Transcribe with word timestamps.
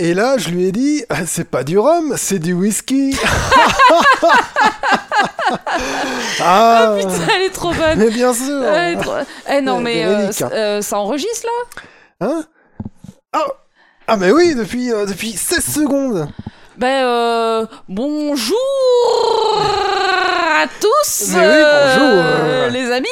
Et 0.00 0.14
là, 0.14 0.38
je 0.38 0.50
lui 0.50 0.64
ai 0.66 0.72
dit, 0.72 1.04
Ah, 1.08 1.26
c'est 1.26 1.48
pas 1.48 1.64
du 1.64 1.76
rhum, 1.76 2.14
c'est 2.16 2.38
du 2.38 2.52
whisky. 2.52 3.16
ah, 6.40 6.94
Putain, 6.98 7.10
elle 7.34 7.42
est 7.42 7.50
trop 7.50 7.72
bonne. 7.72 7.98
mais 7.98 8.10
bien 8.10 8.32
sûr. 8.32 8.62
Elle 8.64 8.94
est 8.98 9.00
trop- 9.02 9.14
Eh 9.50 9.60
non, 9.60 9.80
mais 9.80 10.04
euh, 10.04 10.28
hein. 10.28 10.50
euh, 10.52 10.82
ça 10.82 10.98
enregistre 10.98 11.46
là? 11.46 12.28
Hein? 12.28 12.44
Ah, 13.32 13.44
ah, 14.06 14.16
mais 14.16 14.30
oui, 14.30 14.54
depuis, 14.54 14.92
euh, 14.92 15.04
depuis 15.06 15.32
16 15.32 15.64
secondes. 15.64 16.28
Ben, 16.78 17.04
euh, 17.04 17.66
bonjour 17.88 18.56
à 20.60 20.66
tous, 20.80 21.26
oui, 21.34 21.36
euh, 21.36 22.68
les 22.68 22.90
amis. 22.90 23.06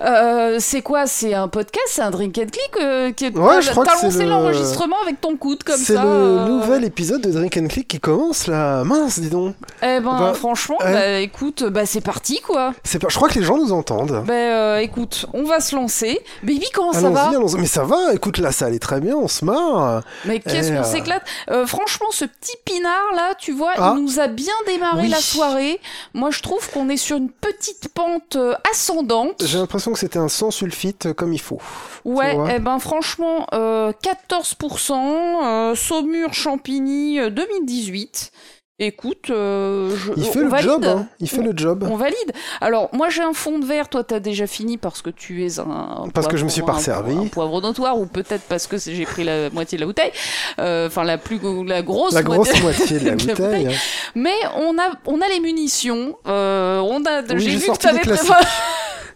Euh, 0.00 0.56
c'est 0.58 0.82
quoi? 0.82 1.06
C'est 1.06 1.32
un 1.32 1.46
podcast 1.46 1.86
C'est 1.90 2.02
un 2.02 2.10
drink 2.10 2.36
and 2.38 2.46
click 2.50 2.70
euh, 2.80 3.12
qui 3.12 3.26
est... 3.26 3.36
Ouais, 3.38 3.62
je 3.62 3.70
crois 3.70 3.84
que 3.84 3.92
c'est 4.00 4.04
lancé 4.06 4.24
le- 4.24 4.30
l'enregistrement 4.30 4.96
avec 5.02 5.20
ton 5.20 5.36
coude 5.36 5.62
comme 5.62 5.76
C'est 5.76 5.94
ça. 5.94 6.02
le 6.02 6.08
euh. 6.08 6.46
nouvel 6.46 6.82
épisode 6.84 7.20
de 7.20 7.30
Drink 7.30 7.56
and 7.56 7.68
Click 7.68 7.86
qui 7.86 8.00
commence 8.00 8.48
là. 8.48 8.82
Mince, 8.82 9.20
dis 9.20 9.30
donc. 9.30 9.54
Eh 9.80 10.00
ben, 10.00 10.18
Bah, 10.18 10.32
franchement, 10.34 10.76
ouais. 10.80 10.92
bah, 10.92 11.18
écoute, 11.20 11.62
bah, 11.64 11.86
c'est 11.86 12.00
parti 12.00 12.40
quoi. 12.40 12.72
C'est 12.82 12.98
pas... 12.98 13.06
Je 13.10 13.14
crois 13.16 13.28
que 13.28 13.38
les 13.38 13.44
gens 13.44 13.56
nous 13.56 13.72
entendent. 13.72 14.24
Ben, 14.26 14.78
écoute, 14.78 15.26
on 15.34 15.44
va 15.44 15.60
se 15.60 15.76
lancer. 15.76 16.20
Baby, 16.42 16.66
comment 16.74 16.92
ça 16.92 17.10
va? 17.10 17.30
Mais 17.58 17.66
ça 17.66 17.84
va, 17.84 18.12
écoute, 18.12 18.38
là, 18.38 18.50
ça 18.50 18.66
allait 18.66 18.80
très 18.80 18.98
bien, 19.00 19.14
on 19.16 19.28
se 19.28 19.44
marre. 19.44 20.02
Mais 20.24 20.40
qu'est-ce 20.40 20.72
Eh, 20.72 20.76
qu'on 20.76 20.84
s'éclate? 20.84 21.22
Franchement, 21.66 22.06
ce 22.10 22.24
petit 22.24 22.56
pinard 22.64 22.91
là, 23.14 23.34
tu 23.38 23.52
vois, 23.52 23.72
Ah. 23.76 23.94
il 23.96 24.02
nous 24.02 24.20
a 24.20 24.26
bien 24.28 24.52
démarré 24.66 25.02
Oui. 25.02 25.08
la 25.08 25.18
soirée. 25.20 25.80
Moi, 26.14 26.30
je 26.30 26.40
trouve 26.40 26.68
qu'on 26.70 26.88
est 26.88 26.96
sur 26.96 27.16
une 27.16 27.30
petite 27.30 27.88
pente 27.94 28.36
euh, 28.36 28.54
ascendante. 28.70 29.42
J'ai 29.44 29.58
l'impression 29.58 29.92
que 29.92 29.98
c'était 29.98 30.18
un 30.18 30.28
sans 30.28 30.50
sulfite 30.50 31.06
euh, 31.06 31.14
comme 31.14 31.32
il 31.32 31.40
faut. 31.40 31.58
Ouais, 32.04 32.36
eh 32.54 32.58
ben 32.58 32.78
franchement, 32.78 33.46
euh, 33.52 33.92
14%, 34.02 35.44
euh, 35.44 35.74
Saumur 35.74 36.32
Champigny 36.34 37.18
euh, 37.20 37.30
2018. 37.30 38.32
Écoute, 38.84 39.30
euh, 39.30 39.94
je, 39.96 40.10
Il 40.16 40.24
fait 40.24 40.40
on 40.40 40.42
le 40.42 40.48
valide. 40.48 40.66
job, 40.68 40.84
hein. 40.84 41.06
Il 41.20 41.28
fait 41.28 41.42
le 41.42 41.52
job. 41.56 41.86
On 41.88 41.96
valide. 41.96 42.32
Alors, 42.60 42.88
moi 42.92 43.08
j'ai 43.10 43.22
un 43.22 43.32
fond 43.32 43.58
de 43.60 43.64
verre, 43.64 43.88
toi 43.88 44.02
t'as 44.02 44.18
déjà 44.18 44.46
fini 44.48 44.76
parce 44.76 45.02
que 45.02 45.10
tu 45.10 45.46
es 45.46 45.60
un. 45.60 46.08
Parce 46.12 46.26
que 46.26 46.36
je 46.36 46.44
me 46.44 46.48
suis 46.50 46.62
pas 46.62 46.72
un- 46.72 46.76
resservi. 46.76 47.16
Un 47.16 47.26
poivre 47.28 47.60
notoire, 47.60 47.96
ou 47.98 48.06
peut-être 48.06 48.42
parce 48.48 48.66
que 48.66 48.76
j'ai 48.78 49.04
pris 49.04 49.22
la 49.24 49.50
moitié 49.50 49.76
de 49.78 49.82
la 49.82 49.86
bouteille. 49.86 50.10
Euh, 50.58 50.88
Enfin, 50.88 51.04
la 51.04 51.16
plus 51.18 51.38
la 51.66 51.82
grosse 51.82 52.12
La 52.14 52.22
grosse 52.22 52.48
moitié. 52.60 52.62
moitié 52.62 52.98
de 52.98 53.06
la 53.10 53.14
bouteille. 53.34 53.66
hein. 53.68 53.78
Mais 54.16 54.34
on 54.56 54.76
a, 54.78 54.90
on 55.06 55.20
a 55.20 55.28
les 55.28 55.38
munitions. 55.40 56.16
Euh, 56.26 56.80
on 56.80 57.04
a. 57.04 57.20
Oui, 57.22 57.38
j'ai 57.38 57.50
j'ai 57.50 57.56
vu 57.58 57.66
que 57.72 57.78
t'avais 57.78 58.00
préparé. 58.00 58.44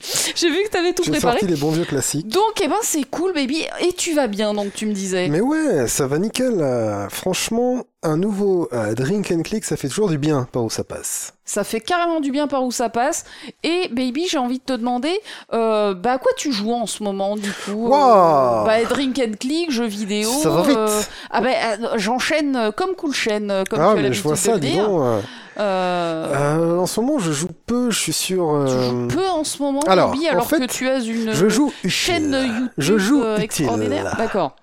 j'ai 0.36 0.50
vu 0.50 0.58
que 0.64 0.68
t'avais 0.70 0.92
tout 0.92 1.02
J'ai 1.04 1.10
préparé. 1.12 1.40
sorti 1.40 1.52
les 1.52 1.58
bons 1.60 1.70
vieux 1.72 1.84
classiques. 1.84 2.28
Donc, 2.28 2.60
eh 2.62 2.68
ben, 2.68 2.76
c'est 2.82 3.04
cool, 3.04 3.32
baby. 3.32 3.64
Et 3.80 3.92
tu 3.94 4.14
vas 4.14 4.26
bien, 4.28 4.54
donc 4.54 4.72
tu 4.74 4.86
me 4.86 4.92
disais. 4.92 5.28
Mais 5.28 5.40
ouais, 5.40 5.86
ça 5.88 6.06
va 6.06 6.18
nickel. 6.18 6.64
Franchement, 7.10 7.84
un 8.02 8.16
nouveau 8.16 8.68
euh, 8.72 8.94
drink 8.94 9.32
and 9.32 9.42
click, 9.42 9.64
ça 9.64 9.76
fait 9.76 9.88
toujours 9.88 10.08
du 10.08 10.18
bien 10.18 10.46
par 10.52 10.62
où 10.64 10.70
ça 10.70 10.84
passe. 10.84 11.32
Ça 11.44 11.64
fait 11.64 11.80
carrément 11.80 12.20
du 12.20 12.30
bien 12.30 12.46
par 12.46 12.62
où 12.64 12.70
ça 12.70 12.88
passe. 12.88 13.24
Et 13.64 13.88
baby, 13.88 14.26
j'ai 14.28 14.38
envie 14.38 14.58
de 14.58 14.64
te 14.64 14.72
demander, 14.74 15.18
euh, 15.52 15.94
bah 15.94 16.12
à 16.12 16.18
quoi 16.18 16.30
tu 16.36 16.52
joues 16.52 16.72
en 16.72 16.86
ce 16.86 17.02
moment 17.02 17.36
du 17.36 17.50
coup? 17.64 17.88
Waouh 17.88 18.64
Bah 18.66 18.84
drink 18.88 19.18
and 19.18 19.32
click, 19.40 19.70
jeux 19.72 19.86
vidéo. 19.86 20.30
Ça 20.30 20.50
va 20.50 20.62
vite. 20.62 20.76
euh, 20.76 21.00
ah 21.30 21.40
bah 21.40 21.48
euh, 21.48 21.88
j'enchaîne 21.96 22.54
euh, 22.56 22.70
comme 22.70 22.94
cool 22.94 23.12
chaîne, 23.14 23.50
euh, 23.50 23.64
comme 23.68 23.80
ah, 23.80 23.92
tu 23.94 23.98
as 23.98 24.02
mais 24.02 24.12
je 24.12 24.22
vois 24.22 24.36
ça, 24.36 24.58
dis 24.58 24.76
donc. 24.76 25.00
euh, 25.00 25.20
Euh, 25.58 26.26
euh, 26.34 26.78
en 26.80 26.86
ce 26.86 27.00
moment, 27.00 27.18
je 27.18 27.32
joue 27.32 27.48
peu, 27.66 27.90
je 27.90 27.98
suis. 27.98 28.12
Tu 28.12 28.38
euh, 28.38 28.66
joues 28.90 29.08
peu 29.08 29.26
en 29.26 29.42
ce 29.42 29.62
moment, 29.62 29.80
alors, 29.86 30.10
baby, 30.12 30.28
en 30.28 30.32
alors 30.32 30.48
fait, 30.48 30.58
que 30.58 30.66
tu 30.70 30.86
as 30.86 30.98
une 30.98 31.32
Je 31.32 31.48
joue 31.48 31.72
chaîne. 31.88 32.32
YouTube 32.32 32.68
Je 32.76 32.98
joue 32.98 33.22
euh, 33.22 33.38
extraordinaire. 33.38 34.14
D'accord. 34.18 34.54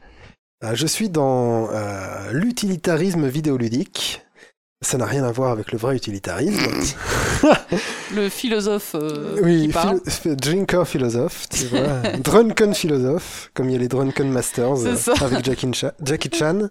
Euh, 0.63 0.75
Je 0.75 0.87
suis 0.87 1.09
dans 1.09 1.69
euh, 1.71 2.31
l'utilitarisme 2.31 3.27
vidéoludique. 3.27 4.21
Ça 4.83 4.97
n'a 4.97 5.05
rien 5.05 5.23
à 5.23 5.31
voir 5.31 5.51
avec 5.51 5.71
le 5.71 5.77
vrai 5.77 5.95
utilitarisme. 5.95 6.61
Le 8.15 8.29
philosophe 8.29 8.91
euh, 8.95 9.37
oui, 9.41 9.63
qui 9.67 9.73
parle. 9.73 9.99
philo- 10.07 10.35
drinker 10.35 10.87
philosophe, 10.87 11.47
tu 11.49 11.65
vois. 11.65 12.11
drunken 12.23 12.73
philosophe, 12.75 13.49
comme 13.55 13.69
il 13.69 13.73
y 13.73 13.75
a 13.75 13.79
les 13.79 13.87
Drunken 13.87 14.29
Masters 14.29 14.85
euh, 14.85 14.95
avec 15.21 15.43
Jackie, 15.43 15.73
Cha- 15.73 15.93
Jackie 16.03 16.29
Chan. 16.31 16.67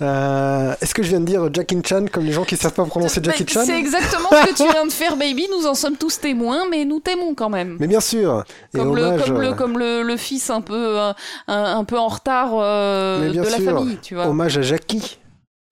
Euh, 0.00 0.74
Est-ce 0.80 0.94
que 0.94 1.02
je 1.02 1.08
viens 1.08 1.20
de 1.20 1.24
dire 1.24 1.48
Jackie 1.52 1.78
Chan 1.84 2.04
comme 2.12 2.24
les 2.24 2.32
gens 2.32 2.44
qui 2.44 2.56
savent 2.56 2.72
pas 2.74 2.84
prononcer 2.84 3.20
Jackie 3.22 3.44
Bah, 3.44 3.50
Chan 3.52 3.62
C'est 3.66 3.78
exactement 3.78 4.28
ce 4.30 4.50
que 4.50 4.56
tu 4.56 4.70
viens 4.70 4.86
de 4.86 4.92
faire, 4.92 5.16
baby. 5.16 5.46
Nous 5.50 5.66
en 5.66 5.74
sommes 5.74 5.96
tous 5.96 6.20
témoins, 6.20 6.68
mais 6.70 6.84
nous 6.84 7.00
t'aimons 7.00 7.34
quand 7.34 7.48
même. 7.50 7.76
Mais 7.80 7.86
bien 7.88 8.00
sûr. 8.00 8.44
Et 8.74 8.78
comme, 8.78 8.94
le, 8.94 9.02
hommage, 9.02 9.24
comme, 9.26 9.40
le, 9.40 9.52
comme 9.54 9.78
le, 9.78 10.02
le 10.02 10.16
fils 10.16 10.48
un 10.50 10.60
peu, 10.60 10.98
un, 11.00 11.14
un- 11.48 11.76
un 11.78 11.84
peu 11.84 11.98
en 11.98 12.08
retard 12.08 12.50
de 12.52 13.32
la 13.36 13.44
famille, 13.58 13.98
tu 14.02 14.14
vois. 14.14 14.26
hommage 14.26 14.58
à 14.58 14.62
Jackie, 14.62 15.18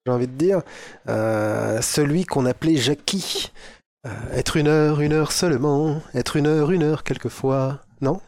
j'ai 0.05 0.11
envie 0.11 0.27
de 0.27 0.33
dire. 0.33 0.61
Euh, 1.09 1.81
celui 1.81 2.25
qu'on 2.25 2.45
appelait 2.45 2.77
Jackie. 2.77 3.51
Euh, 4.07 4.09
être 4.33 4.57
une 4.57 4.67
heure, 4.67 5.01
une 5.01 5.13
heure 5.13 5.31
seulement. 5.31 6.01
Être 6.15 6.35
une 6.35 6.47
heure, 6.47 6.71
une 6.71 6.83
heure 6.83 7.03
quelquefois. 7.03 7.79
Non? 8.01 8.19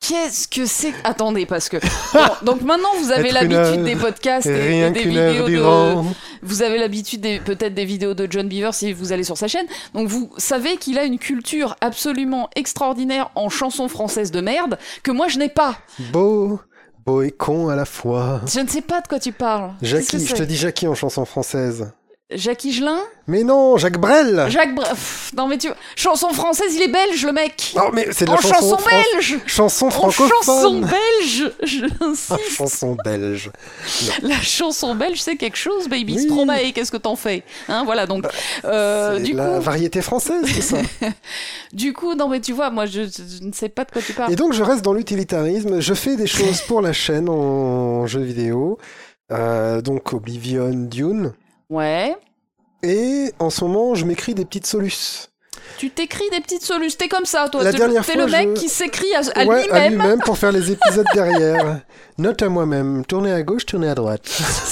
Qu'est-ce 0.00 0.48
que 0.48 0.66
c'est 0.66 0.92
Attendez, 1.04 1.46
parce 1.46 1.68
que... 1.68 1.76
Bon, 2.12 2.26
donc 2.44 2.62
maintenant, 2.62 2.88
vous 2.98 3.12
avez 3.12 3.30
l'habitude 3.30 3.84
des 3.84 3.94
podcasts 3.94 4.48
et, 4.48 4.90
des 4.90 5.04
vidéos 5.04 5.48
de... 5.48 6.08
Vous 6.42 6.62
avez 6.62 6.76
l'habitude 6.76 7.20
des- 7.20 7.38
peut-être 7.38 7.72
des 7.72 7.84
vidéos 7.84 8.12
de 8.12 8.26
John 8.28 8.48
Beaver 8.48 8.72
si 8.72 8.92
vous 8.92 9.12
allez 9.12 9.22
sur 9.22 9.38
sa 9.38 9.46
chaîne. 9.46 9.66
Donc 9.94 10.08
vous 10.08 10.32
savez 10.38 10.76
qu'il 10.76 10.98
a 10.98 11.04
une 11.04 11.20
culture 11.20 11.76
absolument 11.80 12.50
extraordinaire 12.56 13.30
en 13.36 13.48
chansons 13.48 13.86
françaises 13.86 14.32
de 14.32 14.40
merde 14.40 14.76
que 15.04 15.12
moi 15.12 15.28
je 15.28 15.38
n'ai 15.38 15.48
pas. 15.48 15.78
Beau, 16.10 16.60
beau 17.04 17.22
et 17.22 17.30
con 17.30 17.68
à 17.68 17.76
la 17.76 17.84
fois. 17.84 18.40
Je 18.46 18.60
ne 18.60 18.68
sais 18.68 18.80
pas 18.82 19.00
de 19.00 19.08
quoi 19.08 19.18
tu 19.18 19.32
parles. 19.32 19.72
Jackie, 19.82 20.24
je 20.24 20.34
te 20.34 20.42
dis 20.42 20.56
Jackie 20.56 20.86
en 20.86 20.94
chanson 20.94 21.24
française. 21.24 21.92
Jackie 22.34 22.72
Gelin 22.72 22.98
Mais 23.26 23.44
non, 23.44 23.76
Jacques 23.76 23.98
Brel 23.98 24.46
Jacques 24.48 24.74
Pff, 24.74 25.32
Non 25.36 25.46
mais 25.46 25.58
tu... 25.58 25.68
Chanson 25.96 26.30
française, 26.30 26.74
il 26.74 26.82
est 26.82 26.88
belge 26.88 27.24
le 27.24 27.32
mec 27.32 27.72
Non, 27.76 27.90
mais 27.92 28.08
c'est 28.12 28.24
de 28.24 28.30
la 28.30 28.36
En 28.36 28.40
chanson, 28.40 28.76
chanson 28.78 28.88
belge 28.88 29.38
chanson 29.46 29.86
En 29.86 29.90
francophone 29.90 30.28
chanson 30.44 30.80
belge 30.80 31.50
Ah, 31.60 31.66
J'insiste 31.66 32.56
chanson 32.56 32.96
belge. 33.04 33.50
La 34.22 34.40
chanson 34.40 34.94
belge, 34.94 35.20
c'est 35.20 35.36
quelque 35.36 35.56
chose, 35.58 35.88
baby. 35.88 36.14
Oui. 36.16 36.22
Stromae, 36.24 36.72
qu'est-ce 36.74 36.92
que 36.92 36.96
t'en 36.96 37.16
fais 37.16 37.42
hein, 37.68 37.84
Voilà, 37.84 38.06
donc... 38.06 38.26
euh, 38.64 39.18
du, 39.18 39.32
la 39.32 39.56
coup, 39.56 39.60
variété 39.60 40.02
française, 40.02 40.44
c'est 40.46 40.62
ça. 40.62 40.78
du 41.72 41.92
coup, 41.92 42.14
non 42.14 42.28
mais 42.28 42.40
tu 42.40 42.52
vois, 42.52 42.70
moi 42.70 42.86
je, 42.86 43.02
je 43.02 43.44
ne 43.44 43.52
sais 43.52 43.68
pas 43.68 43.84
de 43.84 43.90
quoi 43.90 44.02
tu 44.02 44.12
parles. 44.12 44.32
Et 44.32 44.36
donc 44.36 44.52
je 44.52 44.62
reste 44.62 44.82
dans 44.82 44.92
l'utilitarisme, 44.94 45.80
je 45.80 45.94
fais 45.94 46.16
des 46.16 46.26
choses 46.26 46.60
pour 46.62 46.80
la 46.80 46.92
chaîne 46.92 47.28
en 47.28 48.06
jeu 48.06 48.20
vidéo, 48.20 48.78
euh, 49.30 49.80
donc 49.80 50.12
Oblivion, 50.12 50.70
Dune, 50.72 51.32
Ouais. 51.72 52.16
et 52.82 53.32
en 53.38 53.50
ce 53.50 53.64
moment 53.64 53.94
je 53.94 54.04
m'écris 54.04 54.34
des 54.34 54.44
petites 54.44 54.66
solus. 54.66 55.28
Tu 55.78 55.90
t'écris 55.90 56.28
des 56.30 56.40
petites 56.40 56.62
solutions. 56.62 56.96
T'es 56.98 57.08
comme 57.08 57.24
ça, 57.24 57.48
toi. 57.48 57.62
La 57.64 57.72
dernière 57.72 58.04
t'es 58.04 58.16
le 58.16 58.26
mec 58.26 58.48
je- 58.50 58.60
qui 58.60 58.68
s'écrit 58.68 59.12
à, 59.14 59.20
à 59.40 59.44
ouais, 59.44 59.68
à 59.70 59.88
lui-même. 59.88 59.92
lui-même 60.02 60.20
pour 60.20 60.36
faire 60.38 60.52
les 60.52 60.70
épisodes 60.76 61.06
derrière. 61.14 61.80
Note 62.18 62.42
à 62.42 62.48
moi-même, 62.48 63.04
tourner 63.06 63.32
à 63.32 63.42
gauche, 63.42 63.64
tourner 63.66 63.88
à 63.88 63.94
droite. 63.94 64.28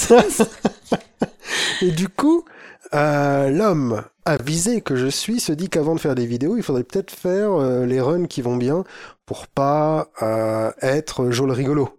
et 1.81 1.91
du 1.91 2.07
coup, 2.09 2.45
euh, 2.93 3.49
l'homme 3.49 4.03
avisé 4.25 4.81
que 4.81 4.95
je 4.95 5.07
suis 5.07 5.39
se 5.39 5.51
dit 5.51 5.69
qu'avant 5.69 5.95
de 5.95 5.99
faire 5.99 6.15
des 6.15 6.25
vidéos, 6.25 6.55
il 6.57 6.63
faudrait 6.63 6.83
peut-être 6.83 7.11
faire 7.11 7.51
euh, 7.53 7.85
les 7.85 7.99
runs 8.01 8.27
qui 8.27 8.41
vont 8.41 8.57
bien 8.57 8.83
pour 9.25 9.47
pas 9.47 10.07
euh, 10.21 10.71
être 10.81 11.31
joli 11.31 11.53
rigolo. 11.53 11.89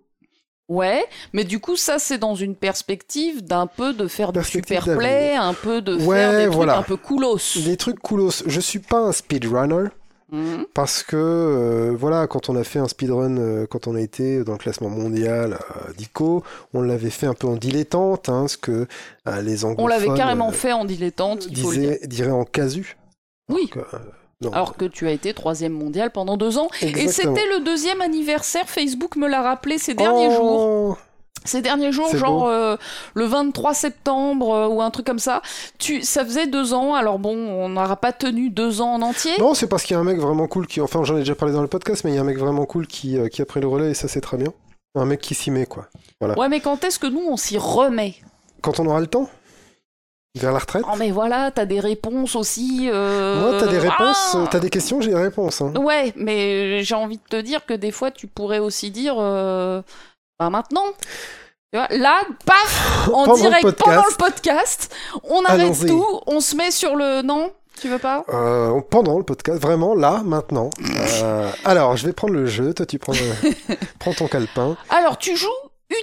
Ouais, 0.73 1.05
mais 1.33 1.45
du 1.45 1.59
coup, 1.61 1.77
ça, 1.77 1.99
c'est 1.99 2.19
dans 2.19 2.35
une 2.35 2.55
perspective 2.57 3.45
d'un 3.45 3.67
peu 3.67 3.93
de 3.93 4.07
faire 4.09 4.33
du 4.33 4.39
Perspective 4.39 4.77
super 4.81 4.97
play, 4.97 5.35
un 5.35 5.55
peu 5.55 5.83
de 5.83 5.95
Ouais, 5.97 6.17
faire 6.17 6.33
des 6.33 6.43
trucs 6.45 6.55
voilà. 6.55 6.79
un 6.79 6.83
peu 6.83 6.97
coolos. 6.97 7.59
Des 7.65 7.77
trucs 7.77 7.99
coolos. 8.01 8.43
Je 8.47 8.61
suis 8.61 8.79
pas 8.79 8.99
un 9.01 9.13
speedrunner 9.13 9.89
Mhm. 10.31 10.65
parce 10.73 11.03
que 11.03 11.15
euh, 11.19 11.95
voilà, 11.95 12.27
quand 12.27 12.49
on 12.49 12.57
a 12.57 12.65
fait 12.65 12.79
un 12.79 12.89
speedrun, 12.89 13.37
euh, 13.37 13.67
quand 13.67 13.87
on 13.87 13.95
a 13.95 14.01
été 14.01 14.43
dans 14.45 14.53
le 14.53 14.59
classement 14.59 14.89
mondial 14.89 15.59
euh, 15.77 15.93
d'ICO, 15.93 16.43
on 16.73 16.81
l'avait 16.81 17.11
fait 17.11 17.27
un 17.27 17.35
peu 17.35 17.47
en 17.49 17.57
dilettante, 17.57 18.31
hein, 18.31 18.49
ce 18.49 18.57
que 18.57 18.87
euh, 19.29 19.43
les 19.43 19.67
anglophones 19.67 19.85
On 19.85 19.89
l'avait 19.89 20.15
carrément 20.17 20.51
fait 20.51 20.73
en 20.73 20.87
dilettante, 20.87 21.47
il 21.51 21.59
faut 21.59 21.71
le 21.73 21.77
dire. 21.77 21.91
disaient, 21.91 22.07
diraient 22.07 22.31
en 22.31 22.45
casu. 22.47 22.97
Oui. 23.51 23.69
Donc, 23.75 23.85
non. 24.43 24.53
Alors 24.53 24.77
que 24.77 24.85
tu 24.85 25.07
as 25.09 25.13
été 25.13 25.35
troisième 25.35 25.73
mondial 25.73 26.11
pendant 26.11 26.37
deux 26.37 26.59
ans. 26.59 26.69
Et 26.81 27.09
c'était 27.09 27.47
le 27.47 27.65
deuxième 27.65 28.01
anniversaire, 28.01 28.69
Facebook 28.69 29.17
me 29.17 29.29
l'a 29.29 29.43
rappelé 29.43 29.79
ces 29.79 29.95
derniers 29.95 30.29
Oh, 30.31 30.37
jours. 30.37 30.99
Ces 31.45 31.61
derniers 31.61 31.91
jours, 31.91 32.15
genre 32.17 32.47
euh, 32.47 32.77
le 33.15 33.25
23 33.25 33.75
septembre 33.75 34.55
euh, 34.55 34.69
ou 34.69 34.81
un 34.81 34.91
truc 34.91 35.05
comme 35.05 35.19
ça. 35.19 35.43
Tu, 35.79 36.03
ça 36.03 36.25
faisait 36.25 36.47
deux 36.47 36.73
ans, 36.73 36.95
alors 36.95 37.19
bon, 37.19 37.37
on 37.37 37.69
n'aura 37.71 37.97
pas 37.97 38.13
tenu 38.13 38.49
deux 38.49 38.81
ans 38.81 38.95
en 38.95 39.03
entier. 39.03 39.33
Non, 39.41 39.55
c'est 39.55 39.67
parce 39.67 39.83
qu'il 39.83 39.95
y 39.95 39.97
a 39.97 40.01
un 40.01 40.05
mec 40.05 40.19
vraiment 40.19 40.47
cool 40.47 40.69
qui, 40.69 40.81
enfin 40.81 41.03
j'en 41.03 41.17
ai 41.17 41.21
déjà 41.21 41.35
parlé 41.35 41.53
dans 41.53 41.63
le 41.63 41.67
podcast, 41.67 42.05
mais 42.05 42.13
il 42.13 42.15
y 42.15 42.19
a 42.19 42.21
un 42.21 42.25
mec 42.25 42.39
vraiment 42.39 42.65
cool 42.65 42.87
qui, 42.87 43.19
euh, 43.19 43.27
qui 43.29 43.43
a 43.43 43.45
pris 43.45 43.61
le 43.61 43.67
relais 43.67 43.91
et 43.91 43.95
ça 43.95 44.07
c'est 44.07 44.21
très 44.21 44.37
bien. 44.37 44.53
Un 44.95 45.05
mec 45.05 45.21
qui 45.21 45.35
s'y 45.35 45.51
met 45.51 45.67
quoi. 45.67 45.89
Ouais, 46.21 46.49
mais 46.49 46.61
quand 46.61 46.85
est-ce 46.85 47.01
que 47.01 47.09
nous, 47.09 47.25
on 47.29 47.37
s'y 47.37 47.59
remet? 47.59 48.15
Quand 48.61 48.79
on 48.79 48.87
aura 48.87 49.01
le 49.01 49.09
temps, 49.09 49.29
vers 50.41 50.53
la 50.53 50.59
retraite. 50.59 50.83
Oh, 50.91 50.97
mais 50.99 51.11
voilà, 51.11 51.51
t'as 51.51 51.67
des 51.67 51.81
réponses 51.81 52.37
aussi. 52.37 52.89
euh, 52.91 53.41
Moi, 53.51 53.61
t'as 53.61 53.67
des 53.67 53.79
réponses, 53.79 54.31
ah 54.35 54.39
euh, 54.39 54.47
t'as 54.51 54.59
des 54.61 54.71
questions, 54.71 55.01
j'ai 55.01 55.11
des 55.11 55.17
réponses. 55.17 55.61
hein. 55.61 55.73
Ouais, 55.77 56.13
mais 56.17 56.83
j'ai 56.83 56.95
envie 56.95 57.19
de 57.19 57.23
te 57.29 57.41
dire 57.41 57.67
que 57.67 57.75
des 57.75 57.91
fois, 57.91 58.11
tu 58.11 58.27
pourrais 58.27 58.59
aussi 58.59 58.91
dire. 58.91 59.17
euh, 59.19 59.83
Bah 60.39 60.49
maintenant 60.51 60.85
là, 61.75 62.21
paf, 62.47 63.09
en 63.13 63.25
Pendant 63.25 63.35
direct 63.37 63.73
pendant 63.79 64.05
le 64.09 64.17
podcast, 64.17 64.95
on 65.25 65.43
arrête 65.45 65.87
tout, 65.87 66.21
on 66.27 66.41
se 66.41 66.57
met 66.57 66.71
sur 66.71 66.97
le. 66.97 67.23
Non 67.23 67.51
Tu 67.81 67.89
veux 67.89 67.99
pas? 67.99 68.25
Euh, 68.31 68.81
pendant 68.91 69.19
le 69.19 69.25
podcast, 69.25 69.61
vraiment 69.61 69.95
là, 69.95 70.23
maintenant. 70.25 70.71
Euh, 71.25 71.51
alors, 71.65 71.97
je 71.97 72.07
vais 72.07 72.13
prendre 72.13 72.33
le 72.35 72.47
jeu. 72.47 72.73
Toi, 72.75 72.85
tu 72.87 72.99
prends, 72.99 73.13
le- 73.13 73.77
prends 74.01 74.13
ton 74.13 74.27
calepin. 74.29 74.77
Alors, 74.91 75.19
tu 75.19 75.37
joues 75.37 75.47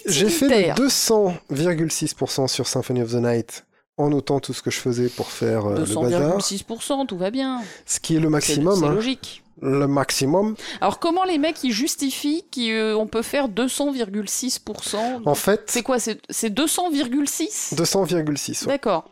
J'ai 0.06 0.30
fait 0.30 0.46
utilitaire. 0.46 0.76
le 0.80 0.88
200,6% 0.88 2.48
sur 2.48 2.68
Symphony 2.68 3.02
of 3.02 3.12
the 3.12 3.16
Night 3.16 3.66
en 4.00 4.10
notant 4.10 4.40
tout 4.40 4.54
ce 4.54 4.62
que 4.62 4.72
je 4.72 4.80
faisais 4.80 5.10
pour 5.10 5.28
faire 5.28 5.66
euh, 5.66 5.86
le 5.86 5.96
bazar. 5.96 6.40
200,6%, 6.40 7.06
tout 7.06 7.18
va 7.18 7.32
bien. 7.32 7.62
Ce 7.86 8.00
qui 8.00 8.16
est 8.16 8.20
le 8.20 8.30
maximum. 8.30 8.80
c'est 8.80 8.86
hein. 8.86 8.94
logique. 8.94 9.44
Le 9.62 9.88
maximum. 9.88 10.56
Alors, 10.80 11.00
comment 11.00 11.26
les 11.26 11.38
mecs 11.38 11.62
ils 11.66 11.74
justifient 11.74 12.46
qu'on 12.46 13.08
peut 13.08 13.22
faire 13.22 13.50
200,6% 13.50 14.96
En 15.26 15.36
fait, 15.36 15.64
C'est 15.68 15.84
quoi 15.84 16.00
C'est 16.00 16.22
c'est 16.30 16.50
200,6 16.50 17.76
200,6. 17.76 18.62
ouais. 18.62 18.68
D'accord. 18.68 19.12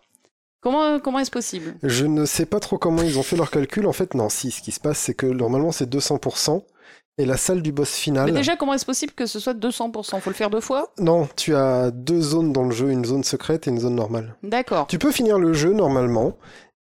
Comment, 0.61 0.99
comment 0.99 1.19
est-ce 1.19 1.31
possible? 1.31 1.75
Je 1.83 2.05
ne 2.05 2.25
sais 2.25 2.45
pas 2.45 2.61
trop 2.61 2.77
comment 2.77 3.01
ils 3.01 3.19
ont 3.19 3.23
fait 3.23 3.35
leur 3.35 3.51
calcul. 3.51 3.87
En 3.87 3.93
fait, 3.93 4.13
non, 4.13 4.29
si, 4.29 4.51
ce 4.51 4.61
qui 4.61 4.71
se 4.71 4.79
passe, 4.79 4.99
c'est 4.99 5.13
que 5.13 5.25
normalement, 5.25 5.73
c'est 5.73 5.89
200%. 5.89 6.63
Et 7.19 7.25
la 7.25 7.37
salle 7.37 7.63
du 7.63 7.71
boss 7.71 7.95
final. 7.95 8.25
Mais 8.25 8.31
déjà, 8.31 8.55
comment 8.55 8.73
est-ce 8.75 8.85
possible 8.85 9.13
que 9.13 9.25
ce 9.25 9.39
soit 9.39 9.55
200% 9.55 10.19
Faut 10.19 10.29
le 10.29 10.35
faire 10.35 10.51
deux 10.51 10.61
fois? 10.61 10.93
Non, 10.99 11.27
tu 11.35 11.55
as 11.55 11.89
deux 11.89 12.21
zones 12.21 12.53
dans 12.53 12.65
le 12.65 12.71
jeu, 12.71 12.91
une 12.91 13.05
zone 13.05 13.23
secrète 13.23 13.67
et 13.67 13.71
une 13.71 13.79
zone 13.79 13.95
normale. 13.95 14.35
D'accord. 14.43 14.85
Tu 14.87 14.99
peux 14.99 15.11
finir 15.11 15.39
le 15.39 15.53
jeu 15.53 15.73
normalement 15.73 16.37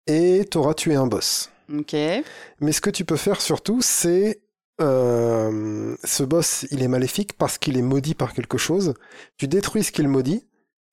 et 0.07 0.47
t'auras 0.51 0.73
tué 0.75 0.95
un 0.95 1.07
boss. 1.07 1.51
Ok. 1.73 1.93
Mais 1.93 2.73
ce 2.73 2.81
que 2.81 2.89
tu 2.91 3.05
peux 3.05 3.17
faire 3.17 3.43
surtout, 3.43 3.81
c'est 3.83 4.41
euh, 4.81 5.95
ce 6.03 6.23
boss, 6.23 6.67
il 6.71 6.83
est 6.83 6.89
maléfique 6.89 7.35
parce 7.35 7.59
qu'il 7.59 7.77
est 7.77 7.83
maudit 7.83 8.15
par 8.15 8.33
quelque 8.33 8.59
chose. 8.59 8.95
Tu 9.37 9.49
détruis 9.49 9.85
ce 9.85 9.93
qu'il 9.93 10.09
maudit 10.09 10.47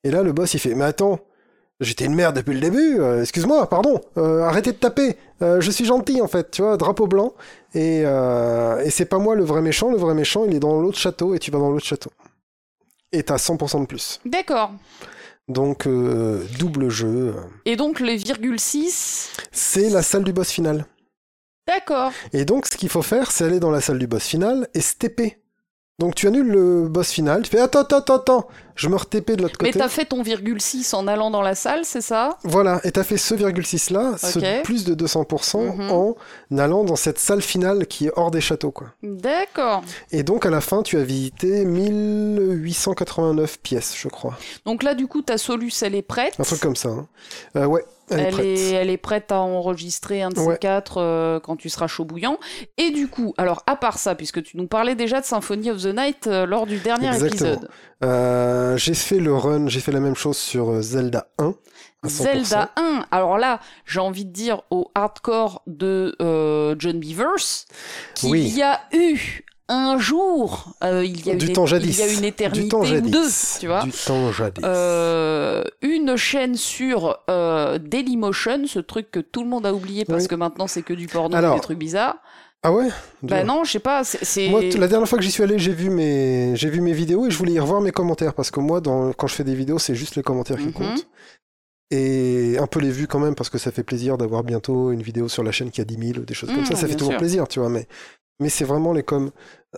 et 0.04 0.12
là 0.12 0.22
le 0.22 0.34
boss 0.34 0.54
il 0.54 0.60
fait 0.60 0.76
mais 0.76 0.86
attends. 0.86 1.20
J'étais 1.82 2.06
une 2.06 2.16
merde 2.16 2.36
depuis 2.36 2.54
le 2.54 2.60
début, 2.60 3.00
euh, 3.00 3.22
excuse-moi, 3.22 3.70
pardon, 3.70 4.02
euh, 4.18 4.42
arrêtez 4.42 4.74
de 4.74 4.78
taper, 4.78 5.16
euh, 5.42 5.62
je 5.62 5.72
suis 5.72 5.86
gentil 5.86 6.22
en 6.22 6.28
fait, 6.28 6.52
tu 6.52 6.62
vois, 6.62 6.76
drapeau 6.76 7.08
blanc, 7.08 7.34
et, 7.74 8.02
euh, 8.06 8.84
et 8.84 8.90
c'est 8.90 9.06
pas 9.06 9.18
moi 9.18 9.34
le 9.36 9.46
vrai 9.46 9.62
méchant, 9.62 9.90
le 9.90 9.98
vrai 9.98 10.14
méchant 10.14 10.44
il 10.46 10.54
est 10.56 10.60
dans 10.60 10.82
l'autre 10.82 10.98
château 10.98 11.36
et 11.36 11.40
tu 11.40 11.52
vas 11.52 11.60
dans 11.60 11.70
l'autre 11.72 11.86
château. 11.86 12.12
Et 13.14 13.24
t'as 13.24 13.38
100% 13.38 13.82
de 13.82 13.86
plus. 13.86 14.20
D'accord. 14.26 14.72
Donc 15.48 15.88
euh, 15.88 16.44
double 16.60 16.90
jeu, 16.90 17.34
Et 17.66 17.76
donc, 17.76 18.02
les 18.02 18.18
virgule 18.18 18.60
6 18.60 19.32
c'est 19.52 19.90
la 19.90 20.04
salle 20.04 20.24
du 20.26 20.34
boss 20.34 20.52
final. 20.52 20.86
D'accord. 21.66 22.12
Et 22.34 22.46
donc, 22.46 22.66
ce 22.66 22.76
qu'il 22.76 22.90
faut 22.90 23.02
faire, 23.02 23.32
c'est 23.32 23.46
aller 23.46 23.60
dans 23.60 23.72
la 23.72 23.80
salle 23.80 24.00
du 24.00 24.08
boss 24.08 24.24
final 24.24 24.68
et 24.74 24.82
TP. 24.82 25.38
Donc, 26.00 26.16
tu 26.16 26.28
annules 26.28 26.48
le 26.48 26.88
boss 26.88 27.12
final, 27.12 27.42
tu 27.44 27.52
fais 27.52 27.60
attends, 27.60 27.82
attends, 27.82 27.98
attends, 27.98 28.16
attends, 28.16 28.48
je 28.76 28.88
me 28.88 28.96
re-TP 28.96 29.36
de 29.36 29.42
l'autre 29.42 29.58
Mais 29.62 29.68
côté. 29.70 29.80
t'as 29.80 29.90
fait 29.90 30.06
ton 30.06 30.22
virgule 30.24 30.62
6 30.62 30.94
en 30.94 31.08
allant 31.08 31.30
dans 31.30 31.42
la 31.42 31.56
salle, 31.56 31.82
c'est 31.84 32.00
ça? 32.02 32.38
Voilà, 32.44 32.80
et 32.86 32.92
t'as 32.92 33.04
fait 33.04 33.18
ce 33.18 33.36
virgule 33.36 33.66
6 33.66 33.90
là, 33.90 34.12
Ok. 34.14 34.20
ce 34.20 34.62
plus 34.64 34.86
de 34.86 34.94
200% 34.96 35.76
Mhm. 35.76 35.92
en 35.92 36.16
allant 36.58 36.84
dans 36.86 36.96
cette 36.96 37.20
salle 37.20 37.42
finale 37.42 37.86
qui 37.86 38.08
est 38.08 38.12
hors 38.16 38.32
des 38.32 38.40
châteaux, 38.42 38.72
quoi. 38.72 38.88
D'accord. 39.04 39.84
Et 40.12 40.24
donc, 40.24 40.46
à 40.46 40.50
la 40.50 40.62
fin, 40.62 40.84
tu 40.84 40.98
as 40.98 41.04
visité 41.04 41.66
1889 41.66 43.60
pièces, 43.60 43.94
je 43.98 44.08
crois. 44.08 44.38
Donc 44.66 44.84
là, 44.84 44.94
du 44.96 45.08
coup, 45.08 45.22
ta 45.22 45.38
Solus, 45.38 45.74
elle 45.82 45.96
est 45.96 46.02
prête. 46.02 46.36
Un 46.40 46.44
truc 46.44 46.60
comme 46.62 46.76
ça. 46.76 46.90
hein. 46.90 47.08
Euh, 47.58 47.66
ouais, 47.66 47.84
elle, 48.12 48.20
est 48.20 48.24
Elle 48.24 48.32
prête. 48.34 48.46
est, 48.46 48.72
elle 48.74 48.90
est 48.90 48.98
prête 48.98 49.32
à 49.32 49.40
enregistrer 49.40 50.22
un 50.22 50.30
de 50.30 50.38
ces 50.38 50.58
quatre 50.60 50.98
euh, 50.98 51.40
quand 51.40 51.56
tu 51.56 51.70
seras 51.70 51.88
chaud 51.88 52.06
bouillant. 52.06 52.38
Et 52.78 52.92
du 52.92 53.08
coup, 53.08 53.34
alors 53.38 53.64
à 53.68 53.76
part 53.76 53.98
ça, 53.98 54.16
puisque 54.16 54.44
tu 54.44 54.58
nous 54.58 54.68
parlais 54.68 54.96
déjà 54.96 55.22
de 55.22 55.26
Symphony 55.26 55.72
of 55.72 55.82
the 55.84 55.96
Night 55.96 56.28
euh, 56.28 56.46
lors 56.46 56.66
du 56.66 56.78
dernier 56.80 57.08
Exactement. 57.08 57.52
épisode, 57.54 57.70
Euh, 58.04 58.78
j'ai 58.78 58.94
fait 58.94 59.20
le 59.20 59.36
run, 59.36 59.68
j'ai 59.68 59.80
fait 59.82 59.92
la 59.92 60.00
même 60.00 60.16
chose 60.16 60.38
sur 60.38 60.70
euh, 60.72 60.82
Zelda 60.82 61.28
1. 61.38 61.54
à 62.04 62.08
100%. 62.08 62.10
Zelda 62.24 62.72
1. 62.78 63.06
Alors 63.12 63.38
là, 63.38 63.60
j'ai 63.86 64.00
envie 64.00 64.24
de 64.26 64.32
dire 64.32 64.62
au 64.72 64.90
hardcore 64.96 65.62
de 65.68 66.16
euh, 66.22 66.76
John 66.80 67.00
Beavers 67.00 67.66
qu'il 68.16 68.32
Oui. 68.32 68.48
y 68.56 68.62
a 68.64 68.80
eu 68.94 69.44
un 69.70 69.98
jour, 70.00 70.74
euh, 70.84 71.06
il 71.06 71.26
y 71.26 71.32
a 71.32 71.36
Du 71.36 71.46
une, 71.48 71.54
temps 71.54 71.66
il 71.68 71.96
y 71.98 72.02
a 72.02 72.08
une 72.12 72.24
éternité 72.26 72.64
du 72.64 72.70
temps 72.70 72.82
ou 72.82 72.86
jadis. 72.86 73.12
deux, 73.12 73.28
tu 73.60 73.68
vois. 73.68 73.84
Du 73.84 73.92
temps 73.92 74.32
jadis. 74.32 74.64
Euh, 74.66 75.64
une 75.82 76.16
chaîne 76.18 76.56
sur 76.56 77.18
euh, 77.30 77.78
Dailymotion, 77.78 78.66
ce 78.68 78.80
truc 78.80 79.12
que 79.12 79.20
tout 79.20 79.44
le 79.44 79.50
monde 79.50 79.66
a 79.66 79.74
oublié 79.74 80.06
parce 80.06 80.24
Oui. 80.24 80.28
que 80.28 80.36
maintenant 80.36 80.68
c'est 80.68 80.82
que 80.82 80.94
du 80.94 81.08
porno, 81.08 81.36
Alors, 81.38 81.56
des 81.56 81.62
trucs 81.62 81.78
bizarres. 81.80 82.18
Ah 82.62 82.74
ouais? 82.74 82.90
Bah 83.24 83.46
non, 83.46 83.64
je 83.64 83.72
sais 83.72 83.80
pas. 83.80 84.04
c'est- 84.04 84.50
Moi, 84.50 84.62
la 84.78 84.88
dernière 84.90 85.08
fois 85.08 85.18
que 85.18 85.24
j'y 85.24 85.32
suis 85.32 85.44
allé, 85.44 85.58
j'ai 85.60 85.72
vu 85.72 85.90
mes, 85.90 86.56
j'ai 86.58 86.70
vu 86.70 86.82
mes 86.82 86.92
vidéos 86.92 87.26
et 87.26 87.32
je 87.32 87.38
voulais 87.38 87.54
y 87.54 87.60
revoir 87.60 87.80
mes 87.80 87.92
commentaires 87.92 88.34
parce 88.34 88.52
que 88.52 88.60
moi, 88.60 88.82
dans... 88.82 89.14
quand 89.14 89.28
je 89.28 89.36
fais 89.36 89.46
des 89.46 89.56
vidéos, 89.56 89.80
c'est 89.80 89.96
juste 89.96 90.18
les 90.18 90.24
commentaires 90.24 90.58
qui 90.58 90.66
Mhm. 90.66 90.74
comptent. 90.74 91.08
Et 91.92 92.58
un 92.60 92.68
peu 92.68 92.80
les 92.80 92.92
vues 92.92 93.08
quand 93.08 93.18
même 93.20 93.34
parce 93.34 93.50
que 93.50 93.58
ça 93.58 93.72
fait 93.72 93.82
plaisir 93.84 94.18
d'avoir 94.18 94.44
bientôt 94.44 94.92
une 94.92 95.02
vidéo 95.02 95.28
sur 95.28 95.42
la 95.44 95.52
chaîne 95.52 95.72
qui 95.72 95.82
a 95.82 95.86
10 95.86 95.96
000 96.10 96.20
ou 96.20 96.26
des 96.26 96.34
choses 96.36 96.50
comme 96.50 96.60
Mhm, 96.60 96.66
ça. 96.66 96.76
Ça 96.76 96.88
fait 96.88 96.96
toujours 96.96 97.14
sûr. 97.14 97.20
plaisir, 97.20 97.48
tu 97.48 97.60
vois. 97.60 97.70
Mais, 97.70 97.88
mais 98.40 98.50
c'est 98.50 98.66
vraiment 98.66 98.94
les 98.94 99.04
coms. 99.04 99.32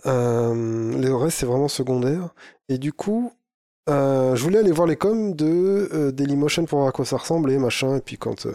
Euh, 0.06 0.98
le 0.98 1.30
c'est 1.30 1.46
vraiment 1.46 1.68
secondaire. 1.68 2.34
Et 2.68 2.78
du 2.78 2.92
coup, 2.92 3.32
euh, 3.88 4.36
je 4.36 4.42
voulais 4.42 4.58
aller 4.58 4.72
voir 4.72 4.86
les 4.86 4.96
coms 4.96 5.34
de 5.34 5.88
euh, 5.92 6.12
Dailymotion 6.12 6.64
pour 6.66 6.78
voir 6.78 6.88
à 6.88 6.92
quoi 6.92 7.04
ça 7.04 7.16
ressemblait, 7.16 7.58
machin. 7.58 7.96
Et 7.96 8.00
puis 8.00 8.16
quand 8.16 8.46
euh, 8.46 8.54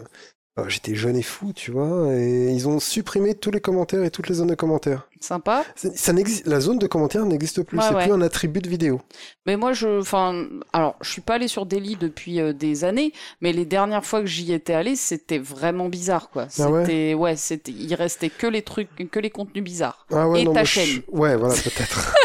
j'étais 0.66 0.94
jeune 0.94 1.16
et 1.16 1.22
fou, 1.22 1.52
tu 1.54 1.70
vois, 1.70 2.12
et 2.14 2.50
ils 2.52 2.66
ont 2.68 2.80
supprimé 2.80 3.34
tous 3.34 3.50
les 3.50 3.60
commentaires 3.60 4.02
et 4.02 4.10
toutes 4.10 4.28
les 4.28 4.34
zones 4.36 4.48
de 4.48 4.54
commentaires. 4.54 5.08
sympa. 5.20 5.64
Ça, 5.76 5.88
ça 5.94 6.12
la 6.46 6.60
zone 6.60 6.78
de 6.78 6.86
commentaires 6.86 7.24
n'existe 7.26 7.62
plus. 7.62 7.78
Ouais, 7.78 7.84
c'est 7.88 7.94
ouais. 7.94 8.02
plus 8.04 8.12
un 8.12 8.20
attribut 8.22 8.60
de 8.60 8.68
vidéo. 8.68 9.00
Mais 9.46 9.56
moi, 9.56 9.72
je, 9.72 10.00
enfin, 10.00 10.46
alors, 10.72 10.96
je 11.00 11.10
suis 11.10 11.20
pas 11.20 11.34
allé 11.34 11.48
sur 11.48 11.66
Daily 11.66 11.96
depuis 11.96 12.40
euh, 12.40 12.52
des 12.52 12.84
années, 12.84 13.12
mais 13.40 13.52
les 13.52 13.64
dernières 13.64 14.04
fois 14.04 14.20
que 14.20 14.26
j'y 14.26 14.52
étais 14.52 14.74
allé, 14.74 14.96
c'était 14.96 15.38
vraiment 15.38 15.88
bizarre, 15.88 16.30
quoi. 16.30 16.48
Ah 16.58 16.70
ouais 16.70 16.84
C'était, 16.84 17.14
ouais, 17.14 17.36
c'était, 17.36 17.72
il 17.72 17.94
restait 17.94 18.30
que 18.30 18.46
les 18.46 18.62
trucs, 18.62 18.88
que 19.10 19.18
les 19.20 19.30
contenus 19.30 19.62
bizarres. 19.64 20.06
Ah 20.12 20.28
ouais, 20.28 20.40
Et 20.40 20.44
non, 20.44 20.52
ta 20.52 20.60
moi, 20.60 20.64
je- 20.64 20.68
chaîne. 20.70 21.02
Ouais, 21.08 21.36
voilà, 21.36 21.54
peut-être. 21.54 22.14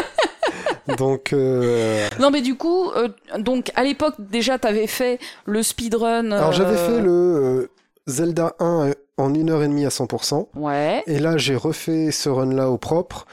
Donc, 0.98 1.32
euh, 1.32 2.08
Non, 2.20 2.30
mais 2.30 2.42
du 2.42 2.56
coup, 2.56 2.90
euh, 2.90 3.08
donc 3.38 3.72
à 3.74 3.82
l'époque 3.84 4.16
déjà, 4.18 4.58
t'avais 4.58 4.86
fait 4.86 5.18
le 5.46 5.62
speedrun. 5.62 6.30
alors 6.30 6.52
j'avais 6.52 6.76
euh, 6.76 6.86
fait 6.98 7.00
le 7.02 7.10
euh, 7.10 7.70
Zelda 8.06 8.54
1 8.58 8.92
en 9.16 9.34
une 9.34 9.50
heure 9.50 9.62
et 9.62 9.68
demie 9.68 9.86
à 9.86 9.90
100%, 9.90 10.48
Ouais. 10.56 11.02
et 11.06 11.18
là 11.18 11.36
j'ai 11.36 11.56
refait 11.56 12.10
ce 12.10 12.28
run-là 12.28 12.68
au 12.70 12.78
propre 12.78 13.26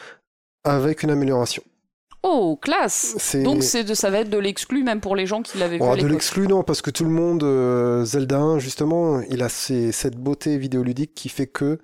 avec 0.63 1.03
une 1.03 1.09
amélioration. 1.09 1.63
Oh, 2.23 2.55
classe. 2.61 3.15
C'est 3.17 3.41
Donc 3.41 3.63
c'est 3.63 3.83
de, 3.83 3.95
ça 3.95 4.11
va 4.11 4.19
être 4.19 4.29
de 4.29 4.37
l'exclu 4.37 4.83
même 4.83 5.01
pour 5.01 5.15
les 5.15 5.25
gens 5.25 5.41
qui 5.41 5.57
l'avaient 5.57 5.77
vu 5.77 5.83
Oh, 5.83 5.93
à 5.93 5.95
de 5.97 6.05
l'exclu, 6.05 6.47
non, 6.47 6.61
parce 6.63 6.83
que 6.83 6.91
tout 6.91 7.03
le 7.03 7.09
monde, 7.09 7.43
euh, 7.43 8.05
Zelda 8.05 8.37
1, 8.37 8.59
justement, 8.59 9.21
il 9.21 9.41
a 9.41 9.49
cette 9.49 10.17
beauté 10.17 10.59
vidéoludique 10.59 11.15
qui 11.15 11.29
fait 11.29 11.47
que 11.47 11.79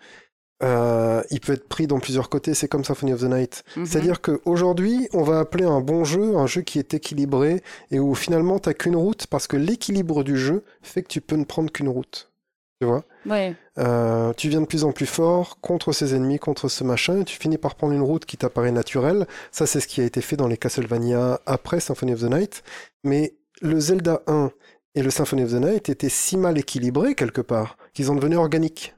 euh, 0.64 1.24
il 1.32 1.40
peut 1.40 1.54
être 1.54 1.68
pris 1.68 1.88
dans 1.88 2.00
plusieurs 2.00 2.30
côtés. 2.30 2.54
C'est 2.54 2.68
comme 2.68 2.84
Symphony 2.84 3.14
of 3.14 3.22
the 3.22 3.26
Night. 3.26 3.64
Mhm. 3.76 3.86
C'est-à-dire 3.88 4.22
qu'aujourd'hui, 4.22 5.08
on 5.14 5.24
va 5.24 5.40
appeler 5.40 5.66
un 5.66 5.82
bon 5.82 6.04
jeu 6.04 6.36
un 6.38 6.46
jeu 6.46 6.62
qui 6.62 6.78
est 6.78 6.94
équilibré 6.94 7.64
et 7.90 8.00
où 8.00 8.14
finalement 8.14 8.60
t'as 8.60 8.74
qu'une 8.76 8.96
route 8.96 9.26
parce 9.26 9.48
que 9.48 9.58
l'équilibre 9.58 10.24
du 10.24 10.38
jeu 10.38 10.64
fait 10.84 11.02
que 11.02 11.08
tu 11.08 11.20
peux 11.22 11.36
ne 11.36 11.46
prendre 11.46 11.72
qu'une 11.72 11.90
route. 11.90 12.32
Tu 12.80 12.86
vois? 12.88 13.04
Ouais. 13.26 13.56
Euh, 13.80 14.34
Tu 14.34 14.50
viens 14.50 14.62
de 14.62 14.66
plus 14.68 14.84
en 14.84 14.92
plus 14.92 15.06
fort 15.08 15.60
contre 15.62 15.92
ces 15.94 16.14
ennemis, 16.16 16.38
contre 16.40 16.68
ce 16.70 16.84
machin, 16.84 17.22
et 17.22 17.26
tu 17.26 17.38
finis 17.38 17.58
par 17.58 17.76
prendre 17.76 17.94
une 17.94 18.02
route 18.04 18.26
qui 18.26 18.38
t'apparaît 18.38 18.72
naturelle. 18.72 19.26
Ça, 19.52 19.66
c'est 19.66 19.80
ce 19.80 19.88
qui 19.88 20.02
a 20.02 20.04
été 20.06 20.22
fait 20.22 20.36
dans 20.38 20.48
les 20.48 20.58
Castlevania 20.58 21.42
après 21.46 21.80
Symphony 21.80 22.14
of 22.14 22.22
the 22.22 22.32
Night. 22.32 22.64
Mais 23.04 23.36
le 23.62 23.80
Zelda 23.80 24.22
1 24.28 24.52
et 24.96 25.02
le 25.02 25.10
Symphony 25.10 25.44
of 25.44 25.52
the 25.52 25.56
Night 25.56 25.90
étaient 25.90 26.10
si 26.10 26.38
mal 26.38 26.58
équilibrés 26.58 27.16
quelque 27.16 27.42
part 27.42 27.78
qu'ils 27.94 28.12
en 28.12 28.16
devenaient 28.16 28.36
organiques. 28.36 28.94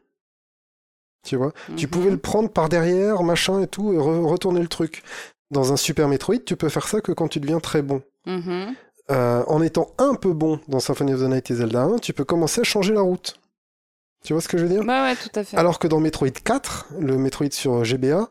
Tu 1.26 1.36
vois? 1.36 1.52
Tu 1.78 1.86
Mhm. 1.86 1.92
pouvais 1.92 2.10
le 2.12 2.18
prendre 2.18 2.50
par 2.50 2.70
derrière, 2.70 3.24
machin 3.24 3.62
et 3.62 3.68
tout, 3.68 3.94
et 3.94 3.98
re- 3.98 4.26
retourner 4.26 4.62
le 4.62 4.68
truc. 4.68 5.04
Dans 5.52 5.72
un 5.74 5.78
Super 5.78 6.08
Metroid, 6.08 6.40
tu 6.46 6.56
peux 6.56 6.70
faire 6.70 6.88
ça 6.88 7.02
que 7.02 7.12
quand 7.12 7.28
tu 7.28 7.40
deviens 7.40 7.60
très 7.60 7.82
bon. 7.82 8.02
Mhm. 8.26 8.76
Euh, 9.12 9.44
en 9.48 9.62
étant 9.64 9.88
un 9.98 10.14
peu 10.14 10.34
bon 10.34 10.60
dans 10.68 10.80
Symphony 10.80 11.14
of 11.14 11.22
the 11.22 11.30
Night 11.30 11.50
et 11.50 11.56
Zelda 11.56 11.82
1, 11.84 11.98
tu 11.98 12.14
peux 12.14 12.24
commencer 12.26 12.62
à 12.62 12.64
changer 12.64 12.94
la 12.94 13.02
route. 13.02 13.39
Tu 14.24 14.34
vois 14.34 14.42
ce 14.42 14.48
que 14.48 14.58
je 14.58 14.64
veux 14.64 14.70
dire? 14.70 14.82
Ouais, 14.82 14.88
ouais, 15.02 15.16
tout 15.16 15.30
à 15.36 15.44
fait. 15.44 15.58
Alors 15.58 15.80
que 15.80 15.88
dans 15.88 16.00
Metroid 16.00 16.30
4, 16.30 16.88
le 17.00 17.18
Metroid 17.18 17.52
sur 17.52 17.84
GBA, 17.84 18.30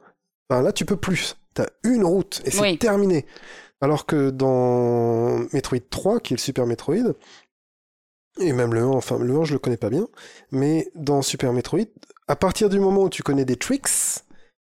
ben 0.51 0.63
là 0.63 0.73
tu 0.73 0.85
peux 0.85 0.97
plus. 0.97 1.37
T'as 1.55 1.67
une 1.83 2.05
route 2.05 2.43
et 2.45 2.51
c'est 2.51 2.61
Oui. 2.61 2.79
terminé. 2.79 3.27
Alors 3.81 4.07
que 4.07 4.31
dans 4.31 5.39
Metroid 5.53 5.79
3, 5.91 6.21
qui 6.21 6.35
est 6.35 6.37
le 6.37 6.41
Super 6.41 6.67
Metroid, 6.67 7.15
et 8.41 8.53
même 8.53 8.75
le 8.75 8.81
1, 8.83 8.87
enfin 8.89 9.19
le 9.19 9.35
1 9.37 9.45
je 9.45 9.53
le 9.55 9.59
connais 9.59 9.77
pas 9.77 9.91
bien, 9.91 10.07
mais 10.53 10.91
dans 10.95 11.23
Super 11.23 11.53
Metroid, 11.53 11.87
à 12.29 12.37
partir 12.37 12.69
du 12.69 12.79
moment 12.79 13.05
où 13.05 13.09
tu 13.11 13.23
connais 13.23 13.45
des 13.45 13.57
tricks, 13.57 13.89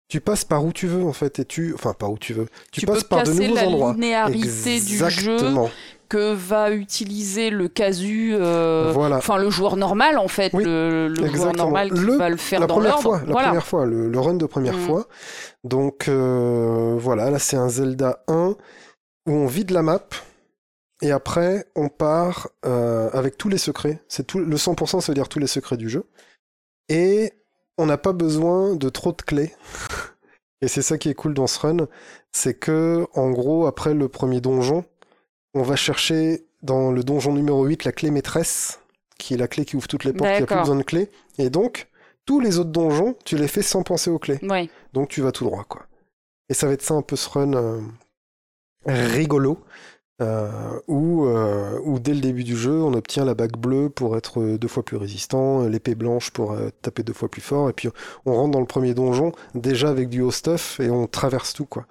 tu 0.09 0.21
passes 0.21 0.45
par 0.45 0.64
où 0.64 0.73
tu 0.73 0.87
veux 0.87 1.05
en 1.05 1.12
fait, 1.12 1.38
et 1.38 1.45
tu, 1.45 1.73
enfin 1.75 1.95
par 1.95 2.11
où 2.12 2.19
tu 2.19 2.35
veux, 2.35 2.47
tu, 2.71 2.81
tu 2.81 2.87
passes 2.87 3.02
peux 3.05 3.09
par 3.09 3.23
de 3.23 3.33
nouveaux 3.33 3.55
la 3.55 3.64
endroits. 3.67 3.93
linéarité 3.95 4.81
du 4.81 4.97
jeu 4.97 5.05
Exactement. 5.07 5.71
Que 6.12 6.35
va 6.35 6.71
utiliser 6.73 7.49
le 7.50 7.69
casu, 7.69 8.35
euh, 8.35 8.90
Voilà. 8.92 9.16
enfin 9.16 9.38
le 9.38 9.49
joueur 9.50 9.76
normal 9.76 10.19
en 10.19 10.28
fait, 10.28 10.52
Oui, 10.52 10.64
le, 10.64 11.09
le 11.09 11.26
joueur 11.26 11.54
normal 11.54 11.90
qui 11.90 12.00
Le- 12.00 12.16
va 12.16 12.28
le 12.28 12.37
faire 12.37 12.61
la 12.61 12.66
dans 12.66 12.75
première 12.75 13.00
fois, 13.00 13.19
la 13.21 13.33
Voilà. 13.33 13.49
première 13.49 13.66
fois, 13.66 13.87
le, 13.87 14.09
le 14.09 14.21
run 14.21 14.35
de 14.35 14.45
première 14.47 14.75
Mhm. 14.76 14.87
fois. 14.87 15.07
Donc 15.64 16.09
euh, 16.09 16.97
voilà, 16.99 17.31
là 17.31 17.38
c'est 17.38 17.57
un 17.57 17.69
Zelda 17.71 18.23
1 18.28 18.57
où 19.26 19.33
on 19.33 19.47
vide 19.47 19.71
la 19.71 19.83
map 19.83 20.07
Et 21.04 21.11
après, 21.11 21.66
on 21.75 21.88
part 21.88 22.49
euh, 22.64 23.09
avec 23.12 23.37
tous 23.37 23.49
les 23.49 23.59
secrets. 23.59 24.00
C'est 24.07 24.25
tout, 24.26 24.38
le 24.38 24.57
100%, 24.57 25.00
ça 25.00 25.11
veut 25.12 25.14
dire 25.16 25.28
tous 25.28 25.40
les 25.40 25.49
secrets 25.49 25.76
du 25.76 25.88
jeu. 25.88 26.04
Et 26.88 27.33
on 27.78 27.87
n'a 27.87 27.99
pas 27.99 28.12
besoin 28.12 28.76
de 28.76 28.88
trop 28.88 29.11
de 29.12 29.23
clés. 29.23 29.52
Et 30.62 30.69
c'est 30.69 30.83
ça 30.83 30.99
qui 30.99 31.09
est 31.09 31.14
cool 31.14 31.35
dans 31.35 31.49
ce 31.49 31.59
run, 31.59 31.88
c'est 32.31 32.54
que, 32.54 33.04
en 33.14 33.31
gros, 33.33 33.66
après 33.66 33.95
le 33.95 34.09
premier 34.09 34.40
donjon, 34.40 34.85
on 35.54 35.62
va 35.62 35.76
chercher 35.76 36.44
dans 36.62 36.90
le 36.90 37.02
donjon 37.02 37.32
numéro 37.32 37.64
8 37.64 37.85
la 37.85 37.92
clé 37.92 38.11
maîtresse, 38.11 38.80
qui 39.18 39.35
est 39.35 39.37
la 39.37 39.49
clé 39.49 39.64
qui 39.64 39.76
ouvre 39.76 39.88
toutes 39.88 40.04
les 40.04 40.12
portes, 40.12 40.30
il 40.30 40.37
n'y 40.38 40.42
a 40.42 40.47
plus 40.47 40.56
besoin 40.56 40.76
de 40.76 40.82
clé. 40.82 41.11
Et 41.38 41.50
donc, 41.50 41.88
tous 42.25 42.40
les 42.40 42.59
autres 42.59 42.71
donjons, 42.71 43.16
tu 43.25 43.37
les 43.37 43.49
fais 43.49 43.62
sans 43.62 43.82
penser 43.82 44.11
aux 44.11 44.18
clés. 44.18 44.38
Donc 44.92 45.09
tu 45.09 45.21
vas 45.21 45.32
tout 45.32 45.44
droit, 45.44 45.64
quoi. 45.68 45.87
Et 46.49 46.54
ça 46.54 46.66
va 46.66 46.73
être 46.73 46.82
ça 46.82 46.94
un 46.94 47.02
peu 47.02 47.16
ce 47.16 47.28
run 47.28 47.54
euh, 47.54 47.80
rigolo, 48.87 49.59
euh, 50.21 50.50
où, 50.87 51.26
euh, 51.26 51.80
où 51.85 51.99
dès 51.99 52.14
le 52.14 52.21
début 52.21 52.44
du 52.44 52.56
jeu, 52.56 52.82
on 52.82 52.92
obtient 52.94 53.25
la 53.25 53.35
bague 53.35 53.56
bleue 53.56 53.88
pour 53.88 54.16
être 54.16 54.56
deux 54.56 54.68
fois 54.68 54.85
plus 54.85 54.97
résistant, 54.97 55.66
l'épée 55.66 55.94
blanche 55.94 56.30
pour 56.30 56.56
taper 56.82 57.02
deux 57.02 57.12
fois 57.12 57.30
plus 57.30 57.40
fort, 57.40 57.71
et 57.71 57.73
puis 57.73 57.88
on 58.26 58.35
rentre 58.35 58.52
dans 58.52 58.61
le 58.61 58.66
premier 58.66 58.94
donjon 58.94 59.32
déjà 59.54 59.88
avec 59.88 60.09
du 60.09 60.21
haut 60.21 60.30
stuff 60.30 60.78
et 60.80 60.90
on 60.90 61.06
traverse 61.06 61.54
tout, 61.54 61.66
quoi. 61.66 61.87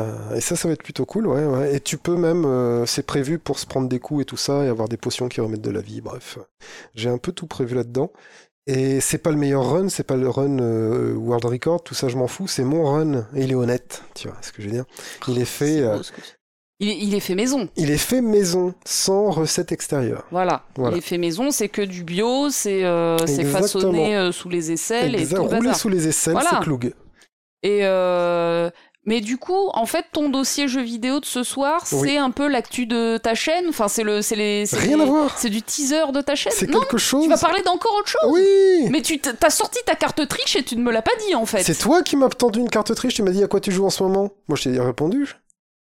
Euh, 0.00 0.34
et 0.34 0.40
ça, 0.40 0.56
ça 0.56 0.68
va 0.68 0.74
être 0.74 0.82
plutôt 0.82 1.04
cool, 1.04 1.26
ouais, 1.26 1.44
ouais. 1.44 1.76
Et 1.76 1.80
tu 1.80 1.98
peux 1.98 2.16
même, 2.16 2.44
euh, 2.46 2.86
c'est 2.86 3.04
prévu 3.06 3.38
pour 3.38 3.58
se 3.58 3.66
prendre 3.66 3.88
des 3.88 3.98
coups 3.98 4.22
et 4.22 4.24
tout 4.24 4.36
ça, 4.38 4.64
et 4.64 4.68
avoir 4.68 4.88
des 4.88 4.96
potions 4.96 5.28
qui 5.28 5.40
remettent 5.40 5.60
de 5.60 5.70
la 5.70 5.80
vie, 5.82 6.00
bref. 6.00 6.38
J'ai 6.94 7.10
un 7.10 7.18
peu 7.18 7.32
tout 7.32 7.46
prévu 7.46 7.74
là-dedans. 7.74 8.10
Et 8.68 9.00
c'est 9.00 9.18
pas 9.18 9.30
le 9.32 9.36
meilleur 9.36 9.68
run, 9.68 9.88
c'est 9.88 10.04
pas 10.04 10.16
le 10.16 10.28
run 10.28 10.60
euh, 10.60 11.14
World 11.14 11.44
Record, 11.44 11.82
tout 11.82 11.94
ça 11.94 12.08
je 12.08 12.16
m'en 12.16 12.28
fous, 12.28 12.46
c'est 12.46 12.62
mon 12.62 12.84
run, 12.84 13.26
et 13.34 13.42
il 13.42 13.50
est 13.50 13.56
honnête, 13.56 14.04
tu 14.14 14.28
vois 14.28 14.36
ce 14.40 14.52
que 14.52 14.62
je 14.62 14.68
veux 14.68 14.72
dire. 14.72 14.84
Il 15.26 15.38
est 15.40 15.44
fait, 15.44 15.82
Il 16.78 16.88
est, 16.88 16.96
il 16.96 17.14
est 17.14 17.20
fait 17.20 17.34
maison. 17.34 17.68
il 17.76 17.90
est 17.90 17.98
fait 17.98 18.20
maison, 18.20 18.72
sans 18.86 19.30
recette 19.32 19.72
extérieure. 19.72 20.24
Voilà. 20.30 20.64
Voilà. 20.76 20.94
Il 20.96 20.98
est 20.98 21.02
fait 21.02 21.18
maison, 21.18 21.50
c'est 21.50 21.68
que 21.68 21.82
du 21.82 22.04
bio, 22.04 22.50
c'est 22.50 22.84
euh, 22.84 23.18
façonné 23.18 24.16
euh, 24.16 24.30
sous 24.30 24.48
les 24.48 24.70
aisselles 24.70 25.16
et 25.16 25.20
Exact, 25.22 25.36
tout 25.38 25.42
le 25.42 25.48
rouler 25.48 25.60
bazar. 25.62 25.76
sous 25.76 25.88
les 25.88 26.06
aisselles, 26.08 26.32
Voilà. 26.34 26.50
c'est 26.52 26.60
Cloug. 26.64 26.94
Et 27.64 27.80
euh, 27.82 28.70
mais 29.04 29.20
du 29.20 29.36
coup, 29.36 29.68
en 29.74 29.86
fait, 29.86 30.04
ton 30.12 30.28
dossier 30.28 30.68
jeu 30.68 30.80
vidéo 30.82 31.18
de 31.20 31.24
ce 31.24 31.42
soir, 31.42 31.82
Oui. 31.92 32.08
c'est 32.10 32.16
un 32.18 32.30
peu 32.30 32.46
l'actu 32.48 32.86
de 32.86 33.18
ta 33.18 33.34
chaîne? 33.34 33.64
Enfin, 33.68 33.88
c'est 33.88 34.02
le, 34.04 34.22
c'est 34.22 34.36
les, 34.36 34.64
c'est 34.66 34.76
Rien 34.78 34.96
les- 34.96 35.02
à 35.02 35.06
voir. 35.06 35.38
C'est 35.38 35.50
du 35.50 35.60
teaser 35.62 36.12
de 36.12 36.20
ta 36.20 36.34
chaîne? 36.34 36.52
C'est 36.54 36.70
quelque 36.70 36.98
chose. 36.98 37.24
tu 37.24 37.28
vas 37.28 37.36
parler 37.38 37.62
d'encore 37.62 37.94
autre 37.98 38.08
chose. 38.08 38.30
Oui 38.32 38.88
Mais 38.90 39.02
tu 39.02 39.18
t'as 39.18 39.50
sorti 39.50 39.78
ta 39.86 39.94
carte 39.96 40.26
triche 40.28 40.56
et 40.56 40.62
tu 40.62 40.76
ne 40.76 40.82
me 40.82 40.92
l'as 40.92 41.02
pas 41.02 41.10
dit 41.26 41.34
en 41.34 41.46
fait. 41.46 41.62
C'est 41.62 41.78
toi 41.78 42.02
qui 42.02 42.16
m'as 42.16 42.28
tendu 42.28 42.60
une 42.60 42.70
carte 42.70 42.94
triche, 42.94 43.14
tu 43.14 43.22
m'as 43.22 43.32
dit 43.32 43.42
à 43.42 43.48
quoi 43.48 43.60
tu 43.60 43.72
joues 43.72 43.86
en 43.86 43.90
ce 43.90 44.02
moment? 44.02 44.30
Moi 44.48 44.56
je 44.56 44.68
t'ai 44.70 44.80
répondu. 44.80 45.34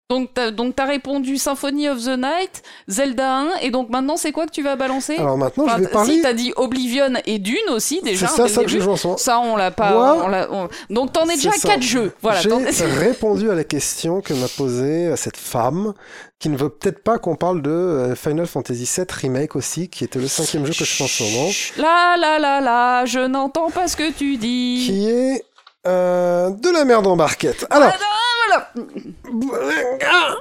Donc 0.10 0.32
t'as 0.34 0.52
donc 0.52 0.76
t'as 0.76 0.86
répondu 0.86 1.38
Symphony 1.38 1.88
of 1.88 2.04
the 2.04 2.18
Night, 2.18 2.62
Zelda 2.90 3.38
1 3.38 3.48
et 3.62 3.72
donc 3.72 3.90
maintenant 3.90 4.18
c'est 4.18 4.34
quoi 4.34 4.46
que 4.46 4.52
tu 4.52 4.62
vas 4.62 4.76
balancer? 4.76 5.16
Alors 5.18 5.38
maintenant 5.38 5.64
Enfin, 5.64 5.78
je 5.78 5.84
vais 5.84 5.88
parler. 5.88 6.14
Si 6.16 6.22
t'as 6.22 6.34
dit 6.34 6.54
Oblivion 6.58 7.14
et 7.26 7.40
Dune 7.40 7.56
aussi 7.70 8.00
c'est 8.04 8.10
déjà. 8.12 8.28
ça, 8.28 8.44
dès 8.44 8.50
ça 8.50 8.60
le 8.62 8.66
que 8.66 8.72
je 8.74 8.80
joue 8.80 8.90
moment. 9.02 9.18
Ça 9.18 9.40
on 9.40 9.56
l'a 9.56 9.72
pas. 9.72 9.92
Moi, 9.92 10.22
on 10.26 10.28
l'a- 10.28 10.48
on- 10.52 10.68
Donc 10.90 11.14
t'en 11.14 11.24
es 11.30 11.36
déjà 11.36 11.52
à 11.52 11.54
C'est 11.54 11.60
ça. 11.62 11.68
4 11.70 11.82
jeux. 11.82 12.12
Voilà. 12.22 12.42
J'ai 12.42 12.50
répondu 13.00 13.50
à 13.50 13.56
la 13.56 13.64
question 13.64 14.20
que 14.22 14.34
m'a 14.34 14.48
posée 14.50 15.08
euh, 15.08 15.16
cette 15.16 15.38
femme, 15.38 15.94
qui 16.38 16.50
ne 16.50 16.58
veut 16.58 16.70
peut-être 16.70 17.02
pas 17.02 17.18
qu'on 17.18 17.38
parle 17.38 17.62
de 17.62 17.72
euh, 17.72 18.16
Final 18.16 18.46
Fantasy 18.46 18.88
VII 18.98 19.06
Remake 19.10 19.56
aussi, 19.56 19.88
qui 19.88 20.04
était 20.04 20.20
le 20.20 20.28
cinquième 20.28 20.66
jeu 20.66 20.74
que 20.74 20.84
je 20.84 21.04
en 21.04 21.08
ce 21.08 21.24
moment, 21.24 21.50
Là 21.78 22.18
là 22.18 22.40
là 22.40 22.60
là, 22.60 23.06
je 23.06 23.20
n'entends 23.20 23.72
pas 23.72 23.88
ce 23.88 23.96
que 23.96 24.12
tu 24.12 24.36
dis. 24.36 24.84
qui 24.86 25.10
est 25.10 25.44
euh, 25.88 26.50
de 26.52 26.70
la 26.70 26.84
merde 26.86 27.08
en 27.08 27.16
barquette. 27.16 27.66
Alors, 27.70 27.90
Ah, 27.92 27.98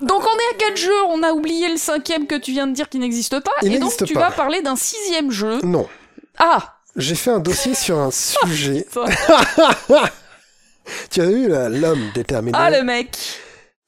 Donc 0.03 0.23
on 0.25 0.37
est 0.37 0.55
à 0.55 0.59
4 0.59 0.77
jeux, 0.77 1.03
on 1.09 1.23
a 1.23 1.33
oublié 1.33 1.69
le 1.69 1.77
cinquième 1.77 2.27
que 2.27 2.35
tu 2.37 2.53
viens 2.53 2.67
de 2.67 2.73
dire 2.73 2.89
qui 2.89 2.99
n'existe 2.99 3.39
pas, 3.41 3.53
Il 3.63 3.75
et 3.75 3.79
donc 3.79 3.93
tu 4.05 4.15
pas. 4.15 4.21
vas 4.29 4.31
parler 4.31 4.63
d'un 4.63 4.77
sixième 4.77 5.31
jeu. 5.31 5.61
non, 5.63 5.89
Ah 6.39 6.77
j'ai 6.97 7.15
fait 7.15 7.31
un 7.31 7.39
dossier 7.41 7.75
sur 7.75 7.99
un 7.99 8.11
sujet. 8.13 8.87
ça- 8.91 9.05
tu 11.11 11.21
as 11.23 11.27
vu 11.27 11.49
l'homme 11.49 12.11
déterminé. 12.15 12.57
Ah 12.61 12.71
le 12.71 12.83
mec 12.83 13.17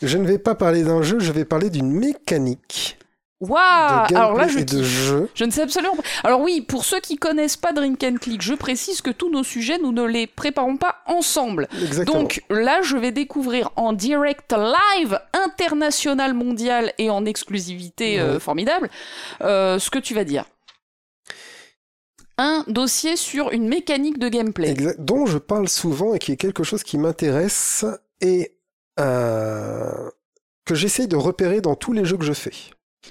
Je 0.02 0.16
ne 0.18 0.26
vais 0.26 0.38
pas 0.38 0.54
parler 0.54 0.82
d'un 0.84 1.02
jeu, 1.02 1.18
je 1.20 1.32
vais 1.32 1.44
parler 1.44 1.68
d'une 1.70 1.90
mécanique 1.90 2.98
Waouh 3.48 4.06
Alors 4.14 4.34
là 4.34 4.48
je 4.48 4.58
et 4.58 4.64
de 4.64 4.78
kiffe. 4.80 4.86
jeu. 4.86 5.30
Je 5.34 5.44
ne 5.44 5.50
sais 5.50 5.62
absolument 5.62 5.96
pas. 5.96 6.02
Alors 6.24 6.40
oui, 6.40 6.60
pour 6.60 6.84
ceux 6.84 7.00
qui 7.00 7.16
connaissent 7.16 7.56
pas 7.56 7.72
Drink 7.72 8.02
and 8.02 8.16
Click, 8.20 8.42
je 8.42 8.54
précise 8.54 9.00
que 9.02 9.10
tous 9.10 9.30
nos 9.30 9.44
sujets, 9.44 9.78
nous 9.78 9.92
ne 9.92 10.04
les 10.04 10.26
préparons 10.26 10.76
pas 10.76 10.96
ensemble. 11.06 11.68
Exactement. 11.82 12.20
Donc 12.20 12.42
là, 12.50 12.82
je 12.82 12.96
vais 12.96 13.12
découvrir 13.12 13.70
en 13.76 13.92
direct 13.92 14.52
live, 14.54 15.18
international, 15.46 16.34
mondial 16.34 16.92
et 16.98 17.10
en 17.10 17.24
exclusivité 17.24 18.18
euh, 18.20 18.38
formidable, 18.40 18.88
euh, 19.42 19.78
ce 19.78 19.90
que 19.90 19.98
tu 19.98 20.14
vas 20.14 20.24
dire. 20.24 20.44
Un 22.36 22.64
dossier 22.66 23.16
sur 23.16 23.52
une 23.52 23.68
mécanique 23.68 24.18
de 24.18 24.28
gameplay. 24.28 24.70
Exact- 24.70 25.00
dont 25.00 25.24
je 25.26 25.38
parle 25.38 25.68
souvent 25.68 26.14
et 26.14 26.18
qui 26.18 26.32
est 26.32 26.36
quelque 26.36 26.64
chose 26.64 26.82
qui 26.82 26.98
m'intéresse 26.98 27.84
et 28.20 28.56
euh, 28.98 30.10
que 30.64 30.74
j'essaye 30.74 31.06
de 31.06 31.14
repérer 31.16 31.60
dans 31.60 31.76
tous 31.76 31.92
les 31.92 32.04
jeux 32.04 32.16
que 32.16 32.24
je 32.24 32.32
fais. 32.32 32.52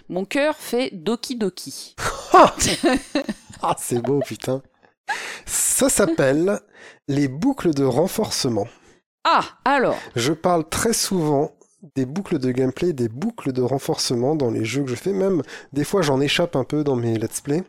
Mon 0.10 0.26
cœur 0.26 0.56
fait 0.58 0.90
Doki 0.94 1.36
Doki. 1.36 1.96
Ah, 3.62 3.76
c'est 3.80 4.02
beau, 4.02 4.20
putain. 4.20 4.62
Ça 5.46 5.88
s'appelle 5.90 6.60
les 7.08 7.28
boucles 7.28 7.74
de 7.74 7.84
renforcement. 7.84 8.68
Ah, 9.24 9.44
alors, 9.64 9.98
Je 10.16 10.34
parle 10.34 10.68
très 10.68 10.94
souvent 10.94 11.56
des 11.96 12.06
boucles 12.06 12.40
de 12.40 12.52
gameplay, 12.52 12.92
des 12.94 13.10
boucles 13.10 13.54
de 13.54 13.62
renforcement 13.62 14.36
dans 14.36 14.52
les 14.52 14.66
jeux 14.66 14.84
que 14.84 14.90
je 14.90 14.96
fais. 14.96 15.14
Même 15.14 15.44
des 15.74 15.84
fois, 15.84 16.02
j'en 16.02 16.20
échappe 16.22 16.56
un 16.56 16.64
peu 16.64 16.84
dans 16.84 16.96
mes 16.96 17.18
let's 17.18 17.42
play. 17.42 17.64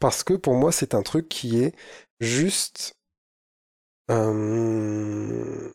Parce 0.00 0.24
que 0.24 0.34
pour 0.34 0.54
moi, 0.54 0.72
c'est 0.72 0.94
un 0.94 1.02
truc 1.02 1.28
qui 1.28 1.60
est 1.62 1.74
juste. 2.20 2.96
euh, 4.10 5.70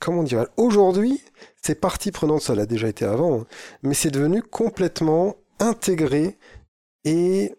comment 0.00 0.22
dire 0.22 0.46
Aujourd'hui, 0.56 1.22
c'est 1.66 1.74
partie 1.80 2.12
prenante, 2.12 2.42
ça 2.42 2.54
l'a 2.54 2.66
déjà 2.66 2.88
été 2.88 3.04
avant, 3.04 3.40
hein, 3.40 3.46
mais 3.82 3.94
c'est 3.94 4.10
devenu 4.10 4.42
complètement 4.42 5.36
intégré 5.58 6.36
et 7.04 7.54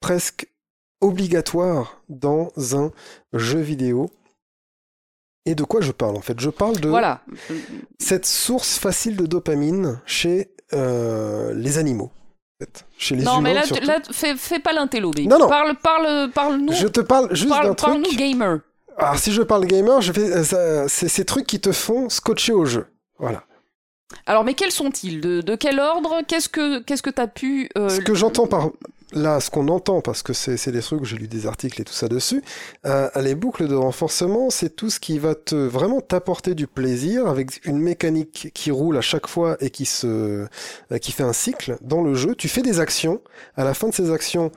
presque 0.00 0.48
obligatoire 1.00 2.00
dans 2.08 2.50
un 2.74 2.92
jeu 3.32 3.60
vidéo. 3.60 4.10
Et 5.46 5.54
de 5.54 5.64
quoi 5.64 5.80
je 5.80 5.92
parle 5.92 6.16
en 6.16 6.20
fait? 6.20 6.38
Je 6.38 6.50
parle 6.50 6.78
de 6.78 6.88
voilà. 6.90 7.22
cette 7.98 8.26
source 8.26 8.78
facile 8.78 9.16
de 9.16 9.24
dopamine 9.26 10.00
chez 10.04 10.50
euh, 10.74 11.54
les 11.54 11.78
animaux, 11.78 12.10
chez 12.98 13.16
les 13.16 13.22
non, 13.24 13.32
humains 13.38 13.40
mais 13.42 13.54
là, 13.54 13.62
tu- 13.62 13.68
surtout. 13.68 13.86
là, 13.86 14.00
fais, 14.12 14.36
fais 14.36 14.58
pas 14.60 14.72
l'intello. 14.74 15.10
Non, 15.24 15.38
non. 15.38 15.48
Parle, 15.48 15.74
parle, 15.82 16.30
parle-nous. 16.32 16.72
Je 16.74 16.86
te 16.88 17.00
parle 17.00 17.34
juste 17.34 17.48
d'un 17.50 17.62
Parle, 17.62 17.76
parle-nous 17.76 18.04
truc. 18.04 18.18
gamer. 18.18 18.60
Alors 18.98 19.16
si 19.18 19.32
je 19.32 19.42
parle 19.42 19.64
gamer, 19.64 20.02
je 20.02 20.12
fais, 20.12 20.30
euh, 20.32 20.44
ça- 20.44 20.88
c'est 20.88 21.08
ces 21.08 21.24
trucs 21.24 21.46
qui 21.46 21.60
te 21.60 21.72
font 21.72 22.08
scotcher 22.10 22.52
au 22.52 22.66
jeu. 22.66 22.86
Voilà. 23.18 23.44
Alors, 24.26 24.44
mais 24.44 24.54
quels 24.54 24.72
sont-ils? 24.72 25.20
De, 25.20 25.40
de 25.40 25.54
quel 25.54 25.80
ordre? 25.80 26.22
Qu'est-ce 26.26 26.48
que 26.48 26.80
qu'est-ce 26.80 27.02
que 27.02 27.10
t'as 27.10 27.26
pu 27.26 27.68
euh, 27.76 27.88
Ce 27.88 28.00
que 28.00 28.14
j'entends 28.14 28.46
par 28.46 28.70
là, 29.12 29.40
ce 29.40 29.50
qu'on 29.50 29.68
entend, 29.68 30.00
parce 30.00 30.22
que 30.22 30.32
c'est 30.32 30.56
c'est 30.56 30.72
des 30.72 30.80
trucs, 30.80 31.04
j'ai 31.04 31.16
lu 31.16 31.28
des 31.28 31.46
articles 31.46 31.80
et 31.80 31.84
tout 31.84 31.92
ça 31.92 32.08
dessus, 32.08 32.42
euh, 32.86 33.08
les 33.16 33.34
boucles 33.34 33.68
de 33.68 33.74
renforcement, 33.74 34.48
c'est 34.50 34.74
tout 34.76 34.88
ce 34.88 34.98
qui 34.98 35.18
va 35.18 35.34
te 35.34 35.54
vraiment 35.54 36.00
t'apporter 36.00 36.54
du 36.54 36.66
plaisir 36.66 37.26
avec 37.26 37.64
une 37.66 37.78
mécanique 37.78 38.50
qui 38.54 38.70
roule 38.70 38.96
à 38.96 39.02
chaque 39.02 39.26
fois 39.26 39.56
et 39.60 39.70
qui 39.70 39.84
se 39.84 40.06
euh, 40.06 40.98
qui 40.98 41.12
fait 41.12 41.22
un 41.22 41.34
cycle 41.34 41.76
dans 41.82 42.02
le 42.02 42.14
jeu. 42.14 42.34
Tu 42.34 42.48
fais 42.48 42.62
des 42.62 42.80
actions, 42.80 43.20
à 43.56 43.64
la 43.64 43.74
fin 43.74 43.88
de 43.88 43.94
ces 43.94 44.10
actions, 44.10 44.50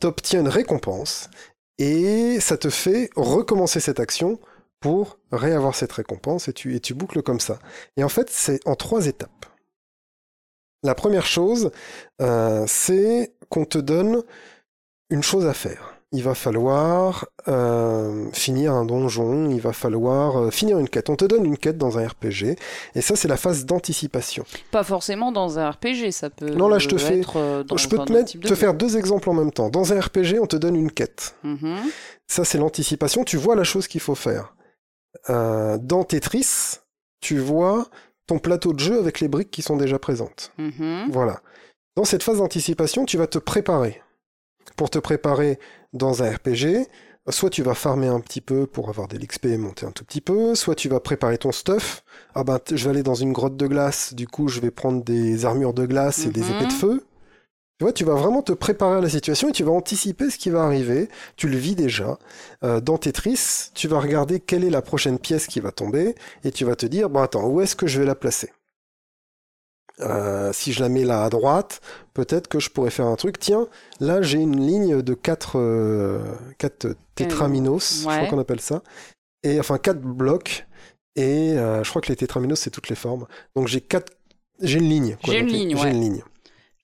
t'obtiens 0.00 0.40
une 0.40 0.48
récompense 0.48 1.30
et 1.78 2.40
ça 2.40 2.58
te 2.58 2.68
fait 2.68 3.10
recommencer 3.16 3.80
cette 3.80 4.00
action 4.00 4.38
pour 4.80 5.18
réavoir 5.30 5.74
cette 5.74 5.92
récompense 5.92 6.48
et 6.48 6.52
tu, 6.52 6.74
et 6.74 6.80
tu 6.80 6.94
boucles 6.94 7.22
comme 7.22 7.40
ça. 7.40 7.58
Et 7.96 8.04
en 8.04 8.08
fait, 8.08 8.28
c'est 8.30 8.60
en 8.66 8.74
trois 8.74 9.06
étapes. 9.06 9.46
La 10.82 10.94
première 10.94 11.26
chose, 11.26 11.70
euh, 12.22 12.64
c'est 12.66 13.34
qu'on 13.50 13.66
te 13.66 13.76
donne 13.78 14.22
une 15.10 15.22
chose 15.22 15.46
à 15.46 15.52
faire. 15.52 15.94
Il 16.12 16.24
va 16.24 16.34
falloir 16.34 17.26
euh, 17.46 18.26
finir 18.32 18.72
un 18.72 18.84
donjon, 18.84 19.48
il 19.50 19.60
va 19.60 19.72
falloir 19.72 20.38
euh, 20.38 20.50
finir 20.50 20.78
une 20.78 20.88
quête. 20.88 21.08
On 21.08 21.14
te 21.14 21.24
donne 21.24 21.44
une 21.44 21.56
quête 21.58 21.78
dans 21.78 21.98
un 21.98 22.08
RPG, 22.08 22.56
et 22.96 23.00
ça 23.00 23.14
c'est 23.14 23.28
la 23.28 23.36
phase 23.36 23.64
d'anticipation. 23.64 24.44
Pas 24.72 24.82
forcément 24.82 25.30
dans 25.30 25.58
un 25.60 25.70
RPG, 25.70 26.10
ça 26.10 26.30
peut. 26.30 26.50
Non, 26.50 26.68
là, 26.68 26.78
je 26.80 26.88
te 26.88 26.96
fais- 26.96 27.20
dans 27.20 27.76
Je 27.76 27.88
peux 27.88 27.98
te, 27.98 28.12
mettre, 28.12 28.40
te 28.40 28.54
faire 28.56 28.74
deux 28.74 28.96
exemples 28.96 29.28
en 29.30 29.34
même 29.34 29.52
temps. 29.52 29.68
Dans 29.68 29.92
un 29.92 30.00
RPG, 30.00 30.40
on 30.40 30.46
te 30.46 30.56
donne 30.56 30.74
une 30.74 30.90
quête. 30.90 31.36
Mhm. 31.44 31.76
Ça, 32.26 32.44
c'est 32.44 32.58
l'anticipation. 32.58 33.22
Tu 33.22 33.36
vois 33.36 33.54
la 33.54 33.64
chose 33.64 33.86
qu'il 33.86 34.00
faut 34.00 34.16
faire. 34.16 34.54
Euh, 35.28 35.78
dans 35.78 36.04
Tetris, 36.04 36.78
tu 37.20 37.38
vois 37.38 37.88
ton 38.26 38.38
plateau 38.38 38.72
de 38.72 38.78
jeu 38.78 38.98
avec 38.98 39.20
les 39.20 39.28
briques 39.28 39.50
qui 39.50 39.62
sont 39.62 39.76
déjà 39.76 39.98
présentes. 39.98 40.52
Mhm. 40.58 41.08
Voilà. 41.10 41.40
Dans 41.96 42.04
cette 42.04 42.22
phase 42.22 42.38
d'anticipation, 42.38 43.04
tu 43.04 43.16
vas 43.16 43.26
te 43.26 43.38
préparer. 43.38 44.00
Pour 44.76 44.88
te 44.90 44.98
préparer 44.98 45.58
dans 45.92 46.22
un 46.22 46.30
RPG, 46.30 46.86
soit 47.28 47.50
tu 47.50 47.62
vas 47.62 47.74
farmer 47.74 48.06
un 48.06 48.20
petit 48.20 48.40
peu 48.40 48.66
pour 48.66 48.88
avoir 48.88 49.08
des 49.08 49.18
l'XP 49.18 49.46
et 49.46 49.58
monter 49.58 49.84
un 49.84 49.90
tout 49.90 50.04
petit 50.04 50.20
peu, 50.20 50.54
soit 50.54 50.76
tu 50.76 50.88
vas 50.88 51.00
préparer 51.00 51.38
ton 51.38 51.50
stuff. 51.52 52.04
Ah 52.34 52.44
ben, 52.44 52.58
je 52.70 52.84
vais 52.84 52.90
aller 52.90 53.02
dans 53.02 53.14
une 53.14 53.32
grotte 53.32 53.56
de 53.56 53.66
glace, 53.66 54.14
du 54.14 54.28
coup, 54.28 54.48
je 54.48 54.60
vais 54.60 54.70
prendre 54.70 55.02
des 55.02 55.44
armures 55.44 55.74
de 55.74 55.86
glace 55.86 56.24
et 56.26 56.30
des 56.30 56.40
Mhm. 56.42 56.50
épées 56.56 56.66
de 56.66 56.72
feu. 56.72 57.04
Tu 57.80 57.84
vois, 57.84 57.94
tu 57.94 58.04
vas 58.04 58.14
vraiment 58.14 58.42
te 58.42 58.52
préparer 58.52 58.98
à 58.98 59.00
la 59.00 59.08
situation 59.08 59.48
et 59.48 59.52
tu 59.52 59.64
vas 59.64 59.72
anticiper 59.72 60.28
ce 60.28 60.36
qui 60.36 60.50
va 60.50 60.64
arriver. 60.64 61.08
Tu 61.36 61.48
le 61.48 61.56
vis 61.56 61.74
déjà. 61.74 62.18
Euh, 62.62 62.78
dans 62.82 62.98
Tetris, 62.98 63.70
tu 63.74 63.88
vas 63.88 63.98
regarder 64.00 64.38
quelle 64.38 64.64
est 64.64 64.68
la 64.70 64.82
prochaine 64.82 65.18
pièce 65.18 65.46
qui 65.46 65.60
va 65.60 65.72
tomber 65.72 66.14
et 66.44 66.52
tu 66.52 66.66
vas 66.66 66.76
te 66.76 66.84
dire, 66.84 67.08
bon 67.08 67.20
attends, 67.22 67.46
où 67.46 67.62
est-ce 67.62 67.74
que 67.76 67.86
je 67.86 67.98
vais 68.00 68.04
la 68.04 68.14
placer? 68.14 68.52
Euh, 70.00 70.52
Si 70.52 70.74
je 70.74 70.80
la 70.82 70.90
mets 70.90 71.04
là 71.04 71.24
à 71.24 71.30
droite, 71.30 71.80
peut-être 72.12 72.48
que 72.48 72.60
je 72.60 72.68
pourrais 72.68 72.90
faire 72.90 73.06
un 73.06 73.16
truc. 73.16 73.38
Tiens, 73.38 73.66
là 73.98 74.20
j'ai 74.20 74.38
une 74.38 74.60
ligne 74.60 75.00
de 75.00 75.14
4 75.14 75.58
euh, 75.58 76.22
quatre 76.58 76.94
tétraminos, 77.14 78.02
je 78.02 78.08
Ouais. 78.08 78.16
crois 78.18 78.28
qu'on 78.28 78.38
appelle 78.38 78.60
ça. 78.60 78.82
Et 79.42 79.58
enfin 79.58 79.78
4 79.78 80.00
blocs. 80.02 80.66
Et 81.16 81.56
euh, 81.56 81.82
je 81.82 81.88
crois 81.88 82.02
que 82.02 82.08
les 82.08 82.16
tétraminos, 82.16 82.60
c'est 82.60 82.70
toutes 82.70 82.90
les 82.90 82.94
formes. 82.96 83.26
Donc 83.56 83.68
j'ai 83.68 83.80
quatre... 83.80 84.12
J'ai 84.60 84.78
une 84.80 84.88
ligne. 84.90 85.16
J'ai 85.24 85.38
une 85.38 85.46
ligne, 85.46 85.76
J'ai 85.78 85.82
ouais. 85.82 85.90
une 85.92 86.00
ligne. 86.02 86.22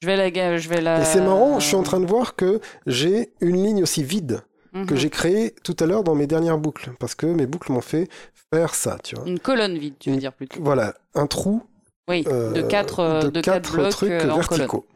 Je 0.06 0.12
vais 0.12 0.30
la, 0.30 0.56
je 0.56 0.68
vais 0.68 0.80
la. 0.80 1.00
Et 1.00 1.04
c'est 1.04 1.20
marrant, 1.20 1.58
je 1.58 1.66
suis 1.66 1.74
en 1.74 1.82
train 1.82 1.98
de 1.98 2.06
voir 2.06 2.36
que 2.36 2.60
j'ai 2.86 3.32
une 3.40 3.60
ligne 3.62 3.82
aussi 3.82 4.04
vide 4.04 4.42
que 4.72 4.92
Mhm. 4.92 4.96
j'ai 4.96 5.10
créée 5.10 5.50
tout 5.64 5.74
à 5.80 5.86
l'heure 5.86 6.04
dans 6.04 6.14
mes 6.14 6.26
dernières 6.28 6.58
boucles. 6.58 6.92
Parce 7.00 7.14
que 7.16 7.26
mes 7.26 7.46
boucles 7.46 7.72
m'ont 7.72 7.80
fait 7.80 8.08
faire 8.52 8.74
ça, 8.74 8.98
tu 9.02 9.16
vois. 9.16 9.26
Une 9.26 9.40
colonne 9.40 9.76
vide, 9.78 9.94
tu 9.98 10.10
veux 10.10 10.16
dire 10.18 10.32
plutôt. 10.34 10.60
Voilà, 10.62 10.94
un 11.14 11.26
trou 11.26 11.62
Oui, 12.08 12.24
euh, 12.28 12.52
de 12.52 12.60
quatre, 12.62 13.00
euh, 13.00 13.22
de 13.30 13.40
quatre 13.40 13.54
quatre 13.62 13.72
blocs 13.72 13.90
trucs 13.90 14.10
euh, 14.12 14.20
colonne. 14.20 14.36
verticaux. 14.36 14.86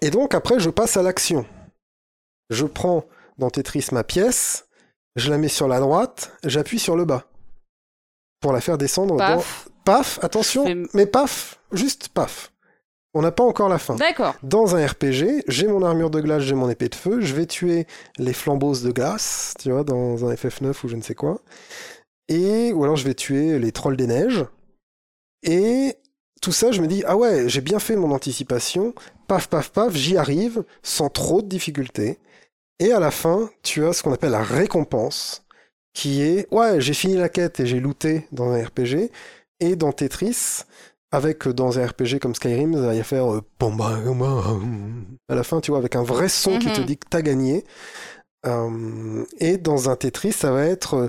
Et 0.00 0.10
donc 0.10 0.34
après, 0.34 0.60
je 0.60 0.70
passe 0.70 0.96
à 0.96 1.02
l'action. 1.02 1.44
Je 2.48 2.64
prends 2.64 3.04
dans 3.38 3.50
Tetris 3.50 3.88
ma 3.92 4.04
pièce, 4.04 4.66
je 5.16 5.30
la 5.30 5.36
mets 5.36 5.48
sur 5.48 5.66
la 5.68 5.80
droite, 5.80 6.32
j'appuie 6.44 6.78
sur 6.78 6.96
le 6.96 7.04
bas 7.04 7.24
pour 8.40 8.52
la 8.52 8.60
faire 8.62 8.78
descendre 8.78 9.16
dans... 9.16 9.42
Paf. 9.84 10.18
Attention, 10.22 10.64
mais 10.94 11.04
paf, 11.04 11.60
juste 11.72 12.08
paf. 12.08 12.52
On 13.14 13.22
n'a 13.22 13.30
pas 13.30 13.44
encore 13.44 13.68
la 13.68 13.78
fin. 13.78 13.94
D'accord. 13.94 14.34
Dans 14.42 14.74
un 14.74 14.84
RPG, 14.84 15.44
j'ai 15.46 15.68
mon 15.68 15.82
armure 15.82 16.10
de 16.10 16.20
glace, 16.20 16.42
j'ai 16.42 16.54
mon 16.54 16.68
épée 16.68 16.88
de 16.88 16.96
feu, 16.96 17.20
je 17.20 17.34
vais 17.34 17.46
tuer 17.46 17.86
les 18.18 18.32
flambeaux 18.32 18.74
de 18.76 18.90
glace, 18.90 19.54
tu 19.60 19.70
vois, 19.70 19.84
dans 19.84 20.28
un 20.28 20.34
FF9 20.34 20.74
ou 20.84 20.88
je 20.88 20.96
ne 20.96 21.02
sais 21.02 21.14
quoi. 21.14 21.40
Et, 22.28 22.72
ou 22.72 22.82
alors 22.82 22.96
je 22.96 23.04
vais 23.04 23.14
tuer 23.14 23.58
les 23.60 23.70
trolls 23.70 23.96
des 23.96 24.08
neiges. 24.08 24.44
Et 25.44 25.94
tout 26.42 26.52
ça, 26.52 26.72
je 26.72 26.82
me 26.82 26.88
dis, 26.88 27.04
ah 27.06 27.16
ouais, 27.16 27.48
j'ai 27.48 27.60
bien 27.60 27.78
fait 27.78 27.94
mon 27.94 28.10
anticipation, 28.10 28.94
paf, 29.28 29.48
paf, 29.48 29.70
paf, 29.70 29.94
j'y 29.94 30.16
arrive, 30.16 30.64
sans 30.82 31.08
trop 31.08 31.40
de 31.40 31.48
difficultés. 31.48 32.18
Et 32.80 32.92
à 32.92 32.98
la 32.98 33.12
fin, 33.12 33.48
tu 33.62 33.84
as 33.86 33.92
ce 33.92 34.02
qu'on 34.02 34.12
appelle 34.12 34.32
la 34.32 34.42
récompense, 34.42 35.44
qui 35.92 36.22
est, 36.22 36.52
ouais, 36.52 36.80
j'ai 36.80 36.94
fini 36.94 37.14
la 37.14 37.28
quête 37.28 37.60
et 37.60 37.66
j'ai 37.66 37.78
looté 37.78 38.26
dans 38.32 38.50
un 38.50 38.62
RPG. 38.62 39.10
Et 39.60 39.76
dans 39.76 39.92
Tetris, 39.92 40.64
avec 41.14 41.46
euh, 41.46 41.52
dans 41.52 41.78
un 41.78 41.86
RPG 41.86 42.18
comme 42.20 42.34
Skyrim, 42.34 42.72
il 42.72 42.78
va 42.80 42.94
y 42.94 43.02
faire 43.02 43.32
euh, 43.32 43.42
pom, 43.58 43.76
bam, 43.76 44.02
bam 44.18 45.04
à 45.28 45.34
la 45.34 45.42
fin, 45.44 45.60
tu 45.60 45.70
vois, 45.70 45.78
avec 45.78 45.96
un 45.96 46.02
vrai 46.02 46.28
son 46.28 46.58
qui 46.58 46.70
te 46.72 46.80
Mhm. 46.80 46.86
dit 46.86 46.98
que 46.98 47.06
t'as 47.08 47.22
gagné. 47.22 47.64
Euh, 48.46 49.24
et 49.38 49.56
dans 49.56 49.88
un 49.88 49.96
Tetris, 49.96 50.32
ça 50.32 50.50
va 50.52 50.66
être 50.66 50.94
euh, 50.94 51.08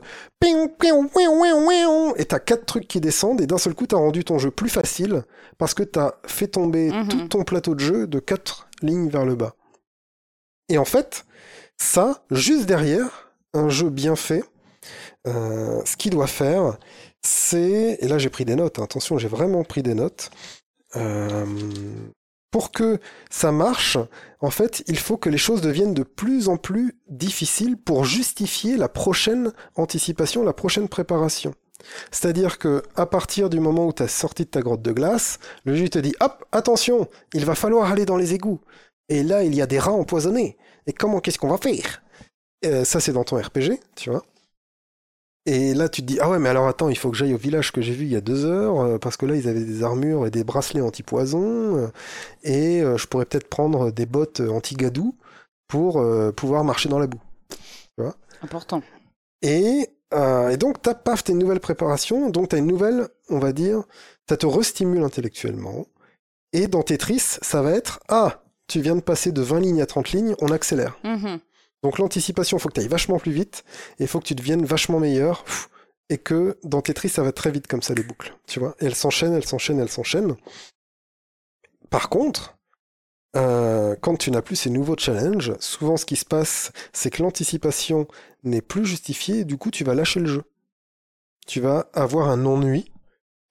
et 2.17 2.25
t'as 2.25 2.39
quatre 2.39 2.65
trucs 2.65 2.87
qui 2.87 3.01
descendent 3.01 3.41
et 3.41 3.47
d'un 3.47 3.57
seul 3.57 3.73
coup 3.75 3.85
t'as 3.87 3.97
rendu 3.97 4.23
ton 4.23 4.37
jeu 4.39 4.51
plus 4.51 4.69
facile 4.69 5.23
parce 5.57 5.73
que 5.73 5.83
t'as 5.83 6.13
fait 6.25 6.47
tomber 6.47 6.91
Mhm. 6.91 7.07
tout 7.09 7.27
ton 7.27 7.43
plateau 7.43 7.75
de 7.75 7.79
jeu 7.81 8.07
de 8.07 8.19
quatre 8.19 8.67
lignes 8.81 9.09
vers 9.09 9.25
le 9.25 9.35
bas. 9.35 9.53
Et 10.69 10.77
en 10.77 10.85
fait, 10.85 11.25
ça, 11.77 12.23
juste 12.31 12.65
derrière, 12.67 13.29
un 13.53 13.67
jeu 13.69 13.89
bien 13.89 14.15
fait, 14.15 14.43
euh, 15.27 15.81
ce 15.85 15.97
qu'il 15.97 16.11
doit 16.11 16.27
faire, 16.27 16.77
c'est, 17.25 17.97
et 18.01 18.07
là 18.07 18.17
j'ai 18.17 18.29
pris 18.29 18.45
des 18.45 18.55
notes, 18.55 18.79
hein, 18.79 18.83
attention, 18.83 19.17
j'ai 19.17 19.27
vraiment 19.27 19.63
pris 19.63 19.83
des 19.83 19.93
notes, 19.95 20.31
Euh, 20.95 21.45
pour 22.51 22.71
que 22.71 22.99
ça 23.29 23.51
marche, 23.51 23.97
en 24.39 24.49
fait, 24.49 24.83
il 24.87 24.97
faut 24.97 25.17
que 25.17 25.29
les 25.29 25.37
choses 25.37 25.61
deviennent 25.61 25.93
de 25.93 26.03
plus 26.03 26.47
en 26.47 26.55
plus 26.57 26.93
difficiles 27.09 27.75
pour 27.77 28.05
justifier 28.05 28.77
la 28.77 28.87
prochaine 28.87 29.51
anticipation, 29.75 30.43
la 30.43 30.53
prochaine 30.53 30.87
préparation. 30.87 31.53
C'est-à-dire 32.11 32.57
que 32.57 32.81
à 32.95 33.05
partir 33.05 33.49
du 33.49 33.59
moment 33.59 33.87
où 33.87 33.93
tu 33.93 34.03
as 34.03 34.07
sorti 34.07 34.45
de 34.45 34.49
ta 34.49 34.61
grotte 34.61 34.81
de 34.81 34.93
glace, 34.93 35.39
le 35.65 35.75
jeu 35.75 35.89
te 35.89 35.99
dit 35.99 36.15
hop, 36.21 36.45
attention, 36.53 37.07
il 37.33 37.43
va 37.45 37.55
falloir 37.55 37.91
aller 37.91 38.05
dans 38.05 38.17
les 38.17 38.33
égouts. 38.33 38.61
Et 39.09 39.21
là, 39.23 39.43
il 39.43 39.53
y 39.53 39.61
a 39.61 39.67
des 39.67 39.79
rats 39.79 39.91
empoisonnés. 39.91 40.57
Et 40.87 40.93
comment, 40.93 41.19
qu'est-ce 41.19 41.39
qu'on 41.39 41.49
va 41.49 41.57
faire? 41.57 42.03
Euh, 42.65 42.85
Ça, 42.85 42.99
c'est 43.01 43.11
dans 43.13 43.23
ton 43.25 43.37
RPG, 43.37 43.79
tu 43.95 44.09
vois. 44.11 44.23
Et 45.47 45.73
là, 45.75 45.89
tu 45.89 46.01
te 46.01 46.07
dis, 46.07 46.17
ah 46.19 46.29
ouais, 46.29 46.39
mais 46.39 46.49
alors 46.49 46.67
attends, 46.67 46.89
il 46.89 46.97
faut 46.97 47.11
que 47.11 47.17
j'aille 47.17 47.33
au 47.33 47.37
village 47.37 47.71
que 47.71 47.81
j'ai 47.81 47.93
vu 47.93 48.05
il 48.05 48.11
y 48.11 48.15
a 48.15 48.21
deux 48.21 48.45
heures, 48.45 48.79
euh, 48.79 48.97
parce 48.97 49.15
que 49.15 49.27
là, 49.27 49.35
ils 49.35 49.47
avaient 49.47 49.63
des 49.63 49.83
armures 49.83 50.25
et 50.25 50.31
des 50.31 50.43
bracelets 50.43 50.81
anti-poison, 50.81 51.77
euh, 51.77 51.87
et 52.43 52.81
euh, 52.81 52.97
je 52.97 53.05
pourrais 53.07 53.25
peut-être 53.25 53.47
prendre 53.47 53.91
des 53.91 54.07
bottes 54.07 54.39
anti-gadou 54.41 55.15
pour 55.67 56.03
pouvoir 56.35 56.63
marcher 56.63 56.89
dans 56.89 56.99
la 56.99 57.07
boue. 57.07 57.19
Important. 58.41 58.81
Et, 59.41 59.89
euh, 60.13 60.49
et 60.49 60.57
donc, 60.57 60.81
t'as 60.81 60.93
paf, 60.93 61.23
t'as 61.23 61.33
une 61.33 61.39
nouvelle 61.39 61.59
préparation, 61.59 62.29
donc 62.29 62.49
t'as 62.49 62.57
une 62.57 62.67
nouvelle, 62.67 63.07
on 63.29 63.39
va 63.39 63.53
dire, 63.53 63.83
ça 64.27 64.37
te 64.37 64.45
restimule 64.45 65.03
intellectuellement. 65.03 65.87
Et 66.53 66.67
dans 66.67 66.83
Tetris, 66.83 67.37
ça 67.41 67.61
va 67.61 67.71
être, 67.71 67.99
ah, 68.07 68.43
tu 68.67 68.81
viens 68.81 68.95
de 68.95 69.01
passer 69.01 69.31
de 69.31 69.41
20 69.41 69.59
lignes 69.59 69.81
à 69.81 69.85
30 69.85 70.11
lignes, 70.11 70.35
on 70.39 70.47
accélère. 70.47 70.97
Mhm. 71.03 71.39
Donc 71.85 71.99
l'anticipation, 71.99 72.57
faut 72.57 72.69
que 72.69 72.73
tu 72.73 72.79
ailles 72.79 72.87
vachement 72.87 73.19
plus 73.19 73.31
vite, 73.31 73.63
et 73.99 74.05
il 74.05 74.07
faut 74.07 74.19
que 74.19 74.25
tu 74.25 74.33
deviennes 74.33 74.65
vachement 74.65 74.99
meilleur, 74.99 75.45
et 76.09 76.17
que 76.17 76.57
dans 76.63 76.81
Tetris, 76.81 77.09
ça 77.09 77.21
va 77.21 77.31
très 77.31 77.51
vite 77.51 77.67
comme 77.67 77.83
ça, 77.83 77.93
les 77.93 78.01
boucles, 78.01 78.35
tu 78.47 78.59
vois. 78.59 78.75
Et 78.79 78.85
elles 78.85 78.95
s'enchaînent, 78.95 79.35
elles 79.35 79.45
s'enchaînent, 79.45 79.79
elles 79.79 79.91
s'enchaînent. 79.91 80.35
Par 81.91 82.09
contre, 82.09 82.57
euh, 83.35 83.95
quand 84.01 84.17
tu 84.17 84.31
n'as 84.31 84.41
plus 84.41 84.55
ces 84.55 84.71
nouveaux 84.71 84.97
challenges, 84.97 85.53
souvent 85.59 85.95
ce 85.95 86.07
qui 86.07 86.15
se 86.15 86.25
passe, 86.25 86.71
c'est 86.91 87.11
que 87.11 87.21
l'anticipation 87.21 88.07
n'est 88.41 88.63
plus 88.63 88.87
justifiée, 88.87 89.41
et 89.41 89.45
du 89.45 89.59
coup, 89.59 89.69
tu 89.69 89.83
vas 89.83 89.93
lâcher 89.93 90.21
le 90.21 90.25
jeu. 90.25 90.43
Tu 91.45 91.61
vas 91.61 91.91
avoir 91.93 92.29
un 92.29 92.47
ennui 92.47 92.91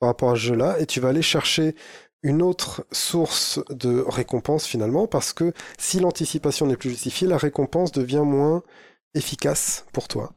par 0.00 0.08
rapport 0.08 0.32
à 0.32 0.34
ce 0.34 0.40
jeu-là, 0.40 0.80
et 0.80 0.86
tu 0.86 0.98
vas 0.98 1.10
aller 1.10 1.22
chercher 1.22 1.76
une 2.24 2.42
autre 2.42 2.84
source 2.90 3.60
de 3.70 4.00
récompense 4.08 4.66
finalement, 4.66 5.06
parce 5.06 5.32
que 5.32 5.52
si 5.78 6.00
l'anticipation 6.00 6.66
n'est 6.66 6.76
plus 6.76 6.90
justifiée, 6.90 7.28
la 7.28 7.38
récompense 7.38 7.92
devient 7.92 8.24
moins 8.24 8.64
efficace 9.14 9.86
pour 9.92 10.08
toi. 10.08 10.32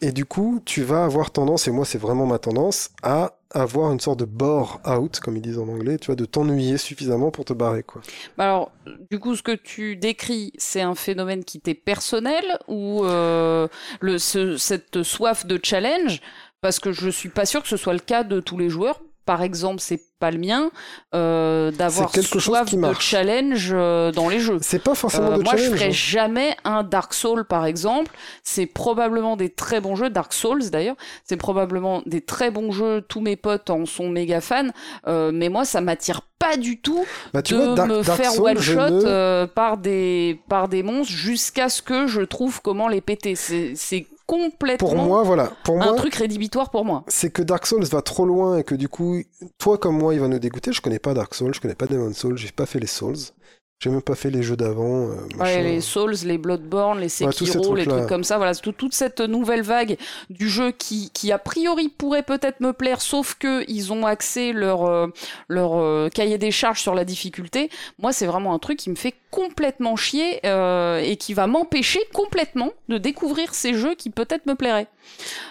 Et 0.00 0.12
du 0.12 0.24
coup, 0.24 0.60
tu 0.64 0.82
vas 0.82 1.04
avoir 1.04 1.30
tendance, 1.30 1.68
et 1.68 1.70
moi 1.70 1.84
c'est 1.86 1.98
vraiment 1.98 2.26
ma 2.26 2.38
tendance, 2.38 2.90
à 3.02 3.38
avoir 3.52 3.92
une 3.92 4.00
sorte 4.00 4.18
de 4.20 4.24
bore 4.26 4.80
out, 4.86 5.20
comme 5.20 5.36
ils 5.36 5.42
disent 5.42 5.58
en 5.58 5.68
anglais, 5.68 5.98
tu 5.98 6.06
vois, 6.06 6.16
de 6.16 6.24
t'ennuyer 6.24 6.78
suffisamment 6.78 7.30
pour 7.30 7.44
te 7.44 7.52
barrer, 7.52 7.84
quoi. 7.84 8.02
Bah 8.36 8.44
Alors, 8.44 8.72
du 9.10 9.18
coup, 9.18 9.36
ce 9.36 9.42
que 9.42 9.52
tu 9.54 9.96
décris, 9.96 10.52
c'est 10.58 10.80
un 10.82 10.94
phénomène 10.94 11.44
qui 11.44 11.60
t'est 11.60 11.74
personnel 11.74 12.44
ou 12.68 13.04
euh, 13.04 13.68
le, 14.00 14.18
ce- 14.18 14.56
cette 14.56 15.02
soif 15.02 15.46
de 15.46 15.58
challenge? 15.62 16.20
Parce 16.60 16.80
que 16.80 16.92
je 16.92 17.08
suis 17.08 17.28
pas 17.28 17.46
sûr 17.46 17.62
que 17.62 17.68
ce 17.68 17.76
soit 17.76 17.92
le 17.92 18.00
cas 18.00 18.24
de 18.24 18.40
tous 18.40 18.58
les 18.58 18.68
joueurs. 18.68 19.00
Par 19.28 19.42
exemple, 19.42 19.80
c'est 19.80 20.00
pas 20.18 20.30
le 20.30 20.38
mien 20.38 20.70
euh, 21.14 21.70
d'avoir 21.70 22.10
quelque 22.10 22.38
chose 22.40 22.44
soif 22.56 22.66
qui 22.70 22.76
de 22.76 22.92
challenge 22.98 23.70
euh, 23.72 24.10
dans 24.10 24.30
les 24.30 24.40
jeux. 24.40 24.58
C'est 24.62 24.82
pas 24.82 24.94
forcément 24.94 25.32
Euh, 25.32 25.36
de 25.36 25.42
moi, 25.42 25.52
je 25.54 25.64
challenge. 25.64 25.76
ferais 25.78 25.88
hein. 25.90 25.92
jamais 25.92 26.56
un 26.64 26.82
Dark 26.82 27.12
Souls, 27.12 27.44
par 27.44 27.66
exemple. 27.66 28.10
C'est 28.42 28.64
probablement 28.64 29.36
des 29.36 29.50
très 29.50 29.80
bons 29.82 29.96
jeux, 29.96 30.08
Dark 30.08 30.32
Souls 30.32 30.70
d'ailleurs. 30.70 30.96
C'est 31.24 31.36
probablement 31.36 32.02
des 32.06 32.22
très 32.22 32.50
bons 32.50 32.72
jeux. 32.72 33.02
Tous 33.06 33.20
mes 33.20 33.36
potes 33.36 33.68
en 33.68 33.84
sont 33.84 34.08
méga 34.08 34.40
fans, 34.40 34.68
Euh, 35.06 35.30
mais 35.32 35.50
moi, 35.50 35.66
ça 35.66 35.82
m'attire 35.82 36.22
pas 36.38 36.56
du 36.56 36.80
tout 36.80 37.04
Bah, 37.34 37.42
tu 37.42 37.52
de 37.54 37.58
vois, 37.58 37.74
Dark, 37.74 37.88
me 37.90 38.02
Dark 38.02 38.22
faire 38.22 38.42
one 38.42 38.58
je 38.58 38.72
shot 38.72 38.80
ne- 38.90 39.02
euh, 39.04 39.46
par 39.46 39.76
des 39.76 40.40
par 40.48 40.68
des 40.68 40.82
monstres 40.82 41.12
jusqu'à 41.12 41.68
ce 41.68 41.82
que 41.82 42.06
je 42.06 42.22
trouve 42.22 42.62
comment 42.62 42.88
les 42.88 43.02
péter. 43.02 43.34
C'est 43.34 44.06
complètement 44.28 44.88
Pour 44.88 44.96
moi, 44.96 45.22
voilà. 45.24 45.50
Pour 45.64 45.82
un 45.82 45.86
moi, 45.86 45.94
truc 45.96 46.14
rédhibitoire 46.14 46.70
pour 46.70 46.84
moi. 46.84 47.02
c'est 47.08 47.30
que 47.30 47.42
Dark 47.42 47.66
Souls 47.66 47.82
va 47.84 48.02
trop 48.02 48.26
loin 48.26 48.58
et 48.58 48.62
que 48.62 48.74
du 48.76 48.88
coup, 48.88 49.20
toi 49.58 49.78
comme 49.78 49.98
moi, 49.98 50.14
il 50.14 50.20
va 50.20 50.28
nous 50.28 50.38
dégoûter. 50.38 50.72
Je 50.72 50.80
connais 50.80 50.98
pas 51.00 51.14
Dark 51.14 51.34
Souls, 51.34 51.54
je 51.54 51.60
connais 51.60 51.74
pas 51.74 51.86
Demon 51.86 52.12
Souls, 52.12 52.36
j'ai 52.36 52.52
pas 52.52 52.66
fait 52.66 52.78
les 52.78 52.86
Souls. 52.86 53.16
J'ai 53.80 53.90
même 53.90 54.02
pas 54.02 54.16
fait 54.16 54.30
les 54.30 54.42
jeux 54.42 54.56
d'avant. 54.56 55.10
euh, 55.10 55.14
Ouais, 55.38 55.62
les 55.62 55.80
Souls, 55.80 56.14
les 56.24 56.36
Bloodborne, 56.36 56.98
les 56.98 57.04
Ouais, 57.04 57.30
Sekiro, 57.30 57.76
les 57.76 57.84
trucs 57.86 58.08
comme 58.08 58.24
ça, 58.24 58.36
voilà, 58.36 58.52
tout- 58.56 58.72
toute 58.72 58.92
cette 58.92 59.20
nouvelle 59.20 59.62
vague 59.62 59.96
du 60.30 60.48
jeu 60.48 60.72
qui, 60.72 61.10
qui 61.10 61.30
a 61.30 61.38
priori 61.38 61.88
pourrait 61.88 62.24
peut-être 62.24 62.58
me 62.60 62.72
plaire, 62.72 63.00
sauf 63.00 63.36
que 63.38 63.64
ils 63.70 63.92
ont 63.92 64.04
axé 64.04 64.52
leur 64.52 64.84
euh, 64.84 65.06
leur 65.48 65.76
euh, 65.76 66.08
cahier 66.08 66.38
des 66.38 66.50
charges 66.50 66.80
sur 66.80 66.96
la 66.96 67.04
difficulté. 67.04 67.70
Moi, 68.00 68.12
c'est 68.12 68.26
vraiment 68.26 68.52
un 68.52 68.58
truc 68.58 68.78
qui 68.80 68.90
me 68.90 68.96
fait 68.96 69.14
complètement 69.30 69.94
chier 69.94 70.40
euh, 70.44 70.98
et 70.98 71.16
qui 71.16 71.32
va 71.32 71.46
m'empêcher 71.46 72.00
complètement 72.12 72.70
de 72.88 72.98
découvrir 72.98 73.54
ces 73.54 73.74
jeux 73.74 73.94
qui 73.94 74.10
peut-être 74.10 74.46
me 74.46 74.54
plairaient. 74.56 74.88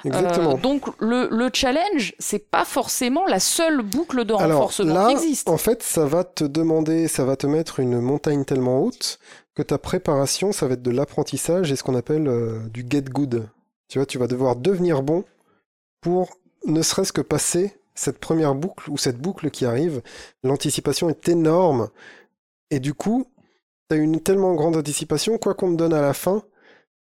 Exactement. 0.06 0.54
Euh, 0.56 0.58
donc 0.58 0.86
le, 1.00 1.28
le 1.32 1.50
challenge, 1.54 2.13
c'est 2.20 2.50
pas 2.50 2.65
forcément 2.65 3.26
la 3.28 3.39
seule 3.39 3.82
boucle 3.82 4.26
de 4.26 4.34
Alors 4.34 4.60
renforcement 4.62 4.93
là, 4.93 5.06
qui 5.08 5.13
existe. 5.13 5.50
en 5.50 5.58
fait, 5.58 5.84
ça 5.84 6.06
va 6.06 6.24
te 6.24 6.43
demander, 6.43 7.08
ça 7.08 7.26
va 7.26 7.36
te 7.36 7.48
mettre 7.48 7.80
une 7.80 8.00
montagne 8.00 8.46
tellement 8.46 8.82
haute 8.82 9.20
que 9.56 9.63
ta 9.63 9.78
préparation, 9.78 10.52
ça 10.52 10.67
va 10.67 10.74
être 10.76 10.84
de 10.84 10.91
l'apprentissage 10.91 11.72
et 11.72 11.76
ce 11.76 11.84
qu'on 11.84 11.96
appelle 11.96 12.28
euh, 12.28 12.60
du 12.70 12.86
get 12.88 13.02
good. 13.04 13.50
Tu 13.89 13.98
vois, 14.00 14.06
tu 14.06 14.17
vas 14.17 14.28
devoir 14.28 14.56
devenir 14.56 15.02
bon 15.02 15.24
pour 16.02 16.38
ne 16.65 16.82
serait-ce 16.82 17.13
que 17.13 17.22
passer 17.22 17.78
cette 17.96 18.20
première 18.20 18.54
boucle 18.54 18.89
ou 18.91 18.98
cette 18.98 19.17
boucle 19.17 19.50
qui 19.50 19.65
arrive. 19.65 20.02
L'anticipation 20.43 21.10
est 21.10 21.28
énorme 21.30 21.89
et 22.70 22.80
du 22.80 22.93
coup, 22.93 23.26
tu 23.89 23.96
as 23.96 24.00
une 24.00 24.20
tellement 24.22 24.54
grande 24.54 24.76
anticipation, 24.76 25.38
quoi 25.38 25.54
qu'on 25.54 25.72
te 25.72 25.78
donne 25.78 25.93
à 25.93 26.02
la 26.02 26.13
fin, 26.13 26.43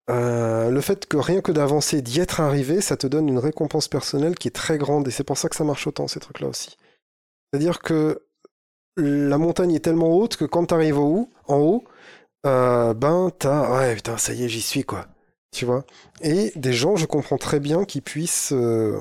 euh, 0.09 0.69
le 0.69 0.81
fait 0.81 1.05
que 1.05 1.17
rien 1.17 1.41
que 1.41 1.51
d'avancer, 1.51 2.01
d'y 2.01 2.19
être 2.19 2.41
arrivé, 2.41 2.81
ça 2.81 2.97
te 2.97 3.07
donne 3.07 3.29
une 3.29 3.39
récompense 3.39 3.87
personnelle 3.87 4.35
qui 4.35 4.47
est 4.47 4.51
très 4.51 4.77
grande 4.77 5.07
et 5.07 5.11
c'est 5.11 5.23
pour 5.23 5.37
ça 5.37 5.47
que 5.49 5.55
ça 5.55 5.63
marche 5.63 5.87
autant 5.87 6.07
ces 6.07 6.19
trucs-là 6.19 6.47
aussi. 6.47 6.77
C'est-à-dire 7.51 7.79
que 7.79 8.23
la 8.97 9.37
montagne 9.37 9.73
est 9.73 9.79
tellement 9.79 10.15
haute 10.15 10.37
que 10.37 10.45
quand 10.45 10.65
t'arrives 10.65 10.99
au 10.99 11.29
en 11.47 11.57
haut, 11.57 11.83
euh, 12.45 12.93
ben 12.93 13.31
t'as 13.37 13.77
ouais 13.77 13.95
putain 13.95 14.17
ça 14.17 14.33
y 14.33 14.43
est 14.43 14.49
j'y 14.49 14.61
suis 14.61 14.83
quoi, 14.83 15.07
tu 15.51 15.65
vois? 15.65 15.85
Et 16.21 16.51
des 16.55 16.73
gens, 16.73 16.95
je 16.95 17.05
comprends 17.05 17.37
très 17.37 17.59
bien 17.59 17.85
qu'ils 17.85 18.01
puissent, 18.01 18.53
euh, 18.53 18.99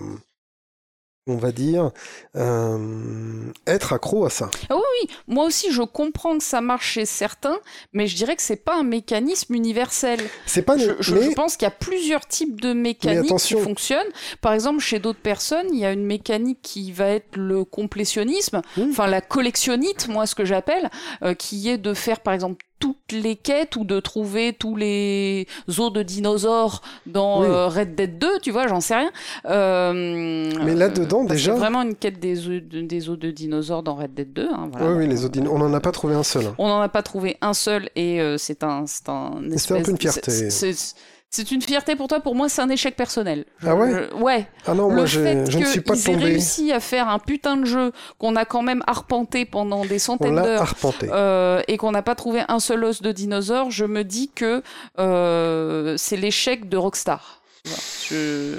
on 1.27 1.37
va 1.37 1.53
dire, 1.53 1.91
euh, 2.37 3.53
être 3.67 3.93
accro 3.93 4.25
à 4.25 4.31
ça. 4.31 4.51
Ah 4.69 4.77
oui, 4.77 4.83
oui, 5.03 5.11
moi 5.29 5.45
aussi 5.45 5.71
je 5.73 5.83
comprends 5.83 6.37
que 6.39 6.45
ça 6.45 6.61
marche 6.61 6.93
chez 6.93 7.05
certains, 7.07 7.59
mais 7.93 8.07
je 8.07 8.17
dirais 8.17 8.37
que 8.37 8.43
c'est 8.43 8.57
pas 8.65 8.77
un 8.77 8.83
mécanisme 8.83 9.55
universel. 9.55 10.21
C'est 10.47 10.63
pas, 10.63 10.77
Je, 10.77 10.93
je- 11.01 11.15
mais 11.15 11.23
je 11.27 11.31
pense 11.33 11.57
qu'il 11.57 11.67
y 11.67 11.69
a 11.69 11.73
plusieurs 11.73 12.27
types 12.27 12.61
de 12.61 12.73
mécaniques 12.73 13.37
qui 13.37 13.55
fonctionnent. 13.55 14.09
Par 14.41 14.53
exemple, 14.55 14.81
chez 14.81 14.99
d'autres 14.99 15.21
personnes, 15.21 15.67
il 15.73 15.79
y 15.79 15.85
a 15.85 15.93
une 15.93 16.05
mécanique 16.07 16.61
qui 16.63 16.91
va 16.93 17.07
être 17.09 17.37
le 17.37 17.65
complétionnisme, 17.65 18.63
Mm. 18.77 18.91
enfin 18.91 19.07
la 19.07 19.21
collectionnite, 19.21 20.09
moi 20.09 20.27
ce 20.27 20.35
que 20.35 20.45
j'appelle, 20.45 20.91
euh, 21.23 21.35
qui 21.35 21.69
est 21.69 21.79
de 21.79 21.95
faire 21.95 22.21
par 22.21 22.35
exemple 22.35 22.65
toutes 22.81 22.97
les 23.13 23.37
quêtes 23.37 23.77
ou 23.77 23.85
de 23.85 24.01
trouver 24.01 24.53
tous 24.53 24.75
les 24.75 25.47
os 25.79 25.93
de 25.93 26.03
dinosaures 26.03 26.81
dans 27.07 27.43
Oui. 27.43 27.47
euh, 27.49 27.69
Red 27.69 27.95
Dead 27.95 28.19
2, 28.19 28.41
tu 28.43 28.51
vois, 28.51 28.67
j'en 28.67 28.81
sais 28.81 28.97
rien. 28.97 29.11
Euh, 29.45 30.51
Mais 30.65 30.75
là-dedans, 30.75 31.25
y 31.25 31.29
déjà- 31.29 31.53
a 31.53 31.57
vraiment 31.57 31.83
une 31.83 31.95
quête 31.95 32.19
des 32.19 32.49
os 32.49 32.63
de, 32.63 32.81
des 32.81 33.09
os 33.09 33.19
de 33.19 33.31
dinosaures 33.31 33.83
dans 33.83 33.95
Red 33.95 34.15
Dead 34.15 34.33
2. 34.33 34.49
Hein, 34.53 34.69
voilà. 34.73 34.91
oui, 34.93 34.99
oui, 34.99 35.09
les 35.09 35.25
autres, 35.25 35.33
dino- 35.35 35.51
on 35.53 35.59
n'en 35.59 35.73
a 35.75 35.81
pas 35.81 35.93
trouvé 35.93 36.15
un 36.15 36.23
seul. 36.23 36.47
hein. 36.47 36.55
On 36.59 36.69
n'en 36.69 36.81
a 36.81 36.89
pas 36.89 37.03
trouvé 37.03 37.37
un 37.41 37.55
seul 37.55 37.91
et 37.97 38.21
euh, 38.21 38.37
c'est 38.39 38.65
un, 38.65 38.85
c'est 38.87 39.09
un. 39.09 39.33
C'est 39.41 39.47
un 39.47 39.53
espèce- 39.53 39.83
peu 39.85 39.91
une 39.93 39.99
fierté. 39.99 40.31
c'est- 40.31 40.51
C'est 40.51 40.95
c'est 41.31 41.53
une 41.53 41.63
fierté 41.63 41.95
pour 41.97 42.09
toi. 42.09 42.21
Pour 42.21 42.35
moi, 42.35 42.49
c'est 42.49 42.61
un 42.61 42.69
échec 42.69 42.97
personnel. 42.97 43.45
Ah 43.65 43.75
ouais 43.77 43.93
Je- 43.93 44.15
Ouais. 44.17 44.47
Ah 44.67 44.75
non, 44.75 44.89
moi 44.91 45.01
le 45.03 45.07
je, 45.07 45.21
fait 45.21 45.51
je 45.51 45.59
ne 45.59 45.65
suis 45.65 45.81
pas 45.81 45.95
qu'ils 45.95 46.11
aient 46.11 46.13
tombé. 46.15 46.25
réussi 46.25 46.73
à 46.73 46.81
faire 46.81 47.09
un 47.09 47.19
putain 47.21 47.57
de 47.57 47.65
jeu 47.65 47.93
qu'on 48.19 48.35
a 48.37 48.45
quand 48.45 48.63
même 48.63 48.83
arpenté 48.89 49.45
pendant 49.45 49.85
des 49.85 49.99
centaines 50.01 50.35
d'heures. 50.35 50.61
arpenté. 50.63 51.09
euh, 51.13 51.63
et 51.69 51.77
qu'on 51.77 51.93
n'a 51.93 52.03
pas 52.03 52.17
trouvé 52.17 52.43
un 52.49 52.59
seul 52.59 52.85
os 52.85 53.01
de 53.01 53.13
dinosaure, 53.13 53.71
je 53.71 53.85
me 53.85 54.03
dis 54.03 54.29
que 54.35 54.63
euh, 54.99 55.95
c'est 55.97 56.17
l'échec 56.17 56.69
de 56.69 56.77
Rockstar. 56.77 57.41
Voilà. 57.65 57.79
Je- 58.09 58.55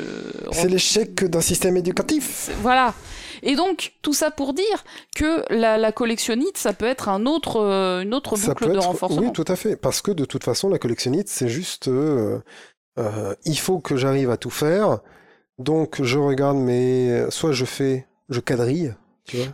C'est 0.51 0.67
l'échec 0.69 1.23
d'un 1.25 1.41
système 1.41 1.75
éducatif. 1.75 2.51
Voilà. 2.61 2.93
Et 3.43 3.55
donc, 3.55 3.93
tout 4.01 4.13
ça 4.13 4.31
pour 4.31 4.53
dire 4.53 4.83
que 5.15 5.43
la, 5.53 5.77
la 5.77 5.91
collectionnite, 5.91 6.57
ça 6.57 6.73
peut 6.73 6.85
être 6.85 7.09
un 7.09 7.25
autre, 7.25 7.57
euh, 7.61 8.01
une 8.01 8.13
autre 8.13 8.37
boucle 8.37 8.67
de 8.67 8.75
être- 8.77 8.85
renforcement. 8.87 9.21
Oui, 9.21 9.31
tout 9.33 9.45
à 9.47 9.55
fait. 9.55 9.75
Parce 9.75 10.01
que 10.01 10.11
de 10.11 10.25
toute 10.25 10.43
façon, 10.43 10.69
la 10.69 10.79
collectionnite, 10.79 11.27
c'est 11.29 11.49
juste. 11.49 11.87
euh, 11.87 12.39
euh, 12.99 13.33
il 13.45 13.57
faut 13.57 13.79
que 13.79 13.95
j'arrive 13.95 14.29
à 14.31 14.37
tout 14.37 14.49
faire. 14.49 14.99
Donc, 15.59 16.01
je 16.03 16.17
regarde 16.17 16.57
mes. 16.57 17.25
Soit 17.29 17.51
je 17.51 17.65
fais. 17.65 18.07
Je 18.29 18.39
quadrille. 18.39 18.93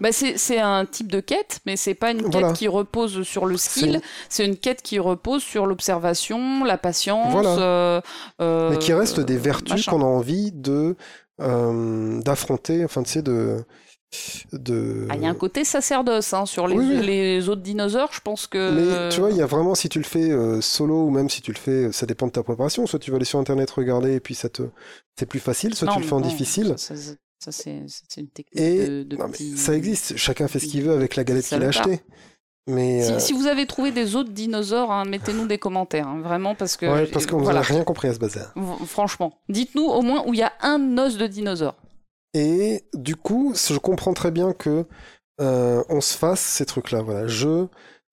Bah 0.01 0.09
c'est 0.11 0.59
un 0.59 0.85
type 0.85 1.11
de 1.11 1.19
quête, 1.19 1.59
mais 1.67 1.75
c'est 1.75 1.93
pas 1.93 2.09
une 2.11 2.23
quête 2.23 2.31
Voilà. 2.31 2.53
qui 2.53 2.67
repose 2.67 3.21
sur 3.23 3.45
le 3.45 3.57
skill. 3.57 4.01
C'est 4.27 4.43
une 4.45 4.55
quête 4.57 4.81
qui 4.81 4.97
repose 4.97 5.43
sur 5.43 5.67
l'observation, 5.67 6.63
la 6.63 6.77
patience. 6.79 7.31
Voilà. 7.31 7.49
euh, 7.59 8.01
euh, 8.41 8.69
Mais 8.71 8.77
qui 8.79 8.93
reste 8.93 9.19
des 9.19 9.37
vertus 9.37 9.85
qu'on 9.85 10.01
a 10.01 10.05
envie 10.05 10.51
de. 10.51 10.95
Euh, 11.41 12.21
d'affronter. 12.21 12.83
Enfin, 12.85 13.03
tu 13.03 13.11
sais, 13.11 13.21
de. 13.21 13.63
de... 14.53 15.05
Ah, 15.09 15.15
il 15.15 15.21
y 15.21 15.25
a 15.25 15.29
un 15.29 15.33
côté 15.35 15.63
sacerdoce 15.65 16.33
hein, 16.33 16.45
sur 16.45 16.67
les, 16.67 16.75
Oui, 16.77 16.85
oui. 16.99 17.05
les 17.05 17.49
autres 17.49 17.61
dinosaures. 17.61 18.11
Je 18.13 18.21
pense 18.21 18.47
que. 18.47 18.71
Mais 18.71 19.09
tu 19.09 19.19
vois, 19.19 19.31
il 19.31 19.37
y 19.37 19.41
a 19.41 19.45
vraiment, 19.45 19.75
si 19.75 19.89
tu 19.89 19.99
le 19.99 20.05
fais 20.05 20.31
euh, 20.31 20.61
solo 20.61 21.05
ou 21.05 21.09
même 21.09 21.29
si 21.29 21.41
tu 21.41 21.51
le 21.51 21.57
fais, 21.57 21.91
ça 21.91 22.05
dépend 22.05 22.27
de 22.27 22.31
ta 22.31 22.43
préparation. 22.43 22.85
Soit 22.87 22.99
tu 22.99 23.11
vas 23.11 23.17
aller 23.17 23.25
sur 23.25 23.39
internet 23.39 23.69
regarder 23.71 24.13
et 24.13 24.19
puis 24.19 24.35
ça 24.35 24.49
te, 24.49 24.63
c'est 25.17 25.25
plus 25.25 25.39
facile. 25.39 25.75
Soit 25.75 25.87
Non, 25.87 25.95
tu 25.95 26.01
le 26.01 26.07
fais 26.07 26.13
en 26.13 26.21
difficile. 26.21 26.73
Ça, 26.77 26.95
ça, 26.95 27.11
ça, 27.39 27.51
c'est 27.51 28.21
une 28.21 28.29
technique 28.29 28.59
Et 28.59 28.87
de, 28.87 29.03
de 29.03 29.15
non, 29.17 29.25
mais 29.27 29.31
petit- 29.33 29.57
ça 29.57 29.75
existe. 29.75 30.15
Chacun 30.17 30.47
fait 30.47 30.59
ce 30.59 30.65
qu'il 30.67 30.83
veut 30.83 30.93
avec 30.93 31.15
la 31.15 31.23
galette 31.23 31.45
qu'il 31.45 31.61
a 31.63 31.67
achetée. 31.67 32.01
Mais 32.67 33.01
Si, 33.01 33.13
euh, 33.13 33.19
si 33.19 33.33
vous 33.33 33.47
avez 33.47 33.65
trouvé 33.65 33.91
des 33.91 34.15
autres 34.15 34.31
dinosaures, 34.31 34.91
hein, 34.91 35.05
mettez-nous 35.05 35.47
des 35.47 35.57
commentaires, 35.57 36.07
hein, 36.07 36.19
vraiment, 36.21 36.53
parce 36.53 36.75
que. 36.75 36.85
ouais, 36.85 37.05
parce 37.07 37.25
qu'on 37.25 37.41
n'a 37.41 37.61
rien 37.61 37.83
compris 37.83 38.09
à 38.09 38.13
ce 38.13 38.19
bazar. 38.19 38.53
Franchement, 38.85 39.33
dites-nous 39.49 39.85
au 39.85 40.01
moins 40.01 40.23
où 40.27 40.33
il 40.33 40.39
y 40.39 40.43
a 40.43 40.51
un 40.61 40.97
os 40.97 41.17
de 41.17 41.27
dinosaure. 41.27 41.75
Et 42.33 42.83
du 42.93 43.15
coup, 43.15 43.53
je 43.55 43.77
comprends 43.77 44.13
très 44.13 44.31
bien 44.31 44.51
que 44.53 44.85
euh, 45.39 45.83
on 45.89 46.01
se 46.01 46.17
fasse 46.17 46.41
ces 46.41 46.65
trucs-là. 46.65 47.01
Voilà, 47.01 47.25
je 47.27 47.67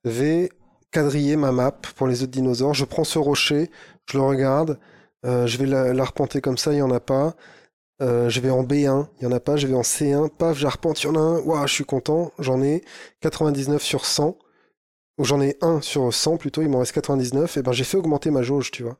vais 0.04 0.50
quadriller 0.92 1.34
ma 1.36 1.50
map 1.50 1.72
pour 1.96 2.06
les 2.06 2.22
autres 2.22 2.30
dinosaures. 2.32 2.74
Je 2.74 2.84
prends 2.84 3.04
ce 3.04 3.18
rocher, 3.18 3.70
je 4.10 4.16
le 4.18 4.22
regarde, 4.24 4.78
euh, 5.26 5.46
je 5.48 5.58
vais 5.58 5.66
la- 5.66 5.92
l'arpenter 5.92 6.40
comme 6.40 6.58
ça, 6.58 6.72
il 6.72 6.78
y 6.78 6.82
en 6.82 6.92
a 6.92 7.00
pas. 7.00 7.34
Euh, 8.02 8.28
je 8.28 8.40
vais 8.40 8.50
en 8.50 8.64
B1, 8.64 9.07
il 9.20 9.24
y 9.24 9.26
en 9.26 9.33
a 9.33 9.40
pas. 9.40 9.57
Je 9.57 9.66
vais 9.66 9.74
en 9.74 9.83
C1, 9.83 10.28
paf, 10.28 10.59
j'arpente, 10.59 11.02
il 11.02 11.07
y 11.07 11.11
en 11.11 11.14
a 11.16 11.20
un. 11.20 11.38
Waouh, 11.40 11.66
je 11.66 11.72
suis 11.72 11.85
content. 11.85 12.33
J'en 12.38 12.62
ai 12.62 12.83
99 13.20 13.83
sur 13.83 14.04
100. 14.04 14.37
Ou 15.16 15.24
j'en 15.24 15.40
ai 15.40 15.57
1 15.61 15.80
sur 15.80 16.12
100 16.12 16.38
plutôt, 16.38 16.61
il 16.62 16.68
m'en 16.68 16.80
reste 16.80 16.90
99. 16.92 17.57
Et 17.57 17.62
ben 17.62 17.70
j'ai 17.70 17.85
fait 17.85 17.96
augmenter 17.96 18.33
ma 18.33 18.42
jauge, 18.42 18.72
tu 18.72 18.83
vois. 18.83 18.96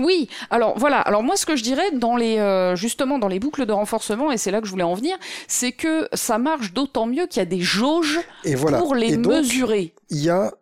Oui, 0.00 0.28
alors 0.48 0.78
voilà. 0.78 1.00
Alors 1.02 1.22
moi, 1.22 1.36
ce 1.36 1.44
que 1.44 1.56
je 1.56 1.62
dirais 1.62 1.90
dans 1.92 2.16
les 2.16 2.38
euh, 2.38 2.74
justement 2.74 3.18
dans 3.18 3.28
les 3.28 3.38
boucles 3.38 3.66
de 3.66 3.72
renforcement, 3.72 4.32
et 4.32 4.38
c'est 4.38 4.50
là 4.50 4.60
que 4.62 4.66
je 4.66 4.70
voulais 4.70 4.82
en 4.82 4.94
venir, 4.94 5.18
c'est 5.46 5.72
que 5.72 6.08
ça 6.14 6.38
marche 6.38 6.72
d'autant 6.72 7.06
mieux 7.06 7.26
qu'il 7.26 7.40
y 7.40 7.42
a 7.42 7.46
des 7.46 7.60
jauges 7.60 8.18
Et 8.44 8.54
voilà. 8.54 8.78
pour 8.78 8.94
les 8.94 9.12
et 9.12 9.16
donc, 9.18 9.34
mesurer. 9.34 9.94
il 10.08 10.22
y 10.22 10.30
a, 10.30 10.54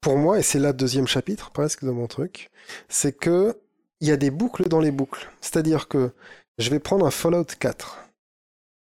pour 0.00 0.16
moi, 0.18 0.38
et 0.38 0.42
c'est 0.42 0.58
là 0.58 0.68
le 0.68 0.74
deuxième 0.74 1.06
chapitre 1.06 1.50
presque 1.52 1.84
de 1.84 1.90
mon 1.90 2.08
truc, 2.08 2.50
c'est 2.88 3.16
que 3.16 3.56
il 4.00 4.08
y 4.08 4.12
a 4.12 4.16
des 4.16 4.30
boucles 4.30 4.68
dans 4.68 4.80
les 4.80 4.90
boucles. 4.90 5.30
C'est-à-dire 5.40 5.86
que 5.88 6.10
je 6.58 6.70
vais 6.70 6.78
prendre 6.80 7.06
un 7.06 7.10
Fallout 7.10 7.44
4. 7.58 7.98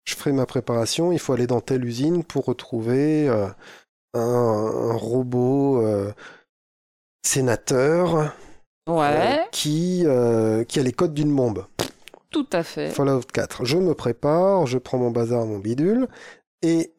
Je 0.06 0.16
ferai 0.16 0.32
ma 0.34 0.46
préparation, 0.46 1.12
il 1.12 1.20
faut 1.20 1.34
aller 1.34 1.48
dans 1.48 1.62
telle 1.62 1.86
usine 1.86 2.24
pour 2.24 2.46
retrouver 2.46 3.28
euh, 3.30 3.48
un, 4.14 4.20
un 4.20 4.94
robot 4.94 5.82
euh, 5.82 6.12
sénateur 7.26 8.16
euh, 8.16 8.28
Ouais, 8.90 9.48
qui, 9.54 10.00
qui 10.68 10.80
a 10.80 10.84
les 10.84 10.92
codes 10.92 11.14
d'une 11.14 11.34
bombe. 11.34 11.66
tout 12.32 12.48
à 12.52 12.64
fait. 12.64 12.90
Fallout 12.90 13.22
4. 13.22 13.64
Je 13.64 13.78
me 13.78 13.94
prépare, 13.94 14.66
je 14.66 14.78
prends 14.78 14.98
mon 14.98 15.10
bazar, 15.10 15.46
mon 15.46 15.60
bidule, 15.60 16.10
et 16.62 16.94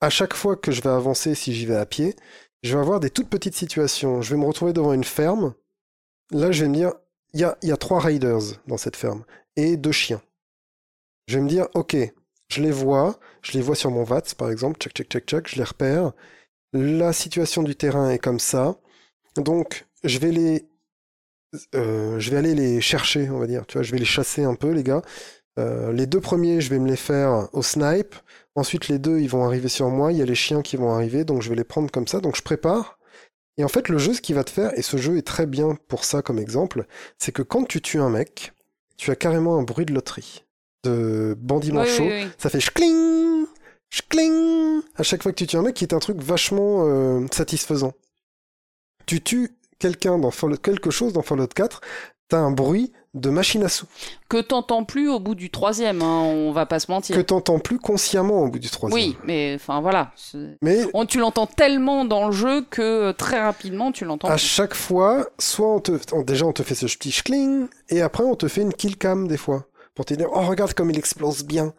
à 0.00 0.10
chaque 0.10 0.34
fois 0.34 0.56
que 0.56 0.72
je 0.72 0.82
vais 0.82 0.90
avancer, 0.90 1.36
si 1.36 1.54
j'y 1.54 1.64
vais 1.64 1.76
à 1.76 1.86
pied, 1.86 2.16
je 2.64 2.74
vais 2.74 2.80
avoir 2.82 2.98
des 2.98 3.10
toutes 3.10 3.28
petites 3.28 3.54
situations. 3.54 4.20
Je 4.20 4.34
vais 4.34 4.40
me 4.40 4.46
retrouver 4.46 4.72
devant 4.72 4.92
une 4.92 5.04
ferme. 5.04 5.54
Là, 6.32 6.50
je 6.50 6.62
vais 6.64 6.68
me 6.68 6.74
dire, 6.74 6.92
il 7.34 7.40
y 7.40 7.72
a, 7.72 7.76
trois 7.76 8.00
raiders 8.00 8.60
dans 8.66 8.76
cette 8.76 8.96
ferme, 8.96 9.24
et 9.56 9.76
deux 9.76 9.92
chiens. 9.92 10.22
Je 11.26 11.36
vais 11.36 11.44
me 11.44 11.48
dire, 11.48 11.68
ok, 11.74 11.96
je 12.48 12.62
les 12.62 12.70
vois, 12.70 13.18
je 13.42 13.52
les 13.52 13.62
vois 13.62 13.76
sur 13.76 13.90
mon 13.90 14.04
VATS, 14.04 14.34
par 14.34 14.50
exemple, 14.50 14.78
tchac, 14.78 14.92
tchac, 14.92 15.08
tchac, 15.08 15.24
tchac, 15.24 15.48
je 15.48 15.56
les 15.56 15.64
repère. 15.64 16.12
La 16.72 17.12
situation 17.12 17.62
du 17.62 17.76
terrain 17.76 18.10
est 18.10 18.18
comme 18.18 18.40
ça. 18.40 18.76
Donc, 19.36 19.86
je 20.04 20.18
vais 20.18 20.32
les 20.32 20.66
euh, 21.74 22.18
je 22.18 22.30
vais 22.30 22.38
aller 22.38 22.54
les 22.54 22.80
chercher, 22.80 23.28
on 23.30 23.38
va 23.38 23.46
dire. 23.46 23.66
Tu 23.66 23.74
vois, 23.74 23.82
je 23.82 23.92
vais 23.92 23.98
les 23.98 24.04
chasser 24.04 24.44
un 24.44 24.54
peu, 24.54 24.70
les 24.70 24.82
gars. 24.82 25.02
Euh, 25.58 25.92
les 25.92 26.06
deux 26.06 26.20
premiers, 26.20 26.60
je 26.60 26.70
vais 26.70 26.78
me 26.78 26.88
les 26.88 26.96
faire 26.96 27.48
au 27.52 27.62
snipe. 27.62 28.14
Ensuite, 28.54 28.88
les 28.88 28.98
deux, 28.98 29.20
ils 29.20 29.28
vont 29.28 29.44
arriver 29.44 29.68
sur 29.68 29.88
moi. 29.90 30.12
Il 30.12 30.18
y 30.18 30.22
a 30.22 30.26
les 30.26 30.34
chiens 30.34 30.62
qui 30.62 30.76
vont 30.76 30.92
arriver, 30.92 31.24
donc 31.24 31.42
je 31.42 31.50
vais 31.50 31.56
les 31.56 31.64
prendre 31.64 31.90
comme 31.90 32.06
ça. 32.06 32.20
Donc 32.20 32.36
je 32.36 32.42
prépare. 32.42 32.98
Et 33.58 33.64
en 33.64 33.68
fait, 33.68 33.88
le 33.88 33.98
jeu, 33.98 34.14
ce 34.14 34.20
qu'il 34.20 34.34
va 34.34 34.44
te 34.44 34.50
faire, 34.50 34.76
et 34.78 34.82
ce 34.82 34.96
jeu 34.96 35.18
est 35.18 35.26
très 35.26 35.46
bien 35.46 35.76
pour 35.88 36.04
ça 36.04 36.22
comme 36.22 36.38
exemple, 36.38 36.86
c'est 37.18 37.32
que 37.32 37.42
quand 37.42 37.64
tu 37.64 37.80
tues 37.82 38.00
un 38.00 38.08
mec, 38.08 38.52
tu 38.96 39.10
as 39.10 39.16
carrément 39.16 39.58
un 39.58 39.62
bruit 39.62 39.84
de 39.84 39.92
loterie, 39.92 40.44
de 40.84 41.36
bandit 41.38 41.72
manchot. 41.72 42.04
oui, 42.04 42.24
oui. 42.24 42.30
Ça 42.38 42.48
fait 42.48 42.60
schkling, 42.60 43.46
schkling 43.90 44.80
à 44.96 45.02
chaque 45.02 45.22
fois 45.22 45.32
que 45.32 45.38
tu 45.38 45.46
tues 45.46 45.56
un 45.56 45.62
mec, 45.62 45.74
qui 45.74 45.84
est 45.84 45.94
un 45.94 45.98
truc 45.98 46.20
vachement 46.20 46.86
euh, 46.86 47.26
satisfaisant. 47.30 47.92
Tu 49.06 49.20
tues 49.20 49.50
quelqu'un 49.78 50.18
dans 50.18 50.30
Fallout, 50.30 50.58
quelque 50.58 50.90
chose 50.90 51.12
dans 51.12 51.22
Fallout 51.22 51.48
4, 51.48 51.80
t'as 52.28 52.38
un 52.38 52.52
bruit 52.52 52.92
de 53.14 53.28
machine 53.30 53.62
à 53.62 53.68
sous. 53.68 53.86
Que 54.28 54.40
t'entends 54.40 54.84
plus 54.84 55.08
au 55.08 55.20
bout 55.20 55.34
du 55.34 55.50
troisième, 55.50 56.00
hein, 56.00 56.20
on 56.22 56.50
va 56.52 56.64
pas 56.66 56.80
se 56.80 56.90
mentir. 56.90 57.14
Que 57.14 57.20
t'entends 57.20 57.58
plus 57.58 57.78
consciemment 57.78 58.40
au 58.42 58.48
bout 58.48 58.58
du 58.58 58.70
troisième. 58.70 58.94
Oui, 59.02 59.16
mais 59.24 59.52
enfin 59.56 59.80
voilà. 59.82 60.12
Mais 60.62 60.80
On, 60.94 61.04
tu 61.04 61.18
l'entends 61.18 61.46
tellement 61.46 62.04
dans 62.06 62.26
le 62.26 62.32
jeu 62.32 62.62
que 62.70 62.80
euh, 62.80 63.12
très 63.12 63.40
rapidement 63.42 63.92
tu 63.92 64.04
l'entends. 64.06 64.28
à 64.28 64.36
plus. 64.36 64.40
chaque 64.46 64.74
fois, 64.74 65.26
soit 65.38 65.74
on 65.74 65.80
te, 65.80 65.92
on- 66.12 66.22
déjà 66.22 66.46
on 66.46 66.52
te 66.52 66.62
fait 66.62 66.74
ce 66.74 66.86
petit 66.86 67.12
schling, 67.12 67.68
et 67.90 68.00
après 68.00 68.24
on 68.24 68.34
te 68.34 68.48
fait 68.48 68.62
une 68.62 68.72
kill 68.72 68.96
cam 68.96 69.28
des 69.28 69.36
fois, 69.36 69.66
pour 69.94 70.04
te 70.06 70.14
dire, 70.14 70.28
oh 70.32 70.40
regarde 70.40 70.72
comme 70.72 70.90
il 70.90 70.98
explose 70.98 71.44
bien. 71.44 71.74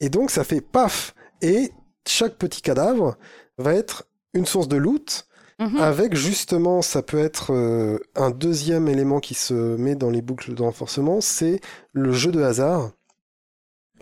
Et 0.00 0.08
donc 0.08 0.32
ça 0.32 0.42
fait 0.42 0.60
paf, 0.60 1.14
et 1.42 1.70
chaque 2.08 2.34
petit 2.34 2.60
cadavre 2.60 3.16
va 3.56 3.72
être 3.74 4.04
une 4.34 4.46
source 4.46 4.66
de 4.66 4.76
loot, 4.76 5.26
Mhm. 5.62 5.78
avec 5.78 6.14
justement, 6.14 6.82
ça 6.82 7.02
peut 7.02 7.18
être 7.18 7.52
euh, 7.52 7.98
un 8.14 8.30
deuxième 8.30 8.88
élément 8.88 9.20
qui 9.20 9.34
se 9.34 9.76
met 9.76 9.94
dans 9.94 10.10
les 10.10 10.22
boucles 10.22 10.54
de 10.54 10.62
renforcement, 10.62 11.20
c'est 11.20 11.60
le 11.92 12.12
jeu 12.12 12.32
de 12.32 12.42
hasard. 12.42 12.90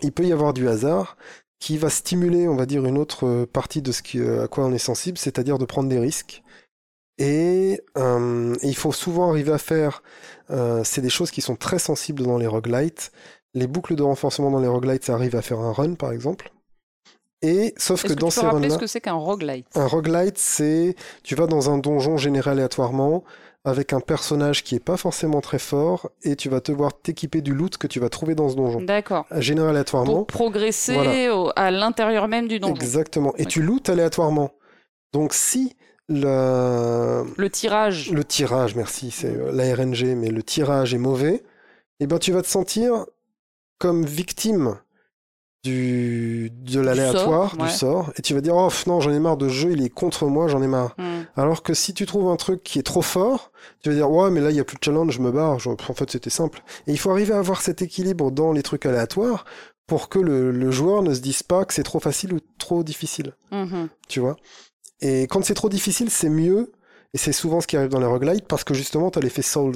Il 0.01 0.11
peut 0.11 0.25
y 0.25 0.31
avoir 0.31 0.53
du 0.53 0.67
hasard 0.67 1.17
qui 1.59 1.77
va 1.77 1.89
stimuler, 1.89 2.47
on 2.47 2.55
va 2.55 2.65
dire, 2.65 2.85
une 2.85 2.97
autre 2.97 3.27
euh, 3.27 3.45
partie 3.45 3.81
de 3.81 3.91
ce 3.91 4.01
qui, 4.01 4.19
à 4.21 4.47
quoi 4.47 4.65
on 4.65 4.73
est 4.73 4.79
sensible, 4.79 5.17
c'est-à-dire 5.17 5.59
de 5.59 5.65
prendre 5.65 5.89
des 5.89 5.99
risques. 5.99 6.43
Et, 7.21 7.79
euh, 7.97 8.55
il 8.63 8.75
faut 8.75 8.91
souvent 8.91 9.29
arriver 9.29 9.51
à 9.51 9.59
faire, 9.59 10.01
euh, 10.49 10.83
c'est 10.83 11.01
des 11.01 11.09
choses 11.09 11.29
qui 11.29 11.41
sont 11.41 11.55
très 11.55 11.77
sensibles 11.77 12.23
dans 12.23 12.39
les 12.39 12.47
roguelites. 12.47 13.11
Les 13.53 13.67
boucles 13.67 13.95
de 13.95 14.01
renforcement 14.01 14.49
dans 14.49 14.59
les 14.59 14.67
roguelites, 14.67 15.05
ça 15.05 15.13
arrive 15.13 15.35
à 15.35 15.43
faire 15.43 15.59
un 15.59 15.71
run, 15.71 15.93
par 15.93 16.11
exemple. 16.11 16.51
Et 17.43 17.73
sauf 17.77 18.03
que 18.03 18.09
que 18.09 18.13
dans 18.13 18.27
tu 18.29 18.35
peux 18.35 18.41
ces 18.41 18.45
rappeler 18.47 18.69
ce 18.69 18.77
que 18.77 18.85
c'est 18.87 19.01
qu'un 19.01 19.13
roguelite 19.13 19.65
un 19.75 19.87
roguelite, 19.87 20.37
c'est 20.37 20.95
tu 21.23 21.33
vas 21.35 21.47
dans 21.47 21.69
un 21.71 21.77
donjon 21.79 22.17
généré 22.17 22.51
aléatoirement 22.51 23.23
avec 23.63 23.93
un 23.93 23.99
personnage 23.99 24.63
qui 24.63 24.75
est 24.75 24.79
pas 24.79 24.97
forcément 24.97 25.39
très 25.41 25.59
fort 25.59 26.09
et 26.23 26.35
tu 26.35 26.49
vas 26.49 26.61
te 26.61 26.71
voir 26.71 26.91
t'équiper 26.99 27.41
du 27.41 27.53
loot 27.53 27.77
que 27.77 27.85
tu 27.87 27.99
vas 27.99 28.09
trouver 28.09 28.33
dans 28.35 28.49
ce 28.49 28.55
donjon. 28.55 28.81
D'accord. 28.81 29.25
Généré 29.37 29.69
aléatoirement. 29.69 30.13
Pour 30.13 30.25
progresser 30.27 30.93
Voilà. 30.93 31.35
au- 31.35 31.51
à 31.55 31.69
l'intérieur 31.71 32.27
même 32.27 32.47
du 32.47 32.59
donjon. 32.59 32.73
Exactement. 32.75 33.33
Et 33.37 33.45
tu 33.45 33.61
lootes 33.61 33.89
aléatoirement. 33.89 34.51
Donc 35.13 35.33
si 35.33 35.75
le, 36.09 37.23
Le 37.37 37.49
tirage. 37.49 38.11
le 38.11 38.23
tirage, 38.23 38.75
merci, 38.75 39.11
c'est 39.11 39.35
euh, 39.35 39.51
la 39.51 39.75
RNG, 39.75 40.15
mais 40.15 40.29
le 40.29 40.43
tirage 40.43 40.93
est 40.93 40.97
mauvais, 40.99 41.43
eh 41.99 42.07
ben 42.07 42.17
tu 42.19 42.31
vas 42.31 42.41
te 42.41 42.47
sentir 42.47 43.05
comme 43.79 44.05
victime 44.05 44.77
du, 45.63 46.49
de 46.51 46.79
l'aléatoire, 46.79 47.55
du 47.55 47.63
ouais. 47.65 47.69
sort, 47.69 48.11
et 48.17 48.21
tu 48.21 48.33
vas 48.33 48.41
dire, 48.41 48.55
oh 48.55 48.69
non, 48.87 48.99
j'en 48.99 49.11
ai 49.11 49.19
marre 49.19 49.37
de 49.37 49.47
ce 49.47 49.53
jeu, 49.53 49.71
il 49.71 49.83
est 49.83 49.89
contre 49.89 50.25
moi, 50.25 50.47
j'en 50.47 50.61
ai 50.63 50.67
marre. 50.67 50.95
Hmm. 50.97 51.21
Alors 51.35 51.61
que 51.61 51.73
si 51.75 51.93
tu 51.93 52.05
trouves 52.05 52.29
un 52.29 52.35
truc 52.35 52.63
qui 52.63 52.79
est 52.79 52.83
trop 52.83 53.01
fort, 53.03 53.51
tu 53.83 53.89
vas 53.89 53.95
dire 53.95 54.09
ouais 54.09 54.31
mais 54.31 54.41
là 54.41 54.49
il 54.49 54.55
y 54.55 54.59
a 54.59 54.63
plus 54.63 54.77
de 54.77 54.83
challenge, 54.83 55.13
je 55.13 55.21
me 55.21 55.31
barre. 55.31 55.59
Je- 55.59 55.69
En 55.69 55.75
fait 55.93 56.09
c'était 56.09 56.29
simple. 56.31 56.63
Et 56.87 56.91
il 56.91 56.97
faut 56.99 57.11
arriver 57.11 57.33
à 57.33 57.37
avoir 57.39 57.61
cet 57.61 57.81
équilibre 57.81 58.31
dans 58.31 58.51
les 58.53 58.63
trucs 58.63 58.85
aléatoires 58.87 59.45
pour 59.87 60.09
que 60.09 60.19
le, 60.19 60.51
le 60.51 60.71
joueur 60.71 61.03
ne 61.03 61.13
se 61.13 61.19
dise 61.19 61.43
pas 61.43 61.63
que 61.65 61.73
c'est 61.73 61.83
trop 61.83 61.99
facile 61.99 62.33
ou 62.33 62.39
trop 62.57 62.83
difficile. 62.83 63.33
Mhm. 63.51 63.89
Tu 64.07 64.19
vois? 64.19 64.37
Et 65.01 65.23
quand 65.23 65.43
c'est 65.45 65.53
trop 65.53 65.69
difficile 65.69 66.09
c'est 66.09 66.29
mieux. 66.29 66.71
Et 67.13 67.17
c'est 67.17 67.33
souvent 67.33 67.59
ce 67.61 67.67
qui 67.67 67.75
arrive 67.77 67.89
dans 67.89 67.99
les 67.99 68.05
roguelites 68.05 68.47
parce 68.47 68.63
que 68.63 68.73
justement 68.73 69.11
t'as 69.11 69.19
l'effet 69.19 69.41
Souls. 69.41 69.75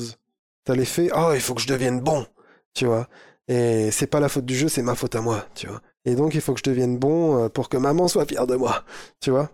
T'as 0.64 0.74
l'effet 0.76 1.10
oh 1.16 1.32
il 1.36 1.42
faut 1.42 1.54
que 1.54 1.62
je 1.62 1.68
devienne 1.68 2.00
bon. 2.00 2.26
Tu 2.74 2.86
vois? 2.86 3.08
Et 3.48 3.92
c'est 3.92 4.08
pas 4.08 4.20
la 4.20 4.30
faute 4.30 4.46
du 4.46 4.56
jeu, 4.56 4.68
c'est 4.68 4.82
ma 4.82 4.96
faute 4.96 5.16
à 5.16 5.22
moi. 5.22 5.46
Tu 5.56 5.68
vois. 5.68 5.82
Et 6.06 6.16
donc 6.16 6.34
il 6.36 6.42
faut 6.42 6.54
que 6.54 6.60
je 6.60 6.64
devienne 6.64 6.98
bon 6.98 7.46
euh, 7.46 7.50
pour 7.50 7.70
que 7.70 7.78
maman 7.78 8.08
soit 8.08 8.26
fière 8.26 8.48
de 8.48 8.56
moi. 8.56 8.84
Tu 9.22 9.32
vois. 9.32 9.52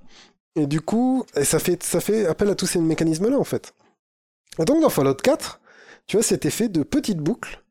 Et 0.55 0.67
du 0.67 0.81
coup, 0.81 1.25
ça 1.43 1.59
fait, 1.59 1.81
ça 1.83 2.01
fait 2.01 2.25
appel 2.25 2.49
à 2.49 2.55
tous 2.55 2.67
ces 2.67 2.79
mécanismes-là, 2.79 3.37
en 3.37 3.43
fait. 3.43 3.73
Et 4.59 4.65
donc, 4.65 4.81
dans 4.81 4.89
Fallout 4.89 5.15
4, 5.15 5.61
tu 6.07 6.17
vois 6.17 6.23
cet 6.23 6.45
effet 6.45 6.67
de 6.67 6.83
petites 6.83 7.19
boucles. 7.19 7.63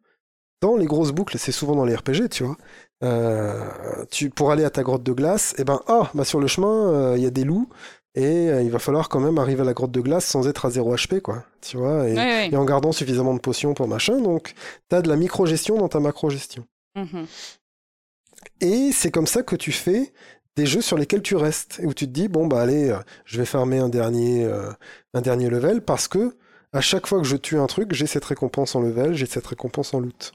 Dans 0.63 0.77
les 0.77 0.87
grosses 0.87 1.13
boucles, 1.13 1.39
c'est 1.39 1.53
souvent 1.53 1.75
dans 1.75 1.85
les 1.85 1.95
RPG, 1.95 2.29
tu 2.31 2.45
vois. 2.45 2.57
Euh, 3.03 4.05
tu, 4.11 4.29
pour 4.31 4.51
aller 4.51 4.65
à 4.65 4.71
ta 4.71 4.83
grotte 4.83 5.03
de 5.03 5.13
glace, 5.13 5.55
et 5.59 5.65
ben, 5.65 5.81
ah, 5.89 6.11
bah 6.15 6.25
sur 6.25 6.39
le 6.39 6.47
chemin, 6.47 6.93
euh, 6.93 7.15
il 7.17 7.23
y 7.23 7.27
a 7.27 7.31
des 7.31 7.45
loups, 7.45 7.69
et 8.15 8.49
euh, 8.51 8.63
il 8.63 8.71
va 8.71 8.79
falloir 8.79 9.09
quand 9.09 9.21
même 9.21 9.39
arriver 9.39 9.61
à 9.61 9.65
la 9.65 9.73
grotte 9.73 9.93
de 9.93 10.01
glace 10.01 10.25
sans 10.27 10.49
être 10.49 10.67
à 10.67 10.71
0 10.71 10.95
HP, 10.97 11.21
quoi. 11.21 11.45
Tu 11.61 11.77
vois, 11.77 12.09
et, 12.09 12.15
Oui, 12.15 12.19
oui. 12.23 12.49
et 12.53 12.57
en 12.57 12.65
gardant 12.65 12.93
suffisamment 12.93 13.35
de 13.35 13.41
potions 13.41 13.75
pour 13.75 13.87
machin, 13.89 14.21
donc 14.21 14.55
t'as 14.89 15.01
de 15.03 15.09
la 15.09 15.17
micro-gestion 15.17 15.77
dans 15.79 15.89
ta 15.89 16.01
macro-gestion. 16.01 16.65
Mhm. 16.97 17.27
Et 18.61 18.91
c'est 18.93 19.11
comme 19.11 19.27
ça 19.27 19.43
que 19.43 19.57
tu 19.57 19.73
fais 19.73 20.13
des 20.57 20.67
jeux 20.67 20.81
sur 20.81 20.99
lesquels 20.99 21.23
tu 21.23 21.37
restes 21.37 21.79
et 21.83 21.87
où 21.87 21.95
tu 21.95 22.07
te 22.07 22.11
dis 22.13 22.29
bon 22.29 22.47
bah 22.47 22.61
allez, 22.61 22.91
euh, 22.91 22.99
je 23.25 23.39
vais 23.39 23.45
farmer 23.45 23.79
un 23.79 23.89
dernier 23.89 24.45
euh, 24.45 24.71
un 25.15 25.21
dernier 25.21 25.49
level 25.49 25.83
parce 25.83 26.09
que 26.09 26.37
à 26.73 26.81
chaque 26.81 27.07
fois 27.07 27.19
que 27.19 27.27
je 27.27 27.37
tue 27.37 27.59
un 27.59 27.67
truc, 27.67 27.93
j'ai 27.93 28.07
cette 28.07 28.25
récompense 28.25 28.77
en 28.77 28.81
level, 28.81 29.15
j'ai 29.15 29.27
cette 29.27 29.47
récompense 29.47 29.93
en 29.93 29.99
loot. 30.01 30.33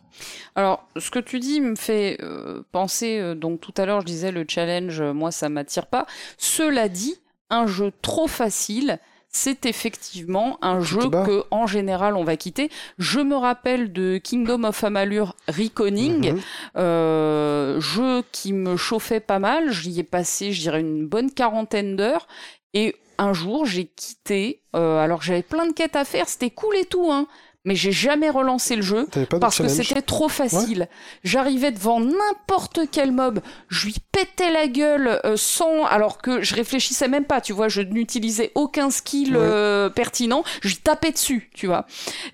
Alors, 0.56 0.86
ce 0.98 1.10
que 1.10 1.20
tu 1.20 1.40
dis 1.40 1.62
me 1.62 1.76
fait 1.76 2.18
euh, 2.22 2.62
penser, 2.74 3.36
donc 3.36 3.62
tout 3.62 3.74
à 3.78 3.86
l'heure 3.86 4.02
je 4.02 4.06
disais 4.06 4.32
le 4.32 4.46
challenge, 4.48 5.02
moi 5.02 5.32
ça 5.32 5.48
m'attire 5.50 5.88
pas. 5.88 6.06
Cela 6.38 6.90
dit, 6.90 7.16
un 7.50 7.68
jeu 7.68 7.92
trop 8.02 8.28
facile, 8.28 9.00
c'est 9.30 9.66
effectivement 9.66 10.58
un 10.62 10.80
jeu 10.80 11.00
que 11.26 11.44
en 11.52 11.68
général 11.68 12.16
on 12.16 12.24
va 12.24 12.38
quitter. 12.38 12.70
Je 12.98 13.20
me 13.20 13.36
rappelle 13.36 13.92
de 13.92 14.18
Kingdom 14.18 14.64
of 14.64 14.82
Amalur 14.84 15.36
Reconing, 15.50 16.32
Mhm. 16.34 16.42
euh, 16.78 17.80
jeu 17.82 18.24
qui 18.32 18.54
me 18.54 18.78
chauffait 18.78 19.20
pas 19.20 19.40
mal. 19.40 19.72
J'y 19.72 20.00
ai 20.00 20.04
passé, 20.04 20.54
je 20.54 20.62
dirais, 20.62 20.80
une 20.82 21.06
bonne 21.08 21.32
quarantaine 21.32 21.96
d'heures. 21.96 22.28
Et 22.74 22.96
un 23.18 23.34
jour, 23.34 23.66
j'ai 23.66 23.86
quitté. 23.86 24.62
euh, 24.76 24.98
alors 25.00 25.22
j'avais 25.22 25.44
plein 25.44 25.66
de 25.68 25.72
quêtes 25.74 25.96
à 25.96 26.04
faire, 26.04 26.28
c'était 26.28 26.50
cool 26.50 26.76
et 26.76 26.86
tout, 26.86 27.10
hein. 27.12 27.28
Mais 27.66 27.76
j'ai 27.76 27.92
jamais 27.92 28.30
relancé 28.30 28.76
le 28.76 28.82
jeu 28.84 29.08
T'avais 29.12 29.26
parce 29.26 29.58
que 29.58 29.68
c'était 29.68 30.02
trop 30.02 30.30
facile. 30.30 30.88
J'arrivais 31.24 31.72
devant 31.72 32.00
n'importe 32.00 32.82
quel 32.92 33.12
mob, 33.12 33.40
je 33.70 33.86
lui 33.88 33.96
pétais 34.12 34.52
la 34.52 34.68
gueule 34.68 35.20
euh, 35.26 35.36
sans, 35.36 35.84
alors 35.86 36.20
que 36.22 36.42
je 36.44 36.56
réfléchissais 36.56 37.08
même 37.08 37.26
pas, 37.26 37.42
tu 37.42 37.54
vois, 37.54 37.68
je 37.68 37.82
n'utilisais 37.82 38.52
aucun 38.56 38.90
skill 38.92 39.36
Ouais. 39.36 39.42
euh, 39.42 39.90
pertinent, 39.90 40.44
je 40.62 40.68
lui 40.70 40.78
tapais 40.78 41.12
dessus, 41.12 41.50
tu 41.54 41.66
vois. 41.68 41.86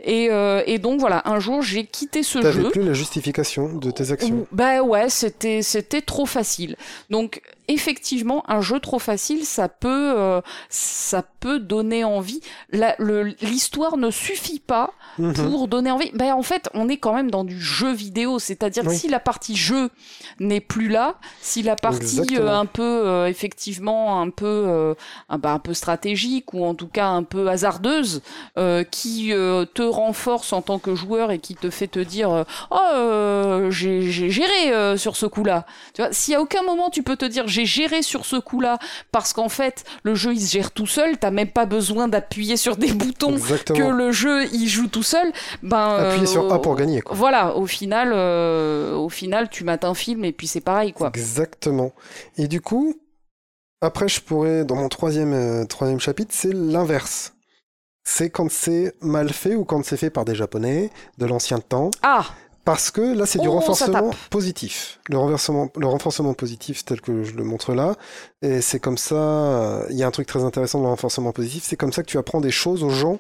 Et, 0.04 0.28
euh, 0.30 0.62
et 0.66 0.78
donc 0.80 1.00
voilà, 1.00 1.22
un 1.26 1.40
jour 1.40 1.62
j'ai 1.62 1.86
quitté 1.86 2.24
ce 2.24 2.40
T'avais 2.40 2.64
jeu. 2.64 2.70
plus 2.70 2.84
la 2.84 2.94
justification 2.94 3.74
de 3.74 3.90
tes 3.92 4.12
actions. 4.12 4.46
Bah 4.52 4.82
ouais, 4.82 5.10
c'était 5.10 5.62
c'était 5.62 6.02
trop 6.02 6.26
facile. 6.26 6.76
Donc 7.10 7.42
effectivement, 7.72 8.44
un 8.50 8.62
jeu 8.62 8.80
trop 8.80 9.00
facile, 9.00 9.46
ça 9.46 9.70
peut 9.70 10.14
euh, 10.18 10.42
ça 10.70 11.24
peut 11.40 11.60
donner 11.60 12.04
envie. 12.04 12.42
L'histoire 12.72 13.98
ne 13.98 14.12
suffit 14.12 14.60
pas 14.60 14.92
Mhm. 15.18 15.34
pour 15.34 15.68
donner 15.68 15.92
envie. 15.92 16.12
Ben 16.14 16.34
en 16.34 16.42
fait, 16.42 16.70
on 16.74 16.88
est 16.88 16.98
quand 16.98 17.14
même 17.14 17.30
dans 17.30 17.44
du 17.44 17.60
jeu 17.60 17.92
vidéo, 17.92 18.40
c'est-à-dire 18.40 18.84
que 18.84 18.94
si 18.94 19.08
la 19.10 19.20
partie 19.20 19.56
jeu 19.56 19.90
n'est 20.40 20.62
plus 20.62 20.88
là, 20.88 21.16
si 21.42 21.64
la 21.64 21.76
partie 21.76 22.38
euh, 22.38 22.50
un 22.50 22.66
peu 22.66 22.82
euh, 22.82 23.28
effectivement 23.28 24.22
un 24.22 24.30
peu 24.30 24.46
euh, 24.46 24.94
un, 25.30 25.40
un 25.44 25.60
peu 25.60 25.74
stratégique 25.74 26.54
ou 26.54 26.66
en 26.66 26.76
tout 26.76 26.88
cas 26.88 27.08
un 27.08 27.24
peu 27.24 27.50
hasardeuse, 27.50 28.22
qui 28.90 29.32
te 29.74 29.82
renforce 29.82 30.54
en 30.54 30.62
tant 30.62 30.80
que 30.80 30.96
joueur 30.96 31.32
et 31.32 31.40
qui 31.40 31.56
te 31.56 31.70
fait 31.70 31.88
te 31.88 32.00
dire 32.00 32.46
oh 32.70 33.68
j'ai 33.70 34.02
géré 34.12 34.98
sur 34.98 35.16
ce 35.16 35.26
coup-là. 35.26 35.66
Tu 35.94 36.02
vois, 36.02 36.14
si 36.14 36.34
à 36.36 36.42
aucun 36.42 36.64
moment 36.64 36.90
tu 36.90 37.04
peux 37.04 37.16
te 37.18 37.26
dire 37.26 37.48
j'ai 37.48 37.61
géré 37.66 38.02
sur 38.02 38.26
ce 38.26 38.36
coup-là 38.36 38.78
parce 39.12 39.34
qu'en 39.34 39.50
fait 39.50 39.84
le 40.04 40.16
jeu 40.16 40.34
il 40.34 40.42
se 40.42 40.52
gère 40.52 40.72
tout 40.72 40.88
seul, 40.88 41.18
t'as 41.18 41.32
même 41.32 41.50
pas 41.50 41.66
besoin 41.66 42.08
d'appuyer 42.08 42.58
sur 42.58 42.78
des 42.78 42.92
boutons 42.94 43.38
que 43.66 43.92
le 43.92 44.12
jeu 44.12 44.46
il 44.54 44.68
joue 44.68 44.88
tout 44.88 45.04
seul, 45.04 45.32
ben 45.64 45.96
Appuyer 45.96 46.24
euh, 46.24 46.32
sur 46.32 46.54
A 46.54 46.62
pour 46.62 46.76
gagner, 46.76 47.02
quoi. 47.02 47.16
Voilà, 47.16 47.56
au 47.56 47.66
final, 47.66 48.12
euh, 48.14 48.96
au 48.96 49.10
final, 49.10 49.50
tu 49.50 49.64
mates 49.64 49.86
un 49.86 49.94
film 49.94 50.26
et 50.26 50.32
puis 50.32 50.48
c'est 50.48 50.62
pareil 50.62 50.94
quoi. 50.94 51.10
Exactement. 51.10 51.92
Et 52.38 52.48
du 52.48 52.62
coup, 52.62 52.96
après, 53.82 54.08
je 54.08 54.22
pourrais, 54.22 54.64
dans 54.64 54.76
mon 54.76 54.90
troisième, 54.90 55.34
euh, 55.34 55.66
troisième 55.66 56.00
chapitre, 56.00 56.32
c'est 56.34 56.54
l'inverse. 56.54 57.34
C'est 58.04 58.30
quand 58.30 58.50
c'est 58.50 58.96
mal 59.02 59.30
fait 59.30 59.56
ou 59.56 59.66
quand 59.66 59.84
c'est 59.84 59.98
fait 59.98 60.10
par 60.10 60.26
des 60.26 60.36
Japonais 60.36 60.92
de 61.18 61.26
l'ancien 61.26 61.60
temps. 61.60 61.92
Ah, 62.04 62.26
Parce 62.64 62.92
que 62.92 63.02
là, 63.02 63.26
c'est 63.26 63.40
du 63.40 63.48
Oh, 63.48 63.54
renforcement 63.54 64.12
positif. 64.30 65.00
Le 65.10 65.18
renversement, 65.18 65.70
le 65.76 65.88
renforcement 65.88 66.34
positif, 66.34 66.86
tel 66.86 67.02
que 67.02 67.24
je 67.24 67.34
le 67.34 67.44
montre 67.44 67.74
là. 67.74 67.96
Et 68.42 68.62
c'est 68.62 68.80
comme 68.80 68.98
ça, 68.98 69.16
euh, 69.16 69.86
il 69.90 69.98
y 69.98 70.04
a 70.04 70.08
un 70.08 70.12
truc 70.12 70.28
très 70.28 70.44
intéressant 70.44 70.78
dans 70.80 70.86
le 70.86 70.92
renforcement 70.92 71.32
positif, 71.32 71.64
c'est 71.64 71.76
comme 71.78 71.92
ça 71.92 72.04
que 72.04 72.08
tu 72.08 72.18
apprends 72.20 72.40
des 72.42 72.52
choses 72.52 72.84
aux 72.84 72.90
gens 72.90 73.20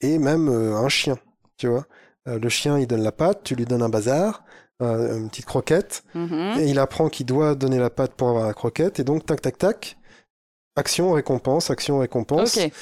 et 0.00 0.18
même 0.18 0.48
euh, 0.48 0.74
à 0.76 0.78
un 0.78 0.88
chien. 0.88 1.18
Tu 1.56 1.66
vois, 1.68 1.86
Euh, 2.28 2.38
le 2.38 2.48
chien, 2.48 2.78
il 2.78 2.86
donne 2.86 3.02
la 3.02 3.10
patte, 3.10 3.42
tu 3.42 3.56
lui 3.56 3.64
donnes 3.64 3.82
un 3.82 3.88
bazar, 3.88 4.44
euh, 4.80 5.18
une 5.18 5.28
petite 5.28 5.44
croquette, 5.44 6.04
mhm. 6.14 6.54
et 6.58 6.70
il 6.70 6.78
apprend 6.78 7.08
qu'il 7.08 7.26
doit 7.26 7.56
donner 7.56 7.80
la 7.80 7.90
patte 7.90 8.14
pour 8.14 8.28
avoir 8.28 8.46
la 8.46 8.54
croquette, 8.54 9.00
et 9.00 9.04
donc 9.04 9.26
tac 9.26 9.40
tac 9.40 9.58
tac, 9.58 9.96
action 10.76 11.10
récompense, 11.12 11.70
action 11.70 11.98
récompense. 11.98 12.56
ok. 12.56 12.72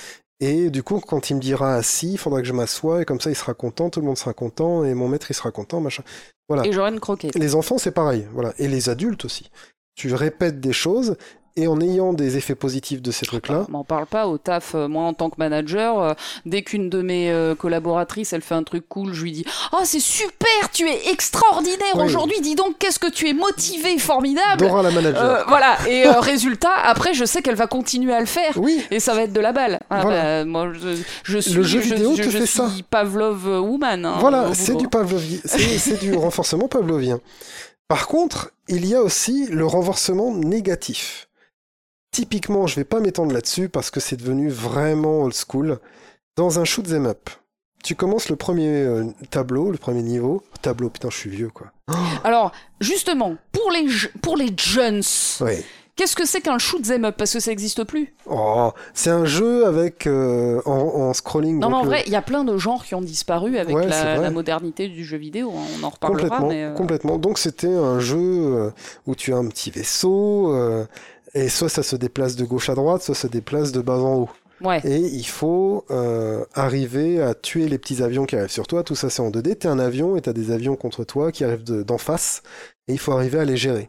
Et 0.41 0.71
du 0.71 0.83
coup, 0.83 1.01
quand 1.01 1.31
il 1.31 1.37
me 1.37 1.41
dira 1.41 1.77
ah, 1.77 1.83
si, 1.83 2.13
il 2.13 2.19
faudra 2.19 2.41
que 2.41 2.47
je 2.47 2.53
m'assoie, 2.53 3.03
et 3.03 3.05
comme 3.05 3.21
ça 3.21 3.31
il 3.31 3.37
sera 3.37 3.55
content, 3.55 3.91
tout 3.91 4.01
le 4.01 4.07
monde 4.07 4.17
sera 4.17 4.33
content, 4.33 4.85
et 4.85 4.95
mon 4.95 5.09
maître 5.09 5.31
il 5.31 5.35
sera 5.35 5.51
content, 5.51 5.81
machin. 5.81 6.03
Voilà. 6.49 6.67
Et 6.67 6.73
j'aurais 6.73 6.91
une 6.91 7.01
croquette. 7.01 7.35
Les 7.37 7.55
enfants, 7.55 7.79
c'est 7.79 7.93
pareil, 7.93 8.27
voilà. 8.33 8.55
Et 8.59 8.67
les 8.67 8.89
adultes 8.89 9.25
aussi. 9.25 9.51
Tu 9.95 10.15
répètes 10.15 10.61
des 10.61 10.73
choses, 10.73 11.17
et 11.57 11.67
en 11.67 11.81
ayant 11.81 12.13
des 12.13 12.37
effets 12.37 12.55
positifs 12.55 13.03
de 13.03 13.11
ces 13.11 13.27
trucs-là. 13.27 13.67
On 13.69 13.73
m'en 13.73 13.85
parle 13.85 14.07
pas 14.07 14.27
au 14.29 14.39
taf. 14.39 14.75
euh, 14.75 14.89
moi, 14.89 15.05
en 15.05 15.15
tant 15.15 15.31
que 15.31 15.37
manager, 15.39 16.01
euh, 16.01 16.13
dès 16.47 16.63
qu'une 16.63 16.89
de 16.91 17.03
mes 17.03 17.31
euh, 17.31 17.55
collaboratrices, 17.55 18.33
elle 18.33 18.43
fait 18.43 18.55
un 18.55 18.63
truc 18.63 18.85
cool, 18.89 19.13
je 19.13 19.23
lui 19.23 19.33
dis 19.33 19.45
Oh, 19.73 19.79
c'est 19.85 20.01
super, 20.01 20.71
tu 20.73 20.89
es 20.89 21.11
extraordinaire 21.11 21.95
Oui. 21.97 22.05
aujourd'hui. 22.05 22.41
Dis 22.41 22.55
donc, 22.55 22.79
qu'est-ce 22.79 22.99
que 22.99 23.11
tu 23.11 23.29
es 23.29 23.33
motivé, 23.33 23.99
formidable. 23.99 24.59
Dora 24.67 24.83
la 24.83 24.91
manager. 24.91 25.23
Euh, 25.23 25.43
voilà. 25.49 25.77
Et 25.89 26.07
résultat, 26.09 26.73
après, 26.85 27.15
je 27.15 27.25
sais 27.25 27.43
qu'elle 27.43 27.55
va 27.57 27.67
continuer 27.67 28.13
à 28.15 28.21
le 28.21 28.27
faire. 28.27 28.53
Oui, 28.57 28.83
Et 28.91 29.01
ça 29.01 29.15
va 29.15 29.23
être 29.23 29.33
de 29.33 29.41
la 29.41 29.53
balle. 29.53 29.81
Ah, 29.91 30.01
Voilà. 30.03 30.23
bah, 30.23 30.45
moi, 30.45 30.73
je, 30.73 30.97
je 31.25 31.39
suis, 31.39 31.53
Le 31.55 31.63
jeu 31.63 31.81
je- 31.81 31.95
vidéo 31.95 32.15
je, 32.17 32.23
te 32.23 32.31
fait 32.31 32.39
suis 32.47 32.47
ça. 32.59 32.71
Pavlov 32.91 33.47
woman. 33.47 34.05
hein, 34.07 34.17
voilà, 34.21 34.55
c'est 34.55 34.77
du 34.77 34.87
c'est 35.45 35.99
du 36.01 36.15
renforcement 36.15 36.69
pavlovien. 36.69 37.21
Par 37.89 38.07
contre, 38.07 38.53
il 38.69 38.87
y 38.87 38.95
a 38.95 39.03
aussi 39.03 39.47
le 39.51 39.67
renforcement 39.67 40.33
négatif. 40.35 41.27
Typiquement, 42.13 42.67
je 42.67 42.77
vais 42.77 42.85
pas 42.85 42.99
m'étendre 43.01 43.33
là-dessus 43.33 43.69
parce 43.69 43.91
que 43.91 44.01
c'est 44.01 44.17
devenu 44.17 44.49
vraiment 44.49 45.23
old 45.23 45.35
school. 45.35 45.79
Dans 46.37 46.59
un 46.59 46.65
shoot 46.65 46.91
'em 46.93 47.07
up, 47.07 47.31
tu 47.85 47.95
commences 47.95 48.29
le 48.29 48.37
premier 48.37 48.69
euh, 48.83 49.05
tableau, 49.31 49.71
le 49.71 49.79
premier 49.79 50.03
niveau. 50.03 50.43
Tableau, 50.61 50.91
putain, 50.91 51.09
je 51.11 51.17
suis 51.17 51.31
vieux 51.31 51.51
quoi. 51.51 51.69
Alors, 52.25 52.51
justement, 52.81 53.37
pour 53.53 53.71
les, 53.71 53.87
pour 54.23 54.37
les 54.37 54.49
jeunes, 54.59 55.03
qu'est-ce 55.95 56.17
que 56.17 56.27
c'est 56.27 56.41
qu'un 56.41 56.59
shoot 56.59 56.83
'em 56.91 57.05
up? 57.05 57.15
Parce 57.17 57.33
que 57.33 57.39
ça 57.41 57.51
n'existe 57.53 57.85
plus. 57.85 58.13
Oh, 58.27 58.73
c'est 58.93 59.11
un 59.11 59.25
jeu 59.25 59.65
avec 59.67 60.07
euh, 60.09 60.61
en, 60.67 60.73
en 60.73 61.15
scrolling. 61.15 61.61
Non, 61.61 61.69
mais 61.69 61.77
en 61.77 61.83
le- 61.83 61.89
vrai, 61.91 62.03
il 62.07 62.13
y 62.13 62.17
a 62.17 62.23
plein 62.23 62.43
de 62.43 62.57
genres 62.59 62.85
qui 62.85 62.97
ont 62.97 63.03
disparu 63.03 63.57
avec 63.57 63.75
Ouais, 63.77 63.87
la, 63.87 64.31
modernité 64.31 64.89
du 64.89 65.05
jeu 65.05 65.17
vidéo. 65.17 65.53
hein, 65.57 65.63
On 65.81 65.85
en 65.85 65.91
reparlera. 65.91 66.23
Complètement, 66.29 66.49
mais, 66.49 66.65
euh, 66.65 66.75
complètement. 66.75 67.19
Donc 67.19 67.39
c'était 67.39 67.73
un 67.73 68.01
jeu 68.01 68.73
où 69.07 69.15
tu 69.15 69.33
as 69.33 69.37
un 69.37 69.47
petit 69.47 69.71
vaisseau 69.71 70.53
euh, 70.55 70.85
et 71.35 71.49
soit 71.49 71.69
ça 71.69 71.83
se 71.83 71.97
déplace 71.97 72.37
de 72.37 72.45
gauche 72.45 72.69
à 72.71 72.75
droite, 72.75 73.03
soit 73.03 73.15
ça 73.15 73.23
se 73.23 73.27
déplace 73.29 73.73
de 73.73 73.81
bas 73.81 73.99
en 73.99 74.15
haut. 74.23 74.31
Ouais. 74.63 74.81
Et 74.85 74.99
il 74.99 75.27
faut 75.27 75.87
euh, 75.91 76.45
arriver 76.55 77.23
à 77.23 77.35
tuer 77.35 77.67
les 77.67 77.79
petits 77.79 78.03
avions 78.03 78.27
qui 78.27 78.37
arrivent 78.37 78.51
sur 78.51 78.67
toi. 78.67 78.83
Tout 78.85 78.95
ça 78.95 79.09
c'est 79.09 79.23
en 79.23 79.31
2D. 79.31 79.57
T'es 79.57 79.69
un 79.69 79.79
avion 79.79 80.17
et 80.17 80.21
t'as 80.21 80.35
des 80.35 80.51
avions 80.51 80.77
contre 80.77 81.05
toi 81.05 81.33
qui 81.33 81.45
arrivent 81.45 81.65
de- 81.65 81.83
d'en 81.83 81.97
face 81.99 82.43
et 82.89 82.93
il 82.93 82.99
faut 82.99 83.13
arriver 83.13 83.39
à 83.39 83.45
les 83.47 83.57
gérer. 83.57 83.89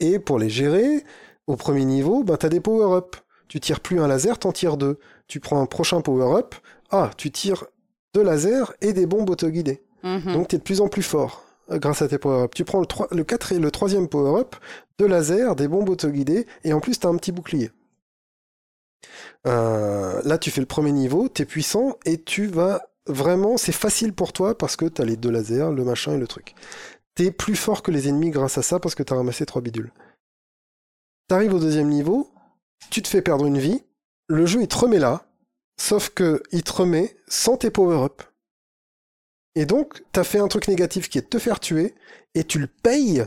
Et 0.00 0.18
pour 0.18 0.38
les 0.38 0.48
gérer, 0.48 1.04
au 1.46 1.56
premier 1.56 1.84
niveau, 1.84 2.24
ben 2.24 2.36
t'as 2.38 2.48
des 2.48 2.60
power-up. 2.60 3.16
Tu 3.48 3.60
tires 3.60 3.80
plus 3.80 4.00
un 4.00 4.08
laser, 4.08 4.38
t'en 4.38 4.52
tires 4.52 4.76
deux. 4.78 4.98
Tu 5.26 5.40
prends 5.40 5.60
un 5.60 5.66
prochain 5.66 6.00
power-up. 6.00 6.54
Ah, 6.90 7.10
tu 7.18 7.30
tires 7.30 7.64
deux 8.14 8.22
lasers 8.22 8.72
et 8.80 8.94
des 8.94 9.04
bombes 9.06 9.28
autoguidées. 9.28 9.82
Mhm. 10.04 10.32
Donc 10.32 10.48
tu 10.48 10.56
es 10.56 10.58
de 10.58 10.62
plus 10.64 10.80
en 10.80 10.88
plus 10.88 11.02
fort 11.02 11.42
euh, 11.70 11.78
grâce 11.78 12.00
à 12.00 12.08
tes 12.08 12.16
power-up. 12.18 12.54
Tu 12.54 12.64
prends 12.64 12.80
le, 12.80 12.86
3, 12.86 13.08
le 13.10 13.24
4 13.24 13.52
et 13.52 13.58
le 13.58 13.70
troisième 13.70 14.08
power-up, 14.08 14.56
deux 14.98 15.06
lasers, 15.06 15.54
des 15.56 15.68
bombes 15.68 15.88
autoguidées, 15.88 16.46
et 16.64 16.72
en 16.72 16.80
plus 16.80 16.98
tu 16.98 17.06
as 17.06 17.10
un 17.10 17.16
petit 17.16 17.32
bouclier. 17.32 17.70
Euh, 19.46 20.20
là 20.24 20.38
tu 20.38 20.50
fais 20.50 20.60
le 20.60 20.66
premier 20.66 20.92
niveau, 20.92 21.28
tu 21.28 21.42
es 21.42 21.44
puissant, 21.44 21.96
et 22.04 22.22
tu 22.22 22.46
vas 22.46 22.88
vraiment, 23.06 23.56
c'est 23.56 23.72
facile 23.72 24.12
pour 24.12 24.32
toi 24.32 24.56
parce 24.56 24.76
que 24.76 24.86
tu 24.86 25.00
as 25.02 25.04
les 25.04 25.16
deux 25.16 25.30
lasers, 25.30 25.72
le 25.72 25.84
machin 25.84 26.14
et 26.14 26.18
le 26.18 26.26
truc. 26.26 26.54
Tu 27.14 27.26
es 27.26 27.30
plus 27.30 27.56
fort 27.56 27.82
que 27.82 27.90
les 27.90 28.08
ennemis 28.08 28.30
grâce 28.30 28.58
à 28.58 28.62
ça 28.62 28.78
parce 28.78 28.94
que 28.94 29.02
tu 29.02 29.12
as 29.12 29.16
ramassé 29.16 29.46
trois 29.46 29.62
bidules. 29.62 29.92
T'arrives 31.26 31.54
au 31.54 31.58
deuxième 31.58 31.88
niveau, 31.88 32.30
tu 32.90 33.02
te 33.02 33.08
fais 33.08 33.22
perdre 33.22 33.46
une 33.46 33.58
vie, 33.58 33.82
le 34.28 34.46
jeu 34.46 34.62
il 34.62 34.68
te 34.68 34.76
remet 34.76 34.98
là, 34.98 35.26
sauf 35.78 36.10
que 36.10 36.42
il 36.52 36.62
te 36.62 36.72
remet 36.72 37.16
sans 37.26 37.56
tes 37.56 37.70
power-up. 37.70 38.22
Et 39.54 39.66
donc, 39.66 40.04
t'as 40.12 40.24
fait 40.24 40.38
un 40.38 40.48
truc 40.48 40.68
négatif 40.68 41.08
qui 41.08 41.18
est 41.18 41.28
te 41.28 41.38
faire 41.38 41.60
tuer, 41.60 41.94
et 42.34 42.44
tu 42.44 42.58
le 42.58 42.66
payes 42.66 43.24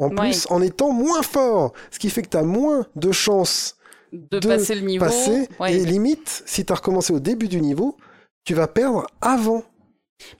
en 0.00 0.08
Ouais. 0.08 0.16
plus 0.30 0.46
en 0.50 0.60
étant 0.62 0.92
moins 0.92 1.22
fort. 1.22 1.72
Ce 1.90 1.98
qui 1.98 2.10
fait 2.10 2.22
que 2.22 2.28
t'as 2.28 2.42
moins 2.42 2.86
de 2.96 3.12
chances 3.12 3.76
de, 4.12 4.38
de 4.40 4.48
passer 4.48 4.74
le 4.74 4.80
niveau. 4.80 5.04
passer, 5.04 5.48
ouais. 5.60 5.74
et 5.76 5.84
limite, 5.84 6.42
si 6.46 6.64
t'as 6.64 6.74
recommencé 6.74 7.12
au 7.12 7.20
début 7.20 7.46
du 7.48 7.60
niveau, 7.60 7.96
tu 8.44 8.54
vas 8.54 8.66
perdre 8.66 9.06
avant. 9.20 9.62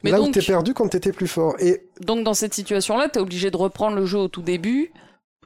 Mais 0.02 0.10
là 0.10 0.20
où 0.20 0.24
donc- 0.24 0.34
t'es 0.34 0.42
perdu 0.42 0.74
quand 0.74 0.88
t'étais 0.88 1.12
plus 1.12 1.28
fort. 1.28 1.54
Et 1.60 1.86
Donc 2.00 2.24
dans 2.24 2.34
cette 2.34 2.52
situation-là, 2.54 3.08
t'es 3.08 3.20
obligé 3.20 3.50
de 3.50 3.56
reprendre 3.56 3.96
le 3.96 4.04
jeu 4.06 4.18
au 4.18 4.28
tout 4.28 4.42
début 4.42 4.90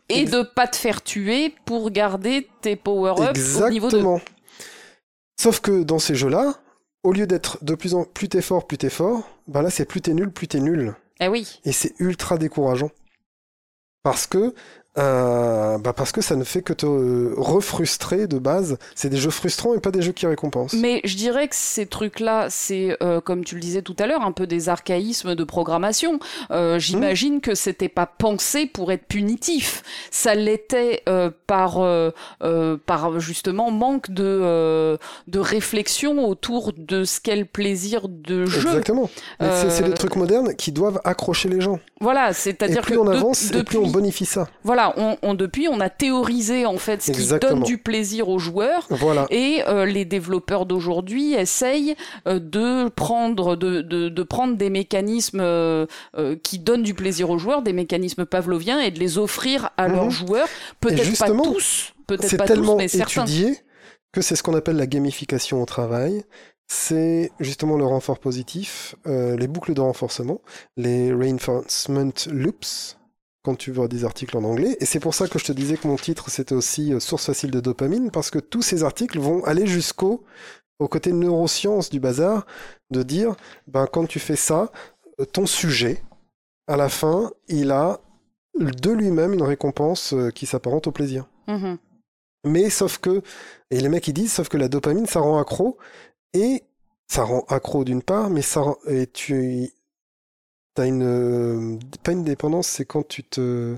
et 0.09 0.23
Ex- 0.23 0.31
de 0.31 0.43
pas 0.43 0.67
te 0.67 0.77
faire 0.77 1.03
tuer 1.03 1.55
pour 1.67 1.91
garder 1.91 2.49
tes 2.63 2.77
power-ups 2.77 3.61
au 3.61 3.69
niveau 3.69 3.89
de. 3.91 3.97
exactement. 3.97 4.21
Sauf 5.41 5.61
que 5.61 5.83
dans 5.83 5.99
ces 5.99 6.15
jeux-là, 6.15 6.55
au 7.03 7.13
lieu 7.13 7.27
d'être 7.27 7.63
de 7.65 7.75
plus 7.75 7.95
en 7.95 8.05
plus 8.05 8.29
t'es 8.29 8.43
fort, 8.43 8.67
plus 8.67 8.79
t'es 8.79 8.91
fort, 8.91 9.23
bah 9.47 9.63
là 9.63 9.71
c'est 9.71 9.85
plus 9.85 10.01
t'es 10.01 10.15
nul, 10.15 10.31
plus 10.31 10.49
t'es 10.49 10.61
nul. 10.61 10.95
Eh 11.21 11.29
oui. 11.29 11.61
Et 11.65 11.73
c'est 11.73 11.95
ultra 11.99 12.39
décourageant. 12.39 12.91
Parce 14.05 14.27
que, 14.29 14.55
euh, 14.99 15.79
bah 15.79 15.93
parce 15.93 16.13
que 16.13 16.21
ça 16.21 16.37
ne 16.37 16.45
fait 16.45 16.63
que 16.63 16.73
te 16.73 16.87
euh, 16.87 17.35
refrustrer 17.37 18.27
de 18.27 18.39
base. 18.39 18.79
C'est 18.95 19.09
des 19.09 19.17
jeux 19.17 19.31
frustrants 19.31 19.75
et 19.75 19.81
pas 19.81 19.91
des 19.91 20.03
jeux 20.03 20.13
qui 20.13 20.27
récompensent. 20.27 20.75
Mais 20.75 21.01
je 21.05 21.17
dirais 21.17 21.49
que 21.49 21.57
ces 21.57 21.87
trucs-là, 21.87 22.47
c'est 22.51 22.97
euh, 23.03 23.21
comme 23.21 23.45
tu 23.45 23.57
le 23.57 23.61
disais 23.61 23.83
tout 23.83 23.97
à 23.99 24.07
l'heure, 24.07 24.23
un 24.23 24.33
peu 24.33 24.47
des 24.47 24.69
archaïsmes 24.69 25.35
de 25.35 25.45
programmation. 25.45 26.19
Euh, 26.51 26.79
J'imagine 26.79 27.41
que 27.41 27.55
c'était 27.55 27.89
pas 27.89 28.07
pensé 28.07 28.67
pour 28.67 28.93
être 28.93 29.07
punitif. 29.07 29.83
Ça 30.11 30.35
l'était 30.35 31.03
euh, 31.09 31.31
par 31.47 31.79
euh, 31.81 32.11
euh, 32.43 32.77
par 32.87 33.19
justement 33.21 33.71
manque 33.71 34.11
de 34.11 34.23
euh, 34.25 34.97
de 35.27 35.39
réflexion 35.41 36.27
autour 36.29 36.73
de 36.77 37.05
ce 37.05 37.21
qu'est 37.21 37.37
le 37.37 37.45
plaisir 37.45 38.09
de 38.09 38.47
jeu. 38.47 38.69
Exactement. 38.69 39.11
C'est- 39.41 39.83
des 39.85 39.93
trucs 39.93 40.17
modernes 40.17 40.55
qui 40.55 40.73
doivent 40.73 41.01
accrocher 41.05 41.49
les 41.49 41.61
gens. 41.61 41.79
Voilà, 42.01 42.33
c'est-à-dire 42.33 42.81
plus 42.83 42.95
que 42.95 43.01
on 43.01 43.05
de- 43.05 43.11
avance, 43.11 43.51
et 43.53 43.63
plus 43.65 43.77
on 43.79 43.89
bonifie 43.89 44.25
ça. 44.25 44.49
Voilà, 44.63 44.84
on, 44.97 45.17
on- 45.23 45.35
depuis, 45.35 45.69
on 45.69 45.81
a 45.81 45.89
théorisé 45.91 46.67
en 46.67 46.77
fait 46.77 47.03
ce 47.03 47.13
qui 47.13 47.27
donne 47.39 47.63
du 47.63 47.79
plaisir 47.79 48.29
aux 48.29 48.39
joueurs. 48.39 48.87
Voilà. 48.91 49.27
Et 49.31 49.63
euh, 49.69 49.85
les 49.87 50.05
développeurs 50.05 50.67
d'aujourd'hui 50.67 51.35
essayent 51.35 51.95
euh, 52.29 52.39
de 52.39 52.89
prendre 52.89 53.57
de, 53.57 53.81
de, 53.81 54.09
de 54.09 54.23
prendre 54.23 54.57
des 54.57 54.71
mécanismes 54.71 55.41
euh, 55.41 55.87
qui 56.43 56.59
donnent 56.59 56.83
du 56.83 56.95
plaisir 56.95 57.31
aux 57.31 57.39
joueurs, 57.39 57.63
des 57.63 57.73
mécanismes 57.73 58.25
pavloviens, 58.27 58.81
et 58.81 58.91
de 58.91 58.99
les 58.99 59.19
offrir 59.19 59.71
à 59.77 59.89
Mhm. 59.89 59.95
leurs 59.95 60.11
joueurs. 60.11 60.49
Peut-être 60.81 61.19
pas 61.19 61.31
tous, 61.31 61.93
peut-être 62.07 62.37
pas 62.37 62.45
tous, 62.47 62.53
tellement 62.55 62.77
mais 62.77 62.89
certains. 62.89 63.23
étudié 63.25 63.59
que 64.13 64.21
c'est 64.21 64.37
ce 64.37 64.43
qu'on 64.43 64.55
appelle 64.55 64.77
la 64.77 64.87
gamification 64.87 65.61
au 65.63 65.67
travail. 65.67 66.25
C'est 66.67 67.31
justement 67.41 67.77
le 67.77 67.85
renfort 67.85 68.19
positif, 68.19 68.95
euh, 69.07 69.37
les 69.37 69.47
boucles 69.49 69.75
de 69.75 69.81
renforcement, 69.83 70.41
les 70.79 71.13
reinforcement 71.13 72.11
loops, 72.31 72.97
quand 73.45 73.55
tu 73.55 73.71
vois 73.71 73.89
des 73.89 74.05
articles 74.05 74.37
en 74.37 74.45
anglais. 74.45 74.77
Et 74.81 74.87
c'est 74.87 75.01
pour 75.01 75.15
ça 75.15 75.29
que 75.29 75.39
je 75.39 75.45
te 75.45 75.53
disais 75.53 75.77
que 75.77 75.87
mon 75.87 75.97
titre, 75.97 76.31
c'était 76.31 76.55
aussi 76.55 76.93
euh, 76.93 76.99
source 76.99 77.27
facile 77.27 77.51
de 77.51 77.61
dopamine, 77.61 78.11
parce 78.11 78.31
que 78.31 78.39
tous 78.39 78.63
ces 78.63 78.83
articles 78.83 79.19
vont 79.19 79.45
aller 79.45 79.67
jusqu'au 79.67 80.25
au 80.81 80.89
côté 80.89 81.13
neurosciences 81.13 81.91
du 81.91 82.01
bazar, 82.01 82.47
de 82.91 83.03
dire, 83.03 83.37
ben, 83.69 83.87
quand 83.87 84.07
tu 84.07 84.19
fais 84.19 84.37
ça, 84.37 84.73
euh, 85.21 85.25
ton 85.25 85.47
sujet, 85.47 86.03
à 86.67 86.77
la 86.77 86.89
fin, 86.89 87.31
il 87.47 87.71
a 87.71 88.01
de 88.59 88.91
lui-même 88.91 89.35
une 89.35 89.43
récompense 89.43 90.15
euh, 90.15 90.31
qui 90.31 90.47
s'apparente 90.47 90.87
au 90.87 90.93
plaisir. 90.93 91.27
Mhm. 91.47 91.79
Mais 92.47 92.71
sauf 92.71 92.99
que, 92.99 93.23
et 93.71 93.81
les 93.81 93.89
mecs 93.89 94.09
ils 94.09 94.15
disent, 94.15 94.33
sauf 94.33 94.49
que 94.49 94.57
la 94.57 94.69
dopamine 94.69 95.07
ça 95.07 95.21
rend 95.21 95.39
accro, 95.39 95.77
et 96.33 96.63
ça 97.09 97.25
rend 97.25 97.45
accro 97.49 97.85
d'une 97.85 98.03
part, 98.03 98.31
mais 98.31 98.43
ça 98.43 98.61
rend, 98.61 98.77
et 98.87 99.07
tu 99.07 99.71
as 100.81 100.87
une, 100.87 101.03
euh, 101.03 101.79
pas 102.03 102.13
une 102.13 102.25
dépendance, 102.25 102.67
c'est 102.69 102.85
quand 102.85 103.07
tu 103.07 103.23
te, 103.25 103.77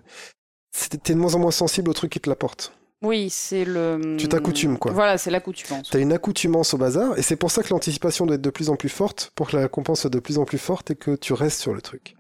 t'es 1.03 1.15
de 1.15 1.19
moins 1.19 1.35
en 1.35 1.39
moins 1.39 1.51
sensible 1.51 1.91
au 1.91 1.95
truc 1.95 2.13
qui 2.13 2.21
te 2.21 2.29
l'apporte. 2.29 2.73
Oui, 3.03 3.29
c'est 3.29 3.65
le. 3.67 4.17
Tu 4.19 4.27
t'accoutumes, 4.29 4.79
quoi. 4.79 4.91
Voilà, 4.93 5.19
c'est 5.19 5.31
l'accoutumance. 5.31 5.91
T'as 5.91 5.99
une 6.01 6.13
accoutumance 6.13 6.73
au 6.73 6.79
bazar, 6.79 7.19
et 7.19 7.23
c'est 7.23 7.37
pour 7.37 7.51
ça 7.51 7.63
que 7.63 7.69
l'anticipation 7.71 8.25
doit 8.25 8.37
être 8.37 8.43
de 8.43 8.51
plus 8.51 8.71
en 8.71 8.77
plus 8.77 8.89
forte, 8.89 9.33
pour 9.35 9.49
que 9.49 9.57
la 9.57 9.63
récompense 9.63 10.01
soit 10.01 10.11
de 10.11 10.19
plus 10.19 10.39
en 10.39 10.45
plus 10.45 10.59
forte 10.59 10.91
et 10.91 10.95
que 10.97 11.15
tu 11.15 11.35
restes 11.35 11.61
sur 11.61 11.75
le 11.75 11.83
truc. 11.83 12.17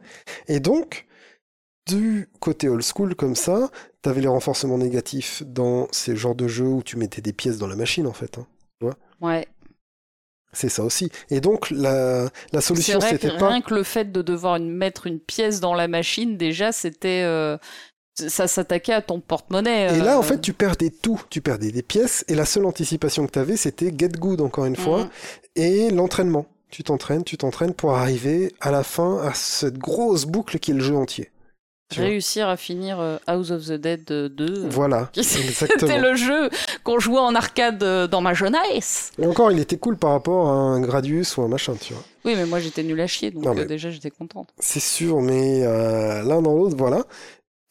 Et 0.48 0.60
donc, 0.60 1.06
du 1.88 2.28
côté 2.40 2.68
old 2.68 2.82
school 2.82 3.14
comme 3.14 3.36
ça, 3.36 3.70
t'avais 4.02 4.20
les 4.20 4.28
renforcements 4.28 4.76
négatifs 4.78 5.42
dans 5.46 5.88
ces 5.92 6.14
genres 6.14 6.34
de 6.34 6.46
jeux 6.46 6.66
où 6.66 6.82
tu 6.82 6.96
mettais 6.96 7.22
des 7.22 7.32
pièces 7.32 7.58
dans 7.58 7.68
la 7.68 7.76
machine 7.76 8.06
en 8.06 8.12
fait. 8.12 8.38
hein. 8.38 8.46
Ouais. 9.20 9.46
C'est 10.59 10.71
ça 10.71 10.83
aussi. 10.85 11.11
Et 11.29 11.40
donc 11.40 11.71
la, 11.71 12.31
solution 12.61 12.99
c'était 13.01 13.29
pas 13.37 13.49
rien 13.51 13.61
que 13.61 13.75
le 13.75 13.83
fait 13.83 14.11
de 14.11 14.23
devoir 14.23 14.57
une- 14.57 14.71
mettre 14.73 15.07
une 15.07 15.21
pièce 15.21 15.61
dans 15.61 15.75
la 15.75 15.87
machine, 15.87 16.38
déjà, 16.38 16.73
c'était. 16.73 17.23
euh, 17.25 17.59
ça 18.19 18.49
s'attaquait 18.49 18.95
à 18.95 19.03
ton 19.03 19.21
porte-monnaie. 19.21 19.95
Et 19.95 19.99
là, 20.01 20.14
euh, 20.14 20.19
en 20.19 20.23
fait, 20.23 20.40
tu 20.40 20.55
perdais 20.55 20.88
tout. 20.88 21.21
Tu 21.29 21.42
perdais 21.42 21.71
des 21.71 21.83
pièces, 21.83 22.25
et 22.29 22.35
la 22.35 22.47
seule 22.47 22.64
anticipation 22.64 23.27
que 23.27 23.33
tu 23.33 23.38
avais, 23.38 23.59
c'était 23.59 23.92
get 23.97 24.09
good, 24.19 24.40
encore 24.40 24.64
une 24.64 24.77
fois, 24.77 25.01
Mhm. 25.01 25.09
et 25.57 25.90
l'entraînement. 25.90 26.47
Tu 26.71 26.83
t'entraînes, 26.83 27.25
tu 27.25 27.37
t'entraînes 27.37 27.75
pour 27.75 27.92
arriver 27.95 28.55
à 28.62 28.71
la 28.71 28.83
fin 28.83 29.19
à 29.23 29.35
cette 29.35 29.77
grosse 29.77 30.25
boucle 30.25 30.59
qui 30.59 30.71
est 30.71 30.75
le 30.75 30.81
jeu 30.81 30.97
entier. 30.97 31.31
Réussir 31.94 32.49
à 32.49 32.57
finir 32.57 32.99
euh, 32.99 33.16
House 33.29 33.51
of 33.53 33.64
the 33.66 33.72
Dead 33.75 34.11
euh, 34.11 34.29
2. 34.29 34.68
Voilà, 34.68 35.09
C'était 35.22 35.99
le 36.01 36.16
jeu 36.16 36.51
qu'on 36.83 36.99
jouait 36.99 37.20
en 37.20 37.35
arcade 37.37 37.83
euh, 37.85 38.07
dans 38.09 38.20
ma 38.20 38.35
jeunesse. 38.35 39.12
Et 39.18 39.27
encore, 39.27 39.53
il 39.53 39.61
était 39.61 39.77
cool 39.79 39.96
par 39.96 40.11
rapport 40.11 40.49
à 40.49 40.53
un 40.53 40.81
Gradius 40.81 41.37
ou 41.37 41.42
un 41.42 41.49
machin, 41.49 41.75
tu 41.81 41.92
vois. 41.94 42.03
Oui, 42.25 42.35
mais 42.37 42.44
moi 42.44 42.59
j'étais 42.59 42.83
nul 42.83 43.01
à 43.01 43.07
chier, 43.07 43.31
donc 43.31 43.44
Non, 43.44 43.57
euh, 43.57 43.64
déjà 43.66 43.90
j'étais 43.90 44.11
contente. 44.11 44.49
C'est 44.59 44.81
sûr, 44.81 45.20
mais 45.20 45.62
euh, 45.64 46.22
l'un 46.25 46.42
dans 46.42 46.55
l'autre, 46.55 46.77
voilà. 46.77 47.05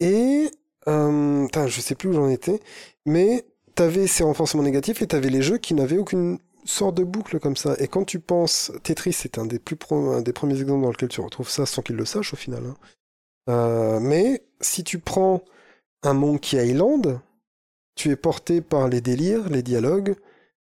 Et, 0.00 0.50
euh, 0.88 1.44
putain, 1.44 1.66
je 1.66 1.80
sais 1.80 1.94
plus 1.94 2.08
où 2.08 2.12
j'en 2.14 2.28
étais, 2.30 2.60
mais 3.04 3.44
t'avais 3.74 4.06
ces 4.06 4.24
renforcements 4.24 4.62
négatifs 4.62 5.02
et 5.02 5.06
t'avais 5.06 5.28
les 5.28 5.42
jeux 5.42 5.58
qui 5.58 5.74
n'avaient 5.74 5.98
aucune 5.98 6.38
sorte 6.64 6.96
de 6.96 7.04
boucle 7.04 7.38
comme 7.38 7.56
ça. 7.56 7.74
Et 7.78 7.86
quand 7.86 8.04
tu 8.04 8.18
penses, 8.18 8.72
Tetris, 8.82 9.12
c'est 9.12 9.36
un 9.38 9.44
des 9.44 9.58
plus 9.58 9.76
pro- 9.76 10.10
un 10.12 10.22
des 10.22 10.32
premiers 10.32 10.58
exemples 10.60 10.82
dans 10.84 10.90
lequel 10.90 11.10
tu 11.10 11.20
retrouves 11.20 11.50
ça 11.50 11.66
sans 11.66 11.82
qu'il 11.82 11.96
le 11.96 12.06
sache 12.06 12.32
au 12.32 12.36
final. 12.36 12.62
hein. 12.66 12.74
Euh, 13.48 14.00
mais 14.00 14.42
si 14.60 14.84
tu 14.84 14.98
prends 14.98 15.42
un 16.02 16.14
Monkey 16.14 16.66
Island, 16.66 17.20
tu 17.94 18.10
es 18.10 18.16
porté 18.16 18.60
par 18.60 18.88
les 18.88 19.00
délires, 19.00 19.48
les 19.48 19.62
dialogues 19.62 20.16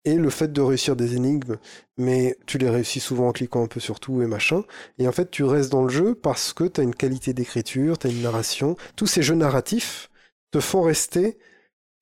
et 0.05 0.15
le 0.15 0.29
fait 0.29 0.51
de 0.51 0.61
réussir 0.61 0.95
des 0.95 1.15
énigmes, 1.15 1.57
mais 1.97 2.37
tu 2.45 2.57
les 2.57 2.69
réussis 2.69 3.01
souvent 3.01 3.27
en 3.27 3.31
cliquant 3.31 3.63
un 3.63 3.67
peu 3.67 3.79
sur 3.79 3.99
tout 3.99 4.21
et 4.21 4.27
machin. 4.27 4.63
Et 4.97 5.07
en 5.07 5.11
fait, 5.11 5.29
tu 5.29 5.43
restes 5.43 5.71
dans 5.71 5.83
le 5.83 5.89
jeu 5.89 6.15
parce 6.15 6.53
que 6.53 6.63
tu 6.63 6.79
as 6.79 6.83
une 6.83 6.95
qualité 6.95 7.33
d'écriture, 7.33 7.97
tu 7.97 8.07
as 8.07 8.09
une 8.09 8.21
narration. 8.21 8.75
Tous 8.95 9.07
ces 9.07 9.21
jeux 9.21 9.35
narratifs 9.35 10.09
te 10.51 10.59
font 10.59 10.81
rester 10.81 11.37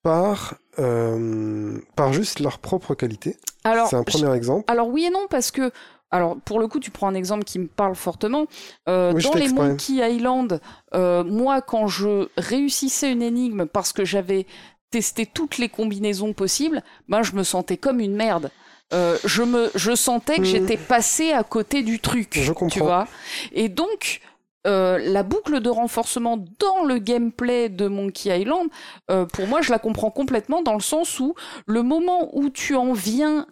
par, 0.04 0.56
euh, 0.80 1.80
par 1.96 2.14
juste 2.14 2.40
leur 2.40 2.60
propre 2.60 2.94
qualité. 2.94 3.36
Alors, 3.64 3.90
C'est 3.90 3.96
un 3.96 4.04
premier 4.04 4.34
exemple. 4.36 4.72
Alors 4.72 4.88
oui 4.88 5.06
et 5.06 5.10
non 5.10 5.28
parce 5.30 5.52
que 5.52 5.72
alors 6.12 6.38
pour 6.46 6.60
le 6.60 6.68
coup 6.68 6.80
tu 6.80 6.92
prends 6.92 7.08
un 7.08 7.16
exemple 7.16 7.44
qui 7.44 7.60
me 7.60 7.68
parle 7.68 7.96
fortement 7.96 8.46
Euh, 8.88 9.12
Oui, 9.14 9.24
dans 9.24 9.34
les. 9.34 9.50
Monkey 9.50 9.94
Island 10.16 10.62
euh, 10.94 11.24
moi 11.24 11.62
quand 11.62 11.88
je 11.88 12.28
réussissais 12.38 13.12
une 13.12 13.22
énigme 13.22 13.66
parce 13.66 13.92
que 13.94 14.06
j'avais 14.06 14.46
testé 14.90 15.26
toutes 15.26 15.58
les 15.58 15.68
combinaisons 15.70 16.34
possibles 16.34 16.82
ben 17.10 17.24
je 17.24 17.34
me 17.34 17.44
sentais 17.44 17.78
comme 17.78 18.00
une 18.00 18.16
merde 18.16 18.50
Euh, 18.94 19.18
je 19.26 19.44
me 19.44 19.70
je 19.76 19.96
sentais 19.96 20.38
que 20.38 20.42
Hmm. 20.44 20.46
j'étais 20.46 20.78
passé 20.78 21.34
à 21.34 21.44
côté 21.44 21.84
du 21.84 22.00
truc 22.00 22.30
Je 22.32 22.54
tu 22.54 22.54
comprends. 22.54 22.86
vois 22.86 23.08
et 23.52 23.68
donc 23.68 24.22
euh, 24.68 24.98
la 25.00 25.24
boucle 25.24 25.60
de 25.60 25.70
renforcement 25.70 26.38
dans 26.60 26.84
le 26.84 26.98
gameplay 26.98 27.70
de 27.70 27.88
Monkey 27.88 28.40
Island, 28.40 28.68
euh, 29.10 29.26
pour 29.26 29.48
moi, 29.48 29.62
je 29.62 29.72
la 29.72 29.80
comprends 29.80 30.12
complètement 30.12 30.62
dans 30.62 30.74
le 30.74 30.82
sens 30.82 31.20
où 31.20 31.36
le 31.66 31.84
moment 31.84 32.30
où 32.34 32.50
tu 32.50 32.76
en 32.76 32.94
viens 32.94 33.48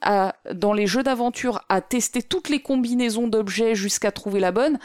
dans 0.53 0.73
les 0.73 0.87
jeux 0.87 1.03
d'aventure 1.03 1.61
à 1.69 1.81
tester 1.81 2.21
toutes 2.21 2.49
les 2.49 2.59
combinaisons 2.61 3.27
d'objets 3.27 3.75
jusqu'à 3.75 4.11
trouver 4.11 4.39
la 4.39 4.51
bonne, 4.51 4.77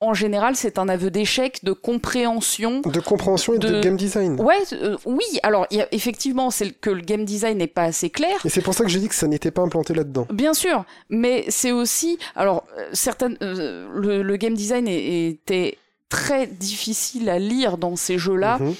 en 0.00 0.12
général, 0.14 0.56
c'est 0.56 0.78
un 0.78 0.88
aveu 0.88 1.10
d'échec, 1.10 1.64
de 1.64 1.72
compréhension. 1.72 2.80
De 2.82 3.00
compréhension 3.00 3.54
et 3.54 3.58
de, 3.58 3.68
de- 3.68 3.80
game 3.80 3.96
design. 3.96 4.38
Ouais, 4.40 4.58
euh, 4.72 4.96
oui, 5.06 5.24
alors 5.42 5.66
il 5.70 5.78
y 5.78 5.80
a- 5.80 5.88
effectivement, 5.92 6.50
c'est 6.50 6.70
que 6.70 6.90
le 6.90 7.00
game 7.00 7.24
design 7.24 7.58
n'est 7.58 7.66
pas 7.66 7.84
assez 7.84 8.10
clair. 8.10 8.36
Et 8.44 8.48
c'est 8.50 8.60
pour 8.62 8.74
ça 8.74 8.84
que 8.84 8.90
j'ai 8.90 8.98
dit 8.98 9.08
que 9.08 9.14
ça 9.14 9.26
n'était 9.26 9.50
pas 9.50 9.62
implanté 9.62 9.94
là-dedans. 9.94 10.26
Bien 10.30 10.52
sûr, 10.54 10.84
mais 11.08 11.44
c'est 11.48 11.72
aussi, 11.72 12.18
alors 12.34 12.64
euh, 12.78 12.88
certaines, 12.92 13.38
euh, 13.42 13.88
le, 13.94 14.22
le 14.22 14.36
game 14.36 14.54
design 14.54 14.86
était 14.88 15.78
très 16.08 16.46
difficile 16.46 17.28
à 17.30 17.38
lire 17.38 17.78
dans 17.78 17.96
ces 17.96 18.18
jeux-là. 18.18 18.58
Mhm. 18.58 18.74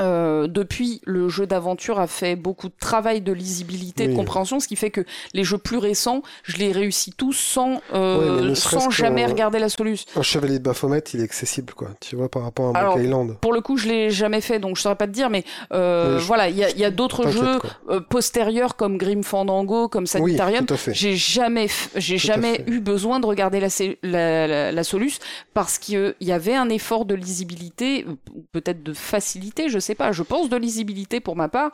Euh, 0.00 0.46
depuis, 0.48 1.00
le 1.04 1.28
jeu 1.28 1.46
d'aventure 1.46 2.00
a 2.00 2.06
fait 2.06 2.34
beaucoup 2.36 2.68
de 2.68 2.74
travail 2.80 3.20
de 3.20 3.32
lisibilité, 3.32 4.04
de 4.06 4.10
Oui. 4.10 4.16
compréhension, 4.16 4.58
ce 4.60 4.66
qui 4.68 4.76
fait 4.76 4.90
que 4.90 5.02
les 5.34 5.44
jeux 5.44 5.58
plus 5.58 5.78
récents, 5.78 6.22
je 6.42 6.56
les 6.56 6.72
réussis 6.72 7.12
tous 7.12 7.32
sans, 7.34 7.80
euh, 7.94 8.48
Ouais, 8.48 8.54
sans 8.56 8.90
jamais 8.90 9.24
regarder 9.26 9.58
la 9.58 9.68
solution. 9.68 10.06
Un 10.16 10.22
chevalier 10.22 10.58
de 10.58 10.64
Baphomet, 10.64 11.02
il 11.12 11.20
est 11.20 11.24
accessible, 11.24 11.72
quoi. 11.74 11.88
Tu 12.00 12.16
vois, 12.16 12.28
par 12.28 12.42
rapport 12.42 12.74
à 12.74 12.78
Alors, 12.78 12.96
Monkey 12.96 13.06
Island. 13.08 13.36
Pour 13.40 13.52
le 13.52 13.60
coup, 13.60 13.76
je 13.76 13.88
l'ai 13.88 14.10
jamais 14.10 14.40
fait, 14.40 14.58
donc 14.58 14.76
je 14.76 14.82
saurais 14.82 14.96
pas 14.96 15.06
te 15.06 15.12
dire, 15.12 15.30
mais 15.30 15.44
euh, 15.72 16.14
Oui, 16.16 16.20
je- 16.20 16.26
voilà, 16.26 16.48
il 16.48 16.56
y 16.56 16.64
a, 16.64 16.70
il 16.70 16.78
y 16.78 16.84
a 16.84 16.90
d'autres 16.90 17.28
jeux 17.30 17.58
euh, 17.90 18.00
postérieurs 18.00 18.76
comme 18.76 18.98
Grim 18.98 19.22
Fandango, 19.22 19.88
comme 19.88 20.04
Oui, 20.04 20.08
Sanitarium, 20.08 20.66
fait. 20.68 20.94
J'ai 20.94 21.14
jamais, 21.16 21.68
j'ai 21.94 22.18
jamais 22.18 22.64
eu 22.66 22.80
besoin 22.80 23.20
de 23.20 23.26
regarder 23.26 23.60
la, 23.60 23.68
la, 24.02 24.46
la, 24.46 24.72
la 24.72 24.84
Solus 24.84 25.18
parce 25.54 25.78
qu'il 25.78 26.14
y 26.20 26.32
avait 26.32 26.54
un 26.54 26.68
effort 26.68 27.04
de 27.04 27.14
lisibilité, 27.14 28.06
peut-être 28.52 28.82
de 28.82 28.92
facilité, 28.92 29.68
je 29.68 29.78
sais 29.84 29.94
pas, 29.94 30.12
je 30.12 30.22
pense 30.22 30.48
de 30.48 30.56
lisibilité 30.56 31.20
pour 31.20 31.36
ma 31.36 31.48
part, 31.48 31.70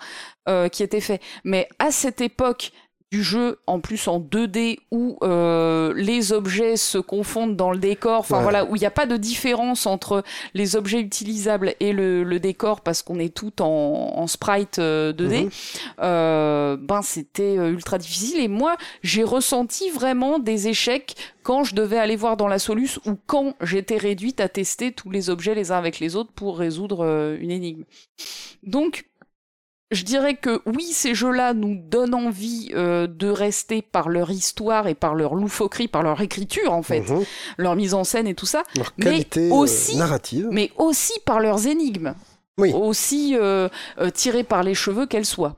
euh, 0.48 0.68
qui 0.68 0.82
était 0.82 1.00
fait. 1.00 1.20
Mais 1.44 1.68
à 1.78 1.90
cette 1.90 2.20
époque 2.20 2.72
du 3.11 3.24
jeu, 3.24 3.58
en 3.66 3.80
plus 3.80 4.06
en 4.06 4.20
2D, 4.20 4.78
où 4.92 5.18
euh, 5.22 5.92
les 5.96 6.32
objets 6.32 6.76
se 6.76 6.96
confondent 6.98 7.56
dans 7.56 7.72
le 7.72 7.78
décor, 7.78 8.20
enfin 8.20 8.36
Ouais. 8.36 8.42
voilà, 8.44 8.64
où 8.66 8.76
il 8.76 8.78
n'y 8.78 8.86
a 8.86 8.90
pas 8.92 9.06
de 9.06 9.16
différence 9.16 9.86
entre 9.86 10.22
les 10.54 10.76
objets 10.76 11.00
utilisables 11.00 11.74
et 11.80 11.92
le, 11.92 12.22
le 12.22 12.38
décor 12.38 12.82
parce 12.82 13.02
qu'on 13.02 13.18
est 13.18 13.34
tout 13.34 13.62
en, 13.62 13.66
en 14.14 14.26
sprite 14.28 14.78
euh, 14.78 15.12
2D 15.12 15.44
Mhm. 15.44 15.50
euh, 16.02 16.76
ben 16.76 17.02
c'était 17.02 17.58
euh, 17.58 17.70
ultra 17.72 17.98
difficile 17.98 18.38
et 18.40 18.48
moi 18.48 18.76
j'ai 19.02 19.24
ressenti 19.24 19.90
vraiment 19.90 20.38
des 20.38 20.68
échecs 20.68 21.16
quand 21.42 21.64
je 21.64 21.74
devais 21.74 21.98
aller 21.98 22.16
voir 22.16 22.36
dans 22.36 22.46
la 22.48 22.58
Solus 22.61 23.00
ou 23.06 23.16
quand 23.26 23.54
j'étais 23.61 23.96
réduite 23.96 24.38
à 24.40 24.48
tester 24.48 24.92
tous 24.92 25.11
les 25.11 25.30
objets 25.30 25.54
les 25.56 25.72
uns 25.72 25.78
avec 25.78 25.98
les 25.98 26.14
autres 26.14 26.30
pour 26.32 26.58
résoudre 26.58 27.04
euh, 27.04 27.36
une 27.40 27.50
énigme. 27.50 27.82
Donc 28.62 29.06
je 29.91 30.05
dirais 30.05 30.36
que 30.36 30.61
oui, 30.66 30.84
ces 30.93 31.14
jeux-là 31.14 31.53
nous 31.55 31.74
donnent 31.74 32.14
envie 32.14 32.70
euh, 32.74 33.07
de 33.07 33.28
rester 33.28 33.82
par 33.82 34.09
leur 34.09 34.30
histoire 34.30 34.86
et 34.86 34.95
par 34.95 35.14
leur 35.14 35.34
loufoquerie, 35.34 35.88
par 35.88 36.03
leur 36.03 36.20
écriture 36.20 36.72
en 36.72 36.82
fait, 36.82 37.01
Mhm. 37.01 37.24
leur 37.59 37.76
mise 37.76 37.95
en 37.95 38.05
scène 38.05 38.26
et 38.26 38.34
tout 38.34 38.47
ça, 38.47 38.62
Leur 38.76 38.93
Mais 38.99 39.26
euh, 39.36 39.51
aussi- 39.51 39.97
narrative. 39.97 40.49
mais 40.51 40.70
aussi 40.76 41.12
par 41.26 41.41
leurs 41.41 41.66
énigmes, 41.66 42.14
Oui. 42.59 42.72
aussi 42.72 43.34
euh, 43.36 43.68
tirées 44.14 44.45
par 44.45 44.62
les 44.62 44.74
cheveux 44.74 45.07
qu'elles 45.07 45.26
soient. 45.26 45.57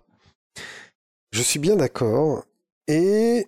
Je 1.32 1.42
suis 1.42 1.58
bien 1.58 1.76
d'accord. 1.76 2.44
Et 2.88 3.46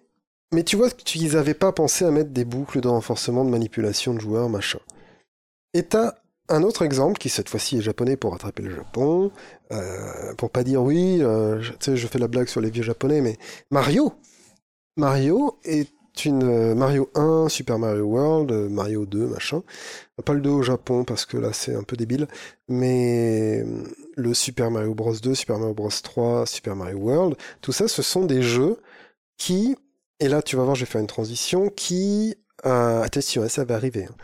mais 0.53 0.63
tu 0.63 0.77
vois 0.77 0.91
qu'ils 0.91 1.33
n'avaient 1.33 1.55
pas 1.55 1.73
pensé 1.73 2.05
à 2.05 2.11
mettre 2.11 2.31
des 2.31 2.45
boucles 2.45 2.81
de 2.81 2.89
renforcement, 2.89 3.45
de 3.45 3.51
manipulation 3.51 4.15
de 4.15 4.21
joueurs, 4.21 4.49
machin. 4.49 4.79
Et 5.75 5.83
t'as 5.83 6.15
un 6.49 6.63
autre 6.63 6.83
exemple 6.83 7.19
qui 7.19 7.29
cette 7.29 7.49
fois-ci 7.49 7.79
est 7.79 7.81
japonais 7.81 8.17
pour 8.17 8.33
rattraper 8.33 8.63
le 8.63 8.75
Japon, 8.75 9.31
euh, 9.73 10.35
pour 10.35 10.51
pas 10.51 10.65
dire 10.65 10.83
oui, 10.83 11.19
euh, 11.21 11.61
tu 11.61 11.75
sais, 11.81 11.97
je 11.97 12.07
fais 12.07 12.19
la 12.19 12.29
blague 12.29 12.49
sur 12.49 12.61
les 12.61 12.71
vieux 12.71 12.83
japonais, 12.83 13.21
mais 13.21 13.37
Mario, 13.71 14.13
Mario 14.97 15.59
est 15.65 15.91
une 16.25 16.45
euh, 16.45 16.75
Mario 16.75 17.11
1, 17.15 17.49
Super 17.49 17.79
Mario 17.79 18.05
World, 18.05 18.53
euh, 18.53 18.69
Mario 18.69 19.07
2, 19.07 19.27
machin. 19.27 19.63
Pas 20.25 20.35
le 20.35 20.41
2 20.41 20.51
au 20.51 20.63
Japon 20.63 21.05
parce 21.05 21.27
que 21.27 21.37
là 21.39 21.53
c'est 21.53 21.75
un 21.75 21.83
peu 21.83 21.97
débile, 21.97 22.29
mais 22.69 23.65
le 24.17 24.35
Super 24.35 24.71
Mario 24.71 24.95
Bros 24.95 25.15
2, 25.15 25.35
Super 25.35 25.59
Mario 25.59 25.75
Bros 25.75 25.89
3, 25.91 26.47
Super 26.47 26.77
Mario 26.77 26.99
World, 26.99 27.37
tout 27.63 27.73
ça, 27.73 27.89
ce 27.89 28.03
sont 28.03 28.25
des 28.25 28.43
jeux 28.43 28.79
qui, 29.39 29.77
et 30.21 30.29
là 30.29 30.43
tu 30.43 30.57
vas 30.57 30.65
voir, 30.65 30.77
je 30.77 30.85
vais 30.85 30.91
faire 30.91 31.01
une 31.01 31.07
transition, 31.09 31.69
qui, 31.69 32.37
attention, 32.63 33.49
ça 33.49 33.65
va 33.65 33.75
arriver, 33.75 34.05
hein, 34.05 34.15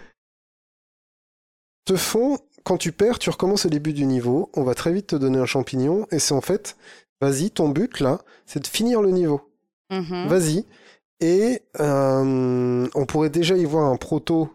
te 1.84 1.96
font, 1.96 2.38
quand 2.64 2.76
tu 2.76 2.92
perds, 2.92 3.18
tu 3.18 3.30
recommences 3.30 3.66
au 3.66 3.70
début 3.70 3.92
du 3.92 4.06
niveau, 4.06 4.50
on 4.54 4.62
va 4.62 4.74
très 4.74 4.92
vite 4.92 5.08
te 5.08 5.16
donner 5.16 5.38
un 5.38 5.46
champignon, 5.46 6.06
et 6.10 6.18
c'est 6.18 6.34
en 6.34 6.40
fait, 6.40 6.76
vas-y, 7.20 7.50
ton 7.50 7.68
but 7.68 8.00
là, 8.00 8.20
c'est 8.46 8.60
de 8.60 8.66
finir 8.66 9.02
le 9.02 9.10
niveau. 9.10 9.40
Mhm. 9.90 10.28
Vas-y. 10.28 10.66
Et 11.20 11.62
euh, 11.80 12.88
on 12.94 13.06
pourrait 13.06 13.30
déjà 13.30 13.56
y 13.56 13.64
voir 13.64 13.90
un 13.90 13.96
proto, 13.96 14.48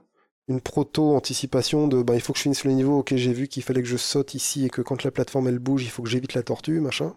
une 0.47 0.61
proto-anticipation 0.61 1.87
de 1.87 2.01
bah, 2.01 2.15
il 2.15 2.21
faut 2.21 2.33
que 2.33 2.39
je 2.39 2.43
finisse 2.43 2.63
le 2.63 2.71
niveau, 2.71 2.99
ok, 2.99 3.15
j'ai 3.15 3.33
vu 3.33 3.47
qu'il 3.47 3.63
fallait 3.63 3.81
que 3.81 3.87
je 3.87 3.97
saute 3.97 4.33
ici 4.33 4.65
et 4.65 4.69
que 4.69 4.81
quand 4.81 5.03
la 5.03 5.11
plateforme 5.11 5.47
elle 5.47 5.59
bouge, 5.59 5.83
il 5.83 5.89
faut 5.89 6.01
que 6.03 6.09
j'évite 6.09 6.33
la 6.33 6.43
tortue, 6.43 6.79
machin. 6.79 7.13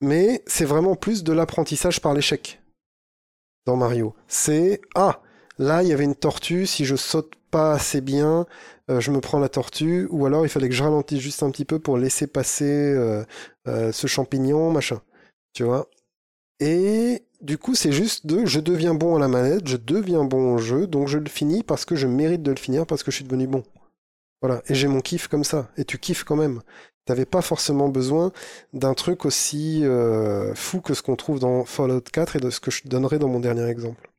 Mais 0.00 0.42
c'est 0.46 0.64
vraiment 0.64 0.96
plus 0.96 1.22
de 1.22 1.32
l'apprentissage 1.32 2.00
par 2.00 2.14
l'échec 2.14 2.60
dans 3.66 3.76
Mario. 3.76 4.14
C'est 4.26 4.80
ah, 4.94 5.20
là 5.58 5.82
il 5.82 5.88
y 5.88 5.92
avait 5.92 6.04
une 6.04 6.16
tortue, 6.16 6.66
si 6.66 6.84
je 6.84 6.96
saute 6.96 7.34
pas 7.52 7.74
assez 7.74 8.00
bien, 8.00 8.46
euh, 8.90 8.98
je 9.00 9.12
me 9.12 9.20
prends 9.20 9.38
la 9.38 9.48
tortue, 9.48 10.08
ou 10.10 10.26
alors 10.26 10.44
il 10.44 10.48
fallait 10.48 10.68
que 10.68 10.74
je 10.74 10.82
ralentisse 10.82 11.20
juste 11.20 11.44
un 11.44 11.50
petit 11.52 11.66
peu 11.66 11.78
pour 11.78 11.98
laisser 11.98 12.26
passer 12.26 12.64
euh, 12.64 13.24
euh, 13.68 13.92
ce 13.92 14.08
champignon, 14.08 14.72
machin. 14.72 15.00
Tu 15.52 15.62
vois? 15.62 15.88
Et 16.60 17.24
du 17.42 17.58
coup, 17.58 17.74
c'est 17.74 17.92
juste 17.92 18.26
de 18.26 18.46
je 18.46 18.58
deviens 18.58 18.94
bon 18.94 19.16
à 19.16 19.20
la 19.20 19.28
manette, 19.28 19.68
je 19.68 19.76
deviens 19.76 20.24
bon 20.24 20.54
au 20.54 20.58
jeu, 20.58 20.86
donc 20.86 21.08
je 21.08 21.18
le 21.18 21.28
finis 21.28 21.62
parce 21.62 21.84
que 21.84 21.94
je 21.94 22.06
mérite 22.06 22.42
de 22.42 22.50
le 22.50 22.58
finir 22.58 22.86
parce 22.86 23.02
que 23.02 23.10
je 23.10 23.16
suis 23.16 23.24
devenu 23.24 23.46
bon. 23.46 23.62
Voilà, 24.42 24.62
et 24.68 24.74
j'ai 24.74 24.88
mon 24.88 25.00
kiff 25.00 25.28
comme 25.28 25.44
ça, 25.44 25.70
et 25.76 25.84
tu 25.84 25.98
kiffes 25.98 26.24
quand 26.24 26.36
même. 26.36 26.62
T'avais 27.04 27.26
pas 27.26 27.42
forcément 27.42 27.88
besoin 27.88 28.32
d'un 28.72 28.94
truc 28.94 29.24
aussi 29.26 29.84
fou 30.54 30.80
que 30.80 30.94
ce 30.94 31.02
qu'on 31.02 31.16
trouve 31.16 31.40
dans 31.40 31.64
Fallout 31.64 32.00
4 32.00 32.36
et 32.36 32.40
de 32.40 32.50
ce 32.50 32.60
que 32.60 32.70
je 32.70 32.82
donnerai 32.86 33.18
dans 33.18 33.28
mon 33.28 33.40
dernier 33.40 33.66
exemple. 33.68 34.11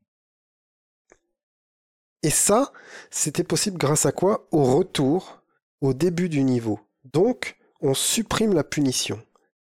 Et 2.23 2.29
ça, 2.29 2.71
c'était 3.11 3.43
possible 3.43 3.77
grâce 3.77 4.05
à 4.05 4.11
quoi? 4.11 4.47
Au 4.51 4.63
retour, 4.63 5.43
au 5.81 5.93
début 5.93 6.29
du 6.29 6.43
niveau. 6.43 6.79
Donc, 7.03 7.57
on 7.81 7.93
supprime 7.93 8.53
la 8.53 8.63
punition. 8.63 9.21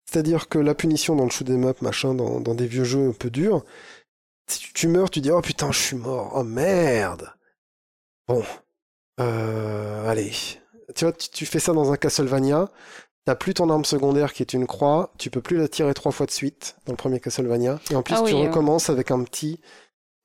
C'est-à-dire 0.05 0.47
que 0.47 0.59
la 0.59 0.75
punition 0.75 1.15
dans 1.15 1.23
le 1.23 1.31
shoot 1.31 1.49
'em 1.49 1.65
up, 1.65 1.81
machin, 1.81 2.13
dans, 2.13 2.39
dans 2.39 2.53
des 2.53 2.67
vieux 2.67 2.83
jeux 2.83 3.09
un 3.09 3.13
peu 3.13 3.31
durs, 3.31 3.65
si 4.47 4.71
tu, 4.73 4.87
meurs, 4.87 5.09
tu 5.09 5.21
dis 5.21 5.31
oh 5.31 5.41
putain, 5.41 5.71
je 5.71 5.79
suis 5.79 5.95
mort, 5.95 6.33
oh 6.35 6.43
merde. 6.43 7.33
Bon, 8.27 8.43
euh, 9.19 10.07
allez, 10.07 10.31
tu 10.95 11.05
vois, 11.05 11.13
tu, 11.13 11.29
tu 11.29 11.45
fais 11.47 11.59
ça 11.59 11.73
dans 11.73 11.91
un 11.91 11.97
Castlevania, 11.97 12.69
t'as 13.25 13.35
plus 13.35 13.55
ton 13.55 13.69
arme 13.71 13.85
secondaire 13.85 14.33
qui 14.33 14.43
est 14.43 14.53
une 14.53 14.67
croix, 14.67 15.11
tu 15.17 15.31
peux 15.31 15.41
plus 15.41 15.57
la 15.57 15.67
tirer 15.67 15.93
trois 15.95 16.11
fois 16.11 16.27
de 16.27 16.31
suite 16.31 16.75
dans 16.85 16.93
le 16.93 16.97
premier 16.97 17.19
Castlevania, 17.19 17.79
et 17.89 17.95
en 17.95 18.03
plus 18.03 18.15
Ah 18.15 18.21
oui, 18.21 18.31
tu 18.31 18.35
euh. 18.35 18.47
recommences 18.47 18.89
avec 18.89 19.09
un 19.09 19.23
petit 19.23 19.59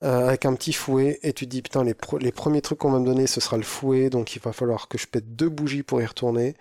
euh, 0.03 0.29
avec 0.29 0.47
un 0.47 0.55
petit 0.55 0.73
fouet 0.73 1.19
et 1.23 1.33
tu 1.33 1.45
te 1.47 1.51
dis 1.51 1.63
putain 1.63 1.85
les, 1.85 1.95
pro- 1.95 2.19
les 2.19 2.33
premiers 2.33 2.63
trucs 2.63 2.79
qu'on 2.79 2.91
va 2.91 2.99
me 2.99 3.05
donner 3.07 3.27
ce 3.27 3.41
sera 3.41 3.57
le 3.57 3.63
fouet 3.63 4.09
donc 4.11 4.35
il 4.35 4.41
va 4.41 4.53
falloir 4.53 4.89
que 4.89 4.97
je 4.99 5.07
pète 5.07 5.37
deux 5.37 5.49
bougies 5.51 5.83
pour 5.83 6.01
y 6.01 6.07
retourner 6.07 6.55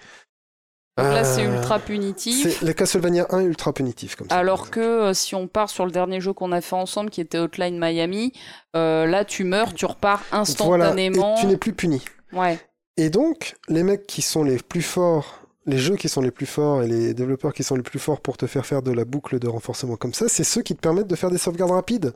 Donc 0.97 1.07
là, 1.13 1.23
c'est 1.23 1.45
Euh, 1.45 1.55
ultra 1.55 1.79
punitif. 1.79 2.43
C'est 2.59 2.65
les 2.65 2.73
Castlevania 2.73 3.27
1 3.29 3.39
ultra 3.45 3.71
punitif 3.71 4.15
comme 4.17 4.27
ça. 4.29 4.35
Alors 4.35 4.69
que 4.69 4.81
euh, 4.81 5.13
si 5.13 5.33
on 5.35 5.47
part 5.47 5.69
sur 5.69 5.85
le 5.85 5.91
dernier 5.91 6.19
jeu 6.19 6.33
qu'on 6.33 6.51
a 6.51 6.59
fait 6.59 6.75
ensemble, 6.75 7.09
qui 7.09 7.21
était 7.21 7.37
Hotline 7.37 7.79
Miami, 7.79 8.33
là, 8.73 9.23
tu 9.23 9.45
meurs, 9.45 9.73
tu 9.73 9.85
repars 9.85 10.23
voilà, 10.29 10.41
instantanément. 10.41 11.37
et 11.37 11.39
tu 11.39 11.45
n'es 11.47 11.55
plus 11.55 11.71
puni. 11.71 12.03
Ouais. 12.33 12.59
Et 12.97 13.09
donc, 13.09 13.55
les 13.69 13.83
mecs 13.83 14.05
qui 14.07 14.21
sont 14.21 14.43
les 14.43 14.57
plus 14.57 14.81
forts, 14.81 15.39
les 15.65 15.77
jeux 15.77 15.95
qui 15.95 16.09
sont 16.09 16.19
les 16.21 16.31
plus 16.31 16.45
forts 16.45 16.83
et 16.83 16.87
les 16.87 17.13
développeurs 17.13 17.53
qui 17.53 17.63
sont 17.63 17.75
les 17.77 17.81
plus 17.83 17.99
forts 17.99 18.19
pour 18.19 18.35
te 18.35 18.45
faire 18.45 18.65
faire 18.65 18.81
de 18.81 18.91
la 18.91 19.05
boucle 19.05 19.39
de 19.39 19.47
renforcement 19.47 19.95
comme 19.95 20.13
ça, 20.13 20.27
c'est 20.27 20.43
ceux 20.43 20.61
qui 20.63 20.75
te 20.75 20.81
permettent 20.81 21.07
de 21.07 21.15
faire 21.15 21.31
des 21.31 21.37
sauvegardes 21.37 21.71
rapides. 21.71 22.13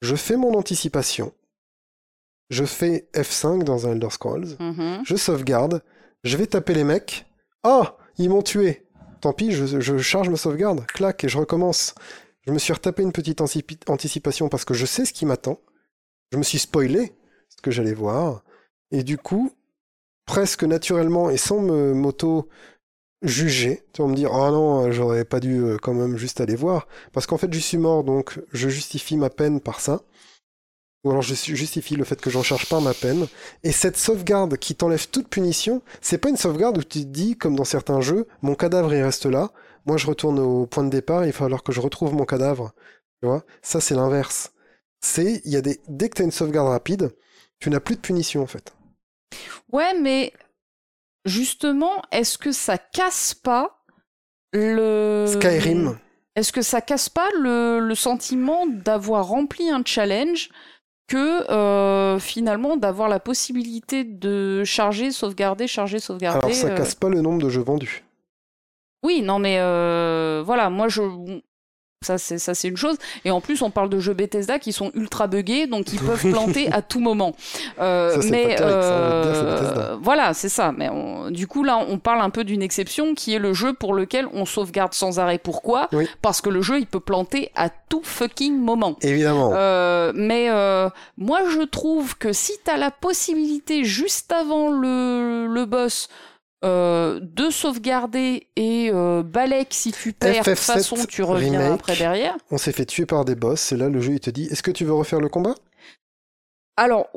Je 0.00 0.16
fais 0.16 0.36
mon 0.36 0.54
anticipation. 0.54 1.32
Je 2.48 2.64
fais 2.64 3.08
F5 3.14 3.62
dans 3.62 3.86
un 3.86 3.92
Elder 3.92 4.10
Scrolls. 4.10 4.56
Mhm. 4.58 5.02
Je 5.04 5.16
sauvegarde. 5.16 5.82
Je 6.24 6.36
vais 6.36 6.46
taper 6.46 6.74
les 6.74 6.84
mecs. 6.84 7.26
Ah, 7.62 7.96
ils 8.18 8.28
m'ont 8.28 8.42
tué. 8.42 8.86
Tant 9.20 9.32
pis, 9.32 9.52
je, 9.52 9.80
je 9.80 9.98
charge 9.98 10.28
ma 10.28 10.36
sauvegarde. 10.36 10.86
Clac, 10.86 11.22
et 11.24 11.28
je 11.28 11.38
recommence. 11.38 11.94
Je 12.46 12.52
me 12.52 12.58
suis 12.58 12.72
retapé 12.72 13.02
une 13.02 13.12
petite 13.12 13.40
anticipation 13.40 14.48
parce 14.48 14.64
que 14.64 14.74
je 14.74 14.86
sais 14.86 15.04
ce 15.04 15.12
qui 15.12 15.26
m'attend. 15.26 15.60
Je 16.32 16.38
me 16.38 16.42
suis 16.42 16.58
spoilé 16.58 17.12
ce 17.48 17.60
que 17.62 17.70
j'allais 17.70 17.94
voir. 17.94 18.42
Et 18.90 19.02
du 19.04 19.18
coup, 19.18 19.52
presque 20.24 20.64
naturellement 20.64 21.28
et 21.30 21.36
sans 21.36 21.60
me 21.60 21.92
m'auto 21.92 22.48
juger, 23.22 23.82
tu 23.92 24.02
vas 24.02 24.08
me 24.08 24.14
dire 24.14 24.32
ah 24.32 24.50
non 24.50 24.86
euh, 24.86 24.92
j'aurais 24.92 25.24
pas 25.24 25.40
dû 25.40 25.60
euh, 25.60 25.76
quand 25.80 25.94
même 25.94 26.16
juste 26.16 26.40
aller 26.40 26.56
voir. 26.56 26.88
Parce 27.12 27.26
qu'en 27.26 27.38
fait 27.38 27.52
je 27.52 27.58
suis 27.58 27.78
mort 27.78 28.04
donc 28.04 28.40
je 28.52 28.68
justifie 28.68 29.16
ma 29.16 29.30
peine 29.30 29.60
par 29.60 29.80
ça. 29.80 30.02
Ou 31.04 31.10
alors 31.10 31.22
je 31.22 31.34
justifie 31.34 31.96
le 31.96 32.04
fait 32.04 32.20
que 32.20 32.28
j'en 32.28 32.42
charge 32.42 32.68
pas 32.68 32.80
ma 32.80 32.92
peine. 32.92 33.26
Et 33.62 33.72
cette 33.72 33.96
sauvegarde 33.96 34.58
qui 34.58 34.74
t'enlève 34.74 35.08
toute 35.08 35.28
punition 35.28 35.82
c'est 36.00 36.18
pas 36.18 36.28
une 36.28 36.36
sauvegarde 36.36 36.78
où 36.78 36.82
tu 36.82 37.00
te 37.00 37.06
dis 37.06 37.36
comme 37.36 37.56
dans 37.56 37.64
certains 37.64 38.00
jeux 38.00 38.26
mon 38.42 38.54
cadavre 38.54 38.94
il 38.94 39.02
reste 39.02 39.26
là. 39.26 39.50
Moi 39.86 39.96
je 39.96 40.06
retourne 40.06 40.38
au 40.38 40.66
point 40.66 40.84
de 40.84 40.90
départ 40.90 41.24
il 41.24 41.32
va 41.32 41.38
falloir 41.38 41.62
que 41.62 41.72
je 41.72 41.80
retrouve 41.80 42.14
mon 42.14 42.24
cadavre 42.24 42.72
tu 43.22 43.28
vois? 43.28 43.44
Ça 43.62 43.80
c'est 43.80 43.94
l'inverse. 43.94 44.52
C'est 45.02 45.42
il 45.44 45.52
y 45.52 45.56
a 45.56 45.62
des 45.62 45.80
dès 45.88 46.08
que 46.08 46.16
tu 46.16 46.22
as 46.22 46.24
une 46.24 46.30
sauvegarde 46.30 46.68
rapide 46.68 47.10
tu 47.60 47.68
n'as 47.70 47.80
plus 47.80 47.94
de 47.94 48.00
punition 48.00 48.42
en 48.42 48.46
fait. 48.46 48.74
Ouais, 49.70 49.98
mais 50.00 50.32
justement, 51.24 52.02
est-ce 52.12 52.38
que 52.38 52.52
ça 52.52 52.78
casse 52.78 53.34
pas 53.34 53.84
le. 54.52 55.26
Skyrim 55.28 55.98
Est-ce 56.36 56.52
que 56.52 56.62
ça 56.62 56.80
casse 56.80 57.08
pas 57.08 57.28
le, 57.38 57.80
le 57.80 57.94
sentiment 57.94 58.66
d'avoir 58.66 59.26
rempli 59.26 59.70
un 59.70 59.82
challenge 59.84 60.50
que 61.10 61.50
euh, 61.50 62.20
finalement 62.20 62.76
d'avoir 62.76 63.08
la 63.08 63.18
possibilité 63.18 64.04
de 64.04 64.62
charger, 64.64 65.10
sauvegarder, 65.10 65.66
charger, 65.66 65.98
sauvegarder 65.98 66.38
alors 66.38 66.54
ça 66.54 66.68
euh, 66.68 66.76
casse 66.76 66.94
pas 66.94 67.08
le 67.08 67.20
nombre 67.20 67.42
de 67.42 67.48
jeux 67.48 67.62
vendus 67.62 68.04
Oui, 69.02 69.20
non, 69.20 69.40
mais 69.40 69.58
euh, 69.58 70.42
voilà, 70.46 70.70
moi 70.70 70.88
je. 70.88 71.02
Ça 72.02 72.16
c'est, 72.16 72.38
ça, 72.38 72.54
c'est 72.54 72.68
une 72.68 72.78
chose. 72.78 72.96
Et 73.26 73.30
en 73.30 73.42
plus, 73.42 73.60
on 73.60 73.70
parle 73.70 73.90
de 73.90 73.98
jeux 73.98 74.14
Bethesda 74.14 74.58
qui 74.58 74.72
sont 74.72 74.90
ultra 74.94 75.26
buggés, 75.26 75.66
donc 75.66 75.92
ils 75.92 75.98
peuvent 76.00 76.30
planter 76.30 76.72
à 76.72 76.80
tout 76.80 76.98
moment. 76.98 77.36
Euh, 77.78 78.22
Ça, 78.22 78.28
mais 78.30 78.54
pas 78.54 78.56
ça, 78.56 78.64
euh, 78.64 79.96
voilà, 80.00 80.32
c'est 80.32 80.48
ça. 80.48 80.72
Mais 80.74 80.88
on- 80.88 81.30
du 81.30 81.46
coup, 81.46 81.62
là, 81.62 81.76
on 81.76 81.98
parle 81.98 82.22
un 82.22 82.30
peu 82.30 82.42
d'une 82.42 82.62
exception 82.62 83.14
qui 83.14 83.34
est 83.34 83.38
le 83.38 83.52
jeu 83.52 83.74
pour 83.74 83.92
lequel 83.92 84.26
on 84.32 84.46
sauvegarde 84.46 84.94
sans 84.94 85.18
arrêt. 85.18 85.36
Pourquoi? 85.36 85.88
Oui. 85.92 86.08
Parce 86.22 86.40
que 86.40 86.48
le 86.48 86.62
jeu, 86.62 86.78
il 86.78 86.86
peut 86.86 87.00
planter 87.00 87.50
à 87.54 87.68
tout 87.68 88.00
fucking 88.02 88.56
moment. 88.58 88.96
évidemment 89.02 89.50
Euh, 89.52 90.12
mais 90.14 90.48
euh, 90.48 90.88
moi, 91.18 91.40
je 91.54 91.60
trouve 91.60 92.16
que 92.16 92.32
si 92.32 92.52
t'as 92.64 92.78
la 92.78 92.90
possibilité 92.90 93.84
juste 93.84 94.32
avant 94.32 94.70
le, 94.70 95.46
le 95.52 95.66
boss 95.66 96.08
euh, 96.64 97.20
de 97.22 97.48
sauvegarder 97.50 98.46
et 98.56 98.90
euh, 98.92 99.22
si 99.70 99.92
tu 99.92 100.12
perds, 100.12 100.32
de 100.32 100.38
toute 100.38 100.46
FF7 100.48 100.56
façon 100.56 100.96
tu 101.08 101.22
reviens 101.22 101.58
remake. 101.60 101.80
après 101.80 101.96
derrière. 101.96 102.36
on 102.50 102.58
s'est 102.58 102.72
fait 102.72 102.84
tuer 102.84 103.06
par 103.06 103.24
des 103.24 103.34
boss 103.34 103.72
et 103.72 103.76
là 103.78 103.88
le 103.88 104.00
jeu 104.00 104.12
il 104.12 104.20
te 104.20 104.28
dit 104.30 104.46
est-ce 104.50 104.62
que 104.62 104.70
tu 104.70 104.84
veux 104.84 104.92
refaire 104.92 105.20
le 105.20 105.28
combat? 105.30 105.54
Alors, 106.76 107.08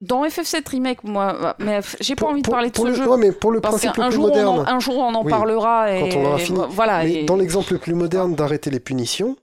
dans 0.00 0.24
FF7 0.24 0.68
Remake, 0.68 1.04
moi, 1.04 1.54
mais 1.58 1.80
j'ai 2.00 2.14
pas 2.14 2.20
Pour- 2.20 2.28
envie 2.30 2.42
de 2.42 2.50
parler 2.50 2.70
de 2.70 2.76
ce 2.76 2.82
le, 2.86 2.94
jeu. 2.94 3.08
ouais, 3.08 3.16
mais 3.16 3.32
pour 3.32 3.50
le 3.50 3.60
parce 3.60 3.76
principe 3.76 3.96
le 3.96 4.02
plus 4.04 4.12
jour, 4.12 4.26
moderne 4.28 4.48
en, 4.48 4.66
un 4.66 4.78
jour, 4.80 4.98
on 4.98 5.14
en 5.14 5.24
Oui, 5.24 5.30
parlera. 5.30 5.92
Et, 5.96 6.00
quand 6.10 6.18
on 6.18 6.24
aura 6.26 6.38
fini. 6.38 6.60
Voilà. 6.70 7.04
Mais 7.04 7.12
et- 7.14 7.24
dans 7.24 7.36
l'exemple 7.36 7.72
le 7.72 7.78
plus 7.78 7.94
moderne 7.94 8.34
d'arrêter 8.34 8.70
les 8.70 8.80
punitions, 8.80 9.36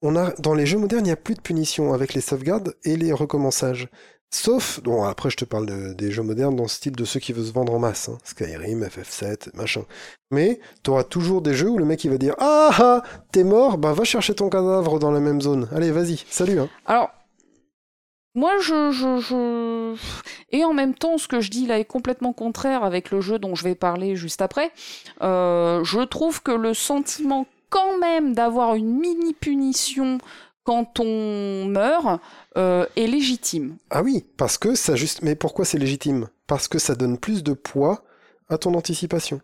on 0.00 0.16
a, 0.16 0.30
dans 0.38 0.54
les 0.54 0.64
jeux 0.64 0.78
modernes, 0.78 1.02
il 1.04 1.08
n'y 1.08 1.12
a 1.12 1.16
plus 1.16 1.34
de 1.34 1.40
punitions 1.40 1.92
avec 1.92 2.14
les 2.14 2.20
sauvegardes 2.20 2.74
et 2.84 2.96
les 2.96 3.12
recommençages. 3.12 3.88
Sauf, 4.30 4.80
bon, 4.82 5.04
après, 5.04 5.30
je 5.30 5.36
te 5.36 5.44
parle 5.46 5.66
de- 5.66 5.94
des 5.94 6.10
jeux 6.10 6.22
modernes 6.22 6.54
dans 6.54 6.64
le 6.64 6.68
style 6.68 6.92
de 6.92 7.04
ceux 7.06 7.18
qui 7.18 7.32
veulent 7.32 7.46
se 7.46 7.52
vendre 7.52 7.72
en 7.72 7.78
masse, 7.78 8.10
hein. 8.10 8.18
Skyrim, 8.24 8.82
FF7, 8.84 9.56
machin. 9.56 9.84
Mais 10.30 10.60
tu 10.84 10.90
auras 10.90 11.04
toujours 11.04 11.40
des 11.40 11.54
jeux 11.54 11.70
où 11.70 11.78
le 11.78 11.86
mec 11.86 12.04
il 12.04 12.10
va 12.10 12.18
dire 12.18 12.34
Ah 12.38 12.70
ah, 12.78 13.02
t'es 13.32 13.42
mort, 13.44 13.78
bah 13.78 13.94
va 13.94 14.04
chercher 14.04 14.34
ton 14.34 14.50
cadavre 14.50 14.98
dans 14.98 15.10
la 15.10 15.20
même 15.20 15.40
zone. 15.40 15.66
Allez, 15.74 15.90
vas-y, 15.90 16.24
salut. 16.28 16.60
Hein. 16.60 16.68
Alors, 16.84 17.08
moi, 18.34 18.52
je, 18.60 18.92
je, 18.92 19.18
je... 19.18 19.96
Et 20.50 20.62
en 20.64 20.74
même 20.74 20.94
temps, 20.94 21.16
ce 21.16 21.26
que 21.26 21.40
je 21.40 21.50
dis 21.50 21.66
là 21.66 21.78
est 21.78 21.86
complètement 21.86 22.34
contraire 22.34 22.84
avec 22.84 23.10
le 23.10 23.22
jeu 23.22 23.38
dont 23.38 23.54
je 23.54 23.64
vais 23.64 23.74
parler 23.74 24.14
juste 24.14 24.42
après. 24.42 24.70
Euh, 25.22 25.82
je 25.84 26.00
trouve 26.00 26.42
que 26.42 26.52
le 26.52 26.74
sentiment 26.74 27.46
quand 27.70 27.98
même 27.98 28.34
d'avoir 28.34 28.74
une 28.76 28.98
mini 28.98 29.34
punition 29.34 30.18
quand 30.68 31.00
on 31.00 31.64
meurt 31.64 32.20
euh, 32.58 32.84
est 32.94 33.06
légitime. 33.06 33.78
Ah 33.88 34.02
oui, 34.02 34.26
parce 34.36 34.58
que 34.58 34.74
ça 34.74 34.96
juste. 34.96 35.22
Mais 35.22 35.34
pourquoi 35.34 35.64
c'est 35.64 35.78
légitime? 35.78 36.28
Parce 36.46 36.68
que 36.68 36.78
ça 36.78 36.94
donne 36.94 37.16
plus 37.16 37.42
de 37.42 37.54
poids 37.54 38.04
à 38.50 38.58
ton 38.58 38.74
anticipation. 38.74 39.40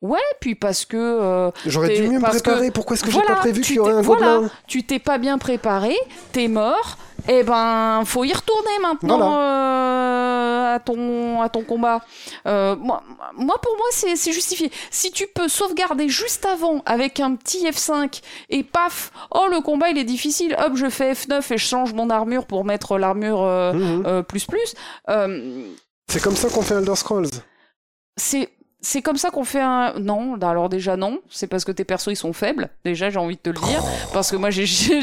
Et 0.00 0.34
puis 0.40 0.54
parce 0.54 0.84
que 0.84 0.96
euh, 0.96 1.50
J'aurais 1.66 1.94
dû 1.96 2.02
mieux 2.08 2.18
me 2.20 2.24
que- 2.24 2.30
préparer. 2.30 2.70
Pourquoi 2.70 2.94
est-ce 2.94 3.02
que 3.04 3.10
j'ai 3.10 3.18
voilà, 3.18 3.34
pas 3.34 3.40
prévu 3.40 3.62
tu 3.62 3.66
qu'il 3.68 3.76
y 3.76 3.78
aurait 3.80 3.94
un 3.94 4.00
voilà. 4.02 4.34
gobelin 4.36 4.50
tu 4.68 4.84
t'es 4.84 5.00
pas 5.00 5.18
bien 5.18 5.38
préparé, 5.38 5.96
t'es 6.32 6.46
mort, 6.46 6.96
et 7.26 7.42
ben 7.42 8.02
faut 8.06 8.22
y 8.22 8.32
retourner 8.32 8.78
maintenant 8.80 9.36
euh, 9.38 10.74
à 10.76 10.78
ton 10.78 11.40
à 11.42 11.48
ton 11.48 11.62
combat. 11.64 12.00
Euh, 12.46 12.76
moi, 12.76 13.02
moi 13.36 13.56
pour 13.60 13.76
moi 13.76 13.86
c'est 13.90 14.14
c'est 14.14 14.32
justifié. 14.32 14.70
Si 14.92 15.10
tu 15.10 15.26
peux 15.34 15.48
sauvegarder 15.48 16.08
juste 16.08 16.46
avant 16.46 16.80
avec 16.86 17.18
un 17.18 17.34
petit 17.34 17.66
F5 17.68 18.20
et 18.50 18.62
paf, 18.62 19.10
oh 19.32 19.48
le 19.50 19.60
combat 19.60 19.88
il 19.90 19.98
est 19.98 20.04
difficile, 20.04 20.56
hop 20.64 20.74
je 20.76 20.88
fais 20.90 21.12
F9 21.14 21.52
et 21.52 21.58
je 21.58 21.64
change 21.66 21.92
mon 21.92 22.08
armure 22.10 22.46
pour 22.46 22.64
mettre 22.64 22.98
l'armure 22.98 23.42
euh, 23.42 23.72
Mhm. 23.72 24.04
euh, 24.06 24.22
plus 24.22 24.44
plus. 24.46 24.74
Euh, 25.10 25.64
C'est 26.08 26.22
comme 26.22 26.36
ça 26.36 26.48
qu'on 26.50 26.62
fait 26.62 26.74
Elder 26.76 26.94
Scrolls. 26.94 27.26
c'est 28.16 28.48
c'est 28.80 29.02
comme 29.02 29.16
ça 29.16 29.30
qu'on 29.30 29.42
fait 29.42 29.60
un 29.60 29.94
non 29.98 30.36
alors 30.40 30.68
déjà 30.68 30.96
non 30.96 31.18
c'est 31.28 31.48
parce 31.48 31.64
que 31.64 31.72
tes 31.72 31.84
persos 31.84 32.12
ils 32.12 32.16
sont 32.16 32.32
faibles 32.32 32.68
déjà 32.84 33.10
j'ai 33.10 33.18
envie 33.18 33.34
de 33.34 33.40
te 33.40 33.50
le 33.50 33.58
dire 33.66 33.82
parce 34.12 34.30
que 34.30 34.36
moi 34.36 34.50
j'ai 34.50 34.66
j'ai 34.66 35.00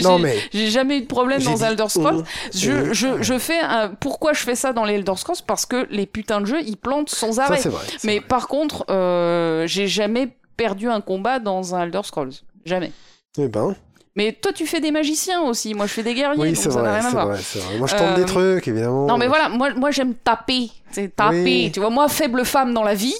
jamais 0.69 0.97
eu 0.99 1.01
de 1.01 1.07
problème 1.07 1.41
dans 1.41 1.55
dit 1.55 1.63
Elder 1.63 1.89
Scrolls 1.89 2.19
on. 2.21 2.57
je, 2.57 2.93
je, 2.93 3.21
je 3.21 3.37
fais 3.37 3.59
un... 3.59 3.89
pourquoi 3.89 4.31
je 4.31 4.39
fais 4.43 4.55
ça 4.55 4.71
dans 4.71 4.85
les 4.85 4.93
Elder 4.95 5.15
Scrolls? 5.17 5.39
Parce 5.45 5.65
que 5.65 5.87
les 5.89 6.05
putains 6.05 6.39
de 6.39 6.45
jeux 6.45 6.61
ils 6.61 6.77
plantent 6.77 7.09
sans 7.09 7.39
arrêt 7.39 7.59
vrai. 7.59 7.79
mais 8.05 8.19
vrai. 8.19 8.27
par 8.27 8.47
contre 8.47 8.85
euh, 8.89 9.67
j'ai 9.67 9.87
jamais 9.87 10.29
perdu 10.55 10.89
un 10.89 11.01
combat 11.01 11.39
dans 11.39 11.75
un 11.75 11.83
Elder 11.83 12.01
Scrolls 12.03 12.31
jamais 12.65 12.93
Eh 13.37 13.49
ben. 13.49 13.75
mais 14.15 14.31
toi 14.31 14.53
tu 14.53 14.65
fais 14.65 14.79
des 14.79 14.91
magiciens 14.91 15.41
aussi 15.41 15.73
moi 15.73 15.85
je 15.85 15.91
fais 15.91 16.03
des 16.03 16.13
guerriers 16.13 16.39
Oui, 16.41 16.55
c'est 16.55 16.69
vrai, 16.69 17.01
c'est. 17.41 17.59
Moi, 17.77 17.87
je 17.87 17.95
tente 17.95 18.01
Euh, 18.03 18.15
des 18.15 18.25
trucs, 18.25 18.67
évidemment. 18.69 19.05
non 19.05 19.17
mais 19.17 19.27
voilà, 19.27 19.49
moi, 19.49 19.73
moi 19.73 19.91
j'aime 19.91 20.13
taper, 20.15 20.71
c'est 20.91 21.13
taper. 21.13 21.43
Oui. 21.43 21.71
Tu 21.73 21.81
vois, 21.81 21.89
moi 21.89 22.07
faible 22.07 22.45
femme 22.45 22.73
dans 22.73 22.83
la 22.83 22.93
vie, 22.93 23.13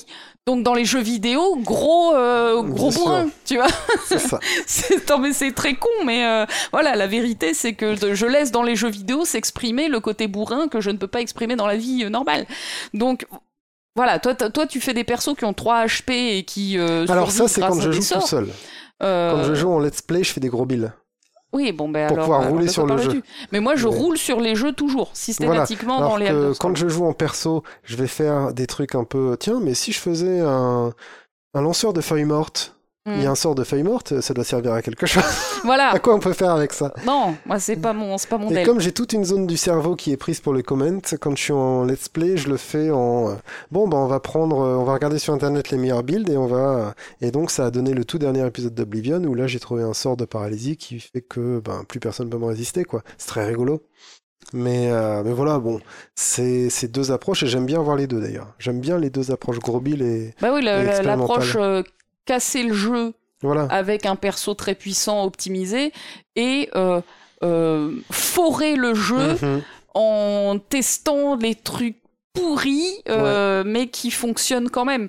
donc 0.46 0.62
dans 0.62 0.76
les 0.76 0.86
jeux 0.86 1.02
vidéo, 1.02 1.58
gros 1.58 2.14
euh, 2.14 2.62
gros 2.62 2.90
Bien 2.90 3.00
bourrin, 3.00 3.30
tu 3.46 3.56
vois. 3.56 3.68
C'est 4.06 4.20
ça. 4.20 4.40
Non, 5.10 5.20
mais 5.20 5.34
c'est 5.34 5.52
très 5.54 5.76
con, 5.76 5.90
mais 6.06 6.26
euh, 6.26 6.46
voilà, 6.72 6.96
la 6.96 7.08
vérité 7.08 7.54
c'est 7.54 7.74
que 7.74 7.96
je 7.96 8.26
laisse 8.26 8.52
dans 8.52 8.62
les 8.62 8.76
jeux 8.76 8.90
vidéo 8.90 9.26
s'exprimer 9.26 9.88
le 9.88 10.00
côté 10.00 10.28
bourrin 10.28 10.68
que 10.68 10.82
je 10.82 10.92
ne 10.92 10.98
peux 10.98 11.08
pas 11.08 11.22
exprimer 11.22 11.56
dans 11.56 11.68
la 11.68 11.78
vie 11.78 12.04
euh, 12.04 12.10
normale. 12.10 12.46
Donc 12.94 13.26
voilà, 13.96 14.20
toi, 14.20 14.36
toi 14.36 14.68
tu 14.68 14.82
fais 14.82 14.94
des 14.94 15.04
persos 15.04 15.36
qui 15.36 15.46
ont 15.46 15.54
3 15.54 15.86
HP 15.86 16.12
et 16.12 16.44
qui 16.44 16.78
euh, 16.78 17.08
Alors, 17.10 17.32
ça, 17.32 17.48
c'est 17.48 17.62
quand 17.62 17.80
je 17.80 17.92
joue 17.92 18.14
tout 18.14 18.22
seul. 18.22 18.50
Quand 19.00 19.44
je 19.44 19.56
joue 19.56 19.70
en 19.70 19.80
let's 19.80 20.02
play, 20.02 20.24
je 20.24 20.32
fais 20.32 20.42
des 20.42 20.50
gros 20.50 20.66
bills. 20.66 20.92
Oui, 21.56 21.72
bon 21.72 21.88
ben 21.88 22.08
pour 22.08 22.18
alors. 22.18 22.26
pouvoir 22.26 22.42
euh, 22.44 22.50
rouler 22.50 22.68
sur 22.68 22.86
le 22.86 22.98
jeu. 22.98 23.22
Mais 23.52 23.62
moi 23.62 23.76
je 23.76 23.88
Mais- 23.88 23.96
roule 23.96 24.18
sur 24.18 24.42
les 24.42 24.56
jeux 24.56 24.74
toujours, 24.74 25.10
systématiquement 25.14 26.02
dans 26.02 26.18
les 26.18 26.28
que 26.28 26.54
quand 26.60 26.76
je 26.76 26.88
joue 26.90 27.06
en 27.06 27.14
perso, 27.14 27.64
je 27.84 27.96
vais 27.96 28.08
faire 28.08 28.54
des 28.54 28.68
trucs 28.68 28.94
un 28.94 29.06
peu. 29.06 29.38
Tiens, 29.40 29.60
mais 29.62 29.74
si 29.74 29.92
je 29.94 30.00
faisais 30.00 30.42
un, 30.42 30.92
un 31.54 31.62
lanceur 31.62 31.94
de 31.94 32.02
feuilles 32.02 32.26
mortes, 32.26 32.75
il 33.08 33.22
y 33.22 33.26
a 33.28 33.32
un 33.32 33.36
sort 33.36 33.54
de 33.54 33.64
feuilles 33.64 33.84
mortes, 33.84 34.20
ça 34.20 34.34
doit 34.34 34.44
servir 34.44 34.74
à 34.74 34.82
quelque 34.82 35.06
chose. 35.06 35.24
Voilà. 35.64 35.90
à 35.90 36.00
quoi 36.00 36.14
on 36.14 36.20
peut 36.20 36.34
faire 36.34 36.52
avec 36.52 36.74
ça? 36.74 36.94
Non, 37.06 37.36
moi 37.46 37.60
c'est 37.60 37.76
pas 37.76 37.94
mon, 37.94 38.18
c'est 38.20 38.30
pas 38.30 38.38
mon 38.38 38.50
Et 38.52 38.64
comme 38.64 38.80
j'ai 38.80 38.92
toute 38.92 39.14
une 39.14 39.26
zone 39.26 39.48
du 39.48 39.58
cerveau 39.58 39.96
qui 39.96 40.12
est 40.12 40.18
prise 40.18 40.40
pour 40.40 40.54
le 40.54 40.62
comment, 40.62 41.00
quand 41.20 41.36
je 41.36 41.42
suis 41.42 41.54
en 41.54 41.86
let's 41.86 42.08
play, 42.08 42.38
je 42.38 42.50
le 42.50 42.58
fais 42.58 42.92
en 42.92 43.30
euh, 43.30 43.34
bon 43.72 43.88
ben 43.88 43.98
on 43.98 44.08
va 44.08 44.20
prendre, 44.20 44.60
euh, 44.60 44.76
on 44.76 44.84
va 44.84 44.94
regarder 44.94 45.18
sur 45.18 45.34
internet 45.34 45.72
les 45.72 45.78
meilleurs 45.78 46.04
builds 46.04 46.30
et 46.30 46.38
on 46.38 46.46
va 46.46 46.94
et 47.22 47.32
donc 47.32 47.50
ça 47.50 47.66
a 47.66 47.72
donné 47.72 47.94
le 47.94 48.06
tout 48.06 48.20
dernier 48.20 48.46
épisode 48.46 48.76
d'Oblivion 48.76 49.24
où 49.24 49.34
là 49.34 49.48
j'ai 49.48 49.60
trouvé 49.60 49.82
un 49.82 49.94
sort 49.94 50.18
de 50.18 50.26
paralysie 50.26 50.78
qui 50.78 51.00
fait 51.00 51.22
que 51.22 51.60
ben 51.60 51.84
plus 51.88 52.00
personne 52.00 52.30
peut 52.30 52.38
me 52.38 52.46
résister 52.46 52.84
quoi. 52.84 53.02
C'est 53.18 53.28
très 53.28 53.46
rigolo. 53.46 53.82
Mais, 54.54 54.92
euh, 54.92 55.24
mais 55.26 55.34
voilà, 55.34 55.60
bon, 55.60 55.80
c'est 56.14 56.70
c'est 56.70 56.88
deux 56.88 57.12
approches 57.12 57.44
et 57.44 57.48
j'aime 57.48 57.66
bien 57.66 57.80
voir 57.80 57.96
les 57.96 58.08
deux 58.08 58.22
d'ailleurs. 58.22 58.54
J'aime 58.60 58.80
bien 58.80 59.00
les 59.00 59.10
deux 59.10 59.32
approches, 59.32 59.60
gros 59.60 59.80
bill 59.80 60.02
et. 60.02 60.34
Bah 60.40 60.52
oui, 60.54 60.62
l'approche 60.62 61.56
euh, 61.60 61.82
casser 62.26 62.64
le 62.64 62.74
jeu 62.74 63.14
Voilà. 63.42 63.64
avec 63.70 64.06
un 64.06 64.16
perso 64.16 64.54
très 64.54 64.76
puissant, 64.76 65.24
optimisé, 65.24 65.92
et 66.36 66.70
euh, 66.76 67.02
euh, 67.44 67.92
forer 68.12 68.76
le 68.76 68.94
jeu 68.94 69.34
Mhm. 69.42 69.62
en 69.94 70.58
testant 70.70 71.36
les 71.36 71.56
trucs 71.56 71.98
pourris, 72.34 73.02
euh, 73.08 73.64
mais 73.66 73.88
qui 73.88 74.12
fonctionnent 74.12 74.70
quand 74.70 74.86
même. 74.86 75.08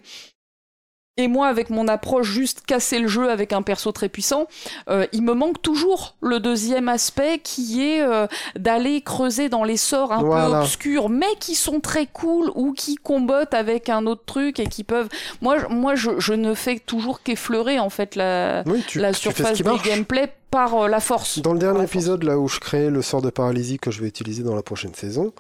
Et 1.19 1.29
moi, 1.29 1.49
avec 1.49 1.71
mon 1.71 1.89
approche 1.89 2.31
juste 2.31 2.61
casser 2.67 2.99
le 2.99 3.09
jeu 3.09 3.31
avec 3.31 3.55
un 3.55 3.63
perso 3.63 3.91
très 3.91 4.11
puissant, 4.11 4.47
euh, 4.91 5.07
il 5.13 5.23
me 5.23 5.33
manque 5.33 5.63
toujours 5.63 6.15
le 6.21 6.41
deuxième 6.41 6.89
aspect 6.91 7.39
qui 7.43 7.83
est 7.89 8.03
euh, 8.03 8.27
d'aller 8.55 9.01
creuser 9.01 9.49
dans 9.49 9.65
les 9.65 9.79
sorts 9.79 10.13
un 10.13 10.21
peu 10.21 10.55
obscurs, 10.57 11.09
mais 11.09 11.35
qui 11.41 11.55
sont 11.55 11.81
très 11.81 12.05
cool 12.07 12.51
ou 12.55 12.75
qui 12.75 12.97
combattent 12.97 13.55
avec 13.55 13.89
un 13.89 14.05
autre 14.05 14.25
truc 14.27 14.61
et 14.61 14.67
qui 14.67 14.85
peuvent. 14.85 15.09
Moi, 15.41 15.57
je- 15.59 15.67
moi, 15.69 15.95
je, 15.95 16.19
je 16.21 16.35
ne 16.35 16.53
fais 16.53 16.79
toujours 16.81 17.23
qu'effleurer 17.23 17.79
en 17.79 17.89
fait 17.89 18.15
la, 18.15 18.63
Oui, 18.67 18.83
tu, 18.87 19.01
surface 19.15 19.63
marche. 19.65 19.83
gameplay 19.89 20.31
par 20.51 20.75
euh, 20.85 20.87
la 20.89 21.01
force. 21.01 21.39
Dans 21.39 21.55
le 21.55 21.59
dernier 21.59 21.79
force. 21.81 21.93
épisode, 21.95 22.25
là 22.25 22.39
où 22.39 22.47
je 22.47 22.61
créais 22.61 22.91
le 22.91 23.01
sort 23.01 23.23
de 23.23 23.31
paralysie 23.31 23.79
que 23.79 23.91
je 23.91 24.03
vais 24.03 24.09
utiliser 24.09 24.43
dans 24.43 24.55
la 24.55 24.63
prochaine 24.63 24.95
saison, 24.95 25.33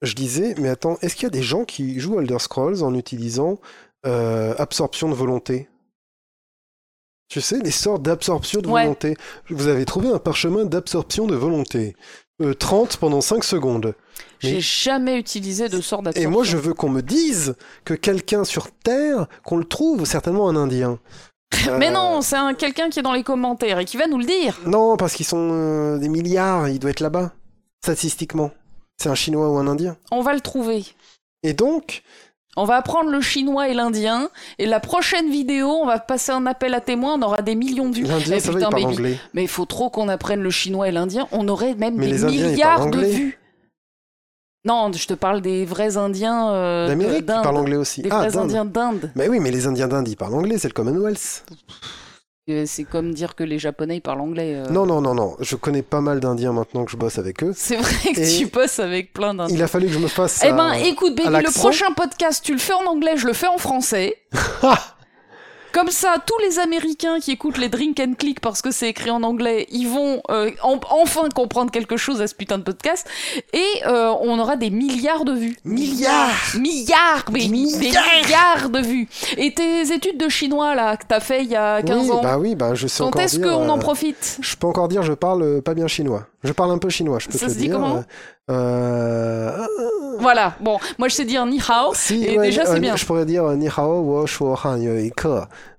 je 0.00 0.14
disais, 0.14 0.54
mais 0.58 0.70
attends, 0.70 0.96
est-ce 1.02 1.16
qu'il 1.16 1.24
y 1.24 1.26
a 1.26 1.30
des 1.30 1.42
gens 1.42 1.64
qui 1.64 2.00
jouent 2.00 2.18
Elder 2.20 2.38
Scrolls 2.38 2.82
en 2.82 2.94
utilisant 2.94 3.58
euh, 4.06 4.54
absorption 4.58 5.08
de 5.08 5.14
volonté 5.14 5.68
Tu 7.30 7.40
sais, 7.42 7.58
les 7.58 7.70
sorts 7.70 7.98
d'absorption 7.98 8.60
de 8.62 8.68
Ouais. 8.68 8.82
volonté. 8.84 9.16
Vous 9.50 9.66
avez 9.68 9.84
trouvé 9.84 10.08
un 10.08 10.18
parchemin 10.18 10.64
d'absorption 10.64 11.26
de 11.26 11.34
volonté. 11.36 11.94
Euh, 12.40 12.54
30 12.54 12.96
pendant 12.96 13.20
5 13.20 13.44
secondes. 13.44 13.94
J'ai 14.38 14.54
Mais- 14.54 14.60
jamais 14.60 15.18
utilisé 15.18 15.68
de 15.68 15.80
sort 15.82 16.00
Et 16.00 16.02
d'absorption. 16.04 16.30
moi, 16.30 16.44
je 16.44 16.56
veux 16.56 16.72
qu'on 16.72 16.88
me 16.88 17.02
dise 17.02 17.54
que 17.84 17.92
quelqu'un 17.94 18.44
sur 18.44 18.70
Terre, 18.70 19.26
qu'on 19.44 19.56
le 19.58 19.64
trouve, 19.64 20.04
certainement 20.06 20.48
un 20.48 20.56
Indien. 20.56 20.98
Mais 21.78 21.88
Euh, 21.88 21.92
non, 21.92 22.22
c'est 22.22 22.36
un 22.36 22.54
quelqu'un 22.54 22.88
qui 22.88 23.00
est 23.00 23.02
dans 23.02 23.12
les 23.12 23.24
commentaires 23.24 23.78
et 23.78 23.84
qui 23.84 23.96
va 23.98 24.06
nous 24.06 24.18
le 24.18 24.24
dire. 24.24 24.58
Non, 24.64 24.96
parce 24.96 25.12
qu'ils 25.14 25.26
sont 25.26 25.50
euh, 25.52 25.98
des 25.98 26.08
milliards, 26.08 26.68
il 26.68 26.78
doit 26.78 26.90
être 26.90 27.00
là-bas, 27.00 27.32
statistiquement. 27.84 28.52
C'est 28.96 29.08
un 29.10 29.14
Chinois 29.14 29.50
ou 29.50 29.58
un 29.58 29.66
Indien. 29.66 29.96
On 30.10 30.22
va 30.22 30.32
le 30.32 30.40
trouver. 30.40 30.84
Et 31.42 31.52
donc, 31.52 32.02
On 32.58 32.64
va 32.64 32.76
apprendre 32.76 33.10
le 33.10 33.20
chinois 33.20 33.68
et 33.68 33.74
l'indien. 33.74 34.30
Et 34.58 34.66
la 34.66 34.80
prochaine 34.80 35.30
vidéo, 35.30 35.68
on 35.68 35.86
va 35.86 35.98
passer 35.98 36.32
un 36.32 36.44
appel 36.46 36.74
à 36.74 36.80
témoins. 36.80 37.14
On 37.14 37.22
aura 37.22 37.40
des 37.42 37.54
millions 37.54 37.88
de 37.88 37.94
vues. 37.94 38.02
l'Indien, 38.02 38.36
Eh 38.36 38.40
ça 38.40 38.50
va, 38.52 38.58
il 38.58 38.64
putain, 38.64 38.70
parle 38.70 38.82
baby. 38.82 38.94
anglais. 38.96 39.18
Mais 39.34 39.42
il 39.42 39.48
faut 39.48 39.64
trop 39.64 39.90
qu'on 39.90 40.08
apprenne 40.08 40.40
le 40.40 40.50
chinois 40.50 40.88
et 40.88 40.92
l'indien. 40.92 41.28
On 41.32 41.46
aurait 41.48 41.74
même 41.74 41.96
Mais 41.96 42.08
des 42.08 42.24
Indiens, 42.24 42.48
milliards 42.48 42.90
de 42.90 42.98
vues. 42.98 43.38
Non, 44.64 44.90
je 44.92 45.06
te 45.06 45.14
parle 45.14 45.40
des 45.40 45.64
vrais 45.64 45.96
Indiens 45.96 46.50
euh, 46.50 46.88
D'Amérique, 46.88 47.20
ils 47.20 47.24
d'Inde. 47.24 47.42
parlent 47.44 47.56
anglais 47.56 47.76
aussi. 47.76 48.02
Des 48.02 48.10
ah, 48.10 48.28
vrais. 48.28 48.36
Indiens 48.36 48.64
d'Inde. 48.64 49.12
Mais 49.14 49.28
oui, 49.28 49.38
mais 49.38 49.50
les 49.52 49.66
Indiens 49.66 49.88
d'Inde, 49.88 50.08
ils 50.08 50.16
parlent 50.16 50.34
anglais, 50.34 50.58
c'est 50.58 50.68
le 50.68 50.74
Commonwealth. 50.74 51.44
C'est 52.66 52.84
comme 52.84 53.12
dire 53.14 53.34
que 53.34 53.44
les 53.44 53.58
Japonais 53.58 53.96
ils 53.96 54.00
parlent 54.00 54.20
anglais. 54.20 54.54
euh. 54.56 54.70
Non, 54.70 54.86
non, 54.86 55.00
non, 55.00 55.14
non. 55.14 55.36
Je 55.40 55.56
connais 55.56 55.82
pas 55.82 56.00
mal 56.00 56.20
d'Indiens 56.20 56.52
maintenant 56.52 56.84
que 56.84 56.90
je 56.90 56.96
bosse 56.96 57.18
avec 57.18 57.42
eux. 57.42 57.52
C'est 57.54 57.76
vrai 57.76 58.12
que 58.14 58.20
Et- 58.20 58.38
tu 58.38 58.46
bosses 58.46 58.78
avec 58.78 59.12
plein 59.12 59.34
d'Indiens. 59.34 59.56
Il 59.56 59.62
a 59.62 59.68
fallu 59.68 59.86
que 59.86 59.92
je 59.92 59.98
me 59.98 60.08
fasse. 60.08 60.42
Eh 60.46 60.52
ben, 60.52 60.72
écoute, 60.72 61.14
baby, 61.16 61.28
le 61.44 61.52
prochain 61.52 61.92
podcast, 61.92 62.44
tu 62.44 62.52
le 62.52 62.58
fais 62.58 62.72
en 62.74 62.86
anglais, 62.86 63.16
je 63.16 63.26
le 63.26 63.32
fais 63.32 63.46
en 63.48 63.58
français. 63.58 64.16
Comme 65.78 65.90
ça, 65.92 66.16
tous 66.26 66.36
les 66.40 66.58
Américains 66.58 67.20
qui 67.20 67.30
écoutent 67.30 67.56
les 67.56 67.68
Drink 67.68 68.00
and 68.00 68.14
Click 68.18 68.40
parce 68.40 68.62
que 68.62 68.72
c'est 68.72 68.88
écrit 68.88 69.12
en 69.12 69.22
anglais, 69.22 69.68
ils 69.70 69.86
vont 69.86 70.20
euh, 70.28 70.50
en- 70.64 70.80
enfin 70.90 71.28
comprendre 71.32 71.70
quelque 71.70 71.96
chose 71.96 72.20
à 72.20 72.26
ce 72.26 72.34
putain 72.34 72.58
de 72.58 72.64
podcast. 72.64 73.06
Et 73.52 73.64
euh, 73.86 74.12
on 74.20 74.40
aura 74.40 74.56
des 74.56 74.70
milliards 74.70 75.24
de 75.24 75.34
vues. 75.34 75.56
Milliards 75.64 76.32
Milliards 76.58 77.26
baby, 77.30 77.48
Milliards 77.48 77.78
Des 77.78 78.26
milliards 78.26 78.70
de 78.70 78.78
vues 78.80 79.08
Et 79.36 79.54
tes 79.54 79.92
études 79.92 80.18
de 80.18 80.28
chinois, 80.28 80.74
là, 80.74 80.96
que 80.96 81.04
t'as 81.06 81.20
fait 81.20 81.44
il 81.44 81.50
y 81.50 81.54
a 81.54 81.80
15 81.80 82.06
oui, 82.06 82.10
ans, 82.10 82.22
bah 82.22 82.38
oui, 82.38 82.56
bah 82.56 82.74
je 82.74 82.88
sais 82.88 83.04
quand 83.04 83.16
est-ce 83.20 83.38
qu'on 83.38 83.68
en 83.68 83.76
euh, 83.76 83.80
profite? 83.80 84.38
Je 84.40 84.56
peux 84.56 84.66
encore 84.66 84.88
dire, 84.88 85.04
je 85.04 85.12
parle 85.12 85.62
pas 85.62 85.74
bien 85.74 85.86
chinois. 85.86 86.26
Je 86.42 86.52
parle 86.52 86.72
un 86.72 86.78
peu 86.78 86.88
chinois, 86.88 87.20
je 87.20 87.28
peux 87.28 87.38
Ça 87.38 87.46
te 87.46 87.52
se 87.52 87.56
le 87.56 87.60
dit 87.60 87.68
dire. 87.68 87.76
comment? 87.76 88.02
Euh... 88.50 89.66
Voilà, 90.20 90.56
bon, 90.60 90.78
moi 90.98 91.08
je 91.08 91.14
sais 91.14 91.24
dire 91.24 91.46
ni 91.46 91.60
hao, 91.60 91.92
Si, 91.94 92.24
et 92.24 92.38
ouais, 92.38 92.46
déjà 92.48 92.66
c'est 92.66 92.76
euh, 92.76 92.80
bien. 92.80 92.96
Je 92.96 93.06
pourrais 93.06 93.24
dire 93.24 93.44
euh, 93.44 93.54
ni 93.56 93.68
hao 93.68 94.00
wo 94.02 94.26
shuo 94.26 94.54
han 94.64 94.78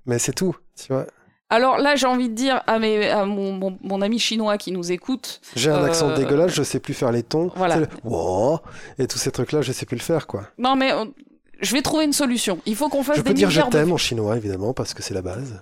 mais 0.06 0.18
c'est 0.18 0.32
tout, 0.32 0.56
tu 0.76 0.92
vois. 0.92 1.06
Alors 1.52 1.78
là, 1.78 1.96
j'ai 1.96 2.06
envie 2.06 2.28
de 2.28 2.34
dire 2.34 2.62
à, 2.68 2.78
mes, 2.78 3.10
à 3.10 3.24
mon, 3.26 3.52
mon- 3.52 3.76
mon 3.82 4.00
ami 4.02 4.18
chinois 4.20 4.56
qui 4.56 4.70
nous 4.72 4.92
écoute, 4.92 5.40
J'ai 5.56 5.70
un 5.70 5.82
Euh, 5.82 5.86
accent 5.86 6.14
dégueulasse, 6.14 6.52
je 6.54 6.62
sais 6.62 6.78
plus 6.78 6.94
faire 6.94 7.10
les 7.10 7.24
tons. 7.24 7.50
Voilà. 7.56 7.76
Le 7.76 7.86
et 8.98 9.06
tous 9.08 9.18
ces 9.18 9.32
trucs-là, 9.32 9.60
je 9.60 9.72
sais 9.72 9.84
plus 9.84 9.96
le 9.96 10.02
faire, 10.02 10.26
quoi. 10.26 10.44
non 10.58 10.76
mais 10.76 10.92
je 11.60 11.74
vais 11.74 11.82
trouver 11.82 12.04
une 12.04 12.12
solution. 12.12 12.58
Il 12.66 12.76
faut 12.76 12.88
qu'on 12.88 13.02
fasse 13.02 13.16
Je 13.16 13.22
des 13.22 13.28
peux 13.30 13.34
dire 13.34 13.50
je 13.50 13.60
de 13.60 13.66
t'aime 13.68 13.92
en 13.92 13.96
chinois, 13.98 14.36
évidemment, 14.36 14.72
parce 14.72 14.94
que 14.94 15.02
c'est 15.02 15.12
la 15.14 15.22
base. 15.22 15.60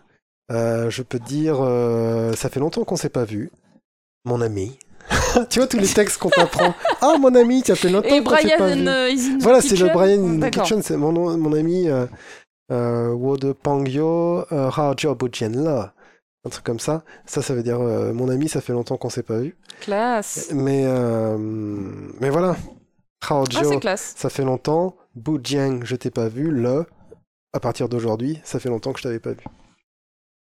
Je 0.50 1.02
peux 1.02 1.18
dire 1.18 1.56
ça 2.36 2.48
fait 2.50 2.60
longtemps 2.60 2.84
qu'on 2.84 2.96
s'est 2.96 3.08
pas 3.08 3.24
vu, 3.24 3.50
mon 4.24 4.40
ami. 4.40 4.78
tu 5.50 5.58
vois 5.58 5.68
tous 5.68 5.78
les 5.78 5.86
textes 5.88 6.18
qu'on 6.18 6.28
t'apprend. 6.30 6.74
Ah 7.00 7.14
mon 7.18 7.34
ami, 7.34 7.62
ça 7.64 7.74
fait 7.76 7.88
longtemps 7.88 8.08
Et 8.08 8.22
pas 8.22 8.32
Brian 8.36 8.56
vu. 8.66 8.88
euh, 8.88 9.10
is 9.10 9.28
in 9.32 9.38
the 9.38 9.42
Voilà, 9.42 9.60
c'est 9.60 9.76
le 9.76 9.88
Brian 9.88 10.22
in 10.24 10.40
the. 10.40 10.50
Kitchen, 10.50 10.82
c'est 10.82 10.96
mon, 10.96 11.12
nom- 11.12 11.36
mon 11.36 11.52
ami 11.54 11.88
euh, 11.88 12.06
euh, 12.72 13.08
Wo 13.12 13.36
de 13.36 13.52
Pangyo 13.52 14.44
euh, 14.52 14.70
Le. 14.70 15.92
Un 16.46 16.50
truc 16.50 16.64
comme 16.64 16.78
ça. 16.80 17.02
Ça, 17.26 17.42
ça 17.42 17.54
veut 17.54 17.62
dire 17.62 17.80
euh, 17.80 18.12
mon 18.12 18.28
ami, 18.28 18.48
ça 18.48 18.60
fait 18.60 18.72
longtemps 18.72 18.96
qu'on 18.96 19.10
s'est 19.10 19.22
pas 19.22 19.38
vu. 19.38 19.56
Classe. 19.80 20.50
Mais, 20.52 20.84
euh, 20.86 21.36
mais 22.20 22.30
voilà. 22.30 22.56
Hao 23.28 23.44
Ah, 23.44 23.50
ça 23.96 24.30
fait 24.30 24.44
longtemps. 24.44 24.96
Bu 25.16 25.38
Jiang, 25.42 25.80
je 25.84 25.96
t'ai 25.96 26.10
pas 26.10 26.28
vu. 26.28 26.50
Le, 26.50 26.86
à 27.52 27.60
partir 27.60 27.88
d'aujourd'hui, 27.88 28.40
ça 28.44 28.60
fait 28.60 28.68
longtemps 28.68 28.92
que 28.92 28.98
je 28.98 29.04
t'avais 29.04 29.18
pas 29.18 29.30
vu. 29.32 29.38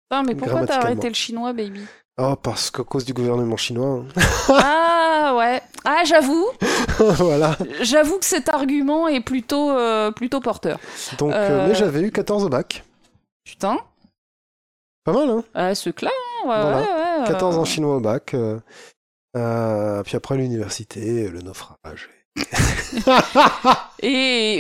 Putain, 0.10 0.24
mais 0.24 0.36
pourquoi 0.36 0.66
t'as 0.66 0.82
arrêté 0.82 1.08
le 1.08 1.16
chinois, 1.16 1.54
baby? 1.54 1.82
Oh, 2.18 2.36
parce 2.42 2.72
qu'à 2.72 2.84
cause 2.84 3.04
du 3.04 3.14
gouvernement 3.14 3.58
chinois. 3.58 4.04
hein. 4.04 4.06
Ah 4.50 5.36
ouais. 5.38 5.62
Ah, 5.84 6.04
j'avoue. 6.06 6.48
voilà. 6.98 7.58
J'avoue 7.82 8.20
que 8.20 8.26
cet 8.26 8.48
argument 8.50 9.08
est 9.08 9.22
plutôt, 9.22 9.72
euh, 9.72 10.12
plutôt 10.12 10.40
porteur. 10.40 10.80
Donc, 11.18 11.34
euh, 11.34 11.66
Euh, 11.66 11.68
mais 11.68 11.76
j'avais 11.76 12.02
eu 12.02 12.12
14 12.12 12.44
au 12.46 12.50
bac. 12.50 12.84
Putain. 13.44 13.78
Pas 15.04 15.14
mal, 15.14 15.30
hein 15.30 15.44
Ah, 15.54 15.76
ce 15.76 15.90
clair. 15.90 16.12
Ouais, 16.46 16.48
Voilà. 16.62 16.78
ouais, 16.78 17.22
ouais, 17.22 17.28
14 17.28 17.58
euh, 17.58 17.60
en 17.62 17.66
chinois 17.66 17.96
au 17.98 18.00
bac. 18.00 18.36
puis 19.34 20.16
après 20.16 20.38
l'université, 20.38 21.28
le 21.28 21.42
naufrage. 21.42 22.10
Et 22.22 22.25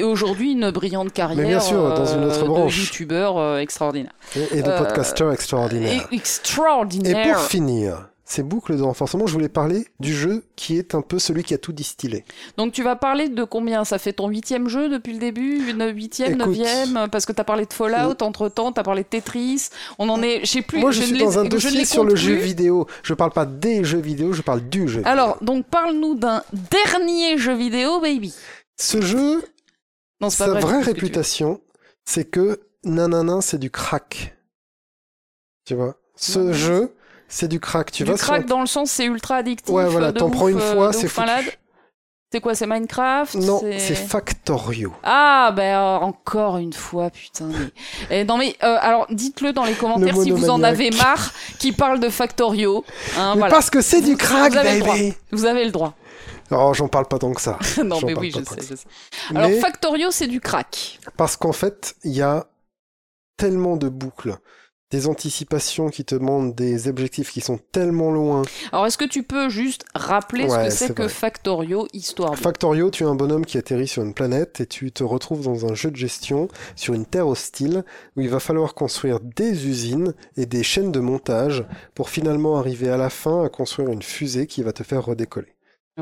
aujourd'hui, 0.03 0.53
une 0.53 0.71
brillante 0.71 1.13
carrière 1.13 1.37
Mais 1.43 1.49
bien 1.49 1.59
sûr, 1.59 1.77
dans 1.93 2.05
une 2.05 2.23
autre 2.25 2.43
euh, 2.43 2.47
branche. 2.47 2.75
de 2.75 2.81
youtubeur 2.81 3.37
euh, 3.37 3.57
extraordinaire. 3.59 4.11
Et, 4.35 4.59
et 4.59 4.61
de 4.61 4.69
Euh, 4.69 4.77
podcasteur 4.77 5.31
extraordinaire. 5.31 6.05
Et 6.11 6.13
Et, 6.13 6.17
extraordinaire. 6.17 7.35
pour 7.37 7.43
finir, 7.45 8.09
ces 8.27 8.41
boucles 8.41 8.75
de 8.75 8.81
renforcement, 8.81 9.27
je 9.27 9.33
voulais 9.33 9.49
parler 9.49 9.85
du 9.99 10.11
jeu 10.13 10.43
qui 10.55 10.77
est 10.79 10.95
un 10.95 11.01
peu 11.01 11.19
celui 11.19 11.43
qui 11.43 11.53
a 11.53 11.59
tout 11.59 11.71
distillé. 11.73 12.25
Donc 12.57 12.73
tu 12.73 12.81
vas 12.81 12.95
parler 12.95 13.29
de 13.29 13.43
combien? 13.43 13.85
Ça 13.85 13.99
fait 13.99 14.13
ton 14.13 14.27
huitième 14.29 14.67
jeu 14.67 14.89
depuis 14.89 15.13
le 15.13 15.19
début? 15.19 15.69
Une 15.69 15.85
huitième, 15.93 16.33
Écoute. 16.33 16.47
neuvième? 16.47 17.07
Parce 17.11 17.27
que 17.27 17.31
t'as 17.31 17.43
parlé 17.43 17.67
de 17.67 17.73
Fallout, 17.73 18.21
entre-temps, 18.23 18.71
t'as 18.71 18.81
parlé 18.81 19.03
de 19.03 19.07
Tetris. 19.07 19.69
On 19.99 20.09
en 20.09 20.23
est... 20.23 20.39
Je 20.41 20.45
sais 20.51 20.61
plus. 20.63 20.79
Moi, 20.79 20.89
je, 20.89 21.01
ne 21.01 21.05
suis 21.05 21.17
dans 21.19 21.37
un 21.37 21.43
je 21.43 21.45
ne 21.45 21.49
dossier 21.51 21.85
sur 21.85 22.03
le 22.03 22.15
jeu 22.15 22.33
vidéo. 22.33 22.87
Je 23.03 23.13
parle 23.13 23.31
pas 23.31 23.45
des 23.45 23.83
jeux 23.83 23.99
vidéo, 23.99 24.33
je 24.33 24.41
parle 24.41 24.61
du 24.69 24.87
jeu. 24.87 24.97
vidéo. 24.99 25.07
Alors, 25.11 25.37
donc 25.43 25.67
parle-nous 25.67 26.15
d'un 26.15 26.41
dernier 26.51 27.37
jeu 27.37 27.53
vidéo, 27.53 27.99
baby. 27.99 28.33
ce 28.77 29.01
jeu, 29.01 29.43
Non, 30.19 30.31
c'est 30.31 30.45
pas 30.45 30.45
sa 30.45 30.59
vrai. 30.59 30.61
vraie 30.61 30.79
tu 30.81 30.85
réputation, 30.85 31.61
c'est 32.05 32.25
que 32.25 32.59
nanana, 32.83 33.41
c'est 33.41 33.59
du 33.59 33.69
crack. 33.69 34.35
Tu 35.65 35.75
vois? 35.75 35.95
Ce 36.15 36.53
jeu, 36.53 36.94
c'est 37.27 37.47
du 37.47 37.59
crack. 37.59 37.91
Tu 37.91 38.03
du 38.03 38.11
vas 38.11 38.17
sur 38.17 38.27
crack 38.27 38.45
dans 38.45 38.61
le 38.61 38.67
sens 38.67 38.91
c'est 38.91 39.05
ultra 39.05 39.37
addictif. 39.37 39.73
Ouais, 39.73 39.87
voilà, 39.87 40.11
t'en 40.13 40.29
prends 40.29 40.47
une 40.47 40.59
euh, 40.59 40.73
fois, 40.73 40.93
c'est 40.93 41.15
malade. 41.17 41.45
C'est 42.31 42.41
quoi, 42.41 42.53
c'est 42.53 42.67
Minecraft 42.67 43.35
Non, 43.35 43.61
c'est 43.61 43.95
Factorio. 43.95 44.91
Ah, 45.03 45.53
ben 45.55 45.77
euh, 45.77 45.97
encore 45.99 46.57
une 46.57 46.73
fois, 46.73 47.09
putain. 47.09 47.45
Mais... 47.47 47.71
Eh, 48.09 48.23
non, 48.25 48.37
mais 48.37 48.57
euh, 48.61 48.77
alors 48.81 49.07
dites-le 49.09 49.53
dans 49.53 49.63
les 49.63 49.73
commentaires 49.73 50.17
Le 50.17 50.23
si 50.23 50.31
vous 50.31 50.49
en 50.49 50.61
avez 50.61 50.89
marre 50.91 51.31
qui 51.59 51.71
parle 51.71 51.99
de 51.99 52.09
Factorio. 52.09 52.83
Hein, 53.17 53.35
Mais 53.35 53.39
voilà. 53.39 53.55
parce 53.55 53.69
que 53.69 53.79
c'est 53.79 54.01
du 54.01 54.17
crack, 54.17 54.51
vous 54.51 54.57
avez 54.57 54.81
baby 54.81 55.13
Vous 55.31 55.45
avez 55.45 55.63
le 55.63 55.71
droit. 55.71 55.93
Oh, 56.51 56.73
j'en 56.73 56.87
parle 56.87 57.07
pas 57.07 57.19
tant 57.19 57.33
que 57.33 57.41
ça. 57.41 57.57
non, 57.83 57.99
mais 58.05 58.17
oui, 58.17 58.31
je 58.35 58.43
sais, 58.43 58.61
je 58.69 58.75
sais. 58.75 58.87
Alors, 59.33 59.49
Mais 59.49 59.59
Factorio, 59.59 60.11
c'est 60.11 60.27
du 60.27 60.41
crack. 60.41 60.99
parce 61.17 61.37
qu'en 61.37 61.53
fait, 61.53 61.95
il 62.03 62.11
y 62.11 62.21
a 62.21 62.47
tellement 63.37 63.77
de 63.77 63.87
boucles, 63.87 64.37
des 64.95 65.07
anticipations 65.07 65.89
qui 65.89 66.05
te 66.05 66.15
demandent 66.15 66.55
des 66.55 66.87
objectifs 66.87 67.31
qui 67.31 67.41
sont 67.41 67.59
tellement 67.73 68.11
loin. 68.11 68.43
Alors, 68.71 68.85
est-ce 68.85 68.97
que 68.97 69.03
tu 69.03 69.23
peux 69.23 69.49
juste 69.49 69.83
rappeler 69.93 70.47
ce 70.47 70.55
que 70.55 70.69
c'est 70.69 70.93
que 70.93 71.03
vrai. 71.03 71.09
Factorio, 71.09 71.85
histoire 71.91 72.31
de... 72.31 72.37
Factorio, 72.37 72.89
tu 72.89 73.03
es 73.03 73.05
un 73.05 73.15
bonhomme 73.15 73.45
qui 73.45 73.57
atterrit 73.57 73.89
sur 73.89 74.03
une 74.03 74.13
planète 74.13 74.61
et 74.61 74.65
tu 74.65 74.93
te 74.93 75.03
retrouves 75.03 75.43
dans 75.43 75.65
un 75.65 75.73
jeu 75.73 75.91
de 75.91 75.97
gestion 75.97 76.47
sur 76.77 76.93
une 76.93 77.05
terre 77.05 77.27
hostile 77.27 77.83
où 78.15 78.21
il 78.21 78.29
va 78.29 78.39
falloir 78.39 78.73
construire 78.73 79.19
des 79.19 79.67
usines 79.67 80.13
et 80.37 80.45
des 80.45 80.63
chaînes 80.63 80.93
de 80.93 81.01
montage 81.01 81.65
pour 81.93 82.09
finalement 82.09 82.57
arriver 82.57 82.87
à 82.87 82.95
la 82.95 83.09
fin 83.09 83.43
à 83.43 83.49
construire 83.49 83.89
une 83.89 84.01
fusée 84.01 84.47
qui 84.47 84.63
va 84.63 84.71
te 84.71 84.83
faire 84.83 85.03
redécoller. 85.03 85.55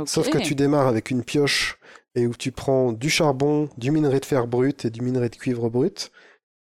Sauf 0.05 0.29
que 0.29 0.37
tu 0.37 0.53
démarres 0.53 0.87
avec 0.87 1.09
une 1.09 1.23
pioche 1.23 1.79
et 2.13 2.27
où 2.27 2.35
tu 2.35 2.51
prends 2.51 2.91
du 2.91 3.09
charbon, 3.09 3.69
du 3.77 3.89
minerai 3.89 4.19
de 4.19 4.25
fer 4.25 4.45
brut 4.45 4.85
et 4.85 4.91
du 4.91 5.01
minerai 5.01 5.29
de 5.29 5.35
cuivre 5.35 5.69
brut. 5.69 6.11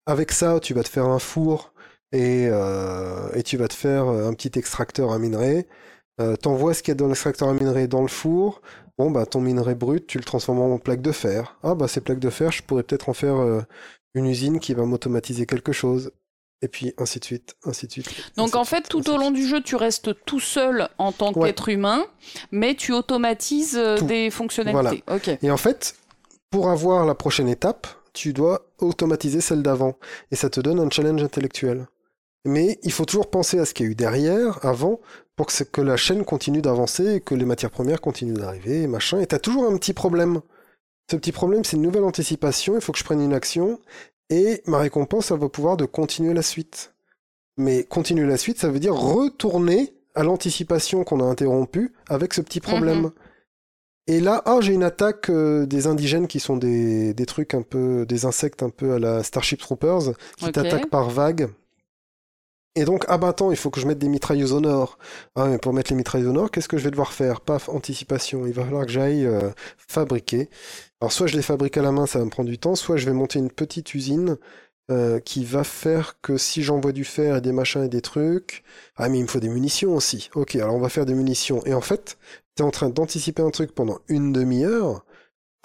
Avec 0.06 0.34
ça, 0.34 0.60
tu 0.60 0.74
vas 0.74 0.84
te 0.84 0.90
faire 0.90 1.06
un 1.06 1.20
four 1.20 1.74
et, 2.12 2.48
euh, 2.50 3.30
et 3.34 3.44
tu 3.44 3.58
vas 3.58 3.68
te 3.68 3.74
faire 3.74 4.08
un 4.08 4.34
petit 4.34 4.58
extracteur 4.58 5.12
à 5.12 5.20
minerai. 5.20 5.68
Euh, 6.20 6.36
T'envoies 6.36 6.74
ce 6.74 6.82
qu'il 6.82 6.92
y 6.92 6.94
a 6.94 6.96
dans 6.96 7.08
l'extracteur 7.08 7.50
à 7.50 7.54
minerai 7.54 7.88
dans 7.88 8.02
le 8.02 8.08
four. 8.08 8.62
Bon, 8.98 9.12
bah, 9.12 9.26
ton 9.28 9.42
minerai 9.42 9.76
brut, 9.76 10.08
tu 10.08 10.18
le 10.18 10.24
transformes 10.24 10.60
en 10.60 10.80
plaque 10.80 11.02
de 11.02 11.12
fer. 11.12 11.58
Ah, 11.62 11.76
bah, 11.76 11.88
ces 11.88 12.02
plaques 12.02 12.20
de 12.20 12.30
fer, 12.32 12.52
je 12.52 12.64
pourrais 12.64 12.82
peut-être 12.84 13.10
en 13.10 13.14
faire 13.14 13.36
euh, 13.38 13.62
une 14.16 14.26
usine 14.26 14.60
qui 14.60 14.74
va 14.74 14.84
m'automatiser 14.86 15.46
quelque 15.46 15.72
chose. 15.72 16.12
Et 16.64 16.68
puis, 16.68 16.92
ainsi 16.98 17.20
de 17.20 17.26
suite, 17.26 17.56
ainsi 17.66 17.86
de 17.86 17.92
suite. 17.92 18.10
Donc 18.36 18.56
en 18.56 18.66
fait, 18.66 18.78
suite, 18.78 18.90
tout 18.90 19.10
au 19.12 19.18
long 19.18 19.30
du 19.30 19.46
jeu, 19.46 19.62
tu 19.62 19.76
restes 19.76 20.10
tout 20.26 20.40
seul 20.40 20.90
en 20.98 21.12
tant 21.12 21.32
Ouais. 21.34 21.50
qu'être 21.50 21.70
humain, 21.70 22.04
mais 22.52 22.74
tu 22.74 22.94
automatises 22.94 23.78
euh, 23.78 23.98
Tout. 24.00 24.06
des 24.06 24.32
fonctionnalités. 24.32 25.04
Et 25.44 25.52
en 25.52 25.58
fait, 25.58 25.94
pour 26.50 26.72
avoir 26.72 27.06
la 27.06 27.14
prochaine 27.14 27.48
étape, 27.48 27.86
tu 28.14 28.34
dois 28.34 28.66
automatiser 28.80 29.40
celle 29.40 29.62
d'avant. 29.62 29.98
Et 30.32 30.36
ça 30.36 30.50
te 30.50 30.60
donne 30.60 30.80
un 30.80 30.90
challenge 30.90 31.22
intellectuel. 31.22 31.86
Mais 32.46 32.80
il 32.84 32.92
faut 32.92 33.06
toujours 33.06 33.30
penser 33.30 33.60
à 33.60 33.66
ce 33.66 33.74
qu'il 33.74 33.86
y 33.86 33.90
a 33.90 33.92
eu 33.92 33.96
derrière, 33.96 34.66
avant, 34.66 35.00
pour 35.36 35.48
que, 35.48 35.82
la 35.82 35.98
chaîne 35.98 36.24
continue 36.26 36.62
d'avancer 36.62 37.16
et 37.16 37.22
que 37.22 37.36
les 37.36 37.46
matières 37.46 37.72
premières 37.72 38.02
continuent 38.02 38.38
d'arriver 38.38 38.84
et 38.84 38.88
machin. 38.88 39.20
Et 39.20 39.28
t'as 39.28 39.40
toujours 39.40 39.66
un 39.66 39.78
petit 39.78 39.94
problème. 39.94 40.42
Ce 41.12 41.16
petit 41.16 41.32
problème, 41.32 41.64
c'est 41.64 41.78
une 41.78 41.84
nouvelle 41.84 42.04
anticipation. 42.04 42.76
Il 42.76 42.82
faut 42.82 42.92
que 42.92 43.00
je 43.00 43.04
prenne 43.04 43.22
une 43.22 43.34
action. 43.34 43.80
Et 44.30 44.62
ma 44.66 44.80
récompense, 44.80 45.28
ça 45.28 45.36
va 45.36 45.48
pouvoir 45.48 45.78
de 45.78 45.86
continuer 45.86 46.34
la 46.34 46.42
suite. 46.42 46.94
Mais 47.58 47.84
continuer 47.84 48.26
la 48.26 48.38
suite, 48.38 48.60
ça 48.60 48.70
veut 48.70 48.80
dire 48.80 48.96
retourner 48.96 49.94
à 50.16 50.24
l'anticipation 50.24 51.04
qu'on 51.04 51.20
a 51.20 51.24
interrompue 51.24 51.94
avec 52.10 52.34
ce 52.34 52.42
petit 52.42 52.60
problème. 52.60 53.02
Mhm. 53.02 53.12
Et 54.08 54.20
là, 54.22 54.42
ah, 54.46 54.60
j'ai 54.62 54.74
une 54.74 54.84
attaque 54.84 55.30
euh, 55.30 55.66
des 55.66 55.86
indigènes 55.86 56.28
qui 56.28 56.40
sont 56.40 56.56
des, 56.56 57.14
des 57.14 57.26
trucs 57.26 57.54
un 57.54 57.62
peu, 57.62 58.06
des 58.06 58.26
insectes 58.26 58.64
un 58.64 58.70
peu 58.70 58.94
à 58.94 59.00
la 59.00 59.22
Starship 59.22 59.60
Troopers, 59.60 60.14
qui 60.38 60.52
t'attaquent 60.52 60.90
par 60.90 61.10
vagues. 61.10 61.50
Et 62.78 62.86
donc, 62.86 63.06
ah 63.08 63.18
bah 63.18 63.30
attends, 63.30 63.50
il 63.50 63.58
faut 63.58 63.72
que 63.72 63.82
je 63.82 63.88
mette 63.88 63.98
des 63.98 64.08
mitrailleuses 64.08 64.54
au 64.54 64.62
nord. 64.62 65.00
Ah, 65.36 65.48
mais 65.48 65.58
pour 65.58 65.74
mettre 65.74 65.92
les 65.92 65.98
mitrailleuses 65.98 66.28
au 66.30 66.32
nord, 66.32 66.52
qu'est-ce 66.52 66.68
que 66.68 66.78
je 66.78 66.84
vais 66.84 66.92
devoir 66.92 67.12
faire? 67.12 67.42
Paf, 67.42 67.70
anticipation. 67.70 68.46
Il 68.46 68.54
va 68.54 68.64
falloir 68.64 68.86
que 68.86 68.92
j'aille 68.92 69.26
euh, 69.26 69.50
fabriquer. 69.88 70.48
Alors, 71.02 71.12
soit 71.12 71.26
je 71.26 71.36
les 71.36 71.42
fabrique 71.42 71.76
à 71.78 71.82
la 71.82 71.92
main, 71.92 72.06
ça 72.06 72.20
va 72.20 72.26
me 72.26 72.30
prendre 72.30 72.50
du 72.50 72.60
temps, 72.60 72.76
soit 72.76 72.98
je 72.98 73.08
vais 73.08 73.14
monter 73.14 73.40
une 73.40 73.50
petite 73.50 73.96
usine 73.96 74.38
euh, 74.92 75.20
qui 75.20 75.44
va 75.44 75.64
faire 75.64 76.22
que 76.22 76.38
si 76.38 76.62
j'envoie 76.62 76.92
du 76.92 77.04
fer 77.04 77.38
et 77.38 77.42
des 77.42 77.52
machins 77.52 77.84
et 77.84 77.90
des 77.90 78.02
trucs. 78.02 78.64
Ah, 78.96 79.10
mais 79.10 79.18
il 79.18 79.24
me 79.24 79.28
faut 79.28 79.40
des 79.40 79.50
munitions 79.50 79.96
aussi. 79.96 80.30
Ok, 80.36 80.56
alors 80.56 80.76
on 80.76 80.80
va 80.80 80.90
faire 80.90 81.08
des 81.08 81.16
munitions. 81.16 81.66
Et 81.66 81.74
en 81.74 81.82
fait, 81.82 82.20
tu 82.56 82.62
es 82.62 82.66
en 82.66 82.70
train 82.70 82.90
d'anticiper 82.90 83.42
un 83.42 83.50
truc 83.50 83.74
pendant 83.74 83.98
une 84.08 84.32
demi-heure 84.34 85.04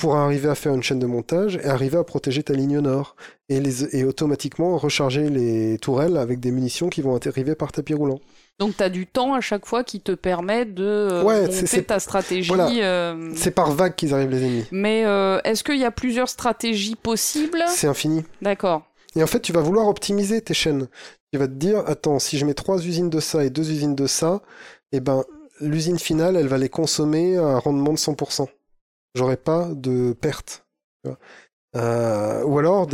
pour 0.03 0.17
arriver 0.17 0.49
à 0.49 0.57
faire 0.57 0.75
une 0.75 0.83
chaîne 0.83 0.99
de 0.99 1.07
montage 1.07 1.61
et 1.63 1.67
arriver 1.67 1.97
à 1.97 2.03
protéger 2.03 2.43
ta 2.43 2.55
ligne 2.55 2.81
nord. 2.81 3.15
Et, 3.49 3.61
les, 3.61 3.95
et 3.97 4.03
automatiquement 4.05 4.77
recharger 4.77 5.31
les 5.31 5.79
tourelles 5.79 6.17
avec 6.17 6.41
des 6.41 6.51
munitions 6.51 6.89
qui 6.89 7.03
vont 7.03 7.17
arriver 7.25 7.55
par 7.55 7.71
tapis 7.71 7.95
roulant. 7.95 8.19
Donc 8.59 8.77
tu 8.77 8.83
as 8.83 8.89
du 8.89 9.07
temps 9.07 9.33
à 9.35 9.41
chaque 9.41 9.65
fois 9.65 9.85
qui 9.85 10.01
te 10.01 10.11
permet 10.11 10.65
de 10.65 10.83
euh, 10.85 11.23
Ouais, 11.23 11.47
monter 11.47 11.85
ta 11.85 12.01
stratégie. 12.01 12.49
voilà. 12.49 12.69
euh, 12.69 13.31
C'est 13.37 13.53
par 13.53 13.71
vague 13.71 13.95
qu'ils 13.95 14.13
arrivent 14.13 14.31
les 14.31 14.43
ennemis. 14.43 14.65
Mais 14.73 15.05
euh, 15.05 15.39
est-ce 15.45 15.63
qu'il 15.63 15.79
y 15.79 15.85
a 15.85 15.93
plusieurs 15.93 16.29
stratégies 16.29 16.97
possibles? 16.97 17.63
C'est 17.69 17.87
infini. 17.87 18.25
D'accord. 18.41 18.83
Et 19.15 19.23
en 19.23 19.29
fait, 19.29 19.39
tu 19.41 19.53
vas 19.53 19.61
vouloir 19.61 19.87
optimiser 19.87 20.41
tes 20.41 20.55
chaînes. 20.55 20.89
Tu 21.33 21.39
vas 21.39 21.47
te 21.47 21.53
dire, 21.53 21.85
attends, 21.87 22.19
si 22.19 22.39
je 22.39 22.45
mets 22.45 22.55
trois 22.55 22.85
usines 22.85 23.09
de 23.11 23.21
ça 23.21 23.45
et 23.45 23.51
deux 23.51 23.71
usines 23.71 23.95
de 23.95 24.09
ça, 24.09 24.43
eh 24.91 24.99
ben, 24.99 25.23
l'usine 25.61 26.01
finale, 26.01 26.35
elle 26.37 26.49
va 26.49 26.59
les 26.59 26.69
consommer 26.69 27.37
à 27.37 27.45
un 27.45 27.59
rendement 27.61 27.93
de 27.93 27.99
100%. 27.99 28.49
J'aurai 29.15 29.37
pas 29.37 29.69
de 29.75 30.13
perte. 30.13 30.65
Euh, 31.75 32.45
ou 32.45 32.59
alors, 32.59 32.87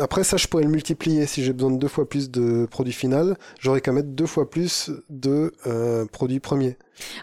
après 0.00 0.24
ça, 0.24 0.36
je 0.36 0.46
pourrais 0.46 0.64
le 0.64 0.70
multiplier. 0.70 1.26
Si 1.26 1.42
j'ai 1.42 1.52
besoin 1.52 1.70
de 1.70 1.78
deux 1.78 1.88
fois 1.88 2.08
plus 2.08 2.30
de 2.30 2.66
produits 2.66 2.92
final, 2.92 3.36
j'aurais 3.60 3.80
qu'à 3.80 3.92
mettre 3.92 4.08
deux 4.08 4.26
fois 4.26 4.48
plus 4.48 4.90
de 5.10 5.52
euh, 5.66 6.06
produits 6.06 6.40
premiers. 6.40 6.76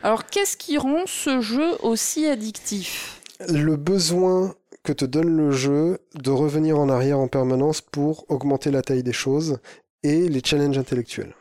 Alors 0.03 0.25
qu'est-ce 0.25 0.57
qui 0.57 0.77
rend 0.77 1.03
ce 1.05 1.41
jeu 1.41 1.75
aussi 1.81 2.25
addictif? 2.27 3.21
Le 3.47 3.75
besoin 3.75 4.53
que 4.83 4.93
te 4.93 5.05
donne 5.05 5.35
le 5.35 5.51
jeu 5.51 5.99
de 6.15 6.31
revenir 6.31 6.79
en 6.79 6.89
arrière 6.89 7.19
en 7.19 7.27
permanence 7.27 7.81
pour 7.81 8.25
augmenter 8.29 8.71
la 8.71 8.81
taille 8.81 9.03
des 9.03 9.13
choses 9.13 9.59
et 10.03 10.27
les 10.27 10.41
challenges 10.43 10.77
intellectuels. 10.77 11.35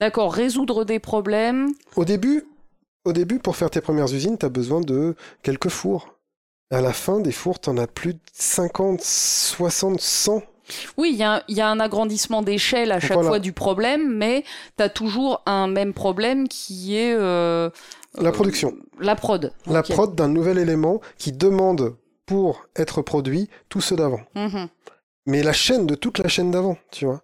D'accord, 0.00 0.32
résoudre 0.34 0.84
des 0.84 0.98
problèmes. 0.98 1.72
Au 1.94 2.04
début, 2.04 2.44
au 3.06 3.12
début, 3.12 3.38
pour 3.38 3.56
faire 3.56 3.70
tes 3.70 3.80
premières 3.80 4.12
usines, 4.12 4.36
tu 4.38 4.44
as 4.46 4.50
besoin 4.50 4.80
de 4.80 5.14
quelques 5.42 5.68
fours. 5.68 6.14
À 6.70 6.80
la 6.80 6.92
fin, 6.92 7.20
des 7.20 7.32
fours, 7.32 7.60
tu 7.60 7.70
en 7.70 7.78
as 7.78 7.86
plus 7.86 8.14
de 8.14 8.20
50, 8.32 9.00
60, 9.00 10.00
100. 10.00 10.42
Oui, 10.96 11.10
il 11.12 11.16
y, 11.18 11.22
a- 11.22 11.44
il 11.46 11.56
y 11.56 11.60
a 11.60 11.68
un 11.68 11.78
agrandissement 11.78 12.42
d'échelle 12.42 12.90
à 12.90 12.98
chaque 12.98 13.12
Voilà. 13.12 13.28
fois 13.28 13.38
du 13.38 13.52
problème, 13.52 14.12
mais 14.16 14.42
tu 14.76 14.82
as 14.82 14.88
toujours 14.88 15.42
un 15.46 15.68
même 15.68 15.94
problème 15.94 16.48
qui 16.48 16.96
est... 16.96 17.14
euh, 17.14 17.70
La 18.18 18.30
euh, 18.30 18.32
production. 18.32 18.74
La 18.98 19.14
prod. 19.14 19.52
La 19.66 19.82
prod 19.84 20.14
d'un 20.16 20.26
nouvel 20.28 20.58
élément 20.58 21.00
qui 21.18 21.30
demande, 21.30 21.94
pour 22.26 22.66
être 22.74 23.00
produit, 23.02 23.48
tout 23.68 23.80
ceux 23.80 23.94
d'avant. 23.94 24.20
Mhm. 24.34 24.66
Mais 25.26 25.44
la 25.44 25.52
chaîne 25.52 25.86
de 25.86 25.94
toute 25.94 26.18
la 26.18 26.26
chaîne 26.28 26.50
d'avant, 26.50 26.76
tu 26.90 27.04
vois. 27.04 27.22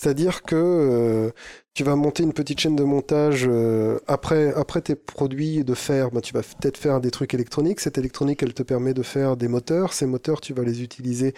C'est-à-dire 0.00 0.42
que 0.44 0.56
euh, 0.56 1.30
tu 1.74 1.84
vas 1.84 1.94
monter 1.94 2.22
une 2.22 2.32
petite 2.32 2.58
chaîne 2.58 2.74
de 2.74 2.84
montage 2.84 3.44
euh, 3.46 3.98
après, 4.06 4.50
après 4.54 4.80
tes 4.80 4.94
produits 4.94 5.62
de 5.62 5.74
fer, 5.74 6.10
bah, 6.10 6.22
tu 6.22 6.32
vas 6.32 6.40
peut-être 6.42 6.78
faire 6.78 7.02
des 7.02 7.10
trucs 7.10 7.34
électroniques. 7.34 7.80
Cette 7.80 7.98
électronique, 7.98 8.42
elle 8.42 8.54
te 8.54 8.62
permet 8.62 8.94
de 8.94 9.02
faire 9.02 9.36
des 9.36 9.46
moteurs. 9.46 9.92
Ces 9.92 10.06
moteurs, 10.06 10.40
tu 10.40 10.54
vas 10.54 10.62
les 10.62 10.82
utiliser 10.82 11.34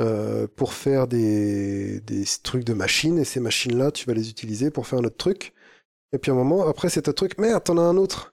euh, 0.00 0.46
pour 0.56 0.72
faire 0.72 1.08
des, 1.08 2.00
des 2.00 2.24
trucs 2.42 2.64
de 2.64 2.72
machines. 2.72 3.18
Et 3.18 3.24
ces 3.24 3.38
machines-là, 3.40 3.90
tu 3.90 4.06
vas 4.06 4.14
les 4.14 4.30
utiliser 4.30 4.70
pour 4.70 4.86
faire 4.86 5.00
un 5.00 5.04
autre 5.04 5.18
truc. 5.18 5.52
Et 6.14 6.18
puis 6.18 6.30
à 6.30 6.34
un 6.34 6.38
moment, 6.38 6.66
après 6.66 6.88
cet 6.88 7.08
autre 7.08 7.16
truc, 7.26 7.38
merde, 7.38 7.64
t'en 7.64 7.76
as 7.76 7.82
un 7.82 7.98
autre. 7.98 8.32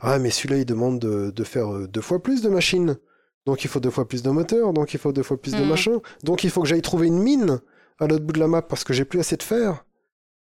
Ah, 0.00 0.20
mais 0.20 0.30
celui-là, 0.30 0.58
il 0.58 0.64
demande 0.64 1.00
de, 1.00 1.32
de 1.32 1.44
faire 1.44 1.88
deux 1.88 2.02
fois 2.02 2.22
plus 2.22 2.40
de 2.40 2.48
machines. 2.50 2.98
Donc 3.46 3.64
il 3.64 3.68
faut 3.68 3.80
deux 3.80 3.90
fois 3.90 4.06
plus 4.06 4.22
de 4.22 4.30
moteurs, 4.30 4.72
donc 4.72 4.94
il 4.94 5.00
faut 5.00 5.12
deux 5.12 5.24
fois 5.24 5.40
plus 5.40 5.54
de 5.54 5.58
Mhm. 5.62 5.68
machins. 5.68 6.00
Donc 6.22 6.44
il 6.44 6.50
faut 6.50 6.62
que 6.62 6.68
j'aille 6.68 6.82
trouver 6.82 7.08
une 7.08 7.18
mine 7.18 7.60
à 7.98 8.06
l'autre 8.06 8.24
bout 8.24 8.32
de 8.32 8.40
la 8.40 8.48
map 8.48 8.62
parce 8.62 8.84
que 8.84 8.92
j'ai 8.92 9.04
plus 9.04 9.20
assez 9.20 9.36
de 9.36 9.42
fer. 9.42 9.84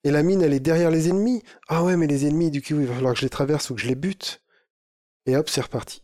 Et 0.04 0.10
la 0.10 0.22
mine, 0.22 0.42
elle 0.42 0.54
est 0.54 0.60
derrière 0.60 0.90
les 0.90 1.08
ennemis. 1.08 1.42
Ah 1.68 1.82
ouais, 1.82 1.96
mais 1.96 2.06
les 2.06 2.26
ennemis, 2.26 2.50
du 2.50 2.62
coup, 2.62 2.80
il 2.80 2.86
va 2.86 2.94
falloir 2.94 3.12
que 3.12 3.18
je 3.18 3.24
les 3.24 3.30
traverse 3.30 3.70
ou 3.70 3.74
que 3.74 3.80
je 3.80 3.88
les 3.88 3.94
bute. 3.94 4.42
Et 5.26 5.36
hop, 5.36 5.48
c'est 5.48 5.60
reparti. 5.60 6.02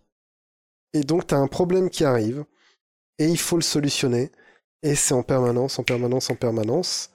Et 0.92 1.02
donc, 1.02 1.26
tu 1.26 1.34
as 1.34 1.38
un 1.38 1.46
problème 1.46 1.88
qui 1.88 2.04
arrive, 2.04 2.44
et 3.18 3.26
il 3.26 3.38
faut 3.38 3.56
le 3.56 3.62
solutionner. 3.62 4.30
Et 4.82 4.94
c'est 4.94 5.14
en 5.14 5.22
permanence, 5.22 5.78
en 5.78 5.84
permanence, 5.84 6.30
en 6.30 6.34
permanence. 6.34 7.10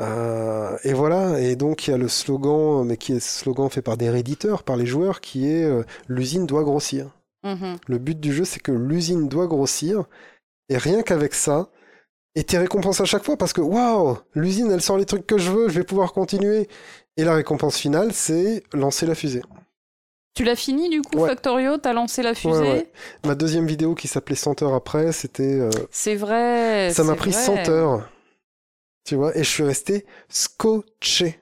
Euh, 0.00 0.76
et 0.84 0.92
voilà, 0.92 1.40
et 1.40 1.56
donc 1.56 1.86
il 1.86 1.90
y 1.90 1.94
a 1.94 1.96
le 1.96 2.06
slogan, 2.08 2.84
mais 2.86 2.96
qui 2.96 3.14
est 3.14 3.20
slogan 3.20 3.68
fait 3.68 3.82
par 3.82 3.96
des 3.96 4.10
réditeurs, 4.10 4.62
par 4.62 4.76
les 4.76 4.86
joueurs, 4.86 5.20
qui 5.20 5.48
est 5.48 5.64
euh, 5.64 5.82
l'usine 6.06 6.46
doit 6.46 6.62
grossir. 6.62 7.10
Mhm. 7.42 7.78
Le 7.86 7.98
but 7.98 8.20
du 8.20 8.32
jeu, 8.32 8.44
c'est 8.44 8.60
que 8.60 8.72
l'usine 8.72 9.28
doit 9.28 9.46
grossir. 9.46 10.04
Et 10.68 10.76
rien 10.76 11.02
qu'avec 11.02 11.34
ça, 11.34 11.70
et 12.34 12.44
tes 12.44 12.58
récompenses 12.58 13.00
à 13.00 13.04
chaque 13.04 13.24
fois, 13.24 13.36
parce 13.36 13.52
que 13.52 13.60
waouh, 13.60 14.16
l'usine, 14.34 14.70
elle 14.70 14.80
sort 14.82 14.98
les 14.98 15.04
trucs 15.06 15.26
que 15.26 15.38
je 15.38 15.50
veux, 15.50 15.68
je 15.68 15.78
vais 15.80 15.84
pouvoir 15.84 16.12
continuer. 16.12 16.68
Et 17.16 17.24
la 17.24 17.34
récompense 17.34 17.76
finale, 17.78 18.12
c'est 18.12 18.62
lancer 18.72 19.04
la 19.06 19.14
fusée. 19.16 19.42
Tu 20.34 20.44
l'as 20.44 20.54
fini 20.54 20.88
du 20.88 21.02
coup, 21.02 21.18
Ouais. 21.18 21.28
Factorio? 21.28 21.78
T'as 21.78 21.92
lancé 21.92 22.22
la 22.22 22.32
fusée? 22.34 22.60
Ouais, 22.60 22.72
ouais. 22.72 22.92
Ma 23.26 23.34
deuxième 23.34 23.66
vidéo 23.66 23.96
qui 23.96 24.06
s'appelait 24.06 24.36
100 24.36 24.62
heures 24.62 24.74
après, 24.74 25.10
c'était. 25.10 25.42
euh, 25.58 25.70
C'est 25.90 26.14
vrai. 26.14 26.92
ça 26.92 27.02
m'a 27.02 27.16
pris 27.16 27.30
vrai. 27.32 27.42
100 27.64 27.68
heures. 27.70 28.08
Tu 29.04 29.16
vois, 29.16 29.36
et 29.36 29.42
je 29.42 29.48
suis 29.48 29.64
resté 29.64 30.06
scotché. 30.28 31.40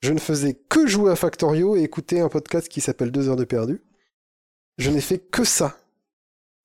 Je 0.00 0.12
ne 0.12 0.18
faisais 0.18 0.54
que 0.68 0.86
jouer 0.86 1.10
à 1.10 1.16
Factorio 1.16 1.74
et 1.76 1.82
écouter 1.82 2.20
un 2.20 2.28
podcast 2.28 2.68
qui 2.68 2.80
s'appelle 2.80 3.10
2 3.10 3.28
heures 3.30 3.36
de 3.36 3.44
perdu. 3.44 3.82
Je 4.76 4.90
n'ai 4.90 5.00
fait 5.00 5.18
que 5.18 5.42
ça 5.44 5.78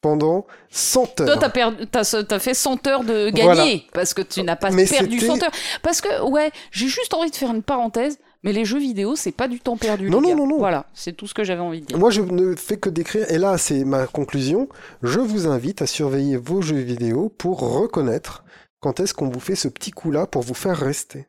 pendant 0.04 0.46
100 0.70 1.22
heures. 1.22 1.28
Toi, 1.28 1.38
t'as 1.40 1.50
perdu, 1.50 1.88
t'as, 1.88 2.04
t'as 2.24 2.40
fait 2.40 2.54
100 2.54 2.86
heures 2.88 3.04
de 3.04 3.32
Voilà. 3.42 3.66
parce 3.94 4.14
que 4.14 4.22
tu 4.22 4.44
n'as 4.44 4.56
pas 4.56 4.70
Mais 4.70 4.86
perdu 4.86 5.20
c'était- 5.20 5.26
100 5.40 5.44
heures. 5.44 5.52
Parce 5.82 6.02
que, 6.02 6.22
ouais, 6.30 6.52
j'ai 6.72 6.88
juste 6.88 7.14
envie 7.16 7.32
de 7.32 7.36
faire 7.36 7.52
une 7.52 7.64
parenthèse, 7.64 8.20
mais 8.44 8.52
les 8.54 8.66
jeux 8.66 8.78
vidéo, 8.80 9.16
c'est 9.16 9.32
pas 9.32 9.48
du 9.48 9.60
temps 9.62 9.78
perdu. 9.78 10.10
Non, 10.10 10.20
les 10.22 10.36
non, 10.36 10.46
non, 10.46 10.48
non. 10.48 10.58
Voilà, 10.60 10.86
c'est 10.94 11.14
tout 11.14 11.26
ce 11.26 11.34
que 11.34 11.44
j'avais 11.44 11.62
envie 11.62 11.82
de 11.82 11.86
dire. 11.88 11.98
Moi, 11.98 12.12
je 12.12 12.22
ne 12.22 12.56
fais 12.56 12.78
que 12.78 12.90
décrire, 12.90 13.32
et 13.32 13.38
là, 13.38 13.58
c'est 13.58 13.86
ma 13.86 14.06
conclusion. 14.06 14.68
Je 15.02 15.20
vous 15.22 15.48
invite 15.48 15.82
à 15.82 15.88
surveiller 15.88 16.36
vos 16.38 16.62
jeux 16.62 16.76
vidéo 16.76 17.30
pour 17.38 17.60
reconnaître 17.62 18.44
quand 18.82 19.00
est-ce 19.00 19.14
qu'on 19.14 19.30
vous 19.30 19.40
fait 19.40 19.56
ce 19.56 19.70
petit 19.70 19.92
coup-là 19.92 20.28
pour 20.28 20.42
vous 20.44 20.54
faire 20.54 20.78
rester. 20.78 21.26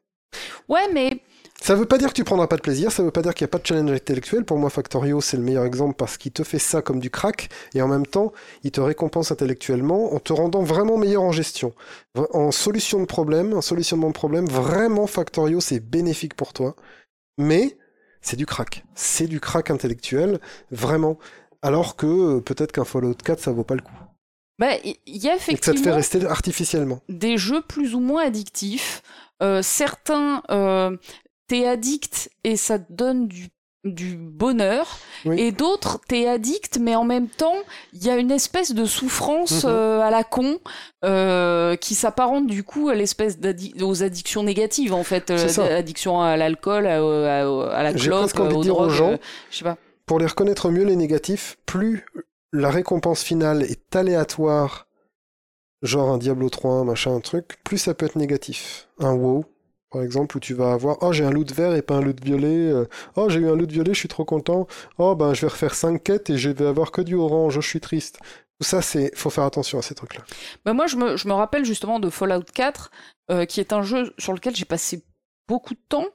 Ouais, 0.69 0.89
mais 0.93 1.21
Ça 1.65 1.75
veut 1.75 1.87
pas 1.87 1.97
dire 1.97 2.09
que 2.09 2.13
tu 2.13 2.25
prendras 2.25 2.47
pas 2.47 2.57
de 2.57 2.61
plaisir, 2.61 2.93
ça 2.93 3.03
veut 3.03 3.11
pas 3.11 3.23
dire 3.23 3.33
qu'il 3.33 3.47
n'y 3.47 3.49
a 3.49 3.53
pas 3.53 3.57
de 3.57 3.67
challenge 3.67 3.91
intellectuel. 3.91 4.45
Pour 4.45 4.59
moi, 4.59 4.69
Factorio, 4.69 5.23
c'est 5.23 5.39
le 5.39 5.43
meilleur 5.43 5.65
exemple 5.65 5.95
parce 5.97 6.19
qu'il 6.19 6.31
te 6.31 6.45
fait 6.45 6.59
ça 6.59 6.83
comme 6.83 7.01
du 7.01 7.09
crack, 7.09 7.49
et 7.75 7.81
en 7.81 7.89
même 7.89 8.05
temps, 8.07 8.35
il 8.65 8.71
te 8.71 8.83
récompense 8.83 9.33
intellectuellement 9.33 10.13
en 10.13 10.19
te 10.19 10.35
rendant 10.35 10.63
vraiment 10.63 10.99
meilleur 10.99 11.23
en 11.23 11.33
gestion. 11.33 11.73
En 12.35 12.51
solution 12.51 13.01
de 13.01 13.07
problème, 13.07 13.55
en 13.55 13.63
solutionnement 13.63 14.09
de 14.09 14.13
problème, 14.13 14.45
vraiment 14.45 15.07
Factorio, 15.07 15.59
c'est 15.59 15.81
bénéfique 15.81 16.35
pour 16.35 16.53
toi. 16.53 16.77
Mais 17.39 17.79
c'est 18.21 18.37
du 18.37 18.45
crack. 18.45 18.85
C'est 18.95 19.27
du 19.27 19.41
crack 19.41 19.71
intellectuel, 19.71 20.41
vraiment. 20.71 21.19
alors 21.63 21.97
que 21.97 22.41
peut-être 22.41 22.73
qu'un 22.73 22.85
Fallout 22.85 23.15
4 23.15 23.41
ça 23.41 23.53
vaut 23.53 23.65
pas 23.65 23.75
le 23.75 23.81
coup. 23.81 23.91
Bah, 24.59 24.75
il 24.85 25.17
y 25.17 25.31
a 25.31 25.37
Et 25.37 25.39
que 25.39 25.65
ça 25.65 25.73
te 25.73 25.79
fait 25.79 25.91
effectivement 25.91 25.95
rester 25.95 26.27
artificiellement. 26.27 27.01
des 27.09 27.39
jeux 27.39 27.63
plus 27.63 27.95
ou 27.95 28.01
moins 28.01 28.27
addictifs. 28.27 29.03
Euh, 29.43 29.63
certains, 29.63 30.43
euh, 30.51 30.97
t'es 31.47 31.67
addict 31.67 32.31
et 32.45 32.57
ça 32.57 32.79
te 32.79 32.93
donne 32.93 33.29
du, 33.29 33.49
du 33.85 34.17
bonheur. 34.17 34.99
Oui. 35.27 35.41
Et 35.41 35.53
d'autres, 35.53 36.01
t'es 36.09 36.27
addict, 36.27 36.79
mais 36.81 36.95
en 36.97 37.05
même 37.05 37.29
temps, 37.29 37.57
il 37.93 38.05
y 38.05 38.11
a 38.11 38.17
une 38.17 38.31
espèce 38.31 38.73
de 38.75 38.85
souffrance 38.87 39.65
Mhm. 39.65 39.71
euh, 39.71 40.01
à 40.01 40.11
la 40.11 40.25
con 40.25 40.59
euh, 41.05 41.77
qui 41.77 41.95
s'apparente 41.95 42.47
du 42.47 42.63
coup 42.65 42.89
à 42.89 42.95
l'espèce 42.95 43.39
aux 43.81 44.03
addictions 44.03 44.43
négatives 44.43 44.95
en 44.95 45.05
fait. 45.05 45.37
Ça. 45.49 45.65
addiction 45.67 46.21
à 46.23 46.37
l'alcool, 46.37 46.87
à, 46.87 46.97
à- 46.97 47.71
à 47.73 47.83
la 47.83 47.93
clope, 47.93 48.31
aux 48.39 48.63
dire 48.63 48.77
aux 48.79 48.87
drogues, 48.87 48.91
gens, 48.91 49.11
euh, 49.13 49.17
je 49.51 49.59
sais 49.59 49.65
pas. 49.65 49.77
Pour 50.07 50.19
les 50.19 50.27
reconnaître 50.27 50.71
mieux 50.71 50.85
les 50.85 50.97
négatifs, 50.97 51.57
plus 51.67 52.05
la 52.53 52.71
récompense 52.71 53.23
finale 53.23 53.63
est 53.63 53.97
aléatoire, 53.97 54.87
genre 55.83 56.11
un 56.11 56.19
Diablo 56.19 56.49
3, 56.51 56.73
un 56.75 56.85
machin, 56.85 57.15
un 57.15 57.21
truc, 57.21 57.59
plus 57.65 57.79
ça 57.79 57.95
peut 57.95 58.07
être 58.07 58.17
négatif. 58.17 58.89
Un 58.99 59.13
WoW, 59.15 59.45
par 59.95 60.03
exemple, 60.03 60.37
où 60.37 60.41
tu 60.41 60.53
vas 60.55 60.73
avoir 60.73 60.99
Oh, 61.01 61.13
j'ai 61.13 61.25
un 61.25 61.31
loot 61.31 61.51
vert 61.53 61.75
et 61.75 61.81
pas 61.83 61.95
un 61.95 62.03
loot 62.03 62.23
violet. 62.23 62.49
euh, 62.71 62.85
Oh, 63.17 63.29
j'ai 63.31 63.41
eu 63.41 63.49
un 63.49 63.57
loot 63.57 63.71
violet, 63.71 63.95
je 63.95 63.99
suis 64.01 64.09
trop 64.09 64.25
content. 64.27 64.67
Oh, 64.99 65.15
ben, 65.15 65.33
je 65.35 65.41
vais 65.43 65.49
refaire 65.49 65.75
5 65.75 66.03
quêtes 66.03 66.29
et 66.31 66.37
je 66.37 66.51
vais 66.51 66.67
avoir 66.67 66.91
que 66.91 67.01
du 67.01 67.15
orange, 67.15 67.55
je 67.55 67.61
suis 67.69 67.81
triste. 67.81 68.19
Tout 68.61 68.67
ça, 68.69 68.83
c'est. 68.83 69.17
Faut 69.17 69.31
faire 69.31 69.45
attention 69.45 69.79
à 69.79 69.83
ces 69.83 69.95
trucs-là. 69.95 70.23
Bah 70.65 70.73
moi, 70.75 70.87
je 70.87 70.97
me, 70.97 71.17
je 71.17 71.27
me 71.29 71.33
rappelle 71.33 71.65
justement 71.65 71.99
de 72.01 72.11
Fallout 72.11 72.45
4, 72.55 72.91
euh, 73.31 73.45
qui 73.47 73.61
est 73.61 73.73
un 73.73 73.83
jeu 73.83 74.13
sur 74.19 74.33
lequel 74.33 74.55
j'ai 74.55 74.65
passé 74.65 75.03
beaucoup 75.49 75.75
de 75.75 75.81
temps. 75.89 76.07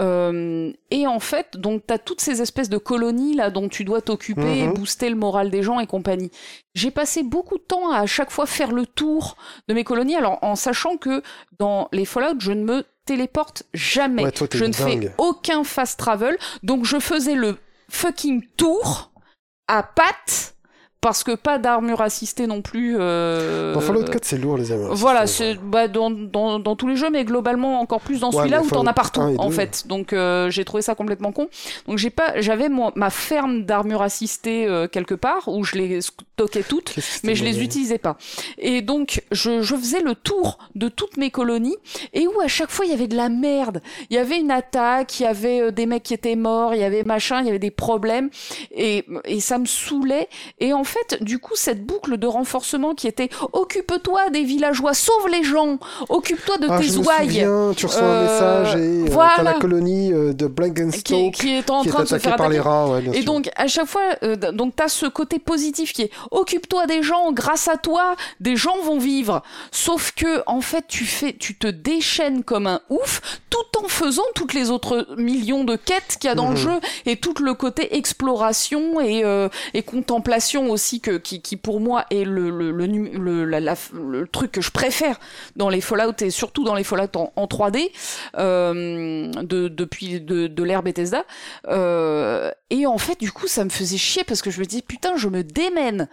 Euh, 0.00 0.72
et 0.90 1.06
en 1.06 1.20
fait, 1.20 1.58
donc 1.58 1.82
t'as 1.86 1.98
toutes 1.98 2.22
ces 2.22 2.40
espèces 2.40 2.70
de 2.70 2.78
colonies 2.78 3.34
là 3.34 3.50
dont 3.50 3.68
tu 3.68 3.84
dois 3.84 4.00
t'occuper, 4.00 4.60
et 4.60 4.66
Mhm. 4.66 4.72
booster 4.72 5.10
le 5.10 5.16
moral 5.16 5.50
des 5.50 5.62
gens 5.62 5.78
et 5.78 5.86
compagnie. 5.86 6.30
J'ai 6.74 6.90
passé 6.90 7.22
beaucoup 7.22 7.58
de 7.58 7.62
temps 7.62 7.90
à, 7.92 7.98
à 7.98 8.06
chaque 8.06 8.30
fois 8.30 8.46
faire 8.46 8.72
le 8.72 8.86
tour 8.86 9.36
de 9.68 9.74
mes 9.74 9.84
colonies, 9.84 10.16
alors 10.16 10.38
en 10.42 10.54
sachant 10.56 10.96
que 10.96 11.22
dans 11.58 11.88
les 11.92 12.06
Fallout, 12.06 12.38
je 12.40 12.52
ne 12.52 12.64
me 12.64 12.84
téléporte 13.06 13.64
jamais. 13.74 14.24
Ouais, 14.24 14.32
toi, 14.32 14.46
t'es 14.48 14.58
je 14.58 14.64
ne 14.64 14.72
fais 14.72 15.12
aucun 15.18 15.64
fast 15.64 15.98
travel, 15.98 16.36
donc 16.62 16.84
je 16.84 16.98
faisais 16.98 17.34
le 17.34 17.56
fucking 17.88 18.42
tour 18.56 19.10
à 19.68 19.82
pattes 19.82 20.54
parce 21.00 21.24
que 21.24 21.34
pas 21.34 21.56
d'armure 21.58 22.02
assistée 22.02 22.46
non 22.46 22.60
plus. 22.60 22.96
euh, 23.00 23.72
Dans 23.72 23.80
Fallout 23.80 24.04
4, 24.04 24.22
c'est 24.22 24.36
lourd, 24.36 24.58
les 24.58 24.70
amis. 24.70 24.84
voilà, 24.90 25.26
c'est 25.26 25.54
bah, 25.54 25.88
dans, 25.88 26.10
dans, 26.10 26.58
dans 26.58 26.76
tous 26.76 26.88
les 26.88 26.96
jeux, 26.96 27.08
mais 27.08 27.24
globalement 27.24 27.80
encore 27.80 28.02
plus 28.02 28.20
dans 28.20 28.28
Ouais, 28.28 28.36
celui-là 28.36 28.60
où 28.60 28.68
t'en 28.68 28.86
as 28.86 28.92
partout 28.92 29.22
1 29.22 29.28
et 29.30 29.38
en 29.38 29.48
2. 29.48 29.54
fait. 29.54 29.86
Donc 29.86 30.12
euh, 30.12 30.50
j'ai 30.50 30.62
trouvé 30.66 30.82
ça 30.82 30.94
complètement 30.94 31.32
con. 31.32 31.48
Donc 31.88 31.96
j'ai 31.96 32.10
pas, 32.10 32.38
j'avais 32.42 32.68
ma 32.68 33.08
ferme 33.08 33.64
d'armure 33.64 34.02
assistée 34.02 34.66
euh, 34.66 34.88
quelque 34.88 35.14
part 35.14 35.48
où 35.48 35.64
je 35.64 35.76
les 35.76 36.00
stockais 36.40 36.62
toutes 36.68 36.94
mais 37.24 37.34
je 37.34 37.44
les 37.44 37.62
utilisais 37.62 37.98
pas. 37.98 38.16
Et 38.58 38.80
donc, 38.82 39.22
je, 39.30 39.62
je 39.62 39.76
faisais 39.76 40.00
le 40.00 40.14
tour 40.14 40.58
de 40.74 40.88
toutes 40.88 41.16
mes 41.18 41.30
colonies 41.30 41.76
et 42.14 42.26
où 42.26 42.40
à 42.40 42.48
chaque 42.48 42.70
fois 42.70 42.86
il 42.86 42.90
y 42.90 42.94
avait 42.94 43.08
de 43.08 43.16
la 43.16 43.28
merde. 43.28 43.82
Il 44.08 44.16
y 44.16 44.18
avait 44.18 44.38
une 44.38 44.50
attaque, 44.50 45.20
il 45.20 45.24
y 45.24 45.26
avait 45.26 45.60
euh, 45.60 45.70
des 45.70 45.86
mecs 45.86 46.02
qui 46.02 46.14
étaient 46.14 46.36
morts, 46.36 46.74
il 46.74 46.80
y 46.80 46.84
avait 46.84 47.02
machin, 47.04 47.40
il 47.40 47.46
y 47.46 47.50
avait 47.50 47.58
des 47.58 47.70
problèmes 47.70 48.30
et, 48.74 49.04
et 49.26 49.40
ça 49.40 49.58
me 49.58 49.66
saoulait. 49.66 50.28
Et 50.60 50.72
en 50.72 50.84
fait, 50.84 51.22
du 51.22 51.38
coup, 51.38 51.54
cette 51.56 51.84
boucle 51.84 52.16
de 52.16 52.26
renforcement 52.26 52.94
qui 52.94 53.06
était 53.06 53.28
occupe-toi 53.52 54.30
des 54.30 54.44
villageois, 54.44 54.94
sauve 54.94 55.28
les 55.30 55.42
gens, 55.44 55.78
occupe-toi 56.08 56.58
de 56.58 56.66
Ah, 56.70 56.78
tes 56.78 56.84
je 56.88 56.98
me 56.98 57.04
ouailles. 57.04 57.26
souviens, 57.28 57.72
tu 57.76 57.86
reçois 57.86 58.02
un 58.02 58.10
Euh, 58.10 58.22
message 58.24 58.74
et 58.76 58.78
euh, 58.78 59.04
voilà. 59.10 59.32
t'as 59.36 59.42
la 59.42 59.52
colonie 59.54 60.12
euh, 60.12 60.32
de 60.32 60.46
Qui, 60.46 60.52
Blankenstoke 60.52 61.32
qui 61.32 61.50
est 61.56 61.70
en 61.70 61.82
qui 61.82 61.88
est 61.88 61.92
train 61.92 62.02
de 62.04 62.08
se 62.08 62.18
faire 62.18 62.36
par 62.36 62.48
les 62.48 62.60
rats, 62.60 62.88
ouais, 62.88 63.02
bien 63.02 63.12
Et 63.12 63.16
sûr. 63.22 63.24
donc 63.26 63.50
à 63.56 63.66
chaque 63.66 63.86
fois, 63.86 64.02
euh, 64.22 64.36
donc 64.52 64.74
t'as 64.76 64.88
ce 64.88 65.06
côté 65.06 65.38
positif 65.38 65.92
qui 65.92 66.02
est 66.02 66.10
occupe-toi 66.30 66.86
des 66.86 67.02
gens, 67.02 67.32
grâce 67.32 67.68
à 67.68 67.76
toi, 67.76 68.16
des 68.40 68.56
gens 68.56 68.78
vont 68.82 68.98
vivre. 68.98 69.42
Sauf 69.72 70.12
que 70.12 70.42
en 70.46 70.60
fait, 70.60 70.84
tu 70.88 71.04
fais, 71.04 71.32
tu 71.32 71.56
te 71.56 71.66
déchaînes 71.66 72.44
comme 72.44 72.66
un 72.66 72.80
ouf, 72.88 73.20
tout 73.50 73.58
en 73.84 73.88
faisant 73.88 74.22
toutes 74.34 74.54
les 74.54 74.70
autres 74.70 75.06
millions 75.16 75.64
de 75.64 75.76
quêtes 75.76 76.16
qu'il 76.20 76.28
y 76.28 76.30
a 76.30 76.34
dans 76.34 76.46
le 76.48 76.50
Mhm. 76.52 76.56
jeu 76.56 76.80
et 77.06 77.16
tout 77.16 77.34
le 77.40 77.54
côté 77.54 77.96
exploration 77.96 79.00
et, 79.00 79.24
euh, 79.24 79.48
et 79.74 79.82
contemplation 79.82 80.70
aussi 80.70 81.00
que 81.00 81.16
qui, 81.18 81.42
qui 81.42 81.56
pour 81.56 81.80
moi 81.80 82.04
est 82.10 82.24
le 82.24 82.50
le, 82.50 82.70
le, 82.70 82.86
le, 82.86 83.44
la- 83.44 83.60
la- 83.60 83.74
le 83.92 84.26
truc 84.26 84.52
que 84.52 84.60
je 84.60 84.70
préfère 84.70 85.18
dans 85.56 85.68
les 85.68 85.80
Fallout 85.80 86.12
et 86.20 86.30
surtout 86.30 86.64
dans 86.64 86.74
les 86.74 86.84
Fallout 86.84 87.16
en, 87.16 87.32
en 87.36 87.46
3D 87.46 87.90
euh, 88.38 89.30
de, 89.42 89.68
depuis 89.68 90.20
de, 90.20 90.46
de 90.46 90.62
l'ère 90.62 90.82
Bethesda. 90.82 91.24
Euh, 91.68 92.50
et 92.70 92.86
en 92.86 92.98
fait, 92.98 93.18
du 93.18 93.32
coup, 93.32 93.48
ça 93.48 93.64
me 93.64 93.70
faisait 93.70 93.98
chier 93.98 94.24
parce 94.24 94.42
que 94.42 94.50
je 94.50 94.60
me 94.60 94.64
disais, 94.64 94.82
putain, 94.82 95.16
je 95.16 95.28
me 95.28 95.42
démène. 95.42 96.08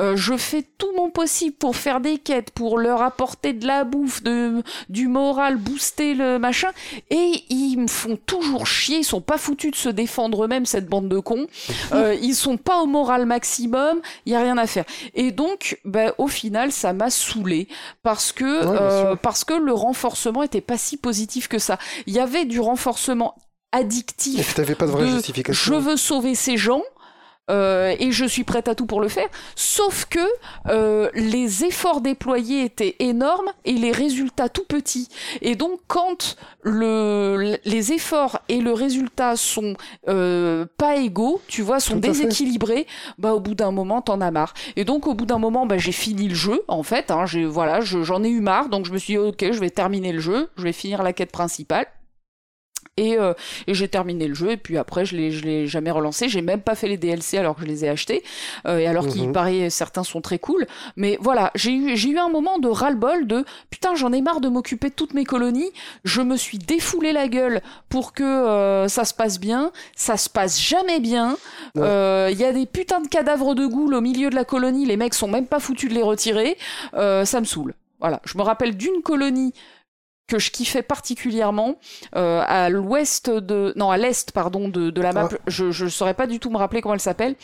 Euh, 0.00 0.16
je 0.16 0.36
fais 0.38 0.62
tout 0.78 0.90
mon 0.96 1.10
possible 1.10 1.54
pour 1.54 1.76
faire 1.76 2.00
des 2.00 2.16
quêtes, 2.16 2.50
pour 2.50 2.78
leur 2.78 3.02
apporter 3.02 3.52
de 3.52 3.66
la 3.66 3.84
bouffe, 3.84 4.22
de, 4.22 4.62
du 4.88 5.06
moral, 5.06 5.56
booster 5.58 6.14
le 6.14 6.38
machin, 6.38 6.70
et 7.10 7.44
ils 7.50 7.76
me 7.76 7.86
font 7.86 8.16
toujours 8.16 8.66
chier. 8.66 8.98
Ils 8.98 9.04
sont 9.04 9.20
pas 9.20 9.36
foutus 9.36 9.70
de 9.70 9.76
se 9.76 9.90
défendre 9.90 10.44
eux-mêmes, 10.44 10.64
cette 10.64 10.86
bande 10.86 11.08
de 11.08 11.18
cons. 11.18 11.46
Euh, 11.92 12.14
ils 12.14 12.34
sont 12.34 12.56
pas 12.56 12.80
au 12.80 12.86
moral 12.86 13.26
maximum. 13.26 14.00
Il 14.24 14.32
y 14.32 14.34
a 14.34 14.40
rien 14.40 14.56
à 14.56 14.66
faire. 14.66 14.84
Et 15.14 15.30
donc, 15.30 15.78
ben, 15.84 16.12
au 16.16 16.26
final, 16.26 16.72
ça 16.72 16.94
m'a 16.94 17.10
saoulé 17.10 17.68
parce 18.02 18.32
que 18.32 18.44
Ouais, 18.44 18.78
euh, 18.80 19.16
parce 19.16 19.44
que 19.44 19.52
le 19.52 19.74
renforcement 19.74 20.42
était 20.42 20.62
pas 20.62 20.78
si 20.78 20.96
positif 20.96 21.48
que 21.48 21.58
ça. 21.58 21.78
Il 22.06 22.14
y 22.14 22.18
avait 22.18 22.46
du 22.46 22.60
renforcement 22.60 23.34
addictif 23.72 24.38
pas 24.74 24.86
de 24.86 24.90
vraie 24.92 25.04
de 25.04 25.20
je 25.52 25.72
veux 25.80 25.96
sauver 25.96 26.34
ces 26.34 26.56
gens. 26.56 26.82
euh, 27.50 27.94
et 27.98 28.12
je 28.12 28.24
suis 28.24 28.44
prête 28.44 28.68
à 28.68 28.76
tout 28.76 28.86
pour 28.86 29.00
le 29.00 29.08
faire. 29.08 29.26
Sauf 29.56 30.04
que 30.04 30.20
euh, 30.68 31.10
les 31.14 31.64
efforts 31.64 32.00
déployés 32.00 32.62
étaient 32.64 32.94
énormes 33.00 33.50
et 33.64 33.72
les 33.72 33.90
résultats 33.90 34.48
tout 34.48 34.64
petits. 34.64 35.08
Et 35.42 35.56
donc 35.56 35.80
quand 35.88 36.36
le, 36.62 37.58
les 37.64 37.92
efforts 37.92 38.38
et 38.48 38.60
le 38.60 38.72
résultat 38.72 39.34
sont 39.36 39.74
euh, 40.08 40.66
pas 40.78 40.96
égaux, 40.96 41.40
tu 41.48 41.62
vois, 41.62 41.80
sont 41.80 41.94
déséquilibrés, 42.12 42.86
bah 43.18 43.34
au 43.34 43.40
bout 43.40 43.56
d'un 43.56 43.72
moment 43.72 44.02
t'en 44.02 44.20
as 44.20 44.30
marre. 44.30 44.54
Et 44.76 44.84
donc 44.84 45.08
au 45.08 45.14
bout 45.14 45.26
d'un 45.26 45.38
moment, 45.38 45.66
bah 45.66 45.78
j'ai 45.78 45.92
fini 45.92 46.28
le 46.28 46.36
jeu 46.36 46.62
en 46.68 46.84
fait. 46.84 47.10
Hein, 47.10 47.26
j'ai 47.26 47.44
voilà, 47.44 47.80
je- 47.80 48.04
j'en 48.04 48.22
ai 48.22 48.28
eu 48.28 48.40
marre, 48.40 48.68
donc 48.68 48.86
je 48.86 48.92
me 48.92 48.98
suis 48.98 49.14
dit 49.14 49.18
ok, 49.18 49.44
je 49.50 49.58
vais 49.58 49.70
terminer 49.70 50.12
le 50.12 50.20
jeu, 50.20 50.48
je 50.56 50.62
vais 50.62 50.72
finir 50.72 51.02
la 51.02 51.12
quête 51.12 51.32
principale. 51.32 51.86
Et, 52.98 53.16
euh, 53.18 53.32
et 53.66 53.72
j'ai 53.72 53.88
terminé 53.88 54.28
le 54.28 54.34
jeu 54.34 54.50
et 54.50 54.56
puis 54.58 54.76
après 54.76 55.06
je 55.06 55.16
l'ai 55.16 55.30
je 55.30 55.42
l'ai 55.44 55.66
jamais 55.66 55.90
relancé. 55.90 56.28
J'ai 56.28 56.42
même 56.42 56.60
pas 56.60 56.74
fait 56.74 56.88
les 56.88 56.98
DLC 56.98 57.38
alors 57.38 57.54
que 57.56 57.62
je 57.62 57.66
les 57.66 57.86
ai 57.86 57.88
achetés. 57.88 58.22
Euh, 58.66 58.76
et 58.80 58.86
alors 58.86 59.06
qu'il 59.08 59.28
Mhm. 59.28 59.32
paraît 59.32 59.70
certains 59.70 60.04
sont 60.04 60.20
très 60.20 60.38
cool. 60.38 60.66
Mais 60.96 61.16
voilà 61.18 61.50
j'ai 61.54 61.72
eu 61.72 61.96
j'ai 61.96 62.10
eu 62.10 62.18
un 62.18 62.28
moment 62.28 62.58
de 62.58 62.68
ras-le-bol 62.68 63.26
de 63.26 63.46
putain 63.70 63.94
j'en 63.94 64.12
ai 64.12 64.20
marre 64.20 64.40
de 64.42 64.48
m'occuper 64.50 64.90
de 64.90 64.94
toutes 64.94 65.14
mes 65.14 65.24
colonies. 65.24 65.70
Je 66.04 66.20
me 66.20 66.36
suis 66.36 66.58
défoulé 66.58 67.12
la 67.12 67.28
gueule 67.28 67.62
pour 67.88 68.12
que 68.12 68.22
euh, 68.24 68.88
ça 68.88 69.06
se 69.06 69.14
passe 69.14 69.40
bien. 69.40 69.72
Ça 69.96 70.18
se 70.18 70.28
passe 70.28 70.60
jamais 70.60 71.00
bien. 71.00 71.38
Il 71.76 71.80
Ouais. 71.80 72.34
y 72.34 72.44
a 72.44 72.52
des 72.52 72.66
putains 72.66 73.00
de 73.00 73.08
cadavres 73.08 73.54
de 73.54 73.64
goules 73.64 73.94
au 73.94 74.02
milieu 74.02 74.28
de 74.28 74.34
la 74.34 74.44
colonie. 74.44 74.84
Les 74.84 74.98
mecs 74.98 75.14
sont 75.14 75.28
même 75.28 75.46
pas 75.46 75.60
foutus 75.60 75.88
de 75.88 75.94
les 75.94 76.02
retirer. 76.02 76.58
Euh, 76.92 77.24
ça 77.24 77.40
me 77.40 77.46
saoule. 77.46 77.72
Voilà. 78.00 78.20
Je 78.24 78.36
me 78.36 78.42
rappelle 78.42 78.76
d'une 78.76 79.00
colonie 79.02 79.54
que 80.32 80.38
je 80.38 80.50
kiffais 80.50 80.82
particulièrement 80.82 81.76
euh, 82.16 82.42
à 82.46 82.70
l'ouest 82.70 83.28
de 83.28 83.72
non 83.76 83.90
à 83.90 83.98
l'est 83.98 84.32
pardon 84.32 84.68
de, 84.68 84.90
de 84.90 85.00
la 85.02 85.12
map 85.12 85.28
Ah. 85.30 85.36
je 85.46 85.70
je 85.70 85.86
saurais 85.88 86.14
pas 86.14 86.26
du 86.26 86.38
tout 86.40 86.50
me 86.50 86.56
rappeler 86.56 86.80
comment 86.80 86.94
elle 86.94 87.00
s'appelle 87.00 87.36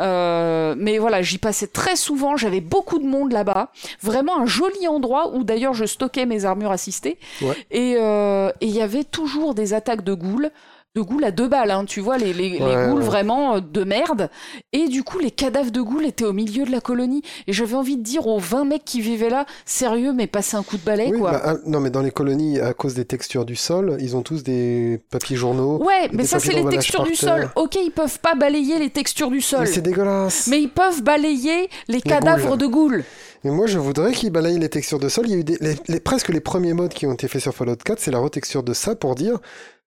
euh, 0.00 0.74
mais 0.78 0.96
voilà, 0.96 1.20
j'y 1.20 1.36
passais 1.36 1.66
très 1.66 1.94
souvent, 1.94 2.34
j'avais 2.38 2.62
beaucoup 2.62 2.98
de 2.98 3.04
monde 3.06 3.32
là-bas. 3.32 3.70
Vraiment 4.00 4.40
un 4.40 4.46
joli 4.46 4.88
endroit 4.88 5.34
où 5.34 5.44
d'ailleurs 5.44 5.74
je 5.74 5.84
stockais 5.84 6.24
mes 6.24 6.46
armures 6.46 6.70
assistées. 6.70 7.18
Ouais. 7.42 7.54
Et 7.70 7.96
euh, 7.98 8.48
et 8.62 8.66
il 8.66 8.74
y 8.74 8.80
avait 8.80 9.04
toujours 9.04 9.54
des 9.54 9.74
attaques 9.74 10.02
de 10.02 10.14
ghouls, 10.14 10.48
de 10.96 11.02
ghouls 11.02 11.22
à 11.24 11.30
deux 11.30 11.46
balles, 11.46 11.70
hein, 11.70 11.84
tu 11.84 12.00
vois, 12.00 12.18
les, 12.18 12.32
les, 12.32 12.48
les 12.50 12.58
Ouais, 12.60 12.86
ghouls 12.88 12.98
ouais. 12.98 13.04
vraiment 13.04 13.54
euh, 13.54 13.60
de 13.60 13.84
merde. 13.84 14.28
Et 14.72 14.88
du 14.88 15.04
coup, 15.04 15.20
les 15.20 15.30
cadavres 15.30 15.70
de 15.70 15.80
ghouls 15.80 16.04
étaient 16.04 16.24
au 16.24 16.32
milieu 16.32 16.64
de 16.64 16.72
la 16.72 16.80
colonie. 16.80 17.22
Et 17.46 17.52
j'avais 17.52 17.76
envie 17.76 17.96
de 17.96 18.02
dire 18.02 18.26
aux 18.26 18.40
20 18.40 18.64
mecs 18.64 18.84
qui 18.84 19.00
vivaient 19.00 19.30
là, 19.30 19.46
sérieux, 19.64 20.12
mais 20.12 20.26
passez 20.26 20.56
un 20.56 20.64
coup 20.64 20.76
de 20.76 20.82
balai, 20.82 21.10
Oui, 21.12 21.20
quoi. 21.20 21.30
bah, 21.30 21.42
ah, 21.44 21.54
non, 21.64 21.78
mais 21.78 21.90
dans 21.90 22.02
les 22.02 22.10
colonies, 22.10 22.58
à 22.58 22.74
cause 22.74 22.94
des 22.94 23.04
textures 23.04 23.44
du 23.44 23.54
sol, 23.54 23.98
ils 24.00 24.16
ont 24.16 24.22
tous 24.22 24.42
des 24.42 25.00
papiers 25.10 25.36
journaux. 25.36 25.80
Ouais, 25.80 26.08
mais 26.12 26.24
ça 26.24 26.40
c'est 26.40 26.54
les 26.54 26.64
textures 26.64 27.04
du 27.04 27.14
sol. 27.14 27.50
Ok, 27.54 27.76
ils 27.76 27.92
peuvent 27.92 28.18
pas 28.18 28.34
balayer 28.34 28.80
les 28.80 28.90
textures 28.90 29.30
du 29.30 29.40
sol. 29.40 29.60
Mais 29.60 29.66
c'est 29.66 29.82
dégueulasse. 29.82 30.48
Mais 30.48 30.60
ils 30.60 30.70
peuvent 30.70 31.04
balayer 31.04 31.68
les, 31.86 32.00
cadavres 32.00 32.48
ghouls. 32.48 32.56
de 32.58 32.66
ghouls. 32.66 33.04
Mais 33.44 33.52
moi, 33.52 33.68
je 33.68 33.78
voudrais 33.78 34.10
qu'ils 34.12 34.30
balayent 34.32 34.58
les 34.58 34.68
textures 34.68 34.98
de 34.98 35.08
sol. 35.08 35.26
Il 35.28 35.30
y 35.30 35.34
a 35.34 35.38
eu 35.38 35.44
des, 35.44 35.56
les- 35.60 35.76
les- 35.86 36.00
presque 36.00 36.30
les 36.30 36.40
premiers 36.40 36.72
modes 36.74 36.92
qui 36.92 37.06
ont 37.06 37.12
été 37.12 37.28
faits 37.28 37.42
sur 37.42 37.54
Fallout 37.54 37.76
4, 37.76 38.00
c'est 38.00 38.10
la 38.10 38.18
retexture 38.18 38.64
de 38.64 38.74
ça 38.74 38.96
pour 38.96 39.14
dire, 39.14 39.38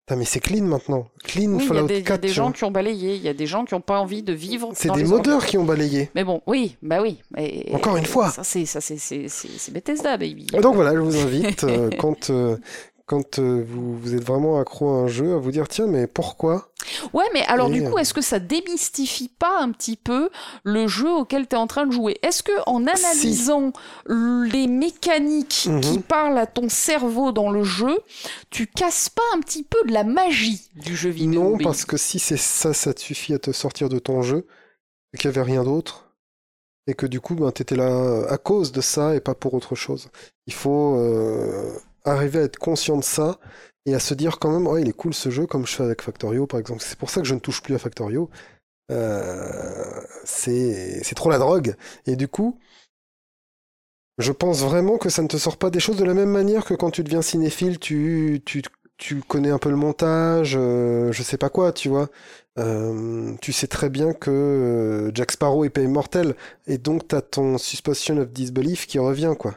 Putain, 0.09 0.17
mais 0.17 0.25
c'est 0.25 0.39
clean 0.39 0.63
maintenant. 0.63 1.05
Clean 1.23 1.51
Oui, 1.51 1.57
il 1.59 1.61
y 1.61 1.65
a 1.65 1.67
Fallout 1.67 1.87
des, 1.87 1.93
il 1.93 1.99
y 1.99 2.01
a 2.01 2.05
4. 2.07 2.21
des 2.21 2.27
gens 2.29 2.43
vois. 2.45 2.53
qui 2.53 2.63
ont 2.63 2.71
balayé, 2.71 3.13
il 3.13 3.21
y 3.21 3.29
a 3.29 3.33
des 3.35 3.45
gens 3.45 3.63
qui 3.63 3.75
n'ont 3.75 3.81
pas 3.81 3.99
envie 3.99 4.23
de 4.23 4.33
vivre. 4.33 4.71
C'est 4.73 4.91
des 4.91 5.03
modeurs 5.03 5.45
qui 5.45 5.55
ont 5.59 5.63
balayé. 5.63 6.09
Mais 6.15 6.23
bon, 6.23 6.41
oui, 6.47 6.77
bah 6.81 6.99
oui. 6.99 7.19
Encore 7.73 7.95
une 7.95 8.07
fois. 8.07 8.31
Ça, 8.31 8.43
c'est 8.43 9.71
Bethesda, 9.71 10.17
baby. 10.17 10.47
Donc 10.47 10.73
voilà, 10.73 10.95
je 10.95 10.99
vous 10.99 11.15
invite, 11.15 11.63
euh, 11.63 11.91
quand, 11.99 12.31
euh, 12.31 12.57
quand 13.09 13.39
euh, 13.39 13.65
vous, 13.67 13.97
vous 13.97 14.13
êtes 14.13 14.23
vraiment 14.23 14.59
accro 14.59 14.87
à 14.87 14.97
un 14.99 15.07
jeu, 15.07 15.33
à 15.33 15.37
vous 15.39 15.49
dire 15.49 15.67
tiens, 15.67 15.87
mais 15.87 16.05
pourquoi? 16.05 16.69
Ouais, 17.11 17.25
mais 17.33 17.43
alors 17.45 17.69
Et, 17.69 17.71
du 17.71 17.83
coup, 17.83 17.95
euh, 17.95 18.01
est-ce 18.01 18.13
que 18.13 18.21
ça 18.21 18.37
démystifie 18.37 19.29
pas 19.29 19.59
un 19.59 19.71
petit 19.71 19.95
peu 19.95 20.29
le 20.63 20.87
jeu 20.87 21.09
auquel 21.09 21.47
tu 21.47 21.55
es 21.55 21.57
en 21.57 21.65
train 21.65 21.87
de 21.87 21.91
jouer? 21.91 22.19
Est-ce 22.21 22.43
que 22.43 22.51
en 22.67 22.85
analysant 22.85 23.73
les 24.07 24.67
mécaniques 24.67 25.65
Mhm. 25.67 25.81
qui 25.81 25.99
parlent 25.99 26.37
à 26.37 26.45
ton 26.45 26.69
cerveau 26.69 27.31
dans 27.31 27.49
le 27.49 27.63
jeu, 27.63 27.97
tu 28.51 28.67
casses 28.67 29.09
pas 29.09 29.23
un 29.33 29.39
petit 29.39 29.63
peu 29.63 29.79
de 29.87 29.91
la 29.91 30.03
magie 30.03 30.69
du 30.75 30.95
jeu 30.95 31.09
vidéo? 31.09 31.43
Non, 31.43 31.57
parce 31.57 31.85
que 31.85 31.97
si 31.97 32.19
c'est 32.19 32.37
ça, 32.37 32.75
ça 32.75 32.93
te 32.93 33.01
suffit 33.01 33.33
à 33.33 33.39
te 33.39 33.51
sortir 33.51 33.89
de 33.89 33.97
ton 33.97 34.21
jeu, 34.21 34.45
et 35.13 35.17
qu'il 35.17 35.31
n'y 35.31 35.35
avait 35.35 35.51
rien 35.51 35.63
d'autre, 35.63 36.11
et 36.85 36.93
que 36.93 37.07
du 37.07 37.19
coup, 37.21 37.33
ben, 37.33 37.51
tu 37.51 37.63
étais 37.63 37.75
là 37.75 38.23
à 38.29 38.37
cause 38.37 38.71
de 38.71 38.81
ça 38.81 39.15
et 39.15 39.19
pas 39.19 39.33
pour 39.33 39.55
autre 39.55 39.73
chose. 39.73 40.09
Il 40.45 40.53
faut 40.53 40.95
euh, 40.97 41.73
arriver 42.11 42.39
à 42.39 42.43
être 42.43 42.57
conscient 42.57 42.97
de 42.97 43.03
ça 43.03 43.39
et 43.85 43.93
à 43.95 43.99
se 43.99 44.13
dire 44.13 44.39
quand 44.39 44.51
même, 44.51 44.67
ouais, 44.67 44.81
il 44.81 44.89
est 44.89 44.93
cool 44.93 45.13
ce 45.13 45.29
jeu, 45.29 45.45
comme 45.47 45.65
je 45.65 45.73
fais 45.75 45.83
avec 45.83 46.01
Factorio 46.01 46.47
par 46.47 46.59
exemple. 46.59 46.81
C'est 46.81 46.97
pour 46.97 47.09
ça 47.09 47.21
que 47.21 47.27
je 47.27 47.35
ne 47.35 47.39
touche 47.39 47.61
plus 47.61 47.75
à 47.75 47.79
Factorio. 47.79 48.29
Euh, 48.91 50.01
c'est 50.25 51.15
trop 51.15 51.29
la 51.29 51.37
drogue. 51.37 51.75
Et 52.05 52.15
du 52.15 52.27
coup, 52.27 52.59
je 54.17 54.31
pense 54.31 54.61
vraiment 54.61 54.97
que 54.97 55.09
ça 55.09 55.21
ne 55.21 55.27
te 55.27 55.37
sort 55.37 55.57
pas 55.57 55.69
des 55.69 55.79
choses 55.79 55.97
de 55.97 56.03
la 56.03 56.13
même 56.13 56.29
manière 56.29 56.65
que 56.65 56.73
quand 56.73 56.91
tu 56.91 57.03
deviens 57.03 57.21
cinéphile, 57.21 57.79
tu, 57.79 58.41
tu, 58.45 58.61
tu 58.97 59.21
connais 59.21 59.49
un 59.49 59.59
peu 59.59 59.69
le 59.69 59.77
montage, 59.77 60.55
euh, 60.57 61.11
je 61.11 61.23
sais 61.23 61.37
pas 61.37 61.49
quoi, 61.49 61.71
tu 61.71 61.89
vois. 61.89 62.09
Euh, 62.57 63.33
tu 63.41 63.53
sais 63.53 63.67
très 63.67 63.89
bien 63.89 64.13
que 64.13 65.11
Jack 65.13 65.31
Sparrow 65.31 65.63
est 65.63 65.69
pas 65.69 65.81
immortel, 65.81 66.35
et 66.67 66.77
donc 66.77 67.07
t'as 67.07 67.21
ton 67.21 67.57
suspension 67.57 68.17
of 68.17 68.31
disbelief 68.31 68.87
qui 68.87 68.99
revient, 68.99 69.35
quoi. 69.39 69.55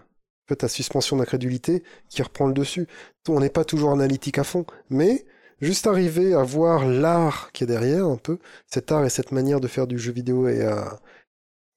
Ta 0.54 0.68
suspension 0.68 1.16
d'incrédulité 1.16 1.82
qui 2.08 2.22
reprend 2.22 2.46
le 2.46 2.54
dessus. 2.54 2.86
On 3.28 3.40
n'est 3.40 3.50
pas 3.50 3.64
toujours 3.64 3.92
analytique 3.92 4.38
à 4.38 4.44
fond, 4.44 4.64
mais 4.90 5.24
juste 5.60 5.86
arriver 5.86 6.34
à 6.34 6.42
voir 6.42 6.86
l'art 6.86 7.50
qui 7.52 7.64
est 7.64 7.66
derrière, 7.66 8.06
un 8.06 8.16
peu, 8.16 8.38
cet 8.66 8.92
art 8.92 9.04
et 9.04 9.10
cette 9.10 9.32
manière 9.32 9.60
de 9.60 9.68
faire 9.68 9.86
du 9.86 9.98
jeu 9.98 10.12
vidéo 10.12 10.48
et 10.48 10.62
à, 10.62 11.00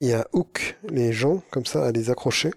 et 0.01 0.13
à 0.13 0.27
hook 0.33 0.77
les 0.89 1.13
gens, 1.13 1.41
comme 1.51 1.65
ça, 1.65 1.85
à 1.85 1.91
les 1.91 2.09
accrocher. 2.09 2.51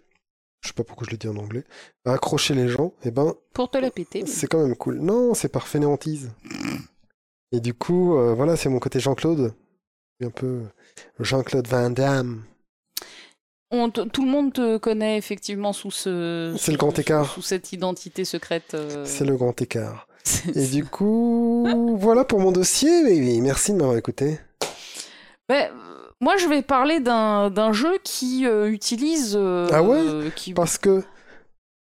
Je 0.61 0.69
sais 0.69 0.75
pas 0.75 0.85
pourquoi 0.85 1.07
je 1.07 1.13
le 1.13 1.19
dis 1.19 1.29
en 1.29 1.37
anglais. 1.37 1.65
À 2.05 2.15
accrocher 2.15 2.55
les 2.55 2.69
gens, 2.69 2.93
et 3.05 3.11
ben, 3.11 3.35
Pour 3.53 3.71
te 3.71 3.79
la 3.79 3.91
péter. 3.91 4.27
c'est 4.27 4.49
quand 4.49 4.61
même 4.61 4.75
cool. 4.77 4.99
Non, 4.99 5.35
c'est 5.35 5.49
par 5.49 5.69
fainéantise. 5.69 6.31
Et 7.53 7.61
du 7.61 7.75
coup, 7.75 8.17
euh, 8.17 8.35
voilà, 8.35 8.57
c'est 8.57 8.69
mon 8.69 8.79
côté 8.81 9.01
Jean-Claude. 9.01 9.55
Un 10.21 10.31
peu 10.31 10.63
Jean-Claude 11.21 11.69
Van 11.69 11.91
Damme. 11.91 12.43
On 13.71 13.91
tout 13.91 14.25
le 14.25 14.31
monde 14.31 14.53
te 14.55 14.79
connaît 14.79 15.19
effectivement 15.19 15.73
sous 15.75 15.91
ce. 15.91 16.55
C'est 16.59 16.73
le 16.73 16.79
grand 16.79 16.99
écart. 16.99 17.31
Sous 17.33 17.43
cette 17.43 17.73
identité 17.73 18.25
secrète. 18.25 18.73
euh, 18.75 19.05
C'est 19.05 19.27
le 19.27 19.37
grand 19.37 19.61
écart. 19.61 20.09
Et 20.55 20.67
du 20.67 20.85
coup, 20.85 21.97
voilà 21.99 22.25
pour 22.25 22.41
mon 22.41 22.51
dossier. 22.53 23.03
baby. 23.03 23.41
Merci 23.43 23.73
de 23.73 23.77
m'avoir 23.79 23.97
écouté. 23.99 24.39
Ben, 25.49 25.71
euh, 25.71 25.71
moi, 26.21 26.37
je 26.39 26.47
vais 26.49 26.63
parler 26.63 27.01
d'un 27.01 27.51
d'un 27.51 27.73
jeu 27.73 27.99
qui 28.05 28.47
euh, 28.47 28.71
utilise. 28.71 29.35
euh, 29.39 29.69
Ah 29.73 29.83
ouais? 29.83 30.31
qui... 30.35 30.55
Parce 30.55 30.79
que. 30.79 31.03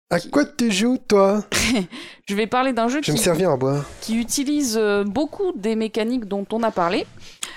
À 0.09 0.21
quoi 0.21 0.45
tu 0.45 0.71
joues, 0.71 0.97
toi 1.05 1.43
Je 2.25 2.33
vais 2.35 2.47
parler 2.47 2.71
d'un 2.71 2.87
jeu 2.87 3.01
Je 3.03 3.07
vais 3.07 3.13
me 3.13 3.17
qui, 3.17 3.23
servir 3.25 3.49
à 3.51 3.57
boire. 3.57 3.83
qui 3.99 4.17
utilise 4.17 4.77
euh, 4.81 5.03
beaucoup 5.03 5.51
des 5.53 5.75
mécaniques 5.75 6.25
dont 6.25 6.45
on 6.53 6.63
a 6.63 6.71
parlé. 6.71 7.05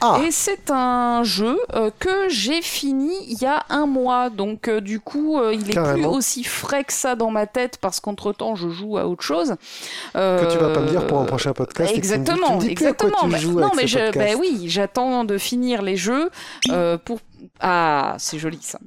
Ah 0.01 0.21
Et 0.27 0.33
c'est 0.33 0.69
un 0.71 1.23
jeu 1.23 1.57
euh, 1.75 1.91
que 2.01 2.29
j'ai 2.29 2.61
fini 2.61 3.13
il 3.29 3.41
y 3.41 3.47
a 3.47 3.65
un 3.69 3.87
mois. 3.87 4.31
Donc, 4.31 4.67
euh, 4.67 4.81
du 4.81 4.99
coup, 4.99 5.39
il 5.53 5.61
est 5.61 5.65
plus 5.65 5.73
Carrément. 5.75 6.11
aussi 6.11 6.43
frais 6.43 6.83
que 6.83 6.93
ça 6.93 7.15
dans 7.15 7.31
ma 7.31 7.47
tête 7.47 7.77
parce 7.81 8.01
qu'entre-temps, 8.01 8.57
je 8.57 8.69
joue 8.69 8.99
à 8.99 9.07
autre 9.07 9.23
chose. 9.23 9.55
Euh, 10.17 10.45
Que 10.45 10.51
tu 10.53 10.59
vas 10.59 10.71
pas 10.71 10.81
me 10.81 10.89
dire 10.89 11.07
pour 11.07 11.21
un 11.21 11.27
prochain 11.27 11.53
podcast. 11.53 11.93
et 11.95 12.01
que 12.01 12.05
tu 12.07 12.13
me 12.15 12.19
dis- 12.19 12.25
tu 12.25 12.31
Exactement, 12.33 12.57
me 12.57 12.61
dis 12.63 12.75
plus 12.75 12.87
à 12.87 12.93
quoi 12.95 13.07
exactement. 13.09 13.17
tu 13.23 13.29
Mais- 13.29 13.39
joues 13.39 13.61
non, 13.61 13.71
mais 13.77 13.87
je, 13.87 14.13
ben 14.13 14.37
oui, 14.41 14.65
j'attends 14.67 15.23
de 15.25 15.39
finir 15.39 15.83
les 15.83 15.97
jeux 15.97 16.31
euh, 16.71 16.99
pour. 16.99 17.21
Ah, 17.61 18.17
c'est 18.19 18.41
joli 18.41 18.59
ça. 18.61 18.81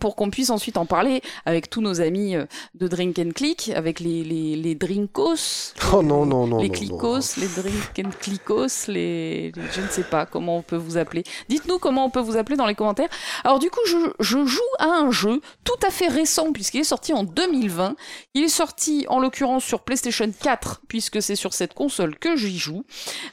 Pour 0.00 0.16
qu'on 0.16 0.30
puisse 0.30 0.50
ensuite 0.50 0.76
en 0.76 0.86
parler 0.86 1.22
avec 1.46 1.70
tous 1.70 1.80
nos 1.80 2.00
amis 2.00 2.36
euh, 2.36 2.46
de 2.74 2.88
Drink 2.88 3.18
and 3.18 3.30
Click, 3.34 3.70
avec 3.74 4.00
les, 4.00 4.24
les, 4.24 4.56
les 4.56 4.74
Drinkos. 4.74 5.72
Oh 5.92 6.02
non, 6.02 6.26
non, 6.26 6.46
non. 6.46 6.58
les 6.58 6.68
non, 6.68 6.74
Clicos, 6.74 7.36
les 7.36 7.46
Drink 7.48 8.00
and 8.04 8.10
Clickos, 8.20 8.88
les, 8.88 9.52
les- 9.52 9.62
Je 9.72 9.80
ne 9.80 9.88
sais 9.88 10.02
pas 10.02 10.26
comment 10.26 10.56
on 10.58 10.62
peut 10.62 10.76
vous 10.76 10.96
appeler. 10.96 11.22
Dites-nous 11.48 11.78
comment 11.78 12.04
on 12.06 12.10
peut 12.10 12.20
vous 12.20 12.36
appeler 12.36 12.56
dans 12.56 12.66
les 12.66 12.74
commentaires. 12.74 13.08
Alors, 13.44 13.58
du 13.58 13.70
coup, 13.70 13.80
je, 13.86 13.96
je 14.20 14.44
joue 14.44 14.60
à 14.78 14.86
un 14.86 15.10
jeu 15.10 15.40
tout 15.62 15.72
à 15.86 15.90
fait 15.90 16.08
récent, 16.08 16.52
puisqu'il 16.52 16.80
est 16.80 16.84
sorti 16.84 17.12
en 17.12 17.22
2020. 17.24 17.94
Il 18.34 18.42
est 18.44 18.48
sorti, 18.48 19.06
en 19.08 19.20
l'occurrence, 19.20 19.64
sur 19.64 19.80
PlayStation 19.80 20.28
4, 20.42 20.82
puisque 20.88 21.22
c'est 21.22 21.36
sur 21.36 21.54
cette 21.54 21.74
console 21.74 22.16
que 22.18 22.34
j'y 22.36 22.58
joue. 22.58 22.84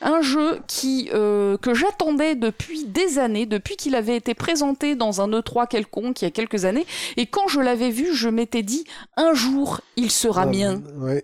Un 0.02 0.22
jeu 0.22 0.60
qui, 0.68 1.10
euh, 1.14 1.58
que 1.58 1.74
j'attendais 1.74 2.36
depuis 2.36 2.86
des 2.86 3.18
années, 3.18 3.46
depuis 3.46 3.76
qu'il 3.76 3.96
avait 3.96 4.16
été 4.18 4.34
présenté 4.36 4.96
dans 4.96 5.22
un 5.22 5.30
E3 5.30 5.68
quelconque 5.68 6.22
il 6.22 6.26
y 6.26 6.28
a 6.28 6.32
quelques 6.32 6.51
années. 6.66 6.86
Et 7.18 7.26
quand 7.26 7.48
je 7.48 7.60
l'avais 7.60 7.90
vu, 7.90 8.14
je 8.16 8.30
m'étais 8.30 8.64
dit, 8.64 8.84
un 9.18 9.34
jour, 9.34 9.82
il 9.96 10.12
sera 10.12 10.44
Ah, 10.44 10.46
mien. 10.46 10.82
Ouais. 10.98 11.24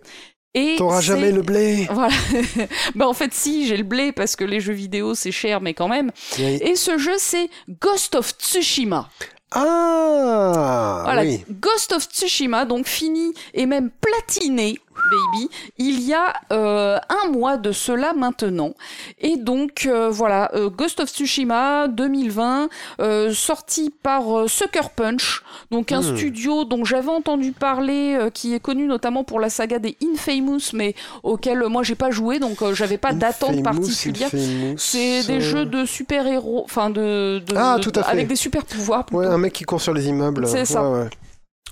Et 0.54 0.76
T'auras 0.76 1.00
jamais 1.02 1.30
le 1.30 1.42
blé. 1.42 1.86
Voilà. 1.92 2.14
bah 2.94 3.06
en 3.06 3.12
fait 3.12 3.32
si, 3.34 3.66
j'ai 3.66 3.76
le 3.76 3.84
blé 3.84 4.12
parce 4.12 4.34
que 4.34 4.44
les 4.44 4.60
jeux 4.60 4.72
vidéo 4.72 5.14
c'est 5.14 5.30
cher 5.30 5.60
mais 5.60 5.74
quand 5.74 5.88
même. 5.88 6.10
Oui. 6.38 6.58
Et 6.62 6.74
ce 6.74 6.96
jeu 6.96 7.12
c'est 7.18 7.48
Ghost 7.80 8.14
of 8.14 8.32
Tsushima. 8.40 9.08
Ah 9.50 11.02
Voilà, 11.04 11.22
oui. 11.22 11.44
Ghost 11.50 11.92
of 11.92 12.04
Tsushima 12.08 12.64
donc 12.64 12.86
fini 12.86 13.34
et 13.54 13.66
même 13.66 13.90
platiné 13.90 14.78
baby 15.10 15.48
il 15.78 16.00
y 16.02 16.14
a 16.14 16.32
euh, 16.52 16.98
un 17.24 17.28
mois 17.30 17.56
de 17.56 17.72
cela 17.72 18.12
maintenant 18.14 18.72
et 19.18 19.36
donc 19.36 19.86
euh, 19.86 20.08
voilà 20.10 20.50
euh, 20.54 20.68
Ghost 20.70 21.00
of 21.00 21.08
Tsushima 21.10 21.88
2020 21.88 22.68
euh, 23.00 23.32
sorti 23.32 23.92
par 24.02 24.22
Sucker 24.48 24.90
Punch 24.94 25.42
donc 25.70 25.92
un 25.92 25.98
Hmm. 26.00 26.16
studio 26.16 26.64
dont 26.64 26.84
j'avais 26.84 27.10
entendu 27.10 27.52
parler 27.52 28.18
qui 28.32 28.54
est 28.54 28.60
connu 28.60 28.86
notamment 28.86 29.24
pour 29.24 29.40
la 29.40 29.50
saga 29.50 29.78
des 29.78 29.96
Infamous 30.02 30.72
mais 30.74 30.94
auquel 31.22 31.64
moi 31.68 31.82
j'ai 31.82 31.94
pas 31.96 32.10
joué 32.10 32.38
donc 32.38 32.58
j'avais 32.72 32.98
pas 32.98 33.12
d'attente 33.12 33.62
particulière 33.62 34.30
c'est 34.76 35.24
des 35.26 35.40
jeux 35.40 35.64
de 35.66 35.84
super-héros, 35.84 36.62
enfin 36.64 36.90
de, 36.90 37.40
de- 37.46 37.54
Ah, 37.56 37.78
tout 37.80 37.92
à 37.94 38.02
fait. 38.02 38.10
avec 38.12 38.28
des 38.28 38.36
super-pouvoirs. 38.36 39.04
plutôt. 39.06 39.20
Ouais, 39.20 39.26
un 39.26 39.38
mec 39.38 39.52
qui 39.52 39.64
court 39.64 39.80
sur 39.80 39.92
les 39.92 40.06
immeubles. 40.08 40.46
C'est 40.46 40.64
ça. 40.64 40.88
Ouais. 40.88 41.08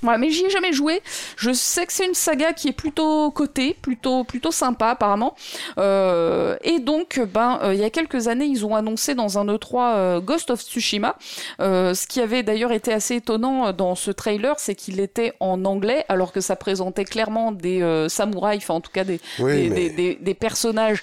Voilà, 0.02 0.18
mais 0.18 0.30
j'y 0.30 0.44
ai 0.44 0.50
jamais 0.50 0.72
joué. 0.72 1.00
Je 1.36 1.52
sais 1.52 1.86
que 1.86 1.92
c'est 1.92 2.06
une 2.06 2.14
saga 2.14 2.52
qui 2.52 2.68
est 2.68 2.72
plutôt 2.72 3.30
cotée, 3.30 3.76
plutôt 3.80 4.24
plutôt 4.24 4.50
sympa 4.50 4.88
apparemment. 4.90 5.34
Euh, 5.78 6.56
et 6.62 6.78
donc, 6.78 7.20
ben, 7.32 7.58
euh, 7.62 7.74
il 7.74 7.80
y 7.80 7.84
a 7.84 7.90
quelques 7.90 8.28
années, 8.28 8.44
ils 8.46 8.64
ont 8.64 8.74
annoncé 8.74 9.14
dans 9.14 9.38
un 9.38 9.46
E3 9.46 9.94
euh, 9.96 10.20
Ghost 10.20 10.50
of 10.50 10.60
Tsushima. 10.60 11.16
Euh, 11.60 11.94
ce 11.94 12.06
qui 12.06 12.20
avait 12.20 12.42
d'ailleurs 12.42 12.72
été 12.72 12.92
assez 12.92 13.16
étonnant 13.16 13.72
dans 13.72 13.94
ce 13.94 14.10
trailer, 14.10 14.54
c'est 14.58 14.74
qu'il 14.74 15.00
était 15.00 15.32
en 15.40 15.64
anglais, 15.64 16.04
alors 16.08 16.32
que 16.32 16.40
ça 16.40 16.56
présentait 16.56 17.04
clairement 17.04 17.52
des 17.52 18.06
samouraïs, 18.08 18.62
enfin 18.62 18.74
en 18.74 18.80
tout 18.80 18.92
cas 18.92 19.04
des, 19.04 19.20
Oui, 19.38 19.68
des, 19.68 19.70
des, 19.70 19.90
des- 19.90 20.18
des 20.20 20.34
personnages 20.34 21.02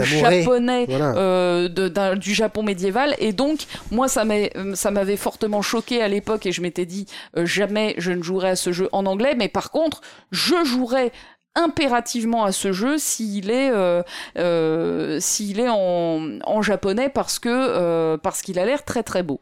japonais 0.00 0.86
voilà. 0.88 1.68
de- 1.68 1.88
d'un- 1.88 2.16
du 2.16 2.34
Japon 2.34 2.62
médiéval. 2.62 3.14
Et 3.18 3.32
donc, 3.32 3.60
moi, 3.90 4.08
ça 4.08 4.24
m'avait 4.24 5.16
fortement 5.16 5.62
choqué 5.62 6.02
à 6.02 6.08
l'époque 6.08 6.46
et 6.46 6.52
je 6.52 6.60
m'étais 6.62 6.86
dit, 6.86 7.06
jamais 7.36 7.94
je 7.98 8.12
ne 8.12 8.22
jouerai 8.32 8.50
à 8.50 8.56
ce 8.56 8.72
jeu 8.72 8.88
en 8.92 9.06
anglais. 9.06 9.34
Mais 9.36 9.48
par 9.48 9.70
contre, 9.70 10.00
je 10.30 10.64
jouerai 10.64 11.12
impérativement 11.54 12.44
à 12.44 12.52
ce 12.52 12.72
jeu 12.72 12.98
s'il 12.98 13.50
est 13.50 13.70
euh, 13.70 14.02
euh, 14.38 15.18
s'il 15.20 15.60
est 15.60 15.68
en, 15.68 16.38
en 16.44 16.62
japonais 16.62 17.08
parce 17.08 17.38
que 17.38 17.48
euh, 17.50 18.16
parce 18.16 18.42
qu'il 18.42 18.58
a 18.58 18.64
l'air 18.64 18.84
très 18.84 19.02
très 19.02 19.22
beau 19.22 19.40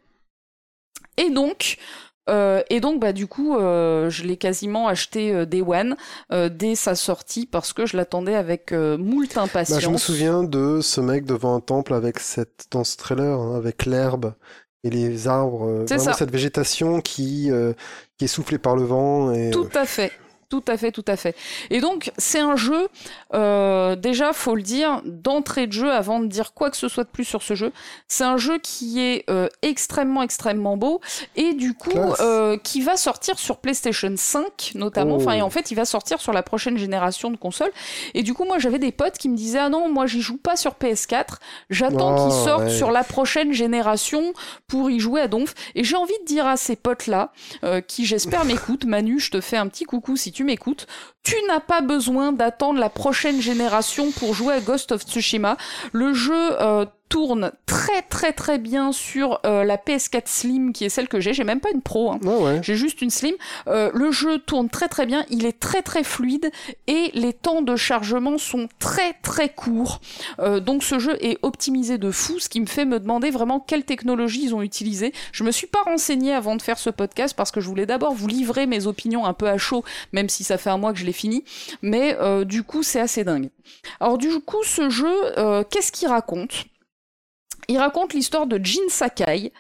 et 1.16 1.30
donc 1.30 1.78
et 2.68 2.78
donc 2.78 3.00
bah 3.00 3.12
du 3.12 3.26
coup 3.26 3.56
je 3.58 4.22
l'ai 4.22 4.36
quasiment 4.36 4.86
acheté 4.86 5.44
Day 5.46 5.62
One 5.62 5.96
dès 6.30 6.76
sa 6.76 6.94
sortie 6.94 7.44
parce 7.44 7.72
que 7.72 7.86
je 7.86 7.96
l'attendais 7.96 8.36
avec 8.36 8.70
moult 8.70 9.36
impatience 9.36 9.78
Bah, 9.78 9.84
je 9.84 9.90
me 9.90 9.96
souviens 9.96 10.44
de 10.44 10.80
ce 10.80 11.00
mec 11.00 11.24
devant 11.24 11.56
un 11.56 11.60
temple 11.60 11.92
avec 11.92 12.20
cette 12.20 12.66
dans 12.70 12.84
ce 12.84 12.96
trailer 12.96 13.36
hein, 13.36 13.56
avec 13.56 13.84
l'herbe 13.84 14.34
et 14.84 14.90
les 14.90 15.28
arbres, 15.28 15.66
euh, 15.66 15.84
vraiment 15.84 16.04
ça. 16.04 16.12
cette 16.14 16.30
végétation 16.30 17.00
qui 17.00 17.50
euh, 17.50 17.72
qui 18.18 18.24
est 18.24 18.28
soufflée 18.28 18.58
par 18.58 18.76
le 18.76 18.82
vent 18.84 19.32
et 19.32 19.50
Tout 19.50 19.68
à 19.74 19.84
fait. 19.84 20.12
Tout 20.50 20.64
à 20.66 20.76
fait, 20.76 20.92
tout 20.92 21.04
à 21.06 21.16
fait. 21.16 21.36
Et 21.70 21.80
donc, 21.80 22.12
c'est 22.18 22.40
un 22.40 22.56
jeu, 22.56 22.88
euh, 23.34 23.96
déjà, 23.96 24.32
faut 24.32 24.56
le 24.56 24.62
dire, 24.62 25.00
d'entrée 25.04 25.66
de 25.66 25.72
jeu, 25.72 25.90
avant 25.90 26.20
de 26.20 26.26
dire 26.26 26.52
quoi 26.52 26.70
que 26.70 26.76
ce 26.76 26.88
soit 26.88 27.04
de 27.04 27.08
plus 27.08 27.24
sur 27.24 27.42
ce 27.42 27.54
jeu, 27.54 27.72
c'est 28.08 28.24
un 28.24 28.36
jeu 28.36 28.58
qui 28.58 29.00
est 29.00 29.24
euh, 29.30 29.48
extrêmement, 29.62 30.22
extrêmement 30.22 30.76
beau, 30.76 31.00
et 31.36 31.54
du 31.54 31.74
coup, 31.74 31.96
euh, 32.20 32.56
qui 32.58 32.80
va 32.82 32.96
sortir 32.96 33.38
sur 33.38 33.58
PlayStation 33.58 34.12
5, 34.16 34.72
notamment. 34.74 35.14
Oh. 35.14 35.20
Enfin, 35.22 35.32
et 35.34 35.42
en 35.42 35.50
fait, 35.50 35.70
il 35.70 35.76
va 35.76 35.84
sortir 35.84 36.20
sur 36.20 36.32
la 36.32 36.42
prochaine 36.42 36.76
génération 36.76 37.30
de 37.30 37.36
consoles. 37.36 37.72
Et 38.14 38.22
du 38.22 38.34
coup, 38.34 38.44
moi, 38.44 38.58
j'avais 38.58 38.78
des 38.78 38.92
potes 38.92 39.18
qui 39.18 39.28
me 39.28 39.36
disaient, 39.36 39.60
ah 39.60 39.68
non, 39.68 39.88
moi, 39.88 40.06
j'y 40.06 40.20
joue 40.20 40.36
pas 40.36 40.56
sur 40.56 40.72
PS4, 40.72 41.36
j'attends 41.70 42.16
Oh, 42.16 42.24
qu'il 42.24 42.44
sorte 42.44 42.64
ouais. 42.64 42.70
sur 42.70 42.90
la 42.90 43.04
prochaine 43.04 43.52
génération 43.52 44.32
pour 44.66 44.90
y 44.90 44.98
jouer 44.98 45.20
à 45.20 45.28
donf. 45.28 45.54
Et 45.74 45.84
j'ai 45.84 45.96
envie 45.96 46.18
de 46.20 46.24
dire 46.24 46.46
à 46.46 46.56
ces 46.56 46.76
potes-là, 46.76 47.32
euh, 47.64 47.80
qui 47.80 48.04
j'espère 48.04 48.44
m'écoutent. 48.44 48.84
Manu, 48.84 49.20
je 49.20 49.30
te 49.30 49.40
fais 49.40 49.56
un 49.56 49.68
petit 49.68 49.84
coucou 49.84 50.16
si 50.16 50.32
tu 50.32 50.39
m'écoutes. 50.44 50.86
Tu 51.30 51.36
n'as 51.46 51.60
pas 51.60 51.80
besoin 51.80 52.32
d'attendre 52.32 52.80
la 52.80 52.90
prochaine 52.90 53.40
génération 53.40 54.10
pour 54.10 54.34
jouer 54.34 54.54
à 54.54 54.60
Ghost 54.60 54.90
of 54.90 55.02
Tsushima. 55.02 55.56
Le 55.92 56.12
jeu 56.12 56.60
euh, 56.60 56.84
tourne 57.10 57.50
très 57.66 58.02
très 58.02 58.32
très 58.32 58.58
bien 58.58 58.92
sur 58.92 59.40
euh, 59.44 59.64
la 59.64 59.76
PS4 59.76 60.22
Slim 60.26 60.72
qui 60.72 60.84
est 60.84 60.88
celle 60.88 61.08
que 61.08 61.20
j'ai. 61.20 61.34
J'ai 61.34 61.44
même 61.44 61.60
pas 61.60 61.70
une 61.74 61.82
Pro, 61.82 62.12
hein. 62.12 62.20
Ah 62.24 62.38
ouais. 62.38 62.60
j'ai 62.62 62.76
juste 62.76 63.02
une 63.02 63.10
Slim. 63.10 63.34
Euh, 63.66 63.90
le 63.92 64.12
jeu 64.12 64.38
tourne 64.38 64.70
très 64.70 64.88
très 64.88 65.06
bien, 65.06 65.26
il 65.28 65.44
est 65.44 65.58
très 65.58 65.82
très 65.82 66.04
fluide 66.04 66.50
et 66.86 67.10
les 67.12 67.32
temps 67.32 67.62
de 67.62 67.74
chargement 67.74 68.38
sont 68.38 68.68
très 68.78 69.14
très 69.22 69.48
courts. 69.48 70.00
Euh, 70.38 70.60
donc 70.60 70.84
ce 70.84 70.98
jeu 71.00 71.16
est 71.20 71.38
optimisé 71.42 71.98
de 71.98 72.12
fou, 72.12 72.38
ce 72.38 72.48
qui 72.48 72.60
me 72.60 72.66
fait 72.66 72.84
me 72.84 73.00
demander 73.00 73.30
vraiment 73.30 73.58
quelle 73.58 73.84
technologie 73.84 74.44
ils 74.44 74.54
ont 74.54 74.62
utilisé. 74.62 75.12
Je 75.32 75.42
me 75.42 75.50
suis 75.50 75.66
pas 75.66 75.82
renseigné 75.82 76.32
avant 76.32 76.54
de 76.54 76.62
faire 76.62 76.78
ce 76.78 76.90
podcast 76.90 77.34
parce 77.36 77.50
que 77.50 77.60
je 77.60 77.68
voulais 77.68 77.86
d'abord 77.86 78.14
vous 78.14 78.28
livrer 78.28 78.66
mes 78.66 78.86
opinions 78.86 79.26
un 79.26 79.32
peu 79.32 79.48
à 79.48 79.58
chaud, 79.58 79.82
même 80.12 80.28
si 80.28 80.44
ça 80.44 80.58
fait 80.58 80.70
un 80.70 80.78
mois 80.78 80.92
que 80.92 80.98
je 81.00 81.06
l'ai 81.06 81.12
fini. 81.20 81.44
Mais 81.82 82.16
euh, 82.20 82.44
du 82.44 82.62
coup 82.62 82.82
c'est 82.82 83.00
assez 83.00 83.24
dingue. 83.24 83.50
Alors 84.00 84.18
du 84.18 84.40
coup 84.40 84.62
ce 84.64 84.90
jeu, 84.90 85.14
euh, 85.38 85.62
qu'est-ce 85.68 85.92
qu'il 85.92 86.08
raconte? 86.08 86.64
Il 87.68 87.78
raconte 87.78 88.14
l'histoire 88.14 88.46
de 88.46 88.58
Jin 88.62 88.88
Sakai, 88.88 89.52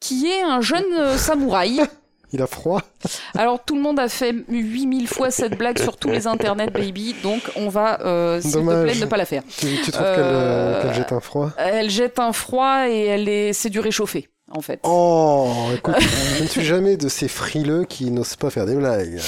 qui 0.00 0.26
est 0.26 0.42
un 0.42 0.60
jeune 0.60 0.92
euh, 0.98 1.16
samouraï. 1.16 1.80
Il 2.32 2.42
a 2.42 2.48
froid. 2.48 2.82
Alors 3.38 3.64
tout 3.64 3.76
le 3.76 3.80
monde 3.80 4.00
a 4.00 4.08
fait 4.08 4.34
8000 4.48 5.06
fois 5.06 5.30
cette 5.30 5.56
blague 5.56 5.78
sur 5.78 5.96
tous 5.96 6.10
les 6.10 6.26
internets, 6.26 6.66
baby, 6.68 7.14
donc 7.22 7.40
on 7.54 7.68
va, 7.68 8.00
euh, 8.00 8.40
s'il 8.40 8.50
te 8.52 8.82
plaît, 8.82 8.96
ne 8.96 9.06
pas 9.06 9.16
la 9.16 9.24
faire. 9.24 9.44
Tu, 9.56 9.66
tu 9.84 9.92
trouves 9.92 10.04
qu'elle 10.04 10.24
Euh, 10.24 10.82
qu'elle 10.82 10.94
jette 10.94 11.12
un 11.12 11.20
froid? 11.20 11.52
Elle 11.56 11.90
jette 11.90 12.18
un 12.18 12.32
froid 12.32 12.88
et 12.88 13.04
elle 13.04 13.28
est, 13.28 13.52
c'est 13.52 13.70
du 13.70 13.78
réchauffé, 13.78 14.28
en 14.50 14.62
fait. 14.62 14.80
Oh, 14.82 15.48
écoute, 15.76 15.94
je 16.38 16.42
ne 16.42 16.48
suis 16.48 16.64
jamais 16.64 16.96
de 16.96 17.08
ces 17.08 17.28
frileux 17.28 17.84
qui 17.84 18.10
n'osent 18.10 18.34
pas 18.36 18.50
faire 18.50 18.66
des 18.66 18.74
blagues. 18.74 19.20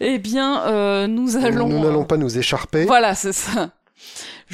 Eh 0.00 0.18
bien, 0.18 0.64
euh, 0.66 1.06
nous 1.06 1.36
allons. 1.36 1.68
Nous 1.68 1.80
n'allons 1.80 2.04
pas 2.04 2.16
nous 2.16 2.38
écharper. 2.38 2.84
Voilà, 2.84 3.14
c'est 3.14 3.32
ça. 3.32 3.70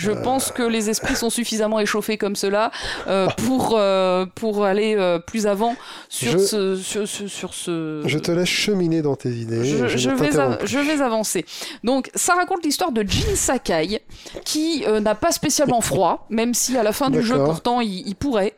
Je 0.01 0.13
pense 0.13 0.51
que 0.53 0.63
les 0.63 0.89
esprits 0.91 1.17
sont 1.17 1.31
suffisamment 1.31 1.79
échauffés 1.81 2.17
comme 2.19 2.37
cela 2.37 2.71
euh, 3.09 3.29
pour 3.47 3.77
euh, 3.79 4.25
pour 4.35 4.65
aller 4.65 4.95
euh, 4.97 5.19
plus 5.19 5.47
avant 5.47 5.77
sur 6.09 6.33
Je- 6.33 6.39
ce 6.39 6.77
sur, 6.77 7.53
ce. 7.55 8.03
Je 8.07 8.19
te 8.19 8.31
laisse 8.31 8.49
cheminer 8.49 9.03
dans 9.03 9.17
tes 9.17 9.31
idées. 9.31 9.65
Je, 9.65 9.87
je, 9.89 9.97
je 9.99 10.11
ne 10.11 10.15
vais 10.17 10.31
je 10.67 10.79
vais 10.79 11.03
avancer. 11.03 11.45
Donc, 11.85 12.11
ça 12.15 12.35
raconte 12.35 12.65
l'histoire 12.65 12.93
de 12.93 13.03
Jin 13.03 13.35
Sakai, 13.35 14.03
qui 14.45 14.85
n'a 15.03 15.15
pas 15.15 15.33
spécialement 15.33 15.81
froid, 15.81 16.27
même 16.31 16.55
si 16.55 16.77
à 16.77 16.83
la 16.83 16.93
fin 16.93 17.11
du 17.11 17.23
jeu, 17.23 17.37
pourtant, 17.45 17.81
il, 17.81 18.07
il 18.09 18.15
pourrait. 18.15 18.55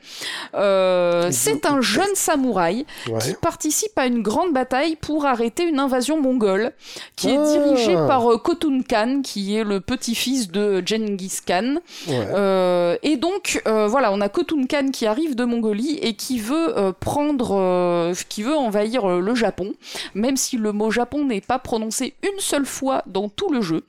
Euh, 0.55 1.29
c'est 1.33 1.67
un 1.67 1.81
jeune 1.81 2.15
samouraï 2.15 2.85
qui 3.21 3.35
participe 3.41 3.97
à 3.97 4.07
une 4.07 4.23
grande 4.23 4.53
bataille 4.53 4.97
pour 4.97 5.27
arrêter 5.27 5.65
une 5.65 5.79
invasion 5.79 6.21
mongole, 6.21 6.73
qui 7.17 7.29
est 7.31 7.39
Ah. 7.39 7.53
dirigée 7.53 7.95
par 7.95 8.31
euh, 8.31 8.39
Khotun 8.39 8.81
Khan, 8.89 9.21
qui 9.23 9.57
est 9.57 9.65
le 9.65 9.81
petit-fils 9.81 10.51
de 10.51 10.83
Genghis 10.85 11.32
Khan. 11.41 11.77
Ouais. 12.09 12.27
Euh, 12.35 12.97
et 13.03 13.17
donc 13.17 13.63
euh, 13.67 13.87
voilà, 13.87 14.13
on 14.13 14.21
a 14.21 14.29
Khotun 14.29 14.67
Khan 14.67 14.91
qui 14.93 15.07
arrive 15.07 15.35
de 15.35 15.45
Mongolie 15.45 15.99
et 16.03 16.15
qui 16.15 16.39
veut 16.39 16.79
euh, 16.79 16.93
prendre, 16.93 18.13
qui 18.29 18.43
veut 18.43 18.57
envahir 18.57 19.07
le 19.07 19.35
Japon, 19.35 19.73
même 20.15 20.37
si 20.37 20.57
le 20.57 20.73
mot 20.73 20.91
Japon 20.91 21.25
n'est 21.25 21.41
pas 21.41 21.59
prononcé 21.59 22.15
une 22.23 22.39
seule 22.41 22.67
fois 22.67 23.03
dans 23.07 23.29
tout 23.29 23.51
le 23.53 23.61
jeu, 23.63 23.85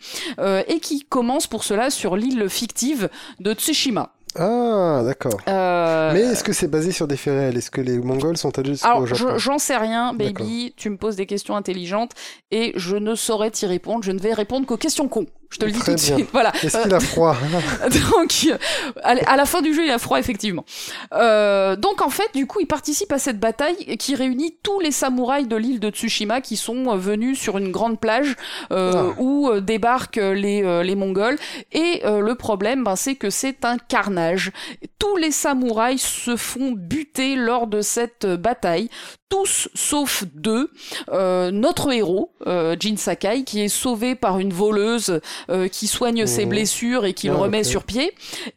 et 0.67 0.79
qui 0.79 1.01
commence 1.03 1.47
pour 1.47 1.63
cela 1.63 1.89
sur 1.89 2.15
l'île 2.15 2.49
fictive 2.49 3.09
de 3.39 3.53
Tsushima. 3.53 4.09
Ah, 4.35 5.01
d'accord. 5.05 5.39
Euh, 5.47 6.11
Mais 6.11 6.21
est-ce 6.21 6.43
que 6.43 6.53
c'est 6.53 6.67
basé 6.67 6.91
sur 6.91 7.07
des 7.07 7.17
faits 7.17 7.33
réels? 7.35 7.55
Est-ce 7.57 7.69
que 7.69 7.81
les 7.81 7.99
Mongols 7.99 8.35
sont 8.37 8.57
allés 8.57 8.71
jusqu'au 8.71 8.87
alors, 8.87 9.05
Japon? 9.05 9.33
je- 9.33 9.37
j'en 9.37 9.59
sais 9.59 9.77
rien, 9.77 10.13
baby. 10.15 10.73
Tu 10.75 10.89
me 10.89 10.97
poses 10.97 11.15
des 11.15 11.27
questions 11.27 11.55
intelligentes 11.55 12.13
et 12.49 12.73
je 12.75 12.95
ne 12.97 13.13
saurais 13.13 13.51
t'y 13.51 13.67
répondre. 13.67 14.03
Je 14.03 14.11
ne 14.11 14.17
vais 14.19 14.33
répondre 14.33 14.65
qu'aux 14.65 14.77
questions 14.77 15.07
cons. 15.07 15.27
Je 15.53 15.57
te 15.59 15.65
le 15.65 15.71
dis 15.71 15.79
Très 15.79 15.91
tout 15.93 15.95
de 15.97 16.01
suite. 16.01 16.29
Voilà. 16.33 16.51
Est-ce 16.63 16.81
qu'il 16.81 16.93
a 16.93 16.99
froid 16.99 17.37
donc, 18.11 18.33
euh, 18.47 18.57
à 19.03 19.37
la- 19.37 19.45
fin 19.45 19.61
du 19.61 19.73
jeu, 19.73 19.85
il 19.85 19.91
a 19.91 19.99
froid, 19.99 20.17
effectivement. 20.19 20.65
Euh, 21.13 21.75
donc, 21.75 22.01
en 22.01 22.09
fait, 22.09 22.29
du 22.33 22.47
coup, 22.47 22.59
il 22.59 22.65
participe 22.67 23.11
à 23.11 23.19
cette 23.19 23.39
bataille 23.39 23.97
qui 23.97 24.15
réunit 24.15 24.57
tous 24.63 24.79
les 24.79 24.91
samouraïs 24.91 25.47
de 25.47 25.55
l'île 25.55 25.79
de 25.79 25.89
Tsushima 25.89 26.41
qui 26.41 26.57
sont 26.57 26.91
euh, 26.91 26.95
venus 26.95 27.39
sur 27.39 27.57
une 27.57 27.71
grande 27.71 27.99
plage 27.99 28.35
euh, 28.71 28.91
Ah. 28.95 29.13
où 29.19 29.49
euh, 29.49 29.61
débarquent 29.61 30.15
les, 30.17 30.63
euh, 30.63 30.83
les 30.83 30.95
Mongols. 30.95 31.37
Et 31.71 32.01
euh, 32.05 32.19
le 32.19 32.35
problème, 32.35 32.83
ben, 32.83 32.95
c'est 32.95 33.15
que 33.15 33.29
c'est 33.29 33.63
un 33.65 33.77
carnage. 33.77 34.51
Tous 34.99 35.17
les 35.17 35.31
samouraïs 35.31 36.01
se 36.01 36.35
font 36.35 36.71
buter 36.75 37.35
lors 37.35 37.67
de 37.67 37.81
cette 37.81 38.25
euh, 38.25 38.37
bataille. 38.37 38.89
Tous 39.29 39.67
sauf 39.73 40.23
deux. 40.35 40.69
Euh, 41.11 41.49
notre 41.51 41.91
héros, 41.91 42.31
euh, 42.45 42.75
Jin 42.79 42.97
Sakai, 42.97 43.43
qui 43.43 43.61
est 43.63 43.67
sauvé 43.67 44.13
par 44.15 44.37
une 44.39 44.53
voleuse 44.53 45.21
euh, 45.49 45.67
qui 45.67 45.87
soigne 45.87 46.25
ses 46.25 46.43
Mhm. 46.43 46.49
blessures 46.49 47.05
et 47.05 47.13
qui 47.13 47.27
le 47.27 47.33
Ah, 47.35 47.37
remet 47.39 47.63
sur 47.63 47.83
pied, 47.83 48.11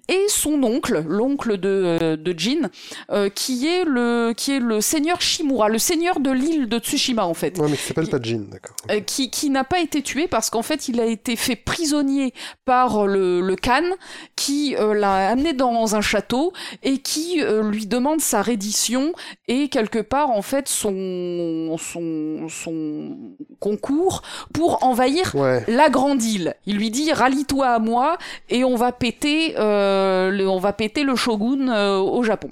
et 0.09 0.24
son 0.28 0.62
oncle, 0.62 1.05
l'oncle 1.09 1.59
de, 1.59 1.68
euh, 2.03 2.16
de 2.16 2.34
Jin, 2.39 2.70
euh, 3.11 3.28
qui 3.28 3.66
est 3.66 3.84
le 3.84 4.32
qui 4.37 4.53
est 4.53 4.61
le 4.61 4.80
seigneur 4.80 5.20
Shimura, 5.20 5.68
le 5.68 5.78
seigneur 5.78 6.20
de 6.20 6.30
l'île 6.30 6.68
de 6.68 6.78
Tsushima 6.78 7.24
en 7.26 7.34
fait. 7.34 7.59
Ouais, 7.59 7.68
mais 7.70 7.76
qui 7.76 7.82
s'appelle 7.84 8.09
pas 8.09 8.18
Jin, 8.22 8.45
d'accord. 8.51 8.76
Qui, 9.07 9.30
qui 9.30 9.51
n'a 9.51 9.64
pas 9.64 9.80
été 9.80 10.03
tué 10.03 10.26
parce 10.28 10.51
qu'en 10.51 10.62
fait 10.62 10.89
il 10.89 11.01
a 11.01 11.07
été 11.07 11.37
fait 11.37 11.57
prisonnier 11.57 12.32
par 12.64 13.07
le, 13.07 13.41
le 13.41 13.57
Khan 13.57 13.82
qui 14.37 14.76
euh, 14.76 14.95
l'a 14.95 15.30
amené 15.30 15.53
dans 15.55 15.97
un 15.97 16.01
château 16.01 16.53
et 16.82 16.99
qui 16.99 17.43
euh, 17.43 17.62
lui 17.70 17.87
demande 17.87 18.20
sa 18.20 18.43
reddition 18.43 19.12
et 19.49 19.68
quelque 19.68 19.99
part 19.99 20.30
en 20.30 20.43
fait 20.43 20.68
son 20.68 21.76
son 21.78 22.47
son 22.49 23.16
concours 23.61 24.22
pour 24.53 24.84
envahir 24.84 25.34
Ouais. 25.34 25.64
la 25.68 25.89
grande 25.89 26.22
île. 26.22 26.55
Il 26.66 26.76
lui 26.76 26.91
dit 26.91 27.12
rallie-toi 27.12 27.66
à 27.66 27.78
moi 27.78 28.18
et 28.51 28.62
on 28.64 28.76
va 28.76 28.93
péter 28.93 29.55
euh, 29.59 30.30
le, 30.30 30.49
on 30.49 30.59
va 30.59 30.72
péter 30.72 31.03
le 31.03 31.16
shogun 31.16 31.99
au 31.99 32.22
Japon. 32.22 32.51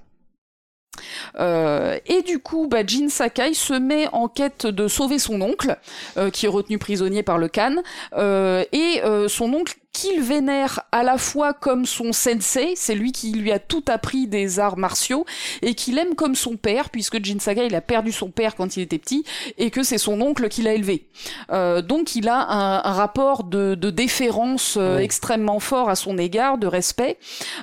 Euh, 1.39 1.99
et 2.07 2.23
du 2.23 2.39
coup, 2.39 2.69
bah, 2.69 2.87
Jin 2.87 3.09
Sakai 3.09 3.55
se 3.55 3.75
met 3.75 4.07
en 4.13 4.29
quête 4.29 4.67
de 4.67 4.89
sauver 4.89 5.19
son 5.19 5.41
oncle, 5.41 5.77
euh, 6.17 6.31
qui 6.31 6.47
est 6.47 6.49
retenu 6.49 6.79
prisonnier 6.79 7.23
par 7.23 7.39
le 7.39 7.49
Khan, 7.49 7.77
euh, 8.17 8.65
et 8.73 9.01
son 9.29 9.53
oncle 9.53 9.75
qu'il 9.95 10.21
vénère 10.21 10.81
à 10.93 11.03
la 11.05 11.17
fois 11.17 11.55
comme 11.55 11.87
son 11.87 12.13
sensei, 12.13 12.75
c'est 12.77 12.95
lui 12.97 13.13
qui 13.13 13.33
lui 13.33 13.53
a 13.53 13.59
tout 13.59 13.85
appris 13.87 14.27
des 14.27 14.59
arts 14.59 14.77
martiaux, 14.77 15.25
et 15.63 15.75
qu'il 15.75 15.97
aime 15.99 16.15
comme 16.17 16.35
son 16.35 16.57
père, 16.57 16.91
puisque 16.91 17.25
Jin 17.25 17.39
Sakai 17.39 17.67
il 17.69 17.75
a 17.75 17.81
perdu 17.81 18.13
son 18.13 18.29
père 18.31 18.57
quand 18.57 18.77
il 18.77 18.83
était 18.83 18.99
petit, 18.99 19.25
et 19.57 19.71
que 19.71 19.83
c'est 19.85 19.97
son 19.97 20.21
oncle 20.21 20.49
qui 20.49 20.63
l'a 20.63 20.75
élevé. 20.75 21.07
Euh, 21.53 21.81
donc 21.81 22.17
il 22.17 22.29
a 22.29 22.37
un, 22.51 22.85
un 22.85 22.93
rapport 22.93 23.45
de, 23.45 23.75
de 23.77 23.91
déférence 23.91 24.77
euh, 24.77 24.99
Oui. 24.99 25.05
extrêmement 25.05 25.61
fort 25.61 25.89
à 25.89 25.95
son 25.95 26.19
égard, 26.19 26.59
de 26.59 26.67
respect, 26.67 27.17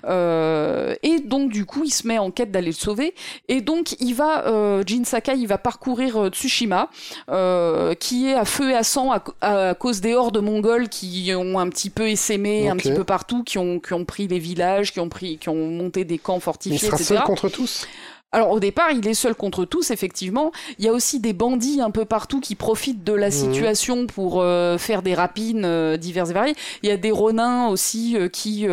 euh, 0.06 0.96
et 1.04 1.20
donc 1.20 1.52
du 1.52 1.66
coup 1.66 1.84
il 1.84 1.92
se 1.92 2.08
met 2.08 2.18
en 2.18 2.32
quête 2.32 2.52
d'aller 2.52 2.68
le 2.68 2.72
sauver, 2.74 3.14
et 3.50 3.60
donc 3.60 3.96
il 4.00 4.16
va, 4.16 4.48
euh, 4.48 4.84
Jin 4.88 5.04
Sakai, 5.04 5.38
il 5.38 5.48
va 5.48 5.58
parcourir 5.58 6.16
euh, 6.16 6.30
Tsushima, 6.30 6.90
euh, 7.30 7.94
qui 7.94 8.30
est 8.30 8.36
à 8.36 8.46
feu 8.46 8.72
et 8.72 8.76
à 8.76 8.84
sang 8.84 9.12
à, 9.12 9.22
à 9.42 9.74
cause 9.76 10.00
des 10.00 10.14
hordes 10.16 10.42
mongoles 10.42 10.88
qui 10.88 11.32
ont 11.36 11.60
un 11.60 11.68
petit 11.68 11.90
peu 11.90 12.10
essaimé 12.22 12.70
un 12.70 12.78
petit 12.78 12.94
peu 12.94 13.04
partout, 13.04 13.44
qui 13.44 13.58
ont, 13.58 13.80
qui 13.80 13.94
ont 13.94 14.06
pris 14.06 14.28
les 14.28 14.40
villages, 14.40 14.94
qui 14.94 15.00
ont 15.00 15.10
pris, 15.10 15.38
qui 15.38 15.50
ont 15.50 15.56
monté 15.70 16.06
des 16.06 16.18
camps 16.18 16.36
Mais 16.36 16.40
il 16.40 16.42
fortifiés, 16.44 16.78
sera 16.80 16.98
etc. 16.98 17.16
seul 17.16 17.24
contre 17.24 17.50
tous? 17.50 17.88
Alors 18.34 18.52
au 18.52 18.60
départ, 18.62 18.92
il 18.92 19.06
est 19.08 19.14
seul 19.14 19.36
contre 19.36 19.66
tous, 19.66 19.92
effectivement. 19.92 20.52
Il 20.80 20.86
y 20.86 20.88
a 20.88 20.94
aussi 20.94 21.20
des 21.20 21.34
bandits 21.34 21.82
un 21.82 21.92
peu 21.92 22.06
partout 22.06 22.40
qui 22.40 22.56
profitent 22.56 23.04
de 23.04 23.12
la 23.14 23.28
Mhm. 23.28 23.32
situation 23.32 24.08
pour 24.08 24.42
euh, 24.42 24.78
faire 24.78 25.02
des 25.02 25.14
rapines 25.16 25.66
euh, 25.66 25.98
diverses 25.98 26.30
et 26.30 26.34
variées. 26.34 26.56
Il 26.84 26.88
y 26.90 26.92
a 26.94 26.98
des 26.98 27.12
ronins 27.12 27.68
aussi 27.68 28.16
euh, 28.18 28.30
qui, 28.30 28.68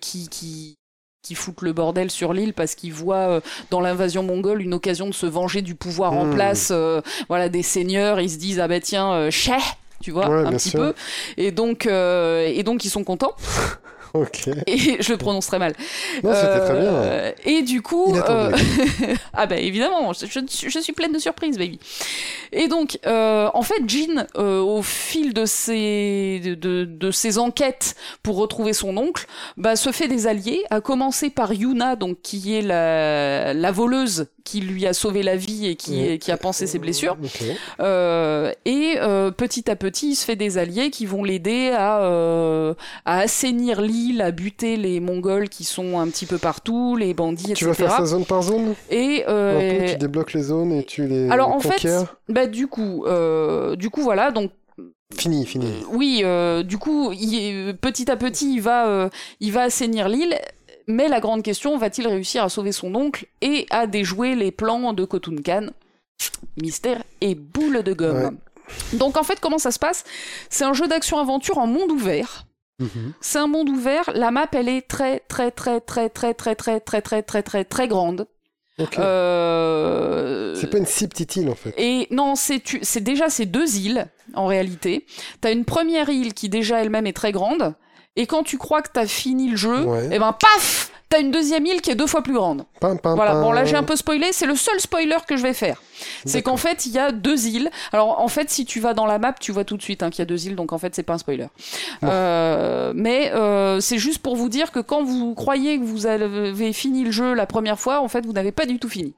qui, 0.00 0.28
qui 0.30 0.74
qui 1.26 1.34
foutent 1.34 1.60
le 1.60 1.74
bordel 1.74 2.10
sur 2.10 2.32
l'île 2.32 2.54
parce 2.54 2.74
qu'ils 2.74 2.94
voient 2.94 3.28
euh, 3.28 3.40
dans 3.70 3.80
l'invasion 3.80 4.22
mongole 4.22 4.62
une 4.62 4.72
occasion 4.72 5.06
de 5.08 5.12
se 5.12 5.26
venger 5.26 5.60
du 5.60 5.74
pouvoir 5.74 6.14
en 6.14 6.24
Mhm. 6.24 6.34
place 6.34 6.68
euh, 6.70 7.02
voilà 7.28 7.50
des 7.50 7.62
seigneurs 7.62 8.18
ils 8.20 8.30
se 8.30 8.38
disent 8.38 8.60
ah 8.60 8.68
bah 8.68 8.80
tiens 8.80 9.12
euh, 9.12 9.30
chais 9.30 9.58
tu 10.00 10.10
vois 10.10 10.28
Ouais, 10.28 10.46
un 10.46 10.52
petit 10.52 10.70
sûr. 10.70 10.80
peu 10.80 10.94
et 11.36 11.50
donc 11.50 11.86
euh, 11.86 12.46
et 12.46 12.62
donc 12.62 12.84
ils 12.84 12.90
sont 12.90 13.04
contents 13.04 13.34
Ok. 14.14 14.48
et 14.66 14.96
je 15.02 15.12
le 15.12 15.18
prononce 15.18 15.46
très 15.46 15.58
mal 15.58 15.74
Non, 16.22 16.32
c'était 16.34 16.60
très 16.60 16.72
bien. 16.80 16.88
euh, 16.92 17.32
Et 17.44 17.62
du 17.62 17.82
coup, 17.82 18.14
euh, 18.16 18.56
ah 19.34 19.46
bah 19.46 19.56
évidemment, 19.56 20.12
je, 20.12 20.26
je- 20.26 20.68
je 20.68 20.78
suis 20.78 20.92
pleine 20.92 21.12
de 21.12 21.18
surprises, 21.18 21.58
baby. 21.58 21.78
Et 22.52 22.68
donc, 22.68 22.98
euh, 23.06 23.48
en 23.54 23.62
fait, 23.62 23.82
Jean, 23.86 24.26
au 24.36 24.82
fil 24.82 25.34
de 25.34 25.44
ses 25.44 26.40
de, 26.44 26.54
de, 26.54 26.84
de 26.84 27.10
ses 27.10 27.38
enquêtes 27.38 27.94
pour 28.22 28.36
retrouver 28.36 28.72
son 28.72 28.96
oncle, 28.96 29.26
bah, 29.56 29.76
se 29.76 29.92
fait 29.92 30.08
des 30.08 30.26
alliés. 30.26 30.62
À 30.70 30.80
commencer 30.80 31.30
par 31.30 31.52
Yuna, 31.52 31.96
donc 31.96 32.18
qui 32.22 32.54
est 32.54 32.62
la, 32.62 33.52
la 33.54 33.72
voleuse 33.72 34.26
qui 34.44 34.60
lui 34.62 34.86
a 34.86 34.94
sauvé 34.94 35.22
la 35.22 35.36
vie 35.36 35.66
et 35.66 35.76
qui, 35.76 36.18
qui 36.18 36.32
a 36.32 36.38
pansé 36.38 36.66
ses 36.66 36.78
blessures. 36.78 37.18
Euh, 37.80 38.50
et 38.64 38.94
euh, 38.98 39.30
petit 39.30 39.70
à 39.70 39.76
petit, 39.76 40.10
il 40.12 40.14
se 40.16 40.24
fait 40.24 40.36
des 40.36 40.56
alliés 40.56 40.90
qui 40.90 41.04
vont 41.04 41.22
l'aider 41.22 41.70
à, 41.76 42.00
euh, 42.00 42.72
à 43.04 43.18
assainir 43.20 43.82
l'île, 43.82 43.97
à 44.20 44.30
buter 44.30 44.76
les 44.76 45.00
Mongols 45.00 45.48
qui 45.48 45.64
sont 45.64 45.98
un 45.98 46.08
petit 46.08 46.26
peu 46.26 46.38
partout, 46.38 46.96
les 46.96 47.14
bandits, 47.14 47.44
Tu 47.54 47.64
etc. 47.64 47.66
vas 47.66 47.74
faire 47.74 47.92
ça 47.96 48.04
zone 48.06 48.24
par 48.24 48.42
zone 48.42 48.74
Et 48.90 49.24
euh, 49.28 49.80
peu, 49.80 49.86
Tu 49.92 49.96
débloques 49.98 50.32
les 50.32 50.42
zones 50.42 50.72
et 50.72 50.84
tu 50.84 51.06
les 51.06 51.28
alors 51.30 51.50
en 51.50 51.60
fait, 51.60 51.86
bah 52.28 52.46
du 52.46 52.66
coup, 52.66 53.04
euh, 53.06 53.76
du 53.76 53.90
coup 53.90 54.02
voilà, 54.02 54.30
donc 54.30 54.50
Fini, 55.14 55.46
fini. 55.46 55.72
oui, 55.90 56.20
euh, 56.24 56.62
du 56.62 56.76
coup, 56.78 57.12
il- 57.12 57.76
petit 57.80 58.10
à 58.10 58.16
petit, 58.16 58.54
il 58.54 58.60
va, 58.60 59.08
il 59.40 59.52
va 59.52 59.62
assainir 59.62 60.08
l'île. 60.08 60.38
Mais 60.90 61.08
la 61.08 61.20
grande 61.20 61.42
question, 61.42 61.76
va-t-il 61.76 62.08
réussir 62.08 62.42
à 62.42 62.48
sauver 62.48 62.72
son 62.72 62.94
oncle 62.94 63.26
et 63.42 63.66
à 63.68 63.86
déjouer 63.86 64.34
les 64.34 64.50
plans 64.50 64.94
de 64.94 65.04
Khotun 65.04 65.36
Khan 65.44 65.66
Mystère 66.60 67.02
et 67.20 67.34
boule 67.34 67.82
de 67.82 67.92
gomme. 67.92 68.16
Ouais. 68.24 68.98
Donc 68.98 69.16
en 69.18 69.22
fait, 69.22 69.38
comment 69.40 69.58
ça 69.58 69.70
se 69.70 69.78
passe? 69.78 70.04
C'est 70.50 70.64
un 70.64 70.72
jeu 70.72 70.88
d'action-aventure 70.88 71.58
en 71.58 71.66
monde 71.66 71.90
ouvert. 71.90 72.46
Mhm. 72.78 73.12
C'est 73.20 73.38
un 73.38 73.46
monde 73.46 73.68
ouvert. 73.68 74.10
La 74.14 74.30
map, 74.30 74.46
elle 74.52 74.68
est 74.68 74.86
très, 74.88 75.20
très, 75.20 75.50
très, 75.50 75.80
très, 75.80 76.08
très, 76.08 76.34
très, 76.34 76.54
très, 76.54 76.80
très, 76.80 77.00
très, 77.00 77.22
très, 77.22 77.42
très, 77.42 77.64
très 77.64 77.88
grande. 77.88 78.26
Euh, 78.98 80.54
C'est 80.54 80.70
pas 80.70 80.78
une 80.78 80.86
si 80.86 81.08
petite 81.08 81.34
île 81.36 81.48
en 81.48 81.54
fait. 81.56 81.74
et 81.76 82.06
non, 82.12 82.34
c'est 82.36 83.00
déjà 83.00 83.28
ces 83.28 83.46
deux 83.46 83.76
îles 83.76 84.06
en 84.34 84.46
réalité. 84.46 85.04
T'as 85.40 85.52
une 85.52 85.64
première 85.64 86.08
île 86.08 86.32
qui 86.34 86.48
déjà 86.48 86.80
elle-même 86.80 87.06
est 87.06 87.12
très 87.12 87.32
grande, 87.32 87.74
et 88.14 88.26
quand 88.26 88.44
tu 88.44 88.56
crois 88.58 88.82
que 88.82 88.90
t'as 88.92 89.06
fini 89.06 89.48
le 89.50 89.56
jeu, 89.56 89.84
et 90.12 90.18
ben 90.20 90.32
paf, 90.32 90.87
t'as 91.10 91.20
une 91.20 91.30
deuxième 91.30 91.64
île 91.66 91.80
qui 91.80 91.90
est 91.90 91.94
deux 91.94 92.06
fois 92.06 92.22
plus 92.22 92.34
grande. 92.34 92.64
Pam, 92.80 92.98
pam, 92.98 93.14
Voilà. 93.16 93.34
Bon 93.40 93.50
là 93.52 93.64
j'ai 93.64 93.76
un 93.76 93.82
peu 93.82 93.96
spoilé, 93.96 94.26
c'est 94.32 94.46
le 94.46 94.54
seul 94.56 94.78
spoiler 94.80 95.16
que 95.26 95.36
je 95.36 95.42
vais 95.42 95.54
faire. 95.54 95.82
C'est 96.24 96.42
qu'en 96.42 96.56
fait 96.56 96.86
il 96.86 96.92
y 96.92 96.98
a 96.98 97.10
deux 97.12 97.46
îles. 97.48 97.70
Alors 97.92 98.20
en 98.20 98.28
fait 98.28 98.50
si 98.50 98.64
tu 98.64 98.78
vas 98.80 98.94
dans 98.94 99.06
la 99.06 99.18
map, 99.18 99.32
tu 99.32 99.50
vois 99.52 99.64
tout 99.64 99.76
de 99.76 99.82
suite 99.82 100.02
hein, 100.02 100.10
qu'il 100.10 100.20
y 100.20 100.22
a 100.22 100.26
deux 100.26 100.46
îles, 100.46 100.54
donc 100.54 100.72
en 100.72 100.78
fait 100.78 100.94
c'est 100.94 101.02
pas 101.02 101.14
un 101.14 101.18
spoiler. 101.18 101.46
Bon. 102.02 102.08
Euh, 102.10 102.92
mais 102.94 103.32
euh, 103.32 103.80
c'est 103.80 103.98
juste 103.98 104.18
pour 104.20 104.36
vous 104.36 104.48
dire 104.48 104.70
que 104.70 104.80
quand 104.80 105.02
vous 105.02 105.34
croyez 105.34 105.78
que 105.78 105.84
vous 105.84 106.06
avez 106.06 106.72
fini 106.72 107.04
le 107.04 107.10
jeu 107.10 107.34
la 107.34 107.46
première 107.46 107.78
fois, 107.80 108.00
en 108.00 108.08
fait 108.08 108.24
vous 108.26 108.32
n'avez 108.32 108.52
pas 108.52 108.66
du 108.66 108.78
tout 108.78 108.88
fini. 108.88 109.14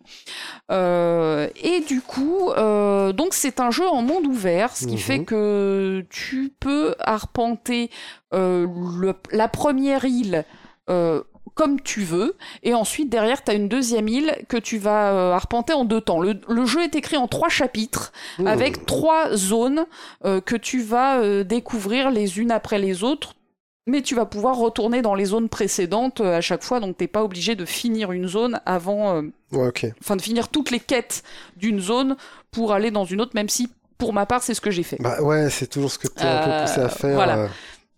Euh, 0.70 1.48
et 1.62 1.80
du 1.80 2.00
coup, 2.00 2.50
donc 2.56 3.34
c'est 3.34 3.60
un 3.60 3.70
jeu 3.70 3.86
en 3.88 4.02
monde 4.02 4.26
ouvert, 4.26 4.76
ce 4.76 4.86
qui 4.86 4.92
Mhm. 4.94 4.98
fait 4.98 5.24
que 5.24 6.04
tu 6.10 6.52
peux 6.60 6.94
arpenter 7.00 7.90
le- 8.32 9.14
la 9.32 9.48
première 9.48 10.04
île. 10.04 10.44
euh, 10.88 11.22
comme 11.54 11.80
tu 11.80 12.02
veux, 12.02 12.36
et 12.62 12.74
ensuite 12.74 13.10
derrière 13.10 13.42
tu 13.44 13.50
as 13.50 13.54
une 13.54 13.68
deuxième 13.68 14.08
île 14.08 14.34
que 14.48 14.56
tu 14.56 14.78
vas 14.78 15.12
euh, 15.12 15.32
arpenter 15.32 15.72
en 15.72 15.84
deux 15.84 16.00
temps. 16.00 16.20
Le, 16.20 16.40
le 16.48 16.64
jeu 16.66 16.82
est 16.82 16.94
écrit 16.94 17.16
en 17.16 17.28
trois 17.28 17.48
chapitres 17.48 18.12
Mmh. 18.38 18.46
avec 18.46 18.86
trois 18.86 19.34
zones 19.36 19.84
euh, 20.24 20.40
que 20.40 20.56
tu 20.56 20.80
vas 20.82 21.18
euh, 21.20 21.44
découvrir 21.44 22.10
les 22.10 22.38
unes 22.38 22.50
après 22.50 22.78
les 22.78 23.02
autres. 23.04 23.34
Mais 23.86 24.02
tu 24.02 24.14
vas 24.14 24.26
pouvoir 24.26 24.56
retourner 24.56 25.02
dans 25.02 25.14
les 25.14 25.24
zones 25.24 25.48
précédentes 25.48 26.20
à 26.20 26.40
chaque 26.40 26.62
fois, 26.62 26.80
donc 26.80 26.96
t'es 26.98 27.08
pas 27.08 27.24
obligé 27.24 27.54
de 27.56 27.64
finir 27.64 28.12
une 28.12 28.28
zone 28.28 28.60
avant, 28.66 29.22
Ouais, 29.52 29.72
enfin 30.00 30.16
de 30.16 30.22
finir 30.22 30.48
toutes 30.48 30.70
les 30.70 30.78
quêtes 30.80 31.22
d'une 31.56 31.80
zone 31.80 32.16
pour 32.52 32.72
aller 32.72 32.90
dans 32.90 33.04
une 33.04 33.20
autre, 33.20 33.32
même 33.34 33.48
si 33.48 33.68
pour 33.98 34.12
ma 34.12 34.26
part 34.26 34.42
c'est 34.42 34.54
ce 34.54 34.60
que 34.60 34.70
j'ai 34.70 34.82
fait. 34.84 34.96
Bah 35.00 35.20
ouais, 35.22 35.50
c'est 35.50 35.66
toujours 35.66 35.90
ce 35.90 35.98
que 35.98 36.08
t'es 36.08 36.22
un 36.22 36.38
peu 36.60 36.66
poussé 36.66 36.80
à 36.80 36.88
faire. 36.88 37.14
voilà. 37.14 37.48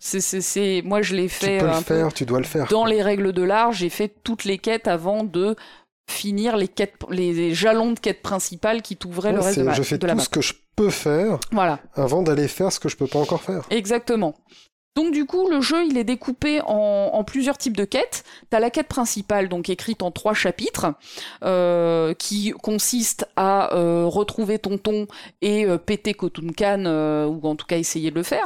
Euh, 0.03 0.05
C'est, 0.05 0.21
c'est, 0.21 0.41
c'est, 0.41 0.83
moi 0.85 1.01
je 1.03 1.15
l'ai 1.15 1.25
Tu 1.29 1.35
fait 1.35 1.59
peux 1.59 1.65
euh, 1.67 1.69
le 1.73 1.77
peu 1.79 1.83
faire, 1.95 2.13
tu 2.13 2.27
dois 2.27 2.39
le 2.39 2.45
faire. 2.45 2.67
dans 2.69 2.85
les 2.85 3.03
règles 3.03 3.33
de 3.33 3.43
l'art, 3.43 3.73
j'ai 3.73 3.89
fait 3.91 4.13
toutes 4.25 4.45
les 4.45 4.59
quêtes 4.59 4.89
avant 4.89 5.25
de 5.25 5.57
finir 6.11 6.57
les 6.57 6.69
quêtes, 6.69 6.95
les, 7.11 7.55
jalons 7.55 7.93
de 7.93 7.99
quêtes 8.01 8.23
principales 8.23 8.83
qui 8.83 8.97
t'ouvraient 8.97 9.31
Ouais, 9.31 9.37
le 9.37 9.41
reste 9.43 9.59
de, 9.61 9.65
ma- 9.65 9.73
je 9.75 9.83
fais 9.83 9.99
de 9.99 10.07
la 10.07 10.13
tout 10.15 10.19
map. 10.19 10.25
ce 10.25 10.29
que 10.29 10.41
je 10.41 10.55
peux 10.77 10.91
faire 10.91 11.39
Voilà. 11.53 11.79
avant 11.95 12.23
d'aller 12.23 12.49
faire 12.49 12.73
ce 12.73 12.81
que 12.81 12.89
je 12.89 12.97
peux 12.97 13.07
pas 13.07 13.19
encore 13.21 13.41
faire. 13.43 13.63
Exactement. 13.71 14.35
Donc 14.95 15.13
du 15.13 15.25
coup, 15.25 15.49
le 15.49 15.63
jeu, 15.63 15.87
il 15.87 15.97
est 15.97 16.05
découpé 16.05 16.61
en, 16.67 17.11
en 17.15 17.25
plusieurs 17.25 17.57
types 17.57 17.77
de 17.79 17.87
quêtes. 17.87 18.25
T'as 18.51 18.61
la 18.61 18.69
quête 18.69 18.89
principale, 18.89 19.49
donc 19.49 19.71
écrite 19.71 20.03
en 20.03 20.11
trois 20.11 20.35
chapitres, 20.35 20.93
euh, 21.45 22.13
qui 22.13 22.51
consiste 22.63 23.27
à 23.37 23.75
euh, 23.75 24.05
retrouver 24.05 24.59
Tonton 24.59 25.07
et 25.41 25.65
euh, 25.65 25.79
péter 25.79 26.13
Khotun 26.13 26.49
Khan, 26.55 26.85
euh, 26.85 27.25
ou 27.27 27.41
en 27.47 27.57
tout 27.57 27.65
cas 27.67 27.79
essayer 27.79 28.11
de 28.11 28.17
le 28.17 28.23
faire. 28.23 28.45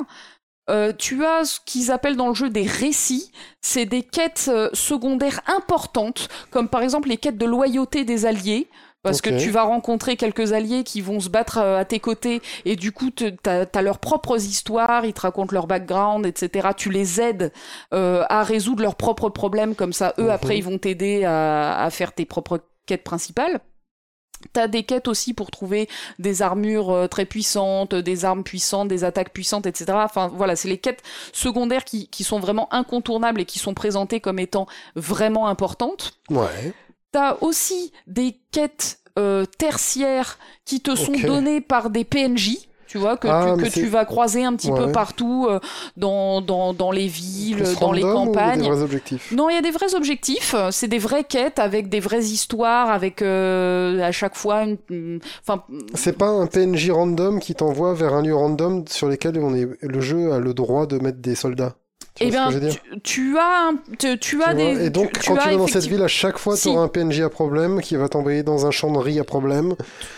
Euh, 0.68 0.92
tu 0.96 1.24
as 1.24 1.44
ce 1.44 1.60
qu'ils 1.64 1.90
appellent 1.90 2.16
dans 2.16 2.28
le 2.28 2.34
jeu 2.34 2.50
des 2.50 2.66
récits. 2.66 3.30
C'est 3.60 3.86
des 3.86 4.02
quêtes 4.02 4.46
euh, 4.52 4.68
secondaires 4.72 5.40
importantes, 5.46 6.28
comme 6.50 6.68
par 6.68 6.82
exemple 6.82 7.08
les 7.08 7.16
quêtes 7.16 7.38
de 7.38 7.46
loyauté 7.46 8.04
des 8.04 8.26
alliés. 8.26 8.68
Parce 9.02 9.20
que 9.20 9.30
tu 9.30 9.50
vas 9.50 9.62
rencontrer 9.62 10.16
quelques 10.16 10.52
alliés 10.52 10.82
qui 10.82 11.00
vont 11.00 11.20
se 11.20 11.28
battre 11.28 11.58
euh, 11.58 11.78
à 11.78 11.84
tes 11.84 12.00
côtés 12.00 12.42
et 12.64 12.74
du 12.74 12.90
coup 12.90 13.10
t'as 13.10 13.64
as 13.72 13.82
leurs 13.82 14.00
propres 14.00 14.36
histoires, 14.36 15.04
ils 15.04 15.12
te 15.12 15.20
racontent 15.20 15.52
leur 15.52 15.68
background, 15.68 16.26
etc. 16.26 16.70
Tu 16.76 16.90
les 16.90 17.20
aides 17.20 17.52
euh, 17.94 18.24
à 18.28 18.42
résoudre 18.42 18.82
leurs 18.82 18.96
propres 18.96 19.28
problèmes, 19.28 19.76
comme 19.76 19.92
ça 19.92 20.12
eux 20.18 20.24
Mhm. 20.24 20.30
après 20.30 20.58
ils 20.58 20.64
vont 20.64 20.78
t'aider 20.78 21.22
à, 21.24 21.84
à 21.84 21.90
faire 21.90 22.12
tes 22.12 22.24
propres 22.24 22.58
quêtes 22.86 23.04
principales. 23.04 23.60
T'as 24.52 24.68
des 24.68 24.82
quêtes 24.82 25.08
aussi 25.08 25.34
pour 25.34 25.50
trouver 25.50 25.88
des 26.18 26.42
armures 26.42 26.90
euh, 26.90 27.06
très 27.06 27.24
puissantes, 27.24 27.94
des 27.94 28.24
armes 28.24 28.44
puissantes, 28.44 28.88
des 28.88 29.04
attaques 29.04 29.32
puissantes, 29.32 29.66
etc. 29.66 29.92
Enfin 29.94 30.28
voilà, 30.28 30.56
c'est 30.56 30.68
les 30.68 30.78
quêtes 30.78 31.02
secondaires 31.32 31.84
qui, 31.84 32.08
qui 32.08 32.24
sont 32.24 32.40
vraiment 32.40 32.72
incontournables 32.72 33.40
et 33.40 33.44
qui 33.44 33.58
sont 33.58 33.74
présentées 33.74 34.20
comme 34.20 34.38
étant 34.38 34.66
vraiment 34.94 35.48
importantes. 35.48 36.18
Ouais. 36.30 36.72
T'as 37.12 37.36
aussi 37.40 37.92
des 38.06 38.38
quêtes 38.50 39.00
euh, 39.18 39.46
tertiaires 39.46 40.38
qui 40.64 40.80
te 40.80 40.94
sont 40.94 41.12
données 41.12 41.60
par 41.62 41.88
des 41.90 42.04
PNJ. 42.04 42.68
Tu 42.96 43.02
vois, 43.02 43.18
que, 43.18 43.28
Ah, 43.28 43.54
tu, 43.58 43.64
que 43.64 43.68
tu 43.68 43.86
vas 43.88 44.06
croiser 44.06 44.42
un 44.44 44.54
petit 44.56 44.70
peu 44.72 44.86
Ouais. 44.86 44.92
partout 44.92 45.46
euh, 45.50 45.60
dans, 45.98 46.40
dans, 46.40 46.72
dans 46.72 46.90
les 46.90 47.06
villes, 47.08 47.56
Plus 47.56 47.78
dans 47.78 47.92
les 47.92 48.02
random 48.02 48.22
ou 48.22 48.26
campagnes. 48.32 48.62
des 48.62 48.68
vrais 48.70 48.80
objectifs? 48.82 49.32
Non, 49.32 49.50
il 49.50 49.54
y 49.54 49.58
a 49.58 49.62
des 49.62 49.70
vrais 49.70 49.94
objectifs. 49.94 50.54
C'est 50.70 50.88
des 50.88 50.98
vraies 50.98 51.24
quêtes 51.24 51.58
avec 51.58 51.90
des 51.90 52.00
vraies 52.00 52.22
histoires, 52.24 52.88
avec 52.90 53.20
euh, 53.20 54.00
à 54.02 54.12
chaque 54.12 54.34
fois 54.34 54.62
une. 54.62 54.78
une- 54.88 55.20
Enfin, 55.46 55.62
C'est 55.94 56.16
pas 56.16 56.28
un 56.28 56.46
PNJ 56.46 56.90
random 56.90 57.38
qui 57.38 57.54
t'envoie 57.54 57.92
vers 57.92 58.14
un 58.14 58.22
lieu 58.22 58.34
random 58.34 58.84
sur 58.88 59.08
lequel 59.08 59.38
on 59.40 59.54
est... 59.54 59.68
le 59.82 60.00
jeu 60.00 60.32
a 60.32 60.38
le 60.38 60.54
droit 60.54 60.86
de 60.86 60.98
mettre 60.98 61.18
des 61.18 61.34
soldats? 61.34 61.74
Tu 62.16 62.24
eh 62.24 62.30
bien, 62.30 62.48
tu, 62.50 63.00
tu 63.02 63.38
as, 63.38 63.70
tu, 63.98 64.18
tu 64.18 64.42
as 64.42 64.54
des. 64.54 64.86
Et 64.86 64.90
donc, 64.90 65.12
quand 65.26 65.34
tu 65.34 65.38
as 65.40 65.50
vas 65.50 65.56
dans 65.56 65.66
cette 65.66 65.84
ville, 65.84 66.02
à 66.02 66.08
chaque 66.08 66.38
fois, 66.38 66.54
tu 66.54 66.62
Si. 66.62 66.68
auras 66.70 66.80
un 66.84 66.88
PNJ 66.88 67.20
à 67.20 67.28
problème 67.28 67.82
qui 67.82 67.94
va 67.96 68.08
t'envoyer 68.08 68.42
dans 68.42 68.64
un 68.66 68.70
champ 68.70 68.90
de 68.90 68.96
riz 68.98 69.20
à 69.20 69.24
problème. 69.24 69.74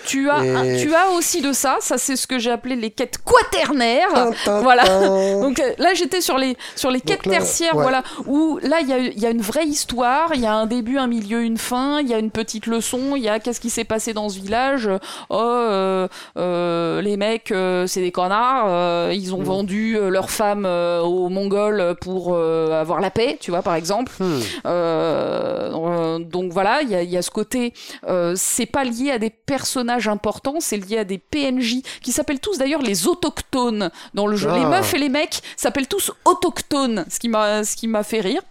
tu 0.07 0.31
as, 0.31 0.37
un- 0.37 0.77
tu 0.79 0.95
as 0.95 1.11
aussi 1.11 1.43
de 1.43 1.53
ça. 1.53 1.79
Ça, 1.81 1.99
c'est 1.99 2.15
ce 2.15 2.27
que 2.29 2.39
j'ai 2.39 2.53
appelé 2.53 2.77
les 2.77 2.91
quêtes 2.91 3.19
quaternaires. 3.25 4.31
Voilà. 4.63 4.85
Donc 5.41 5.59
euh, 5.59 5.73
là, 5.79 5.93
j'étais 5.95 6.21
sur 6.21 6.39
les 6.39 6.57
sur 6.77 6.91
les 6.93 6.99
Donc 7.01 7.07
quêtes 7.09 7.27
là, 7.27 7.33
tertiaires, 7.33 7.75
ouais. 7.75 7.83
voilà, 7.83 8.03
où 8.27 8.59
là 8.63 8.79
il 8.81 8.89
y 8.89 8.93
a, 8.93 8.99
y 8.99 9.27
a 9.27 9.31
une 9.31 9.41
vraie 9.43 9.67
histoire, 9.67 10.31
il 10.35 10.41
y 10.41 10.47
a 10.47 10.55
un 10.55 10.67
début, 10.67 10.99
un 10.99 11.09
milieu, 11.09 11.43
une 11.43 11.59
fin, 11.59 12.01
il 12.01 12.09
y 12.09 12.15
a 12.15 12.19
une 12.19 12.31
petite 12.31 12.67
leçon, 12.67 13.17
il 13.17 13.23
y 13.25 13.29
a 13.29 13.41
qu'est-ce 13.41 13.61
qui 13.61 13.71
s'est 13.71 13.85
passé 13.85 14.13
dans 14.13 14.29
ce 14.29 14.39
village. 14.39 14.89
Oh, 15.31 15.37
euh, 15.41 16.07
euh, 16.37 17.03
les 17.03 17.17
mecs, 17.17 17.51
euh, 17.51 17.87
c'est 17.89 18.01
des 18.03 18.13
connards, 18.13 19.11
ils 19.13 19.35
ont 19.35 19.39
Mm. 19.41 19.45
vendu 19.45 19.99
leurs 20.11 20.31
femmes 20.31 20.67
aux 20.67 21.29
Mongols 21.29 21.88
pour 21.95 22.35
euh, 22.35 22.81
avoir 22.81 23.01
la 23.01 23.11
paix, 23.11 23.37
tu 23.41 23.51
vois 23.51 23.63
par 23.63 23.75
exemple. 23.75 24.13
Hmm. 24.21 24.41
Euh, 24.67 25.71
euh, 25.73 26.19
donc 26.19 26.53
voilà, 26.53 26.83
il 26.83 26.89
y 26.91 26.95
a, 26.95 27.03
il 27.03 27.11
y 27.11 27.17
a 27.17 27.23
ce 27.23 27.31
côté, 27.31 27.73
euh, 28.09 28.35
c'est 28.37 28.67
pas 28.67 28.85
lié 28.85 29.11
à 29.11 29.19
des 29.19 29.31
personnages 29.31 30.09
importants, 30.09 30.57
c'est 30.61 30.77
lié 30.77 30.99
à 30.99 31.05
des 31.05 31.19
PNJ 31.19 31.83
qui 32.03 32.13
s'appellent 32.13 32.41
tous 32.41 32.59
d'ailleurs 32.59 32.83
les 32.83 33.07
autochtones 33.07 33.91
dans 34.15 34.27
le 34.27 34.37
jeu. 34.37 34.51
Les 34.53 34.63
Ah. 34.65 34.69
meufs 34.69 34.95
et 34.95 34.99
les 34.99 35.09
mecs 35.09 35.41
s'appellent 35.57 35.89
tous 35.89 36.11
autochtones, 36.25 37.05
ce 37.11 37.19
qui 37.19 37.29
m'a 37.29 37.65
ce 37.65 37.77
qui 37.77 37.89
m'a 37.89 38.03
fait 38.03 38.21
rire. 38.21 38.43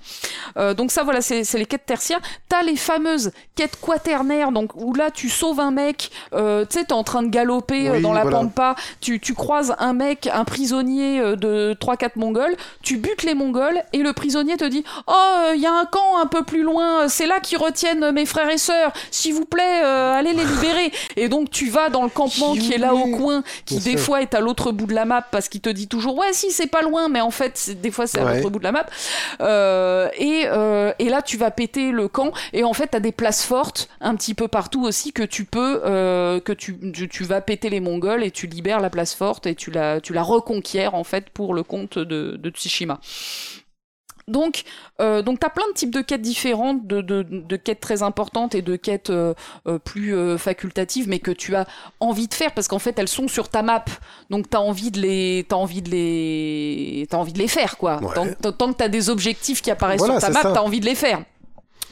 Euh, 0.57 0.73
donc 0.73 0.91
ça 0.91 1.03
voilà, 1.03 1.22
c'est 1.22 1.43
c'est 1.43 1.57
les 1.57 1.65
quêtes 1.65 1.85
tertiaires. 1.85 2.19
T'as 2.49 2.64
les 2.64 2.76
fameuses 2.76 3.31
quêtes 3.55 3.77
quaternaires, 3.80 4.51
donc 4.51 4.72
où 4.76 4.93
là 4.93 5.11
tu 5.11 5.30
sauves 5.30 5.59
un 5.59 5.72
mec, 5.72 6.11
euh, 6.34 6.65
tu 6.65 6.80
sais 6.80 6.85
t'es 6.85 6.93
en 6.93 7.03
train 7.03 7.23
de 7.23 7.30
galoper 7.30 7.89
euh, 7.89 7.93
Oui, 7.93 8.01
dans 8.01 8.14
la 8.14 8.22
voilà. 8.22 8.38
pampa, 8.38 8.76
tu, 9.01 9.19
tu 9.19 9.34
croises 9.34 9.76
un 9.80 9.93
mec, 9.93 10.27
un 10.31 10.43
prisonnier 10.45 11.19
euh, 11.19 11.35
de 11.35 11.76
3-4 11.80 12.11
mongols, 12.15 12.55
tu 12.84 12.97
butes 12.97 13.23
les 13.27 13.35
mongols 13.35 13.81
et 13.93 13.99
le 13.99 14.13
prisonnier 14.13 14.57
te 14.57 14.65
dit 14.65 14.83
Oh, 15.07 15.51
il 15.53 15.61
y 15.61 15.65
a 15.67 15.73
un 15.73 15.85
camp 15.85 16.17
un 16.21 16.25
peu 16.25 16.43
plus 16.43 16.63
loin, 16.63 17.07
c'est 17.07 17.27
là 17.27 17.39
qu'ils 17.39 17.59
retiennent 17.59 18.11
mes 18.11 18.25
frères 18.25 18.49
et 18.49 18.57
sœurs, 18.57 18.91
s'il 19.11 19.33
vous 19.35 19.45
plaît, 19.45 19.81
euh, 19.83 20.13
allez 20.13 20.33
les 20.33 20.43
libérer. 20.55 20.91
Et 21.15 21.29
donc 21.29 21.49
tu 21.51 21.69
vas 21.69 21.89
dans 21.89 22.03
le 22.03 22.09
campement 22.09 22.53
qui 22.53 22.73
est 22.73 22.77
là 22.79 22.93
au 22.95 23.15
coin, 23.15 23.43
qui 23.65 23.75
Bien 23.75 23.83
des 23.93 23.97
sûr. 23.97 23.99
fois 24.05 24.21
est 24.21 24.33
à 24.33 24.39
l'autre 24.39 24.71
bout 24.71 24.87
de 24.87 24.95
la 24.95 25.05
map 25.05 25.21
parce 25.21 25.47
qu'il 25.49 25.61
te 25.61 25.69
dit 25.69 25.87
toujours 25.87 26.17
Ouais, 26.17 26.33
si, 26.33 26.51
c'est 26.51 26.67
pas 26.67 26.81
loin, 26.81 27.07
mais 27.09 27.21
en 27.21 27.31
fait, 27.31 27.69
des 27.81 27.91
fois 27.91 28.07
c'est 28.07 28.19
à 28.19 28.25
Ouais. 28.25 28.37
l'autre 28.37 28.49
bout 28.49 28.59
de 28.59 28.63
la 28.63 28.71
map. 28.71 28.85
Euh, 29.41 30.09
et, 30.17 30.43
euh, 30.45 30.91
et 30.99 31.09
là, 31.09 31.21
tu 31.21 31.37
vas 31.37 31.51
péter 31.51 31.91
le 31.91 32.07
camp 32.07 32.31
et 32.53 32.63
en 32.63 32.73
fait, 32.73 32.87
t'as 32.87 32.99
des 32.99 33.11
places 33.11 33.43
fortes 33.43 33.89
un 34.01 34.15
petit 34.15 34.33
peu 34.33 34.47
partout 34.47 34.83
aussi 34.85 35.13
que 35.13 35.23
tu 35.23 35.45
peux, 35.45 35.81
euh, 35.85 36.39
que 36.39 36.53
tu, 36.53 36.77
tu, 36.93 37.07
tu 37.09 37.23
vas 37.23 37.41
péter 37.41 37.69
les 37.69 37.79
Mongols 37.79 38.23
et 38.23 38.31
tu 38.31 38.47
libères 38.47 38.79
la 38.79 38.89
place 38.89 39.13
forte 39.13 39.45
et 39.47 39.55
tu 39.55 39.71
la, 39.71 40.01
tu 40.01 40.13
la 40.13 40.23
reconquiers 40.23 40.87
en 40.87 41.03
fait 41.03 41.29
pour 41.29 41.53
le 41.53 41.63
compte 41.63 41.97
de, 41.99 42.37
de 42.37 42.49
Tsushima. 42.49 42.99
Donc, 44.27 44.64
euh, 44.99 45.22
donc 45.22 45.39
t'as 45.39 45.48
plein 45.49 45.65
de 45.69 45.73
types 45.73 45.94
de 45.94 46.02
quêtes 46.02 46.22
différentes, 46.22 46.85
de, 46.85 46.99
de, 46.99 47.23
de 47.23 47.56
quêtes 47.56 47.80
très 47.80 48.03
importantes 48.03 48.56
et 48.56 48.61
de 48.61 48.76
quêtes 48.76 49.10
euh, 49.10 49.34
euh, 49.69 49.80
plus 49.80 50.14
euh, 50.14 50.38
facultatives, 50.38 51.07
mais 51.07 51.19
que 51.19 51.31
tu 51.31 51.56
as 51.56 51.65
envie 52.02 52.27
de 52.27 52.34
faire 52.34 52.52
parce 52.53 52.68
qu'en 52.68 52.80
fait 52.80 52.99
elles 52.99 53.07
sont 53.07 53.30
sur 53.30 53.48
ta 53.48 53.61
map, 53.61 53.85
donc 54.30 54.49
t'as 54.49 54.60
envie 54.60 54.91
de 54.91 54.99
les, 54.99 55.45
t'as 55.48 55.56
envie 55.56 55.81
de 55.81 55.89
les, 55.89 57.07
t'as 57.10 57.15
envie 57.15 57.31
de 57.31 57.38
les 57.39 57.48
faire 57.48 57.77
quoi. 57.77 58.02
Ouais. 58.03 58.34
Tant, 58.41 58.52
tant- 58.52 58.73
que 58.73 58.77
t'as 58.80 58.89
des 58.89 59.10
objectifs 59.10 59.61
qui 59.61 59.72
apparaissent 59.72 59.99
Voilà, 59.99 60.19
sur 60.19 60.27
ta 60.27 60.34
map, 60.34 60.41
t'as 60.53 60.61
envie 60.61 60.81
de 60.81 60.85
les 60.85 60.95
faire. 60.95 61.22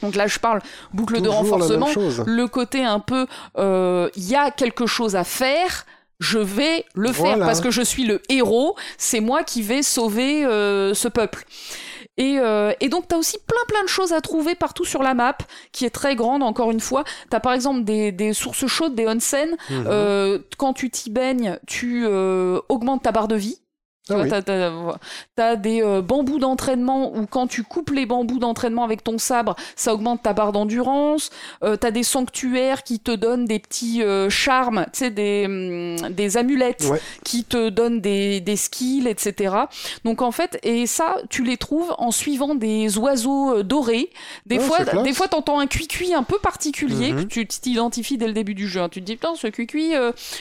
Donc 0.02 0.14
là, 0.14 0.26
je 0.26 0.38
parle 0.38 0.60
boucle 0.92 1.14
de 1.14 1.20
Toujours 1.20 1.36
renforcement, 1.36 1.88
le 2.26 2.46
côté 2.48 2.84
un 2.84 3.00
peu, 3.00 3.26
euh, 3.56 4.10
il 4.14 4.28
y 4.28 4.34
a 4.36 4.50
quelque 4.50 4.84
chose 4.84 5.16
à 5.16 5.24
faire, 5.24 5.86
je 6.18 6.38
vais 6.38 6.84
le 6.94 7.12
faire 7.12 7.24
Voilà. 7.24 7.46
parce 7.46 7.60
que 7.60 7.70
je 7.70 7.82
suis 7.82 8.04
le 8.04 8.22
héros, 8.28 8.76
c'est 8.98 9.20
moi 9.20 9.42
qui 9.42 9.62
vais 9.62 9.82
sauver 9.82 10.44
euh, 10.44 10.94
ce 10.94 11.08
peuple. 11.08 11.44
Et, 12.18 12.38
euh, 12.38 12.72
et 12.80 12.88
donc, 12.88 13.08
tu 13.08 13.14
as 13.14 13.18
aussi 13.18 13.36
plein 13.46 13.60
plein 13.68 13.82
de 13.82 13.88
choses 13.88 14.14
à 14.14 14.22
trouver 14.22 14.54
partout 14.54 14.86
sur 14.86 15.02
la 15.02 15.12
map, 15.12 15.36
qui 15.72 15.84
est 15.84 15.90
très 15.90 16.16
grande, 16.16 16.42
encore 16.42 16.70
une 16.70 16.80
fois. 16.80 17.04
Tu 17.30 17.36
as 17.36 17.40
par 17.40 17.52
exemple 17.52 17.84
des, 17.84 18.10
des 18.10 18.32
sources 18.32 18.66
chaudes, 18.66 18.94
des 18.94 19.06
onsen. 19.06 19.50
Mhm. 19.68 19.84
Euh, 19.86 20.38
quand 20.56 20.72
tu 20.72 20.88
t'y 20.88 21.10
baignes, 21.10 21.58
tu 21.66 22.04
euh, 22.06 22.58
augmentes 22.70 23.02
ta 23.02 23.12
barre 23.12 23.28
de 23.28 23.36
vie. 23.36 23.58
Tu 24.06 24.12
Ah 24.14 24.18
oui. 24.22 24.28
t'as 25.34 25.56
des 25.56 25.82
euh, 25.82 26.00
bambous 26.00 26.38
d'entraînement 26.38 27.12
où 27.16 27.26
quand 27.26 27.48
tu 27.48 27.64
coupes 27.64 27.90
les 27.90 28.06
bambous 28.06 28.38
d'entraînement 28.38 28.84
avec 28.84 29.02
ton 29.02 29.18
sabre, 29.18 29.56
ça 29.74 29.92
augmente 29.94 30.22
ta 30.22 30.32
barre 30.32 30.52
d'endurance. 30.52 31.30
Euh, 31.64 31.76
t'as 31.76 31.90
des 31.90 32.04
sanctuaires 32.04 32.84
qui 32.84 33.00
te 33.00 33.10
donnent 33.10 33.46
des 33.46 33.58
petits 33.58 34.02
euh, 34.04 34.30
charmes, 34.30 34.86
tu 34.92 34.98
sais, 35.00 35.10
des, 35.10 35.46
hum, 35.46 36.10
des 36.12 36.36
amulettes 36.36 36.84
Ouais. 36.88 37.00
qui 37.24 37.42
te 37.42 37.68
donnent 37.68 38.00
des, 38.00 38.40
des 38.40 38.54
skills, 38.56 39.08
etc. 39.08 39.54
Donc 40.04 40.22
en 40.22 40.30
fait, 40.30 40.58
et 40.62 40.86
ça, 40.86 41.16
tu 41.28 41.42
les 41.42 41.56
trouves 41.56 41.92
en 41.98 42.12
suivant 42.12 42.54
des 42.54 42.96
oiseaux 42.98 43.56
euh, 43.56 43.62
dorés. 43.64 44.10
Des 44.46 44.58
Ah, 44.58 44.60
fois, 44.60 45.02
des 45.02 45.12
fois, 45.12 45.26
t'entends 45.26 45.58
un 45.58 45.66
cuicui 45.66 46.14
un 46.14 46.22
peu 46.22 46.38
particulier 46.38 47.12
Mhm. 47.12 47.24
que 47.24 47.26
tu 47.26 47.46
t'identifies 47.46 48.18
dès 48.18 48.28
le 48.28 48.32
début 48.34 48.54
du 48.54 48.68
jeu. 48.68 48.80
hein. 48.82 48.88
Tu 48.88 49.00
te 49.00 49.06
dis, 49.06 49.16
putain, 49.16 49.34
ce 49.34 49.48
cuicui, 49.48 49.92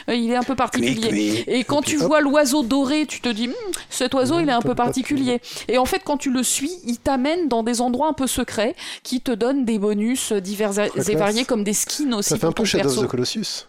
il 0.08 0.32
est 0.32 0.36
un 0.36 0.44
peu 0.44 0.56
particulier. 0.56 1.44
Et 1.48 1.64
quand 1.64 1.82
tu 1.82 1.96
vois 1.98 2.22
l'oiseau 2.22 2.62
doré, 2.62 3.06
tu 3.08 3.22
te 3.22 3.30
dis, 3.30 3.50
cet 3.90 4.14
oiseau, 4.14 4.40
il 4.40 4.50
est 4.50 4.54
un 4.54 4.62
peu 4.62 4.76
particulier. 4.76 5.42
Et 5.68 5.78
en 5.78 5.86
fait, 5.86 6.02
quand 6.04 6.18
tu 6.18 6.32
le 6.32 6.44
suis, 6.44 6.72
il 6.86 6.98
t'amène 6.98 7.48
dans 7.48 7.64
des 7.64 7.82
endroits 7.82 8.08
un 8.08 8.14
peu 8.14 8.28
secrets 8.28 8.76
qui 9.04 9.22
te 9.22 9.32
donnent 9.32 9.66
des 9.66 9.80
bonus 9.80 10.32
divers 10.34 10.72
et 10.80 11.16
variés, 11.16 11.46
comme 11.46 11.64
des 11.64 11.74
skins 11.74 12.14
aussi 12.14 12.30
Ça 12.30 12.38
fait 12.38 12.46
un 12.48 12.52
peu 12.52 12.66
Shadow 12.66 12.90
of 12.90 13.06
the 13.06 13.08
Colossus. 13.08 13.68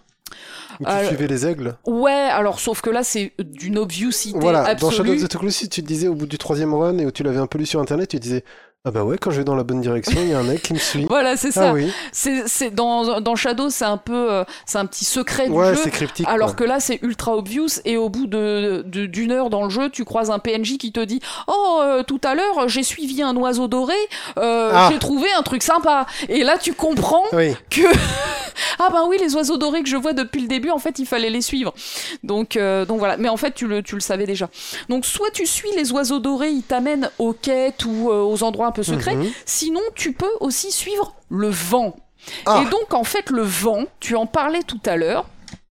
Où 0.80 0.84
tu 0.84 0.90
Euh, 0.90 1.06
suivais 1.06 1.26
les 1.28 1.46
aigles. 1.46 1.76
Ouais, 1.86 2.10
alors 2.12 2.60
sauf 2.60 2.80
que 2.82 2.90
là, 2.90 3.02
c'est 3.04 3.32
d'une 3.38 3.78
obviosité 3.78 4.38
Voilà, 4.38 4.74
dans 4.74 4.90
Shadow 4.90 5.10
absolue. 5.12 5.22
of 5.24 5.28
the 5.28 5.36
Colossus, 5.38 5.68
tu 5.68 5.82
te 5.82 5.86
disais 5.86 6.08
au 6.08 6.14
bout 6.14 6.26
du 6.26 6.36
troisième 6.36 6.74
run 6.74 6.98
et 6.98 7.06
où 7.06 7.10
tu 7.10 7.22
l'avais 7.22 7.38
un 7.38 7.46
peu 7.46 7.58
lu 7.58 7.64
sur 7.66 7.80
internet, 7.80 8.10
tu 8.10 8.16
te 8.18 8.22
disais 8.22 8.44
Ah 8.88 8.92
bah 8.92 9.02
ouais, 9.02 9.18
quand 9.18 9.32
je 9.32 9.38
vais 9.38 9.44
dans 9.44 9.56
la 9.56 9.64
bonne 9.64 9.80
direction, 9.80 10.14
il 10.22 10.28
y 10.28 10.32
a 10.32 10.38
un 10.38 10.44
mec 10.44 10.62
qui 10.62 10.72
me 10.72 10.78
suit. 10.90 11.06
Voilà, 11.08 11.36
c'est 11.36 11.50
ça. 11.50 11.70
Ah 11.70 11.72
oui, 11.72 11.92
C'est, 12.12 12.46
c'est 12.46 12.70
dans, 12.70 13.20
dans 13.20 13.34
Shadow, 13.34 13.68
c'est 13.68 13.84
un 13.84 13.96
peu, 13.96 14.30
euh, 14.30 14.44
c'est 14.64 14.78
un 14.78 14.86
petit 14.86 15.04
secret 15.04 15.48
ouais, 15.48 15.70
du 15.70 15.76
jeu. 15.76 15.80
c'est 15.82 15.90
cryptique. 15.90 16.26
Alors 16.28 16.54
quoi. 16.54 16.64
que 16.64 16.70
là, 16.70 16.78
c'est 16.78 17.00
ultra 17.02 17.36
obvious 17.36 17.66
et 17.84 17.96
au 17.96 18.08
bout 18.08 18.28
de, 18.28 18.84
de- 18.86 19.06
d'une 19.06 19.32
heure 19.32 19.50
dans 19.50 19.64
le 19.64 19.70
jeu, 19.70 19.90
tu 19.90 20.04
croises 20.04 20.30
un 20.30 20.38
PNJ 20.38 20.78
qui 20.78 20.92
te 20.92 21.00
dit 21.00 21.20
Oh, 21.48 21.80
euh, 21.82 22.04
tout 22.04 22.20
à 22.22 22.36
l'heure, 22.36 22.68
j'ai 22.68 22.84
suivi 22.84 23.22
un 23.22 23.34
oiseau 23.36 23.66
doré, 23.66 23.94
euh, 24.38 24.70
Ah. 24.72 24.88
j'ai 24.92 25.00
trouvé 25.00 25.26
un 25.36 25.42
truc 25.42 25.64
sympa. 25.64 26.06
Et 26.28 26.44
là, 26.44 26.56
tu 26.56 26.72
comprends 26.72 27.24
Oui, 27.32 27.54
que 27.70 27.80
ah 28.78 28.88
ben 28.92 29.02
oui, 29.08 29.16
les 29.20 29.34
oiseaux 29.34 29.56
dorés 29.56 29.82
que 29.82 29.88
je 29.88 29.96
vois 29.96 30.12
depuis 30.12 30.42
le 30.42 30.48
début, 30.48 30.70
en 30.70 30.78
fait, 30.78 31.00
il 31.00 31.06
fallait 31.06 31.30
les 31.30 31.40
suivre. 31.42 31.74
Donc, 32.22 32.56
euh, 32.56 32.84
donc 32.84 33.00
voilà. 33.00 33.16
Mais 33.16 33.28
en 33.28 33.36
fait, 33.36 33.52
tu 33.52 33.66
le, 33.66 33.82
tu 33.82 33.96
le 33.96 34.00
savais 34.00 34.26
déjà. 34.26 34.48
Donc, 34.88 35.04
soit 35.06 35.30
tu 35.32 35.44
suis 35.44 35.70
les 35.76 35.90
oiseaux 35.90 36.20
dorés, 36.20 36.50
ils 36.50 36.62
t'amènent 36.62 37.10
aux 37.18 37.32
quêtes 37.32 37.84
ou 37.84 38.10
aux 38.10 38.42
endroits 38.44 38.68
peu 38.76 38.82
secrets. 38.82 39.16
Mhm. 39.16 39.30
Sinon, 39.44 39.80
tu 39.94 40.12
peux 40.12 40.30
aussi 40.40 40.70
suivre 40.70 41.14
le 41.30 41.48
vent. 41.48 41.96
Ah. 42.44 42.62
Et 42.62 42.70
donc, 42.70 42.94
en 42.94 43.04
fait, 43.04 43.30
le 43.30 43.42
vent, 43.42 43.84
tu 44.00 44.14
en 44.16 44.26
parlais 44.26 44.62
tout 44.62 44.80
à 44.84 44.96
l'heure. 44.96 45.26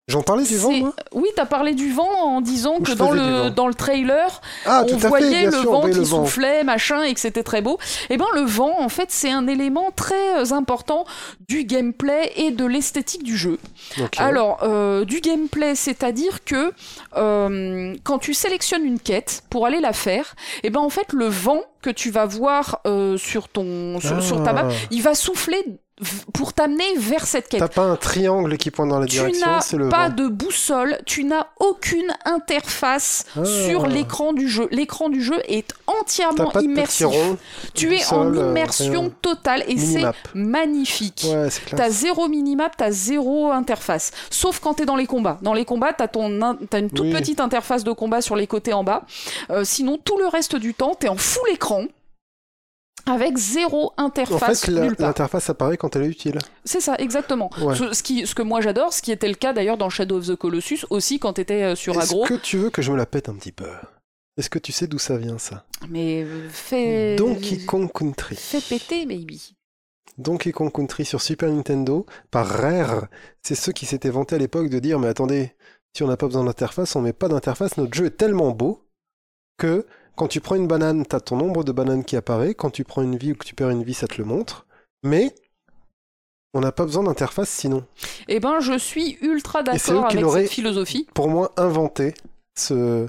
J'en 0.09 0.23
parlais 0.23 0.45
du 0.45 0.57
vent, 0.57 0.73
moi 0.73 0.95
Oui, 1.13 1.29
t'as 1.37 1.45
parlé 1.45 1.75
du 1.75 1.93
vent 1.93 2.09
en 2.25 2.41
disant 2.41 2.79
que 2.81 2.93
dans 2.93 3.11
le, 3.13 3.51
dans 3.51 3.69
le 3.69 3.75
trailer, 3.75 4.41
Ah, 4.65 4.85
on 4.91 4.99
fait, 4.99 5.09
voyait 5.09 5.45
le 5.47 5.53
sûr, 5.53 5.71
vent 5.71 5.83
qui 5.83 5.93
le 5.99 6.01
vent. 6.03 6.25
soufflait, 6.25 6.65
machin, 6.65 7.03
et 7.03 7.13
que 7.13 7.21
c'était 7.21 7.43
très 7.43 7.61
beau. 7.61 7.79
Eh 8.09 8.17
ben, 8.17 8.25
le 8.35 8.41
vent, 8.41 8.81
en 8.81 8.89
fait, 8.89 9.11
c'est 9.11 9.31
un 9.31 9.47
élément 9.47 9.91
très 9.95 10.39
euh, 10.39 10.53
important 10.55 11.05
du 11.49 11.65
gameplay 11.65 12.33
et 12.37 12.51
de 12.51 12.65
l'esthétique 12.65 13.23
du 13.23 13.37
jeu. 13.37 13.59
Alors, 14.17 14.61
euh, 14.63 15.05
du 15.05 15.21
gameplay, 15.21 15.75
c'est-à-dire 15.75 16.43
que 16.45 16.73
euh, 17.17 17.95
quand 18.03 18.19
tu 18.19 18.33
sélectionnes 18.33 18.85
une 18.87 19.01
quête 19.01 19.43
pour 19.51 19.67
aller 19.67 19.81
la 19.81 19.93
faire, 19.93 20.35
eh 20.63 20.71
ben 20.71 20.81
en 20.81 20.89
fait 20.91 21.13
le 21.13 21.27
vent 21.27 21.61
que 21.83 21.91
tu 21.91 22.11
vas 22.11 22.25
voir 22.27 22.81
euh, 22.87 23.17
sur 23.19 23.49
ton 23.49 24.01
sur, 24.01 24.23
sur 24.23 24.43
ta 24.43 24.53
map, 24.53 24.69
Ah. 24.71 24.75
il 24.91 25.03
va 25.03 25.15
souffler 25.15 25.63
pour 26.33 26.53
t'amener 26.53 26.97
vers 26.97 27.27
cette 27.27 27.49
quête. 27.49 27.61
T'as 27.61 27.69
pas 27.69 27.83
un 27.83 27.97
triangle 27.97 28.57
qui 28.57 28.71
pointe 28.71 28.89
dans 28.89 28.99
la 29.01 29.07
Tu 29.07 29.17
direction, 29.17 29.47
n'as 29.47 29.61
c'est 29.61 29.77
le 29.77 29.89
pas 29.89 30.09
vent. 30.09 30.15
de 30.15 30.29
boussole, 30.29 30.99
tu 31.07 31.25
n'as 31.25 31.47
aucune 31.61 32.15
interface 32.25 33.25
Ah. 33.37 33.45
sur 33.45 33.87
l'écran 33.87 34.33
du 34.33 34.49
jeu. 34.49 34.69
L'écran 34.71 35.09
du 35.09 35.23
jeu 35.23 35.41
est 35.49 35.73
entièrement 35.87 36.51
pas 36.51 36.63
immersif. 36.63 37.07
rond. 37.07 37.37
Tu 37.75 37.95
es 37.97 38.07
en 38.13 38.33
euh, 38.35 38.51
immersion 38.51 39.11
totale 39.23 39.65
et 39.69 39.77
c'est 39.79 40.05
magnifique. 40.35 41.27
Ouais, 41.29 41.49
c'est 41.51 41.75
T'as 41.77 41.91
zéro 41.91 42.29
minimap, 42.29 42.77
t'as 42.77 42.91
zéro 42.91 43.51
interface. 43.51 44.11
Sauf 44.31 44.61
quand 44.61 44.75
t'es 44.75 44.87
dans 44.87 44.97
les 44.97 45.07
combats. 45.07 45.39
Dans 45.43 45.55
les 45.55 45.65
combats, 45.65 45.93
t'as 45.93 46.09
ton, 46.09 46.41
in- 46.43 46.59
une 46.75 46.91
toute 46.91 47.01
Oui. 47.07 47.13
petite 47.13 47.41
interface 47.41 47.85
de 47.85 47.93
combat 47.93 48.21
sur 48.21 48.37
les 48.37 48.47
côtés 48.47 48.73
en 48.73 48.85
bas. 48.85 49.03
Euh, 49.51 49.65
sinon, 49.65 49.99
tout 50.03 50.19
le 50.19 50.27
reste 50.27 50.57
du 50.57 50.75
temps, 50.75 50.95
t'es 50.95 51.09
en 51.09 51.17
full 51.17 51.49
écran. 51.51 51.85
Avec 53.07 53.37
zéro 53.37 53.93
En 53.97 54.05
interface 54.07 54.65
fait, 54.67 54.73
nulle 54.73 54.97
part. 54.97 55.07
l'interface 55.09 55.49
apparaît 55.51 55.77
quand 55.77 55.97
elle 55.97 56.03
est 56.03 56.09
utile. 56.09 56.39
C'est 56.65 56.81
ça, 56.81 56.95
exactement. 56.99 57.51
Ouais. 57.61 57.75
Ce, 57.75 57.93
ce 57.95 58.03
qui, 58.03 58.27
ce 58.27 58.35
que 58.35 58.43
moi 58.43 58.61
j'adore, 58.61 58.93
ce 58.93 59.01
qui 59.03 59.13
était 59.13 59.29
le 59.29 59.35
cas 59.35 59.53
d'ailleurs 59.53 59.79
dans 59.79 59.89
Shadow 59.89 60.19
of 60.19 60.27
the 60.27 60.37
Colossus, 60.37 60.85
aussi 60.91 61.19
quand 61.19 61.35
t'étais 61.35 61.63
euh, 61.63 61.75
sur 61.75 61.95
Est-ce 62.01 62.13
Agro. 62.13 62.25
que 62.27 62.35
tu 62.35 62.59
veux 62.59 62.71
que 62.71 62.83
je 62.83 62.93
me 62.93 62.97
la 62.97 63.07
pète 63.07 63.29
un 63.29 63.35
petit 63.35 63.53
peu? 63.53 63.67
Est-ce 64.37 64.51
que 64.51 64.59
tu 64.59 64.73
sais 64.73 64.87
d'où 64.87 64.99
ça 64.99 65.17
vient, 65.17 65.39
ça? 65.39 65.65
Mais 65.89 66.23
euh, 66.25 66.49
fais. 66.51 67.17
Donkey 67.17 67.59
Kong 67.65 67.91
Country. 67.93 68.37
Fais 68.37 68.61
péter, 68.61 69.07
baby. 69.07 69.55
Donkey 70.19 70.53
Kong 70.53 70.71
Country 70.73 71.05
sur 71.05 71.23
Super 71.23 71.51
Nintendo 71.51 72.05
par 72.31 72.47
Rare. 72.47 73.07
C'est 73.43 73.55
ceux 73.55 73.73
qui 73.73 73.87
s'étaient 73.87 74.11
vantés 74.11 74.35
à 74.35 74.39
l'époque 74.39 74.69
de 74.69 74.79
dire 74.81 74.99
mais 74.99 75.09
attendez, 75.09 75.53
si 75.97 76.03
on 76.03 76.09
n'a 76.09 76.17
pas 76.17 76.27
besoin 76.27 76.45
d'interface, 76.45 76.95
on 76.97 77.01
met 77.01 77.13
pas 77.13 77.29
d'interface, 77.29 77.77
notre 77.77 77.95
jeu 77.95 78.07
est 78.07 78.17
tellement 78.17 78.51
beau 78.51 78.85
que 79.59 79.87
quand 80.19 80.27
tu 80.27 80.41
prends 80.41 80.57
une 80.57 80.67
banane, 80.67 81.07
t'as 81.07 81.21
ton 81.21 81.37
nombre 81.37 81.63
de 81.63 81.71
bananes 81.71 82.05
qui 82.05 82.17
apparaît, 82.17 82.53
quand 82.53 82.71
tu 82.71 82.83
prends 82.83 83.03
une 83.03 83.17
vie 83.17 83.33
ou 83.33 83.35
que 83.37 83.47
tu 83.47 83.55
perds 83.55 83.71
une 83.71 83.85
vie, 83.85 83.95
ça 83.95 84.09
te 84.09 84.19
le 84.19 84.25
montre. 84.25 84.67
Mais 85.05 85.33
on 86.55 86.61
n'a 86.61 86.73
pas 86.73 86.85
besoin 86.85 87.05
d'interface 87.05 87.49
sinon. 87.49 87.85
Eh 88.27 88.41
ben, 88.41 88.59
je 88.59 88.77
suis 88.77 89.17
ultra 89.23 89.63
d'accord 89.63 90.07
avec 90.07 90.49
cette 90.49 90.51
philosophie. 90.51 91.07
Pour 91.15 91.29
moi, 91.29 91.53
inventé 91.57 92.15
ce... 92.57 93.07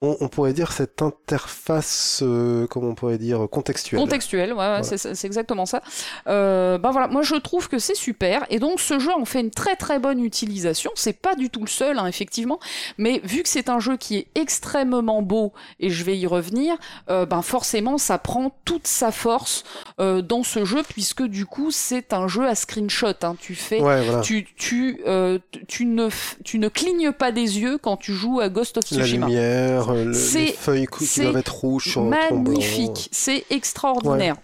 On, 0.00 0.16
on 0.20 0.28
pourrait 0.28 0.52
dire 0.52 0.70
cette 0.70 1.02
interface, 1.02 2.20
euh, 2.22 2.68
comment 2.68 2.90
on 2.90 2.94
pourrait 2.94 3.18
dire, 3.18 3.48
contextuelle. 3.50 3.98
Contextuel, 4.00 4.52
ouais, 4.52 4.80
c'est- 4.84 5.24
exactement 5.24 5.66
ça. 5.66 5.82
Euh, 6.28 6.78
ben 6.78 6.92
voilà, 6.92 7.08
moi 7.08 7.22
je 7.22 7.34
trouve 7.34 7.68
que 7.68 7.80
c'est 7.80 7.96
super, 7.96 8.46
et 8.48 8.60
donc 8.60 8.78
ce 8.78 9.00
jeu 9.00 9.10
en 9.12 9.24
fait 9.24 9.40
une 9.40 9.50
très 9.50 9.74
très 9.74 9.98
bonne 9.98 10.22
utilisation. 10.24 10.92
C'est 10.94 11.14
pas 11.20 11.34
du 11.34 11.50
tout 11.50 11.62
le 11.62 11.66
seul, 11.66 11.98
hein, 11.98 12.06
effectivement, 12.06 12.60
mais 12.96 13.20
vu 13.24 13.42
que 13.42 13.48
c'est 13.48 13.68
un 13.68 13.80
jeu 13.80 13.96
qui 13.96 14.18
est 14.18 14.26
extrêmement 14.36 15.20
beau, 15.20 15.52
et 15.80 15.90
je 15.90 16.04
vais 16.04 16.16
y 16.16 16.28
revenir, 16.28 16.76
euh, 17.10 17.26
ben 17.26 17.42
forcément 17.42 17.98
ça 17.98 18.18
prend 18.18 18.56
toute 18.64 18.86
sa 18.86 19.10
force 19.10 19.64
euh, 20.00 20.22
dans 20.22 20.44
ce 20.44 20.64
jeu, 20.64 20.82
puisque 20.88 21.24
du 21.24 21.44
coup 21.44 21.72
c'est 21.72 22.12
un 22.12 22.28
jeu 22.28 22.46
à 22.46 22.54
screenshot. 22.54 23.14
Hein. 23.22 23.34
Tu 23.40 23.56
fais 23.56 23.80
Ouais, 23.80 24.04
voilà. 24.04 24.20
tu, 24.20 24.46
tu, 24.56 25.00
euh, 25.08 25.40
tu- 25.66 25.86
ne, 25.86 26.08
tu 26.44 26.60
ne 26.60 26.68
clignes 26.68 27.10
pas 27.10 27.32
des 27.32 27.58
yeux 27.58 27.78
quand 27.78 27.96
tu 27.96 28.12
joues 28.12 28.38
à 28.38 28.48
Ghost 28.48 28.78
of 28.78 28.84
La 28.92 28.98
Tsushima. 29.02 29.26
lumière, 29.26 29.87
euh, 29.90 30.04
le- 30.06 30.12
C'est- 30.14 30.38
les 30.46 30.52
feuilles 30.52 30.86
qui 30.86 31.20
doivent 31.22 31.36
être 31.36 31.54
rouges 31.54 31.90
sur. 31.90 32.02
Magnifique, 32.02 33.08
c'est 33.12 33.44
extraordinaire. 33.50 34.36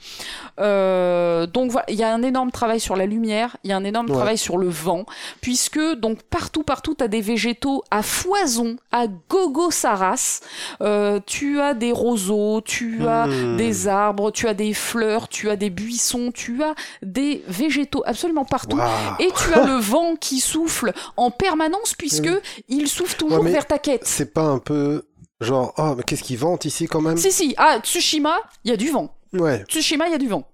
Euh, 0.60 1.46
donc 1.46 1.70
voilà, 1.72 1.86
il 1.90 1.96
y 1.96 2.02
a 2.04 2.12
un 2.14 2.22
énorme 2.22 2.50
travail 2.52 2.78
sur 2.80 2.94
la 2.96 3.06
lumière, 3.06 3.56
il 3.64 3.70
y 3.70 3.72
a 3.72 3.76
un 3.76 3.84
énorme 3.84 4.06
Ouais. 4.08 4.14
travail 4.16 4.38
sur 4.38 4.56
le 4.56 4.68
vent, 4.68 5.04
puisque 5.40 5.80
donc 5.96 6.22
partout, 6.22 6.62
partout, 6.62 6.94
tu 6.94 7.02
as 7.02 7.08
des 7.08 7.20
végétaux 7.20 7.82
à 7.90 8.02
foison, 8.02 8.76
à 8.92 9.06
gogo 9.28 9.70
saras. 9.70 10.40
Euh, 10.80 11.18
tu 11.26 11.60
as 11.60 11.74
des 11.74 11.92
roseaux, 11.92 12.60
tu 12.60 13.06
as 13.06 13.26
Hmm. 13.26 13.56
des 13.56 13.88
arbres, 13.88 14.30
tu 14.30 14.46
as 14.46 14.54
des 14.54 14.74
fleurs, 14.74 15.28
tu 15.28 15.50
as 15.50 15.56
des 15.56 15.70
buissons, 15.70 16.30
tu 16.32 16.62
as 16.62 16.74
des 17.02 17.42
végétaux 17.48 18.02
absolument 18.06 18.44
partout. 18.44 18.78
Et 19.18 19.28
tu 19.36 19.52
as 19.54 19.64
le 19.66 19.78
vent 19.80 20.14
qui 20.16 20.38
souffle 20.40 20.92
en 21.16 21.30
permanence 21.30 21.94
puisque 21.94 22.30
il 22.68 22.88
souffle 22.88 23.16
toujours 23.16 23.42
vers 23.42 23.66
ta 23.66 23.78
quête. 23.78 24.02
C'est 24.04 24.32
pas 24.32 24.42
un 24.42 24.58
peu 24.58 25.02
genre, 25.40 25.74
oh, 25.78 25.94
mais 25.96 26.02
qu'est-ce 26.02 26.22
qu'ils 26.22 26.38
vendent 26.38 26.64
ici 26.64 26.86
quand 26.86 27.00
même? 27.00 27.16
Si, 27.16 27.32
si, 27.32 27.54
ah, 27.58 27.78
Tsushima, 27.82 28.36
il 28.64 28.70
y 28.70 28.74
a 28.74 28.76
du 28.76 28.90
vent. 28.90 29.14
Ouais. 29.32 29.64
Tsushima, 29.68 30.06
il 30.06 30.12
y 30.12 30.14
a 30.14 30.18
du 30.18 30.28
vent. 30.28 30.46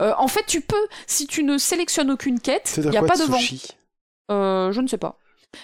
Euh, 0.00 0.12
en 0.18 0.28
fait, 0.28 0.44
tu 0.46 0.60
peux, 0.60 0.86
si 1.06 1.26
tu 1.26 1.42
ne 1.42 1.58
sélectionnes 1.58 2.10
aucune 2.10 2.40
quête, 2.40 2.74
il 2.78 2.88
n'y 2.90 2.96
a 2.96 3.00
quoi 3.00 3.08
pas 3.08 3.16
de 3.16 3.24
vent. 3.24 3.38
Euh, 4.30 4.72
je 4.72 4.80
ne 4.80 4.86
sais 4.86 4.98
pas. 4.98 5.16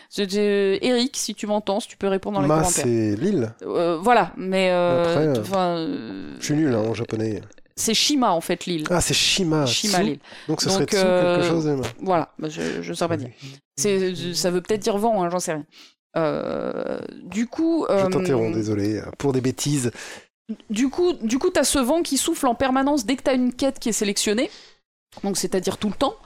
C'était 0.09 0.85
Eric, 0.85 1.17
si 1.17 1.35
tu 1.37 1.47
m'entends, 1.47 1.79
si 1.79 1.87
tu 1.87 1.97
peux 1.97 2.09
répondre 2.09 2.37
dans 2.37 2.43
les 2.43 2.49
Ma, 2.49 2.57
commentaires. 2.57 2.85
c'est 2.85 3.15
l'île. 3.17 3.55
Euh, 3.63 3.99
voilà, 4.03 4.33
mais 4.37 4.71
euh, 4.73 5.35
Après, 5.37 6.37
Je 6.41 6.45
suis 6.45 6.55
nul 6.55 6.75
hein, 6.75 6.79
en 6.89 6.93
japonais. 6.93 7.41
c'est 7.77 7.95
Shima 7.95 8.33
en 8.33 8.41
fait 8.41 8.67
l'île. 8.67 8.85
Ah, 8.91 9.01
c'est 9.01 9.15
Shima. 9.15 9.65
Shima 9.65 10.03
l'île. 10.03 10.19
Donc 10.49 10.61
ce 10.61 10.69
Donc, 10.69 10.91
serait 10.91 11.05
euh, 11.05 11.37
quelque 11.37 11.49
chose. 11.49 11.69
Emma. 11.69 11.85
Voilà, 12.01 12.33
bah, 12.41 12.49
je 12.49 12.89
ne 12.89 12.95
saurais 12.95 13.11
pas 13.11 13.17
dire. 13.17 13.31
C'est, 13.77 14.35
ça 14.35 14.51
veut 14.51 14.61
peut-être 14.61 14.83
dire 14.83 14.99
vent, 14.99 15.23
hein, 15.23 15.29
j'en 15.31 15.39
sais 15.39 15.53
rien. 15.53 15.65
Euh, 16.17 16.99
du 17.23 17.47
coup, 17.47 17.87
Je 17.89 17.95
euh, 17.95 18.09
t'interromps, 18.09 18.55
désolé, 18.55 19.03
pour 19.19 19.33
des 19.33 19.41
bêtises. 19.41 19.91
du 20.71 20.89
coup, 20.89 21.13
du 21.13 21.39
coup, 21.39 21.51
t'as 21.51 21.65
ce 21.65 21.79
vent 21.79 22.03
qui 22.03 22.17
souffle 22.17 22.47
en 22.47 22.55
permanence 22.55 23.05
dès 23.05 23.17
que 23.17 23.23
t'as 23.23 23.35
une 23.35 23.53
quête 23.53 23.79
qui 23.79 23.89
est 23.91 23.93
sélectionnée. 23.93 24.51
donc 25.25 25.37
c'est-à-dire 25.37 25.79
tout 25.79 25.89
le 25.89 25.95
temps, 25.95 26.17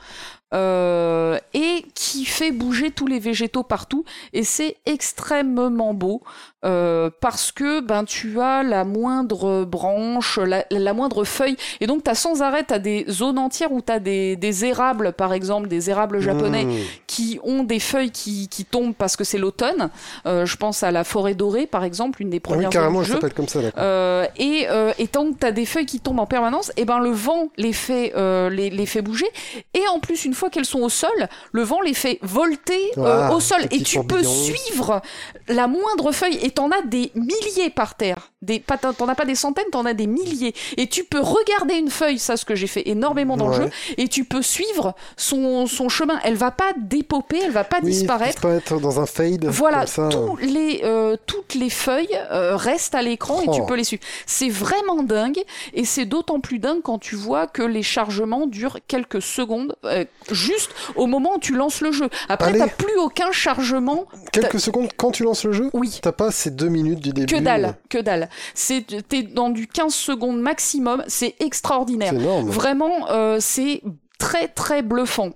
euh, 0.53 1.39
et 1.55 1.85
qui 1.95 2.25
fait 2.25 2.51
bouger 2.51 2.91
tous 2.91 3.07
les 3.07 3.19
végétaux 3.21 3.63
partout, 3.63 4.05
et 4.33 4.45
c'est 4.45 4.77
extrêmement 4.87 5.95
beau. 5.95 6.23
Euh, 6.63 7.09
parce 7.21 7.53
que 7.53 7.81
ben 7.81 8.05
tu 8.05 8.39
as 8.39 8.63
la 8.63 8.85
moindre 8.85 9.65
branche, 9.65 10.39
la, 10.39 10.67
la 10.71 10.93
moindre 10.93 11.25
feuille, 11.25 11.57
et 11.81 11.87
donc 11.87 12.05
tu 12.05 12.11
as 12.11 12.15
sans 12.15 12.43
arrêt, 12.43 12.67
as 12.71 12.79
des 12.79 13.07
zones 13.09 13.39
entières 13.39 13.73
où 13.73 13.81
tu 13.81 13.91
as 13.91 13.99
des, 13.99 14.37
des 14.37 14.67
érables, 14.67 15.13
par 15.15 15.33
exemple, 15.33 15.69
des 15.69 15.89
érables 15.89 16.21
japonais, 16.21 16.67
Mmh. 16.67 16.75
qui 17.07 17.41
ont 17.45 17.63
des 17.65 17.81
feuilles 17.81 18.11
qui, 18.11 18.49
qui 18.49 18.67
tombent 18.67 18.95
parce 18.95 19.17
que 19.17 19.25
c'est 19.25 19.39
l'automne. 19.39 19.89
Euh, 20.27 20.45
je 20.45 20.57
pense 20.57 20.83
à 20.83 20.91
la 20.91 21.05
forêt 21.05 21.33
dorée, 21.35 21.67
par 21.67 21.83
exemple, 21.85 22.21
une 22.21 22.29
des 22.29 22.37
Ah 22.37 22.49
oui, 22.49 22.53
premières 22.55 22.71
carrément, 22.71 23.03
jeu. 23.03 23.15
s'appelle 23.15 23.33
comme 23.33 23.49
ça, 23.49 23.63
d'accord. 23.63 23.83
Euh, 23.83 24.27
et, 24.37 24.67
euh, 24.69 24.93
et 24.99 25.07
tant 25.09 25.33
que 25.33 25.39
tu 25.39 25.47
as 25.47 25.53
des 25.53 25.65
feuilles 25.65 25.87
qui 25.87 26.01
tombent 26.01 26.21
en 26.21 26.27
permanence, 26.27 26.73
et 26.77 26.85
ben 26.85 26.99
le 26.99 27.11
vent 27.11 27.49
les 27.57 27.73
fait, 27.73 28.13
euh, 28.17 28.51
les, 28.51 28.69
les 28.69 28.87
fait 28.87 29.01
bouger. 29.01 29.27
Et 29.73 29.83
en 29.95 29.99
plus, 30.01 30.27
une 30.27 30.35
fois 30.35 30.51
qu'elles 30.51 30.65
sont 30.67 30.81
au 30.83 30.89
sol, 30.91 31.11
le 31.53 31.63
vent 31.63 31.81
les 31.81 31.95
fait 31.95 32.19
volter 32.23 32.91
euh, 32.99 33.29
Ah, 33.31 33.35
au 33.35 33.41
sol. 33.41 33.61
Et 33.71 33.83
tu 33.83 34.05
peux 34.05 34.23
suivre 34.23 35.01
la 35.49 35.67
moindre 35.67 36.13
feuille. 36.13 36.39
Et 36.43 36.50
t'en 36.51 36.71
as 36.71 36.83
des 36.83 37.11
milliers 37.15 37.71
par 37.71 37.95
terre. 37.97 38.31
Des, 38.43 38.59
pas, 38.59 38.79
t'en 38.79 39.07
as 39.09 39.15
pas 39.15 39.27
des 39.27 39.35
centaines, 39.35 39.67
t'en 39.71 39.85
as 39.85 39.93
des 39.93 40.07
milliers. 40.07 40.55
Et 40.79 40.87
tu 40.87 41.05
peux 41.05 41.21
regarder 41.21 41.75
une 41.75 41.91
feuille, 41.91 42.19
ça 42.19 42.37
ce 42.39 42.45
que 42.47 42.55
j'ai 42.55 42.67
fait 42.67 42.89
énormément 42.89 43.37
dans 43.37 43.49
le 43.49 43.55
jeu, 43.55 43.71
et 43.99 44.09
tu 44.09 44.25
peux 44.25 44.41
suivre 44.41 44.95
son, 45.19 45.67
son 45.67 45.89
chemin. 45.91 46.19
Elle 46.25 46.37
va 46.37 46.51
pas 46.51 46.73
dépoper, 46.79 47.39
elle 47.45 47.51
va 47.51 47.65
pas 47.65 47.79
Oui, 47.83 47.91
disparaître. 47.91 48.33
disparaître 48.37 48.81
dans 48.81 48.99
un 48.99 49.05
fade. 49.07 49.45
Voilà, 49.45 49.81
comme 49.81 49.87
ça. 49.87 50.09
tous 50.09 50.37
les, 50.39 50.81
euh, 50.85 51.17
toutes 51.27 51.55
les 51.55 51.69
feuilles 51.69 52.19
euh, 52.31 52.57
restent 52.57 52.95
à 52.95 53.03
l'écran 53.03 53.41
et 53.43 53.51
tu 53.51 53.61
Oh. 53.61 53.67
peux 53.67 53.75
les 53.75 53.85
suivre. 53.85 54.03
C'est 54.25 54.49
vraiment 54.49 55.03
dingue 55.03 55.43
et 55.75 55.85
c'est 55.85 56.07
d'autant 56.07 56.41
plus 56.41 56.59
dingue 56.59 56.81
quand 56.83 56.99
tu 56.99 57.17
vois 57.17 57.47
que 57.47 57.63
les 57.63 57.83
chargements 57.83 58.47
durent 58.47 58.79
quelques 58.89 59.21
secondes, 59.21 59.77
euh, 59.85 60.05
juste 60.31 60.71
au 60.97 61.07
moment 61.07 61.35
où 61.37 61.39
tu 61.41 61.55
lances 61.55 61.83
le 61.83 61.93
jeu. 61.93 62.09
Après, 62.31 62.57
t'as 62.57 62.69
plus 62.69 62.97
aucun 62.97 63.33
chargement. 63.33 64.07
Quelques 64.33 64.61
secondes 64.61 64.89
quand 64.97 65.11
tu 65.11 65.25
lances 65.25 65.45
le 65.45 65.53
jeu, 65.53 65.69
Oui. 65.75 65.99
t'as 66.03 66.13
pas 66.13 66.31
ces 66.41 66.51
deux 66.51 66.69
minutes 66.69 67.01
du 67.01 67.13
début. 67.13 67.27
Que 67.27 67.41
dalle, 67.41 67.77
que 67.89 67.99
dalle. 67.99 68.29
C'est, 68.55 68.85
t'es 69.09 69.23
dans 69.23 69.51
du 69.51 69.67
15 69.67 69.95
secondes 69.95 70.41
maximum, 70.41 71.05
c'est 71.07 71.35
extraordinaire. 71.41 72.13
C'est 72.15 72.21
énorme. 72.21 72.49
Vraiment, 72.49 73.11
euh, 73.11 73.39
c'est 73.41 73.83
très 74.19 74.49
très 74.49 74.83
bluffant. 74.83 75.31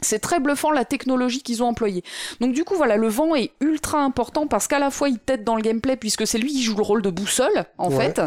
C'est 0.00 0.20
très 0.20 0.38
bluffant 0.40 0.70
la 0.70 0.84
technologie 0.84 1.42
qu'ils 1.42 1.62
ont 1.62 1.66
employée. 1.68 2.04
Donc 2.40 2.52
du 2.52 2.64
coup 2.64 2.74
voilà, 2.76 2.96
le 2.96 3.08
vent 3.08 3.34
est 3.34 3.50
ultra 3.60 4.00
important 4.02 4.46
parce 4.46 4.66
qu'à 4.68 4.78
la 4.78 4.90
fois 4.90 5.08
il 5.08 5.18
t'aide 5.18 5.44
dans 5.44 5.56
le 5.56 5.62
gameplay 5.62 5.96
puisque 5.96 6.26
c'est 6.26 6.38
lui 6.38 6.52
qui 6.52 6.62
joue 6.62 6.76
le 6.76 6.82
rôle 6.82 7.02
de 7.02 7.10
boussole 7.10 7.64
en 7.78 7.90
Ouais. 7.90 7.96
fait. 8.14 8.20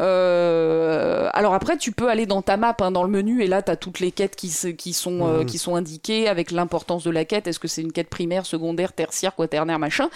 Euh, 0.00 1.28
alors 1.32 1.54
après 1.54 1.76
tu 1.76 1.92
peux 1.92 2.08
aller 2.08 2.26
dans 2.26 2.42
ta 2.42 2.56
map, 2.56 2.76
hein, 2.80 2.90
dans 2.90 3.02
le 3.02 3.10
menu 3.10 3.42
et 3.42 3.46
là 3.46 3.62
t'as 3.62 3.76
toutes 3.76 4.00
les 4.00 4.10
quêtes 4.12 4.36
qui, 4.36 4.48
sont 4.50 5.26
euh, 5.26 5.40
Mhm. 5.40 5.46
qui 5.46 5.58
sont 5.58 5.74
indiquées 5.74 6.28
avec 6.28 6.50
l'importance 6.50 7.04
de 7.04 7.10
la 7.10 7.24
quête. 7.24 7.46
Est-ce 7.46 7.58
que 7.58 7.68
c'est 7.68 7.82
une 7.82 7.92
quête 7.92 8.08
primaire, 8.08 8.46
secondaire, 8.46 8.92
tertiaire, 8.92 9.34
quaternaire, 9.34 9.78
machin? 9.78 10.08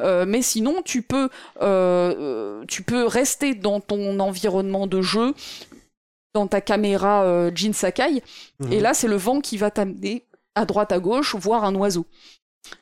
Euh, 0.00 0.24
mais 0.28 0.42
sinon 0.42 0.82
tu 0.84 1.02
peux 1.02 1.28
euh, 1.62 2.62
tu 2.68 2.82
peux 2.82 3.06
rester 3.06 3.54
dans 3.54 3.80
ton 3.80 4.18
environnement 4.20 4.86
de 4.86 5.00
jeu 5.02 5.34
dans 6.34 6.46
ta 6.46 6.60
caméra 6.60 7.22
euh, 7.24 7.50
Jin 7.54 7.72
Sakai 7.72 8.22
et 8.70 8.80
là, 8.80 8.92
c'est 8.92 9.08
le 9.08 9.16
vent 9.16 9.40
qui 9.40 9.56
va 9.56 9.70
t'amener 9.70 10.24
à 10.58 10.66
droite, 10.66 10.92
à 10.92 10.98
gauche, 10.98 11.34
voir 11.36 11.64
un 11.64 11.74
oiseau. 11.74 12.06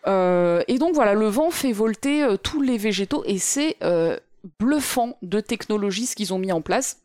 Euh, 0.07 0.63
et 0.69 0.79
donc 0.79 0.95
voilà, 0.95 1.15
le 1.15 1.27
vent 1.27 1.51
fait 1.51 1.73
volter 1.73 2.23
euh, 2.23 2.37
tous 2.37 2.63
les 2.63 2.79
végétaux 2.79 3.23
et 3.27 3.39
c'est 3.39 3.77
euh, 3.83 4.19
bluffant 4.59 5.17
de 5.23 5.41
technologie 5.41 6.07
ce 6.07 6.17
qu'ils 6.17 6.33
ont 6.33 6.39
mis 6.39 6.53
en 6.53 6.61
place. 6.61 7.03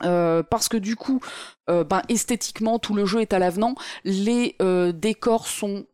Parce 0.00 0.68
que 0.68 0.76
du 0.76 0.96
coup, 0.96 1.20
ben, 1.68 2.02
esthétiquement, 2.08 2.80
tout 2.80 2.94
le 2.94 3.06
jeu 3.06 3.20
est 3.20 3.32
à 3.32 3.38
l'avenant. 3.38 3.76
Les 4.04 4.56
décors 4.92 5.46
sont 5.46 5.86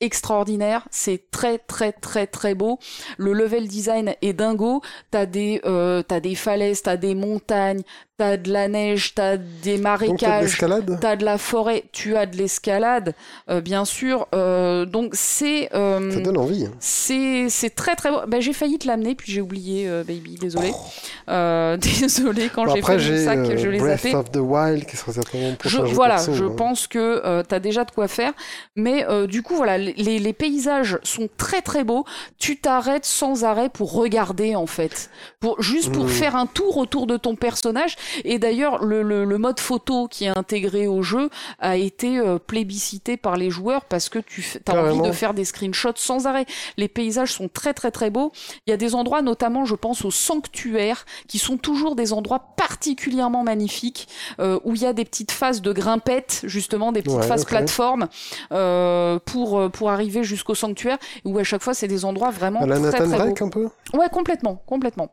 extraordinaires. 0.00 0.88
C'est 0.90 1.30
très 1.30 1.58
très 1.58 1.92
très 1.92 2.26
très 2.26 2.56
beau. 2.56 2.80
Le 3.16 3.32
level 3.32 3.68
design 3.68 4.16
est 4.22 4.32
dingo. 4.32 4.82
T'as 5.12 5.26
des 5.26 5.60
t'as 5.62 6.18
des 6.18 6.34
falaises, 6.34 6.82
t'as 6.82 6.96
des 6.96 7.14
montagnes, 7.14 7.82
t'as 8.16 8.36
de 8.36 8.52
la 8.52 8.68
neige, 8.68 9.14
t'as 9.14 9.36
des 9.36 9.42
Donc 9.42 9.60
t'as 9.64 9.76
de 9.76 9.82
marécages. 9.82 10.58
T'as 11.00 11.16
de 11.16 11.24
la 11.24 11.36
forêt, 11.38 11.84
tu 11.92 12.16
as 12.16 12.26
de 12.26 12.36
l'escalade, 12.36 13.14
euh, 13.50 13.60
bien 13.60 13.84
sûr. 13.84 14.28
Euh, 14.34 14.84
donc 14.84 15.10
c'est 15.14 15.68
euh, 15.74 16.10
Ça 16.12 16.20
donne 16.20 16.38
envie. 16.38 16.66
hein. 16.66 16.72
c'est 16.78 17.48
c'est 17.48 17.70
très 17.74 17.96
très 17.96 18.10
beau. 18.10 18.18
Ben, 18.28 18.40
j'ai 18.40 18.52
failli 18.52 18.78
te 18.78 18.86
l'amener 18.86 19.14
puis 19.16 19.32
j'ai 19.32 19.40
oublié, 19.40 19.88
euh, 19.88 20.04
baby. 20.04 20.36
Désolé. 20.40 20.70
Euh, 21.28 21.76
désolé 22.00 22.48
quand 22.54 22.66
Bon, 22.66 22.74
j'ai 22.74 22.82
fait 22.82 22.98
mon 22.98 23.24
sac, 23.24 23.38
euh, 23.38 23.56
je 23.56 23.68
l'ai 23.68 23.78
Breath 23.78 24.00
zappé. 24.02 24.14
of 24.14 24.30
the 24.30 24.36
Wild 24.36 24.86
qui 24.86 24.96
sera 24.96 25.12
certainement 25.12 25.48
le 25.64 25.68
Je, 25.68 25.78
voilà, 25.80 26.14
perso, 26.16 26.34
je 26.34 26.44
hein. 26.44 26.54
pense 26.56 26.86
que 26.86 27.42
t'as 27.42 27.58
déjà 27.58 27.84
de 27.84 27.90
quoi 27.90 28.06
faire, 28.08 28.32
mais 28.76 29.04
du 29.26 29.42
coup 29.42 29.54
voilà, 29.56 29.76
les, 29.78 29.92
les 30.18 30.32
paysages 30.32 30.98
sont 31.02 31.28
très 31.36 31.62
très 31.62 31.82
beaux. 31.84 32.04
Tu 32.38 32.58
t'arrêtes 32.58 33.04
sans 33.06 33.44
arrêt 33.44 33.68
pour 33.68 33.92
regarder 33.92 34.54
en 34.54 34.66
fait, 34.66 35.10
pour 35.40 35.60
juste 35.62 35.90
pour 35.92 36.04
Mhm. 36.04 36.10
faire 36.10 36.36
un 36.36 36.46
tour 36.46 36.76
autour 36.76 37.06
de 37.06 37.16
ton 37.16 37.34
personnage. 37.34 37.96
Et 38.24 38.38
d'ailleurs, 38.38 38.84
le, 38.84 39.02
le, 39.02 39.24
le 39.24 39.38
mode 39.38 39.60
photo 39.60 40.08
qui 40.08 40.24
est 40.24 40.36
intégré 40.36 40.86
au 40.86 41.02
jeu 41.02 41.30
a 41.58 41.76
été 41.76 42.18
euh, 42.18 42.38
plébiscité 42.38 43.16
par 43.16 43.36
les 43.36 43.50
joueurs 43.50 43.84
parce 43.84 44.08
que 44.08 44.18
tu 44.18 44.44
as 44.66 44.74
envie 44.74 45.00
de 45.02 45.12
faire 45.12 45.34
des 45.34 45.44
screenshots 45.44 45.92
sans 45.96 46.26
arrêt. 46.26 46.46
Les 46.76 46.88
paysages 46.88 47.32
sont 47.32 47.48
très 47.48 47.74
très 47.74 47.90
très 47.90 48.10
beaux. 48.10 48.32
Il 48.66 48.70
y 48.70 48.72
a 48.72 48.76
des 48.76 48.94
endroits, 48.94 49.22
notamment, 49.22 49.64
je 49.64 49.74
pense, 49.74 50.04
au 50.04 50.10
sanctuaire, 50.10 51.04
qui 51.28 51.38
sont 51.38 51.56
toujours 51.56 51.94
des 51.96 52.12
endroits 52.12 52.54
particulièrement 52.56 53.42
magnifiques, 53.44 54.08
euh, 54.40 54.58
où 54.64 54.74
il 54.74 54.82
y 54.82 54.86
a 54.86 54.92
des 54.92 55.04
petites 55.04 55.32
phases 55.32 55.62
de 55.62 55.72
grimpettes, 55.72 56.40
justement, 56.44 56.92
des 56.92 57.02
petites 57.02 57.18
Ouais, 57.18 57.26
phases 57.26 57.42
ok. 57.42 57.48
plateformes, 57.48 58.08
euh, 58.52 59.18
pour, 59.24 59.70
pour 59.70 59.90
arriver 59.90 60.24
jusqu'au 60.24 60.54
sanctuaire, 60.54 60.98
où 61.24 61.38
à 61.38 61.44
chaque 61.44 61.62
fois, 61.62 61.74
c'est 61.74 61.88
des 61.88 62.04
endroits 62.04 62.30
vraiment 62.30 62.60
À 62.60 62.66
la 62.66 62.76
très 62.76 62.84
Nathan 63.00 63.08
très 63.08 63.28
beaux. 63.28 63.34
Un 63.44 63.48
peu? 63.48 63.68
Ouais, 63.94 64.08
complètement, 64.10 64.56
complètement. 64.66 65.10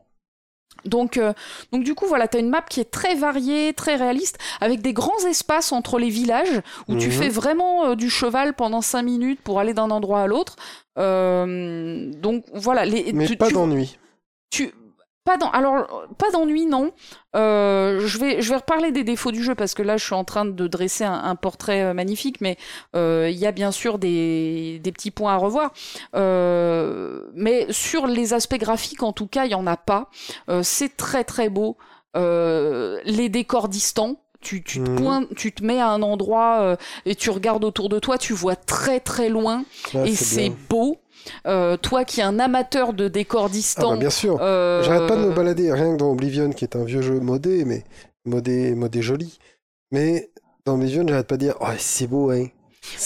Donc, 0.84 1.16
euh, 1.16 1.32
donc 1.72 1.84
du 1.84 1.94
coup, 1.94 2.06
voilà, 2.06 2.26
t'as 2.26 2.40
une 2.40 2.48
map 2.50 2.62
qui 2.62 2.80
est 2.80 2.90
très 2.90 3.14
variée, 3.14 3.72
très 3.72 3.94
réaliste, 3.96 4.38
avec 4.60 4.82
des 4.82 4.92
grands 4.92 5.24
espaces 5.28 5.70
entre 5.70 5.98
les 5.98 6.08
villages 6.08 6.60
où 6.88 6.96
tu 6.96 7.06
Mhm. 7.06 7.12
fais 7.12 7.28
vraiment 7.28 7.84
euh, 7.86 7.94
du 7.94 8.10
cheval 8.10 8.54
pendant 8.54 8.80
5 8.80 9.02
minutes 9.02 9.40
pour 9.42 9.60
aller 9.60 9.74
d'un 9.74 9.90
endroit 9.90 10.22
à 10.22 10.26
l'autre. 10.26 10.56
Euh, 10.98 12.10
donc 12.20 12.44
voilà, 12.52 12.84
les, 12.84 13.12
Mais 13.12 13.26
tu, 13.26 13.36
pas 13.36 13.48
tu- 13.48 13.54
d'ennui. 13.54 13.96
tu 14.50 14.72
pas 15.24 15.36
dans 15.36 15.50
alors 15.50 16.06
pas 16.18 16.30
d'ennui 16.32 16.66
non. 16.66 16.90
Euh, 17.36 18.00
je 18.06 18.18
vais 18.18 18.42
je 18.42 18.48
vais 18.50 18.56
reparler 18.56 18.90
des 18.90 19.04
défauts 19.04 19.30
du 19.30 19.42
jeu 19.42 19.54
parce 19.54 19.74
que 19.74 19.82
là 19.82 19.96
je 19.96 20.04
suis 20.04 20.14
en 20.14 20.24
train 20.24 20.44
de 20.44 20.66
dresser 20.66 21.04
un, 21.04 21.12
un 21.24 21.36
portrait 21.36 21.82
euh, 21.82 21.94
magnifique 21.94 22.40
mais 22.40 22.56
euh, 22.96 23.28
il 23.30 23.38
y 23.38 23.46
a 23.46 23.52
bien 23.52 23.70
sûr 23.70 23.98
des, 23.98 24.80
des 24.82 24.92
petits 24.92 25.10
points 25.12 25.34
à 25.34 25.36
revoir. 25.36 25.72
Euh, 26.32 27.20
mais 27.34 27.66
sur 27.70 28.06
les 28.06 28.32
aspects 28.34 28.58
graphiques 28.58 29.02
en 29.02 29.12
tout 29.12 29.26
cas 29.26 29.44
il 29.44 29.52
y 29.52 29.54
en 29.54 29.66
a 29.66 29.76
pas. 29.76 30.08
Euh, 30.48 30.62
c'est 30.62 30.96
très 30.96 31.24
très 31.24 31.48
beau. 31.48 31.76
Euh, 32.16 33.00
les 33.04 33.28
décors 33.28 33.68
distants 33.68 34.16
tu, 34.40 34.62
tu, 34.64 34.82
te 34.82 34.90
Mhm. 34.90 34.96
pointes, 34.96 35.28
tu 35.36 35.52
te 35.52 35.64
mets 35.64 35.78
à 35.78 35.88
un 35.88 36.02
endroit 36.02 36.58
euh, 36.62 36.76
et 37.06 37.14
tu 37.14 37.30
regardes 37.30 37.62
autour 37.64 37.88
de 37.88 38.00
toi, 38.00 38.18
tu 38.18 38.32
vois 38.32 38.56
très 38.56 38.98
très 38.98 39.28
loin. 39.28 39.64
Ouais, 39.94 40.10
et 40.10 40.14
c'est 40.16 40.50
beau. 40.68 40.98
Euh, 41.46 41.76
toi 41.76 42.04
qui 42.04 42.20
es 42.20 42.24
un 42.24 42.38
amateur 42.38 42.92
de 42.92 43.08
décors 43.08 43.46
Ah 43.46 43.52
distants, 43.52 43.90
bah, 43.92 43.96
bien 43.98 44.10
sûr. 44.10 44.38
euh, 44.40 44.82
J'arrête 44.82 45.06
pas 45.08 45.16
de 45.16 45.22
me 45.22 45.32
balader, 45.32 45.72
rien 45.72 45.92
que 45.92 45.96
dans 45.98 46.10
Oblivion, 46.12 46.50
qui 46.50 46.64
est 46.64 46.76
un 46.76 46.84
vieux 46.84 47.02
jeu 47.02 47.20
modé, 47.20 47.64
mais 47.64 47.84
modé, 48.24 48.74
modé 48.74 49.02
joli. 49.02 49.38
Mais 49.90 50.30
dans 50.64 50.74
Oblivion, 50.74 51.04
j'arrête 51.06 51.26
pas 51.26 51.36
de 51.36 51.42
dire, 51.44 51.54
oh, 51.60 51.66
c'est 51.78 52.06
beau, 52.06 52.30
hein. 52.30 52.46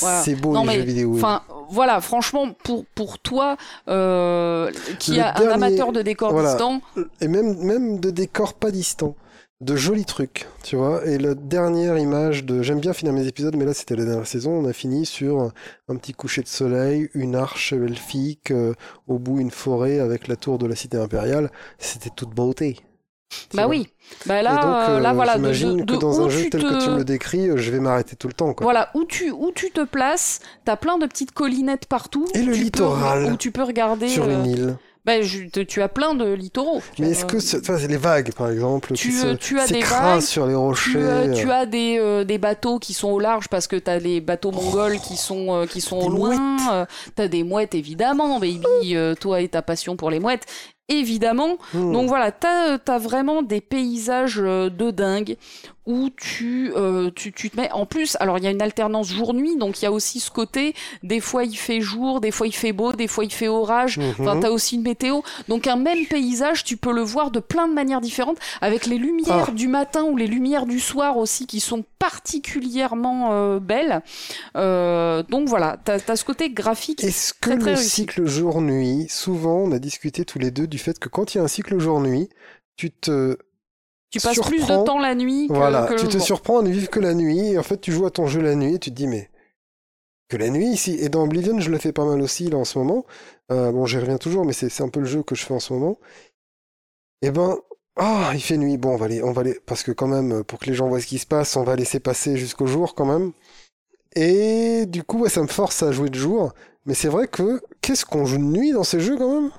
Voilà. 0.01 0.23
C'est 0.23 0.35
beau 0.35 0.53
Non, 0.53 0.63
les 0.63 0.67
mais, 0.69 0.75
jeux 0.77 0.83
vidéo. 0.83 1.11
oui. 1.11 1.19
Enfin, 1.19 1.43
voilà, 1.69 2.01
franchement, 2.01 2.51
pour, 2.65 2.87
pour 2.95 3.19
toi, 3.19 3.59
euh, 3.89 4.71
qui 4.99 5.19
est 5.19 5.21
un 5.21 5.49
amateur 5.51 5.93
de 5.93 6.01
décors 6.01 6.33
voilà. 6.33 6.51
distants, 6.53 6.81
Et 7.21 7.29
même, 7.29 7.59
même 7.59 8.01
de 8.01 8.11
décors 8.11 8.55
pas 8.55 8.71
distants. 8.71 9.15
De 9.63 9.75
jolis 9.75 10.05
trucs, 10.05 10.47
tu 10.63 10.77
vois. 10.77 11.07
Et 11.07 11.17
la 11.17 11.35
dernière 11.35 11.97
image 11.97 12.45
de. 12.45 12.61
J'aime 12.63 12.79
bien 12.79 12.93
finir 12.93 13.15
mes 13.15 13.27
épisodes, 13.27 13.57
mais 13.57 13.65
là, 13.65 13.73
c'était 13.73 13.97
la 13.97 14.05
dernière 14.05 14.27
saison. 14.27 14.51
On 14.51 14.67
a 14.67 14.75
fini 14.75 15.07
sur 15.07 15.51
un, 15.89 15.97
petit 15.97 16.13
coucher 16.13 16.43
de 16.43 16.47
soleil, 16.47 17.09
une 17.15 17.35
arche 17.35 17.73
elfique, 17.73 18.51
euh, 18.51 18.75
au 19.07 19.19
bout, 19.19 19.41
une 19.41 19.51
forêt 19.51 19.99
avec 19.99 20.29
la 20.29 20.37
tour 20.37 20.59
de 20.59 20.67
la 20.67 20.77
cité 20.77 20.99
impériale. 20.99 21.51
C'était 21.79 22.11
toute 22.15 22.35
beauté. 22.35 22.77
bah 23.55 23.63
vois. 23.63 23.69
oui. 23.71 23.89
Bah 24.27 24.43
là, 24.43 24.57
donc, 24.57 24.65
euh, 24.91 25.01
là 25.01 25.11
euh, 25.11 25.15
voilà, 25.15 25.33
j'imagine 25.37 25.85
de- 25.87 25.95
que 25.95 26.01
dans 26.01 26.21
un 26.21 26.29
jeu 26.29 26.51
tel 26.51 26.61
te... 26.61 26.67
que 26.67 26.85
tu 26.85 26.91
me 26.91 26.99
le 26.99 27.05
décris, 27.07 27.49
je 27.57 27.71
vais 27.71 27.81
m'arrêter 27.81 28.15
tout 28.15 28.29
le 28.29 28.35
temps. 28.35 28.53
Quoi. 28.53 28.63
Voilà, 28.63 28.91
où 28.95 29.07
tu, 29.07 29.31
où 29.31 29.53
tu 29.55 29.71
te 29.71 29.85
places, 29.85 30.41
t'as 30.67 30.77
plein 30.77 30.99
de 30.99 31.07
petites 31.07 31.33
collinettes 31.33 31.87
partout. 31.87 32.27
Et 32.35 32.43
le 32.43 32.53
tu 32.53 32.59
peux- 32.59 32.65
littoral. 32.65 33.33
où 33.33 33.37
tu 33.39 33.53
peux 33.53 33.63
regarder. 33.63 34.09
Sur 34.09 34.29
une 34.29 34.45
île. 34.45 34.77
Bah, 35.07 35.23
je- 35.23 35.45
tu 35.63 35.81
as 35.81 35.89
plein 35.89 36.15
de 36.15 36.33
littoraux. 36.33 36.83
Tu 36.95 37.03
Mais 37.03 37.09
as, 37.09 37.11
est-ce 37.13 37.25
que 37.25 37.37
euh, 37.37 37.41
ce- 37.41 37.57
enfin, 37.59 37.79
c'est 37.79 37.87
les 37.89 37.97
vagues, 37.97 38.33
par 38.33 38.51
exemple, 38.51 38.93
tu, 38.95 39.09
qui 39.11 39.17
euh, 39.19 39.33
se- 39.33 39.37
tu 39.37 39.59
as 39.59 39.67
des 39.69 39.81
vagues, 39.81 40.21
sur 40.21 40.47
les 40.47 40.55
rochers 40.55 40.91
tu, 40.91 40.99
euh, 40.99 41.27
euh, 41.29 41.35
tu 41.35 41.51
as 41.51 41.65
des, 41.65 41.99
euh, 42.01 42.25
des 42.25 42.39
bateaux 42.39 42.79
qui 42.79 42.93
sont 42.93 43.09
au 43.09 43.21
large 43.21 43.49
parce 43.49 43.67
que 43.69 43.77
t'as 43.77 43.99
les 43.99 44.21
bateaux 44.21 44.51
mongols 44.51 44.99
qui 44.99 45.17
sont, 45.17 45.55
euh, 45.55 45.67
qui 45.67 45.81
sont 45.81 45.97
au 45.99 46.09
loin. 46.11 46.57
euh, 46.73 46.85
t'as 47.15 47.29
des 47.29 47.45
mouettes 47.45 47.75
évidemment, 47.75 48.39
baby. 48.41 48.65
euh, 48.97 49.15
toi 49.15 49.41
et 49.41 49.49
ta 49.49 49.63
passion 49.63 49.97
pour 49.97 50.11
les 50.11 50.19
mouettes. 50.21 50.45
Évidemment. 50.89 51.57
Hmm. 51.75 51.93
Donc 51.93 52.09
voilà, 52.09 52.33
t'as 52.33 52.79
as 52.87 52.99
vraiment 52.99 53.43
des 53.43 53.61
paysages 53.61 54.41
euh, 54.43 54.71
de 54.71 54.91
dingue 54.91 55.37
où 55.89 56.11
tu, 56.17 56.73
euh, 56.75 57.13
tu, 57.15 57.33
tu 57.33 57.49
te 57.49 57.57
mets 57.57 57.71
en 57.71 57.87
plus 57.87 58.17
alors 58.19 58.39
il 58.39 58.45
y 58.45 58.49
a 58.49 58.51
une 58.51 58.61
alternance 58.61 59.07
jour-nuit 59.09 59.57
donc 59.57 59.81
il 59.81 59.85
y 59.85 59.87
a 59.87 59.93
aussi 59.93 60.19
ce 60.19 60.33
côté 60.33 60.75
des 61.05 61.21
fois 61.21 61.45
il 61.45 61.57
fait 61.57 61.81
jour 61.81 62.21
des 62.21 62.33
fois 62.33 62.49
il 62.49 62.53
fait 62.53 62.73
beau 62.73 62.93
des 62.93 63.07
fois 63.07 63.25
il 63.25 63.33
fait 63.33 63.47
orage 63.47 63.99
Mhm. 63.99 64.15
enfin 64.19 64.41
t'as 64.41 64.51
aussi 64.51 64.75
une 64.75 64.83
météo 64.83 65.21
donc 65.47 65.69
un 65.69 65.77
même 65.77 66.05
paysage 66.07 66.65
tu 66.65 66.77
peux 66.77 66.93
le 66.93 67.03
voir 67.03 67.31
de 67.31 67.39
plein 67.39 67.69
de 67.69 67.73
manières 67.73 68.01
différentes 68.01 68.39
avec 68.61 68.87
les 68.87 68.99
lumières 68.99 69.47
Ah. 69.51 69.53
du 69.53 69.69
matin 69.69 70.03
ou 70.03 70.17
les 70.17 70.27
lumières 70.27 70.67
du 70.67 70.81
soir 70.81 71.19
aussi 71.19 71.47
qui 71.47 71.61
sont 71.61 71.85
particulièrement 72.01 73.29
euh, 73.33 73.61
belles 73.61 74.03
Euh, 74.57 75.23
donc 75.29 75.49
voilà 75.49 75.77
t'as 75.85 75.99
as 76.09 76.17
ce 76.17 76.25
côté 76.25 76.51
graphique 76.51 77.05
Est-ce 77.05 77.33
que 77.33 77.51
Très, 77.51 77.71
le 77.71 77.77
cycle 77.77 78.27
jour-nuit, 78.27 79.07
souvent 79.09 79.59
on 79.59 79.71
a 79.71 79.79
discuté 79.79 80.25
tous 80.25 80.41
les 80.41 80.51
deux 80.51 80.67
du 80.67 80.76
fait 80.79 80.99
que 80.99 81.09
quand 81.09 81.35
il 81.35 81.39
y 81.39 81.41
a 81.41 81.45
un 81.45 81.49
cycle 81.49 81.79
jour-nuit, 81.79 82.29
tu 82.77 82.91
te 82.91 83.39
tu 84.11 84.21
passes 84.21 84.41
plus 84.41 84.67
de 84.69 84.79
surprends. 84.79 84.85
temps 84.85 84.99
la 84.99 85.15
nuit 85.15 85.53
que, 85.53 85.59
voilà, 85.59 85.85
que 85.85 85.95
le 85.95 86.01
tu 86.01 86.09
te 86.09 86.19
jour. 86.19 86.23
surprends 86.23 86.59
à 86.61 86.63
ne 86.63 86.71
vivre 86.71 86.91
que 86.91 87.01
la 87.01 87.15
nuit 87.15 87.39
et 87.53 87.59
en 87.59 87.63
fait 87.63 87.81
tu 87.81 87.93
joues 87.93 88.07
à 88.07 88.11
ton 88.11 88.27
jeu 88.27 88.41
la 88.41 88.55
nuit 88.55 88.75
et 88.75 88.79
tu 88.79 88.91
te 88.91 88.95
dis 88.97 89.07
mais 89.07 89.31
que 90.29 90.37
la 90.37 90.51
nuit 90.51 90.69
ici 90.69 90.97
et 91.01 91.09
dans 91.09 91.25
Oblivion 91.25 91.61
je 91.61 91.71
le 91.71 91.79
fais 91.79 91.93
pas 91.93 92.05
mal 92.05 92.21
aussi 92.23 92.49
là 92.51 92.59
en 92.59 92.65
ce 92.65 92.79
moment. 92.79 93.05
Euh, 93.53 93.73
bon 93.73 93.87
j'y 93.87 93.99
reviens 93.99 94.19
toujours 94.19 94.45
mais 94.45 94.53
c'est 94.53 94.83
un 94.83 94.89
peu 94.89 95.01
le 95.01 95.07
jeu 95.07 95.23
que 95.23 95.35
je 95.35 95.45
fais 95.45 95.55
en 95.55 95.61
ce 95.61 95.73
moment. 95.73 95.99
Et 97.23 97.31
ben 97.31 97.59
ah 97.97 98.31
il 98.35 98.43
fait 98.43 98.57
nuit 98.59 98.77
bon 98.79 98.91
on 98.95 98.97
va 98.97 99.07
aller 99.07 99.23
on 99.23 99.33
va 99.33 99.41
aller 99.43 99.59
parce 99.67 99.83
que 99.83 99.93
quand 99.93 100.09
même 100.09 100.45
pour 100.45 100.59
que 100.61 100.67
les 100.67 100.75
gens 100.75 100.89
voient 100.89 101.01
ce 101.01 101.07
qui 101.07 101.19
se 101.19 101.27
passe 101.27 101.57
on 101.57 101.65
va 101.65 101.77
laisser 101.77 102.01
passer 102.01 102.37
jusqu'au 102.37 102.67
jour 102.67 102.95
quand 102.95 103.07
même. 103.07 103.33
Et 104.15 104.87
du 104.87 105.03
coup 105.05 105.21
ouais, 105.21 105.29
ça 105.31 105.43
me 105.43 105.47
force 105.49 105.83
à 105.83 105.93
jouer 105.93 106.11
de 106.11 106.19
jour. 106.19 106.53
Mais 106.87 106.95
c'est 106.95 107.09
vrai 107.09 107.27
que 107.29 107.61
qu'est-ce 107.83 108.05
qu'on 108.07 108.25
joue 108.27 108.39
de 108.39 108.43
nuit 108.45 108.73
dans 108.73 108.85
ces 108.85 109.01
jeux 109.01 109.17
quand 109.17 109.41
même? 109.43 109.51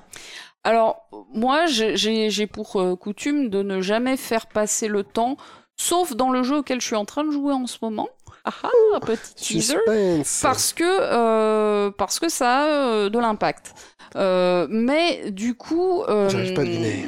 Alors, 0.68 1.08
moi, 1.32 1.64
j'ai- 1.64 2.46
pour 2.46 2.76
euh, 2.76 2.94
coutume 2.94 3.48
de 3.48 3.62
ne 3.62 3.80
jamais 3.80 4.18
faire 4.18 4.48
passer 4.48 4.86
le 4.86 5.02
temps, 5.02 5.38
sauf 5.76 6.14
dans 6.14 6.28
le 6.28 6.42
jeu 6.42 6.58
auquel 6.58 6.78
je 6.82 6.86
suis 6.86 6.94
en 6.94 7.06
train 7.06 7.24
de 7.24 7.30
jouer 7.30 7.54
en 7.54 7.66
ce 7.66 7.78
moment. 7.80 8.10
Ah 8.44 8.52
ah, 8.64 9.00
petit 9.00 9.34
teaser. 9.34 9.78
Suspense. 9.86 10.40
Parce 10.42 10.74
que, 10.74 10.84
euh, 10.84 11.90
parce 11.90 12.20
que 12.20 12.28
ça 12.28 12.58
a 12.58 12.66
euh, 12.66 13.08
de 13.08 13.18
l'impact. 13.18 13.72
Mais 14.14 15.30
du 15.30 15.54
coup... 15.54 16.02
J'arrive 16.06 16.52
pas 16.52 16.60
à 16.60 16.64
deviner. 16.64 17.06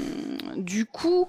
Du 0.57 0.87
coup... 0.87 1.28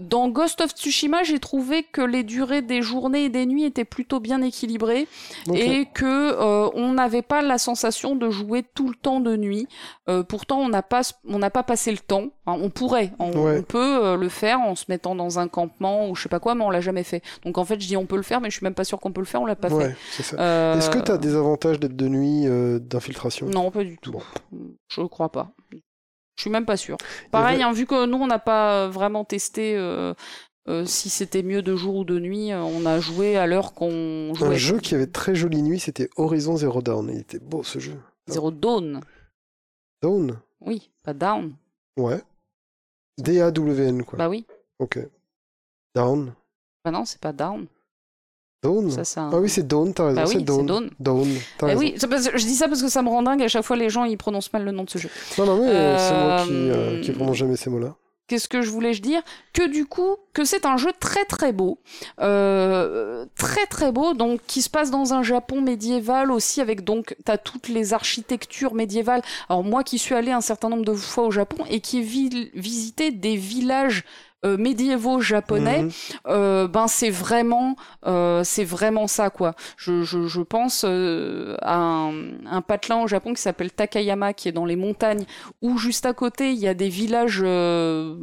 Dans 0.00 0.28
Ghost 0.28 0.60
of 0.60 0.70
Tsushima, 0.72 1.22
j'ai 1.22 1.38
trouvé 1.38 1.82
que 1.82 2.00
les 2.00 2.22
durées 2.22 2.62
des 2.62 2.82
journées 2.82 3.24
et 3.24 3.28
des 3.28 3.46
nuits 3.46 3.64
étaient 3.64 3.84
plutôt 3.84 4.20
bien 4.20 4.42
équilibrées 4.42 5.06
et 5.54 5.86
que 5.92 6.04
euh, 6.04 6.68
on 6.74 6.92
n'avait 6.92 7.22
pas 7.22 7.42
la 7.42 7.58
sensation 7.58 8.16
de 8.16 8.30
jouer 8.30 8.64
tout 8.74 8.88
le 8.88 8.94
temps 8.94 9.20
de 9.20 9.36
nuit. 9.36 9.66
Euh, 10.08 10.22
pourtant, 10.22 10.58
on 10.60 10.68
n'a 10.68 10.82
pas 10.82 11.02
on 11.28 11.38
n'a 11.38 11.50
pas 11.50 11.62
passé 11.62 11.90
le 11.92 11.98
temps. 11.98 12.24
Hein, 12.46 12.56
on 12.60 12.70
pourrait, 12.70 13.12
on, 13.18 13.30
Ouais. 13.32 13.58
on 13.58 13.62
peut 13.62 14.04
euh, 14.04 14.16
le 14.16 14.28
faire 14.28 14.60
en 14.60 14.74
se 14.74 14.86
mettant 14.88 15.14
dans 15.14 15.38
un 15.38 15.48
campement 15.48 16.08
ou 16.08 16.14
je 16.16 16.22
sais 16.22 16.28
pas 16.28 16.40
quoi, 16.40 16.54
mais 16.54 16.64
on 16.64 16.70
l'a 16.70 16.80
jamais 16.80 17.04
fait. 17.04 17.22
Donc 17.44 17.58
en 17.58 17.64
fait, 17.64 17.80
je 17.80 17.86
dis 17.86 17.96
on 17.96 18.06
peut 18.06 18.16
le 18.16 18.22
faire, 18.22 18.40
mais 18.40 18.50
je 18.50 18.56
suis 18.56 18.64
même 18.64 18.74
pas 18.74 18.84
sûr 18.84 18.98
qu'on 18.98 19.12
peut 19.12 19.20
le 19.20 19.26
faire. 19.26 19.42
On 19.42 19.46
l'a 19.46 19.56
pas 19.56 19.68
Ouais, 19.72 19.94
fait. 20.10 20.34
Est-ce 20.34 20.90
que 20.90 20.98
tu 20.98 21.12
as 21.12 21.18
des 21.18 21.34
avantages 21.36 21.78
d'être 21.78 21.96
de 21.96 22.08
nuit 22.08 22.46
d'infiltration? 22.80 23.46
Non, 23.46 23.70
pas 23.70 23.84
du 23.84 23.98
tout. 23.98 24.12
Bon. 24.12 24.22
Je 24.88 25.02
crois 25.02 25.30
pas. 25.30 25.50
Je 26.40 26.44
suis 26.44 26.50
même 26.50 26.64
pas 26.64 26.78
sûr. 26.78 26.96
Pareil, 27.30 27.62
hein, 27.62 27.70
vu 27.70 27.84
que 27.84 28.06
nous 28.06 28.16
on 28.16 28.26
n'a 28.26 28.38
pas 28.38 28.88
vraiment 28.88 29.26
testé. 29.26 29.76
euh, 29.76 30.14
euh, 30.68 30.86
si 30.86 31.10
c'était 31.10 31.42
mieux 31.42 31.60
de 31.60 31.76
jour 31.76 31.96
ou 31.96 32.04
de 32.04 32.18
nuit, 32.18 32.50
euh, 32.50 32.62
on 32.62 32.86
a 32.86 32.98
joué 32.98 33.36
à 33.36 33.46
l'heure 33.46 33.74
qu'on 33.74 34.32
jouait. 34.32 34.48
Un 34.48 34.54
jeu 34.54 34.78
qui 34.78 34.94
avait 34.94 35.06
très 35.06 35.34
jolie 35.34 35.60
nuit, 35.60 35.78
c'était 35.78 36.08
Horizon 36.16 36.56
Zero 36.56 36.80
Dawn. 36.80 37.10
Il 37.12 37.18
était 37.20 37.38
beau 37.38 37.62
ce 37.62 37.78
jeu. 37.78 38.00
Zero 38.26 38.50
Dawn. 38.50 39.02
Dawn 40.00 40.40
Oui, 40.62 40.90
pas 41.02 41.12
Down. 41.12 41.52
Ouais. 41.98 42.22
D-A-W-N 43.18 44.02
quoi. 44.04 44.18
Bah 44.18 44.30
oui. 44.30 44.46
Ok. 44.78 44.98
Down. 45.94 46.32
Bah 46.86 46.90
non, 46.90 47.04
c'est 47.04 47.20
pas 47.20 47.34
Down. 47.34 47.66
Dawn 48.62 48.90
Ça. 49.04 49.30
Ah 49.32 49.36
oui, 49.38 49.48
c'est 49.48 49.66
Dawn, 49.66 49.94
t'as 49.94 50.06
raison. 50.08 50.16
Bah 50.20 50.24
oui, 50.28 50.34
c'est 50.38 50.42
Dawn. 50.44 50.66
Dawn. 50.66 50.90
Dawn, 50.98 51.28
Eh 51.62 51.96
je 51.96 52.44
dis 52.44 52.54
ça 52.54 52.68
parce 52.68 52.82
que 52.82 52.88
ça 52.88 53.00
me 53.02 53.08
rend 53.08 53.22
dingue. 53.22 53.42
À 53.42 53.48
chaque 53.48 53.64
fois, 53.64 53.76
les 53.76 53.88
gens 53.88 54.04
ils 54.04 54.18
prononcent 54.18 54.52
mal 54.52 54.64
le 54.64 54.70
nom 54.72 54.84
de 54.84 54.90
ce 54.90 54.98
jeu. 54.98 55.08
Non, 55.38 55.46
non, 55.46 55.56
mais 55.64 55.68
euh, 55.70 55.98
c'est 55.98 56.14
moi 56.14 56.44
qui, 56.46 56.52
Euh, 56.52 56.74
euh, 56.74 57.00
qui 57.00 57.12
prononce 57.12 57.36
jamais 57.36 57.56
ces 57.56 57.70
mots-là. 57.70 57.94
Qu'est-ce 58.28 58.48
que 58.48 58.62
je 58.62 58.70
voulais 58.70 58.92
dire? 58.92 59.22
Que 59.52 59.66
du 59.66 59.86
coup, 59.86 60.14
que 60.34 60.44
c'est 60.44 60.64
un 60.64 60.76
jeu 60.76 60.90
très 61.00 61.24
très 61.24 61.52
beau, 61.52 61.80
euh, 62.20 63.24
très 63.36 63.66
très 63.66 63.90
beau, 63.90 64.14
donc 64.14 64.40
qui 64.46 64.62
se 64.62 64.70
passe 64.70 64.90
dans 64.92 65.14
un 65.14 65.22
Japon 65.24 65.60
médiéval 65.62 66.30
aussi, 66.30 66.60
avec 66.60 66.84
donc 66.84 67.16
t'as 67.24 67.38
toutes 67.38 67.68
les 67.68 67.92
architectures 67.92 68.74
médiévales. 68.74 69.22
Alors 69.48 69.64
moi 69.64 69.82
qui 69.82 69.98
suis 69.98 70.14
allé 70.14 70.30
un 70.30 70.40
certain 70.42 70.68
nombre 70.68 70.84
de 70.84 70.94
fois 70.94 71.24
au 71.24 71.30
Japon 71.32 71.64
et 71.68 71.80
qui 71.80 71.98
ai 71.98 72.02
vi- 72.02 72.50
visité 72.54 73.10
des 73.10 73.34
villages 73.36 74.04
euh, 74.44 74.56
médiévaux 74.56 75.20
japonais, 75.20 75.82
Mhm. 75.82 75.90
euh, 76.28 76.68
ben 76.68 76.88
c'est 76.88 77.10
vraiment 77.10 77.76
euh, 78.06 78.42
c'est 78.44 78.64
vraiment 78.64 79.06
ça 79.06 79.28
quoi 79.30 79.54
je, 79.76 80.02
je, 80.02 80.26
je 80.26 80.40
pense 80.40 80.84
euh, 80.88 81.56
à 81.62 81.76
un, 81.76 82.12
un 82.46 82.60
patelin 82.62 83.02
au 83.02 83.06
Japon 83.06 83.34
qui 83.34 83.42
s'appelle 83.42 83.70
Takayama 83.70 84.32
qui 84.32 84.48
est 84.48 84.52
dans 84.52 84.64
les 84.64 84.76
montagnes 84.76 85.24
où 85.62 85.76
juste 85.78 86.06
à 86.06 86.12
côté 86.14 86.52
il 86.52 86.58
y 86.58 86.68
a 86.68 86.74
des 86.74 86.88
villages 86.88 87.40
euh, 87.44 88.14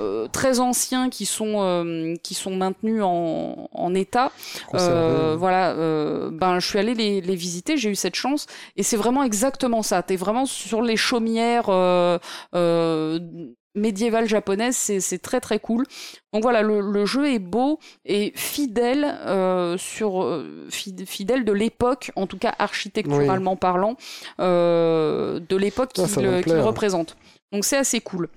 euh, 0.00 0.26
très 0.32 0.58
anciens 0.60 1.10
qui 1.10 1.26
sont 1.26 1.56
euh, 1.58 2.14
qui 2.22 2.34
sont 2.34 2.56
maintenus 2.56 3.02
en, 3.02 3.68
en 3.72 3.94
état 3.94 4.32
euh, 4.74 5.36
voilà, 5.38 5.72
euh, 5.72 6.30
ben 6.32 6.58
je 6.60 6.66
suis 6.66 6.78
allée 6.78 6.94
les, 6.94 7.20
les 7.20 7.36
visiter, 7.36 7.76
j'ai 7.76 7.90
eu 7.90 7.94
cette 7.94 8.14
chance, 8.16 8.46
et 8.76 8.82
c'est 8.82 8.96
vraiment 8.96 9.22
exactement 9.22 9.82
ça. 9.82 10.02
T'es 10.02 10.16
vraiment 10.16 10.46
sur 10.46 10.82
les 10.82 10.96
chaumières 10.96 11.68
médiévales 13.74 14.28
japonaises, 14.28 14.76
c'est 14.76 15.18
très 15.22 15.40
très 15.40 15.58
cool. 15.58 15.84
Donc 16.32 16.42
voilà, 16.42 16.62
le, 16.62 16.80
le 16.80 17.06
jeu 17.06 17.30
est 17.32 17.38
beau 17.38 17.78
et 18.04 18.32
fidèle 18.34 19.04
euh, 19.26 19.76
sur 19.78 20.22
euh, 20.22 20.66
fi- 20.70 20.94
fidèle 21.06 21.44
de 21.44 21.52
l'époque, 21.52 22.10
en 22.16 22.26
tout 22.26 22.38
cas 22.38 22.54
architecturalement 22.58 23.56
parlant, 23.56 23.96
euh, 24.40 25.40
de 25.40 25.56
l'époque 25.56 25.92
qu'il 25.92 26.02
représente. 26.60 27.16
Donc 27.52 27.64
c'est 27.64 27.76
assez 27.76 28.00
cool. 28.00 28.28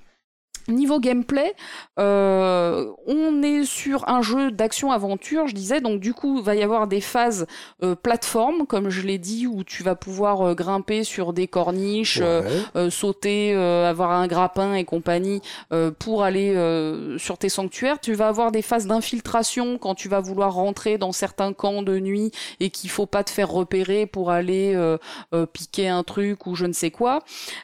Niveau 0.67 0.99
gameplay, 0.99 1.53
euh, 1.99 2.91
on 3.05 3.43
est 3.43 3.65
sur 3.65 4.07
un 4.09 4.21
jeu 4.21 4.49
d'action-aventure, 4.51 5.47
je 5.47 5.53
disais, 5.53 5.79
donc 5.79 5.99
du 5.99 6.13
coup, 6.13 6.39
il 6.39 6.43
va 6.43 6.55
y 6.55 6.63
avoir 6.63 6.87
des 6.87 7.01
phases 7.01 7.45
euh, 7.83 7.93
plateforme, 7.95 8.65
comme 8.65 8.89
je 8.89 9.01
l'ai 9.03 9.17
dit, 9.19 9.45
où 9.45 9.63
tu 9.63 9.83
vas 9.83 9.95
pouvoir 9.95 10.41
euh, 10.41 10.53
grimper 10.55 11.03
sur 11.03 11.33
des 11.33 11.47
corniches, 11.47 12.19
euh, 12.21 12.41
Ouais. 12.41 12.49
euh, 12.75 12.89
sauter, 12.89 13.53
euh, 13.53 13.87
avoir 13.89 14.11
un 14.11 14.25
grappin 14.27 14.73
et 14.73 14.85
compagnie 14.85 15.41
euh, 15.71 15.91
pour 15.91 16.23
aller 16.23 16.53
euh, 16.55 17.17
sur 17.19 17.37
tes 17.37 17.49
sanctuaires. 17.49 17.99
Tu 17.99 18.13
vas 18.15 18.27
avoir 18.27 18.51
des 18.51 18.61
phases 18.61 18.87
d'infiltration 18.87 19.77
quand 19.77 19.93
tu 19.95 20.09
vas 20.09 20.19
vouloir 20.19 20.53
rentrer 20.55 20.97
dans 20.97 21.11
certains 21.11 21.53
camps 21.53 21.83
de 21.83 21.99
nuit 21.99 22.31
et 22.59 22.71
qu'il 22.71 22.89
faut 22.89 23.05
pas 23.05 23.23
te 23.23 23.29
faire 23.29 23.49
repérer 23.51 24.05
pour 24.07 24.31
aller 24.31 24.75
piquer 25.53 25.89
un 25.89 26.03
truc 26.03 26.47
ou 26.47 26.55
je 26.55 26.65
ne 26.65 26.73
sais 26.73 26.91
quoi. 26.91 27.19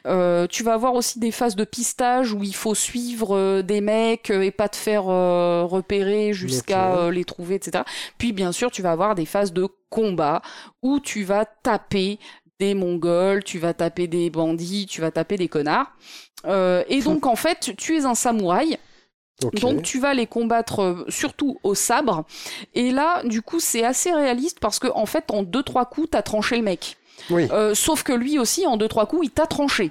Euh, 0.06 0.46
tu 0.48 0.62
vas 0.62 0.74
avoir 0.74 0.94
aussi 0.94 1.18
des 1.18 1.30
phases 1.32 1.56
de 1.56 1.64
pistage 1.64 2.32
où 2.32 2.42
il 2.44 2.54
faut 2.54 2.74
suivre 2.74 2.91
euh, 3.30 3.62
des 3.62 3.80
mecs 3.80 4.30
euh, 4.30 4.42
et 4.42 4.50
pas 4.50 4.68
te 4.68 4.76
faire 4.76 5.08
euh, 5.08 5.64
repérer 5.64 6.32
jusqu'à 6.32 7.10
les 7.10 7.24
trouver, 7.24 7.56
etc. 7.56 7.84
Puis 8.18 8.32
bien 8.32 8.52
sûr, 8.52 8.70
tu 8.70 8.82
vas 8.82 8.92
avoir 8.92 9.14
des 9.14 9.26
phases 9.26 9.52
de 9.52 9.68
combat 9.90 10.42
où 10.82 11.00
tu 11.00 11.24
vas 11.24 11.44
taper 11.44 12.18
des 12.58 12.74
Mongols, 12.74 13.42
tu 13.42 13.58
vas 13.58 13.74
taper 13.74 14.06
des 14.06 14.30
bandits, 14.30 14.86
tu 14.86 15.00
vas 15.00 15.10
taper 15.10 15.36
des 15.36 15.48
connards. 15.48 15.90
Euh, 16.46 16.84
et 16.88 17.00
donc 17.00 17.26
en 17.26 17.36
fait, 17.36 17.74
tu 17.76 17.96
es 17.96 18.04
un 18.04 18.14
samouraï. 18.14 18.78
Donc 19.54 19.82
tu 19.82 19.98
vas 19.98 20.14
les 20.14 20.28
combattre 20.28 21.04
surtout 21.08 21.58
au 21.64 21.74
sabre. 21.74 22.24
Et 22.74 22.92
là, 22.92 23.24
du 23.24 23.42
coup, 23.42 23.58
c'est 23.58 23.82
assez 23.82 24.12
réaliste 24.12 24.60
parce 24.60 24.78
que 24.78 24.86
en 24.94 25.06
fait, 25.06 25.32
en 25.32 25.42
deux 25.42 25.64
trois 25.64 25.86
coups, 25.86 26.10
t'as 26.12 26.22
tranché 26.22 26.56
le 26.56 26.62
mec. 26.62 26.96
Oui. 27.30 27.48
Euh, 27.50 27.74
sauf 27.74 28.02
que 28.02 28.12
lui 28.12 28.38
aussi, 28.38 28.66
en 28.66 28.76
deux 28.76 28.88
trois 28.88 29.06
coups, 29.06 29.26
il 29.26 29.30
t'a 29.30 29.46
tranché. 29.46 29.90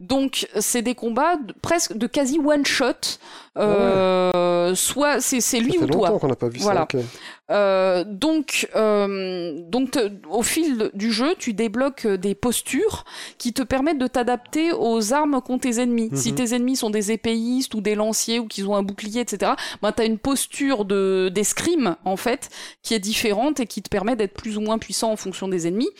Donc 0.00 0.48
c'est 0.58 0.82
des 0.82 0.94
combats 0.94 1.36
de- 1.36 1.54
presque 1.62 1.94
de 1.96 2.06
quasi 2.06 2.38
one 2.38 2.64
shot. 2.66 3.18
Euh, 3.58 4.74
Soit 4.74 5.20
c'est 5.20 5.40
c'est 5.40 5.60
lui 5.60 5.76
ou 5.78 5.86
toi. 5.86 6.18
qu'on 6.18 6.28
n'a 6.28 6.36
pas 6.36 6.48
vu 6.48 6.60
Voilà. 6.60 6.86
ça. 6.90 6.98
ok. 6.98 7.04
Euh, 7.50 8.04
donc, 8.06 8.68
euh, 8.76 9.58
donc 9.68 9.92
te- 9.92 10.10
au 10.30 10.42
fil 10.42 10.90
du 10.94 11.10
jeu, 11.10 11.34
tu 11.38 11.52
débloques 11.52 12.06
euh, 12.06 12.16
des 12.16 12.34
postures 12.34 13.04
qui 13.38 13.52
te 13.52 13.62
permettent 13.62 13.98
de 13.98 14.06
t'adapter 14.06 14.72
aux 14.72 15.12
armes 15.12 15.40
qu'ont 15.44 15.58
tes 15.58 15.80
ennemis. 15.80 16.08
Mhm. 16.10 16.16
Si 16.16 16.34
tes 16.34 16.54
ennemis 16.54 16.76
sont 16.76 16.90
des 16.90 17.10
épéistes 17.12 17.74
ou 17.74 17.80
des 17.80 17.94
lanciers 17.94 18.38
ou 18.38 18.46
qu'ils 18.46 18.68
ont 18.68 18.76
un 18.76 18.82
bouclier, 18.82 19.20
etc., 19.20 19.52
ben 19.82 19.92
t'as 19.92 20.06
une 20.06 20.18
posture 20.18 20.84
de 20.84 21.28
d'escrime 21.34 21.96
en 22.04 22.16
fait 22.16 22.50
qui 22.82 22.94
est 22.94 23.00
différente 23.00 23.60
et 23.60 23.66
qui 23.66 23.82
te 23.82 23.88
permet 23.88 24.16
d'être 24.16 24.34
plus 24.34 24.56
ou 24.56 24.60
moins 24.60 24.78
puissant 24.78 25.10
en 25.12 25.16
fonction 25.16 25.48
des 25.48 25.66
ennemis. 25.66 25.90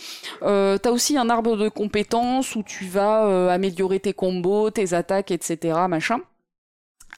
Euh, 0.42 0.78
t'as 0.78 0.90
aussi 0.90 1.16
un 1.18 1.28
arbre 1.30 1.56
de 1.56 1.68
compétences 1.68 2.54
où 2.54 2.62
tu 2.62 2.84
vas 2.86 3.26
euh, 3.26 3.48
améliorer 3.48 3.98
tes 4.00 4.12
combos, 4.12 4.70
tes 4.70 4.94
attaques, 4.94 5.30
etc., 5.30 5.74
machin. 5.88 6.20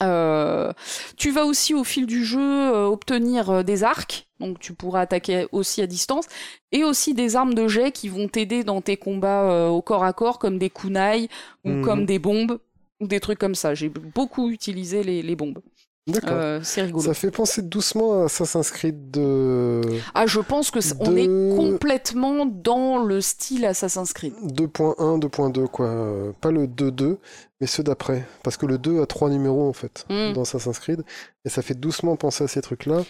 Euh, 0.02 0.72
tu 1.16 1.30
vas 1.30 1.44
aussi 1.44 1.74
au 1.74 1.84
fil 1.84 2.06
du 2.06 2.24
jeu 2.24 2.40
euh, 2.40 2.86
obtenir 2.86 3.50
euh, 3.50 3.62
des 3.62 3.84
arcs, 3.84 4.26
donc 4.40 4.58
tu 4.58 4.72
pourras 4.72 5.00
attaquer 5.02 5.46
aussi 5.52 5.80
à 5.82 5.86
distance, 5.86 6.26
et 6.72 6.84
aussi 6.84 7.14
des 7.14 7.36
armes 7.36 7.54
de 7.54 7.68
jet 7.68 7.92
qui 7.92 8.08
vont 8.08 8.28
t'aider 8.28 8.64
dans 8.64 8.80
tes 8.80 8.96
combats 8.96 9.68
au 9.68 9.82
corps 9.82 10.04
à 10.04 10.12
corps, 10.12 10.38
comme 10.38 10.58
des 10.58 10.70
kunai 10.70 11.28
ou 11.64 11.70
Mhm. 11.70 11.82
comme 11.84 12.04
des 12.06 12.18
bombes 12.18 12.58
ou 13.00 13.06
des 13.06 13.20
trucs 13.20 13.38
comme 13.38 13.54
ça. 13.54 13.74
J'ai 13.74 13.88
beaucoup 13.88 14.50
utilisé 14.50 15.02
les, 15.02 15.22
les 15.22 15.36
bombes. 15.36 15.60
D'accord. 16.08 16.30
Euh, 16.32 16.60
c'est 16.64 16.82
rigolo. 16.82 17.04
Ça 17.04 17.14
fait 17.14 17.30
penser 17.30 17.62
doucement 17.62 18.22
à 18.22 18.24
Assassin's 18.24 18.70
Creed 18.72 19.12
de 19.12 19.80
Ah, 20.14 20.26
je 20.26 20.40
pense 20.40 20.72
que 20.72 20.80
on 20.98 21.16
est 21.16 21.28
complètement 21.56 22.44
dans 22.44 22.98
le 23.04 23.20
style 23.20 23.64
Assassin's 23.64 24.12
Creed. 24.12 24.34
2.1, 24.42 25.20
2.2 25.20 25.68
quoi. 25.68 26.32
Pas 26.40 26.50
le 26.50 26.66
2.2, 26.66 27.18
mais 27.60 27.68
ceux 27.68 27.84
d'après. 27.84 28.26
Parce 28.42 28.56
que 28.56 28.66
le 28.66 28.78
2 28.78 29.00
a 29.00 29.06
trois 29.06 29.30
numéros 29.30 29.68
en 29.68 29.72
fait 29.72 30.04
Mm. 30.10 30.32
dans 30.32 30.42
Assassin's 30.42 30.80
Creed. 30.80 31.02
Et 31.44 31.48
ça 31.48 31.62
fait 31.62 31.74
doucement 31.78 32.16
penser 32.16 32.42
à 32.44 32.48
ces 32.48 32.62
trucs-là. 32.62 33.04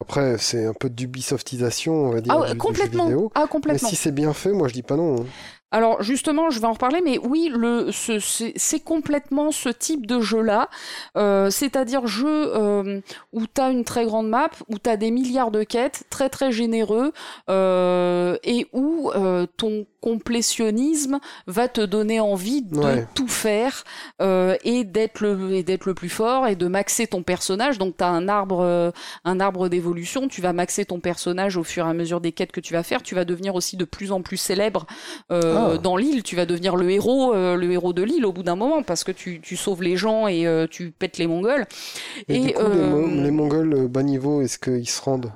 Après, 0.00 0.38
c'est 0.38 0.64
un 0.64 0.74
peu 0.74 0.88
d'Ubisoftisation, 0.88 1.92
on 1.92 2.10
va 2.10 2.20
dire. 2.20 2.32
Ah 2.32 2.40
ouais, 2.40 2.56
complètement. 2.56 3.06
vidéo. 3.06 3.32
Ah, 3.34 3.40
Mais 3.42 3.48
complètement. 3.48 3.88
si 3.88 3.96
c'est 3.96 4.12
bien 4.12 4.32
fait, 4.32 4.52
moi 4.52 4.68
je 4.68 4.74
dis 4.74 4.84
pas 4.84 4.94
non. 4.96 5.26
Alors 5.70 6.02
justement, 6.02 6.48
je 6.48 6.60
vais 6.60 6.66
en 6.66 6.72
reparler, 6.72 7.02
mais 7.04 7.18
oui, 7.18 7.50
le, 7.54 7.92
ce- 7.92 8.18
c'est 8.56 8.80
complètement 8.80 9.50
ce 9.50 9.68
type 9.68 10.06
de 10.06 10.18
jeu-là, 10.20 10.68
Euh, 11.16 11.50
c'est-à-dire 11.50 12.06
jeu 12.06 12.26
euh, 12.56 13.00
où 13.34 13.42
tu 13.46 13.60
une 13.60 13.84
très 13.84 14.06
grande 14.06 14.28
map, 14.30 14.48
où 14.68 14.78
tu 14.78 14.96
des 14.96 15.10
milliards 15.10 15.50
de 15.50 15.64
quêtes, 15.64 16.04
très 16.10 16.30
très 16.30 16.52
généreux, 16.52 17.12
euh, 17.50 18.36
et 18.44 18.66
où 18.72 19.10
ton 19.58 19.84
complétionnisme 20.00 21.18
va 21.46 21.68
te 21.68 21.80
donner 21.80 22.20
envie 22.20 22.62
de 22.62 22.78
Ouais. 22.78 23.06
tout 23.14 23.28
faire 23.28 23.82
euh, 24.22 24.56
et 24.64 24.84
d'être 24.84 25.20
le 25.20 25.52
et 25.54 25.62
d'être 25.62 25.86
le 25.86 25.94
plus 25.94 26.08
fort 26.08 26.46
et 26.46 26.54
de 26.56 26.66
maxer 26.68 27.06
ton 27.06 27.22
personnage. 27.22 27.78
Donc 27.78 27.96
tu 27.96 28.04
as 28.04 28.08
un 28.08 28.28
arbre 28.28 28.60
euh, 28.60 28.90
un 29.24 29.40
arbre 29.40 29.68
d'évolution, 29.68 30.28
tu 30.28 30.40
vas 30.40 30.52
maxer 30.52 30.84
ton 30.84 31.00
personnage 31.00 31.56
au 31.56 31.64
fur 31.64 31.86
et 31.86 31.90
à 31.90 31.94
mesure 31.94 32.20
des 32.20 32.32
quêtes 32.32 32.52
que 32.52 32.60
tu 32.60 32.72
vas 32.74 32.82
faire, 32.82 33.02
tu 33.02 33.14
vas 33.14 33.24
devenir 33.24 33.54
aussi 33.54 33.76
de 33.76 33.84
plus 33.84 34.12
en 34.12 34.22
plus 34.22 34.36
célèbre 34.36 34.86
euh, 35.32 35.74
Ah. 35.74 35.78
dans 35.78 35.96
l'île, 35.96 36.22
tu 36.22 36.36
vas 36.36 36.46
devenir 36.46 36.76
le 36.76 36.90
héros, 36.90 37.34
le 37.34 37.70
héros 37.72 37.92
de 37.92 38.02
l'île 38.02 38.24
au 38.26 38.32
bout 38.32 38.42
d'un 38.42 38.56
moment 38.56 38.82
parce 38.82 39.02
que 39.04 39.12
tu, 39.12 39.40
tu 39.40 39.56
sauves 39.56 39.82
les 39.82 39.96
gens 39.96 40.28
et 40.28 40.46
tu 40.70 40.90
pètes 40.90 41.18
les 41.18 41.26
Mongols. 41.26 41.66
Et, 42.28 42.36
Et, 42.36 42.40
du 42.40 42.52
coup, 42.52 42.62
les, 42.72 42.86
Mo- 42.86 43.22
les 43.24 43.30
Mongols 43.30 43.88
bas 43.88 44.02
niveau, 44.02 44.40
est-ce 44.42 44.58
qu'ils 44.58 44.88
se 44.88 45.00
rendent? 45.02 45.32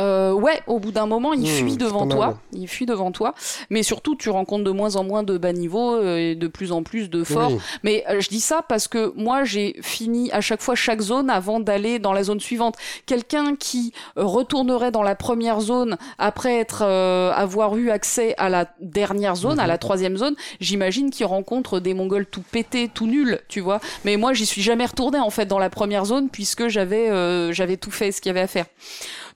Euh, 0.00 0.32
ouais, 0.32 0.60
au 0.66 0.78
bout 0.78 0.92
d'un 0.92 1.06
moment, 1.06 1.32
il 1.32 1.42
Mmh, 1.42 1.46
fuit 1.46 1.76
devant 1.76 2.06
toi, 2.06 2.26
mal. 2.26 2.36
il 2.52 2.66
fuit 2.68 2.86
devant 2.86 3.12
toi, 3.12 3.34
mais 3.70 3.82
surtout 3.82 4.16
tu 4.16 4.30
rencontres 4.30 4.64
de 4.64 4.70
moins 4.70 4.96
en 4.96 5.04
moins 5.04 5.22
de 5.22 5.36
bas 5.38 5.52
niveaux 5.52 5.94
euh, 5.96 6.16
et 6.16 6.34
de 6.34 6.46
plus 6.48 6.72
en 6.72 6.82
plus 6.82 7.10
de 7.10 7.22
forts. 7.24 7.50
Oui. 7.52 7.58
Mais 7.84 8.04
euh, 8.08 8.20
je 8.20 8.28
dis 8.28 8.40
ça 8.40 8.62
parce 8.68 8.88
que 8.88 9.12
moi 9.16 9.44
j'ai 9.44 9.76
fini 9.82 10.30
à 10.32 10.40
chaque 10.40 10.62
fois 10.62 10.74
chaque 10.74 11.00
zone 11.00 11.28
avant 11.30 11.60
d'aller 11.60 11.98
dans 11.98 12.12
la 12.12 12.22
zone 12.24 12.40
suivante. 12.40 12.76
Quelqu'un 13.06 13.54
qui 13.56 13.92
euh, 14.16 14.24
retournerait 14.24 14.90
dans 14.90 15.02
la 15.02 15.14
première 15.14 15.60
zone 15.60 15.96
après 16.18 16.56
être 16.58 16.82
euh, 16.84 17.30
avoir 17.32 17.76
eu 17.76 17.90
accès 17.90 18.34
à 18.38 18.48
la 18.48 18.66
dernière 18.80 19.36
zone, 19.36 19.58
à 19.60 19.64
Mhm. 19.64 19.68
la 19.68 19.78
troisième 19.78 20.16
zone, 20.16 20.34
j'imagine 20.60 21.10
qu'il 21.10 21.26
rencontre 21.26 21.78
des 21.80 21.94
Mongols 21.94 22.26
tout 22.26 22.42
pétés, 22.50 22.88
tout 22.92 23.06
nuls, 23.06 23.38
tu 23.48 23.60
vois. 23.60 23.80
Mais 24.04 24.16
moi 24.16 24.32
j'y 24.32 24.46
suis 24.46 24.62
jamais 24.62 24.86
retourné 24.86 25.18
en 25.18 25.30
fait 25.30 25.46
dans 25.46 25.58
la 25.58 25.70
première 25.70 26.04
zone 26.06 26.28
puisque 26.30 26.68
j'avais 26.68 27.10
euh, 27.10 27.52
j'avais 27.52 27.76
tout 27.76 27.90
fait 27.90 28.12
ce 28.12 28.20
qu'il 28.20 28.30
y 28.30 28.32
avait 28.32 28.40
à 28.40 28.46
faire. 28.46 28.66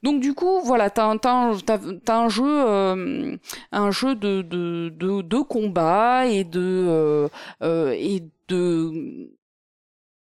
Donc 0.03 0.21
du 0.21 0.35
coup, 0.35 0.61
voilà, 0.65 0.91
t'as 0.91 1.07
un, 1.07 1.16
t'as 1.19 1.37
un, 2.09 2.29
jeu, 2.29 2.45
euh, 2.47 3.37
un 3.73 3.91
jeu 3.91 4.15
de, 4.15 4.43
de, 4.43 4.89
de, 4.91 5.23
de 5.23 5.39
combat 5.39 6.27
et 6.27 6.45
de 6.45 6.61
euh, 6.61 7.29
euh, 7.62 7.95
et 7.97 8.23
de 8.49 9.31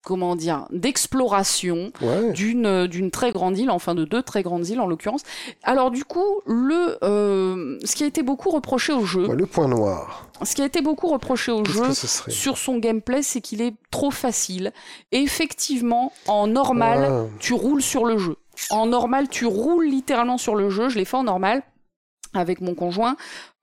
comment 0.03 0.35
dire 0.35 0.67
d'exploration 0.71 1.93
Ouais. 2.01 2.33
d'une 2.33 2.87
d'une 2.87 3.11
très 3.11 3.33
grande 3.33 3.59
île, 3.59 3.71
enfin 3.71 3.95
de 3.95 4.05
deux 4.07 4.23
très 4.23 4.43
grandes 4.43 4.67
îles 4.67 4.81
en 4.81 4.87
l'occurrence. 4.87 5.23
Alors 5.63 5.91
du 5.91 6.05
coup, 6.05 6.25
le 6.47 6.97
euh, 7.05 7.79
ce 7.85 7.95
qui 7.97 8.05
a 8.05 8.07
été 8.07 8.23
beaucoup 8.23 8.49
reproché 8.51 8.93
au 8.95 9.05
jeu, 9.05 9.27
Ouais, 9.27 9.37
le 9.37 9.45
point 9.47 9.69
noir. 9.69 10.27
ce 10.43 10.55
qui 10.55 10.63
a 10.63 10.65
été 10.65 10.81
beaucoup 10.81 11.09
reproché 11.09 11.53
au 11.53 11.65
jeu 11.67 11.85
sur 12.29 12.57
son 12.57 12.79
gameplay, 12.79 13.23
c'est 13.23 13.43
qu'il 13.43 13.61
est 13.61 13.75
trop 13.91 14.11
facile. 14.11 14.73
Et 15.13 15.19
effectivement, 15.19 16.13
en 16.27 16.47
normal, 16.47 17.07
Ah, 17.11 17.25
tu 17.39 17.53
roules 17.53 17.83
sur 17.83 18.07
le 18.07 18.17
jeu. 18.17 18.37
En 18.71 18.87
normal, 18.87 19.29
tu 19.29 19.47
roules 19.47 19.87
littéralement 19.87 20.39
sur 20.39 20.55
le 20.55 20.71
jeu. 20.71 20.89
Je 20.89 20.99
l'ai 20.99 21.05
fait 21.05 21.17
en 21.17 21.25
normal 21.25 21.63
avec 22.35 22.61
mon 22.61 22.75
conjoint. 22.75 23.17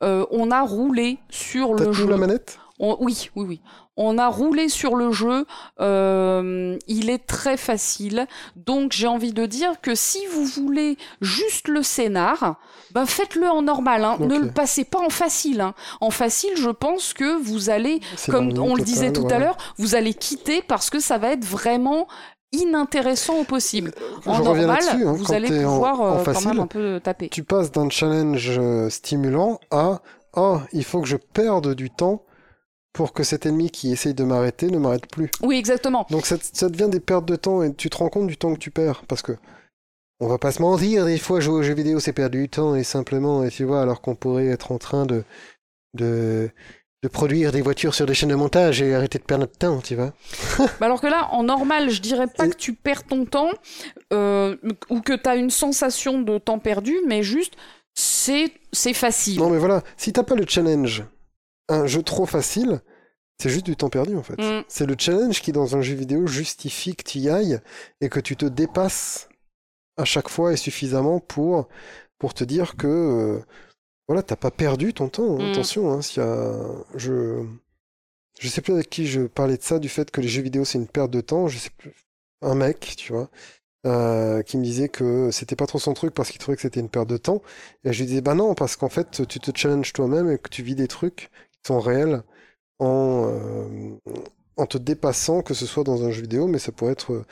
Euh, 0.04 0.26
on 0.32 0.52
a 0.52 0.62
roulé 0.62 1.20
sur 1.30 1.74
le 1.74 1.92
jeu. 1.94 2.08
la 2.08 2.18
manette? 2.18 2.60
On- 2.80 2.98
oui, 3.00 3.30
oui, 3.36 3.46
oui. 3.48 3.62
On 3.96 4.20
a 4.20 4.28
roulé 4.28 4.70
sur 4.70 4.96
le 4.96 5.12
jeu. 5.12 5.46
euh, 5.80 6.78
il 6.88 7.10
est 7.10 7.26
très 7.26 7.58
facile. 7.58 8.28
Donc, 8.56 8.92
j'ai 8.92 9.08
envie 9.08 9.34
de 9.34 9.46
dire 9.46 9.80
que 9.82 9.96
si 9.96 10.20
vous 10.28 10.46
voulez 10.46 10.98
juste 11.22 11.68
le 11.70 11.82
scénar, 11.82 12.58
ben 12.92 13.06
faites-le 13.06 13.48
en 13.50 13.62
normal. 13.64 14.04
Hein. 14.04 14.18
Ne 14.20 14.38
le 14.38 14.52
passez 14.52 14.84
pas 14.84 15.00
en 15.00 15.10
facile. 15.10 15.62
Hein. 15.62 15.74
En 16.02 16.12
facile, 16.12 16.52
je 16.56 16.70
pense 16.70 17.14
que 17.14 17.36
vous 17.42 17.70
allez 17.70 18.00
comme 18.32 18.50
on 18.60 18.76
le 18.76 18.84
disait 18.84 19.12
tout 19.14 19.28
à 19.32 19.40
l'heure, 19.40 19.58
vous 19.78 19.96
allez 19.96 20.14
quitter 20.14 20.62
parce 20.62 20.90
que 20.90 21.00
ça 21.00 21.18
va 21.18 21.30
être 21.32 21.46
vraiment 21.46 22.08
inintéressant 22.52 23.40
au 23.40 23.44
possible. 23.44 23.92
En 24.26 24.36
Je 24.36 24.44
normal, 24.44 24.80
hein, 24.90 25.14
vous 25.14 25.34
allez 25.34 25.66
en- 25.66 25.74
pouvoir 25.74 26.02
en 26.02 26.20
euh, 26.20 26.24
quand 26.24 26.46
même 26.46 26.60
un 26.60 26.68
peu 26.68 27.00
taper. 27.04 27.30
Tu 27.30 27.44
passes 27.44 27.72
d'un 27.72 27.90
challenge 27.90 28.56
euh, 28.58 28.90
stimulant 28.90 29.60
à 29.72 30.02
Ah, 30.34 30.62
il 30.72 30.84
faut 30.84 31.02
que 31.02 31.08
je 31.08 31.18
perde 31.18 31.74
du 31.74 31.90
temps 31.90 32.24
pour 32.94 33.14
que 33.14 33.24
cet 33.24 33.46
ennemi 33.46 33.70
qui 33.70 33.92
essaye 33.92 34.14
de 34.14 34.24
m'arrêter 34.24 34.68
ne 34.72 34.78
m'arrête 34.78 35.08
plus. 35.08 35.30
Oui, 35.42 35.56
exactement. 35.58 36.06
Donc 36.10 36.26
ça, 36.26 36.38
ça 36.42 36.70
devient 36.70 36.90
des 36.90 37.00
pertes 37.00 37.26
de 37.26 37.36
temps 37.36 37.62
et 37.64 37.74
tu 37.74 37.90
te 37.90 37.98
rends 37.98 38.10
compte 38.10 38.28
du 38.28 38.38
temps 38.38 38.54
que 38.54 38.60
tu 38.60 38.72
perds. 38.72 39.04
Parce 39.08 39.22
que, 39.22 39.34
on 40.20 40.28
va 40.28 40.38
pas 40.40 40.52
se 40.52 40.62
mentir, 40.62 41.06
des 41.06 41.20
fois 41.20 41.40
jouer 41.40 41.56
aux 41.56 41.64
jeux 41.64 41.76
vidéo 41.76 42.00
c'est 42.00 42.14
perdre 42.14 42.36
du 42.38 42.50
temps 42.50 42.74
et 42.76 42.84
simplement, 42.84 43.44
et 43.44 43.50
tu 43.52 43.66
vois, 43.66 43.82
alors 43.82 44.02
qu'on 44.02 44.16
pourrait 44.16 44.48
être 44.48 44.72
en 44.72 44.80
train 44.80 45.06
de, 45.06 45.24
de, 45.94 46.50
de 47.04 47.08
produire 47.08 47.52
des 47.52 47.62
voitures 47.62 47.94
sur 47.94 48.06
des 48.06 48.14
chaînes 48.14 48.30
de 48.30 48.36
montage 48.36 48.82
et 48.82 48.96
arrêter 48.96 49.20
de 49.20 49.24
perdre 49.24 49.44
notre 49.44 49.58
temps, 49.58 49.80
tu 49.82 49.96
vois. 49.96 50.14
Bah 50.80 50.88
alors 50.88 51.00
que 51.00 51.08
là, 51.08 51.30
en 51.32 51.44
normal, 51.44 51.90
je 51.90 52.02
dirais 52.02 52.28
pas 52.28 52.48
que 52.48 52.56
tu 52.56 52.74
perds 52.74 53.04
ton 53.04 53.26
temps 53.26 53.52
euh, 54.14 54.56
ou 54.90 55.02
que 55.02 55.14
tu 55.14 55.30
as 55.30 55.36
une 55.36 55.52
sensation 55.52 56.22
de 56.22 56.38
temps 56.40 56.60
perdu, 56.60 56.96
mais 57.08 57.22
juste 57.22 57.54
c'est 57.94 58.52
c'est 58.72 58.94
facile. 58.94 59.40
Non 59.40 59.50
mais 59.50 59.60
voilà, 59.60 59.84
si 59.96 60.12
t'as 60.12 60.24
pas 60.24 60.36
le 60.36 60.46
challenge, 60.48 61.04
un 61.70 61.86
jeu 61.86 62.02
trop 62.02 62.26
facile, 62.26 62.82
c'est 63.40 63.50
juste 63.50 63.66
du 63.66 63.76
temps 63.76 63.90
perdu 63.90 64.16
en 64.16 64.24
fait. 64.24 64.40
Mm. 64.40 64.64
C'est 64.68 64.86
le 64.86 64.96
challenge 64.98 65.42
qui 65.42 65.52
dans 65.52 65.76
un 65.76 65.82
jeu 65.82 65.96
vidéo 65.96 66.26
justifie 66.26 66.96
que 66.96 67.04
tu 67.04 67.20
y 67.20 67.30
ailles 67.30 67.60
et 68.02 68.10
que 68.10 68.20
tu 68.20 68.36
te 68.36 68.46
dépasses 68.46 69.30
à 69.98 70.06
chaque 70.06 70.30
fois 70.30 70.54
et 70.54 70.58
suffisamment 70.58 71.20
pour, 71.20 71.68
pour 72.18 72.34
te 72.34 72.44
dire 72.44 72.76
que 72.76 72.88
euh, 72.88 73.40
voilà, 74.08 74.24
t'as 74.24 74.36
pas 74.36 74.52
perdu 74.52 74.94
ton 74.94 75.10
temps. 75.10 75.40
hein. 75.40 75.44
Mm. 75.44 75.52
Attention, 75.52 75.92
hein, 75.92 76.02
s'il 76.02 76.22
y 76.24 76.26
a, 76.26 76.54
je, 76.96 77.44
je 78.40 78.48
sais 78.50 78.62
plus 78.62 78.74
avec 78.74 78.90
qui 78.90 79.08
je 79.08 79.22
parlais 79.24 79.58
de 79.58 79.64
ça, 79.64 79.80
du 79.80 79.90
fait 79.90 80.12
que 80.12 80.22
les 80.22 80.28
jeux 80.28 80.42
vidéo 80.42 80.66
c'est 80.66 80.78
une 80.78 80.88
perte 80.88 81.12
de 81.12 81.22
temps. 81.22 81.48
Je 81.48 81.58
sais 81.58 81.70
plus, 81.78 81.94
un 82.42 82.56
mec, 82.56 82.96
tu 82.98 83.14
vois, 83.14 83.30
euh, 83.88 84.44
qui 84.44 84.58
me 84.58 84.64
disait 84.64 84.90
que 84.90 85.32
c'était 85.32 85.56
pas 85.58 85.68
trop 85.68 85.80
son 85.80 85.94
truc 85.96 86.14
parce 86.14 86.30
qu'il 86.32 86.40
trouvait 86.40 86.56
que 86.58 86.62
c'était 86.64 86.82
une 86.82 86.90
perte 86.90 87.10
de 87.10 87.18
temps. 87.18 87.42
Et 87.86 87.94
je 87.94 88.00
lui 88.02 88.08
disais, 88.08 88.22
bah 88.22 88.36
non, 88.36 88.56
parce 88.56 88.76
qu'en 88.78 88.90
fait, 88.90 89.28
tu 89.28 89.40
te 89.40 89.58
challenges 89.58 89.94
toi-même 89.94 90.32
et 90.32 90.38
que 90.40 90.50
tu 90.50 90.64
vis 90.64 90.76
des 90.76 90.88
trucs 90.88 91.30
qui 91.54 91.60
sont 91.68 91.80
réels 91.80 92.24
en, 92.80 93.26
euh, 93.30 93.98
en 94.58 94.66
te 94.68 94.78
dépassant, 94.80 95.42
que 95.44 95.54
ce 95.54 95.66
soit 95.66 95.84
dans 95.84 96.04
un 96.06 96.12
jeu 96.12 96.24
vidéo, 96.24 96.48
mais 96.48 96.60
ça 96.60 96.72
pourrait 96.72 96.94
être. 96.94 97.26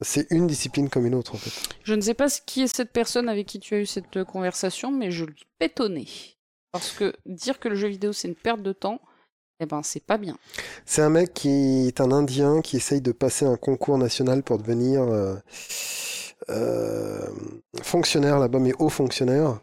C'est 0.00 0.30
une 0.30 0.46
discipline 0.46 0.88
comme 0.88 1.06
une 1.06 1.14
autre, 1.14 1.34
en 1.34 1.38
fait. 1.38 1.74
Je 1.82 1.94
ne 1.94 2.00
sais 2.00 2.14
pas 2.14 2.28
qui 2.46 2.62
est 2.62 2.74
cette 2.74 2.92
personne 2.92 3.28
avec 3.28 3.46
qui 3.46 3.58
tu 3.58 3.74
as 3.74 3.80
eu 3.80 3.86
cette 3.86 4.16
euh, 4.16 4.24
conversation, 4.24 4.92
mais 4.92 5.10
je 5.10 5.24
lui 5.24 5.44
pétonnais. 5.58 6.06
Parce 6.72 6.92
que 6.92 7.14
dire 7.26 7.58
que 7.58 7.68
le 7.68 7.76
jeu 7.76 7.88
vidéo 7.88 8.12
c'est 8.12 8.28
une 8.28 8.34
perte 8.34 8.62
de 8.62 8.72
temps, 8.72 9.00
eh 9.60 9.66
ben 9.66 9.82
c'est 9.82 10.04
pas 10.04 10.18
bien. 10.18 10.36
C'est 10.84 11.02
un 11.02 11.10
mec 11.10 11.34
qui 11.34 11.88
est 11.88 12.00
un 12.00 12.12
Indien 12.12 12.60
qui 12.60 12.76
essaye 12.76 13.00
de 13.00 13.12
passer 13.12 13.46
un 13.46 13.56
concours 13.56 13.98
national 13.98 14.42
pour 14.42 14.58
devenir 14.58 15.02
euh, 15.02 15.36
euh, 16.50 17.26
fonctionnaire 17.82 18.38
là-bas, 18.38 18.58
mais 18.58 18.72
haut 18.78 18.88
fonctionnaire. 18.90 19.60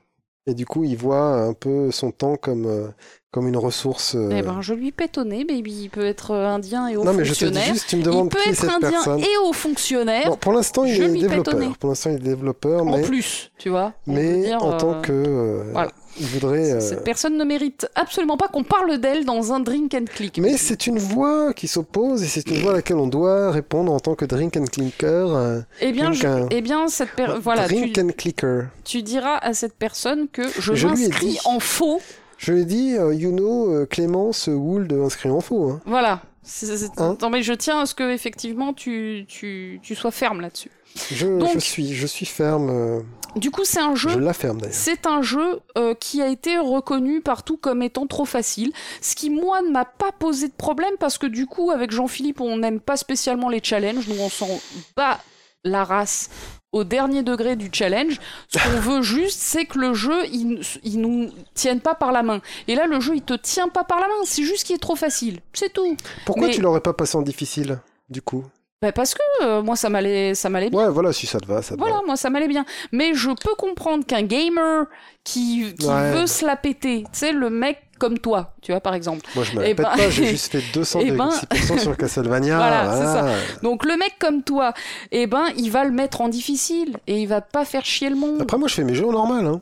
Et 0.48 0.54
du 0.54 0.66
coup, 0.66 0.84
il 0.84 0.98
voit 0.98 1.42
un 1.42 1.54
peu 1.54 1.92
son 1.92 2.12
temps 2.12 2.36
comme, 2.36 2.66
euh, 2.66 2.90
comme 3.36 3.50
une 3.50 3.58
ressource. 3.58 4.16
euh, 4.16 4.30
Eh 4.32 4.42
ben 4.42 4.62
je 4.62 4.74
lui 4.74 4.94
pétonnais, 4.94 5.44
baby. 5.44 5.82
Il 5.84 5.90
peut 5.90 6.06
être 6.06 6.32
euh, 6.32 6.48
indien 6.48 6.88
et 6.88 6.96
haut 6.96 7.04
non, 7.04 7.12
mais 7.14 7.26
je 7.26 7.34
te 7.34 7.40
dis 7.40 7.46
fonctionnaire. 7.52 7.74
juste, 7.74 7.88
tu 7.90 7.98
me 7.98 8.02
Il 8.02 8.06
demandes 8.06 8.32
peut 8.32 8.40
qui 8.42 8.48
est 8.48 8.52
être 8.54 8.62
cette 8.62 8.70
indien 8.70 8.90
personne. 8.92 9.20
et 9.20 9.38
haut 9.44 9.52
fonctionnaire. 9.52 10.30
Bon, 10.30 10.38
pour 10.38 10.54
l'instant, 10.54 10.86
il 10.86 10.96
je 10.96 11.04
est 11.04 11.10
développeur. 11.10 11.78
Pour 11.78 11.90
l'instant, 11.90 12.12
il 12.12 12.16
est 12.16 12.20
développeur, 12.20 12.88
en 12.88 13.02
plus, 13.02 13.52
tu 13.58 13.68
vois. 13.70 13.92
Peut 14.06 14.14
mais 14.14 14.44
dire, 14.46 14.64
en 14.64 14.78
tant 14.78 14.94
euh, 14.94 15.02
que. 15.02 15.12
euh, 15.12 15.64
voilà. 15.74 15.92
Il 16.18 16.28
voudrait. 16.28 16.80
Cette 16.80 17.04
personne 17.04 17.36
ne 17.38 17.44
mérite 17.44 17.90
absolument 17.94 18.38
pas 18.38 18.48
qu'on 18.48 18.64
parle 18.64 19.00
d'elle 19.00 19.26
dans 19.26 19.52
un 19.52 19.60
drink 19.60 19.94
and 19.94 20.06
click. 20.06 20.38
Mais 20.40 20.56
c'est 20.56 20.88
une 20.88 20.98
voix 20.98 21.52
qui 21.52 21.68
s'oppose 21.68 22.24
et 22.24 22.28
c'est 22.28 22.50
une 22.50 22.62
voix 22.62 22.72
à 22.72 22.76
laquelle 22.76 22.96
on 22.96 23.08
doit 23.08 23.52
répondre 23.52 23.92
en 23.92 24.00
tant 24.00 24.16
que 24.16 24.24
drink 24.24 24.56
and 24.56 24.64
clicker. 24.72 25.06
euh, 25.36 25.60
Eh 25.82 25.92
bien, 25.92 26.14
je- 26.14 26.26
and- 26.26 26.48
eh 26.52 26.62
bien 26.62 26.88
cette 26.88 27.10
per- 27.18 27.34
voilà, 27.42 27.68
tu, 27.68 27.76
drink 27.76 27.98
and 27.98 28.10
clicker. 28.18 28.68
tu 28.86 29.02
diras 29.02 29.36
à 29.40 29.54
cette 29.54 29.74
personne 29.76 30.30
que 30.32 30.44
je, 30.58 30.74
Je 30.74 30.88
m'inscris 30.88 31.28
dit. 31.32 31.40
en 31.44 31.60
faux. 31.60 32.00
Je 32.38 32.52
lui 32.54 32.62
ai 32.62 32.66
dit, 32.66 32.96
euh, 32.98 33.14
you 33.14 33.32
know, 33.32 33.72
euh, 33.72 33.86
Clémence 33.86 34.48
Would 34.48 34.92
inscrit 34.94 35.30
en 35.30 35.42
faux. 35.42 35.70
hein. 35.72 35.82
Voilà. 35.86 36.22
C'est- 36.44 36.78
c'est- 36.78 36.92
Hein 37.02 37.18
non 37.22 37.32
mais 37.32 37.42
je 37.42 37.54
tiens 37.54 37.80
à 37.80 37.86
ce 37.88 37.96
que 37.96 38.14
effectivement 38.14 38.72
tu, 38.74 39.26
tu, 39.28 39.80
tu 39.82 39.96
sois 39.96 40.12
ferme 40.12 40.42
là-dessus. 40.42 40.70
Je, 41.12 41.26
Donc- 41.28 41.54
je 41.56 41.60
suis, 41.60 41.94
je 41.96 42.06
suis 42.06 42.28
ferme. 42.28 42.70
euh, 42.70 43.02
Du 43.36 43.50
coup, 43.52 43.64
c'est 43.66 43.82
un 43.82 43.96
jeu. 43.96 44.10
Je 44.12 44.20
la 44.20 44.32
ferme 44.32 44.60
d'ailleurs. 44.62 44.76
C'est 44.76 45.08
un 45.08 45.22
jeu 45.24 45.60
euh, 45.78 45.94
qui 45.96 46.22
a 46.22 46.28
été 46.30 46.58
reconnu 46.60 47.20
partout 47.22 47.58
comme 47.58 47.82
étant 47.82 48.06
trop 48.08 48.26
facile, 48.26 48.72
ce 49.02 49.16
qui 49.16 49.30
moi 49.32 49.62
ne 49.64 49.72
m'a 49.72 49.86
pas 49.86 50.12
posé 50.12 50.48
de 50.48 50.54
problème 50.54 50.94
parce 51.00 51.18
que 51.18 51.26
du 51.28 51.48
coup 51.48 51.72
avec 51.72 51.90
Jean-Philippe 51.92 52.40
on 52.40 52.58
n'aime 52.58 52.80
pas 52.80 52.96
spécialement 52.96 53.50
les 53.50 53.60
challenges, 53.64 54.08
nous 54.08 54.22
on 54.22 54.30
s'en 54.30 54.48
bat 54.96 55.20
la 55.64 55.84
race 55.84 56.30
au 56.76 56.84
dernier 56.84 57.24
degré 57.24 57.56
du 57.56 57.70
challenge. 57.72 58.20
Ce 58.50 58.60
qu'on 58.60 58.80
veut 58.82 59.02
juste 59.02 59.40
c'est 59.40 59.66
que 59.66 59.80
le 59.80 59.94
jeu 59.94 60.26
il, 60.32 60.62
il 60.84 61.00
nous 61.00 61.32
tienne 61.54 61.80
pas 61.80 61.96
par 61.96 62.12
la 62.12 62.22
main. 62.22 62.42
Et 62.68 62.76
là 62.76 62.86
le 62.86 63.00
jeu 63.00 63.16
il 63.16 63.22
te 63.22 63.34
tient 63.34 63.70
pas 63.70 63.86
par 63.86 64.00
la 64.02 64.08
main, 64.08 64.14
c'est 64.26 64.44
juste 64.44 64.66
qu'il 64.66 64.76
est 64.76 64.80
trop 64.80 64.96
facile, 64.98 65.40
c'est 65.54 65.72
tout. 65.72 65.96
Pourquoi 66.26 66.48
mais- 66.48 66.54
tu 66.54 66.62
l'aurais 66.62 66.82
pas 66.82 66.94
passé 66.94 67.18
en 67.18 67.22
difficile, 67.22 67.80
du 68.10 68.22
coup? 68.22 68.44
Bah, 68.82 68.92
parce 68.92 69.14
que 69.14 69.22
euh, 69.44 69.62
moi 69.62 69.76
ça 69.76 69.90
m'allait 69.90 70.36
ça 70.36 70.50
m'allait 70.50 70.70
bien. 70.70 70.80
Ouais, 70.80 70.90
voilà, 70.92 71.14
si 71.14 71.26
ça 71.26 71.40
te 71.40 71.46
va, 71.48 71.62
ça 71.62 71.76
te 71.76 71.80
Voilà, 71.80 71.96
va. 71.98 72.02
moi 72.06 72.18
ça 72.18 72.30
m'allait 72.30 72.48
bien. 72.48 72.66
Mais 72.92 73.14
je 73.14 73.30
peux 73.30 73.56
comprendre 73.58 74.06
qu'un 74.06 74.22
gamer 74.24 74.86
qui, 75.24 75.74
qui 75.80 75.88
Ouais. 75.88 76.12
veut 76.12 76.28
se 76.28 76.46
la 76.46 76.56
péter, 76.58 77.04
tu 77.04 77.10
sais, 77.20 77.32
le 77.32 77.50
mec 77.50 77.80
comme 77.98 78.20
toi, 78.20 78.54
tu 78.62 78.74
vois, 78.74 78.82
par 78.82 78.94
exemple. 78.94 79.26
Moi, 79.36 79.46
je 79.46 79.54
me 79.56 79.62
Eh 79.62 79.68
répète 79.68 79.86
ben- 79.86 79.96
pas, 79.98 80.10
j'ai 80.10 80.26
juste 80.28 80.52
fait 80.52 80.60
Eh 81.02 81.12
ben- 81.12 81.30
200,6% 81.30 81.80
sur 81.80 81.96
Castlevania. 81.98 82.58
Voilà, 82.58 82.92
c'est 82.98 83.06
ça. 83.06 83.60
Donc 83.64 83.86
le 83.86 83.96
mec 83.96 84.16
comme 84.20 84.44
toi, 84.44 84.74
eh 85.12 85.26
ben, 85.26 85.46
il 85.58 85.72
va 85.72 85.86
le 85.86 85.92
mettre 85.92 86.20
en 86.20 86.28
difficile 86.28 86.98
et 87.08 87.22
il 87.22 87.28
va 87.28 87.40
pas 87.40 87.64
faire 87.64 87.86
chier 87.86 88.10
le 88.10 88.18
monde. 88.18 88.42
Après, 88.42 88.58
moi, 88.58 88.68
je 88.68 88.74
fais 88.76 88.84
mes 88.84 88.94
jeux 88.94 89.08
en 89.08 89.14
normal. 89.14 89.46
Hein. 89.48 89.62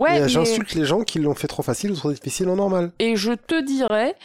ouais, 0.00 0.20
mais- 0.20 0.28
J'insulte 0.30 0.74
les 0.74 0.86
gens 0.86 1.02
qui 1.02 1.18
l'ont 1.18 1.34
fait 1.34 1.48
trop 1.48 1.62
facile 1.62 1.92
ou 1.92 1.96
trop 1.96 2.10
difficile 2.10 2.48
en 2.48 2.56
normal. 2.56 2.90
Et 2.98 3.14
je 3.16 3.32
te 3.32 3.60
dirais 3.62 4.16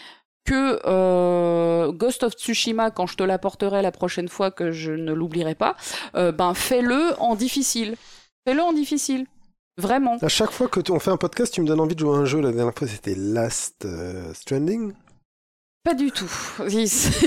que 0.45 0.79
euh, 0.85 1.91
Ghost 1.91 2.23
of 2.23 2.33
Tsushima, 2.33 2.91
quand 2.91 3.07
je 3.07 3.15
te 3.15 3.23
l'apporterai 3.23 3.81
la 3.81 3.91
prochaine 3.91 4.27
fois 4.27 4.51
que 4.51 4.71
je 4.71 4.91
ne 4.91 5.13
l'oublierai 5.13 5.55
pas, 5.55 5.75
euh, 6.15 6.31
ben 6.31 6.53
fais-le 6.53 7.13
en 7.19 7.35
difficile. 7.35 7.95
Fais-le 8.45 8.61
en 8.61 8.73
difficile. 8.73 9.25
Vraiment. 9.77 10.17
À 10.21 10.27
chaque 10.27 10.51
fois 10.51 10.67
que 10.67 10.79
on 10.91 10.99
fait 10.99 11.09
un 11.09 11.17
podcast, 11.17 11.53
tu 11.53 11.61
me 11.61 11.67
donnes 11.67 11.79
envie 11.79 11.95
de 11.95 11.99
jouer 11.99 12.15
à 12.15 12.19
un 12.19 12.25
jeu. 12.25 12.41
La 12.41 12.51
dernière 12.51 12.73
fois, 12.77 12.87
c'était 12.87 13.15
Last 13.15 13.85
euh, 13.85 14.31
Stranding. 14.33 14.93
Pas 15.83 15.95
du 15.95 16.11
tout. 16.11 16.31
Il 16.69 16.77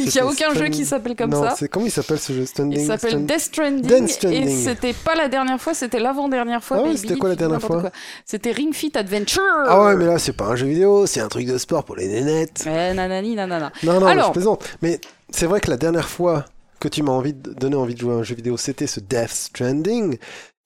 n'y 0.09 0.19
a 0.19 0.27
aucun 0.27 0.55
jeu 0.55 0.69
qui 0.69 0.87
s'appelle 0.87 1.15
comme 1.15 1.29
non, 1.31 1.43
ça. 1.43 1.55
c'est 1.59 1.69
comment 1.69 1.85
il 1.85 1.91
s'appelle 1.93 2.19
ce 2.19 2.33
jeu? 2.33 2.47
Stranding 2.47 2.81
Il 2.81 2.87
s'appelle 2.87 3.27
Death 3.27 3.39
Stranding, 3.41 4.09
Stranding. 4.09 4.49
et 4.49 4.51
c'était 4.65 4.95
pas 4.95 5.15
la 5.15 5.29
dernière 5.29 5.61
fois, 5.61 5.75
c'était 5.75 5.99
l'avant-dernière 6.01 6.65
fois. 6.65 6.79
Ah 6.81 6.83
ouais, 6.85 6.97
c'était 6.97 7.17
quoi 7.17 7.29
la 7.29 7.37
dernière 7.37 7.61
fois? 7.61 7.91
C'était 8.25 8.53
Ring 8.53 8.73
Fit 8.73 8.93
Adventure. 8.95 9.43
Ah 9.67 9.85
ouais, 9.85 9.97
mais 9.97 10.07
là, 10.07 10.19
c'est 10.19 10.33
pas 10.33 10.47
un 10.47 10.57
jeu 10.57 10.69
vidéo, 10.69 11.05
c'est 11.05 11.21
un 11.21 11.29
truc 11.29 11.45
de 11.47 11.59
sport 11.59 11.85
pour 11.85 11.97
les 11.97 12.09
nénettes. 12.09 12.65
Eh, 12.67 12.95
nanani, 12.95 13.35
nanana. 13.35 13.71
Non, 13.83 14.01
non, 14.01 14.07
Alors- 14.07 14.29
je 14.29 14.33
plaisante. 14.33 14.65
Mais 14.81 15.01
c'est 15.29 15.45
vrai 15.47 15.61
que 15.61 15.69
la 15.69 15.77
dernière 15.77 16.09
fois 16.09 16.47
que 16.81 16.89
tu 16.89 17.03
m'as 17.03 17.13
envie 17.13 17.35
de 17.35 17.53
donner 17.53 17.77
envie 17.77 17.95
de 17.95 18.01
jouer 18.01 18.15
à 18.15 18.17
un 18.17 18.23
jeu 18.23 18.35
vidéo, 18.37 18.57
c'était 18.57 18.87
ce 18.87 19.01
Death 19.01 19.29
Stranding. 19.33 20.17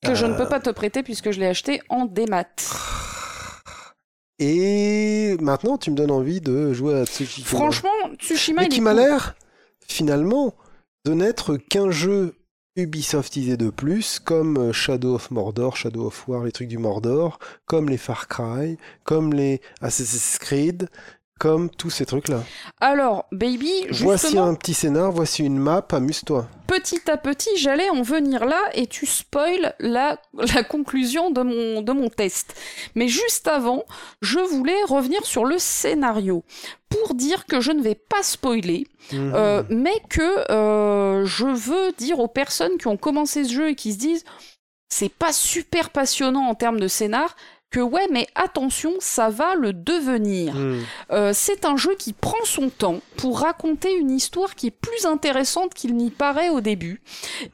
Que 0.06 0.14
je 0.14 0.26
ne 0.26 0.32
Euh, 0.34 0.36
peux 0.36 0.46
pas 0.48 0.60
te 0.60 0.70
prêter 0.70 1.02
puisque 1.02 1.32
je 1.32 1.40
l'ai 1.40 1.46
acheté 1.48 1.82
en 1.88 2.04
démat. 2.04 2.44
Et 4.40 5.36
maintenant, 5.40 5.76
tu 5.76 5.90
me 5.90 5.96
donnes 5.96 6.10
envie 6.10 6.40
de 6.40 6.72
jouer 6.72 6.98
à 6.98 7.04
Tsushima. 7.04 7.46
Franchement, 7.46 7.90
Tsushima, 8.18 8.62
mais 8.62 8.68
il 8.68 8.72
qui 8.72 8.80
m'a 8.80 8.94
l'air, 8.94 9.36
finalement, 9.86 10.54
de 11.04 11.12
n'être 11.12 11.56
qu'un 11.56 11.90
jeu 11.90 12.34
Ubisoftisé 12.76 13.56
de 13.56 13.68
plus, 13.68 14.20
comme 14.20 14.56
euh, 14.56 14.72
Shadow 14.72 15.16
of 15.16 15.32
Mordor, 15.32 15.76
Shadow 15.76 16.06
of 16.06 16.28
War, 16.28 16.44
les 16.44 16.52
trucs 16.52 16.68
du 16.68 16.78
Mordor, 16.78 17.40
comme 17.66 17.88
les 17.90 17.98
Far 17.98 18.28
Cry, 18.28 18.78
comme 19.02 19.34
les 19.34 19.60
Assassin's 19.80 20.38
Creed, 20.38 20.88
comme 21.40 21.70
tous 21.70 21.88
ces 21.90 22.04
trucs-là. 22.06 22.44
Alors, 22.80 23.24
baby, 23.32 23.72
Voici 23.90 24.36
un 24.38 24.54
petit 24.54 24.74
scénar, 24.74 25.10
voici 25.10 25.42
une 25.42 25.58
map, 25.58 25.84
amuse-toi. 25.90 26.46
petit 26.66 27.10
à 27.10 27.16
petit, 27.16 27.48
j'allais 27.56 27.88
en 27.88 28.02
venir 28.02 28.44
là 28.44 28.60
et 28.74 28.86
tu 28.86 29.06
spoil 29.06 29.74
la, 29.80 30.20
la 30.54 30.62
conclusion 30.62 31.30
de 31.30 31.40
mon, 31.42 31.80
de 31.82 31.92
mon 31.92 32.10
test. 32.10 32.54
Mais 32.94 33.08
juste 33.08 33.48
avant, 33.48 33.84
je 34.20 34.38
voulais 34.38 34.80
revenir 34.86 35.24
sur 35.24 35.46
le 35.46 35.58
scénario 35.58 36.44
pour 36.90 37.14
dire 37.14 37.46
que 37.46 37.60
je 37.60 37.72
ne 37.72 37.82
vais 37.82 37.94
pas 37.96 38.22
spoiler, 38.22 38.86
Mhm. 39.12 39.32
euh, 39.34 39.62
mais 39.70 39.98
que 40.10 40.52
euh, 40.52 41.24
je 41.24 41.46
veux 41.46 41.90
dire 41.96 42.18
aux 42.20 42.28
personnes 42.28 42.76
qui 42.78 42.86
ont 42.86 42.98
commencé 42.98 43.44
ce 43.44 43.52
jeu 43.54 43.70
et 43.70 43.74
qui 43.74 43.94
se 43.94 43.98
disent 43.98 44.24
c'est 44.92 45.08
pas 45.12 45.32
super 45.32 45.88
passionnant 45.90 46.46
en 46.48 46.54
termes 46.54 46.78
de 46.80 46.88
scénar, 46.88 47.34
que 47.70 47.78
ouais, 47.80 48.08
mais 48.10 48.26
attention, 48.34 48.94
ça 48.98 49.28
va 49.28 49.54
le 49.54 49.72
devenir. 49.72 50.54
Mhm. 50.54 50.80
Euh, 51.12 51.30
c'est 51.32 51.64
un 51.64 51.76
jeu 51.76 51.94
qui 51.96 52.12
prend 52.12 52.44
son 52.44 52.68
temps 52.68 53.00
pour 53.16 53.40
raconter 53.40 53.94
une 53.94 54.10
histoire 54.10 54.56
qui 54.56 54.68
est 54.68 54.70
plus 54.72 55.06
intéressante 55.06 55.72
qu'il 55.74 55.94
n'y 55.96 56.10
paraît 56.10 56.48
au 56.48 56.60
début. 56.60 57.00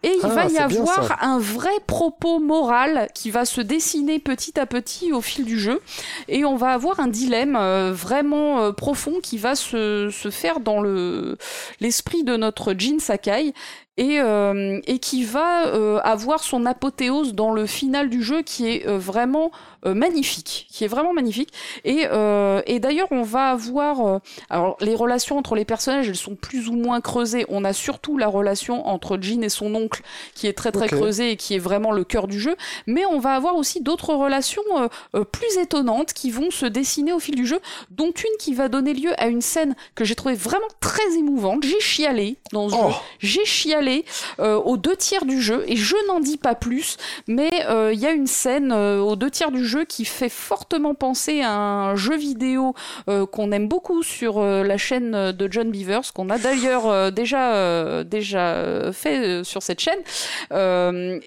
Et 0.03 0.09
il 0.15 0.21
Ah, 0.23 0.29
va 0.29 0.45
y 0.47 0.53
bien, 0.53 0.65
avoir 0.65 1.23
un 1.23 1.39
vrai 1.39 1.69
propos 1.87 2.39
moral 2.39 3.09
qui 3.15 3.31
va 3.31 3.45
se 3.45 3.61
dessiner 3.61 4.19
petit 4.19 4.59
à 4.59 4.65
petit 4.65 5.13
au 5.13 5.21
fil 5.21 5.45
du 5.45 5.59
jeu. 5.59 5.81
Et 6.29 6.47
on 6.47 6.57
va 6.57 6.69
avoir 6.71 6.99
un 7.01 7.09
dilemme 7.09 7.57
euh, 7.57 7.93
vraiment 7.93 8.61
euh, 8.63 8.73
profond 8.73 9.21
qui 9.23 9.37
va 9.37 9.55
se, 9.55 10.09
se 10.11 10.31
faire 10.31 10.61
dans 10.61 10.81
le 10.81 11.37
l'esprit 11.81 12.25
de 12.25 12.37
notre 12.37 12.73
Jin 12.77 12.99
Sakai. 13.01 13.53
Et, 13.99 14.21
euh, 14.21 14.79
et 14.87 14.99
qui 14.99 15.25
va 15.25 15.69
euh, 15.69 15.99
avoir 16.05 16.45
son 16.45 16.67
apothéose 16.67 17.33
dans 17.33 17.51
le 17.51 17.65
final 17.65 18.11
du 18.11 18.23
jeu 18.23 18.43
qui 18.43 18.69
est 18.69 18.87
euh, 18.87 18.99
vraiment 18.99 19.51
magnifique, 19.95 20.67
qui 20.71 20.85
est 20.85 20.89
vraiment 20.89 21.13
magnifique. 21.13 21.53
Et, 21.85 22.07
euh, 22.11 22.61
et 22.67 22.79
d'ailleurs, 22.81 23.09
on 23.11 23.23
va 23.23 23.51
avoir. 23.51 24.07
euh, 24.07 24.19
alors, 24.51 24.77
les 24.81 24.95
relations 24.95 25.39
entre 25.39 25.55
les 25.55 25.65
personnages, 25.65 26.09
elles 26.09 26.17
sont 26.17 26.35
plus 26.37 26.69
ou 26.69 26.75
moins 26.75 27.01
creusées. 27.01 27.45
On 27.49 27.65
a 27.65 27.73
surtout 27.73 28.19
la 28.19 28.27
relation 28.29 28.87
entre 28.87 29.19
Jin 29.21 29.43
et 29.43 29.49
son 29.49 29.75
oncle, 29.75 30.03
qui 30.35 30.47
est 30.47 30.53
très 30.53 30.73
très 30.73 30.89
creusée 30.89 31.33
et 31.33 31.37
qui 31.37 31.55
est 31.55 31.59
vraiment 31.59 31.93
le 31.93 32.05
cœur 32.05 32.27
du 32.27 32.39
jeu. 32.41 32.57
Mais 32.87 33.05
on 33.07 33.19
va 33.19 33.35
avoir 33.35 33.57
aussi 33.57 33.81
d'autres 33.83 34.15
relations 34.15 34.63
euh, 34.77 34.89
euh, 35.15 35.25
plus 35.25 35.59
étonnantes 35.59 36.13
qui 36.13 36.31
vont 36.31 36.51
se 36.51 36.67
dessiner 36.67 37.13
au 37.13 37.19
fil 37.19 37.35
du 37.35 37.47
jeu, 37.47 37.61
dont 37.91 38.11
une 38.11 38.37
qui 38.39 38.55
va 38.55 38.69
donner 38.69 38.95
lieu 38.95 39.13
à 39.21 39.27
une 39.29 39.41
scène 39.43 39.75
que 39.95 40.05
j'ai 40.05 40.15
trouvée 40.15 40.35
vraiment 40.35 40.67
très 40.81 41.15
émouvante. 41.19 41.63
J'ai 41.65 41.81
chialé 41.81 42.37
dans 42.53 42.69
ce 42.69 42.75
Oh. 42.79 42.89
jeu. 42.91 42.95
J'ai 43.21 43.45
chialé 43.45 44.05
euh, 44.41 44.57
aux 44.57 44.77
deux 44.77 44.97
tiers 44.97 45.25
du 45.25 45.41
jeu 45.41 45.65
et 45.67 45.77
je 45.77 45.97
n'en 46.09 46.21
dis 46.21 46.37
pas 46.37 46.55
plus, 46.55 46.97
mais 47.27 47.51
euh, 47.69 47.93
il 47.93 48.01
y 48.01 48.07
a 48.07 48.11
une 48.13 48.27
scène 48.27 48.73
euh, 48.73 49.01
aux 49.01 49.17
deux 49.17 49.31
tiers 49.31 49.51
du 49.51 49.67
jeu 49.67 49.76
qui 49.85 50.05
fait 50.05 50.29
fortement 50.29 50.95
penser 50.95 51.43
à 51.43 51.53
un 51.53 51.97
jeu 51.97 52.17
vidéo 52.17 52.75
euh, 53.09 53.27
qu'on 53.27 53.53
aime 53.53 53.69
beaucoup 53.69 54.03
sur 54.03 54.39
euh, 54.39 54.63
la 54.63 54.77
chaîne 54.79 55.33
de 55.33 55.49
John 55.51 55.71
Beavers, 55.71 56.13
qu'on 56.15 56.31
a 56.31 56.39
d'ailleurs 56.39 56.87
euh, 56.87 57.11
déjà 57.11 58.03
déjà 58.05 58.91
fait 58.93 59.45
sur 59.45 59.63
cette 59.63 59.81
chaîne. 59.81 59.99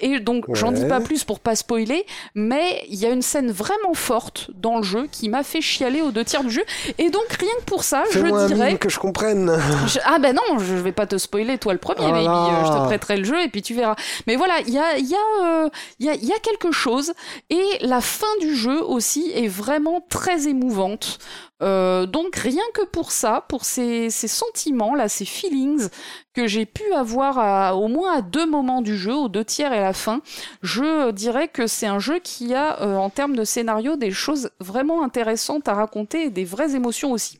Et 0.02 0.20
donc 0.20 0.46
j'en 0.54 0.72
dis 0.72 0.86
pas 0.88 1.00
plus 1.00 1.24
pour 1.24 1.40
pas 1.40 1.56
spoiler, 1.56 2.06
mais 2.36 2.84
il 2.90 2.96
y 3.00 3.06
a 3.06 3.10
une 3.10 3.22
scène 3.22 3.52
vraiment 3.52 3.94
forte 3.94 4.50
dans 4.56 4.78
le 4.78 4.84
jeu 4.84 5.08
qui 5.12 5.30
m'a 5.30 5.44
fait 5.44 5.62
chialer 5.62 6.02
aux 6.02 6.12
deux 6.12 6.24
tiers 6.24 6.44
du 6.44 6.52
jeu. 6.52 6.64
Et 6.98 7.10
donc 7.10 7.24
rien 7.40 7.52
que 7.60 7.66
pour 7.66 7.84
ça, 7.84 8.04
je 8.12 8.20
dirais 8.48 8.78
que 8.78 8.90
je 8.90 9.00
comprenne. 9.00 9.52
je- 9.88 10.00
Ah 10.06 10.20
ben 10.20 10.36
non, 10.36 10.60
je 10.60 10.74
vais 10.76 10.92
pas 10.92 11.06
te 11.06 11.18
spoiler 11.18 11.58
toi 11.58 11.74
le 11.74 11.80
premier, 11.80 12.06
Ah 12.08 12.12
baby. 12.12 12.26
là. 12.26 12.62
Euh, 12.62 12.66
Je 12.66 12.72
te 12.80 12.86
prêterai 12.86 13.18
le 13.18 13.24
jeu 13.24 13.42
et 13.44 13.48
puis 13.50 13.62
tu 13.62 13.74
verras. 13.74 13.96
Mais 14.28 14.36
voilà, 14.36 14.56
il 14.68 14.74
y 14.74 14.78
a, 14.78 14.98
y, 14.98 15.14
a, 15.14 15.46
euh, 15.46 15.68
a, 15.68 16.16
y 16.16 16.32
a 16.32 16.40
quelque 16.40 16.72
chose 16.72 17.14
et 17.50 17.62
la 17.82 18.02
fin 18.02 18.29
du 18.40 18.56
jeu 18.56 18.84
aussi 18.84 19.32
est 19.34 19.48
vraiment 19.48 20.02
très 20.10 20.48
émouvante. 20.48 21.20
Euh, 21.62 22.06
donc 22.06 22.36
rien 22.36 22.64
que 22.74 22.86
pour 22.86 23.12
ça, 23.12 23.46
pour 23.50 23.66
ces, 23.66 24.10
sentiments 24.10 24.96
là, 24.96 25.10
ces 25.10 25.26
feelings 25.26 25.90
que 26.34 26.48
j'ai 26.48 26.66
pu 26.66 26.94
avoir 26.94 27.78
au 27.78 27.88
moins 27.88 28.18
à 28.18 28.22
deux 28.22 28.46
moments 28.46 28.82
du 28.82 28.98
jeu, 28.98 29.14
aux 29.14 29.28
deux 29.28 29.44
tiers 29.44 29.74
et 29.74 29.80
à 29.80 29.84
la 29.84 29.94
fin, 29.94 30.22
je 30.62 31.12
dirais 31.12 31.48
que 31.48 31.68
c'est 31.68 31.88
un 31.88 32.00
jeu 32.00 32.20
qui 32.20 32.54
a 32.54 32.82
euh, 32.82 32.96
en 32.96 33.10
termes 33.10 33.36
de 33.36 33.44
scénario 33.44 33.98
des 33.98 34.12
choses 34.12 34.52
vraiment 34.60 35.04
intéressantes 35.04 35.68
à 35.68 35.74
raconter 35.74 36.26
et 36.26 36.30
des 36.30 36.46
vraies 36.46 36.76
émotions 36.76 37.12
aussi. 37.12 37.40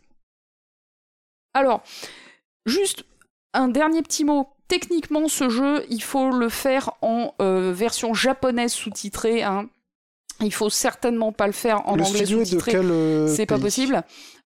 Alors, 1.54 1.82
juste 2.66 3.06
un 3.54 3.68
dernier 3.68 4.02
petit 4.02 4.26
mot. 4.26 4.50
Techniquement, 4.68 5.28
ce 5.28 5.50
jeu, 5.50 5.84
il 5.90 6.04
faut 6.04 6.30
le 6.30 6.50
faire 6.50 6.92
en 7.02 7.34
euh, 7.42 7.74
version 7.74 8.14
japonaise 8.14 8.72
sous-titrée. 8.72 9.42
Hein. 9.44 9.68
Il 10.42 10.54
faut 10.54 10.70
certainement 10.70 11.32
pas 11.32 11.48
le 11.48 11.54
faire 11.54 11.88
en 11.88 11.96
le 11.96 12.04
anglais 12.04 12.26
sous-titré. 12.26 12.72
quel 12.72 12.90
euh, 12.90 13.28
C'est 13.28 13.46
pas 13.46 13.60
possible. 13.60 14.04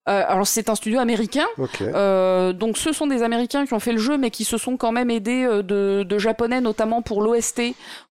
Euh, 0.10 0.22
alors 0.28 0.46
c'est 0.46 0.70
un 0.70 0.76
studio 0.76 1.00
américain. 1.00 1.46
Euh, 1.82 2.52
donc 2.52 2.78
ce 2.78 2.92
sont 2.92 3.08
des 3.08 3.24
Américains 3.24 3.66
qui 3.66 3.74
ont 3.74 3.80
fait 3.80 3.94
le 3.94 4.00
jeu, 4.00 4.18
mais 4.18 4.32
qui 4.32 4.44
se 4.44 4.58
sont 4.58 4.76
quand 4.76 4.92
même 4.92 5.10
aidés 5.10 5.46
euh, 5.46 5.62
de, 5.64 6.04
de 6.04 6.18
japonais, 6.18 6.60
notamment 6.60 7.02
pour 7.02 7.22
l'OST 7.22 7.62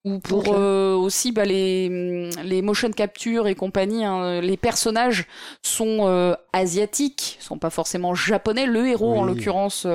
ou 0.05 0.19
pour 0.19 0.55
euh, 0.57 0.95
aussi 0.95 1.33
bah, 1.33 1.45
les, 1.45 2.31
les 2.45 2.63
motion 2.63 2.91
capture 2.91 3.47
et 3.47 3.55
compagnie. 3.55 4.05
hein. 4.07 4.41
Les 4.41 4.57
personnages 4.57 5.27
sont 5.63 6.35
asiatiques, 6.53 7.37
sont 7.41 7.59
pas 7.59 7.71
forcément 7.71 8.15
japonais. 8.15 8.67
Le 8.67 8.87
héros, 8.89 9.19
en 9.19 9.25
l'occurrence, 9.25 9.87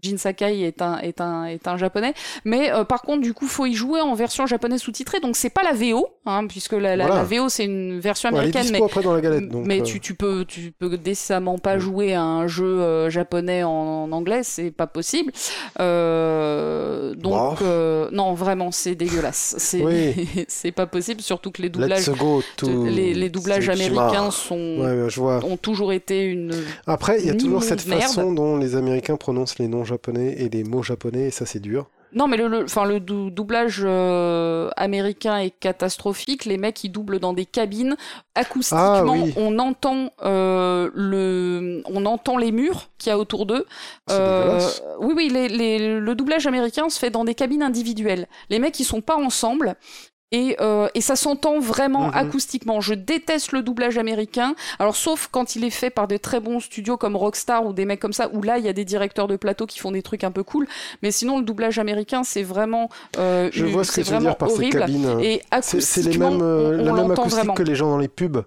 Jin 0.00 0.16
Sakai 0.18 0.60
est 0.60 0.80
un 0.82 0.98
est 0.98 1.20
un 1.20 1.46
est 1.46 1.66
un 1.66 1.76
japonais. 1.76 2.14
Mais 2.44 2.70
par 2.88 3.02
contre, 3.02 3.22
du 3.22 3.34
coup, 3.34 3.46
faut 3.46 3.66
y 3.66 3.74
jouer 3.74 4.00
en 4.00 4.14
version 4.14 4.46
japonaise 4.46 4.80
sous-titrée. 4.80 5.20
Donc 5.20 5.36
c'est 5.36 5.50
pas 5.50 5.62
la 5.62 5.72
VO, 5.72 6.06
hein, 6.26 6.46
puisque 6.46 6.72
la, 6.72 6.96
la, 6.96 7.06
Voilà. 7.06 7.22
la 7.22 7.24
VO 7.40 7.48
c'est 7.48 7.64
une 7.64 7.98
version 8.00 8.28
américaine, 8.28 8.66
mais 8.70 8.82
après 8.82 9.02
dans 9.02 9.12
la 9.14 9.20
galette. 9.20 9.48
Donc, 9.48 9.66
mais 9.66 9.82
tu, 9.82 10.00
tu 10.00 10.14
peux 10.14 10.44
tu 10.44 10.72
peux 10.78 10.96
dé- 10.96 11.14
pas 11.62 11.78
joué 11.78 12.14
à 12.14 12.22
un 12.22 12.46
jeu 12.46 12.80
euh, 12.80 13.10
japonais 13.10 13.62
en, 13.62 14.10
anglais, 14.12 14.40
c'est 14.42 14.70
pas 14.70 14.86
possible. 14.86 15.32
Euh, 15.80 17.14
donc 17.14 17.62
euh, 17.62 18.08
non, 18.12 18.34
vraiment, 18.34 18.70
c'est 18.70 18.94
dégueulasse. 18.94 19.54
C'est 19.62 20.14
c'est 20.48 20.72
pas 20.72 20.86
possible, 20.86 21.20
surtout 21.20 21.50
que 21.50 21.62
les 21.62 21.68
doublages, 21.68 22.10
les, 22.62 23.14
les, 23.14 23.30
doublages 23.30 23.68
américains 23.68 24.30
sont 24.30 24.80
ont 25.44 25.56
toujours 25.56 25.92
été 25.92 26.24
une. 26.24 26.52
Après, 26.86 27.20
il 27.20 27.26
y 27.26 27.30
a 27.30 27.34
toujours 27.34 27.62
cette 27.62 27.80
façon 27.80 28.32
dont 28.32 28.56
les 28.56 28.76
Américains 28.76 29.16
prononcent 29.16 29.58
les 29.58 29.68
noms 29.68 29.84
japonais 29.84 30.34
et 30.38 30.48
les 30.48 30.64
mots 30.64 30.82
japonais, 30.82 31.28
et 31.28 31.30
ça 31.30 31.46
c'est 31.46 31.60
dur. 31.60 31.88
Non, 32.14 32.28
mais 32.28 32.36
le, 32.36 32.64
enfin, 32.64 32.84
le, 32.84 33.00
doublage 33.00 33.80
euh, 33.84 34.70
américain 34.76 35.38
est 35.38 35.50
catastrophique. 35.50 36.44
Les 36.44 36.58
mecs, 36.58 36.84
ils 36.84 36.90
doublent 36.90 37.18
dans 37.18 37.32
des 37.32 37.46
cabines. 37.46 37.96
Acoustiquement, 38.34 39.26
ah 39.26 39.32
on 39.36 39.58
entend 39.58 40.10
euh, 40.22 40.90
le, 40.94 41.82
on 41.86 42.06
entend 42.06 42.36
les 42.36 42.52
murs 42.52 42.88
qu'il 42.98 43.10
y 43.10 43.12
a 43.12 43.18
autour 43.18 43.46
d'eux. 43.46 43.66
Euh, 44.10 44.60
oui, 45.00 45.14
oui, 45.16 45.28
les, 45.28 46.00
le 46.00 46.14
doublage 46.14 46.46
américain 46.46 46.88
se 46.88 46.98
fait 46.98 47.10
dans 47.10 47.24
des 47.24 47.34
cabines 47.34 47.62
individuelles. 47.62 48.26
Les 48.50 48.58
mecs, 48.58 48.78
ils 48.78 48.84
sont 48.84 49.00
pas 49.00 49.16
ensemble. 49.16 49.76
Et, 50.32 50.56
euh, 50.60 50.88
et, 50.94 51.00
ça 51.00 51.14
s'entend 51.14 51.60
vraiment 51.60 52.06
mhm. 52.06 52.14
acoustiquement. 52.14 52.80
Je 52.80 52.94
déteste 52.94 53.52
le 53.52 53.62
doublage 53.62 53.98
américain. 53.98 54.54
Alors 54.78 54.96
sauf 54.96 55.28
quand 55.30 55.56
il 55.56 55.64
est 55.64 55.70
fait 55.70 55.90
par 55.90 56.08
des 56.08 56.18
très 56.18 56.40
bons 56.40 56.60
studios 56.60 56.96
comme 56.96 57.16
Rockstar 57.16 57.66
ou 57.66 57.72
des 57.72 57.84
mecs 57.84 58.00
comme 58.00 58.14
ça, 58.14 58.30
où 58.32 58.42
là 58.42 58.58
il 58.58 58.64
y 58.64 58.68
a 58.68 58.72
des 58.72 58.84
directeurs 58.84 59.28
de 59.28 59.36
plateau 59.36 59.66
qui 59.66 59.78
font 59.78 59.92
des 59.92 60.02
trucs 60.02 60.24
un 60.24 60.30
peu 60.30 60.42
cool. 60.42 60.66
Mais 61.02 61.10
sinon 61.10 61.38
le 61.38 61.44
doublage 61.44 61.78
américain 61.78 62.24
c'est 62.24 62.42
vraiment. 62.42 62.88
Euh, 63.18 63.50
Je 63.52 63.66
vois 63.66 63.84
ce 63.84 63.92
que 63.92 64.00
tu 64.00 64.12
veux 64.12 64.18
dire 64.18 64.36
par 64.36 64.50
ces 64.50 64.70
cabines. 64.70 65.18
Et 65.20 65.42
c'est 65.60 66.02
les 66.02 66.18
mêmes, 66.18 66.40
euh, 66.42 66.82
la 66.82 66.92
même 66.92 67.10
acoustique 67.10 67.54
que 67.54 67.62
les 67.62 67.74
gens 67.74 67.90
dans 67.90 67.98
les 67.98 68.08
pubs. 68.08 68.42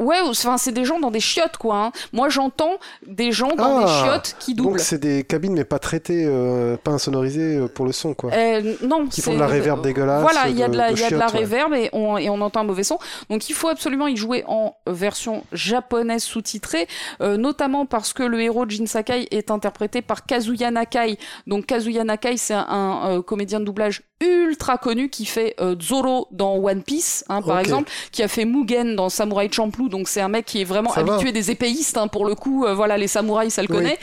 Ouais, 0.00 0.16
enfin 0.24 0.56
c'est 0.56 0.72
des 0.72 0.86
gens 0.86 0.98
dans 0.98 1.10
des 1.10 1.20
chiottes 1.20 1.58
quoi. 1.58 1.76
Hein. 1.76 1.92
Moi 2.14 2.30
j'entends 2.30 2.78
des 3.06 3.32
gens 3.32 3.54
dans 3.54 3.80
des 3.80 3.84
ah, 3.86 4.02
chiottes 4.02 4.36
qui 4.38 4.54
doublent. 4.54 4.70
Donc 4.70 4.80
c'est 4.80 4.98
des 4.98 5.24
cabines 5.24 5.52
mais 5.52 5.64
pas 5.64 5.78
traitées, 5.78 6.24
euh, 6.26 6.78
pas 6.78 6.92
insonorisées 6.92 7.58
euh, 7.58 7.68
pour 7.68 7.84
le 7.84 7.92
son 7.92 8.14
quoi. 8.14 8.32
Euh, 8.32 8.76
non. 8.82 9.08
Qui 9.08 9.20
font 9.20 9.34
de 9.34 9.38
la 9.38 9.46
réverb 9.46 9.82
dégueulasse. 9.82 10.22
Voilà, 10.22 10.48
il 10.48 10.56
y 10.56 10.62
a 10.62 10.68
de 10.68 10.76
la, 10.76 10.90
il 10.90 10.98
y 10.98 11.04
a 11.04 11.10
de 11.10 11.16
la 11.16 11.26
réverb 11.26 11.74
et 11.74 11.90
on, 11.92 12.16
et 12.16 12.30
on 12.30 12.40
entend 12.40 12.60
un 12.60 12.64
mauvais 12.64 12.82
son. 12.82 12.98
Donc 13.28 13.50
il 13.50 13.52
faut 13.52 13.68
absolument 13.68 14.08
y 14.08 14.16
jouer 14.16 14.42
en 14.46 14.74
version 14.86 15.44
japonaise 15.52 16.22
sous-titrée, 16.22 16.88
notamment 17.20 17.84
parce 17.84 18.14
que 18.14 18.22
le 18.22 18.40
héros 18.40 18.64
Jin 18.66 18.86
Sakai 18.86 19.28
est 19.30 19.50
interprété 19.50 20.00
par 20.00 20.24
Kazuya 20.24 20.70
Nakai. 20.70 21.18
Donc 21.46 21.66
Kazuya 21.66 22.04
Nakai 22.04 22.38
c'est 22.38 22.54
un, 22.54 23.22
comédien 23.26 23.60
de 23.60 23.66
doublage 23.66 24.02
ultra 24.22 24.78
connu 24.78 25.10
qui 25.10 25.26
fait 25.26 25.56
Zoro 25.80 26.28
dans 26.30 26.56
One 26.56 26.82
Piece, 26.82 27.24
hein, 27.28 27.42
par 27.42 27.58
exemple, 27.58 27.90
qui 28.12 28.22
a 28.22 28.28
fait 28.28 28.46
Mugen 28.46 28.96
dans 28.96 29.10
Samurai 29.10 29.50
Champloo 29.52 29.89
donc 29.90 30.08
c'est 30.08 30.20
un 30.20 30.28
mec 30.28 30.46
qui 30.46 30.60
est 30.60 30.64
vraiment 30.64 30.92
habitué 30.92 31.32
des 31.32 31.50
épéistes 31.50 31.98
hein, 31.98 32.08
pour 32.08 32.24
le 32.24 32.34
coup. 32.34 32.64
Euh, 32.64 32.74
voilà, 32.74 32.96
les 32.96 33.08
samouraïs, 33.08 33.54
ça 33.54 33.62
le 33.62 33.68
connaît. 33.68 33.98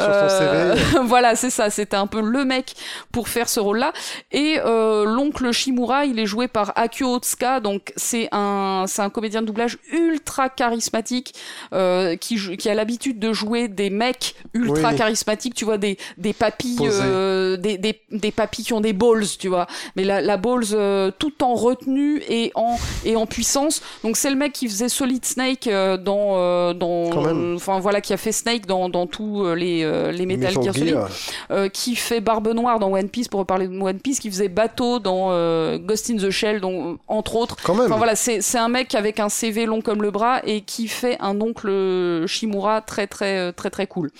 Euh, 0.00 0.76
voilà, 1.04 1.36
c'est 1.36 1.50
ça. 1.50 1.70
C'était 1.70 1.96
un 1.96 2.06
peu 2.06 2.20
le 2.20 2.44
mec 2.44 2.74
pour 3.12 3.28
faire 3.28 3.48
ce 3.48 3.60
rôle-là. 3.60 3.92
Et 4.32 4.58
euh, 4.64 5.04
l'oncle 5.04 5.50
Shimura, 5.52 6.04
il 6.04 6.18
est 6.18 6.26
joué 6.26 6.48
par 6.48 6.72
Akio 6.76 7.14
Otsuka, 7.14 7.60
donc 7.60 7.92
c'est 7.96 8.28
un 8.32 8.84
c'est 8.86 9.02
un 9.02 9.10
comédien 9.10 9.40
de 9.40 9.46
doublage 9.46 9.78
ultra 9.92 10.48
charismatique 10.48 11.34
qui 12.20 12.56
qui 12.56 12.68
a 12.68 12.74
l'habitude 12.74 13.18
de 13.18 13.32
jouer 13.32 13.68
des 13.68 13.90
mecs 13.90 14.34
ultra 14.52 14.92
charismatiques. 14.92 15.54
Tu 15.54 15.64
vois 15.64 15.78
des 15.78 15.96
des 16.18 16.32
papilles, 16.32 16.76
des, 17.58 17.78
des 17.78 18.00
des 18.10 18.32
papilles 18.32 18.64
qui 18.64 18.72
ont 18.72 18.80
des 18.80 18.92
balls, 18.92 19.26
tu 19.38 19.48
vois. 19.48 19.66
Mais 19.96 20.04
la 20.04 20.20
la 20.20 20.36
balls 20.36 21.12
tout 21.18 21.42
en 21.42 21.54
retenue 21.54 22.22
et 22.28 22.52
en 22.54 22.76
et 23.04 23.16
en 23.16 23.26
puissance. 23.26 23.82
Donc 24.02 24.16
c'est 24.16 24.30
le 24.30 24.36
mec 24.36 24.52
qui 24.52 24.68
faisait 24.68 24.88
Solid 24.88 25.24
Snake 25.28 25.66
euh, 25.66 25.96
dans 25.96 26.36
euh, 26.36 26.72
dans 26.72 27.54
enfin 27.54 27.80
voilà 27.80 28.00
qui 28.00 28.12
a 28.12 28.16
fait 28.16 28.32
Snake 28.32 28.66
dans 28.66 28.88
dans 28.88 29.06
tous 29.06 29.44
euh, 29.44 29.54
les 29.54 29.78
les 30.12 30.26
Metal 30.26 30.52
Gear 30.52 30.74
Solid 30.74 31.72
qui 31.72 31.96
fait 31.96 32.20
Barbe 32.20 32.48
Noire 32.48 32.78
dans 32.78 32.92
One 32.92 33.08
Piece 33.08 33.28
pour 33.28 33.40
reparler 33.40 33.68
de 33.68 33.78
One 33.78 34.00
Piece 34.00 34.18
qui 34.18 34.30
faisait 34.30 34.48
Bateau 34.48 34.98
dans 34.98 35.28
Ghost 35.78 36.10
in 36.10 36.16
the 36.16 36.30
Shell 36.30 36.60
donc 36.60 36.98
entre 37.08 37.36
autres. 37.36 37.56
Enfin 37.68 37.96
voilà 37.96 38.16
c'est 38.16 38.40
c'est 38.40 38.58
un 38.58 38.68
mec 38.68 38.94
avec 38.94 39.20
un 39.20 39.28
CV 39.28 39.66
long 39.66 39.80
comme 39.80 40.02
le 40.02 40.10
bras 40.10 40.40
et 40.44 40.62
qui 40.62 40.88
fait 40.88 41.16
un 41.20 41.40
oncle 41.40 42.24
Shimura 42.26 42.80
très 42.80 43.06
très 43.06 43.52
très 43.52 43.70
très 43.70 43.86
cool. 43.86 44.10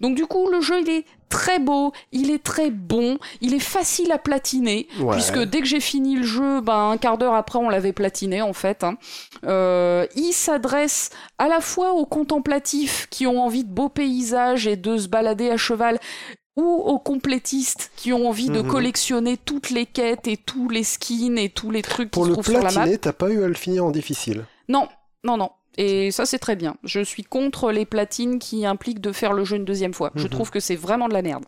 Donc 0.00 0.16
du 0.16 0.26
coup 0.26 0.48
le 0.50 0.60
jeu 0.60 0.80
il 0.80 0.90
est 0.90 1.04
très 1.30 1.58
beau, 1.58 1.92
il 2.12 2.30
est 2.30 2.42
très 2.42 2.70
bon, 2.70 3.18
il 3.40 3.54
est 3.54 3.58
facile 3.58 4.12
à 4.12 4.18
platiner, 4.18 4.86
puisque 5.12 5.38
dès 5.38 5.60
que 5.60 5.66
j'ai 5.66 5.80
fini 5.80 6.16
le 6.16 6.24
jeu, 6.24 6.60
ben, 6.60 6.90
un 6.90 6.98
quart 6.98 7.16
d'heure 7.16 7.34
après, 7.34 7.58
on 7.58 7.70
l'avait 7.70 7.94
platiné 7.94 8.42
en 8.42 8.52
fait. 8.52 8.84
Hein. 8.84 8.98
Euh, 9.46 10.06
il 10.16 10.32
s'adresse 10.32 11.10
à 11.38 11.48
la 11.48 11.60
fois 11.60 11.92
aux 11.94 12.04
contemplatifs 12.04 13.06
qui 13.10 13.26
ont 13.26 13.42
envie 13.42 13.64
de 13.64 13.70
beaux 13.70 13.88
paysages 13.88 14.66
et 14.66 14.76
de 14.76 14.98
se 14.98 15.08
balader 15.08 15.48
à 15.48 15.56
cheval, 15.56 15.98
ou 16.56 16.64
aux 16.64 16.98
complétistes 16.98 17.92
qui 17.96 18.12
ont 18.12 18.28
envie 18.28 18.50
de 18.50 18.60
mhm. 18.60 18.68
collectionner 18.68 19.36
toutes 19.36 19.70
les 19.70 19.86
quêtes 19.86 20.26
et 20.26 20.36
tous 20.36 20.68
les 20.68 20.84
skins 20.84 21.38
et 21.38 21.48
tous 21.48 21.70
les 21.70 21.82
trucs 21.82 22.10
qui 22.10 22.20
se 22.20 22.28
trouvent 22.28 22.44
sur 22.44 22.62
la 22.62 22.72
map. 22.72 22.96
t'as 22.98 23.12
pas 23.12 23.30
eu 23.30 23.42
à 23.42 23.48
le 23.48 23.54
finir 23.54 23.84
en 23.84 23.92
difficile? 23.92 24.44
Non, 24.68 24.88
non, 25.24 25.36
non. 25.36 25.50
Et 25.80 26.10
ça, 26.10 26.26
c'est 26.26 26.38
très 26.38 26.56
bien. 26.56 26.76
Je 26.84 27.00
suis 27.00 27.24
contre 27.24 27.72
les 27.72 27.86
platines 27.86 28.38
qui 28.38 28.66
impliquent 28.66 29.00
de 29.00 29.12
faire 29.12 29.32
le 29.32 29.44
jeu 29.44 29.56
une 29.56 29.64
deuxième 29.64 29.94
fois. 29.94 30.12
Je 30.14 30.24
mhm. 30.24 30.28
trouve 30.28 30.50
que 30.50 30.60
c'est 30.60 30.76
vraiment 30.76 31.08
de 31.08 31.14
la 31.14 31.22
merde. 31.22 31.46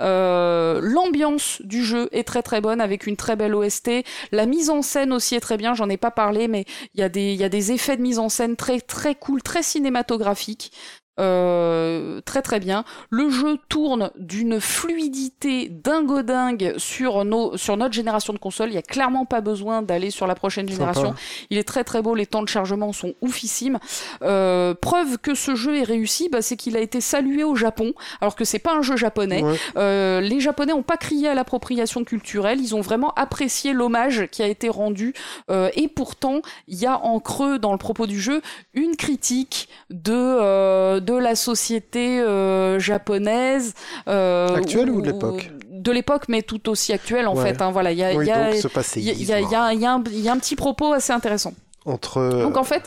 Euh, 0.00 0.80
l'ambiance 0.82 1.60
du 1.62 1.84
jeu 1.84 2.08
est 2.12 2.24
très 2.24 2.42
très 2.42 2.62
bonne 2.62 2.80
avec 2.80 3.06
une 3.06 3.16
très 3.16 3.36
belle 3.36 3.54
OST. 3.54 4.02
La 4.32 4.46
mise 4.46 4.70
en 4.70 4.80
scène 4.80 5.12
aussi 5.12 5.34
est 5.34 5.40
très 5.40 5.58
bien. 5.58 5.74
J'en 5.74 5.90
ai 5.90 5.98
pas 5.98 6.10
parlé, 6.10 6.48
mais 6.48 6.64
il 6.94 7.00
y, 7.00 7.02
a 7.02 7.10
des, 7.10 7.34
y 7.34 7.44
a 7.44 7.50
des 7.50 7.70
effets 7.70 7.98
de 7.98 8.02
mise 8.02 8.18
en 8.18 8.30
scène 8.30 8.56
très 8.56 8.80
très 8.80 9.14
cool, 9.14 9.42
très 9.42 9.62
cinématographiques. 9.62 10.72
Euh, 11.20 12.20
très 12.22 12.42
très 12.42 12.60
bien. 12.60 12.84
Le 13.10 13.28
jeu 13.30 13.58
tourne 13.68 14.10
d'une 14.16 14.60
fluidité 14.60 15.68
dingo-dingue 15.68 16.74
sur, 16.78 17.24
nos, 17.24 17.56
sur 17.56 17.76
notre 17.76 17.94
génération 17.94 18.32
de 18.32 18.38
consoles. 18.38 18.70
Il 18.70 18.72
n'y 18.72 18.78
a 18.78 18.82
clairement 18.82 19.26
pas 19.26 19.40
besoin 19.40 19.82
d'aller 19.82 20.10
sur 20.10 20.26
la 20.26 20.34
prochaine 20.34 20.68
génération. 20.68 21.14
Il 21.50 21.58
est 21.58 21.64
très 21.64 21.84
très 21.84 22.00
beau, 22.00 22.14
les 22.14 22.26
temps 22.26 22.42
de 22.42 22.48
chargement 22.48 22.92
sont 22.92 23.14
oufissimes. 23.20 23.78
Euh, 24.22 24.74
preuve 24.74 25.18
que 25.18 25.34
ce 25.34 25.54
jeu 25.54 25.76
est 25.76 25.84
réussi, 25.84 26.28
bah, 26.30 26.42
c'est 26.42 26.56
qu'il 26.56 26.76
a 26.76 26.80
été 26.80 27.00
salué 27.00 27.44
au 27.44 27.54
Japon, 27.54 27.92
alors 28.20 28.34
que 28.34 28.44
c'est 28.44 28.58
pas 28.58 28.74
un 28.74 28.82
jeu 28.82 28.96
japonais. 28.96 29.44
Euh, 29.76 30.20
les 30.20 30.40
Japonais 30.40 30.72
n'ont 30.72 30.82
pas 30.82 30.96
crié 30.96 31.28
à 31.28 31.34
l'appropriation 31.34 32.04
culturelle, 32.04 32.60
ils 32.60 32.74
ont 32.74 32.80
vraiment 32.80 33.12
apprécié 33.14 33.72
l'hommage 33.72 34.26
qui 34.30 34.42
a 34.42 34.46
été 34.46 34.68
rendu. 34.68 35.12
et 35.50 35.88
pourtant, 35.88 36.40
il 36.68 36.78
y 36.78 36.86
a 36.86 36.98
en 36.98 37.20
creux 37.20 37.58
dans 37.58 37.72
le 37.72 37.78
propos 37.78 38.06
du 38.06 38.20
jeu 38.20 38.40
une 38.74 38.96
critique 38.96 39.68
de, 39.90 40.98
de 40.98 41.09
de 41.16 41.22
la 41.22 41.34
société 41.34 42.20
euh, 42.20 42.78
japonaise. 42.78 43.74
Euh, 44.08 44.56
actuelle 44.56 44.90
ou, 44.90 45.00
de 45.00 45.10
l'époque 45.10 45.50
De 45.70 45.92
l'époque, 45.92 46.24
mais 46.28 46.42
tout 46.42 46.68
aussi 46.68 46.92
actuelle 46.92 47.28
en 47.28 47.36
fait. 47.36 47.60
Hein, 47.62 47.70
voilà, 47.70 47.92
il 47.92 47.98
y 47.98 48.04
a, 48.04 48.12
y, 48.12 48.30
a, 48.30 49.72
y, 49.72 49.84
a, 49.86 50.32
un 50.32 50.38
petit 50.38 50.56
propos 50.56 50.92
assez 50.92 51.12
intéressant. 51.12 51.54
Entre... 51.86 52.42
Donc 52.42 52.58
en 52.58 52.64
fait, 52.64 52.82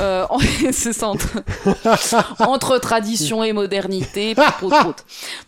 euh, 0.00 0.24
c'est 0.72 0.94
ça, 0.94 1.12
entre, 2.38 2.78
tradition 2.78 3.44
et 3.44 3.52
modernité. 3.52 4.34